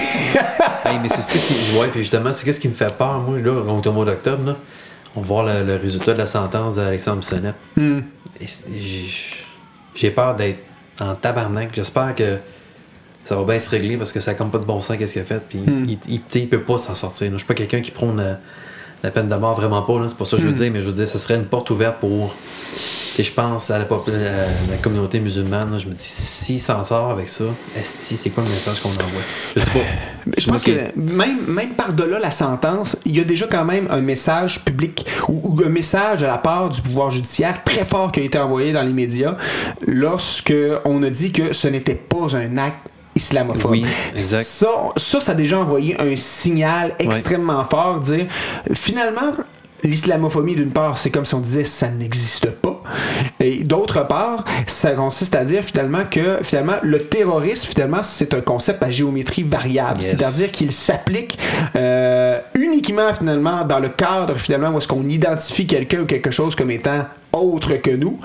Hey, 0.86 0.98
mais 1.02 1.10
c'est 1.10 1.22
ce 1.22 1.32
qui, 1.34 1.78
ouais, 1.78 1.88
puis 1.90 2.02
justement, 2.02 2.32
c'est 2.32 2.52
ce 2.52 2.60
qui 2.60 2.70
me 2.70 2.74
fait 2.74 2.94
peur, 2.94 3.20
moi, 3.20 3.38
là, 3.40 3.52
on 3.68 3.82
est 3.82 3.88
au 3.88 3.92
mois 3.92 4.06
d'octobre, 4.06 4.46
là. 4.46 4.56
On 5.16 5.22
va 5.22 5.28
voir 5.28 5.46
le, 5.46 5.66
le 5.66 5.76
résultat 5.76 6.14
de 6.14 6.20
la 6.20 6.26
sentence 6.26 6.76
d'Alexandre 6.76 7.18
Bissonnette. 7.18 7.56
Hmm. 7.76 8.00
J'ai 9.96 10.12
peur 10.12 10.36
d'être 10.36 10.64
en 11.02 11.16
tabarnak. 11.16 11.72
J'espère 11.74 12.16
que 12.16 12.38
ça 13.26 13.36
va 13.36 13.44
bien 13.44 13.60
se 13.60 13.70
régler 13.70 13.98
parce 13.98 14.12
que 14.14 14.20
ça 14.20 14.32
a 14.32 14.34
comme 14.34 14.50
pas 14.52 14.58
de 14.60 14.66
bon 14.66 14.82
sens 14.82 14.98
qu'est-ce 14.98 15.14
qu'il 15.14 15.22
a 15.22 15.26
fait. 15.26 15.42
Puis 15.48 15.60
Hmm. 15.60 15.86
il, 15.88 16.22
il, 16.36 16.50
peut 16.50 16.62
pas 16.62 16.78
s'en 16.78 16.96
sortir. 16.96 17.30
Je 17.32 17.38
suis 17.38 17.46
pas 17.48 17.54
quelqu'un 17.54 17.82
qui 17.82 17.92
prône 17.92 18.18
la, 18.18 18.40
la 19.04 19.12
peine 19.12 19.30
de 19.30 19.36
mort, 19.36 19.56
vraiment 19.56 19.82
pas. 19.84 19.94
C'est 20.08 20.18
pas 20.18 20.26
ça 20.26 20.38
que 20.38 20.42
je 20.44 20.48
Hmm. 20.48 20.52
veux 20.52 20.64
dire, 20.64 20.72
mais 20.74 20.82
je 20.82 20.88
veux 20.88 20.94
dire, 20.94 21.08
ça 21.08 21.20
serait 21.20 21.36
une 21.36 21.46
porte 21.46 21.70
ouverte 21.70 22.00
pour. 22.00 22.34
que 23.18 23.24
je 23.24 23.32
pense 23.34 23.70
à 23.70 23.78
la, 23.80 23.86
communauté 24.82 25.20
musulmane. 25.20 25.72
là. 25.74 25.78
Je 25.78 25.88
me 25.88 25.94
dis, 25.94 26.04
s'il 26.06 26.62
s'en 26.62 26.86
sort 26.86 27.10
avec 27.12 27.28
ça, 27.28 27.44
esti, 27.76 28.16
c'est 28.16 28.30
quoi 28.30 28.46
le 28.46 28.50
message 28.50 28.80
qu'on 28.80 28.90
envoie? 28.92 29.04
Je 29.58 29.60
sais 29.62 29.72
pas. 29.72 29.80
Je 30.38 30.48
pense 30.50 30.64
que 30.64 30.72
même, 30.96 31.40
même 31.48 31.72
par-delà 31.72 32.18
la 32.20 32.32
sentence, 32.32 32.96
il 33.06 33.18
y 33.18 33.20
a 33.20 33.26
déjà 33.26 33.46
quand 33.48 33.66
même 33.66 33.88
un 33.90 34.00
message 34.00 34.64
public 34.64 35.06
ou, 35.28 35.42
ou 35.44 35.64
un 35.66 35.70
message 35.70 36.24
à 36.24 36.28
la 36.28 36.38
part 36.38 36.70
du 36.70 36.82
pouvoir 36.82 37.10
judiciaire 37.12 37.62
très 37.66 37.84
fort 37.84 38.12
qui 38.14 38.22
a 38.22 38.24
été 38.24 38.38
envoyé 38.38 38.72
dans 38.72 38.84
les 38.84 38.94
médias 38.94 39.36
lorsque 39.86 40.54
on 40.86 41.04
a 41.04 41.10
dit 41.10 41.32
que 41.34 41.52
ce 41.52 41.68
n'était 41.68 41.96
pas 41.96 42.36
un 42.38 42.58
acte 42.58 42.88
islamophobe. 43.20 43.72
Oui, 43.72 43.86
exact. 44.14 44.46
Ça, 44.46 44.68
ça, 44.98 45.22
ça 45.22 45.32
a 45.34 45.36
déjà 45.36 45.60
envoyé 45.60 46.00
un 46.02 46.16
signal 46.16 46.96
extrêmement 47.00 47.66
fort, 47.66 48.00
dire 48.00 48.28
finalement. 48.74 49.34
L'islamophobie, 49.82 50.56
d'une 50.56 50.72
part, 50.72 50.98
c'est 50.98 51.10
comme 51.10 51.24
si 51.24 51.34
on 51.36 51.40
disait 51.40 51.64
ça 51.64 51.88
n'existe 51.90 52.52
pas. 52.52 52.79
Et 53.40 53.64
d'autre 53.64 54.08
part, 54.08 54.44
ça 54.68 54.92
consiste 54.92 55.36
à 55.36 55.44
dire 55.46 55.64
finalement 55.64 56.04
que 56.10 56.40
finalement 56.44 56.76
le 56.84 57.00
terrorisme, 57.04 57.68
finalement, 57.68 58.04
c'est 58.04 58.34
un 58.34 58.42
concept 58.42 58.84
à 58.84 58.90
géométrie 58.92 59.44
variable. 59.44 60.02
Yes. 60.02 60.12
C'est-à-dire 60.12 60.52
qu'il 60.52 60.72
s'applique 60.72 61.38
euh, 61.76 62.40
uniquement 62.56 63.14
finalement 63.14 63.66
dans 63.66 63.80
le 63.80 63.90
cadre 63.90 64.36
finalement 64.36 64.70
où 64.70 64.78
est-ce 64.78 64.88
qu'on 64.88 65.08
identifie 65.08 65.68
quelqu'un 65.68 66.02
ou 66.02 66.06
quelque 66.06 66.32
chose 66.32 66.56
comme 66.56 66.72
étant 66.72 67.06
autre 67.32 67.74
que 67.76 67.92
nous. 67.92 68.20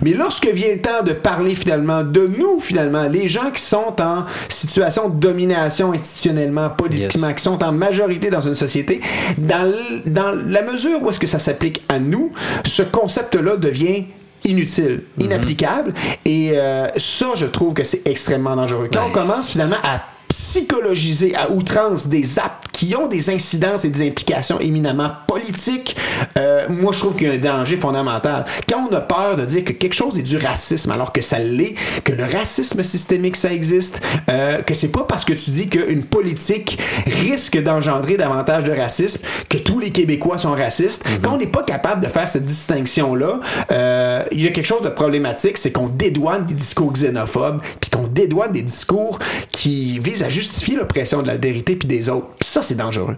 Mais 0.00 0.12
lorsque 0.14 0.46
vient 0.46 0.72
le 0.72 0.80
temps 0.80 1.02
de 1.04 1.12
parler 1.12 1.54
finalement 1.54 2.02
de 2.02 2.26
nous, 2.26 2.58
finalement, 2.58 3.04
les 3.04 3.28
gens 3.28 3.50
qui 3.50 3.60
sont 3.60 3.94
en 4.00 4.24
situation 4.48 5.10
de 5.10 5.20
domination 5.20 5.92
institutionnellement, 5.92 6.70
politiquement, 6.70 7.26
Yes. 7.28 7.36
qui 7.36 7.42
sont 7.42 7.62
en 7.62 7.72
majorité 7.72 8.30
dans 8.30 8.40
une 8.40 8.54
société, 8.54 9.00
dans, 9.36 9.70
dans 10.06 10.32
la 10.32 10.62
mesure 10.62 11.02
où 11.02 11.10
est-ce 11.10 11.20
que 11.20 11.26
ça 11.26 11.38
s'applique 11.38 11.84
à 11.90 11.98
nous, 11.98 12.32
ce 12.64 12.82
concept-là 12.82 13.56
devient 13.56 14.05
inutile, 14.46 15.02
inapplicable. 15.18 15.92
Et 16.24 16.52
euh, 16.52 16.88
ça, 16.96 17.30
je 17.34 17.46
trouve 17.46 17.74
que 17.74 17.84
c'est 17.84 18.06
extrêmement 18.06 18.56
dangereux. 18.56 18.88
Quand 18.92 19.06
on 19.06 19.10
commence 19.10 19.50
finalement 19.50 19.76
à 19.82 20.00
psychologiser 20.36 21.34
à 21.34 21.50
outrance 21.50 22.08
des 22.08 22.38
actes 22.38 22.66
qui 22.70 22.94
ont 22.94 23.06
des 23.06 23.30
incidences 23.30 23.86
et 23.86 23.88
des 23.88 24.06
implications 24.06 24.60
éminemment 24.60 25.10
politiques, 25.26 25.96
euh, 26.36 26.66
moi 26.68 26.92
je 26.92 26.98
trouve 26.98 27.16
qu'il 27.16 27.26
y 27.26 27.30
a 27.30 27.32
un 27.32 27.38
danger 27.38 27.78
fondamental. 27.78 28.44
Quand 28.68 28.86
on 28.90 28.94
a 28.94 29.00
peur 29.00 29.36
de 29.36 29.46
dire 29.46 29.64
que 29.64 29.72
quelque 29.72 29.94
chose 29.94 30.18
est 30.18 30.22
du 30.22 30.36
racisme 30.36 30.90
alors 30.90 31.14
que 31.14 31.22
ça 31.22 31.38
l'est, 31.38 31.74
que 32.04 32.12
le 32.12 32.24
racisme 32.24 32.82
systémique 32.82 33.34
ça 33.34 33.50
existe, 33.50 34.02
euh, 34.28 34.58
que 34.60 34.74
c'est 34.74 34.92
pas 34.92 35.04
parce 35.04 35.24
que 35.24 35.32
tu 35.32 35.50
dis 35.50 35.68
qu'une 35.68 36.04
politique 36.04 36.78
risque 37.06 37.58
d'engendrer 37.62 38.18
davantage 38.18 38.64
de 38.64 38.72
racisme 38.72 39.22
que 39.48 39.56
tous 39.56 39.78
les 39.78 39.90
Québécois 39.90 40.36
sont 40.36 40.52
racistes, 40.52 41.02
quand 41.22 41.32
on 41.32 41.38
n'est 41.38 41.46
pas 41.46 41.62
capable 41.62 42.04
de 42.04 42.10
faire 42.10 42.28
cette 42.28 42.44
distinction-là, 42.44 43.40
euh, 43.72 44.22
il 44.32 44.42
y 44.42 44.46
a 44.46 44.50
quelque 44.50 44.66
chose 44.66 44.82
de 44.82 44.90
problématique, 44.90 45.56
c'est 45.56 45.72
qu'on 45.72 45.88
dédouane 45.88 46.44
des 46.44 46.54
discours 46.54 46.92
xénophobes, 46.92 47.62
puis 47.80 47.88
qu'on 47.88 48.06
dédouane 48.06 48.52
des 48.52 48.62
discours 48.62 49.18
qui 49.50 49.98
visent 49.98 50.22
à 50.22 50.25
justifier 50.28 50.76
l'oppression 50.76 51.22
de 51.22 51.26
l'altérité 51.28 51.76
puis 51.76 51.88
des 51.88 52.08
autres. 52.08 52.28
Puis 52.38 52.48
ça, 52.48 52.62
c'est 52.62 52.76
dangereux. 52.76 53.16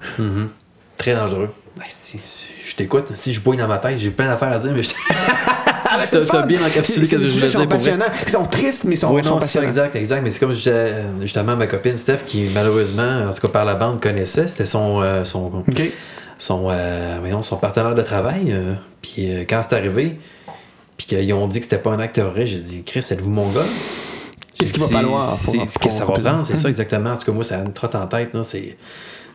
Très 0.97 1.15
dangereux. 1.15 1.49
Ben, 1.77 1.85
si- 1.89 2.21
je 2.67 2.75
t'écoute. 2.75 3.07
Si 3.15 3.33
je 3.33 3.41
bouille 3.41 3.57
dans 3.57 3.69
ma 3.69 3.79
tête, 3.79 3.99
j'ai 3.99 4.11
plein 4.11 4.27
d'affaires 4.27 4.53
à 4.53 4.59
dire, 4.59 4.73
mais 4.75 4.83
je- 4.83 4.93
Ah, 5.91 6.03
T'as- 6.11 6.21
t'as 6.27 6.43
bien 6.43 6.61
encapsulé 6.65 7.05
ce 7.07 7.13
que 7.13 7.19
je 7.25 7.33
voulais 7.33 7.49
dire 7.49 7.69
pour. 7.69 7.79
Ils 8.27 8.31
sont 8.31 8.45
tristes, 8.45 8.85
mais 8.85 8.95
ils 8.95 8.99
sont, 8.99 9.13
oui, 9.15 9.23
sont 9.25 9.35
ça, 9.35 9.41
passionnants. 9.41 9.69
exact, 9.69 9.97
exact. 9.97 10.21
Mais 10.23 10.31
c'est 10.31 10.39
comme 10.41 10.53
je 10.53 10.57
disais, 10.59 10.93
justement 11.23 11.57
ma 11.57 11.67
copine 11.67 11.97
Steph, 11.97 12.19
qui 12.27 12.51
malheureusement, 12.53 13.27
en 13.29 13.33
tout 13.33 13.41
cas 13.41 13.49
par 13.49 13.65
la 13.65 13.75
bande, 13.75 14.01
connaissait. 14.03 14.49
C'était 14.49 14.67
son, 14.67 15.01
euh, 15.03 15.25
son, 15.25 15.65
son, 16.39 16.67
euh, 16.71 17.17
voyons, 17.21 17.43
son 17.43 17.57
partenaire 17.57 17.95
de 17.95 18.03
travail. 18.03 18.49
euh, 18.53 18.75
puis 19.03 19.15
euh, 19.35 19.45
quand 19.49 19.61
c'est 19.63 19.75
arrivé, 19.77 20.19
puis 20.99 21.07
qu'ils 21.07 21.33
ont 21.33 21.47
dit 21.47 21.59
que 21.61 21.65
c'était 21.65 21.79
pas 21.79 21.91
un 21.91 22.01
acte 22.01 22.17
terroriste, 22.17 22.53
j'ai 22.53 22.61
dit, 22.61 22.83
Chris, 22.85 23.05
êtes-vous 23.11 23.31
mon 23.31 23.49
gars? 23.51 23.65
Qu'est-ce 24.59 24.73
qu'il 24.73 24.83
va 24.83 24.89
falloir 24.89 25.23
Qu'est-ce 25.53 25.79
que 25.79 25.91
ça 25.91 26.05
va 26.05 26.13
prendre? 26.13 26.45
C'est 26.45 26.57
ça 26.57 26.69
exactement. 26.69 27.13
En 27.13 27.17
tout 27.17 27.25
cas, 27.27 27.33
moi, 27.33 27.45
ça 27.45 27.59
me 27.59 27.73
trotte 27.73 27.95
en 27.95 28.07
tête. 28.07 28.31
C'est. 28.45 28.77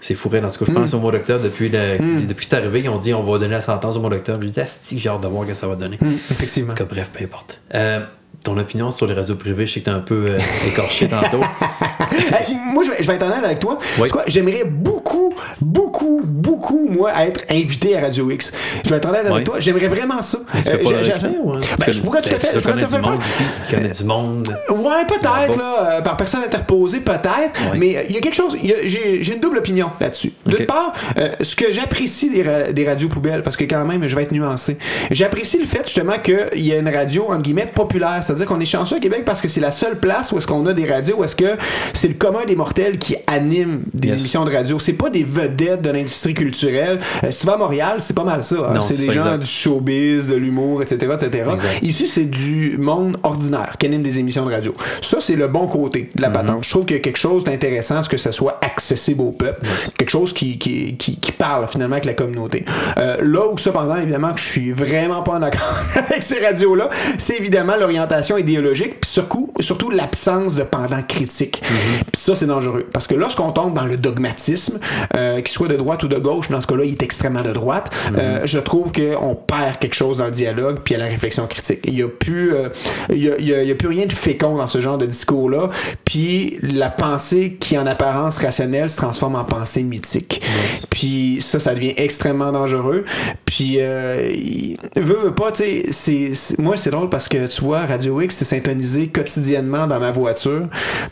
C'est 0.01 0.15
fourré. 0.15 0.39
En 0.43 0.49
tout 0.49 0.59
cas, 0.59 0.65
je 0.67 0.71
pense 0.73 0.93
au 0.93 0.99
mois 0.99 1.13
d'octobre, 1.13 1.45
depuis, 1.45 1.69
le- 1.69 1.97
depuis 2.27 2.43
que 2.45 2.49
c'est 2.49 2.57
arrivé, 2.57 2.81
ils 2.81 2.89
ont 2.89 2.97
dit 2.97 3.13
on 3.13 3.23
va 3.23 3.37
donner 3.39 3.53
la 3.53 3.61
sentence 3.61 3.95
au 3.95 4.01
mois 4.01 4.09
d'octobre. 4.09 4.43
J'ai 4.43 4.49
dit, 4.51 4.59
Asti, 4.59 4.99
j'ai 4.99 5.07
hâte 5.07 5.21
de 5.21 5.27
voir 5.29 5.43
ce 5.43 5.47
que 5.49 5.53
ça 5.53 5.65
va 5.67 5.75
donner. 5.77 5.97
Hum, 6.01 6.17
effectivement. 6.29 6.73
En 6.73 6.75
tout 6.75 6.83
cas, 6.83 6.89
bref, 6.93 7.09
peu 7.13 7.23
importe. 7.23 7.61
Euh, 7.73 8.01
ton 8.43 8.57
opinion 8.57 8.91
sur 8.91 9.07
les 9.07 9.13
radios 9.13 9.35
privées, 9.35 9.65
je 9.65 9.75
sais 9.75 9.79
que 9.79 9.85
t'es 9.85 9.91
un 9.91 10.01
peu 10.01 10.25
euh, 10.31 10.37
écorché 10.67 11.07
tantôt. 11.07 11.39
Moi, 12.73 12.83
je 12.83 12.91
vais, 12.91 12.97
je 13.01 13.07
vais 13.07 13.15
être 13.15 13.23
honnête 13.23 13.43
avec 13.43 13.59
toi. 13.59 13.77
Oui. 13.99 14.09
Quoi? 14.09 14.23
J'aimerais 14.27 14.63
beaucoup, 14.65 15.33
beaucoup, 15.61 16.21
beaucoup, 16.23 16.87
moi, 16.89 17.11
être 17.23 17.43
invité 17.49 17.97
à 17.97 18.01
Radio 18.01 18.29
X. 18.31 18.51
Je 18.83 18.89
vais 18.89 18.97
être 18.97 19.07
honnête 19.07 19.21
avec 19.21 19.33
Oui. 19.33 19.43
toi. 19.43 19.55
J'aimerais 19.59 19.87
vraiment 19.87 20.21
ça. 20.21 20.39
Euh, 20.67 20.77
ou? 20.83 20.89
Ben, 20.89 21.59
je 21.59 21.85
connais- 21.85 22.01
pourrais 22.01 22.21
tout 22.21 22.29
à 22.35 22.39
fait- 22.39 22.51
je 22.53 22.59
pourrais 22.59 22.73
tout 22.79 22.85
à 22.85 22.89
fait 22.89 23.75
connaît 23.75 23.89
du 23.89 24.03
monde. 24.03 24.47
Ouais, 24.69 25.05
peut-être, 25.07 25.57
là, 25.57 25.97
euh, 25.97 26.01
par 26.01 26.17
personne 26.17 26.43
interposée, 26.43 26.99
peut-être, 26.99 27.59
mais 27.77 27.97
euh, 27.97 28.01
il 28.09 28.15
y 28.15 28.17
a 28.17 28.21
quelque 28.21 28.35
chose, 28.35 28.55
j'ai 28.63 29.33
une 29.33 29.39
double 29.39 29.57
opinion 29.59 29.89
là-dessus. 29.99 30.33
D'une 30.45 30.65
part, 30.65 30.93
euh, 31.17 31.29
ce 31.41 31.55
que 31.55 31.71
j'apprécie 31.71 32.29
des, 32.29 32.43
ra- 32.43 32.71
des 32.71 32.87
radios 32.87 33.09
poubelles, 33.09 33.43
parce 33.43 33.57
que 33.57 33.63
quand 33.65 33.83
même, 33.85 34.07
je 34.07 34.15
vais 34.15 34.23
être 34.23 34.31
nuancé, 34.31 34.77
j'apprécie 35.11 35.59
le 35.59 35.65
fait 35.65 35.83
justement 35.85 36.13
qu'il 36.21 36.65
y 36.65 36.73
a 36.73 36.77
une 36.77 36.89
radio, 36.89 37.27
entre 37.29 37.41
guillemets, 37.41 37.71
populaire, 37.73 38.19
c'est-à-dire 38.21 38.45
qu'on 38.45 38.59
est 38.59 38.65
chanceux 38.65 38.97
au 38.97 38.99
Québec 38.99 39.23
parce 39.25 39.41
que 39.41 39.47
c'est 39.47 39.61
la 39.61 39.71
seule 39.71 39.99
place 39.99 40.31
où 40.31 40.37
est-ce 40.37 40.47
qu'on 40.47 40.65
a 40.65 40.73
des 40.73 40.85
radios, 40.89 41.17
où 41.17 41.23
est-ce 41.23 41.35
que 41.35 41.57
c'est 41.93 42.12
le 42.13 42.17
commun 42.17 42.45
des 42.45 42.55
mortels 42.55 42.97
qui 42.97 43.15
anime 43.27 43.81
des 43.93 44.09
Yes. 44.09 44.19
émissions 44.19 44.45
de 44.45 44.51
radio. 44.51 44.79
C'est 44.79 44.93
pas 44.93 45.09
des 45.09 45.23
vedettes 45.23 45.81
de 45.81 45.89
l'industrie 45.89 46.33
culturelle. 46.33 46.99
Euh, 47.23 47.31
si 47.31 47.39
tu 47.39 47.47
vas 47.47 47.53
à 47.53 47.57
Montréal, 47.57 47.95
c'est 47.99 48.15
pas 48.15 48.23
mal 48.23 48.43
ça. 48.43 48.55
hein. 48.73 48.79
C'est 48.81 48.97
des 48.97 49.05
ça, 49.05 49.11
gens 49.11 49.25
exact. 49.25 49.37
du 49.43 49.49
showbiz, 49.49 50.27
de 50.27 50.35
l'humour, 50.35 50.81
etc., 50.81 51.13
etc. 51.13 51.43
Exact. 51.51 51.79
Ici, 51.81 52.07
c'est 52.07 52.25
du 52.29 52.77
monde 52.77 53.17
ordinaire 53.23 53.75
qui 53.79 53.85
anime 53.87 54.03
des 54.03 54.19
émissions 54.19 54.45
de 54.45 54.51
radio. 54.51 54.73
Ça, 55.01 55.17
c'est 55.19 55.35
le 55.35 55.47
bon 55.47 55.67
côté 55.67 56.09
de 56.15 56.21
la 56.21 56.29
Mhm. 56.29 56.33
patente. 56.35 56.63
Je 56.63 56.69
trouve 56.69 56.85
qu'il 56.85 56.95
y 56.95 56.99
a 56.99 57.01
quelque 57.01 57.17
chose 57.17 57.43
d'intéressant 57.43 57.97
à 57.97 58.03
ce 58.03 58.09
que 58.09 58.17
ça 58.17 58.31
soit 58.31 58.59
accessible 58.63 59.21
au 59.21 59.31
peuple. 59.31 59.65
Quelque 59.97 60.09
chose 60.09 60.33
qui, 60.33 60.57
qui, 60.59 60.95
qui, 60.97 61.17
qui 61.17 61.31
parle 61.31 61.67
finalement 61.69 61.93
avec 61.95 62.05
la 62.05 62.13
communauté. 62.13 62.65
Euh, 62.97 63.17
là 63.21 63.47
où, 63.51 63.57
cependant, 63.57 63.95
évidemment, 63.95 64.33
que 64.33 64.39
je 64.39 64.47
suis 64.49 64.71
vraiment 64.71 65.23
pas 65.23 65.33
en 65.33 65.41
accord 65.41 65.75
avec 65.95 66.21
ces 66.23 66.39
radios-là, 66.45 66.89
c'est 67.17 67.37
évidemment 67.37 67.75
l'orientation 67.75 68.37
idéologique, 68.37 68.99
puis 69.01 69.09
surtout, 69.09 69.51
surtout 69.59 69.89
l'absence 69.89 70.55
de 70.55 70.63
pendant 70.63 71.01
critique. 71.01 71.61
Mhm. 71.63 71.92
Puis 72.11 72.21
ça, 72.21 72.35
c'est 72.35 72.45
dangereux. 72.45 72.85
Parce 72.91 73.07
que 73.07 73.15
lorsqu'on 73.15 73.51
tombe 73.51 73.73
dans 73.73 73.85
le 73.85 73.97
dogmatisme, 73.97 74.79
euh, 75.15 75.37
qu'il 75.41 75.47
soit 75.49 75.67
de 75.67 75.75
droite 75.75 76.03
ou 76.03 76.07
de 76.07 76.17
gauche, 76.17 76.47
mais 76.49 76.55
dans 76.55 76.61
ce 76.61 76.67
cas-là, 76.67 76.85
il 76.85 76.91
est 76.93 77.03
extrêmement 77.03 77.41
de 77.41 77.51
droite, 77.51 77.91
euh, 78.17 78.41
je 78.45 78.59
trouve 78.59 78.91
qu'on 78.91 79.35
perd 79.35 79.77
quelque 79.79 79.95
chose 79.95 80.17
dans 80.17 80.25
le 80.25 80.31
dialogue 80.31 80.79
puis 80.83 80.95
à 80.95 80.97
la 80.97 81.05
réflexion 81.05 81.47
critique. 81.47 81.79
Il 81.85 81.93
n'y 81.95 82.01
a, 82.03 82.07
plus, 82.07 82.53
euh, 82.53 82.69
il 83.09 83.17
y 83.23 83.29
a, 83.31 83.37
il 83.39 83.47
y 83.47 83.53
a- 83.53 83.63
il 83.63 83.69
y 83.69 83.71
a 83.71 83.75
plus 83.75 83.87
rien 83.87 84.05
de 84.05 84.13
fécond 84.13 84.55
dans 84.57 84.67
ce 84.67 84.79
genre 84.79 84.97
de 84.97 85.05
discours-là, 85.05 85.69
puis 86.05 86.57
la 86.61 86.89
pensée 86.89 87.57
qui, 87.59 87.77
en 87.77 87.85
apparence 87.85 88.37
rationnelle, 88.37 88.89
se 88.89 88.97
transforme 88.97 89.35
en 89.35 89.43
pensée 89.45 89.83
mythique. 89.83 90.41
Yes. 90.63 90.85
Puis 90.85 91.37
ça, 91.41 91.59
ça 91.59 91.73
devient 91.73 91.93
extrêmement 91.97 92.51
dangereux. 92.51 93.05
Puis, 93.45 93.77
euh, 93.79 94.31
il- 94.33 94.77
veut, 94.95 95.17
veut 95.25 95.33
pas, 95.35 95.51
tu 95.51 95.63
sais, 95.91 96.31
moi, 96.57 96.77
c'est 96.77 96.89
drôle 96.91 97.09
parce 97.09 97.27
que, 97.27 97.47
tu 97.47 97.61
vois, 97.61 97.85
Radio 97.85 98.19
X, 98.21 98.35
c'est 98.37 98.45
syntonisé 98.45 99.07
quotidiennement 99.07 99.87
dans 99.87 99.99
ma 99.99 100.11
voiture 100.11 100.67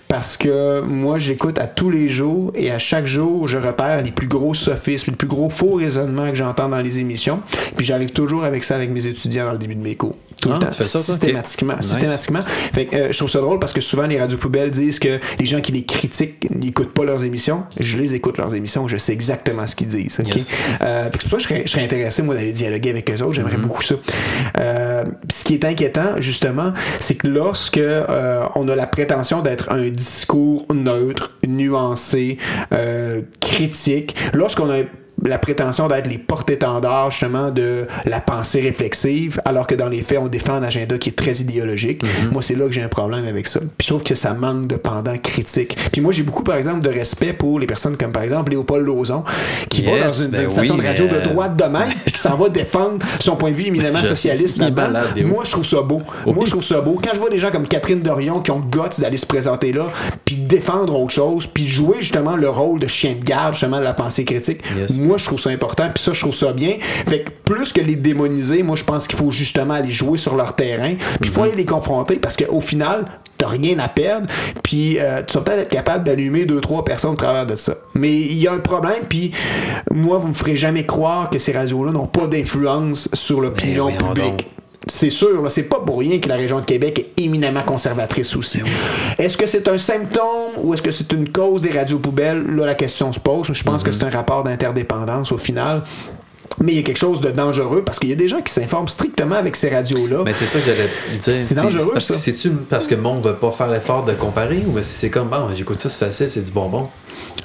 parce 0.07 0.37
que 0.37 0.47
moi, 0.81 1.18
j'écoute 1.18 1.60
à 1.60 1.68
tous 1.68 1.89
les 1.89 2.07
jours 2.10 2.52
et 2.56 2.72
à 2.72 2.80
chaque 2.80 3.06
jour, 3.06 3.48
je 3.48 3.57
repère 3.57 4.02
les 4.02 4.11
plus 4.11 4.27
gros 4.27 4.53
sophismes, 4.53 5.11
les 5.11 5.18
plus 5.18 5.27
gros 5.27 5.49
faux 5.49 5.73
raisonnements 5.73 6.30
que 6.30 6.35
j'entends 6.35 6.69
dans 6.69 6.81
les 6.81 6.99
émissions. 6.99 7.41
Puis 7.76 7.85
j'arrive 7.85 8.11
toujours 8.11 8.43
avec 8.43 8.64
ça 8.64 8.76
avec 8.76 8.89
mes 8.89 9.07
étudiants 9.07 9.45
dans 9.45 9.53
le 9.53 9.57
début 9.57 9.76
de 9.76 9.81
mes 9.84 9.95
cours. 9.95 10.15
Tout 10.41 10.49
Ah, 10.51 10.55
le 10.55 10.59
temps. 10.59 10.68
tu 10.69 10.77
fais 10.77 10.84
ça, 10.84 10.99
toi? 10.99 11.13
Systématiquement. 11.13 11.73
Ok. 11.73 11.80
Nice. 11.81 11.89
Systématiquement. 11.89 12.43
Fait 12.73 12.85
que, 12.88 12.95
euh, 12.95 13.11
je 13.11 13.18
trouve 13.18 13.30
ça 13.30 13.39
drôle 13.39 13.59
parce 13.59 13.73
que 13.73 13.81
souvent, 13.81 14.07
les 14.07 14.19
radios 14.19 14.38
poubelles 14.38 14.72
disent 14.72 14.99
que 14.99 15.19
les 15.39 15.45
gens 15.45 15.61
qui 15.61 15.72
les 15.72 15.84
critiquent 15.85 16.47
n'écoutent 16.49 16.93
pas 16.93 17.05
leurs 17.05 17.23
émissions. 17.23 17.63
Je 17.80 17.97
les 17.97 18.15
écoute, 18.15 18.38
leurs 18.38 18.53
émissions. 18.55 18.88
Je 18.88 18.97
sais 18.97 19.13
exactement 19.13 19.68
ce 19.68 19.76
qu'ils 19.76 19.88
disent. 19.88 20.19
ok? 20.19 20.34
Yes. 20.35 20.51
Euh, 20.81 21.09
c'est 21.11 21.22
pour 21.30 21.30
ça 21.30 21.38
que 21.38 21.43
je 21.43 21.47
serais, 21.47 21.61
je 21.65 21.72
serais 21.72 21.84
intéressé, 21.84 22.22
moi, 22.23 22.35
d'aller 22.35 22.51
dialoguer 22.53 22.89
avec 22.89 23.09
eux 23.09 23.22
autres. 23.22 23.34
J'aimerais 23.34 23.51
Mm-hmm. 23.57 23.61
beaucoup 23.61 23.84
ça. 23.84 23.95
Euh, 24.59 25.03
ce 25.31 25.43
qui 25.43 25.53
est 25.53 25.65
inquiétant, 25.65 26.19
justement, 26.19 26.73
c'est 26.99 27.15
que 27.15 27.27
lorsque 27.27 27.77
euh, 27.77 28.45
on 28.55 28.68
a 28.69 28.76
la 28.76 28.88
prétention 28.88 29.41
d'être 29.41 29.72
un 29.72 29.89
discours 29.89 30.65
neutre, 30.73 31.31
nuancé, 31.47 32.38
euh, 32.73 33.22
critique, 33.39 34.15
lorsqu'on 34.34 34.69
a 34.72 34.77
la 35.26 35.38
prétention 35.38 35.88
d'être 35.88 36.07
les 36.07 36.18
porte-étendards 36.18 37.11
justement 37.11 37.52
de 37.52 37.88
la 38.06 38.19
pensée 38.19 38.61
réflexive, 38.61 39.41
alors 39.45 39.68
que 39.68 39.76
dans 39.76 39.89
les 39.89 40.02
faits, 40.02 40.19
on 40.19 40.27
défend 40.27 40.53
un 40.53 40.64
agenda 40.64 40.98
qui 40.98 41.10
est 41.10 41.15
très 41.15 41.34
idéologique. 41.34 42.03
Mm-hmm. 42.03 42.31
Moi, 42.31 42.41
c'est 42.41 42.56
là 42.56 42.65
que 42.65 42.72
j'ai 42.72 42.84
un 42.84 42.88
problème 42.88 43.26
avec 43.27 43.48
ça. 43.48 43.60
Puis 43.60 43.85
je 43.85 43.88
trouve 43.88 44.03
que 44.03 44.15
ça 44.15 44.34
manque 44.34 44.68
de 44.68 44.76
pendant 44.76 45.15
critique. 45.18 45.77
Puis 45.91 46.02
moi, 46.02 46.11
j'ai 46.11 46.23
beaucoup, 46.23 46.43
par 46.43 46.56
exemple, 46.56 46.80
de 46.80 46.89
respect 46.89 47.34
pour 47.34 47.60
les 47.60 47.65
personnes 47.68 47.98
comme, 47.98 48.11
par 48.11 48.23
exemple, 48.23 48.52
Léopold 48.52 48.85
Lozon, 48.85 49.23
qui 49.69 49.84
va 49.84 49.99
dans 49.99 50.10
une, 50.10 50.31
ben 50.31 50.43
une 50.43 50.49
station 50.49 50.76
oui, 50.76 50.81
de 50.81 50.88
radio 50.88 51.06
mais, 51.06 51.11
de 51.14 51.18
euh, 51.18 51.22
droite 51.22 51.56
de 51.57 51.64
même, 51.65 51.89
puis 52.06 52.14
qui 52.14 52.19
s'en 52.19 52.35
va 52.35 52.49
défendre 52.49 53.06
son 53.19 53.35
point 53.35 53.52
de 53.52 53.56
vue 53.56 53.68
éminemment 53.68 53.99
Je- 53.99 54.07
socialiste 54.07 54.57
là-dedans. 54.57 54.99
Moi, 55.26 55.43
je 55.45 55.52
trouve 55.52 55.65
ça 55.65 55.81
beau. 55.81 56.02
Oui. 56.26 56.34
Moi, 56.34 56.45
je 56.45 56.52
trouve 56.52 56.64
ça 56.64 56.81
beau. 56.81 56.99
Quand 57.03 57.11
je 57.14 57.19
vois 57.19 57.30
des 57.30 57.39
gens 57.39 57.52
comme 57.52 57.68
Catherine 57.68 58.02
Dorion 58.02 58.41
qui 58.41 58.52
ont 58.52 58.60
le 58.60 58.65
guts 58.65 58.99
d'aller 59.02 59.18
se 59.18 59.26
présenter 59.26 59.72
là, 59.72 59.88
puis 60.26 60.35
défendre 60.35 60.99
autre 60.99 61.14
chose, 61.14 61.48
puis 61.48 61.68
jouer 61.68 61.98
justement 61.99 62.35
le 62.35 62.49
rôle 62.49 62.80
de 62.80 62.88
chien 62.88 63.15
de 63.19 63.23
garde, 63.23 63.53
justement, 63.53 63.80
de 63.80 63.84
la 63.84 63.93
pensée 63.93 64.26
critique, 64.26 64.61
Yes. 64.77 64.98
moi, 64.99 65.10
je 65.17 65.25
trouve 65.25 65.39
ça 65.39 65.49
important, 65.49 65.89
puis 65.93 66.03
ça, 66.03 66.13
je 66.13 66.19
trouve 66.21 66.33
ça 66.35 66.53
bien. 66.53 66.75
Fait 66.79 67.21
que 67.21 67.31
plus 67.45 67.71
que 67.73 67.81
les 67.81 67.95
démoniser, 67.95 68.63
moi, 68.63 68.75
je 68.75 68.83
pense 68.83 69.07
qu'il 69.07 69.17
faut 69.17 69.31
justement 69.31 69.73
aller 69.75 69.91
jouer 69.91 70.17
sur 70.17 70.35
leur 70.35 70.55
terrain, 70.55 70.95
puis 70.95 71.07
il 71.21 71.27
Mhm. 71.27 71.33
faut 71.33 71.43
aller 71.43 71.55
les 71.55 71.65
confronter, 71.65 72.15
parce 72.15 72.35
qu'au 72.38 72.61
final, 72.61 73.05
t'as 73.38 73.47
rien 73.47 73.79
à 73.79 73.88
perdre, 73.88 74.27
puis 74.63 74.99
euh, 74.99 75.21
tu 75.27 75.33
vas 75.38 75.41
peut-être 75.43 75.59
être 75.61 75.69
capable 75.69 76.03
d'allumer 76.03 76.45
deux, 76.45 76.61
trois 76.61 76.83
personnes 76.85 77.11
au 77.11 77.15
travers 77.15 77.45
de 77.45 77.55
ça. 77.55 77.73
Mais 77.95 78.11
il 78.13 78.38
y 78.38 78.47
a 78.47 78.53
un 78.53 78.59
problème, 78.59 79.03
puis 79.09 79.31
moi, 79.91 80.17
vous 80.17 80.27
me 80.27 80.33
ferez 80.33 80.55
jamais 80.55 80.85
croire 80.85 81.29
que 81.29 81.39
ces 81.39 81.51
radios-là 81.51 81.91
n'ont 81.91 82.07
pas 82.07 82.27
d'influence 82.27 83.09
sur 83.13 83.41
l'opinion 83.41 83.83
voyons 83.89 83.97
publique. 84.13 84.25
donc. 84.38 84.45
C'est 84.87 85.11
sûr, 85.11 85.45
c'est 85.49 85.63
pas 85.63 85.79
pour 85.79 85.99
rien 85.99 86.19
que 86.19 86.27
la 86.27 86.35
région 86.35 86.59
de 86.59 86.65
Québec 86.65 86.97
est 86.97 87.21
éminemment 87.21 87.61
conservatrice 87.61 88.35
aussi. 88.35 88.61
Est-ce 89.19 89.37
que 89.37 89.45
c'est 89.45 89.67
un 89.67 89.77
symptôme 89.77 90.53
ou 90.57 90.73
est-ce 90.73 90.81
que 90.81 90.89
c'est 90.89 91.11
une 91.11 91.31
cause 91.31 91.61
des 91.61 91.69
radios 91.69 91.99
poubelles? 91.99 92.43
Là, 92.55 92.65
la 92.65 92.73
question 92.73 93.13
se 93.13 93.19
pose. 93.19 93.47
Je 93.53 93.63
pense 93.63 93.83
que 93.83 93.91
c'est 93.91 94.03
un 94.03 94.09
rapport 94.09 94.43
d'interdépendance 94.43 95.31
au 95.31 95.37
final. 95.37 95.83
Mais 96.59 96.73
il 96.73 96.75
y 96.77 96.79
a 96.79 96.83
quelque 96.83 96.97
chose 96.97 97.21
de 97.21 97.29
dangereux 97.29 97.83
parce 97.83 97.99
qu'il 97.99 98.09
y 98.09 98.13
a 98.13 98.15
des 98.15 98.27
gens 98.27 98.41
qui 98.41 98.51
s'informent 98.51 98.87
strictement 98.87 99.35
avec 99.35 99.55
ces 99.55 99.69
radios-là. 99.69 100.23
Mais 100.25 100.33
c'est 100.33 100.47
ça 100.47 100.59
que 100.59 100.65
j'allais 100.65 100.89
dire. 101.11 101.19
C'est 101.21 101.55
dangereux, 101.55 101.91
parce 101.93 102.07
que 102.07 102.13
ça. 102.13 102.19
C'est-tu 102.19 102.49
parce 102.69 102.87
que 102.87 102.95
le 102.95 103.01
monde 103.01 103.23
veut 103.23 103.35
pas 103.35 103.51
faire 103.51 103.69
l'effort 103.69 104.03
de 104.03 104.13
comparer 104.13 104.63
ou 104.67 104.81
si 104.81 104.89
c'est 104.89 105.09
comme, 105.09 105.29
bon, 105.29 105.53
j'écoute 105.53 105.79
ça, 105.79 105.89
c'est 105.89 106.05
facile, 106.05 106.29
c'est 106.29 106.43
du 106.43 106.51
bonbon? 106.51 106.89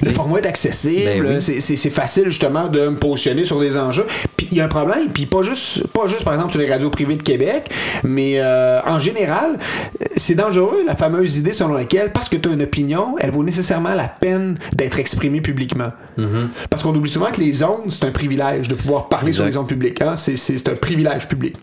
Le 0.02 0.10
format 0.10 0.38
est 0.40 0.46
accessible, 0.46 1.04
Ben 1.04 1.38
oui. 1.40 1.60
c'est- 1.60 1.90
facile 1.90 2.24
justement 2.26 2.68
de 2.68 2.88
me 2.88 2.96
positionner 2.96 3.44
sur 3.44 3.60
des 3.60 3.76
enjeux. 3.76 4.06
Puis 4.36 4.48
il 4.50 4.58
y 4.58 4.60
a 4.60 4.64
un 4.64 4.68
problème, 4.68 5.08
puis 5.12 5.24
pas 5.26 5.42
juste, 5.42 5.86
pas 5.88 6.06
juste 6.06 6.24
par 6.24 6.34
exemple 6.34 6.50
sur 6.50 6.60
les 6.60 6.68
radios 6.70 6.90
privées 6.90 7.16
de 7.16 7.22
Québec, 7.22 7.70
mais 8.04 8.34
euh, 8.36 8.80
en 8.84 8.98
général, 8.98 9.58
c'est 10.16 10.34
dangereux 10.34 10.84
la 10.86 10.96
fameuse 10.96 11.38
idée 11.38 11.52
selon 11.52 11.72
laquelle 11.74 12.12
parce 12.12 12.28
que 12.28 12.36
tu 12.36 12.48
as 12.48 12.52
une 12.52 12.62
opinion, 12.62 13.16
elle 13.20 13.30
vaut 13.30 13.44
nécessairement 13.44 13.94
la 13.94 14.08
peine 14.08 14.58
d'être 14.74 14.98
exprimée 14.98 15.40
publiquement. 15.40 15.92
Mm-hmm. 16.18 16.48
Parce 16.68 16.82
qu'on 16.82 16.94
oublie 16.94 17.10
souvent 17.10 17.30
que 17.30 17.40
les 17.40 17.62
ondes, 17.62 17.90
c'est 17.90 18.04
un 18.04 18.10
privilège 18.10 18.68
de 18.68 18.74
pouvoir 18.74 19.08
parler 19.08 19.32
sur 19.32 19.44
les 19.44 19.56
ondes 19.56 19.68
publiques. 19.68 20.02
Hein? 20.02 20.16
C'est 20.16 20.68
un 20.68 20.74
privilège 20.74 21.28
public. 21.28 21.56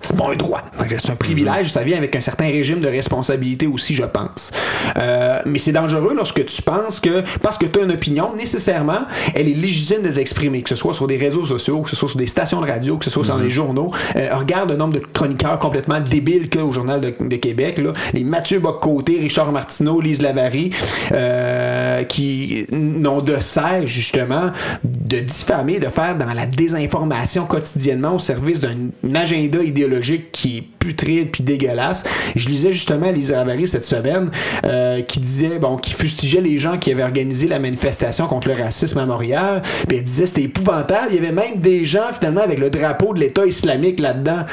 C'est 0.00 0.16
pas 0.16 0.30
un 0.30 0.36
droit. 0.36 0.62
C'est 0.98 1.10
un 1.10 1.16
privilège, 1.16 1.70
ça 1.70 1.82
vient 1.82 1.96
avec 1.96 2.14
un 2.14 2.20
certain 2.20 2.46
régime 2.46 2.80
de 2.80 2.88
responsabilité 2.88 3.66
aussi, 3.66 3.94
je 3.94 4.04
pense. 4.04 4.52
Euh, 4.96 5.40
mais 5.46 5.58
c'est 5.58 5.72
dangereux 5.72 6.14
lorsque 6.14 6.44
tu 6.44 6.62
penses 6.62 7.00
que, 7.00 7.22
parce 7.42 7.58
que 7.58 7.66
tu 7.66 7.80
as 7.80 7.82
une 7.82 7.92
opinion, 7.92 8.34
nécessairement, 8.36 9.06
elle 9.34 9.48
est 9.48 9.54
légitime 9.54 10.02
de 10.02 10.10
t'exprimer, 10.10 10.62
que 10.62 10.68
ce 10.68 10.74
soit 10.74 10.94
sur 10.94 11.06
des 11.06 11.16
réseaux 11.16 11.46
sociaux, 11.46 11.80
que 11.80 11.90
ce 11.90 11.96
soit 11.96 12.08
sur 12.08 12.18
des 12.18 12.26
stations 12.26 12.60
de 12.60 12.66
radio, 12.66 12.98
que 12.98 13.04
ce 13.04 13.10
soit 13.10 13.24
dans 13.26 13.38
les 13.38 13.50
journaux. 13.50 13.90
Euh, 14.16 14.28
regarde 14.34 14.70
le 14.70 14.76
nombre 14.76 14.94
de 14.94 15.00
chroniqueurs 15.00 15.58
complètement 15.58 16.00
débiles 16.00 16.48
qu'il 16.48 16.60
y 16.60 16.64
a 16.64 16.66
au 16.66 16.72
Journal 16.72 17.00
de, 17.00 17.14
de 17.18 17.36
Québec. 17.36 17.78
Là. 17.78 17.92
Les 18.12 18.24
Mathieu 18.24 18.60
Bock-Côté, 18.60 19.18
Richard 19.18 19.50
Martineau, 19.50 20.00
Lise 20.00 20.22
Lavary, 20.22 20.70
euh, 21.12 22.04
qui 22.04 22.66
n'ont 22.70 23.22
de 23.22 23.40
cesse, 23.40 23.86
justement, 23.86 24.50
de 24.84 25.20
diffamer, 25.20 25.78
de 25.78 25.88
faire 25.88 26.16
dans 26.16 26.32
la 26.32 26.46
désinformation 26.46 27.46
quotidiennement 27.46 28.14
au 28.14 28.18
service 28.18 28.60
d'un 28.60 29.14
agenda 29.14 29.62
idéologique 29.62 29.85
qui 30.32 30.58
est 30.58 30.62
putride 30.78 31.30
puis 31.30 31.42
dégueulasse. 31.42 32.04
Je 32.34 32.48
lisais 32.48 32.72
justement 32.72 33.10
Lise 33.10 33.30
Lavary 33.32 33.66
cette 33.66 33.84
semaine 33.84 34.30
euh, 34.64 35.02
qui 35.02 35.20
disait, 35.20 35.58
bon, 35.58 35.76
qui 35.76 35.92
fustigeait 35.92 36.40
les 36.40 36.58
gens 36.58 36.78
qui 36.78 36.92
avaient 36.92 37.02
organisé 37.02 37.48
la 37.48 37.58
manifestation 37.58 38.26
contre 38.26 38.48
le 38.48 38.54
racisme 38.54 38.98
à 38.98 39.06
Montréal. 39.06 39.62
Puis 39.88 39.98
elle 39.98 40.04
disait 40.04 40.26
c'était 40.26 40.42
épouvantable. 40.42 41.08
Il 41.10 41.16
y 41.16 41.18
avait 41.18 41.32
même 41.32 41.60
des 41.60 41.84
gens, 41.84 42.12
finalement, 42.18 42.42
avec 42.42 42.58
le 42.58 42.70
drapeau 42.70 43.14
de 43.14 43.20
l'État 43.20 43.44
islamique 43.46 44.00
là-dedans. 44.00 44.44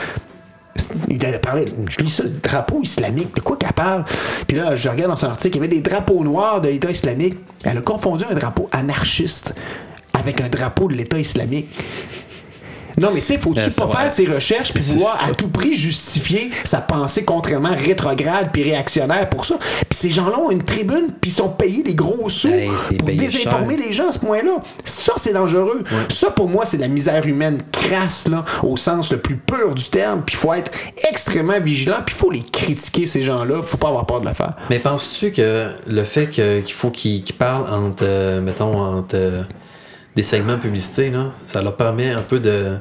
Il 1.09 1.19
je 1.89 1.99
lis 1.99 2.09
ça, 2.09 2.23
le 2.23 2.29
drapeau 2.29 2.81
islamique, 2.81 3.35
de 3.35 3.41
quoi 3.41 3.57
qu'elle 3.57 3.73
parle? 3.73 4.05
Puis 4.47 4.57
là, 4.57 4.75
je 4.75 4.89
regarde 4.89 5.11
dans 5.11 5.17
son 5.17 5.27
article, 5.27 5.57
il 5.57 5.61
y 5.61 5.65
avait 5.65 5.75
des 5.75 5.81
drapeaux 5.81 6.23
noirs 6.23 6.61
de 6.61 6.69
l'État 6.69 6.89
islamique. 6.89 7.35
Elle 7.63 7.77
a 7.77 7.81
confondu 7.81 8.25
un 8.29 8.33
drapeau 8.33 8.69
anarchiste 8.71 9.53
avec 10.13 10.41
un 10.41 10.49
drapeau 10.49 10.87
de 10.87 10.95
l'État 10.95 11.19
islamique. 11.19 11.67
Non, 13.03 13.11
mais 13.13 13.21
tu 13.21 13.27
sais, 13.27 13.37
faut-tu 13.37 13.61
Ben, 13.61 13.71
pas 13.71 13.87
faire 13.87 14.11
ses 14.11 14.25
recherches 14.25 14.73
puis 14.73 14.83
vouloir 14.83 15.17
à 15.27 15.33
tout 15.33 15.47
prix 15.49 15.73
justifier 15.73 16.49
sa 16.63 16.81
pensée 16.81 17.23
contrairement 17.23 17.75
rétrograde 17.75 18.49
puis 18.51 18.63
réactionnaire 18.63 19.29
pour 19.29 19.45
ça? 19.45 19.55
Puis 19.89 19.97
ces 19.97 20.09
gens-là 20.09 20.39
ont 20.39 20.51
une 20.51 20.63
tribune 20.63 21.13
puis 21.19 21.31
ils 21.31 21.33
sont 21.33 21.49
payés 21.49 21.83
des 21.83 21.95
gros 21.95 22.29
sous 22.29 22.47
Hey, 22.47 22.69
c'est 22.77 22.95
pour 22.95 23.09
désinformer 23.09 23.77
cher. 23.77 23.85
les 23.85 23.93
gens 23.93 24.09
à 24.09 24.11
ce 24.11 24.19
point-là. 24.19 24.63
Ça, 24.85 25.13
c'est 25.17 25.33
dangereux. 25.33 25.83
Ça, 26.09 26.31
pour 26.31 26.47
moi, 26.47 26.65
c'est 26.65 26.77
de 26.77 26.81
la 26.81 26.87
misère 26.87 27.25
humaine 27.25 27.57
crasse, 27.71 28.27
là, 28.27 28.45
au 28.63 28.77
sens 28.77 29.11
le 29.11 29.17
plus 29.17 29.35
pur 29.37 29.75
du 29.75 29.85
terme. 29.85 30.21
Puis 30.25 30.35
il 30.35 30.39
faut 30.39 30.53
être 30.53 30.71
extrêmement 31.09 31.59
vigilant, 31.59 31.97
puis 32.05 32.15
il 32.15 32.19
faut 32.19 32.31
les 32.31 32.41
critiquer, 32.41 33.05
ces 33.05 33.21
gens-là. 33.23 33.61
faut 33.63 33.77
pas 33.77 33.89
avoir 33.89 34.05
peur 34.05 34.21
de 34.21 34.27
le 34.27 34.33
faire. 34.33 34.53
Mais 34.69 34.79
penses-tu 34.79 35.31
que 35.31 35.69
le 35.87 36.03
fait 36.03 36.27
qu'il 36.27 36.71
faut 36.73 36.89
qu'ils 36.91 37.23
parlent 37.37 37.69
entre, 37.73 38.03
euh, 38.03 38.41
mettons, 38.41 38.79
entre 38.79 39.15
euh, 39.15 39.43
des 40.15 40.23
segments 40.23 40.53
de 40.55 40.61
publicité, 40.61 41.09
là, 41.09 41.31
ça 41.45 41.61
leur 41.61 41.75
permet 41.75 42.11
un 42.11 42.21
peu 42.21 42.39
de. 42.39 42.77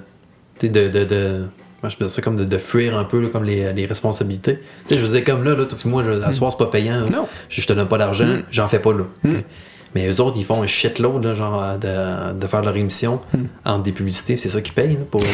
De, 0.68 0.89
de, 0.89 1.05
de 1.05 1.44
moi, 1.82 1.89
je 1.90 1.97
dire 1.97 2.09
ça 2.10 2.22
comme 2.22 2.36
de, 2.36 2.44
de 2.44 2.59
fuir 2.59 2.97
un 2.97 3.05
peu 3.05 3.20
là, 3.20 3.28
comme 3.32 3.44
les, 3.44 3.72
les 3.72 3.86
responsabilités. 3.86 4.60
Tu 4.86 4.94
sais, 4.94 5.01
je 5.01 5.05
veux 5.06 5.12
dire, 5.16 5.24
comme 5.24 5.43
là, 5.44 5.55
là 5.56 5.64
moi, 5.84 6.02
je, 6.06 6.12
à 6.22 6.30
soir, 6.32 6.52
c'est 6.52 6.59
pas 6.64 6.70
payant. 6.70 7.01
Non. 7.12 7.26
Je 7.48 7.66
te 7.66 7.72
donne 7.72 7.89
pas 7.89 7.98
d'argent, 7.98 8.26
Mm. 8.26 8.43
j'en 8.51 8.68
fais 8.68 8.78
pas 8.78 8.93
là. 8.93 9.05
Mais 9.94 10.09
eux 10.09 10.20
autres, 10.22 10.39
ils 10.39 10.44
font 10.44 10.62
un 10.62 10.66
shitload, 10.66 11.22
là, 11.22 11.34
genre, 11.34 11.76
de, 11.78 12.32
de 12.32 12.47
faire 12.47 12.62
leur 12.62 12.74
émission 12.76 13.20
entre 13.64 13.82
des 13.82 13.93
publicités, 13.93 14.39
c'est 14.39 14.48
ça 14.48 14.62
qui 14.62 14.72
paye, 14.72 14.97
pour 15.10 15.20
eux. 15.20 15.26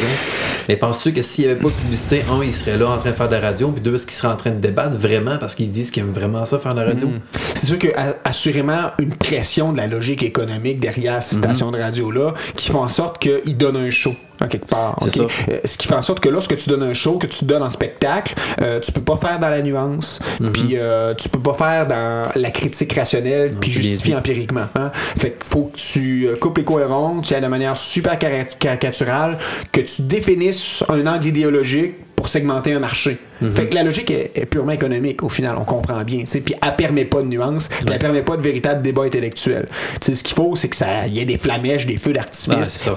Mais 0.67 0.75
penses-tu 0.75 1.13
que 1.13 1.21
s'il 1.21 1.45
n'y 1.45 1.51
avait 1.51 1.61
pas 1.61 1.69
de 1.69 1.73
publicité, 1.75 2.23
un, 2.29 2.43
ils 2.43 2.51
seraient 2.53 2.77
là 2.77 2.89
en 2.89 2.97
train 2.97 3.11
de 3.11 3.15
faire 3.15 3.29
de 3.29 3.35
la 3.35 3.39
radio, 3.39 3.69
puis 3.69 3.81
deux, 3.81 3.95
est-ce 3.95 4.05
qu'ils 4.05 4.15
seraient 4.15 4.33
en 4.33 4.35
train 4.35 4.49
de 4.51 4.59
débattre 4.59 4.97
vraiment 4.97 5.37
parce 5.37 5.55
qu'ils 5.55 5.69
disent 5.69 5.91
qu'ils 5.91 6.03
aiment 6.03 6.11
vraiment 6.11 6.43
ça, 6.43 6.59
faire 6.59 6.75
de 6.75 6.81
la 6.81 6.87
radio? 6.87 7.07
C'est 7.55 7.67
sûr 7.67 7.79
qu'il 7.79 7.91
y 7.91 7.93
a 7.93 8.17
assurément 8.25 8.91
une 8.99 9.13
pression 9.13 9.71
de 9.71 9.77
la 9.77 9.87
logique 9.87 10.23
économique 10.23 10.81
derrière 10.81 11.23
ces 11.23 11.35
stations 11.37 11.71
de 11.71 11.77
radio-là 11.79 12.33
qui 12.55 12.69
font 12.69 12.81
en 12.81 12.89
sorte 12.89 13.19
qu'ils 13.19 13.55
donnent 13.55 13.77
un 13.77 13.89
show. 13.89 14.13
En 14.41 14.47
quelque 14.47 14.67
part. 14.67 14.95
C'est 15.05 15.19
ok? 15.21 15.31
ça. 15.31 15.51
Euh, 15.51 15.57
ce 15.65 15.77
qui 15.77 15.87
fait 15.87 15.95
en 15.95 16.01
sorte 16.01 16.21
que 16.21 16.29
lorsque 16.29 16.55
tu 16.55 16.69
donnes 16.69 16.83
un 16.83 16.93
show, 16.93 17.17
que 17.17 17.27
tu 17.27 17.43
donnes 17.45 17.63
en 17.63 17.69
spectacle, 17.69 18.35
euh, 18.61 18.79
tu 18.79 18.91
peux 18.91 19.01
pas 19.01 19.17
faire 19.17 19.37
dans 19.39 19.49
la 19.49 19.61
nuance, 19.61 20.19
puis 20.53 20.71
euh, 20.75 21.13
tu 21.13 21.27
peux 21.29 21.39
pas 21.41 21.53
faire 21.53 21.87
dans 21.87 22.29
la 22.35 22.51
critique 22.51 22.93
rationnelle, 22.93 23.51
puis 23.59 23.69
justifier 23.69 24.15
empiriquement. 24.15 24.67
Hein? 24.75 24.91
Fait 25.17 25.31
qu'il 25.31 25.43
faut 25.43 25.63
que 25.73 25.77
tu 25.77 26.27
euh, 26.27 26.35
coupes 26.37 26.57
les 26.57 26.63
cohérents, 26.63 27.19
tu 27.21 27.33
ailles 27.33 27.41
de 27.41 27.47
manière 27.47 27.75
super 27.75 28.17
cari- 28.17 28.45
caricaturale, 28.59 29.37
que 29.71 29.81
tu 29.81 30.03
définisses 30.03 30.83
un 30.89 31.05
angle 31.05 31.27
idéologique 31.27 31.95
pour 32.19 32.27
segmenter 32.27 32.73
un 32.73 32.79
marché. 32.79 33.17
Fait 33.53 33.67
que 33.67 33.75
la 33.75 33.83
logique 33.83 34.11
est, 34.11 34.31
est 34.35 34.45
purement 34.45 34.73
économique 34.73 35.23
au 35.23 35.29
final, 35.29 35.55
on 35.57 35.63
comprend 35.63 36.03
bien. 36.03 36.25
Puis 36.25 36.53
elle 36.61 36.75
permet 36.75 37.05
pas 37.05 37.21
de 37.21 37.27
nuances, 37.27 37.69
puis 37.69 37.85
elle 37.89 37.97
permet 37.97 38.23
pas 38.23 38.35
de 38.35 38.41
véritable 38.41 38.81
débat 38.81 39.03
intellectuel. 39.03 39.69
Ce 40.01 40.11
qu'il 40.21 40.35
faut, 40.35 40.57
c'est 40.57 40.67
que 40.67 40.75
ça 40.75 41.07
y 41.07 41.19
ait 41.21 41.25
des 41.25 41.37
flamèches, 41.37 41.85
des 41.85 41.95
feux 41.95 42.11
d'artifice, 42.11 42.49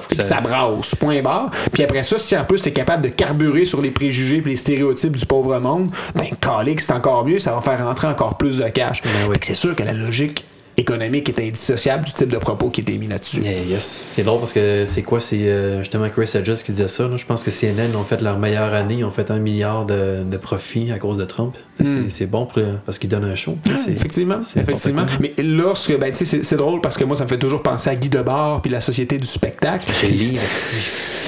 que 0.09 0.17
ça- 0.17 0.23
ça 0.23 0.41
brasse, 0.41 0.97
point 0.97 1.23
barre. 1.23 1.53
Puis 1.73 1.85
après 1.85 2.03
ça, 2.03 2.19
si 2.19 2.37
en 2.37 2.43
plus 2.45 2.61
t'es 2.63 2.73
capable 2.73 3.05
de 3.05 3.09
carburer 3.11 3.65
sur 3.65 3.81
les 3.81 3.93
préjugés 3.93 4.41
puis 4.41 4.51
les 4.51 4.57
stéréotypes 4.57 5.17
du 5.17 5.27
pauvre 5.27 5.57
monde, 5.61 5.91
ben 6.17 6.27
calé 6.41 6.75
que 6.75 6.83
c'est 6.83 6.93
encore 6.93 7.25
mieux, 7.25 7.39
ça 7.39 7.55
va 7.55 7.61
faire 7.61 7.87
rentrer 7.87 8.09
encore 8.09 8.37
plus 8.37 8.57
de 8.59 8.69
cash. 8.71 9.03
Ben 9.03 9.11
oui. 9.29 9.35
Fait 9.35 9.39
que 9.39 9.47
c'est 9.47 9.55
sûr 9.55 9.77
que 9.77 9.85
la 9.85 9.93
logique 9.93 10.45
économique 10.77 11.29
est 11.29 11.39
indissociable 11.49 12.05
du 12.07 12.13
type 12.13 12.31
de 12.33 12.39
propos 12.39 12.71
qui 12.71 12.81
était 12.81 12.97
mis 12.97 13.09
là-dessus. 13.09 13.41
Yeah, 13.43 13.61
yes. 13.65 14.05
C'est 14.11 14.23
drôle 14.23 14.41
parce 14.41 14.53
que 14.53 14.85
c'est 14.87 15.03
quoi? 15.03 15.21
C'est 15.21 15.43
euh, 15.49 15.79
justement 15.81 16.09
Chris 16.09 16.31
Hedges 16.35 16.63
qui 16.65 16.73
disait 16.73 16.89
ça. 16.89 17.09
là. 17.09 17.17
Je 17.17 17.25
pense 17.25 17.43
que 17.45 17.51
CNN 17.51 17.95
ont 17.97 18.05
fait 18.05 18.21
leur 18.21 18.39
meilleure 18.39 18.73
année. 18.73 18.97
Ils 18.99 19.05
ont 19.05 19.11
fait 19.11 19.31
un 19.31 19.39
milliard 19.39 19.85
de, 19.87 20.23
de 20.25 20.37
profit 20.37 20.91
à 20.93 20.99
cause 20.99 21.19
de 21.19 21.25
Trump. 21.25 21.55
C'est- 21.77 21.83
Mm. 21.83 22.05
C'est 22.09 22.23
c'est 22.23 22.27
bon 22.27 22.47
pour- 22.47 22.63
parce 22.87 22.99
qu'ils 23.01 23.11
donnent 23.11 23.25
un 23.25 23.35
show. 23.35 23.57
Effectivement, 23.89 24.39
effectivement. 24.57 25.05
Mais 25.21 25.35
lorsque, 25.43 25.99
ben, 25.99 26.13
tu 26.13 26.25
sais, 26.25 26.43
c'est- 26.45 26.57
drôle 26.57 26.81
parce 26.81 26.97
que 26.97 27.03
moi, 27.05 27.17
ça 27.17 27.25
me 27.25 27.29
fait 27.29 27.39
toujours 27.39 27.63
penser 27.63 27.91
à 27.91 27.97
Guy 27.97 28.09
Debord 28.09 28.63
puis 28.63 28.71
la 28.71 28.81
Société 28.81 29.19
du 29.19 29.27
spectacle. 29.27 29.91
J'ai 30.01 30.09
lu, 30.09 30.39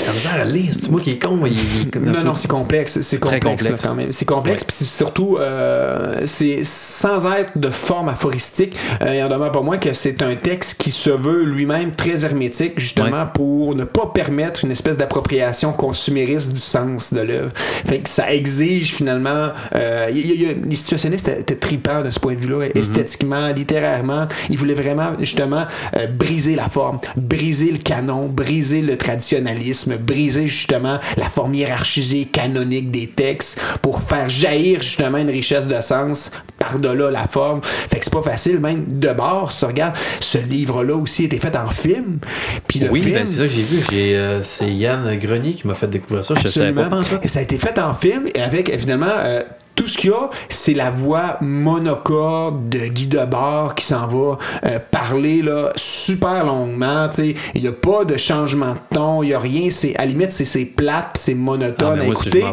la 0.07 0.13
misère 0.13 0.35
à 0.35 0.45
lire. 0.45 0.73
C'est 0.73 0.91
moi 0.91 1.01
qui 1.01 1.11
est 1.13 1.19
con. 1.23 1.41
Il, 1.47 2.01
Non, 2.01 2.23
non, 2.23 2.35
c'est 2.35 2.47
complexe. 2.49 3.01
C'est 3.01 3.19
complexe, 3.19 3.45
complexe. 3.45 3.83
là, 3.83 3.89
quand 3.89 3.95
même. 3.97 4.13
C'est 4.13 4.25
complexe, 4.25 4.65
puis 4.65 4.77
c'est 4.77 4.85
surtout, 4.85 5.39
euh, 5.39 6.23
c'est 6.27 6.61
sans 6.63 7.31
être 7.33 7.57
de 7.59 7.71
forme 7.71 8.09
aphoristique, 8.09 8.77
euh, 9.03 9.25
demeure 9.35 9.53
pas 9.53 9.61
moins 9.61 9.79
que 9.79 9.93
c'est 9.93 10.23
un 10.23 10.35
texte 10.37 10.81
qui 10.81 10.91
se 10.91 11.11
veut 11.11 11.45
lui-même 11.45 11.93
très 11.95 12.25
hermétique, 12.25 12.79
justement, 12.79 13.05
Ouais. 13.23 13.29
pour 13.35 13.75
ne 13.75 13.85
pas 13.85 14.07
permettre 14.15 14.65
une 14.65 14.71
espèce 14.71 14.97
d'appropriation 14.97 15.73
consumériste 15.73 16.53
du 16.53 16.61
sens 16.61 17.13
de 17.13 17.21
l'œuvre. 17.21 17.53
Fait 17.55 17.99
que 17.99 18.09
ça 18.09 18.33
exige 18.33 18.95
finalement. 18.95 19.51
euh, 19.75 20.09
y 20.13 20.19
y 20.21 20.55
les 20.55 20.77
situationnistes 20.77 21.29
étaient, 21.29 21.57
tripants 21.57 22.03
de 22.03 22.11
ce 22.11 22.19
point 22.21 22.35
de 22.35 22.41
vue-là, 22.41 22.69
esthétiquement, 22.75 23.49
littérairement. 23.49 24.27
Ils 24.51 24.59
voulaient 24.59 24.75
vraiment, 24.75 25.13
justement, 25.19 25.67
euh, 25.97 26.07
briser 26.07 26.55
la 26.57 26.69
forme, 26.69 26.99
briser 27.17 27.71
le 27.71 27.79
canon, 27.79 28.29
briser 28.29 28.81
le 28.83 28.97
traditionnalisme, 28.97 29.97
briser 29.97 30.47
justement 30.47 30.99
la 31.17 31.29
forme 31.31 31.55
hiérarchisée, 31.55 32.25
canonique 32.27 32.91
des 32.91 33.07
textes 33.09 33.61
pour 33.83 34.03
faire 34.03 34.29
jaillir 34.29 34.83
justement 34.83 35.19
une 35.19 35.31
richesse 35.31 35.67
de 35.69 35.81
sens 35.81 36.31
par-delà 36.69 37.11
la 37.11 37.27
forme. 37.29 37.61
Fait 37.63 37.99
que 37.99 38.05
c'est 38.05 38.13
pas 38.13 38.23
facile, 38.23 38.59
même 38.61 38.85
de 38.89 39.13
bord, 39.13 39.53
si 39.53 39.61
tu 39.61 39.65
regardes, 39.67 39.95
ce 40.21 40.39
livre-là 40.39 40.95
aussi 40.97 41.23
a 41.23 41.27
été 41.27 41.39
fait 41.39 41.55
en 41.57 41.67
film. 41.67 42.19
Puis 42.67 42.79
le 42.81 42.91
Oui, 42.91 43.03
film. 43.03 43.15
ben 43.15 43.27
c'est 43.27 43.37
ça 43.37 43.43
que 43.43 43.49
j'ai 43.49 43.63
vu. 43.63 43.83
J'ai, 43.91 44.17
euh, 44.17 44.43
c'est 44.43 44.71
Yann 44.73 45.17
Grenier 45.19 45.53
qui 45.55 45.67
m'a 45.67 45.75
fait 45.75 45.87
découvrir 45.89 46.25
ça. 46.25 46.35
Je 46.43 46.49
savais 46.49 46.73
pas 46.73 46.83
Absolument. 46.87 47.03
pas 47.05 47.17
en 47.17 47.21
Et 47.23 47.29
ça 47.29 47.41
a 47.41 47.43
été 47.43 47.59
fait 47.59 47.79
en 47.79 47.95
film 47.95 48.25
et 48.35 48.41
avec 48.41 48.69
évidemment 48.71 49.07
euh, 49.11 49.41
tout 49.75 49.89
ce 49.89 49.99
qu'il 49.99 50.11
y 50.11 50.13
a, 50.13 50.31
c'est 50.49 50.75
la 50.75 50.91
voix 50.91 51.37
monocorde 51.41 52.69
de 52.69 52.79
Guy 52.87 53.07
Debord 53.07 53.75
qui 53.75 53.85
s'en 53.87 54.07
va 54.07 54.39
euh, 54.67 54.79
parler 54.91 55.43
là, 55.43 55.71
super 55.77 56.45
longuement. 56.45 57.09
tu 57.09 57.17
sais. 57.17 57.35
Il 57.55 57.63
n'y 57.63 57.69
a 57.69 57.73
pas 57.73 58.05
de 58.05 58.17
changement 58.17 58.75
de 58.75 58.79
ton, 58.95 59.23
il 59.23 59.29
n'y 59.29 59.35
a 59.35 59.39
rien. 59.39 59.71
C'est, 59.71 59.97
à 59.97 60.01
la 60.01 60.07
limite, 60.07 60.33
c'est, 60.33 60.45
c'est 60.45 60.65
plate, 60.65 61.17
c'est 61.19 61.35
monotone 61.35 61.99
Ah, 62.01 62.03
à 62.03 62.07
moi, 62.07 62.15
si 62.15 62.29
écouter. 62.29 62.45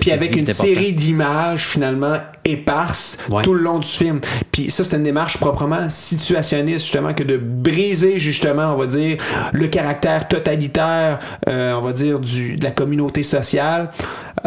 Puis 0.00 0.10
avec 0.10 0.32
dit 0.32 0.38
une 0.38 0.46
série 0.46 0.92
d'images 0.92 1.64
finalement 1.66 2.16
éparses 2.44 3.18
Ouais. 3.28 3.42
tout 3.42 3.54
le 3.54 3.62
long 3.62 3.78
du 3.78 3.86
film. 3.88 4.20
Puis 4.50 4.70
ça, 4.70 4.82
c'est 4.84 4.96
une 4.96 5.04
démarche 5.04 5.38
proprement 5.38 5.88
situationniste, 5.88 6.84
justement, 6.84 7.14
que 7.14 7.22
de 7.22 7.36
briser, 7.36 8.18
justement, 8.18 8.72
on 8.74 8.76
va 8.76 8.86
dire, 8.86 9.16
le 9.52 9.68
caractère 9.68 10.26
totalitaire, 10.28 11.18
euh, 11.48 11.74
on 11.74 11.82
va 11.82 11.92
dire, 11.92 12.18
du, 12.18 12.56
de 12.56 12.64
la 12.64 12.70
communauté 12.70 13.22
sociale 13.22 13.90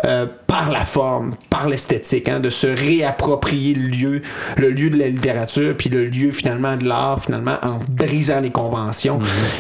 euh, 0.04 0.26
par 0.56 0.72
la 0.72 0.86
forme, 0.86 1.36
par 1.50 1.68
l'esthétique, 1.68 2.30
hein, 2.30 2.40
de 2.40 2.50
se 2.50 2.66
réapproprier 2.68 3.74
le 3.74 3.88
lieu, 3.88 4.22
le 4.56 4.70
lieu 4.70 4.90
de 4.90 4.98
la 4.98 5.10
littérature, 5.10 5.76
puis 5.78 5.90
le 5.90 6.06
lieu 6.08 6.32
finalement 6.32 6.78
de 6.78 6.86
l'art, 6.88 7.22
finalement, 7.22 7.58
en 7.62 7.80
brisant 7.90 8.40
les 8.40 8.52
conventions. 8.52 9.20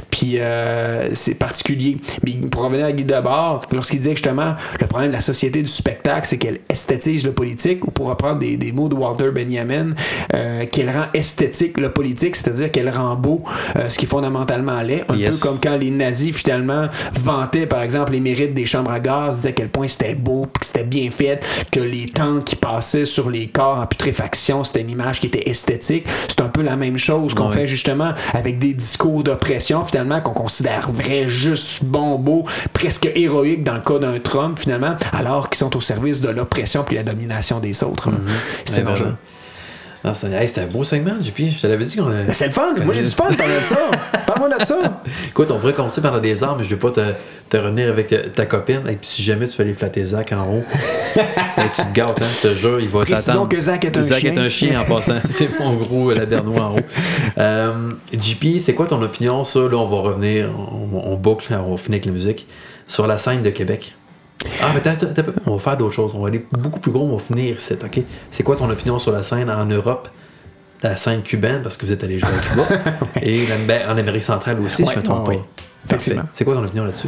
Puis 0.10 0.40
euh, 0.40 1.10
c'est 1.14 1.36
particulier. 1.36 1.98
Mais 2.24 2.32
pour 2.50 2.62
revenir 2.64 2.86
à 2.86 2.94
Guy 2.94 3.04
Debord, 3.04 3.64
lorsqu'il 3.74 4.00
disait 4.00 4.12
justement 4.12 4.56
le 4.80 4.88
problème 4.88 5.10
de 5.10 5.16
la 5.16 5.20
société 5.20 5.62
du 5.62 5.68
spectacle, 5.68 6.26
c'est 6.28 6.38
qu'elle 6.38 6.62
esthétise 6.70 7.26
le 7.26 7.34
politique, 7.34 7.86
ou 7.86 7.92
pour 7.92 8.08
reprendre 8.08 8.40
des, 8.40 8.56
des 8.56 8.72
mots 8.72 8.88
de 8.88 8.96
Walter 8.96 9.32
Benjamin, 9.32 9.96
euh, 10.34 10.66
qu'elle 10.72 10.90
rend 10.90 11.08
esthétique 11.14 11.78
le 11.78 11.92
politique, 11.92 12.38
c'est-à-dire 12.38 12.72
qu'elle 12.72 12.90
rend 12.90 13.16
beau 13.16 13.44
euh, 13.76 13.90
ce 13.90 13.98
qui 13.98 14.06
est 14.06 14.08
fondamentalement 14.08 14.82
laid, 14.82 15.04
un 15.10 15.16
Yes. 15.18 15.42
peu 15.42 15.48
comme 15.50 15.60
quand 15.62 15.76
les 15.76 15.92
nazis 15.92 16.34
finalement 16.34 16.88
vantaient 17.22 17.66
par 17.68 17.82
exemple 17.82 18.14
les 18.14 18.22
mérites 18.22 18.54
des 18.54 18.66
chambres 18.66 18.92
à 18.92 19.02
gaz, 19.02 19.36
disaient 19.38 19.50
à 19.50 19.52
quel 19.52 19.68
point 19.70 19.90
c'était 19.90 20.16
beau, 20.16 20.46
puis 20.46 20.62
que 20.62 20.66
c'était 20.66 20.85
bien 20.86 21.10
fait, 21.12 21.46
que 21.72 21.80
les 21.80 22.08
tanks 22.08 22.44
qui 22.46 22.56
passaient 22.56 23.06
sur 23.06 23.30
les 23.30 23.48
corps 23.48 23.80
en 23.80 23.88
putréfaction, 23.88 24.64
c'était 24.64 24.82
une 24.82 24.92
image 24.92 25.20
qui 25.20 25.28
était 25.28 25.50
esthétique. 25.50 26.08
C'est 26.28 26.42
un 26.42 26.50
peu 26.50 26.62
la 26.62 26.76
même 26.76 26.98
chose 26.98 27.34
qu'on 27.34 27.52
fait 27.52 27.68
justement 27.68 28.14
avec 28.34 28.60
des 28.60 28.74
discours 28.74 29.24
d'oppression 29.24 29.86
finalement 29.86 30.22
qu'on 30.22 30.34
considère 30.34 30.92
vrai, 30.92 31.26
juste, 31.28 31.84
bon, 31.84 32.18
beau, 32.18 32.46
presque 32.74 33.10
héroïque 33.16 33.64
dans 33.64 33.76
le 33.76 33.82
cas 33.82 34.00
d'un 34.00 34.20
Trump 34.20 34.60
finalement, 34.60 34.96
alors 35.12 35.50
qu'ils 35.50 35.60
sont 35.60 35.76
au 35.76 35.82
service 35.82 36.22
de 36.22 36.30
l'oppression 36.30 36.84
puis 36.84 36.96
la 36.96 37.04
domination 37.04 37.60
des 37.60 37.84
autres. 37.84 38.10
là. 38.12 38.18
C'est 38.66 38.84
dangereux. 38.84 39.16
Ah, 40.08 40.14
hey, 40.40 40.48
c'était 40.48 40.62
un 40.62 40.68
beau 40.68 40.84
segment, 40.84 41.14
JP. 41.20 41.36
Je 41.56 41.62
te 41.62 41.66
l'avais 41.66 41.86
dit 41.86 41.98
qu'on 41.98 42.12
a... 42.12 42.24
Mais 42.28 42.32
c'est 42.32 42.46
le 42.46 42.54
fun, 42.54 42.76
moi 42.84 42.94
j'ai 42.94 43.02
du 43.02 43.10
fun 43.10 43.24
pendant 43.26 43.62
ça. 43.64 43.90
Parle-moi 44.28 44.56
de 44.56 44.64
ça. 44.64 45.02
Écoute, 45.30 45.50
on 45.50 45.58
pourrait 45.58 45.74
continuer 45.74 46.08
pendant 46.08 46.22
des 46.22 46.44
heures, 46.44 46.56
mais 46.56 46.64
je 46.64 46.76
vais 46.76 46.80
pas 46.80 46.92
te, 46.92 47.02
te 47.50 47.58
revenir 47.58 47.90
avec 47.90 48.10
ta, 48.10 48.18
ta 48.18 48.46
copine. 48.46 48.82
Et 48.88 48.98
puis 48.98 49.08
si 49.08 49.24
jamais 49.24 49.48
tu 49.48 49.54
fais 49.54 49.64
aller 49.64 49.74
flatter 49.74 50.06
Zach 50.06 50.32
en 50.32 50.44
haut, 50.44 50.64
ben, 51.16 51.70
tu 51.74 51.82
te 51.82 51.92
gâtes, 51.92 52.22
hein, 52.22 52.28
je 52.44 52.50
te 52.50 52.54
jure, 52.54 52.80
il 52.80 52.90
va 52.90 53.04
t'attendre. 53.04 53.50
que 53.50 53.60
Zach 53.60 53.84
est 53.84 53.98
un 53.98 54.02
Zach 54.04 54.20
chien. 54.20 54.34
est 54.34 54.38
un 54.38 54.50
chien 54.50 54.80
en 54.80 54.86
passant. 54.86 55.16
C'est 55.28 55.60
mon 55.60 55.74
gros 55.74 56.12
labernois 56.12 56.62
en 56.62 56.76
haut. 56.76 56.86
Euh, 57.40 57.94
JP, 58.14 58.60
c'est 58.60 58.76
quoi 58.76 58.86
ton 58.86 59.02
opinion? 59.02 59.44
Sur, 59.44 59.70
là, 59.70 59.78
on 59.78 59.88
va 59.88 59.98
revenir, 59.98 60.52
on, 60.56 61.00
on 61.04 61.16
boucle, 61.16 61.52
on 61.52 61.72
va 61.72 61.78
finir 61.78 61.96
avec 61.96 62.06
la 62.06 62.12
musique, 62.12 62.46
sur 62.86 63.08
la 63.08 63.18
scène 63.18 63.42
de 63.42 63.50
Québec? 63.50 63.96
Ah, 64.62 64.72
mais 64.74 64.88
attends, 64.88 65.08
attends, 65.08 65.32
on 65.46 65.54
va 65.56 65.60
faire 65.60 65.78
d'autres 65.78 65.94
choses. 65.94 66.14
On 66.16 66.20
va 66.22 66.28
aller 66.30 66.46
beaucoup 66.52 66.80
plus 66.80 66.92
gros, 66.92 67.06
on 67.06 67.18
va 67.18 67.24
finir 67.24 67.56
ici, 67.58 67.74
OK? 67.74 68.00
C'est 68.32 68.44
quoi 68.44 68.56
ton 68.56 68.70
opinion 68.70 69.00
sur 69.00 69.12
la 69.12 69.24
scène 69.24 69.50
en 69.50 69.66
Europe? 69.66 70.08
La 70.84 70.98
scène 70.98 71.22
cubaine, 71.24 71.62
parce 71.62 71.78
que 71.78 71.86
vous 71.86 71.92
êtes 71.94 72.04
allé 72.04 72.20
jouer 72.20 72.30
à 72.30 72.42
Cuba. 72.42 72.98
Et 73.22 73.48
la- 73.48 73.58
ben, 73.58 73.90
en 73.90 73.98
Amérique 73.98 74.24
centrale 74.24 74.60
aussi, 74.60 74.84
Ouais, 74.84 74.94
je 74.94 75.00
me 75.00 75.04
trompe 75.04 75.28
ouais, 75.28 75.38
pas. 75.38 75.46
Effectivement. 75.88 76.24
C'est 76.32 76.44
quoi 76.46 76.56
ton 76.56 76.64
opinion 76.64 76.86
là-dessus? 76.86 77.08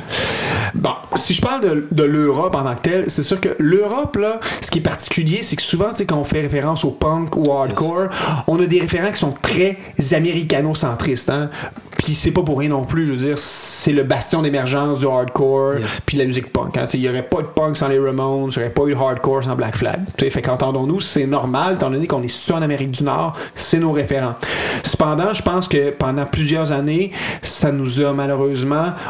Bon, 0.75 0.91
si 1.15 1.33
je 1.33 1.41
parle 1.41 1.61
de, 1.61 1.87
de 1.91 2.03
l'Europe 2.03 2.55
en 2.55 2.63
tant 2.63 2.75
que 2.75 2.81
telle, 2.81 3.09
c'est 3.09 3.23
sûr 3.23 3.39
que 3.41 3.49
l'Europe, 3.59 4.15
là, 4.17 4.39
ce 4.61 4.69
qui 4.69 4.79
est 4.79 4.81
particulier, 4.81 5.39
c'est 5.43 5.55
que 5.55 5.61
souvent, 5.61 5.89
tu 5.89 5.95
sais, 5.95 6.05
quand 6.05 6.17
on 6.17 6.23
fait 6.23 6.41
référence 6.41 6.85
au 6.85 6.91
punk 6.91 7.35
ou 7.37 7.43
au 7.43 7.53
hardcore, 7.53 8.07
on 8.47 8.59
a 8.59 8.65
des 8.65 8.79
référents 8.79 9.11
qui 9.11 9.19
sont 9.19 9.33
très 9.41 9.77
américano-centristes, 10.13 11.29
hein. 11.29 11.49
Puis 11.97 12.13
c'est 12.13 12.29
pas 12.31 12.43
pour 12.43 12.59
rien 12.59 12.69
non 12.69 12.83
plus, 12.85 13.07
je 13.07 13.11
veux 13.11 13.17
dire, 13.17 13.39
c'est 13.39 13.91
le 13.91 14.03
bastion 14.03 14.43
d'émergence 14.43 14.99
du 14.99 15.07
hardcore, 15.07 15.77
Yes. 15.79 15.99
puis 16.05 16.15
la 16.17 16.25
musique 16.25 16.53
punk. 16.53 16.77
Hein. 16.77 16.85
Il 16.93 16.99
y 16.99 17.09
aurait 17.09 17.23
pas 17.23 17.41
de 17.41 17.47
punk 17.47 17.75
sans 17.75 17.87
les 17.87 17.97
Ramones, 17.97 18.51
il 18.51 18.55
y 18.55 18.59
aurait 18.59 18.69
pas 18.69 18.83
eu 18.85 18.91
de 18.93 18.99
hardcore 18.99 19.43
sans 19.43 19.55
Black 19.55 19.75
Flag. 19.77 20.01
Tu 20.15 20.25
sais, 20.25 20.29
Fait 20.29 20.43
qu'entendons-nous, 20.43 20.99
c'est 20.99 21.25
normal, 21.25 21.75
étant 21.75 21.89
donné 21.89 22.05
qu'on 22.05 22.21
est 22.21 22.27
situé 22.27 22.53
en 22.53 22.61
Amérique 22.61 22.91
du 22.91 23.03
Nord, 23.03 23.33
c'est 23.55 23.79
nos 23.79 23.91
référents. 23.91 24.35
Cependant, 24.83 25.33
je 25.33 25.41
pense 25.41 25.67
que 25.67 25.89
pendant 25.89 26.25
plusieurs 26.25 26.71
années, 26.71 27.11
ça 27.41 27.71
nous 27.71 27.99
a 28.01 28.13
malheureusement 28.13 28.66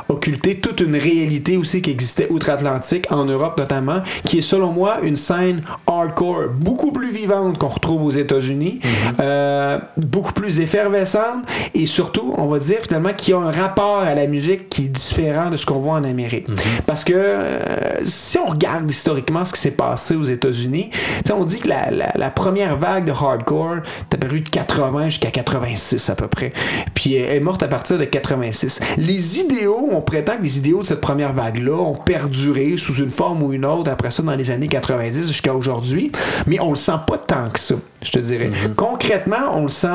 occulté 0.10 0.56
toute 0.56 0.80
une 0.82 0.96
réalité 0.96 1.58
aussi 1.58 1.82
qui 1.82 1.92
existait 1.92 2.28
outre-Atlantique, 2.30 3.06
en 3.12 3.26
Europe 3.26 3.58
notamment, 3.58 4.02
qui 4.26 4.40
est 4.40 4.42
selon 4.42 4.72
moi 4.72 4.98
une 5.04 5.16
scène 5.16 5.62
hardcore 5.88 6.50
beaucoup 6.54 6.92
plus 6.92 7.12
vivante 7.12 7.58
qu'on 7.58 7.68
retrouve 7.68 8.04
aux 8.04 8.12
États-Unis, 8.12 8.80
euh, 9.20 9.80
beaucoup 9.98 10.34
plus 10.34 10.60
effervescente 10.60 11.44
et 11.74 11.86
surtout, 11.86 12.34
on 12.38 12.48
va 12.48 12.60
dire 12.60 12.78
finalement, 12.82 13.12
qui 13.16 13.34
a 13.34 13.38
un 13.38 13.52
rapport 13.52 14.00
à 14.00 14.14
la 14.16 14.28
musique 14.28 14.70
qui 14.70 14.86
est 14.86 14.90
différent 14.90 15.50
de 15.50 15.58
ce 15.58 15.66
qu'on 15.66 15.80
voit 15.80 15.94
en 15.96 16.04
Amérique. 16.04 16.48
Parce 16.86 17.04
que 17.04 17.14
euh, 17.16 17.60
si 18.04 18.38
on 18.38 18.46
regarde 18.46 18.90
historiquement 18.90 19.46
ce 19.46 19.54
qui 19.54 19.60
s'est 19.62 19.72
passé 19.72 20.16
aux 20.16 20.24
États-Unis, 20.24 20.90
on 21.34 21.46
dit 21.46 21.60
que 21.60 21.70
la, 21.70 21.92
la- 21.92 22.12
la 22.16 22.30
première 22.30 22.78
vague 22.78 23.06
de 23.06 23.12
hardcore 23.12 23.78
est 24.12 24.14
apparue 24.16 24.42
de 24.42 24.50
80 24.50 25.10
jusqu'à 25.10 25.30
86 25.32 26.10
à 26.10 26.16
peu 26.16 26.28
près. 26.28 26.52
Puis 26.94 27.16
elle 27.16 27.38
est 27.38 27.40
morte 27.40 27.62
à 27.64 27.68
partir 27.68 27.98
de 27.98 28.06
86. 28.06 28.80
Les 28.98 29.40
idéaux, 29.52 29.90
on 29.92 30.02
prétend 30.02 30.38
que 30.38 30.44
les 30.44 30.58
idéaux 30.58 30.82
de 30.82 30.88
cette 30.88 31.02
première 31.02 31.34
vague-là 31.34 31.76
ont 31.76 31.96
perduré 31.96 32.76
sous 32.78 32.96
une 32.96 33.12
forme 33.12 33.44
ou 33.44 33.54
une 33.54 33.66
autre 33.66 33.90
après 33.90 34.12
ça 34.12 34.24
dans 34.24 34.36
les 34.36 34.52
années 34.52 34.68
90 34.68 35.28
jusqu'à 35.28 35.54
aujourd'hui, 35.54 36.12
mais 36.46 36.60
on 36.60 36.70
le 36.72 36.76
sent 36.76 37.00
pas 37.08 37.18
tant 37.18 37.50
que 37.50 37.60
ça, 37.60 37.76
je 38.02 38.12
te 38.12 38.20
dirais. 38.20 38.52
Concrètement, 38.76 39.54
on 39.54 39.64
le 39.64 39.70
sent 39.70 39.88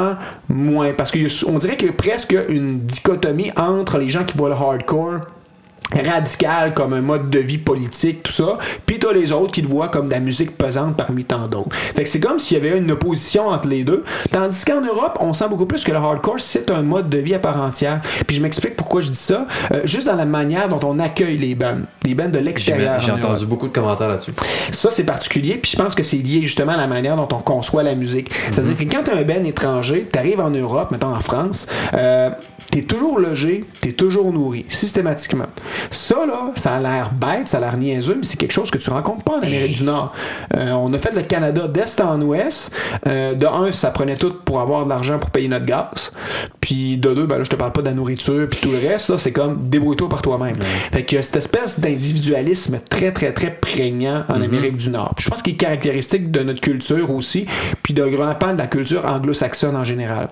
moins 0.48 0.92
parce 0.92 1.10
qu'on 1.10 1.58
dirait 1.58 1.76
qu'il 1.76 1.88
y 1.88 1.90
a 1.90 1.94
presque 1.94 2.36
une 2.48 2.80
dichotomie 2.80 3.52
entre 3.56 3.98
les 3.98 4.08
gens 4.08 4.24
qui 4.24 4.36
voient 4.36 4.48
le 4.48 4.54
hardcore 4.54 5.20
radical 5.94 6.74
comme 6.74 6.92
un 6.92 7.00
mode 7.00 7.30
de 7.30 7.38
vie 7.38 7.58
politique, 7.58 8.22
tout 8.22 8.32
ça. 8.32 8.58
Puis 8.86 8.98
t'as 8.98 9.12
les 9.12 9.32
autres 9.32 9.52
qui 9.52 9.62
le 9.62 9.68
voient 9.68 9.88
comme 9.88 10.06
de 10.06 10.12
la 10.12 10.20
musique 10.20 10.56
pesante 10.56 10.96
parmi 10.96 11.24
tant 11.24 11.48
d'autres. 11.48 11.74
Fait 11.74 12.04
que 12.04 12.08
c'est 12.08 12.20
comme 12.20 12.38
s'il 12.38 12.58
y 12.58 12.60
avait 12.60 12.78
une 12.78 12.90
opposition 12.90 13.48
entre 13.48 13.68
les 13.68 13.84
deux. 13.84 14.04
Tandis 14.30 14.64
qu'en 14.64 14.80
Europe, 14.80 15.18
on 15.20 15.34
sent 15.34 15.48
beaucoup 15.48 15.66
plus 15.66 15.84
que 15.84 15.90
le 15.90 15.98
hardcore, 15.98 16.40
c'est 16.40 16.70
un 16.70 16.82
mode 16.82 17.08
de 17.08 17.18
vie 17.18 17.34
à 17.34 17.38
part 17.38 17.60
entière. 17.60 18.00
Puis 18.26 18.36
je 18.36 18.42
m'explique 18.42 18.76
pourquoi 18.76 19.00
je 19.00 19.10
dis 19.10 19.16
ça. 19.16 19.46
Euh, 19.72 19.82
juste 19.84 20.06
dans 20.06 20.16
la 20.16 20.24
manière 20.26 20.68
dont 20.68 20.80
on 20.84 20.98
accueille 20.98 21.38
les 21.38 21.54
bands. 21.54 21.78
Les 22.04 22.14
bands 22.14 22.28
de 22.28 22.38
l'extérieur. 22.38 23.00
J'ai 23.00 23.12
en 23.12 23.16
entendu 23.16 23.46
beaucoup 23.46 23.68
de 23.68 23.72
commentaires 23.72 24.08
là-dessus. 24.08 24.32
Ça, 24.70 24.90
c'est 24.90 25.04
particulier, 25.04 25.54
puis 25.54 25.72
je 25.72 25.76
pense 25.76 25.94
que 25.94 26.02
c'est 26.02 26.16
lié 26.16 26.42
justement 26.42 26.72
à 26.72 26.76
la 26.76 26.86
manière 26.86 27.16
dont 27.16 27.28
on 27.32 27.40
conçoit 27.40 27.82
la 27.82 27.94
musique. 27.94 28.32
C'est-à-dire 28.50 28.76
que 28.76 28.84
quand 28.84 29.04
t'es 29.04 29.12
un 29.12 29.22
band 29.22 29.44
étranger, 29.44 30.08
t'arrives 30.10 30.40
en 30.40 30.50
Europe, 30.50 30.90
mettons 30.90 31.14
en 31.14 31.20
France, 31.20 31.66
euh, 31.94 32.30
t'es 32.70 32.82
toujours 32.82 33.18
logé, 33.18 33.64
t'es 33.80 33.92
toujours 33.92 34.32
nourri, 34.32 34.64
systématiquement. 34.68 35.46
Ça, 35.90 36.26
là, 36.26 36.50
ça 36.54 36.74
a 36.74 36.80
l'air 36.80 37.12
bête, 37.12 37.48
ça 37.48 37.58
a 37.58 37.60
l'air 37.60 37.76
niaiseux, 37.76 38.16
mais 38.16 38.24
c'est 38.24 38.36
quelque 38.36 38.52
chose 38.52 38.70
que 38.70 38.78
tu 38.78 38.90
rencontres 38.90 39.24
pas 39.24 39.34
en 39.38 39.42
Amérique 39.42 39.76
du 39.76 39.84
Nord. 39.84 40.12
Euh, 40.54 40.72
on 40.72 40.92
a 40.92 40.98
fait 40.98 41.14
le 41.14 41.22
Canada 41.22 41.68
d'est 41.68 42.00
en 42.00 42.20
ouest. 42.20 42.72
Euh, 43.06 43.34
de 43.34 43.46
un, 43.46 43.72
ça 43.72 43.90
prenait 43.90 44.16
tout 44.16 44.34
pour 44.44 44.60
avoir 44.60 44.84
de 44.84 44.88
l'argent 44.88 45.18
pour 45.18 45.30
payer 45.30 45.48
notre 45.48 45.66
gaz. 45.66 46.12
Puis 46.60 46.96
de 46.98 47.12
deux, 47.12 47.26
ben 47.26 47.38
là, 47.38 47.44
je 47.44 47.50
te 47.50 47.56
parle 47.56 47.72
pas 47.72 47.82
de 47.82 47.86
la 47.86 47.94
nourriture, 47.94 48.48
puis 48.48 48.60
tout 48.60 48.70
le 48.70 48.78
reste, 48.78 49.10
là, 49.10 49.18
c'est 49.18 49.32
comme 49.32 49.68
débrouille-toi 49.68 50.08
par 50.08 50.22
toi-même. 50.22 50.56
Fait 50.92 51.04
que 51.04 51.20
cette 51.22 51.36
espèce 51.36 51.80
d'individualisme 51.80 52.80
très, 52.88 53.12
très, 53.12 53.32
très 53.32 53.50
prégnant 53.50 54.24
en 54.28 54.40
Amérique 54.40 54.76
du 54.76 54.90
Nord. 54.90 55.14
Puis 55.16 55.24
je 55.24 55.30
pense 55.30 55.42
qu'il 55.42 55.54
est 55.54 55.56
caractéristique 55.56 56.30
de 56.30 56.40
notre 56.42 56.60
culture 56.60 57.10
aussi, 57.10 57.46
puis 57.82 57.94
d'un 57.94 58.08
grand 58.08 58.34
pan 58.34 58.52
de 58.52 58.58
la 58.58 58.66
culture 58.66 59.04
anglo-saxonne 59.04 59.76
en 59.76 59.84
général. 59.84 60.28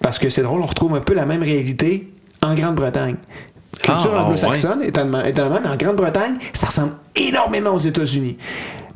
Parce 0.00 0.18
que 0.18 0.30
c'est 0.30 0.42
drôle, 0.42 0.60
on 0.62 0.66
retrouve 0.66 0.94
un 0.94 1.00
peu 1.00 1.14
la 1.14 1.26
même 1.26 1.42
réalité 1.42 2.10
en 2.42 2.54
Grande-Bretagne. 2.54 3.16
Culture 3.78 4.12
Ah, 4.14 4.24
anglo-saxonne 4.24 4.82
la 4.94 5.04
même, 5.04 5.60
mais 5.62 5.68
en 5.68 5.76
Grande-Bretagne, 5.76 6.36
ça 6.52 6.66
ressemble 6.66 6.92
énormément 7.14 7.70
aux 7.70 7.78
États-Unis. 7.78 8.36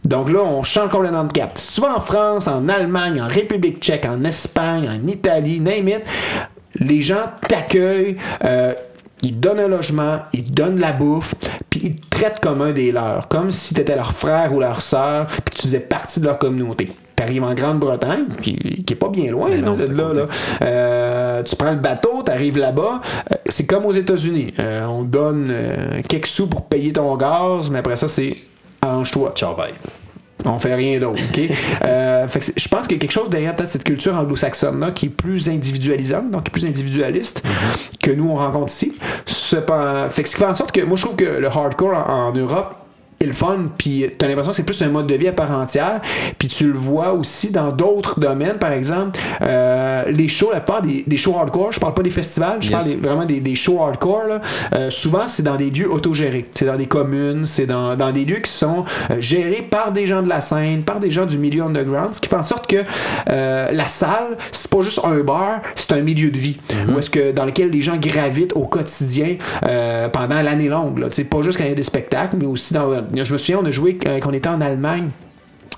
Donc 0.05 0.31
là, 0.31 0.41
on 0.41 0.63
change 0.63 0.91
complètement 0.91 1.25
de 1.25 1.33
cap. 1.33 1.53
Si 1.55 1.75
tu 1.75 1.81
vas 1.81 1.97
en 1.97 2.01
France, 2.01 2.49
en 2.49 2.69
Allemagne, 2.69 3.21
en 3.21 3.29
République 3.29 3.81
tchèque, 3.81 4.07
en 4.07 4.25
Espagne, 4.25 4.89
en 4.89 5.07
Italie, 5.07 5.61
name 5.61 5.89
it, 5.89 6.03
les 6.77 7.03
gens 7.03 7.27
t'accueillent, 7.47 8.17
euh, 8.45 8.73
ils 9.23 9.33
te 9.33 9.37
donnent 9.37 9.61
un 9.61 9.69
logement, 9.69 10.21
ils 10.33 10.45
te 10.45 10.53
donnent 10.53 10.77
de 10.77 10.81
la 10.81 10.93
bouffe, 10.93 11.35
puis 11.69 11.81
ils 11.85 11.97
te 11.97 12.09
traitent 12.09 12.41
comme 12.41 12.63
un 12.63 12.73
des 12.73 12.93
leurs, 12.93 13.29
comme 13.29 13.53
si 13.53 13.75
tu 13.75 13.81
étais 13.81 13.97
leur 13.97 14.13
frère 14.13 14.53
ou 14.55 14.61
leur 14.61 14.81
sœur, 14.81 15.27
puis 15.27 15.43
que 15.43 15.57
tu 15.57 15.63
faisais 15.63 15.81
partie 15.81 16.21
de 16.21 16.27
leur 16.27 16.39
communauté. 16.39 16.91
Tu 17.21 17.27
arrives 17.27 17.45
en 17.45 17.53
Grande-Bretagne, 17.55 18.25
qui, 18.41 18.57
qui 18.85 18.93
est 18.95 18.97
pas 18.97 19.11
bien 19.11 19.31
loin 19.31 19.49
Mais 19.51 19.57
là, 19.57 19.63
non, 19.63 19.77
de 19.77 19.85
là. 19.85 20.13
là. 20.15 20.27
Euh, 20.63 21.43
tu 21.43 21.55
prends 21.55 21.71
le 21.71 21.77
bateau, 21.77 22.23
tu 22.25 22.33
arrives 22.33 22.57
là-bas, 22.57 23.03
euh, 23.31 23.37
c'est 23.47 23.67
comme 23.67 23.85
aux 23.85 23.93
États-Unis. 23.93 24.55
Euh, 24.59 24.87
on 24.87 25.03
donne 25.03 25.53
quelques 26.09 26.27
sous 26.29 26.47
pour 26.47 26.63
payer 26.67 26.93
ton 26.95 27.15
gaz, 27.17 27.71
mais 27.71 27.81
après 27.81 27.97
ça, 27.97 28.09
c'est 28.09 28.35
arrange-toi. 28.81 29.33
Ciao, 29.37 29.55
bye. 29.55 29.75
On 30.47 30.59
fait 30.59 30.75
rien 30.75 30.99
d'autre, 30.99 31.21
OK? 31.31 31.41
Euh, 31.87 32.29
fait 32.29 32.53
je 32.57 32.69
pense 32.69 32.87
qu'il 32.87 32.97
y 32.97 32.99
a 32.99 33.01
quelque 33.01 33.13
chose 33.13 33.29
derrière 33.31 33.55
peut-être 33.55 33.69
cette 33.71 33.85
culture 33.85 34.15
anglo-saxonne-là 34.17 34.91
qui 34.93 35.07
est 35.07 35.11
plus 35.11 35.49
individualisante, 35.49 36.31
donc 36.31 36.45
qui 36.45 36.49
est 36.49 36.53
plus 36.53 36.67
individualiste 36.67 37.43
que 38.03 38.11
nous 38.11 38.29
on 38.31 38.37
rencontre 38.37 38.73
ici. 38.73 38.93
Cependant- 39.27 40.09
fait 40.11 40.23
que 40.23 40.29
ce 40.29 40.37
qui 40.37 40.41
fait 40.43 40.49
en 40.49 40.55
sorte 40.55 40.73
que 40.73 40.83
moi 40.83 40.97
je 40.97 41.03
trouve 41.05 41.17
que 41.17 41.25
le 41.25 41.47
hardcore 41.49 41.93
en, 42.09 42.29
en 42.29 42.33
Europe 42.33 42.75
est 43.23 43.27
le 43.27 43.33
fun, 43.35 43.59
puis 43.77 44.07
t'as 44.17 44.27
l'impression 44.29 44.51
que 44.53 44.57
c'est 44.57 44.63
plus 44.63 44.81
un 44.81 44.89
mode 44.89 45.07
de 45.07 45.15
vie 45.15 45.29
à 45.29 45.33
part 45.33 45.51
entière, 45.51 46.01
puis 46.39 46.49
tu 46.49 46.69
le 46.73 46.79
vois 46.79 47.13
aussi 47.13 47.51
dans 47.51 47.71
d'autres 47.71 48.19
domaines, 48.19 48.57
par 48.59 48.73
exemple, 48.73 49.21
euh, 49.43 50.05
les 50.09 50.27
shows, 50.29 50.51
la 50.55 50.61
part 50.63 50.81
des, 50.81 51.05
des 51.07 51.17
shows 51.19 51.37
hardcore, 51.39 51.73
je 51.73 51.81
parle 51.81 51.93
pas 51.93 52.03
des 52.03 52.09
festivals, 52.11 52.57
je 52.63 52.71
Yes. 52.71 52.79
parle 52.79 52.85
des- 52.91 52.97
vraiment 53.09 53.25
des, 53.27 53.41
des 53.41 53.55
shows 53.55 53.83
hardcore, 53.83 54.23
là. 54.27 54.41
Euh, 54.75 54.89
souvent 54.89 55.29
c'est 55.29 55.43
dans 55.43 55.57
des 55.57 55.69
lieux 55.69 55.91
autogérés, 55.93 56.49
c'est 56.55 56.65
dans 56.65 56.77
des 56.77 56.87
communes, 56.87 57.45
c'est 57.45 57.67
dans, 57.67 57.95
dans 57.95 58.11
des 58.11 58.25
lieux 58.25 58.39
qui 58.39 58.51
sont 58.51 58.85
euh, 59.11 59.17
gérés 59.21 59.67
par 59.71 59.93
des 59.93 60.07
gens 60.07 60.23
de 60.23 60.29
la 60.29 60.41
scène, 60.41 60.83
par 60.85 60.99
des 60.99 61.11
gens 61.11 61.27
du 61.27 61.37
milieu 61.37 61.63
underground, 61.63 62.15
ce 62.15 62.21
qui 62.21 62.29
fait 62.29 62.37
en 62.37 62.43
sorte 62.43 62.67
que 62.69 62.77
euh, 63.29 63.71
la 63.71 63.87
salle, 63.87 64.39
c'est 64.51 64.71
pas 64.71 64.81
juste 64.81 65.01
un 65.05 65.21
bar, 65.21 65.61
c'est 65.75 65.93
un 65.93 66.01
milieu 66.01 66.31
de 66.31 66.39
vie, 66.39 66.59
où 66.89 66.99
est-ce 66.99 67.11
que 67.11 67.33
dans 67.33 67.45
lequel 67.45 67.69
les 67.71 67.83
gens 67.83 67.99
gravitent 67.99 68.55
au 68.55 68.65
quotidien 68.67 69.37
euh, 69.67 70.09
pendant 70.09 70.41
l'année 70.41 70.69
longue, 70.71 70.99
là, 71.01 71.09
pas 71.31 71.43
juste 71.43 71.59
quand 71.59 71.65
il 71.65 71.69
y 71.71 71.73
a 71.73 71.77
des 71.77 71.83
spectacles, 71.83 72.37
mais 72.39 72.47
aussi 72.47 72.73
dans, 72.73 72.89
je 73.15 73.33
me 73.33 73.39
souviens, 73.39 73.59
on 73.59 73.65
a 73.65 73.71
joué 73.71 73.99
euh, 74.07 74.19
quand 74.21 74.31
on 74.31 74.33
était 74.33 74.49
en 74.49 74.61
Allemagne. 74.61 75.11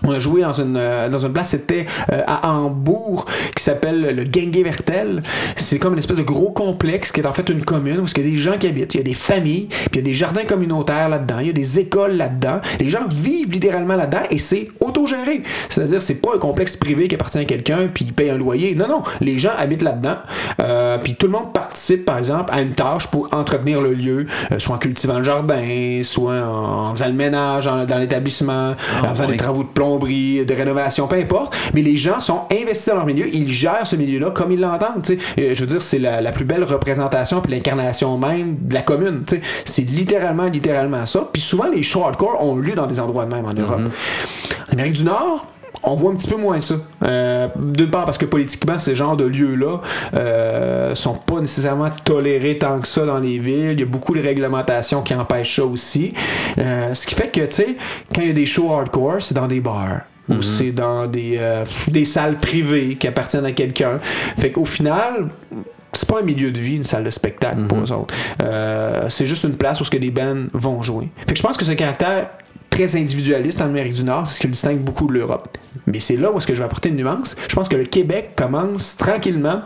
On 0.05 0.13
a 0.13 0.19
joué 0.19 0.43
dans 0.43 0.53
une, 0.53 0.77
euh, 0.77 1.09
dans 1.09 1.19
une 1.19 1.33
place, 1.33 1.51
c'était 1.51 1.87
euh, 2.13 2.23
à 2.27 2.51
Hambourg, 2.51 3.25
qui 3.57 3.63
s'appelle 3.63 4.01
le 4.17 4.25
Gengevertel. 4.25 5.23
C'est 5.57 5.79
comme 5.79 5.93
une 5.93 5.99
espèce 5.99 6.17
de 6.17 6.23
gros 6.23 6.51
complexe 6.51 7.13
qui 7.13 7.21
est 7.21 7.27
en 7.27 7.33
fait 7.33 7.49
une 7.49 7.65
commune 7.65 8.01
où 8.01 8.07
il 8.17 8.23
y 8.25 8.27
a 8.27 8.31
des 8.31 8.37
gens 8.39 8.59
qui 8.59 8.67
habitent, 8.67 8.95
il 8.95 8.99
y 8.99 9.01
a 9.01 9.05
des 9.05 9.15
familles, 9.15 9.67
puis 9.69 9.89
il 9.95 9.97
y 9.97 10.01
a 10.01 10.03
des 10.03 10.13
jardins 10.15 10.45
communautaires 10.45 11.09
là-dedans, 11.09 11.37
il 11.41 11.47
y 11.47 11.51
a 11.51 11.55
des 11.55 11.79
écoles 11.79 12.13
là-dedans. 12.13 12.61
Les 12.81 12.89
gens 12.89 13.07
vivent 13.09 13.51
littéralement 13.51 13.95
là-dedans 13.97 14.23
et 14.31 14.39
c'est 14.39 14.69
autogéré. 14.81 15.43
C'est-à-dire, 15.69 16.03
c'est 16.03 16.15
pas 16.17 16.31
un 16.35 16.39
complexe 16.39 16.77
privé 16.77 17.09
qui 17.09 17.15
appartient 17.15 17.39
à 17.39 17.45
quelqu'un 17.45 17.89
puis 17.93 18.05
il 18.07 18.13
paye 18.13 18.31
un 18.31 18.39
loyer. 18.39 18.75
Non, 18.75 18.89
non, 18.89 19.03
les 19.21 19.39
gens 19.39 19.53
habitent 19.57 19.83
là-dedans. 19.83 20.17
Euh, 20.61 20.99
puis 20.99 21.15
tout 21.15 21.27
le 21.27 21.33
monde 21.33 21.53
participe, 21.53 22.05
par 22.05 22.19
exemple, 22.19 22.53
à 22.53 22.61
une 22.63 22.75
tâche 22.75 23.07
pour 23.09 23.29
entretenir 23.33 23.81
le 23.81 23.93
lieu, 23.95 24.27
euh, 24.51 24.59
soit 24.59 24.77
en 24.77 24.79
cultivant 24.79 25.19
le 25.19 25.25
jardin, 25.25 26.01
soit 26.03 26.35
en, 26.41 26.91
en 26.91 26.95
faisant 26.95 27.07
le 27.09 27.13
ménage 27.13 27.67
en- 27.67 27.85
dans 27.85 27.99
l'établissement, 27.99 28.75
en 29.03 29.09
faisant 29.15 29.27
des 29.27 29.37
travaux 29.37 29.63
de 29.63 29.69
plomberie, 29.93 30.45
de 30.45 30.55
rénovation, 30.55 31.07
peu 31.07 31.17
importe. 31.17 31.57
Mais 31.75 31.83
les 31.83 31.97
gens 31.97 32.21
sont 32.21 32.43
investis 32.51 32.89
dans 32.89 32.97
leur 32.97 33.07
milieu, 33.07 33.27
ils 33.33 33.49
gèrent 33.49 33.87
ce 33.87 33.97
milieu-là 33.97 34.31
comme 34.31 34.53
ils 34.53 34.61
l'entendent. 34.61 35.05
Je 35.37 35.61
veux 35.61 35.67
dire, 35.67 35.83
c'est 35.83 35.99
la, 35.99 36.21
la 36.21 36.33
plus 36.33 36.45
belle 36.45 36.65
représentation 36.65 37.41
puis 37.41 37.53
l'incarnation 37.53 38.19
même 38.19 38.57
de 38.61 38.75
la 38.75 38.83
commune. 38.83 39.25
C'est 39.65 39.83
littéralement, 39.83 40.47
littéralement 40.47 41.07
ça. 41.07 41.29
Puis 41.33 41.43
souvent, 41.43 41.69
les 41.69 41.83
shows 41.83 42.05
hardcore 42.05 42.43
ont 42.43 42.57
lieu 42.57 42.75
dans 42.75 42.87
des 42.87 43.01
endroits 43.01 43.25
de 43.25 43.35
même 43.35 43.47
en 43.47 43.55
Europe. 43.55 43.81
En 44.69 44.73
Amérique 44.73 44.95
du 44.95 45.05
Nord, 45.05 45.47
on 45.83 45.95
voit 45.95 46.13
un 46.13 46.15
petit 46.15 46.29
peu 46.29 46.37
moins 46.37 46.61
ça. 46.61 46.75
Euh, 47.05 47.49
D'une 47.57 47.91
part 47.91 48.05
parce 48.05 48.19
que 48.19 48.25
politiquement, 48.25 48.79
ces 48.79 48.95
genres 48.95 49.17
de 49.17 49.25
lieux-là 49.25 49.81
euh, 50.15 50.95
sont 50.95 51.15
pas 51.15 51.41
nécessairement 51.41 51.91
tolérés 52.05 52.59
tant 52.59 52.79
que 52.81 52.87
ça 52.87 53.05
dans 53.05 53.19
les 53.19 53.39
villes. 53.39 53.73
Il 53.73 53.81
y 53.81 53.83
a 53.83 53.87
beaucoup 53.87 54.15
de 54.15 54.23
réglementations 54.23 55.03
qui 55.03 55.15
empêchent 55.15 55.57
ça 55.57 55.65
aussi. 55.65 56.15
Euh, 56.59 56.95
ce 56.95 57.07
qui 57.07 57.15
fait 57.15 57.29
que, 57.29 57.41
tu 57.43 57.53
sais, 57.53 57.77
quand 58.15 58.23
il 58.23 58.29
y 58.29 58.31
a 58.31 58.35
des 58.35 58.47
shows 58.47 58.73
hardcore, 58.73 59.21
c'est 59.21 59.35
dans 59.35 59.49
des 59.49 59.61
bars. 59.61 60.03
Ou 60.29 60.41
c'est 60.41 60.71
dans 60.71 61.07
des, 61.07 61.37
euh, 61.39 61.65
des 61.89 62.05
salles 62.05 62.39
privées 62.39 62.95
qui 62.95 63.07
appartiennent 63.09 63.45
à 63.45 63.53
quelqu'un. 63.53 63.99
Fait 64.39 64.51
qu'au 64.53 64.65
final, 64.65 65.29
c'est 65.93 66.09
pas 66.09 66.21
un 66.21 66.23
milieu 66.23 66.51
de 66.51 66.59
vie, 66.59 66.77
une 66.77 66.85
salle 66.85 67.05
de 67.05 67.11
spectacle 67.11 67.67
pour 67.67 67.79
eux 67.79 67.93
autres. 67.93 68.15
Euh, 68.41 69.09
c'est 69.11 69.27
juste 69.27 69.45
une 69.45 69.57
place 69.57 69.81
où 69.81 69.85
ce 69.85 69.91
que 69.91 69.99
des 69.99 70.11
bands 70.11 70.45
vont 70.55 70.83
jouer. 70.83 71.11
Fait 71.27 71.35
que 71.35 71.39
je 71.39 71.43
pense 71.43 71.57
que 71.57 71.65
ce 71.65 71.73
caractère 71.73 72.31
très 72.73 72.97
individualiste 72.97 73.61
en 73.61 73.67
Amérique 73.67 73.93
du 73.93 74.03
Nord, 74.03 74.27
c'est 74.27 74.37
ce 74.37 74.41
qui 74.41 74.47
le 74.47 74.53
distingue 74.53 74.79
beaucoup 74.79 75.07
de 75.07 75.13
l'Europe. 75.13 75.59
Mais 75.87 76.01
c'est 76.01 76.17
là 76.17 76.33
où 76.33 76.41
je 76.41 76.47
vais 76.51 76.63
apporter 76.63 76.89
une 76.89 76.97
nuance. 76.97 77.37
Je 77.47 77.55
pense 77.55 77.69
que 77.69 77.77
le 77.77 77.85
Québec 77.85 78.31
commence 78.35 78.97
tranquillement 78.97 79.61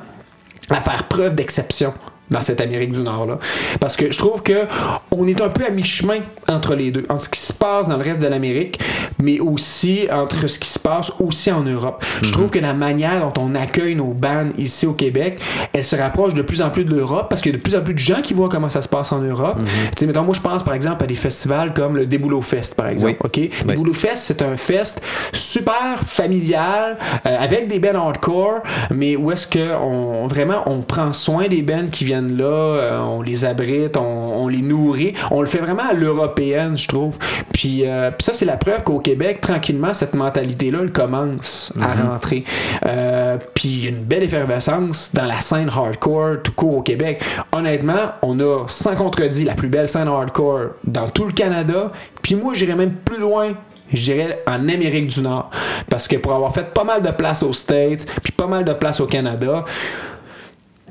à 0.68 0.80
faire 0.80 1.06
preuve 1.06 1.36
d'exception 1.36 1.94
dans 2.30 2.40
cette 2.40 2.60
Amérique 2.60 2.92
du 2.92 3.02
Nord 3.02 3.26
là 3.26 3.38
parce 3.80 3.96
que 3.96 4.10
je 4.10 4.18
trouve 4.18 4.42
que 4.42 4.66
on 5.10 5.26
est 5.26 5.40
un 5.40 5.48
peu 5.48 5.64
à 5.64 5.70
mi-chemin 5.70 6.18
entre 6.48 6.74
les 6.74 6.90
deux 6.90 7.04
entre 7.08 7.24
ce 7.24 7.28
qui 7.28 7.40
se 7.40 7.52
passe 7.52 7.88
dans 7.88 7.96
le 7.96 8.02
reste 8.02 8.20
de 8.20 8.26
l'Amérique 8.26 8.80
mais 9.18 9.40
aussi 9.40 10.08
entre 10.10 10.46
ce 10.46 10.58
qui 10.58 10.68
se 10.68 10.78
passe 10.78 11.10
aussi 11.20 11.50
en 11.50 11.62
Europe. 11.62 12.04
Je 12.22 12.30
trouve 12.30 12.50
que 12.50 12.58
la 12.58 12.74
manière 12.74 13.32
dont 13.32 13.42
on 13.42 13.54
accueille 13.54 13.94
nos 13.94 14.12
bands 14.12 14.48
ici 14.58 14.86
au 14.86 14.92
Québec 14.92 15.40
elle 15.72 15.84
se 15.84 15.96
rapproche 15.96 16.34
de 16.34 16.42
plus 16.42 16.62
en 16.62 16.70
plus 16.70 16.84
de 16.84 16.94
l'Europe 16.94 17.26
parce 17.28 17.40
qu'il 17.40 17.52
y 17.52 17.54
a 17.54 17.58
de 17.58 17.62
plus 17.62 17.76
en 17.76 17.82
plus 17.82 17.94
de 17.94 17.98
gens 17.98 18.20
qui 18.22 18.34
voient 18.34 18.48
comment 18.48 18.70
ça 18.70 18.82
se 18.82 18.88
passe 18.88 19.12
en 19.12 19.20
Europe. 19.20 19.58
Tu 19.64 20.00
sais 20.00 20.06
mettons 20.06 20.22
moi 20.22 20.34
je 20.34 20.40
pense 20.40 20.62
par 20.62 20.74
exemple 20.74 21.04
à 21.04 21.06
des 21.06 21.14
festivals 21.14 21.72
comme 21.74 21.96
le 21.96 22.06
Déboulot 22.06 22.42
Fest 22.42 22.74
par 22.74 22.88
exemple 22.88 23.16
ok? 23.24 23.40
Déboulot 23.66 23.92
Fest 23.92 24.24
c'est 24.26 24.42
un 24.42 24.56
fest 24.56 25.02
super 25.32 26.02
familial 26.06 26.98
euh, 27.26 27.36
avec 27.38 27.68
des 27.68 27.78
bands 27.78 28.06
hardcore 28.06 28.60
mais 28.90 29.16
où 29.16 29.30
est-ce 29.30 29.46
que 29.46 29.76
on 29.76 30.26
vraiment 30.26 30.62
on 30.66 30.80
prend 30.80 31.12
soin 31.12 31.48
des 31.48 31.62
bands 31.62 31.86
qui 31.90 32.04
viennent 32.04 32.15
là 32.22 32.44
euh, 32.44 32.98
on 33.00 33.22
les 33.22 33.44
abrite 33.44 33.96
on, 33.96 34.44
on 34.44 34.48
les 34.48 34.62
nourrit. 34.62 35.14
On 35.30 35.40
le 35.40 35.46
fait 35.46 35.58
vraiment 35.58 35.88
à 35.88 35.92
l'européenne 35.92 36.76
je 36.76 36.88
trouve. 36.88 37.18
Puis, 37.52 37.86
euh, 37.86 38.10
puis 38.10 38.24
ça 38.24 38.32
c'est 38.32 38.44
la 38.44 38.56
preuve 38.56 38.82
qu'au 38.82 39.00
Québec 39.00 39.40
tranquillement 39.40 39.94
cette 39.94 40.14
mentalité 40.14 40.70
là 40.70 40.78
elle 40.82 40.92
commence 40.92 41.72
à 41.80 41.94
rentrer. 42.08 42.44
Euh, 42.84 43.38
puis 43.54 43.68
il 43.68 43.84
y 43.84 43.86
a 43.86 43.90
une 43.90 44.04
belle 44.04 44.22
effervescence 44.22 45.10
dans 45.14 45.26
la 45.26 45.40
scène 45.40 45.68
hardcore 45.68 46.42
tout 46.42 46.52
court 46.52 46.76
au 46.76 46.82
Québec. 46.82 47.22
Honnêtement 47.52 48.12
on 48.22 48.38
a 48.40 48.64
sans 48.68 48.94
contredit 48.94 49.44
la 49.44 49.54
plus 49.54 49.68
belle 49.68 49.88
scène 49.88 50.08
hardcore 50.08 50.70
dans 50.84 51.08
tout 51.08 51.24
le 51.24 51.32
Canada. 51.32 51.92
Puis 52.22 52.34
moi 52.34 52.54
j'irais 52.54 52.76
même 52.76 52.94
plus 52.94 53.20
loin 53.20 53.54
je 53.92 54.02
dirais 54.02 54.42
en 54.46 54.68
Amérique 54.68 55.08
du 55.08 55.20
Nord. 55.20 55.50
Parce 55.88 56.08
que 56.08 56.16
pour 56.16 56.32
avoir 56.32 56.52
fait 56.52 56.72
pas 56.72 56.84
mal 56.84 57.02
de 57.02 57.10
place 57.10 57.42
aux 57.42 57.52
States, 57.52 58.06
puis 58.22 58.32
pas 58.32 58.46
mal 58.46 58.64
de 58.64 58.72
place 58.72 59.00
au 59.00 59.06
Canada, 59.06 59.64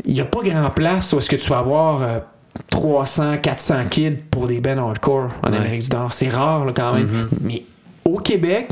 il 0.03 0.13
n'y 0.13 0.21
a 0.21 0.25
pas 0.25 0.41
grand 0.43 0.69
place 0.71 1.13
où 1.13 1.19
est-ce 1.19 1.29
que 1.29 1.35
tu 1.37 1.49
vas 1.49 1.59
avoir 1.59 2.01
euh, 2.03 2.19
300, 2.69 3.37
400 3.41 3.85
kids 3.89 4.11
pour 4.31 4.47
des 4.47 4.59
bands 4.59 4.89
hardcore 4.89 5.29
en 5.43 5.51
Ouais. 5.51 5.57
Amérique 5.57 5.89
du 5.89 5.95
Nord. 5.95 6.13
C'est 6.13 6.29
rare 6.29 6.65
là, 6.65 6.73
quand 6.75 6.93
même. 6.93 7.29
Mais 7.41 7.63
au 8.03 8.17
Québec, 8.17 8.69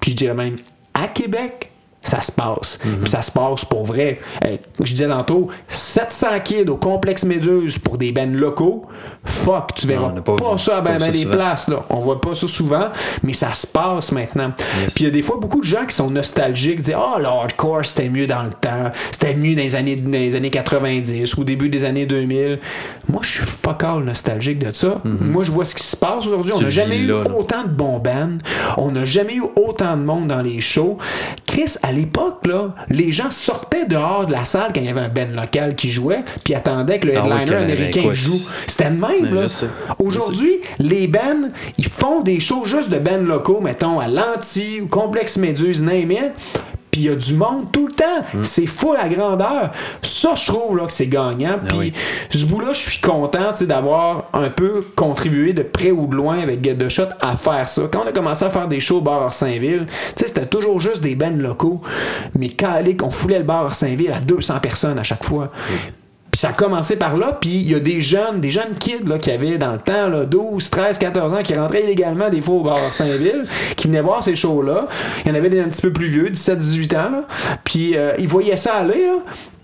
puis 0.00 0.12
je 0.12 0.16
dirais 0.16 0.34
même 0.34 0.56
à 0.94 1.08
Québec, 1.08 1.69
ça 2.02 2.20
se 2.20 2.32
passe. 2.32 2.78
Puis 2.78 3.10
ça 3.10 3.20
se 3.20 3.30
passe 3.30 3.64
pour 3.64 3.84
vrai. 3.84 4.20
Euh, 4.44 4.56
je 4.82 4.92
disais 4.92 5.08
tantôt, 5.08 5.48
700 5.68 6.26
kids 6.42 6.68
au 6.68 6.76
complexe 6.76 7.24
Méduse 7.24 7.78
pour 7.78 7.98
des 7.98 8.10
bands 8.10 8.30
locaux. 8.32 8.86
Fuck, 9.24 9.74
tu 9.74 9.86
verras 9.86 10.12
Non, 10.12 10.22
pas, 10.22 10.36
pas 10.36 10.56
ça 10.58 10.78
à 10.78 10.80
ben, 10.80 10.98
ben 10.98 11.10
des 11.10 11.22
souvent. 11.22 11.32
places. 11.34 11.68
Là. 11.68 11.84
On 11.90 12.00
voit 12.00 12.20
pas 12.20 12.34
ça 12.34 12.48
souvent, 12.48 12.88
mais 13.22 13.34
ça 13.34 13.52
se 13.52 13.66
passe 13.66 14.12
maintenant. 14.12 14.52
Yes. 14.80 14.94
Puis 14.94 15.04
il 15.04 15.06
y 15.08 15.08
a 15.08 15.10
des 15.10 15.22
fois 15.22 15.36
beaucoup 15.38 15.60
de 15.60 15.64
gens 15.66 15.84
qui 15.84 15.94
sont 15.94 16.10
nostalgiques, 16.10 16.80
disent 16.80 16.96
Ah, 16.96 17.18
le 17.18 17.26
hardcore 17.26 17.84
c'était 17.84 18.08
mieux 18.08 18.26
dans 18.26 18.44
le 18.44 18.50
temps, 18.50 18.90
c'était 19.12 19.34
mieux 19.34 19.54
dans 19.54 19.62
les, 19.62 19.74
années, 19.74 19.96
dans 19.96 20.10
les 20.10 20.34
années 20.34 20.50
90 20.50 21.36
ou 21.36 21.42
au 21.42 21.44
début 21.44 21.68
des 21.68 21.84
années 21.84 22.06
2000. 22.06 22.60
Moi, 23.08 23.20
je 23.22 23.28
suis 23.28 23.42
fuck 23.42 23.84
all 23.84 24.04
nostalgique 24.04 24.58
de 24.58 24.72
ça. 24.72 25.00
Moi, 25.04 25.44
je 25.44 25.50
vois 25.50 25.64
ce 25.66 25.74
qui 25.74 25.82
se 25.82 25.96
passe 25.96 26.26
aujourd'hui. 26.26 26.52
On 26.56 26.60
n'a 26.60 26.70
jamais 26.70 26.98
eu 26.98 27.06
là. 27.08 27.22
autant 27.36 27.62
de 27.64 27.68
bons 27.68 27.98
bands. 27.98 28.38
On 28.78 28.90
n'a 28.90 29.04
jamais 29.04 29.34
eu 29.34 29.42
autant 29.56 29.96
de 29.96 30.02
monde 30.02 30.28
dans 30.28 30.42
les 30.42 30.60
shows. 30.60 30.96
Chris, 31.46 31.74
à 31.82 31.89
l'époque, 31.92 32.46
là, 32.46 32.74
les 32.88 33.12
gens 33.12 33.30
sortaient 33.30 33.86
dehors 33.86 34.26
de 34.26 34.32
la 34.32 34.44
salle 34.44 34.72
quand 34.74 34.80
il 34.80 34.86
y 34.86 34.90
avait 34.90 35.00
un 35.00 35.08
band 35.08 35.34
local 35.34 35.74
qui 35.74 35.90
jouait, 35.90 36.24
puis 36.44 36.54
attendaient 36.54 36.98
que 36.98 37.06
le 37.06 37.16
Ah 37.16 37.20
headliner 37.20 37.56
américain 37.56 38.02
quoi. 38.02 38.12
joue. 38.12 38.40
C'était 38.66 38.90
le 38.90 38.96
même, 38.96 39.34
là. 39.34 39.46
Aujourd'hui, 39.98 40.60
les 40.78 41.06
bands, 41.06 41.50
ils 41.78 41.88
font 41.88 42.22
des 42.22 42.40
shows 42.40 42.64
juste 42.64 42.90
de 42.90 42.98
bands 42.98 43.18
locaux, 43.18 43.60
mettons, 43.60 44.00
à 44.00 44.08
Lanty 44.08 44.80
ou 44.80 44.88
Complexe 44.88 45.36
Méduse, 45.36 45.82
name 45.82 46.12
it. 46.12 46.32
Puis 46.90 47.02
il 47.02 47.06
y 47.06 47.08
a 47.08 47.14
du 47.14 47.34
monde 47.34 47.70
tout 47.72 47.86
le 47.86 47.92
temps. 47.92 48.20
Mm. 48.34 48.42
C'est 48.42 48.66
full 48.66 48.96
à 48.96 49.08
grandeur. 49.08 49.70
Ça, 50.02 50.34
je 50.34 50.46
trouve 50.46 50.76
là, 50.76 50.86
que 50.86 50.92
c'est 50.92 51.06
gagnant. 51.06 51.58
Puis 51.58 51.68
Ah 51.70 51.76
oui. 51.76 51.92
ce 52.30 52.44
bout-là, 52.44 52.72
je 52.72 52.80
suis 52.80 53.00
content 53.00 53.52
tu 53.52 53.58
sais, 53.58 53.66
d'avoir 53.66 54.28
un 54.32 54.50
peu 54.50 54.84
contribué 54.96 55.52
de 55.52 55.62
près 55.62 55.90
ou 55.90 56.06
de 56.06 56.16
loin 56.16 56.40
avec 56.40 56.64
Get 56.64 56.76
the 56.76 56.88
Shot 56.88 57.08
à 57.20 57.36
faire 57.36 57.68
ça. 57.68 57.82
Quand 57.92 58.02
on 58.04 58.08
a 58.08 58.12
commencé 58.12 58.44
à 58.44 58.50
faire 58.50 58.68
des 58.68 58.80
shows 58.80 58.98
au 58.98 59.00
bar 59.00 59.32
sais, 59.32 59.78
c'était 60.16 60.46
toujours 60.46 60.80
juste 60.80 61.02
des 61.02 61.14
bands 61.14 61.30
locaux. 61.36 61.80
Mais 62.36 62.48
calique, 62.48 63.02
on 63.02 63.10
foulait 63.10 63.38
le 63.38 63.44
bar 63.44 63.64
Orsainville 63.64 64.12
à 64.12 64.20
200 64.20 64.60
personnes 64.60 64.98
à 64.98 65.02
chaque 65.04 65.24
fois. 65.24 65.50
Puis 66.30 66.40
ça 66.40 66.50
a 66.50 66.52
commencé 66.52 66.96
par 66.96 67.16
là, 67.16 67.36
puis 67.40 67.50
il 67.50 67.70
y 67.70 67.74
a 67.74 67.80
des 67.80 68.00
jeunes, 68.00 68.40
des 68.40 68.50
jeunes 68.50 68.74
kids 68.78 69.04
là, 69.06 69.18
qui 69.18 69.30
avaient 69.30 69.58
dans 69.58 69.72
le 69.72 69.78
temps 69.78 70.08
là, 70.08 70.26
12, 70.26 70.70
13, 70.70 70.98
14 70.98 71.34
ans, 71.34 71.42
qui 71.42 71.54
rentraient 71.54 71.82
illégalement 71.82 72.28
des 72.28 72.40
fois 72.40 72.54
au 72.54 72.62
bar 72.62 72.92
Saint-Ville, 72.92 73.44
qui 73.76 73.88
venaient 73.88 74.00
voir 74.00 74.22
ces 74.22 74.34
shows-là. 74.34 74.86
Il 75.24 75.28
y 75.28 75.32
en 75.32 75.34
avait 75.34 75.50
des 75.50 75.60
un 75.60 75.68
petit 75.68 75.82
peu 75.82 75.92
plus 75.92 76.08
vieux, 76.08 76.30
17, 76.30 76.58
18 76.58 76.94
ans. 76.94 77.10
Puis 77.64 77.96
euh, 77.96 78.12
ils 78.18 78.28
voyaient 78.28 78.56
ça 78.56 78.74
aller, 78.74 79.06
là. 79.06 79.18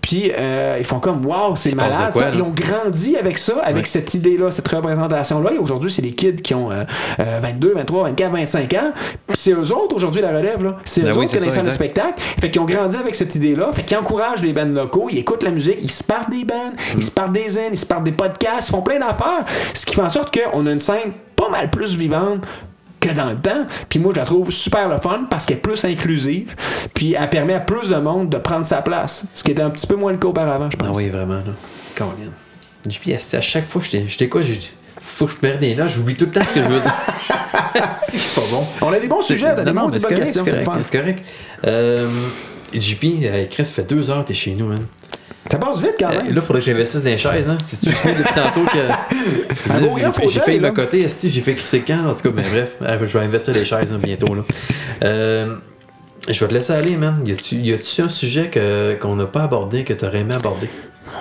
Puis 0.07 0.31
euh, 0.37 0.77
ils 0.79 0.85
font 0.85 1.01
comme 1.01 1.25
Waouh, 1.25 1.57
c'est 1.57 1.75
malade. 1.75 2.13
quoi? 2.13 2.27
Ils 2.33 2.41
ont 2.41 2.53
grandi 2.55 3.17
avec 3.17 3.37
ça, 3.37 3.55
avec 3.61 3.79
Ouais. 3.79 3.83
cette 3.85 4.13
idée-là, 4.13 4.51
cette 4.51 4.67
représentation-là. 4.69 5.51
Et 5.53 5.57
aujourd'hui, 5.57 5.91
c'est 5.91 6.01
des 6.01 6.13
kids 6.13 6.37
qui 6.37 6.53
ont 6.53 6.71
euh, 6.71 6.85
euh, 7.19 7.39
22, 7.41 7.73
23, 7.75 8.03
24, 8.05 8.31
25 8.31 8.73
ans. 8.75 8.91
Puis 9.27 9.35
c'est 9.37 9.51
eux 9.51 9.73
autres 9.73 9.97
aujourd'hui 9.97 10.21
la 10.21 10.29
relève. 10.29 10.63
là. 10.63 10.77
C'est 10.85 11.01
Ben 11.01 11.09
eux 11.09 11.17
oui, 11.17 11.25
autres 11.25 11.31
qui 11.37 11.43
les 11.43 11.51
de 11.51 11.57
exact. 11.57 11.71
spectacle. 11.71 12.13
Fait 12.39 12.49
qu'ils 12.49 12.61
ont 12.61 12.65
grandi 12.65 12.95
avec 12.95 13.15
cette 13.15 13.35
idée-là. 13.35 13.73
Fait 13.73 13.83
qu'ils 13.83 13.97
encouragent 13.97 14.41
les 14.41 14.53
bands 14.53 14.63
locaux, 14.63 15.09
ils 15.11 15.17
écoutent 15.17 15.43
la 15.43 15.51
musique, 15.51 15.77
ils 15.81 15.91
se 15.91 16.05
partent 16.05 16.29
des 16.31 16.45
bands, 16.45 16.71
ils 16.95 17.03
se 17.03 17.11
partent 17.11 17.33
des 17.33 17.49
zen, 17.49 17.69
ils 17.73 17.77
se 17.77 17.85
partent 17.85 18.05
des 18.05 18.13
podcasts, 18.13 18.69
ils 18.69 18.71
font 18.71 18.81
plein 18.81 18.99
d'affaires. 18.99 19.43
Ce 19.73 19.85
qui 19.85 19.93
fait 19.93 20.01
en 20.01 20.09
sorte 20.09 20.33
qu'on 20.33 20.65
a 20.67 20.71
une 20.71 20.79
scène 20.79 21.11
pas 21.35 21.49
mal 21.49 21.69
plus 21.69 21.95
vivante 21.95 22.45
que 22.99 23.09
dans 23.09 23.29
le 23.29 23.35
temps. 23.37 23.65
Puis 23.89 23.99
moi, 23.99 24.11
je 24.15 24.19
la 24.19 24.25
trouve 24.25 24.51
super 24.51 24.87
le 24.89 24.97
fun 24.99 25.25
parce 25.29 25.45
qu'elle 25.45 25.57
est 25.57 25.61
plus 25.61 25.83
inclusive. 25.85 26.55
Puis 26.93 27.15
elle 27.19 27.29
permet 27.29 27.53
à 27.53 27.59
plus 27.59 27.89
de 27.89 27.95
monde 27.97 28.29
de 28.29 28.37
prendre 28.37 28.65
sa 28.65 28.81
place. 28.81 29.25
Ce 29.35 29.43
qui 29.43 29.51
était 29.51 29.61
un 29.61 29.69
petit 29.69 29.87
peu 29.87 29.95
moins 29.95 30.11
le 30.11 30.17
cas 30.17 30.27
auparavant, 30.27 30.69
je 30.71 30.77
Ah 30.81 30.85
pense. 30.85 30.97
oui, 30.97 31.07
vraiment, 31.09 31.35
là. 31.35 31.53
Esti, 33.11 33.35
à 33.35 33.41
chaque 33.41 33.65
fois, 33.65 33.81
j'étais 33.83 34.05
j'étais 34.07 34.29
quoi? 34.29 34.41
j'ai- 34.41 34.59
Faut 34.99 35.25
que 35.25 35.33
je 35.41 35.47
me 35.47 35.57
des 35.57 35.75
là, 35.75 35.87
j'oublie 35.87 36.15
tout 36.15 36.25
le 36.25 36.31
temps 36.31 36.45
ce 36.45 36.55
que 36.55 36.61
je 36.63 36.67
veux 36.69 36.79
dire. 36.79 36.93
c'est 38.07 38.35
pas 38.35 38.41
bon. 38.51 38.65
On 38.81 38.91
a 38.93 38.99
des 38.99 39.07
bons 39.07 39.21
sujets, 39.21 39.53
des 39.55 39.63
bonnes 39.63 39.91
correct, 40.15 40.25
questions, 40.25 40.43
c'est 40.45 40.63
correct. 40.63 40.81
C'est 40.91 40.97
correct. 40.99 41.23
Euh, 41.65 42.07
JP, 42.73 43.03
euh, 43.23 43.45
Chris, 43.49 43.65
ça 43.65 43.73
fait 43.73 43.83
deux 43.87 44.09
heures 44.09 44.23
que 44.23 44.29
t'es 44.29 44.33
chez 44.33 44.51
nous, 44.51 44.67
man. 44.67 44.85
Ça 45.51 45.57
passe 45.57 45.81
vite 45.81 45.95
quand 45.99 46.09
Euh, 46.11 46.23
même. 46.23 46.33
là, 46.33 46.41
faudrait 46.41 46.59
que 46.61 46.65
j'investisse 46.65 47.01
dans 47.03 47.09
les 47.09 47.17
chaises, 47.17 47.47
hein. 47.49 47.57
Si 47.65 47.77
tu 47.77 47.91
sais 47.91 48.09
depuis 48.13 48.23
tantôt 48.33 48.65
que. 48.65 50.27
J'ai 50.29 50.39
fait- 50.39 50.57
le 50.59 50.71
côté, 50.71 51.05
j'ai 51.23 51.41
fait 51.41 51.53
crisser 51.55 51.83
quand, 51.85 52.05
en 52.07 52.13
tout 52.13 52.23
cas, 52.23 52.29
mais 52.35 52.49
bref, 52.49 52.71
euh, 52.81 52.97
je 53.05 53.17
vais 53.17 53.25
investir 53.25 53.53
les 53.53 53.65
chaises 53.65 53.91
hein, 53.91 53.99
bientôt, 54.01 54.33
là. 54.35 54.41
Euh, 55.03 55.55
je 56.27 56.39
vais 56.39 56.47
te 56.47 56.53
laisser 56.53 56.73
aller, 56.73 56.97
man. 56.97 57.21
Y 57.25 57.73
a-tu 57.73 58.01
un 58.01 58.09
sujet 58.09 58.49
qu'on 59.01 59.15
n'a 59.15 59.25
pas 59.25 59.43
abordé, 59.43 59.83
que 59.83 59.93
t'aurais 59.93 60.19
aimé 60.19 60.33
aborder? 60.35 60.69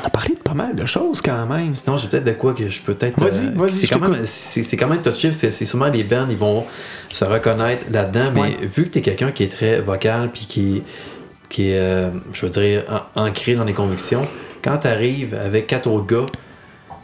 On 0.03 0.07
a 0.07 0.11
parlé 0.11 0.35
de 0.35 0.40
pas 0.40 0.53
mal 0.55 0.74
de 0.74 0.85
choses 0.85 1.20
quand 1.23 1.47
même. 1.47 1.73
Sinon, 1.73 1.97
j'ai 1.97 2.09
peut-être 2.09 2.24
de 2.24 2.32
quoi 2.32 2.53
que 2.55 2.69
je 2.69 2.82
peux 2.82 2.94
peut-être. 2.94 3.19
Vas-y, 3.20 3.55
vas-y, 3.55 3.70
C'est 3.70 3.86
quand, 3.86 4.01
même, 4.09 4.27
c'est 4.27 4.77
quand 4.77 4.89
même 4.89 5.01
touché 5.01 5.28
parce 5.28 5.40
que 5.40 5.51
c'est 5.51 5.65
souvent 5.65 5.86
les 5.86 6.03
bands, 6.03 6.27
ils 6.28 6.36
vont 6.36 6.65
se 7.11 7.24
reconnaître 7.24 7.85
là-dedans. 7.93 8.31
Mais 8.35 8.40
Ouais. 8.40 8.57
vu 8.62 8.85
que 8.85 8.89
tu 8.90 8.98
es 8.98 9.03
quelqu'un 9.03 9.31
qui 9.31 9.44
est 9.44 9.48
très 9.53 9.81
vocal 9.81 10.31
puis 10.35 10.47
qui, 10.47 10.82
qui 11.48 11.70
est, 11.70 11.78
euh, 11.78 12.10
je 12.32 12.47
veux 12.47 12.52
dire, 12.52 12.85
ancré 13.14 13.55
dans 13.55 13.64
les 13.64 13.74
convictions, 13.74 14.27
quand 14.62 14.78
tu 14.78 14.89
arrives 14.89 15.35
avec 15.35 15.66
quatre 15.66 15.89
autres 15.89 16.06
gars, 16.06 16.27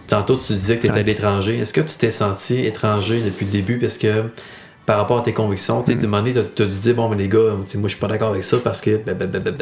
tantôt 0.06 0.36
tu 0.36 0.54
disais 0.54 0.76
que 0.76 0.82
tu 0.82 0.88
étais 0.88 0.98
à 0.98 1.02
l'étranger, 1.02 1.58
est-ce 1.58 1.72
que 1.72 1.80
tu 1.80 1.96
t'es 1.96 2.10
senti 2.10 2.64
étranger 2.64 3.22
depuis 3.22 3.44
le 3.44 3.50
début? 3.50 3.78
Parce 3.78 3.98
que 3.98 4.24
par 4.84 4.96
rapport 4.96 5.18
à 5.18 5.22
tes 5.22 5.32
convictions, 5.32 5.82
tu 5.82 5.92
as 5.92 5.94
demandé, 5.94 6.34
tu 6.56 6.62
as 6.62 6.66
dû 6.66 6.78
dire, 6.78 6.94
bon, 6.94 7.08
mais 7.08 7.16
les 7.16 7.28
gars, 7.28 7.38
tu 7.68 7.78
moi 7.78 7.88
je 7.88 7.94
suis 7.94 8.00
pas 8.00 8.08
d'accord 8.08 8.30
avec 8.30 8.42
ça 8.42 8.56
parce 8.62 8.80
que. 8.80 8.96
blablabla. 8.96 9.52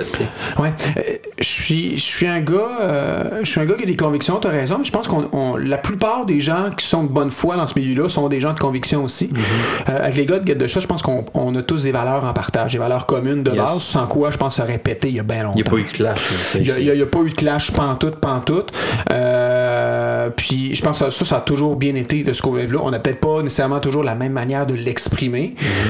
Ouais. 0.59 0.73
Euh, 0.97 1.01
je 1.39 1.45
suis, 1.45 1.97
je 1.99 2.03
suis 2.03 2.27
un 2.27 2.41
gars, 2.41 2.79
euh, 2.81 3.41
je 3.43 3.51
suis 3.51 3.61
un 3.61 3.67
gars 3.67 3.75
qui 3.75 3.83
a 3.83 3.87
des 3.87 3.97
convictions. 3.97 4.39
T'as 4.41 4.49
raison. 4.51 4.79
mais 4.79 4.85
Je 4.85 4.91
pense 4.93 5.09
qu'on, 5.09 5.29
on- 5.33 5.57
la 5.57 5.77
plupart 5.79 6.25
des 6.25 6.41
gens 6.41 6.71
qui 6.77 6.87
sont 6.87 7.03
de 7.05 7.09
bonne 7.09 7.31
foi 7.31 7.57
dans 7.57 7.67
ce 7.67 7.79
milieu-là 7.79 8.09
sont 8.09 8.29
des 8.29 8.41
gens 8.41 8.53
de 8.55 8.59
conviction 8.59 9.05
aussi. 9.05 9.27
Mm-hmm. 9.27 9.91
Euh, 9.91 9.99
avec 10.05 10.17
les 10.17 10.27
gars 10.27 10.39
de 10.39 10.47
Get 10.47 10.55
de 10.55 10.67
Chat, 10.67 10.81
je 10.81 10.87
pense 10.87 11.03
qu'on 11.03 11.25
on 11.35 11.55
a 11.55 11.63
tous 11.63 11.83
des 11.83 11.93
valeurs 11.93 12.25
en 12.25 12.33
partage, 12.33 12.73
des 12.73 12.79
valeurs 12.79 13.05
communes 13.07 13.43
de 13.43 13.51
Yes. 13.51 13.59
base, 13.59 13.83
sans 13.83 14.07
quoi 14.07 14.31
je 14.31 14.39
pense 14.39 14.59
aurait 14.61 14.79
pété 14.79 15.09
il 15.09 15.17
y 15.17 15.21
a 15.21 15.23
bien 15.23 15.43
longtemps. 15.43 15.59
Il 15.59 15.63
n'y 15.63 15.69
a 15.69 15.71
pas 15.71 15.77
eu 15.79 15.85
de 15.85 15.91
clash. 15.91 16.19
Il 16.55 16.63
n'y 16.63 17.03
a, 17.03 17.07
pas 17.07 17.19
eu 17.21 17.31
de 17.31 17.35
clash 17.35 17.73
pantoute, 17.73 18.17
pantoute. 18.17 18.73
Euh, 19.13 20.31
puis 20.31 20.75
je 20.75 20.83
pense 20.83 20.99
que 20.99 21.11
ça, 21.11 21.25
ça 21.25 21.37
a 21.39 21.41
toujours 21.41 21.77
bien 21.77 21.95
été 21.95 22.23
de 22.23 22.33
ce 22.33 22.41
qu'on 22.43 22.55
là 22.55 22.65
On 22.83 22.91
n'a 22.91 22.99
peut-être 22.99 23.21
pas 23.21 23.43
nécessairement 23.43 23.81
toujours 23.81 24.03
la 24.03 24.15
même 24.15 24.33
manière 24.33 24.67
de 24.67 24.75
l'exprimer. 24.75 25.10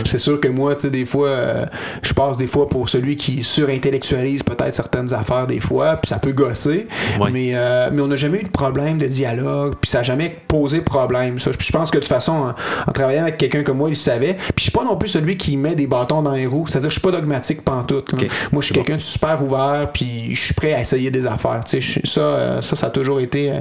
C'est 0.04 0.18
sûr 0.18 0.40
que 0.40 0.48
moi, 0.48 0.74
tu 0.74 0.82
sais, 0.82 0.90
des 0.90 1.06
fois, 1.06 1.28
euh, 1.28 1.66
je 2.02 2.12
passe 2.12 2.36
des 2.36 2.46
fois 2.46 2.68
pour 2.68 2.88
celui 2.88 3.16
qui 3.16 3.42
surintellectualise 3.42 4.42
peut-être 4.42 4.74
certaines 4.74 5.12
affaires 5.14 5.46
des 5.46 5.60
fois, 5.60 5.96
puis 5.96 6.08
ça 6.08 6.18
peut 6.18 6.32
gosser. 6.32 6.86
Ouais. 7.20 7.30
Mais, 7.30 7.50
euh, 7.54 7.90
mais 7.92 8.02
on 8.02 8.08
n'a 8.08 8.16
jamais 8.16 8.38
eu 8.40 8.44
de 8.44 8.48
problème 8.48 8.98
de 8.98 9.06
dialogue, 9.06 9.74
puis 9.80 9.90
ça 9.90 9.98
n'a 9.98 10.04
jamais 10.04 10.36
posé 10.48 10.80
problème. 10.80 11.38
Ça. 11.38 11.50
Puis 11.50 11.66
je 11.66 11.72
pense 11.72 11.90
que 11.90 11.98
de 11.98 12.02
toute 12.02 12.12
façon, 12.12 12.32
en, 12.32 12.54
en 12.86 12.92
travaillant 12.92 13.22
avec 13.22 13.38
quelqu'un 13.38 13.62
comme 13.62 13.78
moi, 13.78 13.88
il 13.88 13.96
savait. 13.96 14.34
Puis 14.34 14.52
je 14.58 14.62
suis 14.64 14.72
pas 14.72 14.84
non 14.84 14.96
plus 14.96 15.08
celui 15.08 15.36
qui 15.36 15.56
met 15.56 15.74
des 15.74 15.86
bâtons 15.86 16.22
dans 16.22 16.32
les 16.32 16.46
roues. 16.46 16.66
C'est-à-dire 16.66 16.88
que 16.88 16.94
je 16.94 17.00
suis 17.00 17.08
pas 17.10 17.16
dogmatique 17.16 17.62
pantoute. 17.62 18.12
là. 18.12 18.18
Ok. 18.22 18.28
Moi, 18.52 18.60
je 18.62 18.66
suis 18.66 18.74
bon. 18.74 18.80
quelqu'un 18.82 18.96
de 18.96 19.02
super 19.02 19.42
ouvert, 19.42 19.88
puis 19.92 20.34
je 20.34 20.40
suis 20.40 20.54
prêt 20.54 20.72
à 20.74 20.80
essayer 20.80 21.10
des 21.10 21.26
affaires. 21.26 21.60
Tu 21.66 21.80
sais, 21.80 22.00
ça, 22.04 22.20
euh, 22.20 22.60
ça, 22.62 22.76
ça 22.76 22.86
a 22.86 22.90
toujours 22.90 23.20
été 23.20 23.52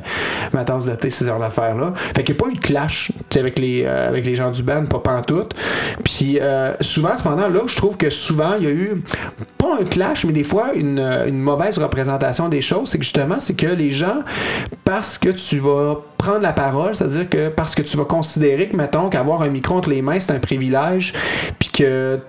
ma 0.54 0.64
tasse 0.64 0.86
de 0.86 0.96
thé, 0.96 1.10
ces 1.10 1.28
heures 1.28 1.40
d'affaires-là. 1.40 1.94
Fait 2.16 2.24
qu'il 2.24 2.36
n'y 2.36 2.42
a 2.42 2.44
pas 2.44 2.50
eu 2.52 2.56
de 2.56 2.60
clash 2.60 3.12
tu 3.18 3.24
sais, 3.34 3.40
avec 3.40 3.60
les, 3.60 3.86
avec 3.86 4.26
les 4.26 4.36
gens 4.36 4.52
du 4.52 4.64
band, 4.64 4.86
pas 4.86 5.00
pantoute. 5.00 5.49
Puis 6.04 6.40
euh, 6.40 6.74
souvent, 6.82 7.16
cependant, 7.18 7.48
là, 7.48 7.62
je 7.66 7.76
trouve 7.76 7.98
que 7.98 8.10
souvent, 8.10 8.56
il 8.56 8.64
y 8.64 8.68
a 8.68 8.72
eu, 8.72 9.04
pas 9.58 9.78
un 9.82 9.86
clash, 9.86 10.26
mais 10.26 10.34
des 10.34 10.44
fois, 10.44 10.74
une, 10.76 11.00
une 11.00 11.40
mauvaise 11.40 11.78
représentation 11.78 12.50
des 12.50 12.62
choses. 12.62 12.90
C'est 12.90 12.98
que 12.98 13.04
justement, 13.04 13.40
c'est 13.40 13.56
que 13.56 13.68
les 13.68 13.92
gens, 13.92 14.20
parce 14.84 15.18
que 15.18 15.30
tu 15.30 15.60
vas 15.60 15.98
prendre 16.18 16.42
la 16.42 16.54
parole, 16.54 16.96
c'est-à-dire 16.96 17.30
que 17.30 17.50
parce 17.50 17.76
que 17.76 17.82
tu 17.82 17.98
vas 17.98 18.06
considérer 18.06 18.70
que, 18.70 18.76
mettons, 18.76 19.10
qu'avoir 19.10 19.42
un 19.42 19.50
micro 19.50 19.76
entre 19.76 19.90
les 19.90 20.02
mains, 20.02 20.20
c'est 20.20 20.32
un 20.32 20.40
privilège, 20.40 21.14
puis 21.58 21.70
que 21.70 22.20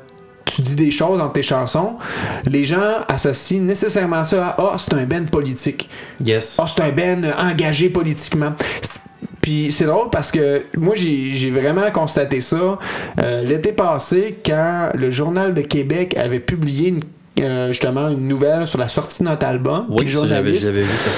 tu 0.45 0.63
dis 0.63 0.77
des 0.77 0.91
choses 0.91 1.19
dans 1.19 1.29
tes 1.29 1.43
chansons, 1.43 1.97
les 2.47 2.65
gens 2.65 3.05
associent 3.09 3.63
nécessairement 3.63 4.25
ça 4.25 4.49
à 4.49 4.57
Ah, 4.59 4.75
c'est 4.79 4.95
un 4.95 5.05
ben 5.05 5.27
politique. 5.27 5.89
Yes. 6.25 6.59
Ah, 6.61 6.67
c'est 6.67 6.83
un 6.83 6.91
ben 6.91 7.35
engagé 7.39 7.89
politiquement. 7.89 8.53
C'est- 9.51 9.67
Puis 9.67 9.73
c'est 9.73 9.85
drôle 9.87 10.11
parce 10.11 10.31
que 10.31 10.63
moi, 10.77 10.95
j'ai 10.95 11.51
vraiment 11.51 11.91
constaté 11.91 12.41
ça 12.41 12.79
euh, 13.19 13.43
l'été 13.43 13.73
passé 13.73 14.39
quand 14.45 14.91
le 14.95 15.11
Journal 15.11 15.55
de 15.55 15.61
Québec 15.63 16.17
avait 16.17 16.41
publié 16.41 16.89
une- 16.91 17.01
euh, 17.41 17.69
justement 17.69 18.11
une 18.11 18.29
nouvelle 18.29 18.67
sur 18.67 18.79
la 18.79 18.89
sortie 18.89 19.23
de 19.23 19.29
notre 19.29 19.47
album. 19.47 19.87
Oui, 19.89 20.05
j'avais, 20.27 20.53
vu 20.83 20.89
ça 20.97 21.11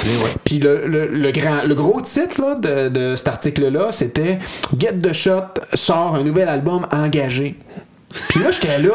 puis 0.44 0.58
le, 0.60 0.86
le, 0.86 1.06
le 1.08 1.30
grand, 1.32 1.62
le 1.66 1.74
gros 1.74 2.00
titre 2.00 2.40
là, 2.40 2.54
de, 2.54 2.88
de 2.88 3.16
cet 3.16 3.28
article-là, 3.28 3.88
c'était 3.90 4.38
Get 4.78 4.94
the 5.02 5.12
Shot 5.12 5.54
sort 5.74 6.14
un 6.14 6.22
nouvel 6.22 6.48
album 6.48 6.86
engagé. 6.92 7.56
Puis 8.28 8.40
là, 8.40 8.50
j'étais 8.52 8.78
là. 8.78 8.92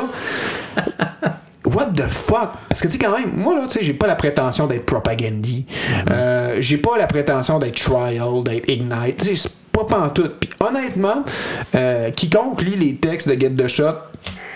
What 1.67 1.91
the 1.95 2.07
fuck? 2.07 2.51
Parce 2.69 2.81
que 2.81 2.87
tu 2.87 2.93
sais, 2.93 2.99
quand 2.99 3.11
même, 3.17 3.31
moi 3.35 3.55
là, 3.55 3.63
tu 3.67 3.79
sais, 3.79 3.83
j'ai 3.83 3.93
pas 3.93 4.07
la 4.07 4.15
prétention 4.15 4.67
d'être 4.67 4.85
propagandie. 4.85 5.65
Euh, 6.09 6.57
j'ai 6.59 6.77
pas 6.77 6.97
la 6.97 7.07
prétention 7.07 7.59
d'être 7.59 7.75
trial, 7.75 8.43
d'être 8.43 8.69
ignite. 8.69 9.17
Tu 9.17 9.35
sais, 9.35 9.35
c'est 9.35 9.51
pas 9.71 9.83
pantoute. 9.83 10.39
Puis 10.39 10.49
honnêtement, 10.59 11.23
euh, 11.75 12.11
quiconque 12.11 12.61
lit 12.61 12.75
les 12.75 12.95
textes 12.95 13.27
de 13.27 13.39
Get 13.39 13.51
the 13.51 13.67
Shot 13.67 13.95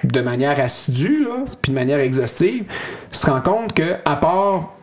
de 0.03 0.21
manière 0.21 0.59
assidue, 0.59 1.23
là, 1.23 1.45
puis 1.61 1.71
de 1.71 1.75
manière 1.75 1.99
exhaustive, 1.99 2.63
se 3.11 3.29
rend 3.29 3.41
compte 3.41 3.73
que, 3.73 3.97
à 4.05 4.15
part 4.15 4.73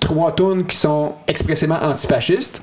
trois 0.00 0.34
tunes 0.34 0.64
qui 0.66 0.76
sont 0.76 1.14
expressément 1.26 1.78
antifascistes. 1.82 2.62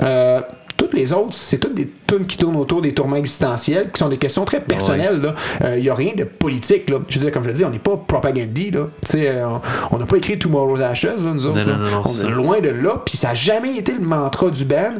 Euh, 0.00 0.40
toutes 0.76 0.94
les 0.94 1.12
autres, 1.12 1.32
c'est 1.34 1.58
toutes 1.58 1.74
des 1.74 1.90
tunes 2.06 2.26
qui 2.26 2.36
tournent 2.36 2.56
autour 2.56 2.82
des 2.82 2.92
tourments 2.92 3.16
existentiels, 3.16 3.90
qui 3.92 3.98
sont 3.98 4.08
des 4.08 4.18
questions 4.18 4.44
très 4.44 4.60
personnelles. 4.60 5.34
Il 5.76 5.82
n'y 5.82 5.88
a 5.88 5.94
rien 5.94 6.12
de 6.16 6.24
politique. 6.24 6.88
Là. 6.90 6.98
Je 7.08 7.18
veux 7.18 7.24
dire, 7.24 7.32
comme 7.32 7.42
je 7.44 7.48
le 7.48 7.54
dis, 7.54 7.64
on 7.64 7.70
n'est 7.70 7.78
pas 7.78 7.96
propagandie. 7.96 8.70
Là. 8.70 8.88
Euh, 9.14 9.46
on 9.90 9.98
n'a 9.98 10.06
pas 10.06 10.16
écrit 10.16 10.38
Tomorrow's 10.38 10.80
Ashes, 10.80 11.04
là, 11.04 11.32
nous 11.32 11.46
autres. 11.46 11.64
Non, 11.64 11.76
non, 11.76 11.90
non, 11.90 12.02
on 12.04 12.26
est 12.26 12.30
loin 12.30 12.60
de 12.60 12.70
là. 12.70 13.02
Puis 13.04 13.16
ça 13.16 13.28
n'a 13.28 13.34
jamais 13.34 13.76
été 13.76 13.92
le 13.92 14.00
mantra 14.04 14.50
du 14.50 14.64
band. 14.64 14.94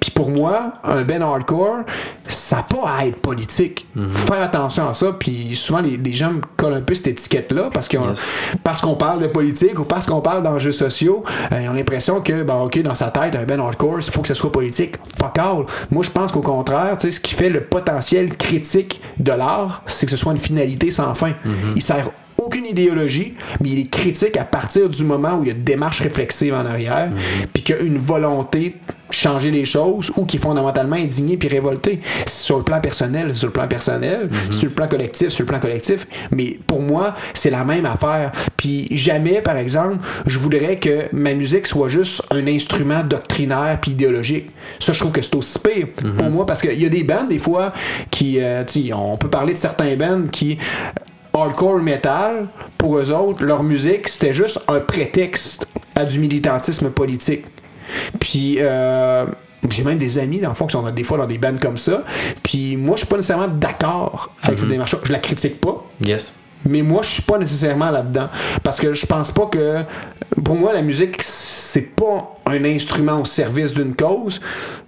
Puis 0.00 0.10
pour 0.10 0.30
moi, 0.30 0.74
un 0.84 1.02
band 1.02 1.20
hardcore, 1.20 1.78
ça 2.26 2.56
n'a 2.56 2.62
pas 2.62 2.88
à 2.98 3.06
être 3.06 3.16
politique. 3.18 3.86
Mhm. 3.94 4.08
Faire 4.10 4.42
attention 4.42 4.88
à 4.88 4.92
ça. 4.92 5.12
Puis 5.18 5.54
souvent, 5.56 5.80
les, 5.80 5.96
les 5.96 6.12
gens 6.12 6.32
me 6.32 6.40
collent 6.56 6.74
un 6.74 6.80
peu 6.80 6.94
cette 6.94 7.08
étiquette-là 7.08 7.70
parce 7.72 7.88
qu'on 7.88 8.00
Yes. 8.08 8.30
parce 8.64 8.80
qu'on 8.80 8.94
parle 8.94 9.20
de 9.20 9.26
politique 9.26 9.78
ou 9.78 9.84
parce 9.84 10.06
qu'on 10.06 10.20
parle 10.20 10.42
d'enjeux 10.42 10.72
sociaux, 10.72 11.22
euh, 11.52 11.60
ils 11.62 11.68
ont 11.68 11.72
l'impression 11.74 12.20
que, 12.20 12.42
ben, 12.42 12.56
OK, 12.62 12.80
dans 12.82 12.94
sa 12.94 13.10
tête, 13.10 13.36
un 13.36 13.44
band 13.44 13.64
hardcore, 13.64 13.98
il 13.98 14.10
faut 14.10 14.22
que 14.22 14.28
ce 14.28 14.34
soit 14.34 14.50
politique. 14.50 14.96
Fuck 15.20 15.38
all. 15.38 15.66
Moi, 15.90 16.02
je 16.02 16.10
pense 16.10 16.32
qu'au 16.32 16.40
contraire, 16.40 16.96
tu 16.96 17.08
sais, 17.08 17.12
ce 17.12 17.20
qui 17.20 17.34
fait 17.34 17.50
le 17.50 17.60
potentiel 17.62 18.36
critique 18.36 19.02
de 19.18 19.32
l'art, 19.32 19.82
c'est 19.84 20.06
que 20.06 20.10
ce 20.10 20.16
soit 20.16 20.32
une 20.32 20.38
finalité 20.38 20.90
sans 20.90 21.14
fin. 21.14 21.32
Il 21.76 21.82
sert 21.82 22.10
aucune 22.40 22.66
idéologie, 22.66 23.34
mais 23.60 23.70
il 23.70 23.78
est 23.80 23.90
critique 23.90 24.36
à 24.36 24.44
partir 24.44 24.88
du 24.88 25.04
moment 25.04 25.38
où 25.38 25.42
il 25.42 25.48
y 25.48 25.50
a 25.50 25.54
une 25.54 25.64
démarche 25.64 26.00
réflexive 26.00 26.54
en 26.54 26.66
arrière, 26.66 27.10
puis 27.52 27.62
qu'il 27.62 27.76
y 27.76 27.78
a 27.78 27.82
une 27.82 27.98
volonté 27.98 28.70
de 28.70 29.14
changer 29.14 29.50
les 29.50 29.64
choses 29.64 30.12
ou 30.16 30.24
qui 30.24 30.36
est 30.36 30.40
fondamentalement 30.40 30.96
indigné 30.96 31.36
puis 31.36 31.48
révolté. 31.48 32.00
Sur 32.26 32.58
le 32.58 32.64
plan 32.64 32.80
personnel, 32.80 33.28
c'est 33.30 33.38
sur 33.40 33.48
le 33.48 33.52
plan 33.52 33.68
personnel, 33.68 34.28
sur 34.50 34.68
le 34.68 34.74
plan 34.74 34.88
collectif, 34.88 35.28
sur 35.28 35.42
le 35.42 35.46
plan 35.46 35.58
collectif, 35.58 36.06
mais 36.30 36.58
pour 36.66 36.80
moi, 36.80 37.14
c'est 37.34 37.50
la 37.50 37.64
même 37.64 37.86
affaire. 37.86 38.32
Puis 38.56 38.88
jamais, 38.92 39.40
par 39.40 39.56
exemple, 39.56 39.98
je 40.26 40.38
voudrais 40.38 40.76
que 40.76 41.06
ma 41.12 41.34
musique 41.34 41.66
soit 41.66 41.88
juste 41.88 42.22
un 42.30 42.46
instrument 42.46 43.02
doctrinaire 43.02 43.78
puis 43.80 43.92
idéologique. 43.92 44.50
Ça, 44.78 44.92
je 44.92 45.00
trouve 45.00 45.12
que 45.12 45.22
c'est 45.22 45.34
aussi 45.34 45.58
pire 45.58 45.88
pour 46.16 46.30
moi 46.30 46.46
parce 46.46 46.60
qu'il 46.60 46.80
y 46.80 46.86
a 46.86 46.88
des 46.88 47.02
bands, 47.02 47.24
des 47.24 47.38
fois, 47.38 47.72
qui, 48.10 48.40
euh, 48.40 48.64
on 48.94 49.16
peut 49.16 49.30
parler 49.30 49.54
de 49.54 49.58
certains 49.58 49.96
bands 49.96 50.22
qui 50.30 50.58
hardcore 51.42 51.80
metal, 51.80 52.48
pour 52.78 52.98
eux 52.98 53.10
autres, 53.10 53.44
leur 53.44 53.62
musique, 53.62 54.08
c'était 54.08 54.34
juste 54.34 54.60
un 54.68 54.80
prétexte 54.80 55.66
à 55.94 56.04
du 56.04 56.18
militantisme 56.18 56.90
politique. 56.90 57.46
Puis, 58.18 58.56
euh, 58.58 59.26
j'ai 59.68 59.84
même 59.84 59.98
des 59.98 60.18
amis, 60.18 60.40
dans 60.40 60.48
le 60.48 60.54
fond, 60.54 60.66
qui 60.66 60.72
sont 60.72 60.88
des 60.90 61.04
fois 61.04 61.18
dans 61.18 61.26
des 61.26 61.38
bands 61.38 61.58
comme 61.60 61.76
ça. 61.76 62.04
Puis, 62.42 62.76
moi, 62.76 62.96
je 62.96 63.00
suis 63.00 63.08
pas 63.08 63.16
nécessairement 63.16 63.48
d'accord 63.48 64.30
avec 64.42 64.58
cette 64.58 64.68
démarche-là. 64.68 65.00
Je 65.04 65.12
la 65.12 65.18
critique 65.18 65.60
pas. 65.60 65.84
Yes. 66.00 66.34
Mais 66.68 66.82
moi, 66.82 67.02
je 67.02 67.08
suis 67.08 67.22
pas 67.22 67.38
nécessairement 67.38 67.90
là-dedans. 67.90 68.28
Parce 68.62 68.78
que 68.78 68.92
je 68.92 69.06
pense 69.06 69.32
pas 69.32 69.46
que. 69.46 69.82
Pour 70.44 70.56
moi, 70.56 70.72
la 70.72 70.82
musique, 70.82 71.22
c'est 71.22 71.94
pas 71.96 72.36
un 72.46 72.64
instrument 72.64 73.20
au 73.20 73.24
service 73.24 73.72
d'une 73.72 73.94
cause, 73.94 74.40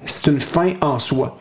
c'est 0.05 0.31
une 0.31 0.41
fin 0.41 0.75
en 0.81 0.99
soi. 0.99 1.39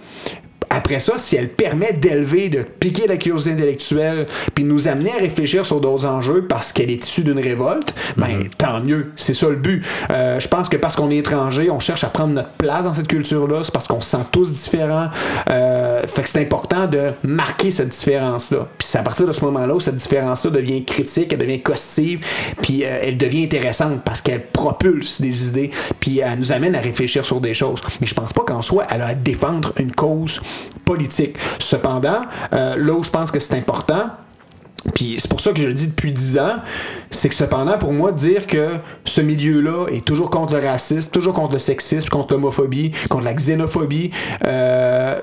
Après 0.73 0.99
ça, 0.99 1.17
si 1.17 1.35
elle 1.35 1.49
permet 1.49 1.91
d'élever, 1.91 2.47
de 2.47 2.63
piquer 2.63 3.05
la 3.05 3.17
curiosité 3.17 3.51
intellectuelle, 3.51 4.25
puis 4.55 4.63
de 4.63 4.69
nous 4.69 4.87
amener 4.87 5.11
à 5.11 5.17
réfléchir 5.17 5.65
sur 5.65 5.81
d'autres 5.81 6.05
enjeux 6.05 6.45
parce 6.47 6.71
qu'elle 6.71 6.89
est 6.89 7.05
issue 7.05 7.23
d'une 7.23 7.39
révolte, 7.39 7.93
ben 8.15 8.47
tant 8.57 8.79
mieux. 8.79 9.11
C'est 9.17 9.33
ça 9.33 9.49
le 9.49 9.57
but. 9.57 9.83
Euh, 10.09 10.39
je 10.39 10.47
pense 10.47 10.69
que 10.69 10.77
parce 10.77 10.95
qu'on 10.95 11.11
est 11.11 11.17
étranger, 11.17 11.69
on 11.69 11.79
cherche 11.79 12.05
à 12.05 12.07
prendre 12.07 12.33
notre 12.33 12.51
place 12.51 12.85
dans 12.85 12.93
cette 12.93 13.09
culture-là. 13.09 13.65
C'est 13.65 13.73
parce 13.73 13.87
qu'on 13.87 13.99
se 13.99 14.11
sent 14.11 14.23
tous 14.31 14.53
différents. 14.53 15.09
Euh, 15.49 16.03
fait 16.07 16.23
que 16.23 16.29
c'est 16.29 16.41
important 16.41 16.87
de 16.87 17.11
marquer 17.23 17.69
cette 17.71 17.89
différence-là. 17.89 18.69
Puis 18.77 18.87
c'est 18.87 18.97
à 18.97 19.03
partir 19.03 19.27
de 19.27 19.33
ce 19.33 19.43
moment-là 19.43 19.75
où 19.75 19.81
cette 19.81 19.97
différence-là 19.97 20.51
devient 20.51 20.85
critique, 20.85 21.33
elle 21.33 21.39
devient 21.39 21.61
caustique, 21.61 22.23
puis 22.61 22.85
euh, 22.85 22.99
elle 23.01 23.17
devient 23.17 23.43
intéressante 23.43 24.03
parce 24.05 24.21
qu'elle 24.21 24.45
propulse 24.45 25.19
des 25.19 25.49
idées, 25.49 25.71
puis 25.99 26.19
elle 26.19 26.39
nous 26.39 26.53
amène 26.53 26.75
à 26.75 26.79
réfléchir 26.79 27.25
sur 27.25 27.41
des 27.41 27.53
choses. 27.53 27.81
Mais 27.99 28.07
je 28.07 28.13
pense 28.13 28.31
pas 28.31 28.43
qu'en 28.43 28.61
soi, 28.61 28.85
elle 28.89 29.01
a 29.01 29.07
à 29.07 29.13
défendre 29.15 29.73
une 29.77 29.91
cause 29.91 30.39
politique. 30.85 31.37
Cependant, 31.59 32.21
euh, 32.53 32.75
là 32.77 32.93
où 32.93 33.03
je 33.03 33.09
pense 33.09 33.31
que 33.31 33.39
c'est 33.39 33.55
important, 33.55 34.09
puis 34.95 35.17
c'est 35.19 35.29
pour 35.29 35.41
ça 35.41 35.51
que 35.51 35.59
je 35.59 35.67
le 35.67 35.73
dis 35.73 35.87
depuis 35.87 36.11
10 36.11 36.39
ans, 36.39 36.55
c'est 37.11 37.29
que 37.29 37.35
cependant, 37.35 37.77
pour 37.77 37.93
moi, 37.93 38.11
dire 38.11 38.47
que 38.47 38.77
ce 39.05 39.21
milieu-là 39.21 39.87
est 39.89 40.03
toujours 40.03 40.29
contre 40.29 40.53
le 40.53 40.65
racisme, 40.65 41.11
toujours 41.11 41.33
contre 41.33 41.53
le 41.53 41.59
sexisme, 41.59 42.09
contre 42.09 42.33
l'homophobie, 42.33 42.91
contre 43.09 43.25
la 43.25 43.33
xénophobie, 43.33 44.11
euh, 44.47 45.19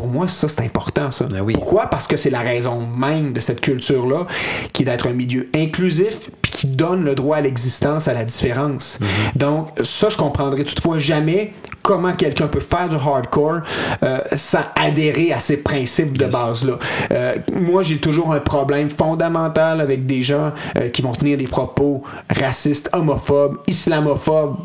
pour 0.00 0.08
moi, 0.08 0.28
ça, 0.28 0.48
c'est 0.48 0.62
important, 0.62 1.10
ça. 1.10 1.26
Ben 1.26 1.42
oui. 1.42 1.52
Pourquoi? 1.52 1.88
Parce 1.88 2.06
que 2.06 2.16
c'est 2.16 2.30
la 2.30 2.40
raison 2.40 2.86
même 2.86 3.34
de 3.34 3.40
cette 3.40 3.60
culture-là, 3.60 4.26
qui 4.72 4.82
est 4.82 4.86
d'être 4.86 5.06
un 5.06 5.12
milieu 5.12 5.50
inclusif, 5.54 6.30
puis 6.40 6.52
qui 6.52 6.66
donne 6.68 7.04
le 7.04 7.14
droit 7.14 7.36
à 7.36 7.42
l'existence, 7.42 8.08
à 8.08 8.14
la 8.14 8.24
différence. 8.24 8.98
Donc, 9.36 9.68
ça, 9.82 10.08
je 10.08 10.16
comprendrai 10.16 10.64
toutefois 10.64 10.98
jamais 10.98 11.52
comment 11.82 12.14
quelqu'un 12.14 12.48
peut 12.48 12.60
faire 12.60 12.88
du 12.88 12.96
hardcore 12.96 13.60
euh, 14.02 14.20
sans 14.36 14.62
adhérer 14.74 15.34
à 15.34 15.40
ces 15.40 15.58
principes 15.58 16.16
de 16.16 16.24
base-là. 16.24 16.78
Euh, 17.12 17.34
moi, 17.52 17.82
j'ai 17.82 17.98
toujours 17.98 18.32
un 18.32 18.40
problème 18.40 18.88
fondamental 18.88 19.82
avec 19.82 20.06
des 20.06 20.22
gens 20.22 20.52
euh, 20.78 20.88
qui 20.88 21.02
vont 21.02 21.12
tenir 21.12 21.36
des 21.36 21.46
propos 21.46 22.04
racistes, 22.30 22.88
homophobes, 22.94 23.58
islamophobes, 23.66 24.56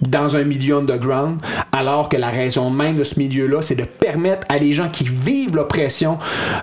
dans 0.00 0.36
un 0.36 0.44
milieu 0.44 0.76
underground, 0.76 1.40
alors 1.72 2.08
que 2.08 2.16
la 2.16 2.28
raison 2.30 2.70
même 2.70 2.96
de 2.96 3.04
ce 3.04 3.18
milieu-là, 3.18 3.62
c'est 3.62 3.74
de 3.74 3.84
permettre 3.84 4.46
à 4.48 4.58
les 4.58 4.72
gens 4.72 4.88
qui 4.88 5.04
vivent 5.04 5.56
l'oppression 5.56 6.18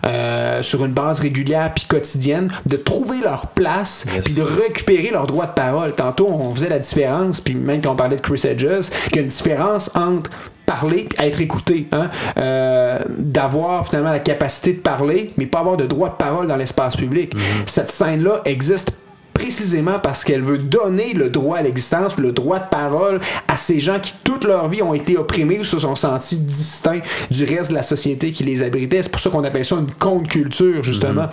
euh, 0.06 0.62
sur 0.62 0.84
une 0.86 0.94
base 0.94 1.20
régulière 1.20 1.74
puis 1.74 1.86
quotidienne 1.86 2.52
de 2.66 2.78
trouver 2.78 3.18
leur 3.24 3.48
place 3.48 4.06
Yes. 4.14 4.26
puis 4.26 4.34
de 4.36 4.42
récupérer 4.42 5.12
leur 5.12 5.28
droit 5.28 5.46
de 5.48 5.54
parole. 5.54 5.94
Tantôt, 5.94 6.28
on 6.30 6.54
faisait 6.56 6.70
la 6.70 6.80
différence, 6.80 7.42
puis 7.42 7.56
même 7.56 7.82
quand 7.82 7.92
on 7.92 7.96
parlait 7.96 8.16
de 8.16 8.22
Chris 8.22 8.42
Edges, 8.46 8.90
qu'il 9.08 9.16
y 9.16 9.20
a 9.20 9.22
une 9.22 9.28
différence 9.28 9.92
entre 9.96 10.30
parler 10.66 11.08
et 11.22 11.28
être 11.28 11.40
écouté, 11.40 11.88
hein? 11.94 12.10
Euh, 12.38 13.00
d'avoir 13.18 13.88
finalement 13.88 14.12
la 14.12 14.20
capacité 14.20 14.74
de 14.74 14.80
parler, 14.80 15.34
mais 15.38 15.46
pas 15.46 15.60
avoir 15.60 15.78
de 15.78 15.86
droit 15.86 16.10
de 16.10 16.16
parole 16.16 16.48
dans 16.48 16.58
l'espace 16.58 16.96
public. 16.96 17.34
Cette 17.66 17.92
scène-là 17.92 18.42
existe 18.46 18.92
précisément 19.38 20.00
parce 20.00 20.24
qu'elle 20.24 20.42
veut 20.42 20.58
donner 20.58 21.14
le 21.14 21.30
droit 21.30 21.60
à 21.60 21.62
l'existence, 21.62 22.18
le 22.18 22.32
droit 22.32 22.58
de 22.58 22.70
parole 22.70 23.20
à 23.48 23.56
ces 23.56 23.80
gens 23.80 24.00
qui 24.00 24.14
toute 24.24 24.44
leur 24.46 24.68
vie 24.68 24.82
ont 24.82 24.96
été 24.96 25.16
opprimés 25.16 25.60
ou 25.60 25.64
se 25.64 25.78
sont 25.78 25.96
sentis 25.96 26.40
distincts 26.40 27.02
du 27.30 27.44
reste 27.44 27.70
de 27.70 27.76
la 27.76 27.84
société 27.84 28.32
qui 28.32 28.44
les 28.44 28.64
abritait. 28.64 29.04
C'est 29.04 29.12
pour 29.12 29.22
ça 29.22 29.30
qu'on 29.30 29.44
appelle 29.44 29.64
ça 29.64 29.76
une 29.76 29.92
contre-culture, 29.92 30.82
justement. 30.82 31.28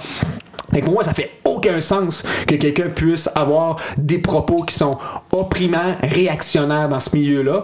Fait 0.70 0.81
que 0.81 0.85
pour 0.85 0.94
moi, 0.94 1.05
ça 1.05 1.14
fait 1.14 1.31
aucun 1.44 1.81
sens 1.81 2.22
que 2.47 2.56
quelqu'un 2.56 2.90
puisse 2.90 3.31
avoir 3.35 3.76
des 3.97 4.18
propos 4.18 4.64
qui 4.64 4.74
sont 4.74 4.98
opprimants, 5.32 5.97
réactionnaires 6.02 6.90
dans 6.90 7.01
ce 7.01 7.16
milieu-là. 7.16 7.62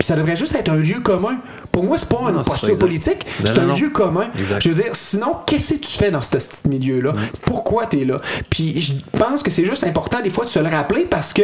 Puis 0.00 0.06
ça 0.06 0.16
devrait 0.16 0.34
juste 0.34 0.54
être 0.54 0.70
un 0.70 0.78
lieu 0.78 1.00
commun. 1.00 1.36
Pour 1.70 1.84
moi, 1.84 1.98
c'est 1.98 2.08
pas 2.08 2.20
une 2.30 2.36
Non, 2.36 2.42
posture 2.42 2.78
politique, 2.78 3.26
c'est 3.44 3.58
un 3.58 3.66
non. 3.66 3.74
lieu 3.76 3.90
commun. 3.90 4.30
Exact. 4.38 4.62
Je 4.62 4.70
veux 4.70 4.82
dire, 4.82 4.96
sinon, 4.96 5.36
qu'est-ce 5.46 5.74
que 5.74 5.80
tu 5.80 5.98
fais 5.98 6.10
dans 6.10 6.22
ce 6.22 6.30
petit 6.30 6.68
milieu-là? 6.70 7.12
Pourquoi 7.42 7.84
tu 7.84 8.00
es 8.00 8.04
là? 8.06 8.22
Puis 8.48 8.80
je 8.80 8.94
pense 9.18 9.42
que 9.42 9.50
c'est 9.50 9.66
juste 9.66 9.84
important 9.84 10.22
des 10.22 10.30
fois 10.30 10.46
de 10.46 10.48
se 10.48 10.58
le 10.58 10.68
rappeler 10.70 11.02
parce 11.04 11.34
que, 11.34 11.42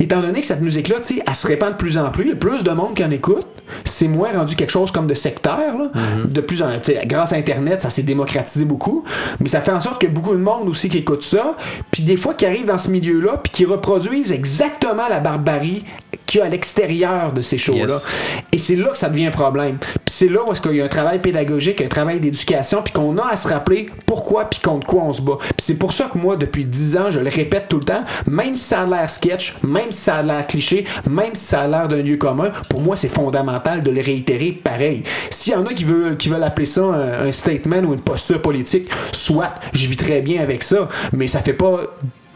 étant 0.00 0.22
donné 0.22 0.40
que 0.40 0.46
cette 0.46 0.62
musique-là, 0.62 0.96
tu 1.06 1.16
sais, 1.16 1.22
elle 1.28 1.34
se 1.34 1.46
répand 1.46 1.72
de 1.72 1.76
plus 1.76 1.98
en 1.98 2.10
plus, 2.10 2.24
il 2.24 2.28
y 2.30 2.32
a 2.32 2.36
plus 2.36 2.62
de 2.62 2.70
monde 2.70 2.94
qui 2.94 3.04
en 3.04 3.10
écoute, 3.10 3.46
c'est 3.84 4.08
moins 4.08 4.32
rendu 4.32 4.56
quelque 4.56 4.70
chose 4.70 4.90
comme 4.90 5.06
de 5.06 5.14
sectaire, 5.14 5.76
là. 5.78 5.90
Mm-hmm. 5.94 6.32
De 6.32 6.40
plus 6.40 6.62
en 6.62 6.70
grâce 7.04 7.32
à 7.32 7.36
Internet, 7.36 7.80
ça 7.80 7.90
s'est 7.90 8.02
démocratisé 8.02 8.64
beaucoup, 8.64 9.04
mais 9.40 9.48
ça 9.48 9.60
fait 9.60 9.72
en 9.72 9.80
sorte 9.80 10.00
que 10.00 10.06
beaucoup 10.06 10.32
de 10.32 10.40
monde 10.40 10.68
aussi 10.68 10.88
qui 10.88 10.98
écoute 10.98 11.22
ça, 11.22 11.56
puis 11.90 12.02
des 12.02 12.16
fois 12.16 12.34
qui 12.34 12.46
arrivent 12.46 12.66
dans 12.66 12.78
ce 12.78 12.88
milieu-là, 12.88 13.40
puis 13.42 13.52
qui 13.52 13.64
reproduisent 13.64 14.32
exactement 14.32 15.08
la 15.08 15.20
barbarie 15.20 15.84
qu'il 16.26 16.38
y 16.38 16.42
a 16.42 16.46
à 16.46 16.48
l'extérieur 16.48 17.32
de 17.32 17.42
ces 17.42 17.58
shows-là. 17.58 17.94
Yes. 17.94 18.06
Et 18.52 18.58
c'est 18.58 18.76
là 18.76 18.88
que 18.88 18.98
ça 18.98 19.08
devient 19.08 19.26
un 19.26 19.30
problème. 19.30 19.78
Puis 19.78 20.14
c'est 20.14 20.28
là 20.28 20.40
où 20.46 20.52
est-ce 20.52 20.60
qu'il 20.60 20.76
y 20.76 20.80
a 20.80 20.84
un 20.84 20.88
travail 20.88 21.20
pédagogique, 21.20 21.80
un 21.80 21.88
travail 21.88 22.20
d'éducation, 22.20 22.82
puis 22.82 22.92
qu'on 22.92 23.18
a 23.18 23.28
à 23.32 23.36
se 23.36 23.48
rappeler 23.48 23.86
pourquoi 24.06 24.46
puis 24.46 24.60
contre 24.60 24.86
quoi 24.86 25.02
on 25.02 25.12
se 25.12 25.20
bat. 25.20 25.36
Puis 25.40 25.52
c'est 25.58 25.78
pour 25.78 25.92
ça 25.92 26.08
que 26.12 26.18
moi, 26.18 26.36
depuis 26.36 26.64
10 26.64 26.96
ans, 26.96 27.10
je 27.10 27.18
le 27.18 27.28
répète 27.28 27.66
tout 27.68 27.78
le 27.78 27.84
temps, 27.84 28.04
même 28.26 28.54
si 28.54 28.64
ça 28.64 28.82
a 28.82 28.86
l'air 28.86 29.10
sketch, 29.10 29.56
même 29.62 29.90
si 29.90 30.00
ça 30.00 30.16
a 30.16 30.22
l'air 30.22 30.46
cliché, 30.46 30.84
même 31.08 31.34
si 31.34 31.44
ça 31.44 31.62
a 31.62 31.68
l'air 31.68 31.88
d'un 31.88 32.02
lieu 32.02 32.16
commun, 32.16 32.50
pour 32.68 32.80
moi, 32.80 32.96
c'est 32.96 33.08
fondamental 33.08 33.51
de 33.58 33.90
le 33.90 34.00
réitérer 34.00 34.52
pareil. 34.52 35.02
S'il 35.30 35.52
y 35.52 35.56
en 35.56 35.64
a 35.66 35.72
qui 35.72 35.84
veulent, 35.84 36.16
qui 36.16 36.28
veulent 36.28 36.42
appeler 36.42 36.66
ça 36.66 36.82
un, 36.82 37.28
un 37.28 37.32
statement 37.32 37.80
ou 37.80 37.94
une 37.94 38.00
posture 38.00 38.40
politique, 38.42 38.88
soit, 39.12 39.54
je 39.72 39.86
vis 39.86 39.96
très 39.96 40.20
bien 40.20 40.42
avec 40.42 40.62
ça, 40.62 40.88
mais 41.12 41.26
ça 41.26 41.40
fait 41.40 41.52
pas 41.52 41.80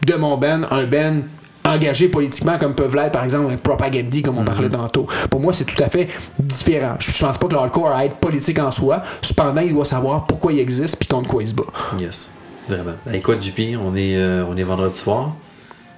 de 0.05 0.13
mon 0.15 0.37
ben 0.37 0.67
un 0.71 0.85
ben 0.85 1.23
engagés 1.65 2.07
politiquement 2.07 2.57
comme 2.57 2.75
peuvent 2.75 2.95
l'être 2.95 3.11
par 3.11 3.23
exemple 3.23 3.51
un 3.51 3.57
propagandie 3.57 4.21
comme 4.21 4.37
on 4.37 4.45
parlait 4.45 4.69
tantôt. 4.69 5.05
Pour 5.29 5.39
moi, 5.39 5.53
c'est 5.53 5.65
tout 5.65 5.81
à 5.83 5.89
fait 5.89 6.07
différent. 6.39 6.95
Je 6.99 7.11
pense 7.11 7.37
pas 7.37 7.47
que 7.47 7.53
le 7.53 7.59
hardcore 7.59 7.91
à 7.91 8.05
être 8.05 8.15
politique 8.15 8.59
en 8.59 8.71
soi. 8.71 9.03
Cependant, 9.21 9.61
il 9.61 9.73
doit 9.73 9.85
savoir 9.85 10.25
pourquoi 10.25 10.53
il 10.53 10.59
existe 10.59 10.97
puis 10.97 11.07
contre 11.07 11.29
quoi 11.29 11.43
il 11.43 11.49
se 11.49 11.53
bat. 11.53 11.63
Yes. 11.99 12.33
Vraiment. 12.67 12.93
Ben, 13.05 13.15
écoute, 13.15 13.41
JP, 13.41 13.77
on 13.81 13.95
est, 13.95 14.15
euh, 14.15 14.45
on 14.47 14.57
est 14.57 14.63
vendredi 14.63 14.97
soir. 14.97 15.35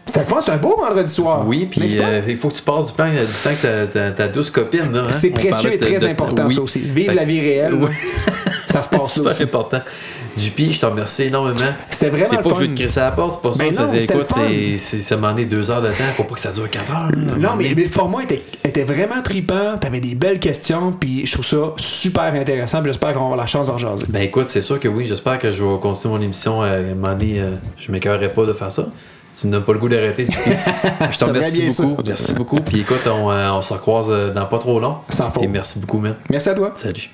C'était 0.09 0.21
le 0.21 0.25
fun, 0.25 0.37
c'est 0.41 0.51
un 0.51 0.57
beau 0.57 0.75
vendredi 0.79 1.11
soir. 1.11 1.43
Oui, 1.47 1.67
puis 1.69 1.97
euh, 2.01 2.21
il 2.27 2.37
faut 2.37 2.49
que 2.49 2.55
tu 2.55 2.61
passes 2.63 2.87
du, 2.87 2.93
plan, 2.93 3.09
du 3.09 3.19
temps 3.43 3.49
que 3.61 3.85
ta, 3.85 3.87
ta, 3.87 4.11
ta 4.11 4.27
douce 4.27 4.49
copine. 4.51 4.89
hein? 4.95 5.07
c'est 5.11 5.29
précieux 5.29 5.73
et 5.73 5.77
de- 5.77 5.83
très 5.85 5.97
de- 5.99 6.05
important 6.07 6.45
oui. 6.47 6.53
ça 6.55 6.61
aussi. 6.61 6.79
Vive 6.79 7.05
Fait- 7.07 7.13
la 7.13 7.25
vie 7.25 7.39
réelle. 7.39 7.73
Oui. 7.75 7.89
Ça 8.67 8.81
se 8.81 8.89
passe 8.89 9.17
aussi. 9.19 9.43
important. 9.43 9.81
JP, 10.37 10.71
je 10.71 10.79
te 10.79 10.85
remercie 10.85 11.23
énormément. 11.23 11.59
C'était 11.89 12.09
vraiment 12.09 12.25
C'est 12.29 12.35
le 12.37 12.41
pas 12.43 12.49
que 12.51 12.55
je 12.55 12.61
veux 12.61 12.67
te 12.75 12.79
crisser 12.81 12.99
à 12.99 13.05
la 13.05 13.11
porte, 13.11 13.33
c'est 13.35 13.41
pas 13.49 13.53
ça. 13.53 13.63
Ben 13.63 13.75
non, 13.75 13.91
le 13.91 14.03
écoute, 14.03 14.23
fun. 14.23 14.41
c'est- 14.47 14.77
c'est- 14.77 15.01
ça 15.01 15.17
m'a 15.17 15.29
donné 15.31 15.45
deux 15.45 15.69
heures 15.71 15.81
de 15.81 15.87
temps. 15.89 16.03
Faut 16.15 16.23
pas 16.23 16.35
que 16.35 16.39
ça 16.39 16.51
dure 16.51 16.69
quatre 16.69 16.91
heures. 16.91 17.09
là. 17.11 17.33
Non, 17.37 17.55
mais, 17.57 17.69
le 17.69 17.87
format 17.87 18.23
était, 18.23 18.41
était 18.63 18.83
vraiment 18.83 19.21
tripant. 19.23 19.77
T'avais 19.79 19.99
des 19.99 20.15
belles 20.15 20.39
questions, 20.39 20.93
puis 20.93 21.25
je 21.25 21.33
trouve 21.33 21.45
ça 21.45 21.73
super 21.77 22.33
intéressant. 22.35 22.81
J'espère 22.85 23.13
qu'on 23.13 23.19
va 23.19 23.25
avoir 23.25 23.39
la 23.39 23.47
chance 23.47 23.67
d'en 23.67 23.77
jaser. 23.77 24.05
Ben 24.07 24.21
écoute, 24.21 24.47
c'est 24.47 24.61
sûr 24.61 24.79
que 24.79 24.87
oui. 24.87 25.07
J'espère 25.07 25.39
que 25.39 25.51
je 25.51 25.63
vais 25.63 25.79
continuer 25.81 26.13
mon 26.15 26.21
émission. 26.21 26.63
euh, 26.63 26.89
À 26.89 26.91
un 26.91 26.95
moment 26.95 27.15
donné, 27.15 27.39
euh, 27.41 27.51
je 27.77 27.91
m'écœurerai 27.91 28.31
pas 28.31 28.45
de 28.45 28.53
faire 28.53 28.71
ça. 28.71 28.87
Tu 29.39 29.47
me 29.47 29.51
donnes 29.51 29.63
pas 29.65 29.73
le 29.73 29.79
goût 29.79 29.89
d'arrêter. 29.89 30.25
Je 31.11 31.17
te 31.17 31.25
remercie 31.25 31.71
ça. 31.71 31.83
beaucoup. 31.83 32.03
Merci 32.05 32.33
beaucoup. 32.33 32.59
Puis 32.61 32.81
écoute, 32.81 33.07
on, 33.07 33.31
euh, 33.31 33.51
on 33.51 33.61
se 33.61 33.73
recroise 33.73 34.07
euh, 34.09 34.33
dans 34.33 34.45
pas 34.45 34.59
trop 34.59 34.79
long. 34.79 34.97
Sans 35.09 35.29
faute. 35.31 35.43
Et 35.43 35.47
merci 35.47 35.79
beaucoup, 35.79 35.99
man. 35.99 36.15
Merci 36.29 36.49
à 36.49 36.55
toi. 36.55 36.73
Salut. 36.75 37.09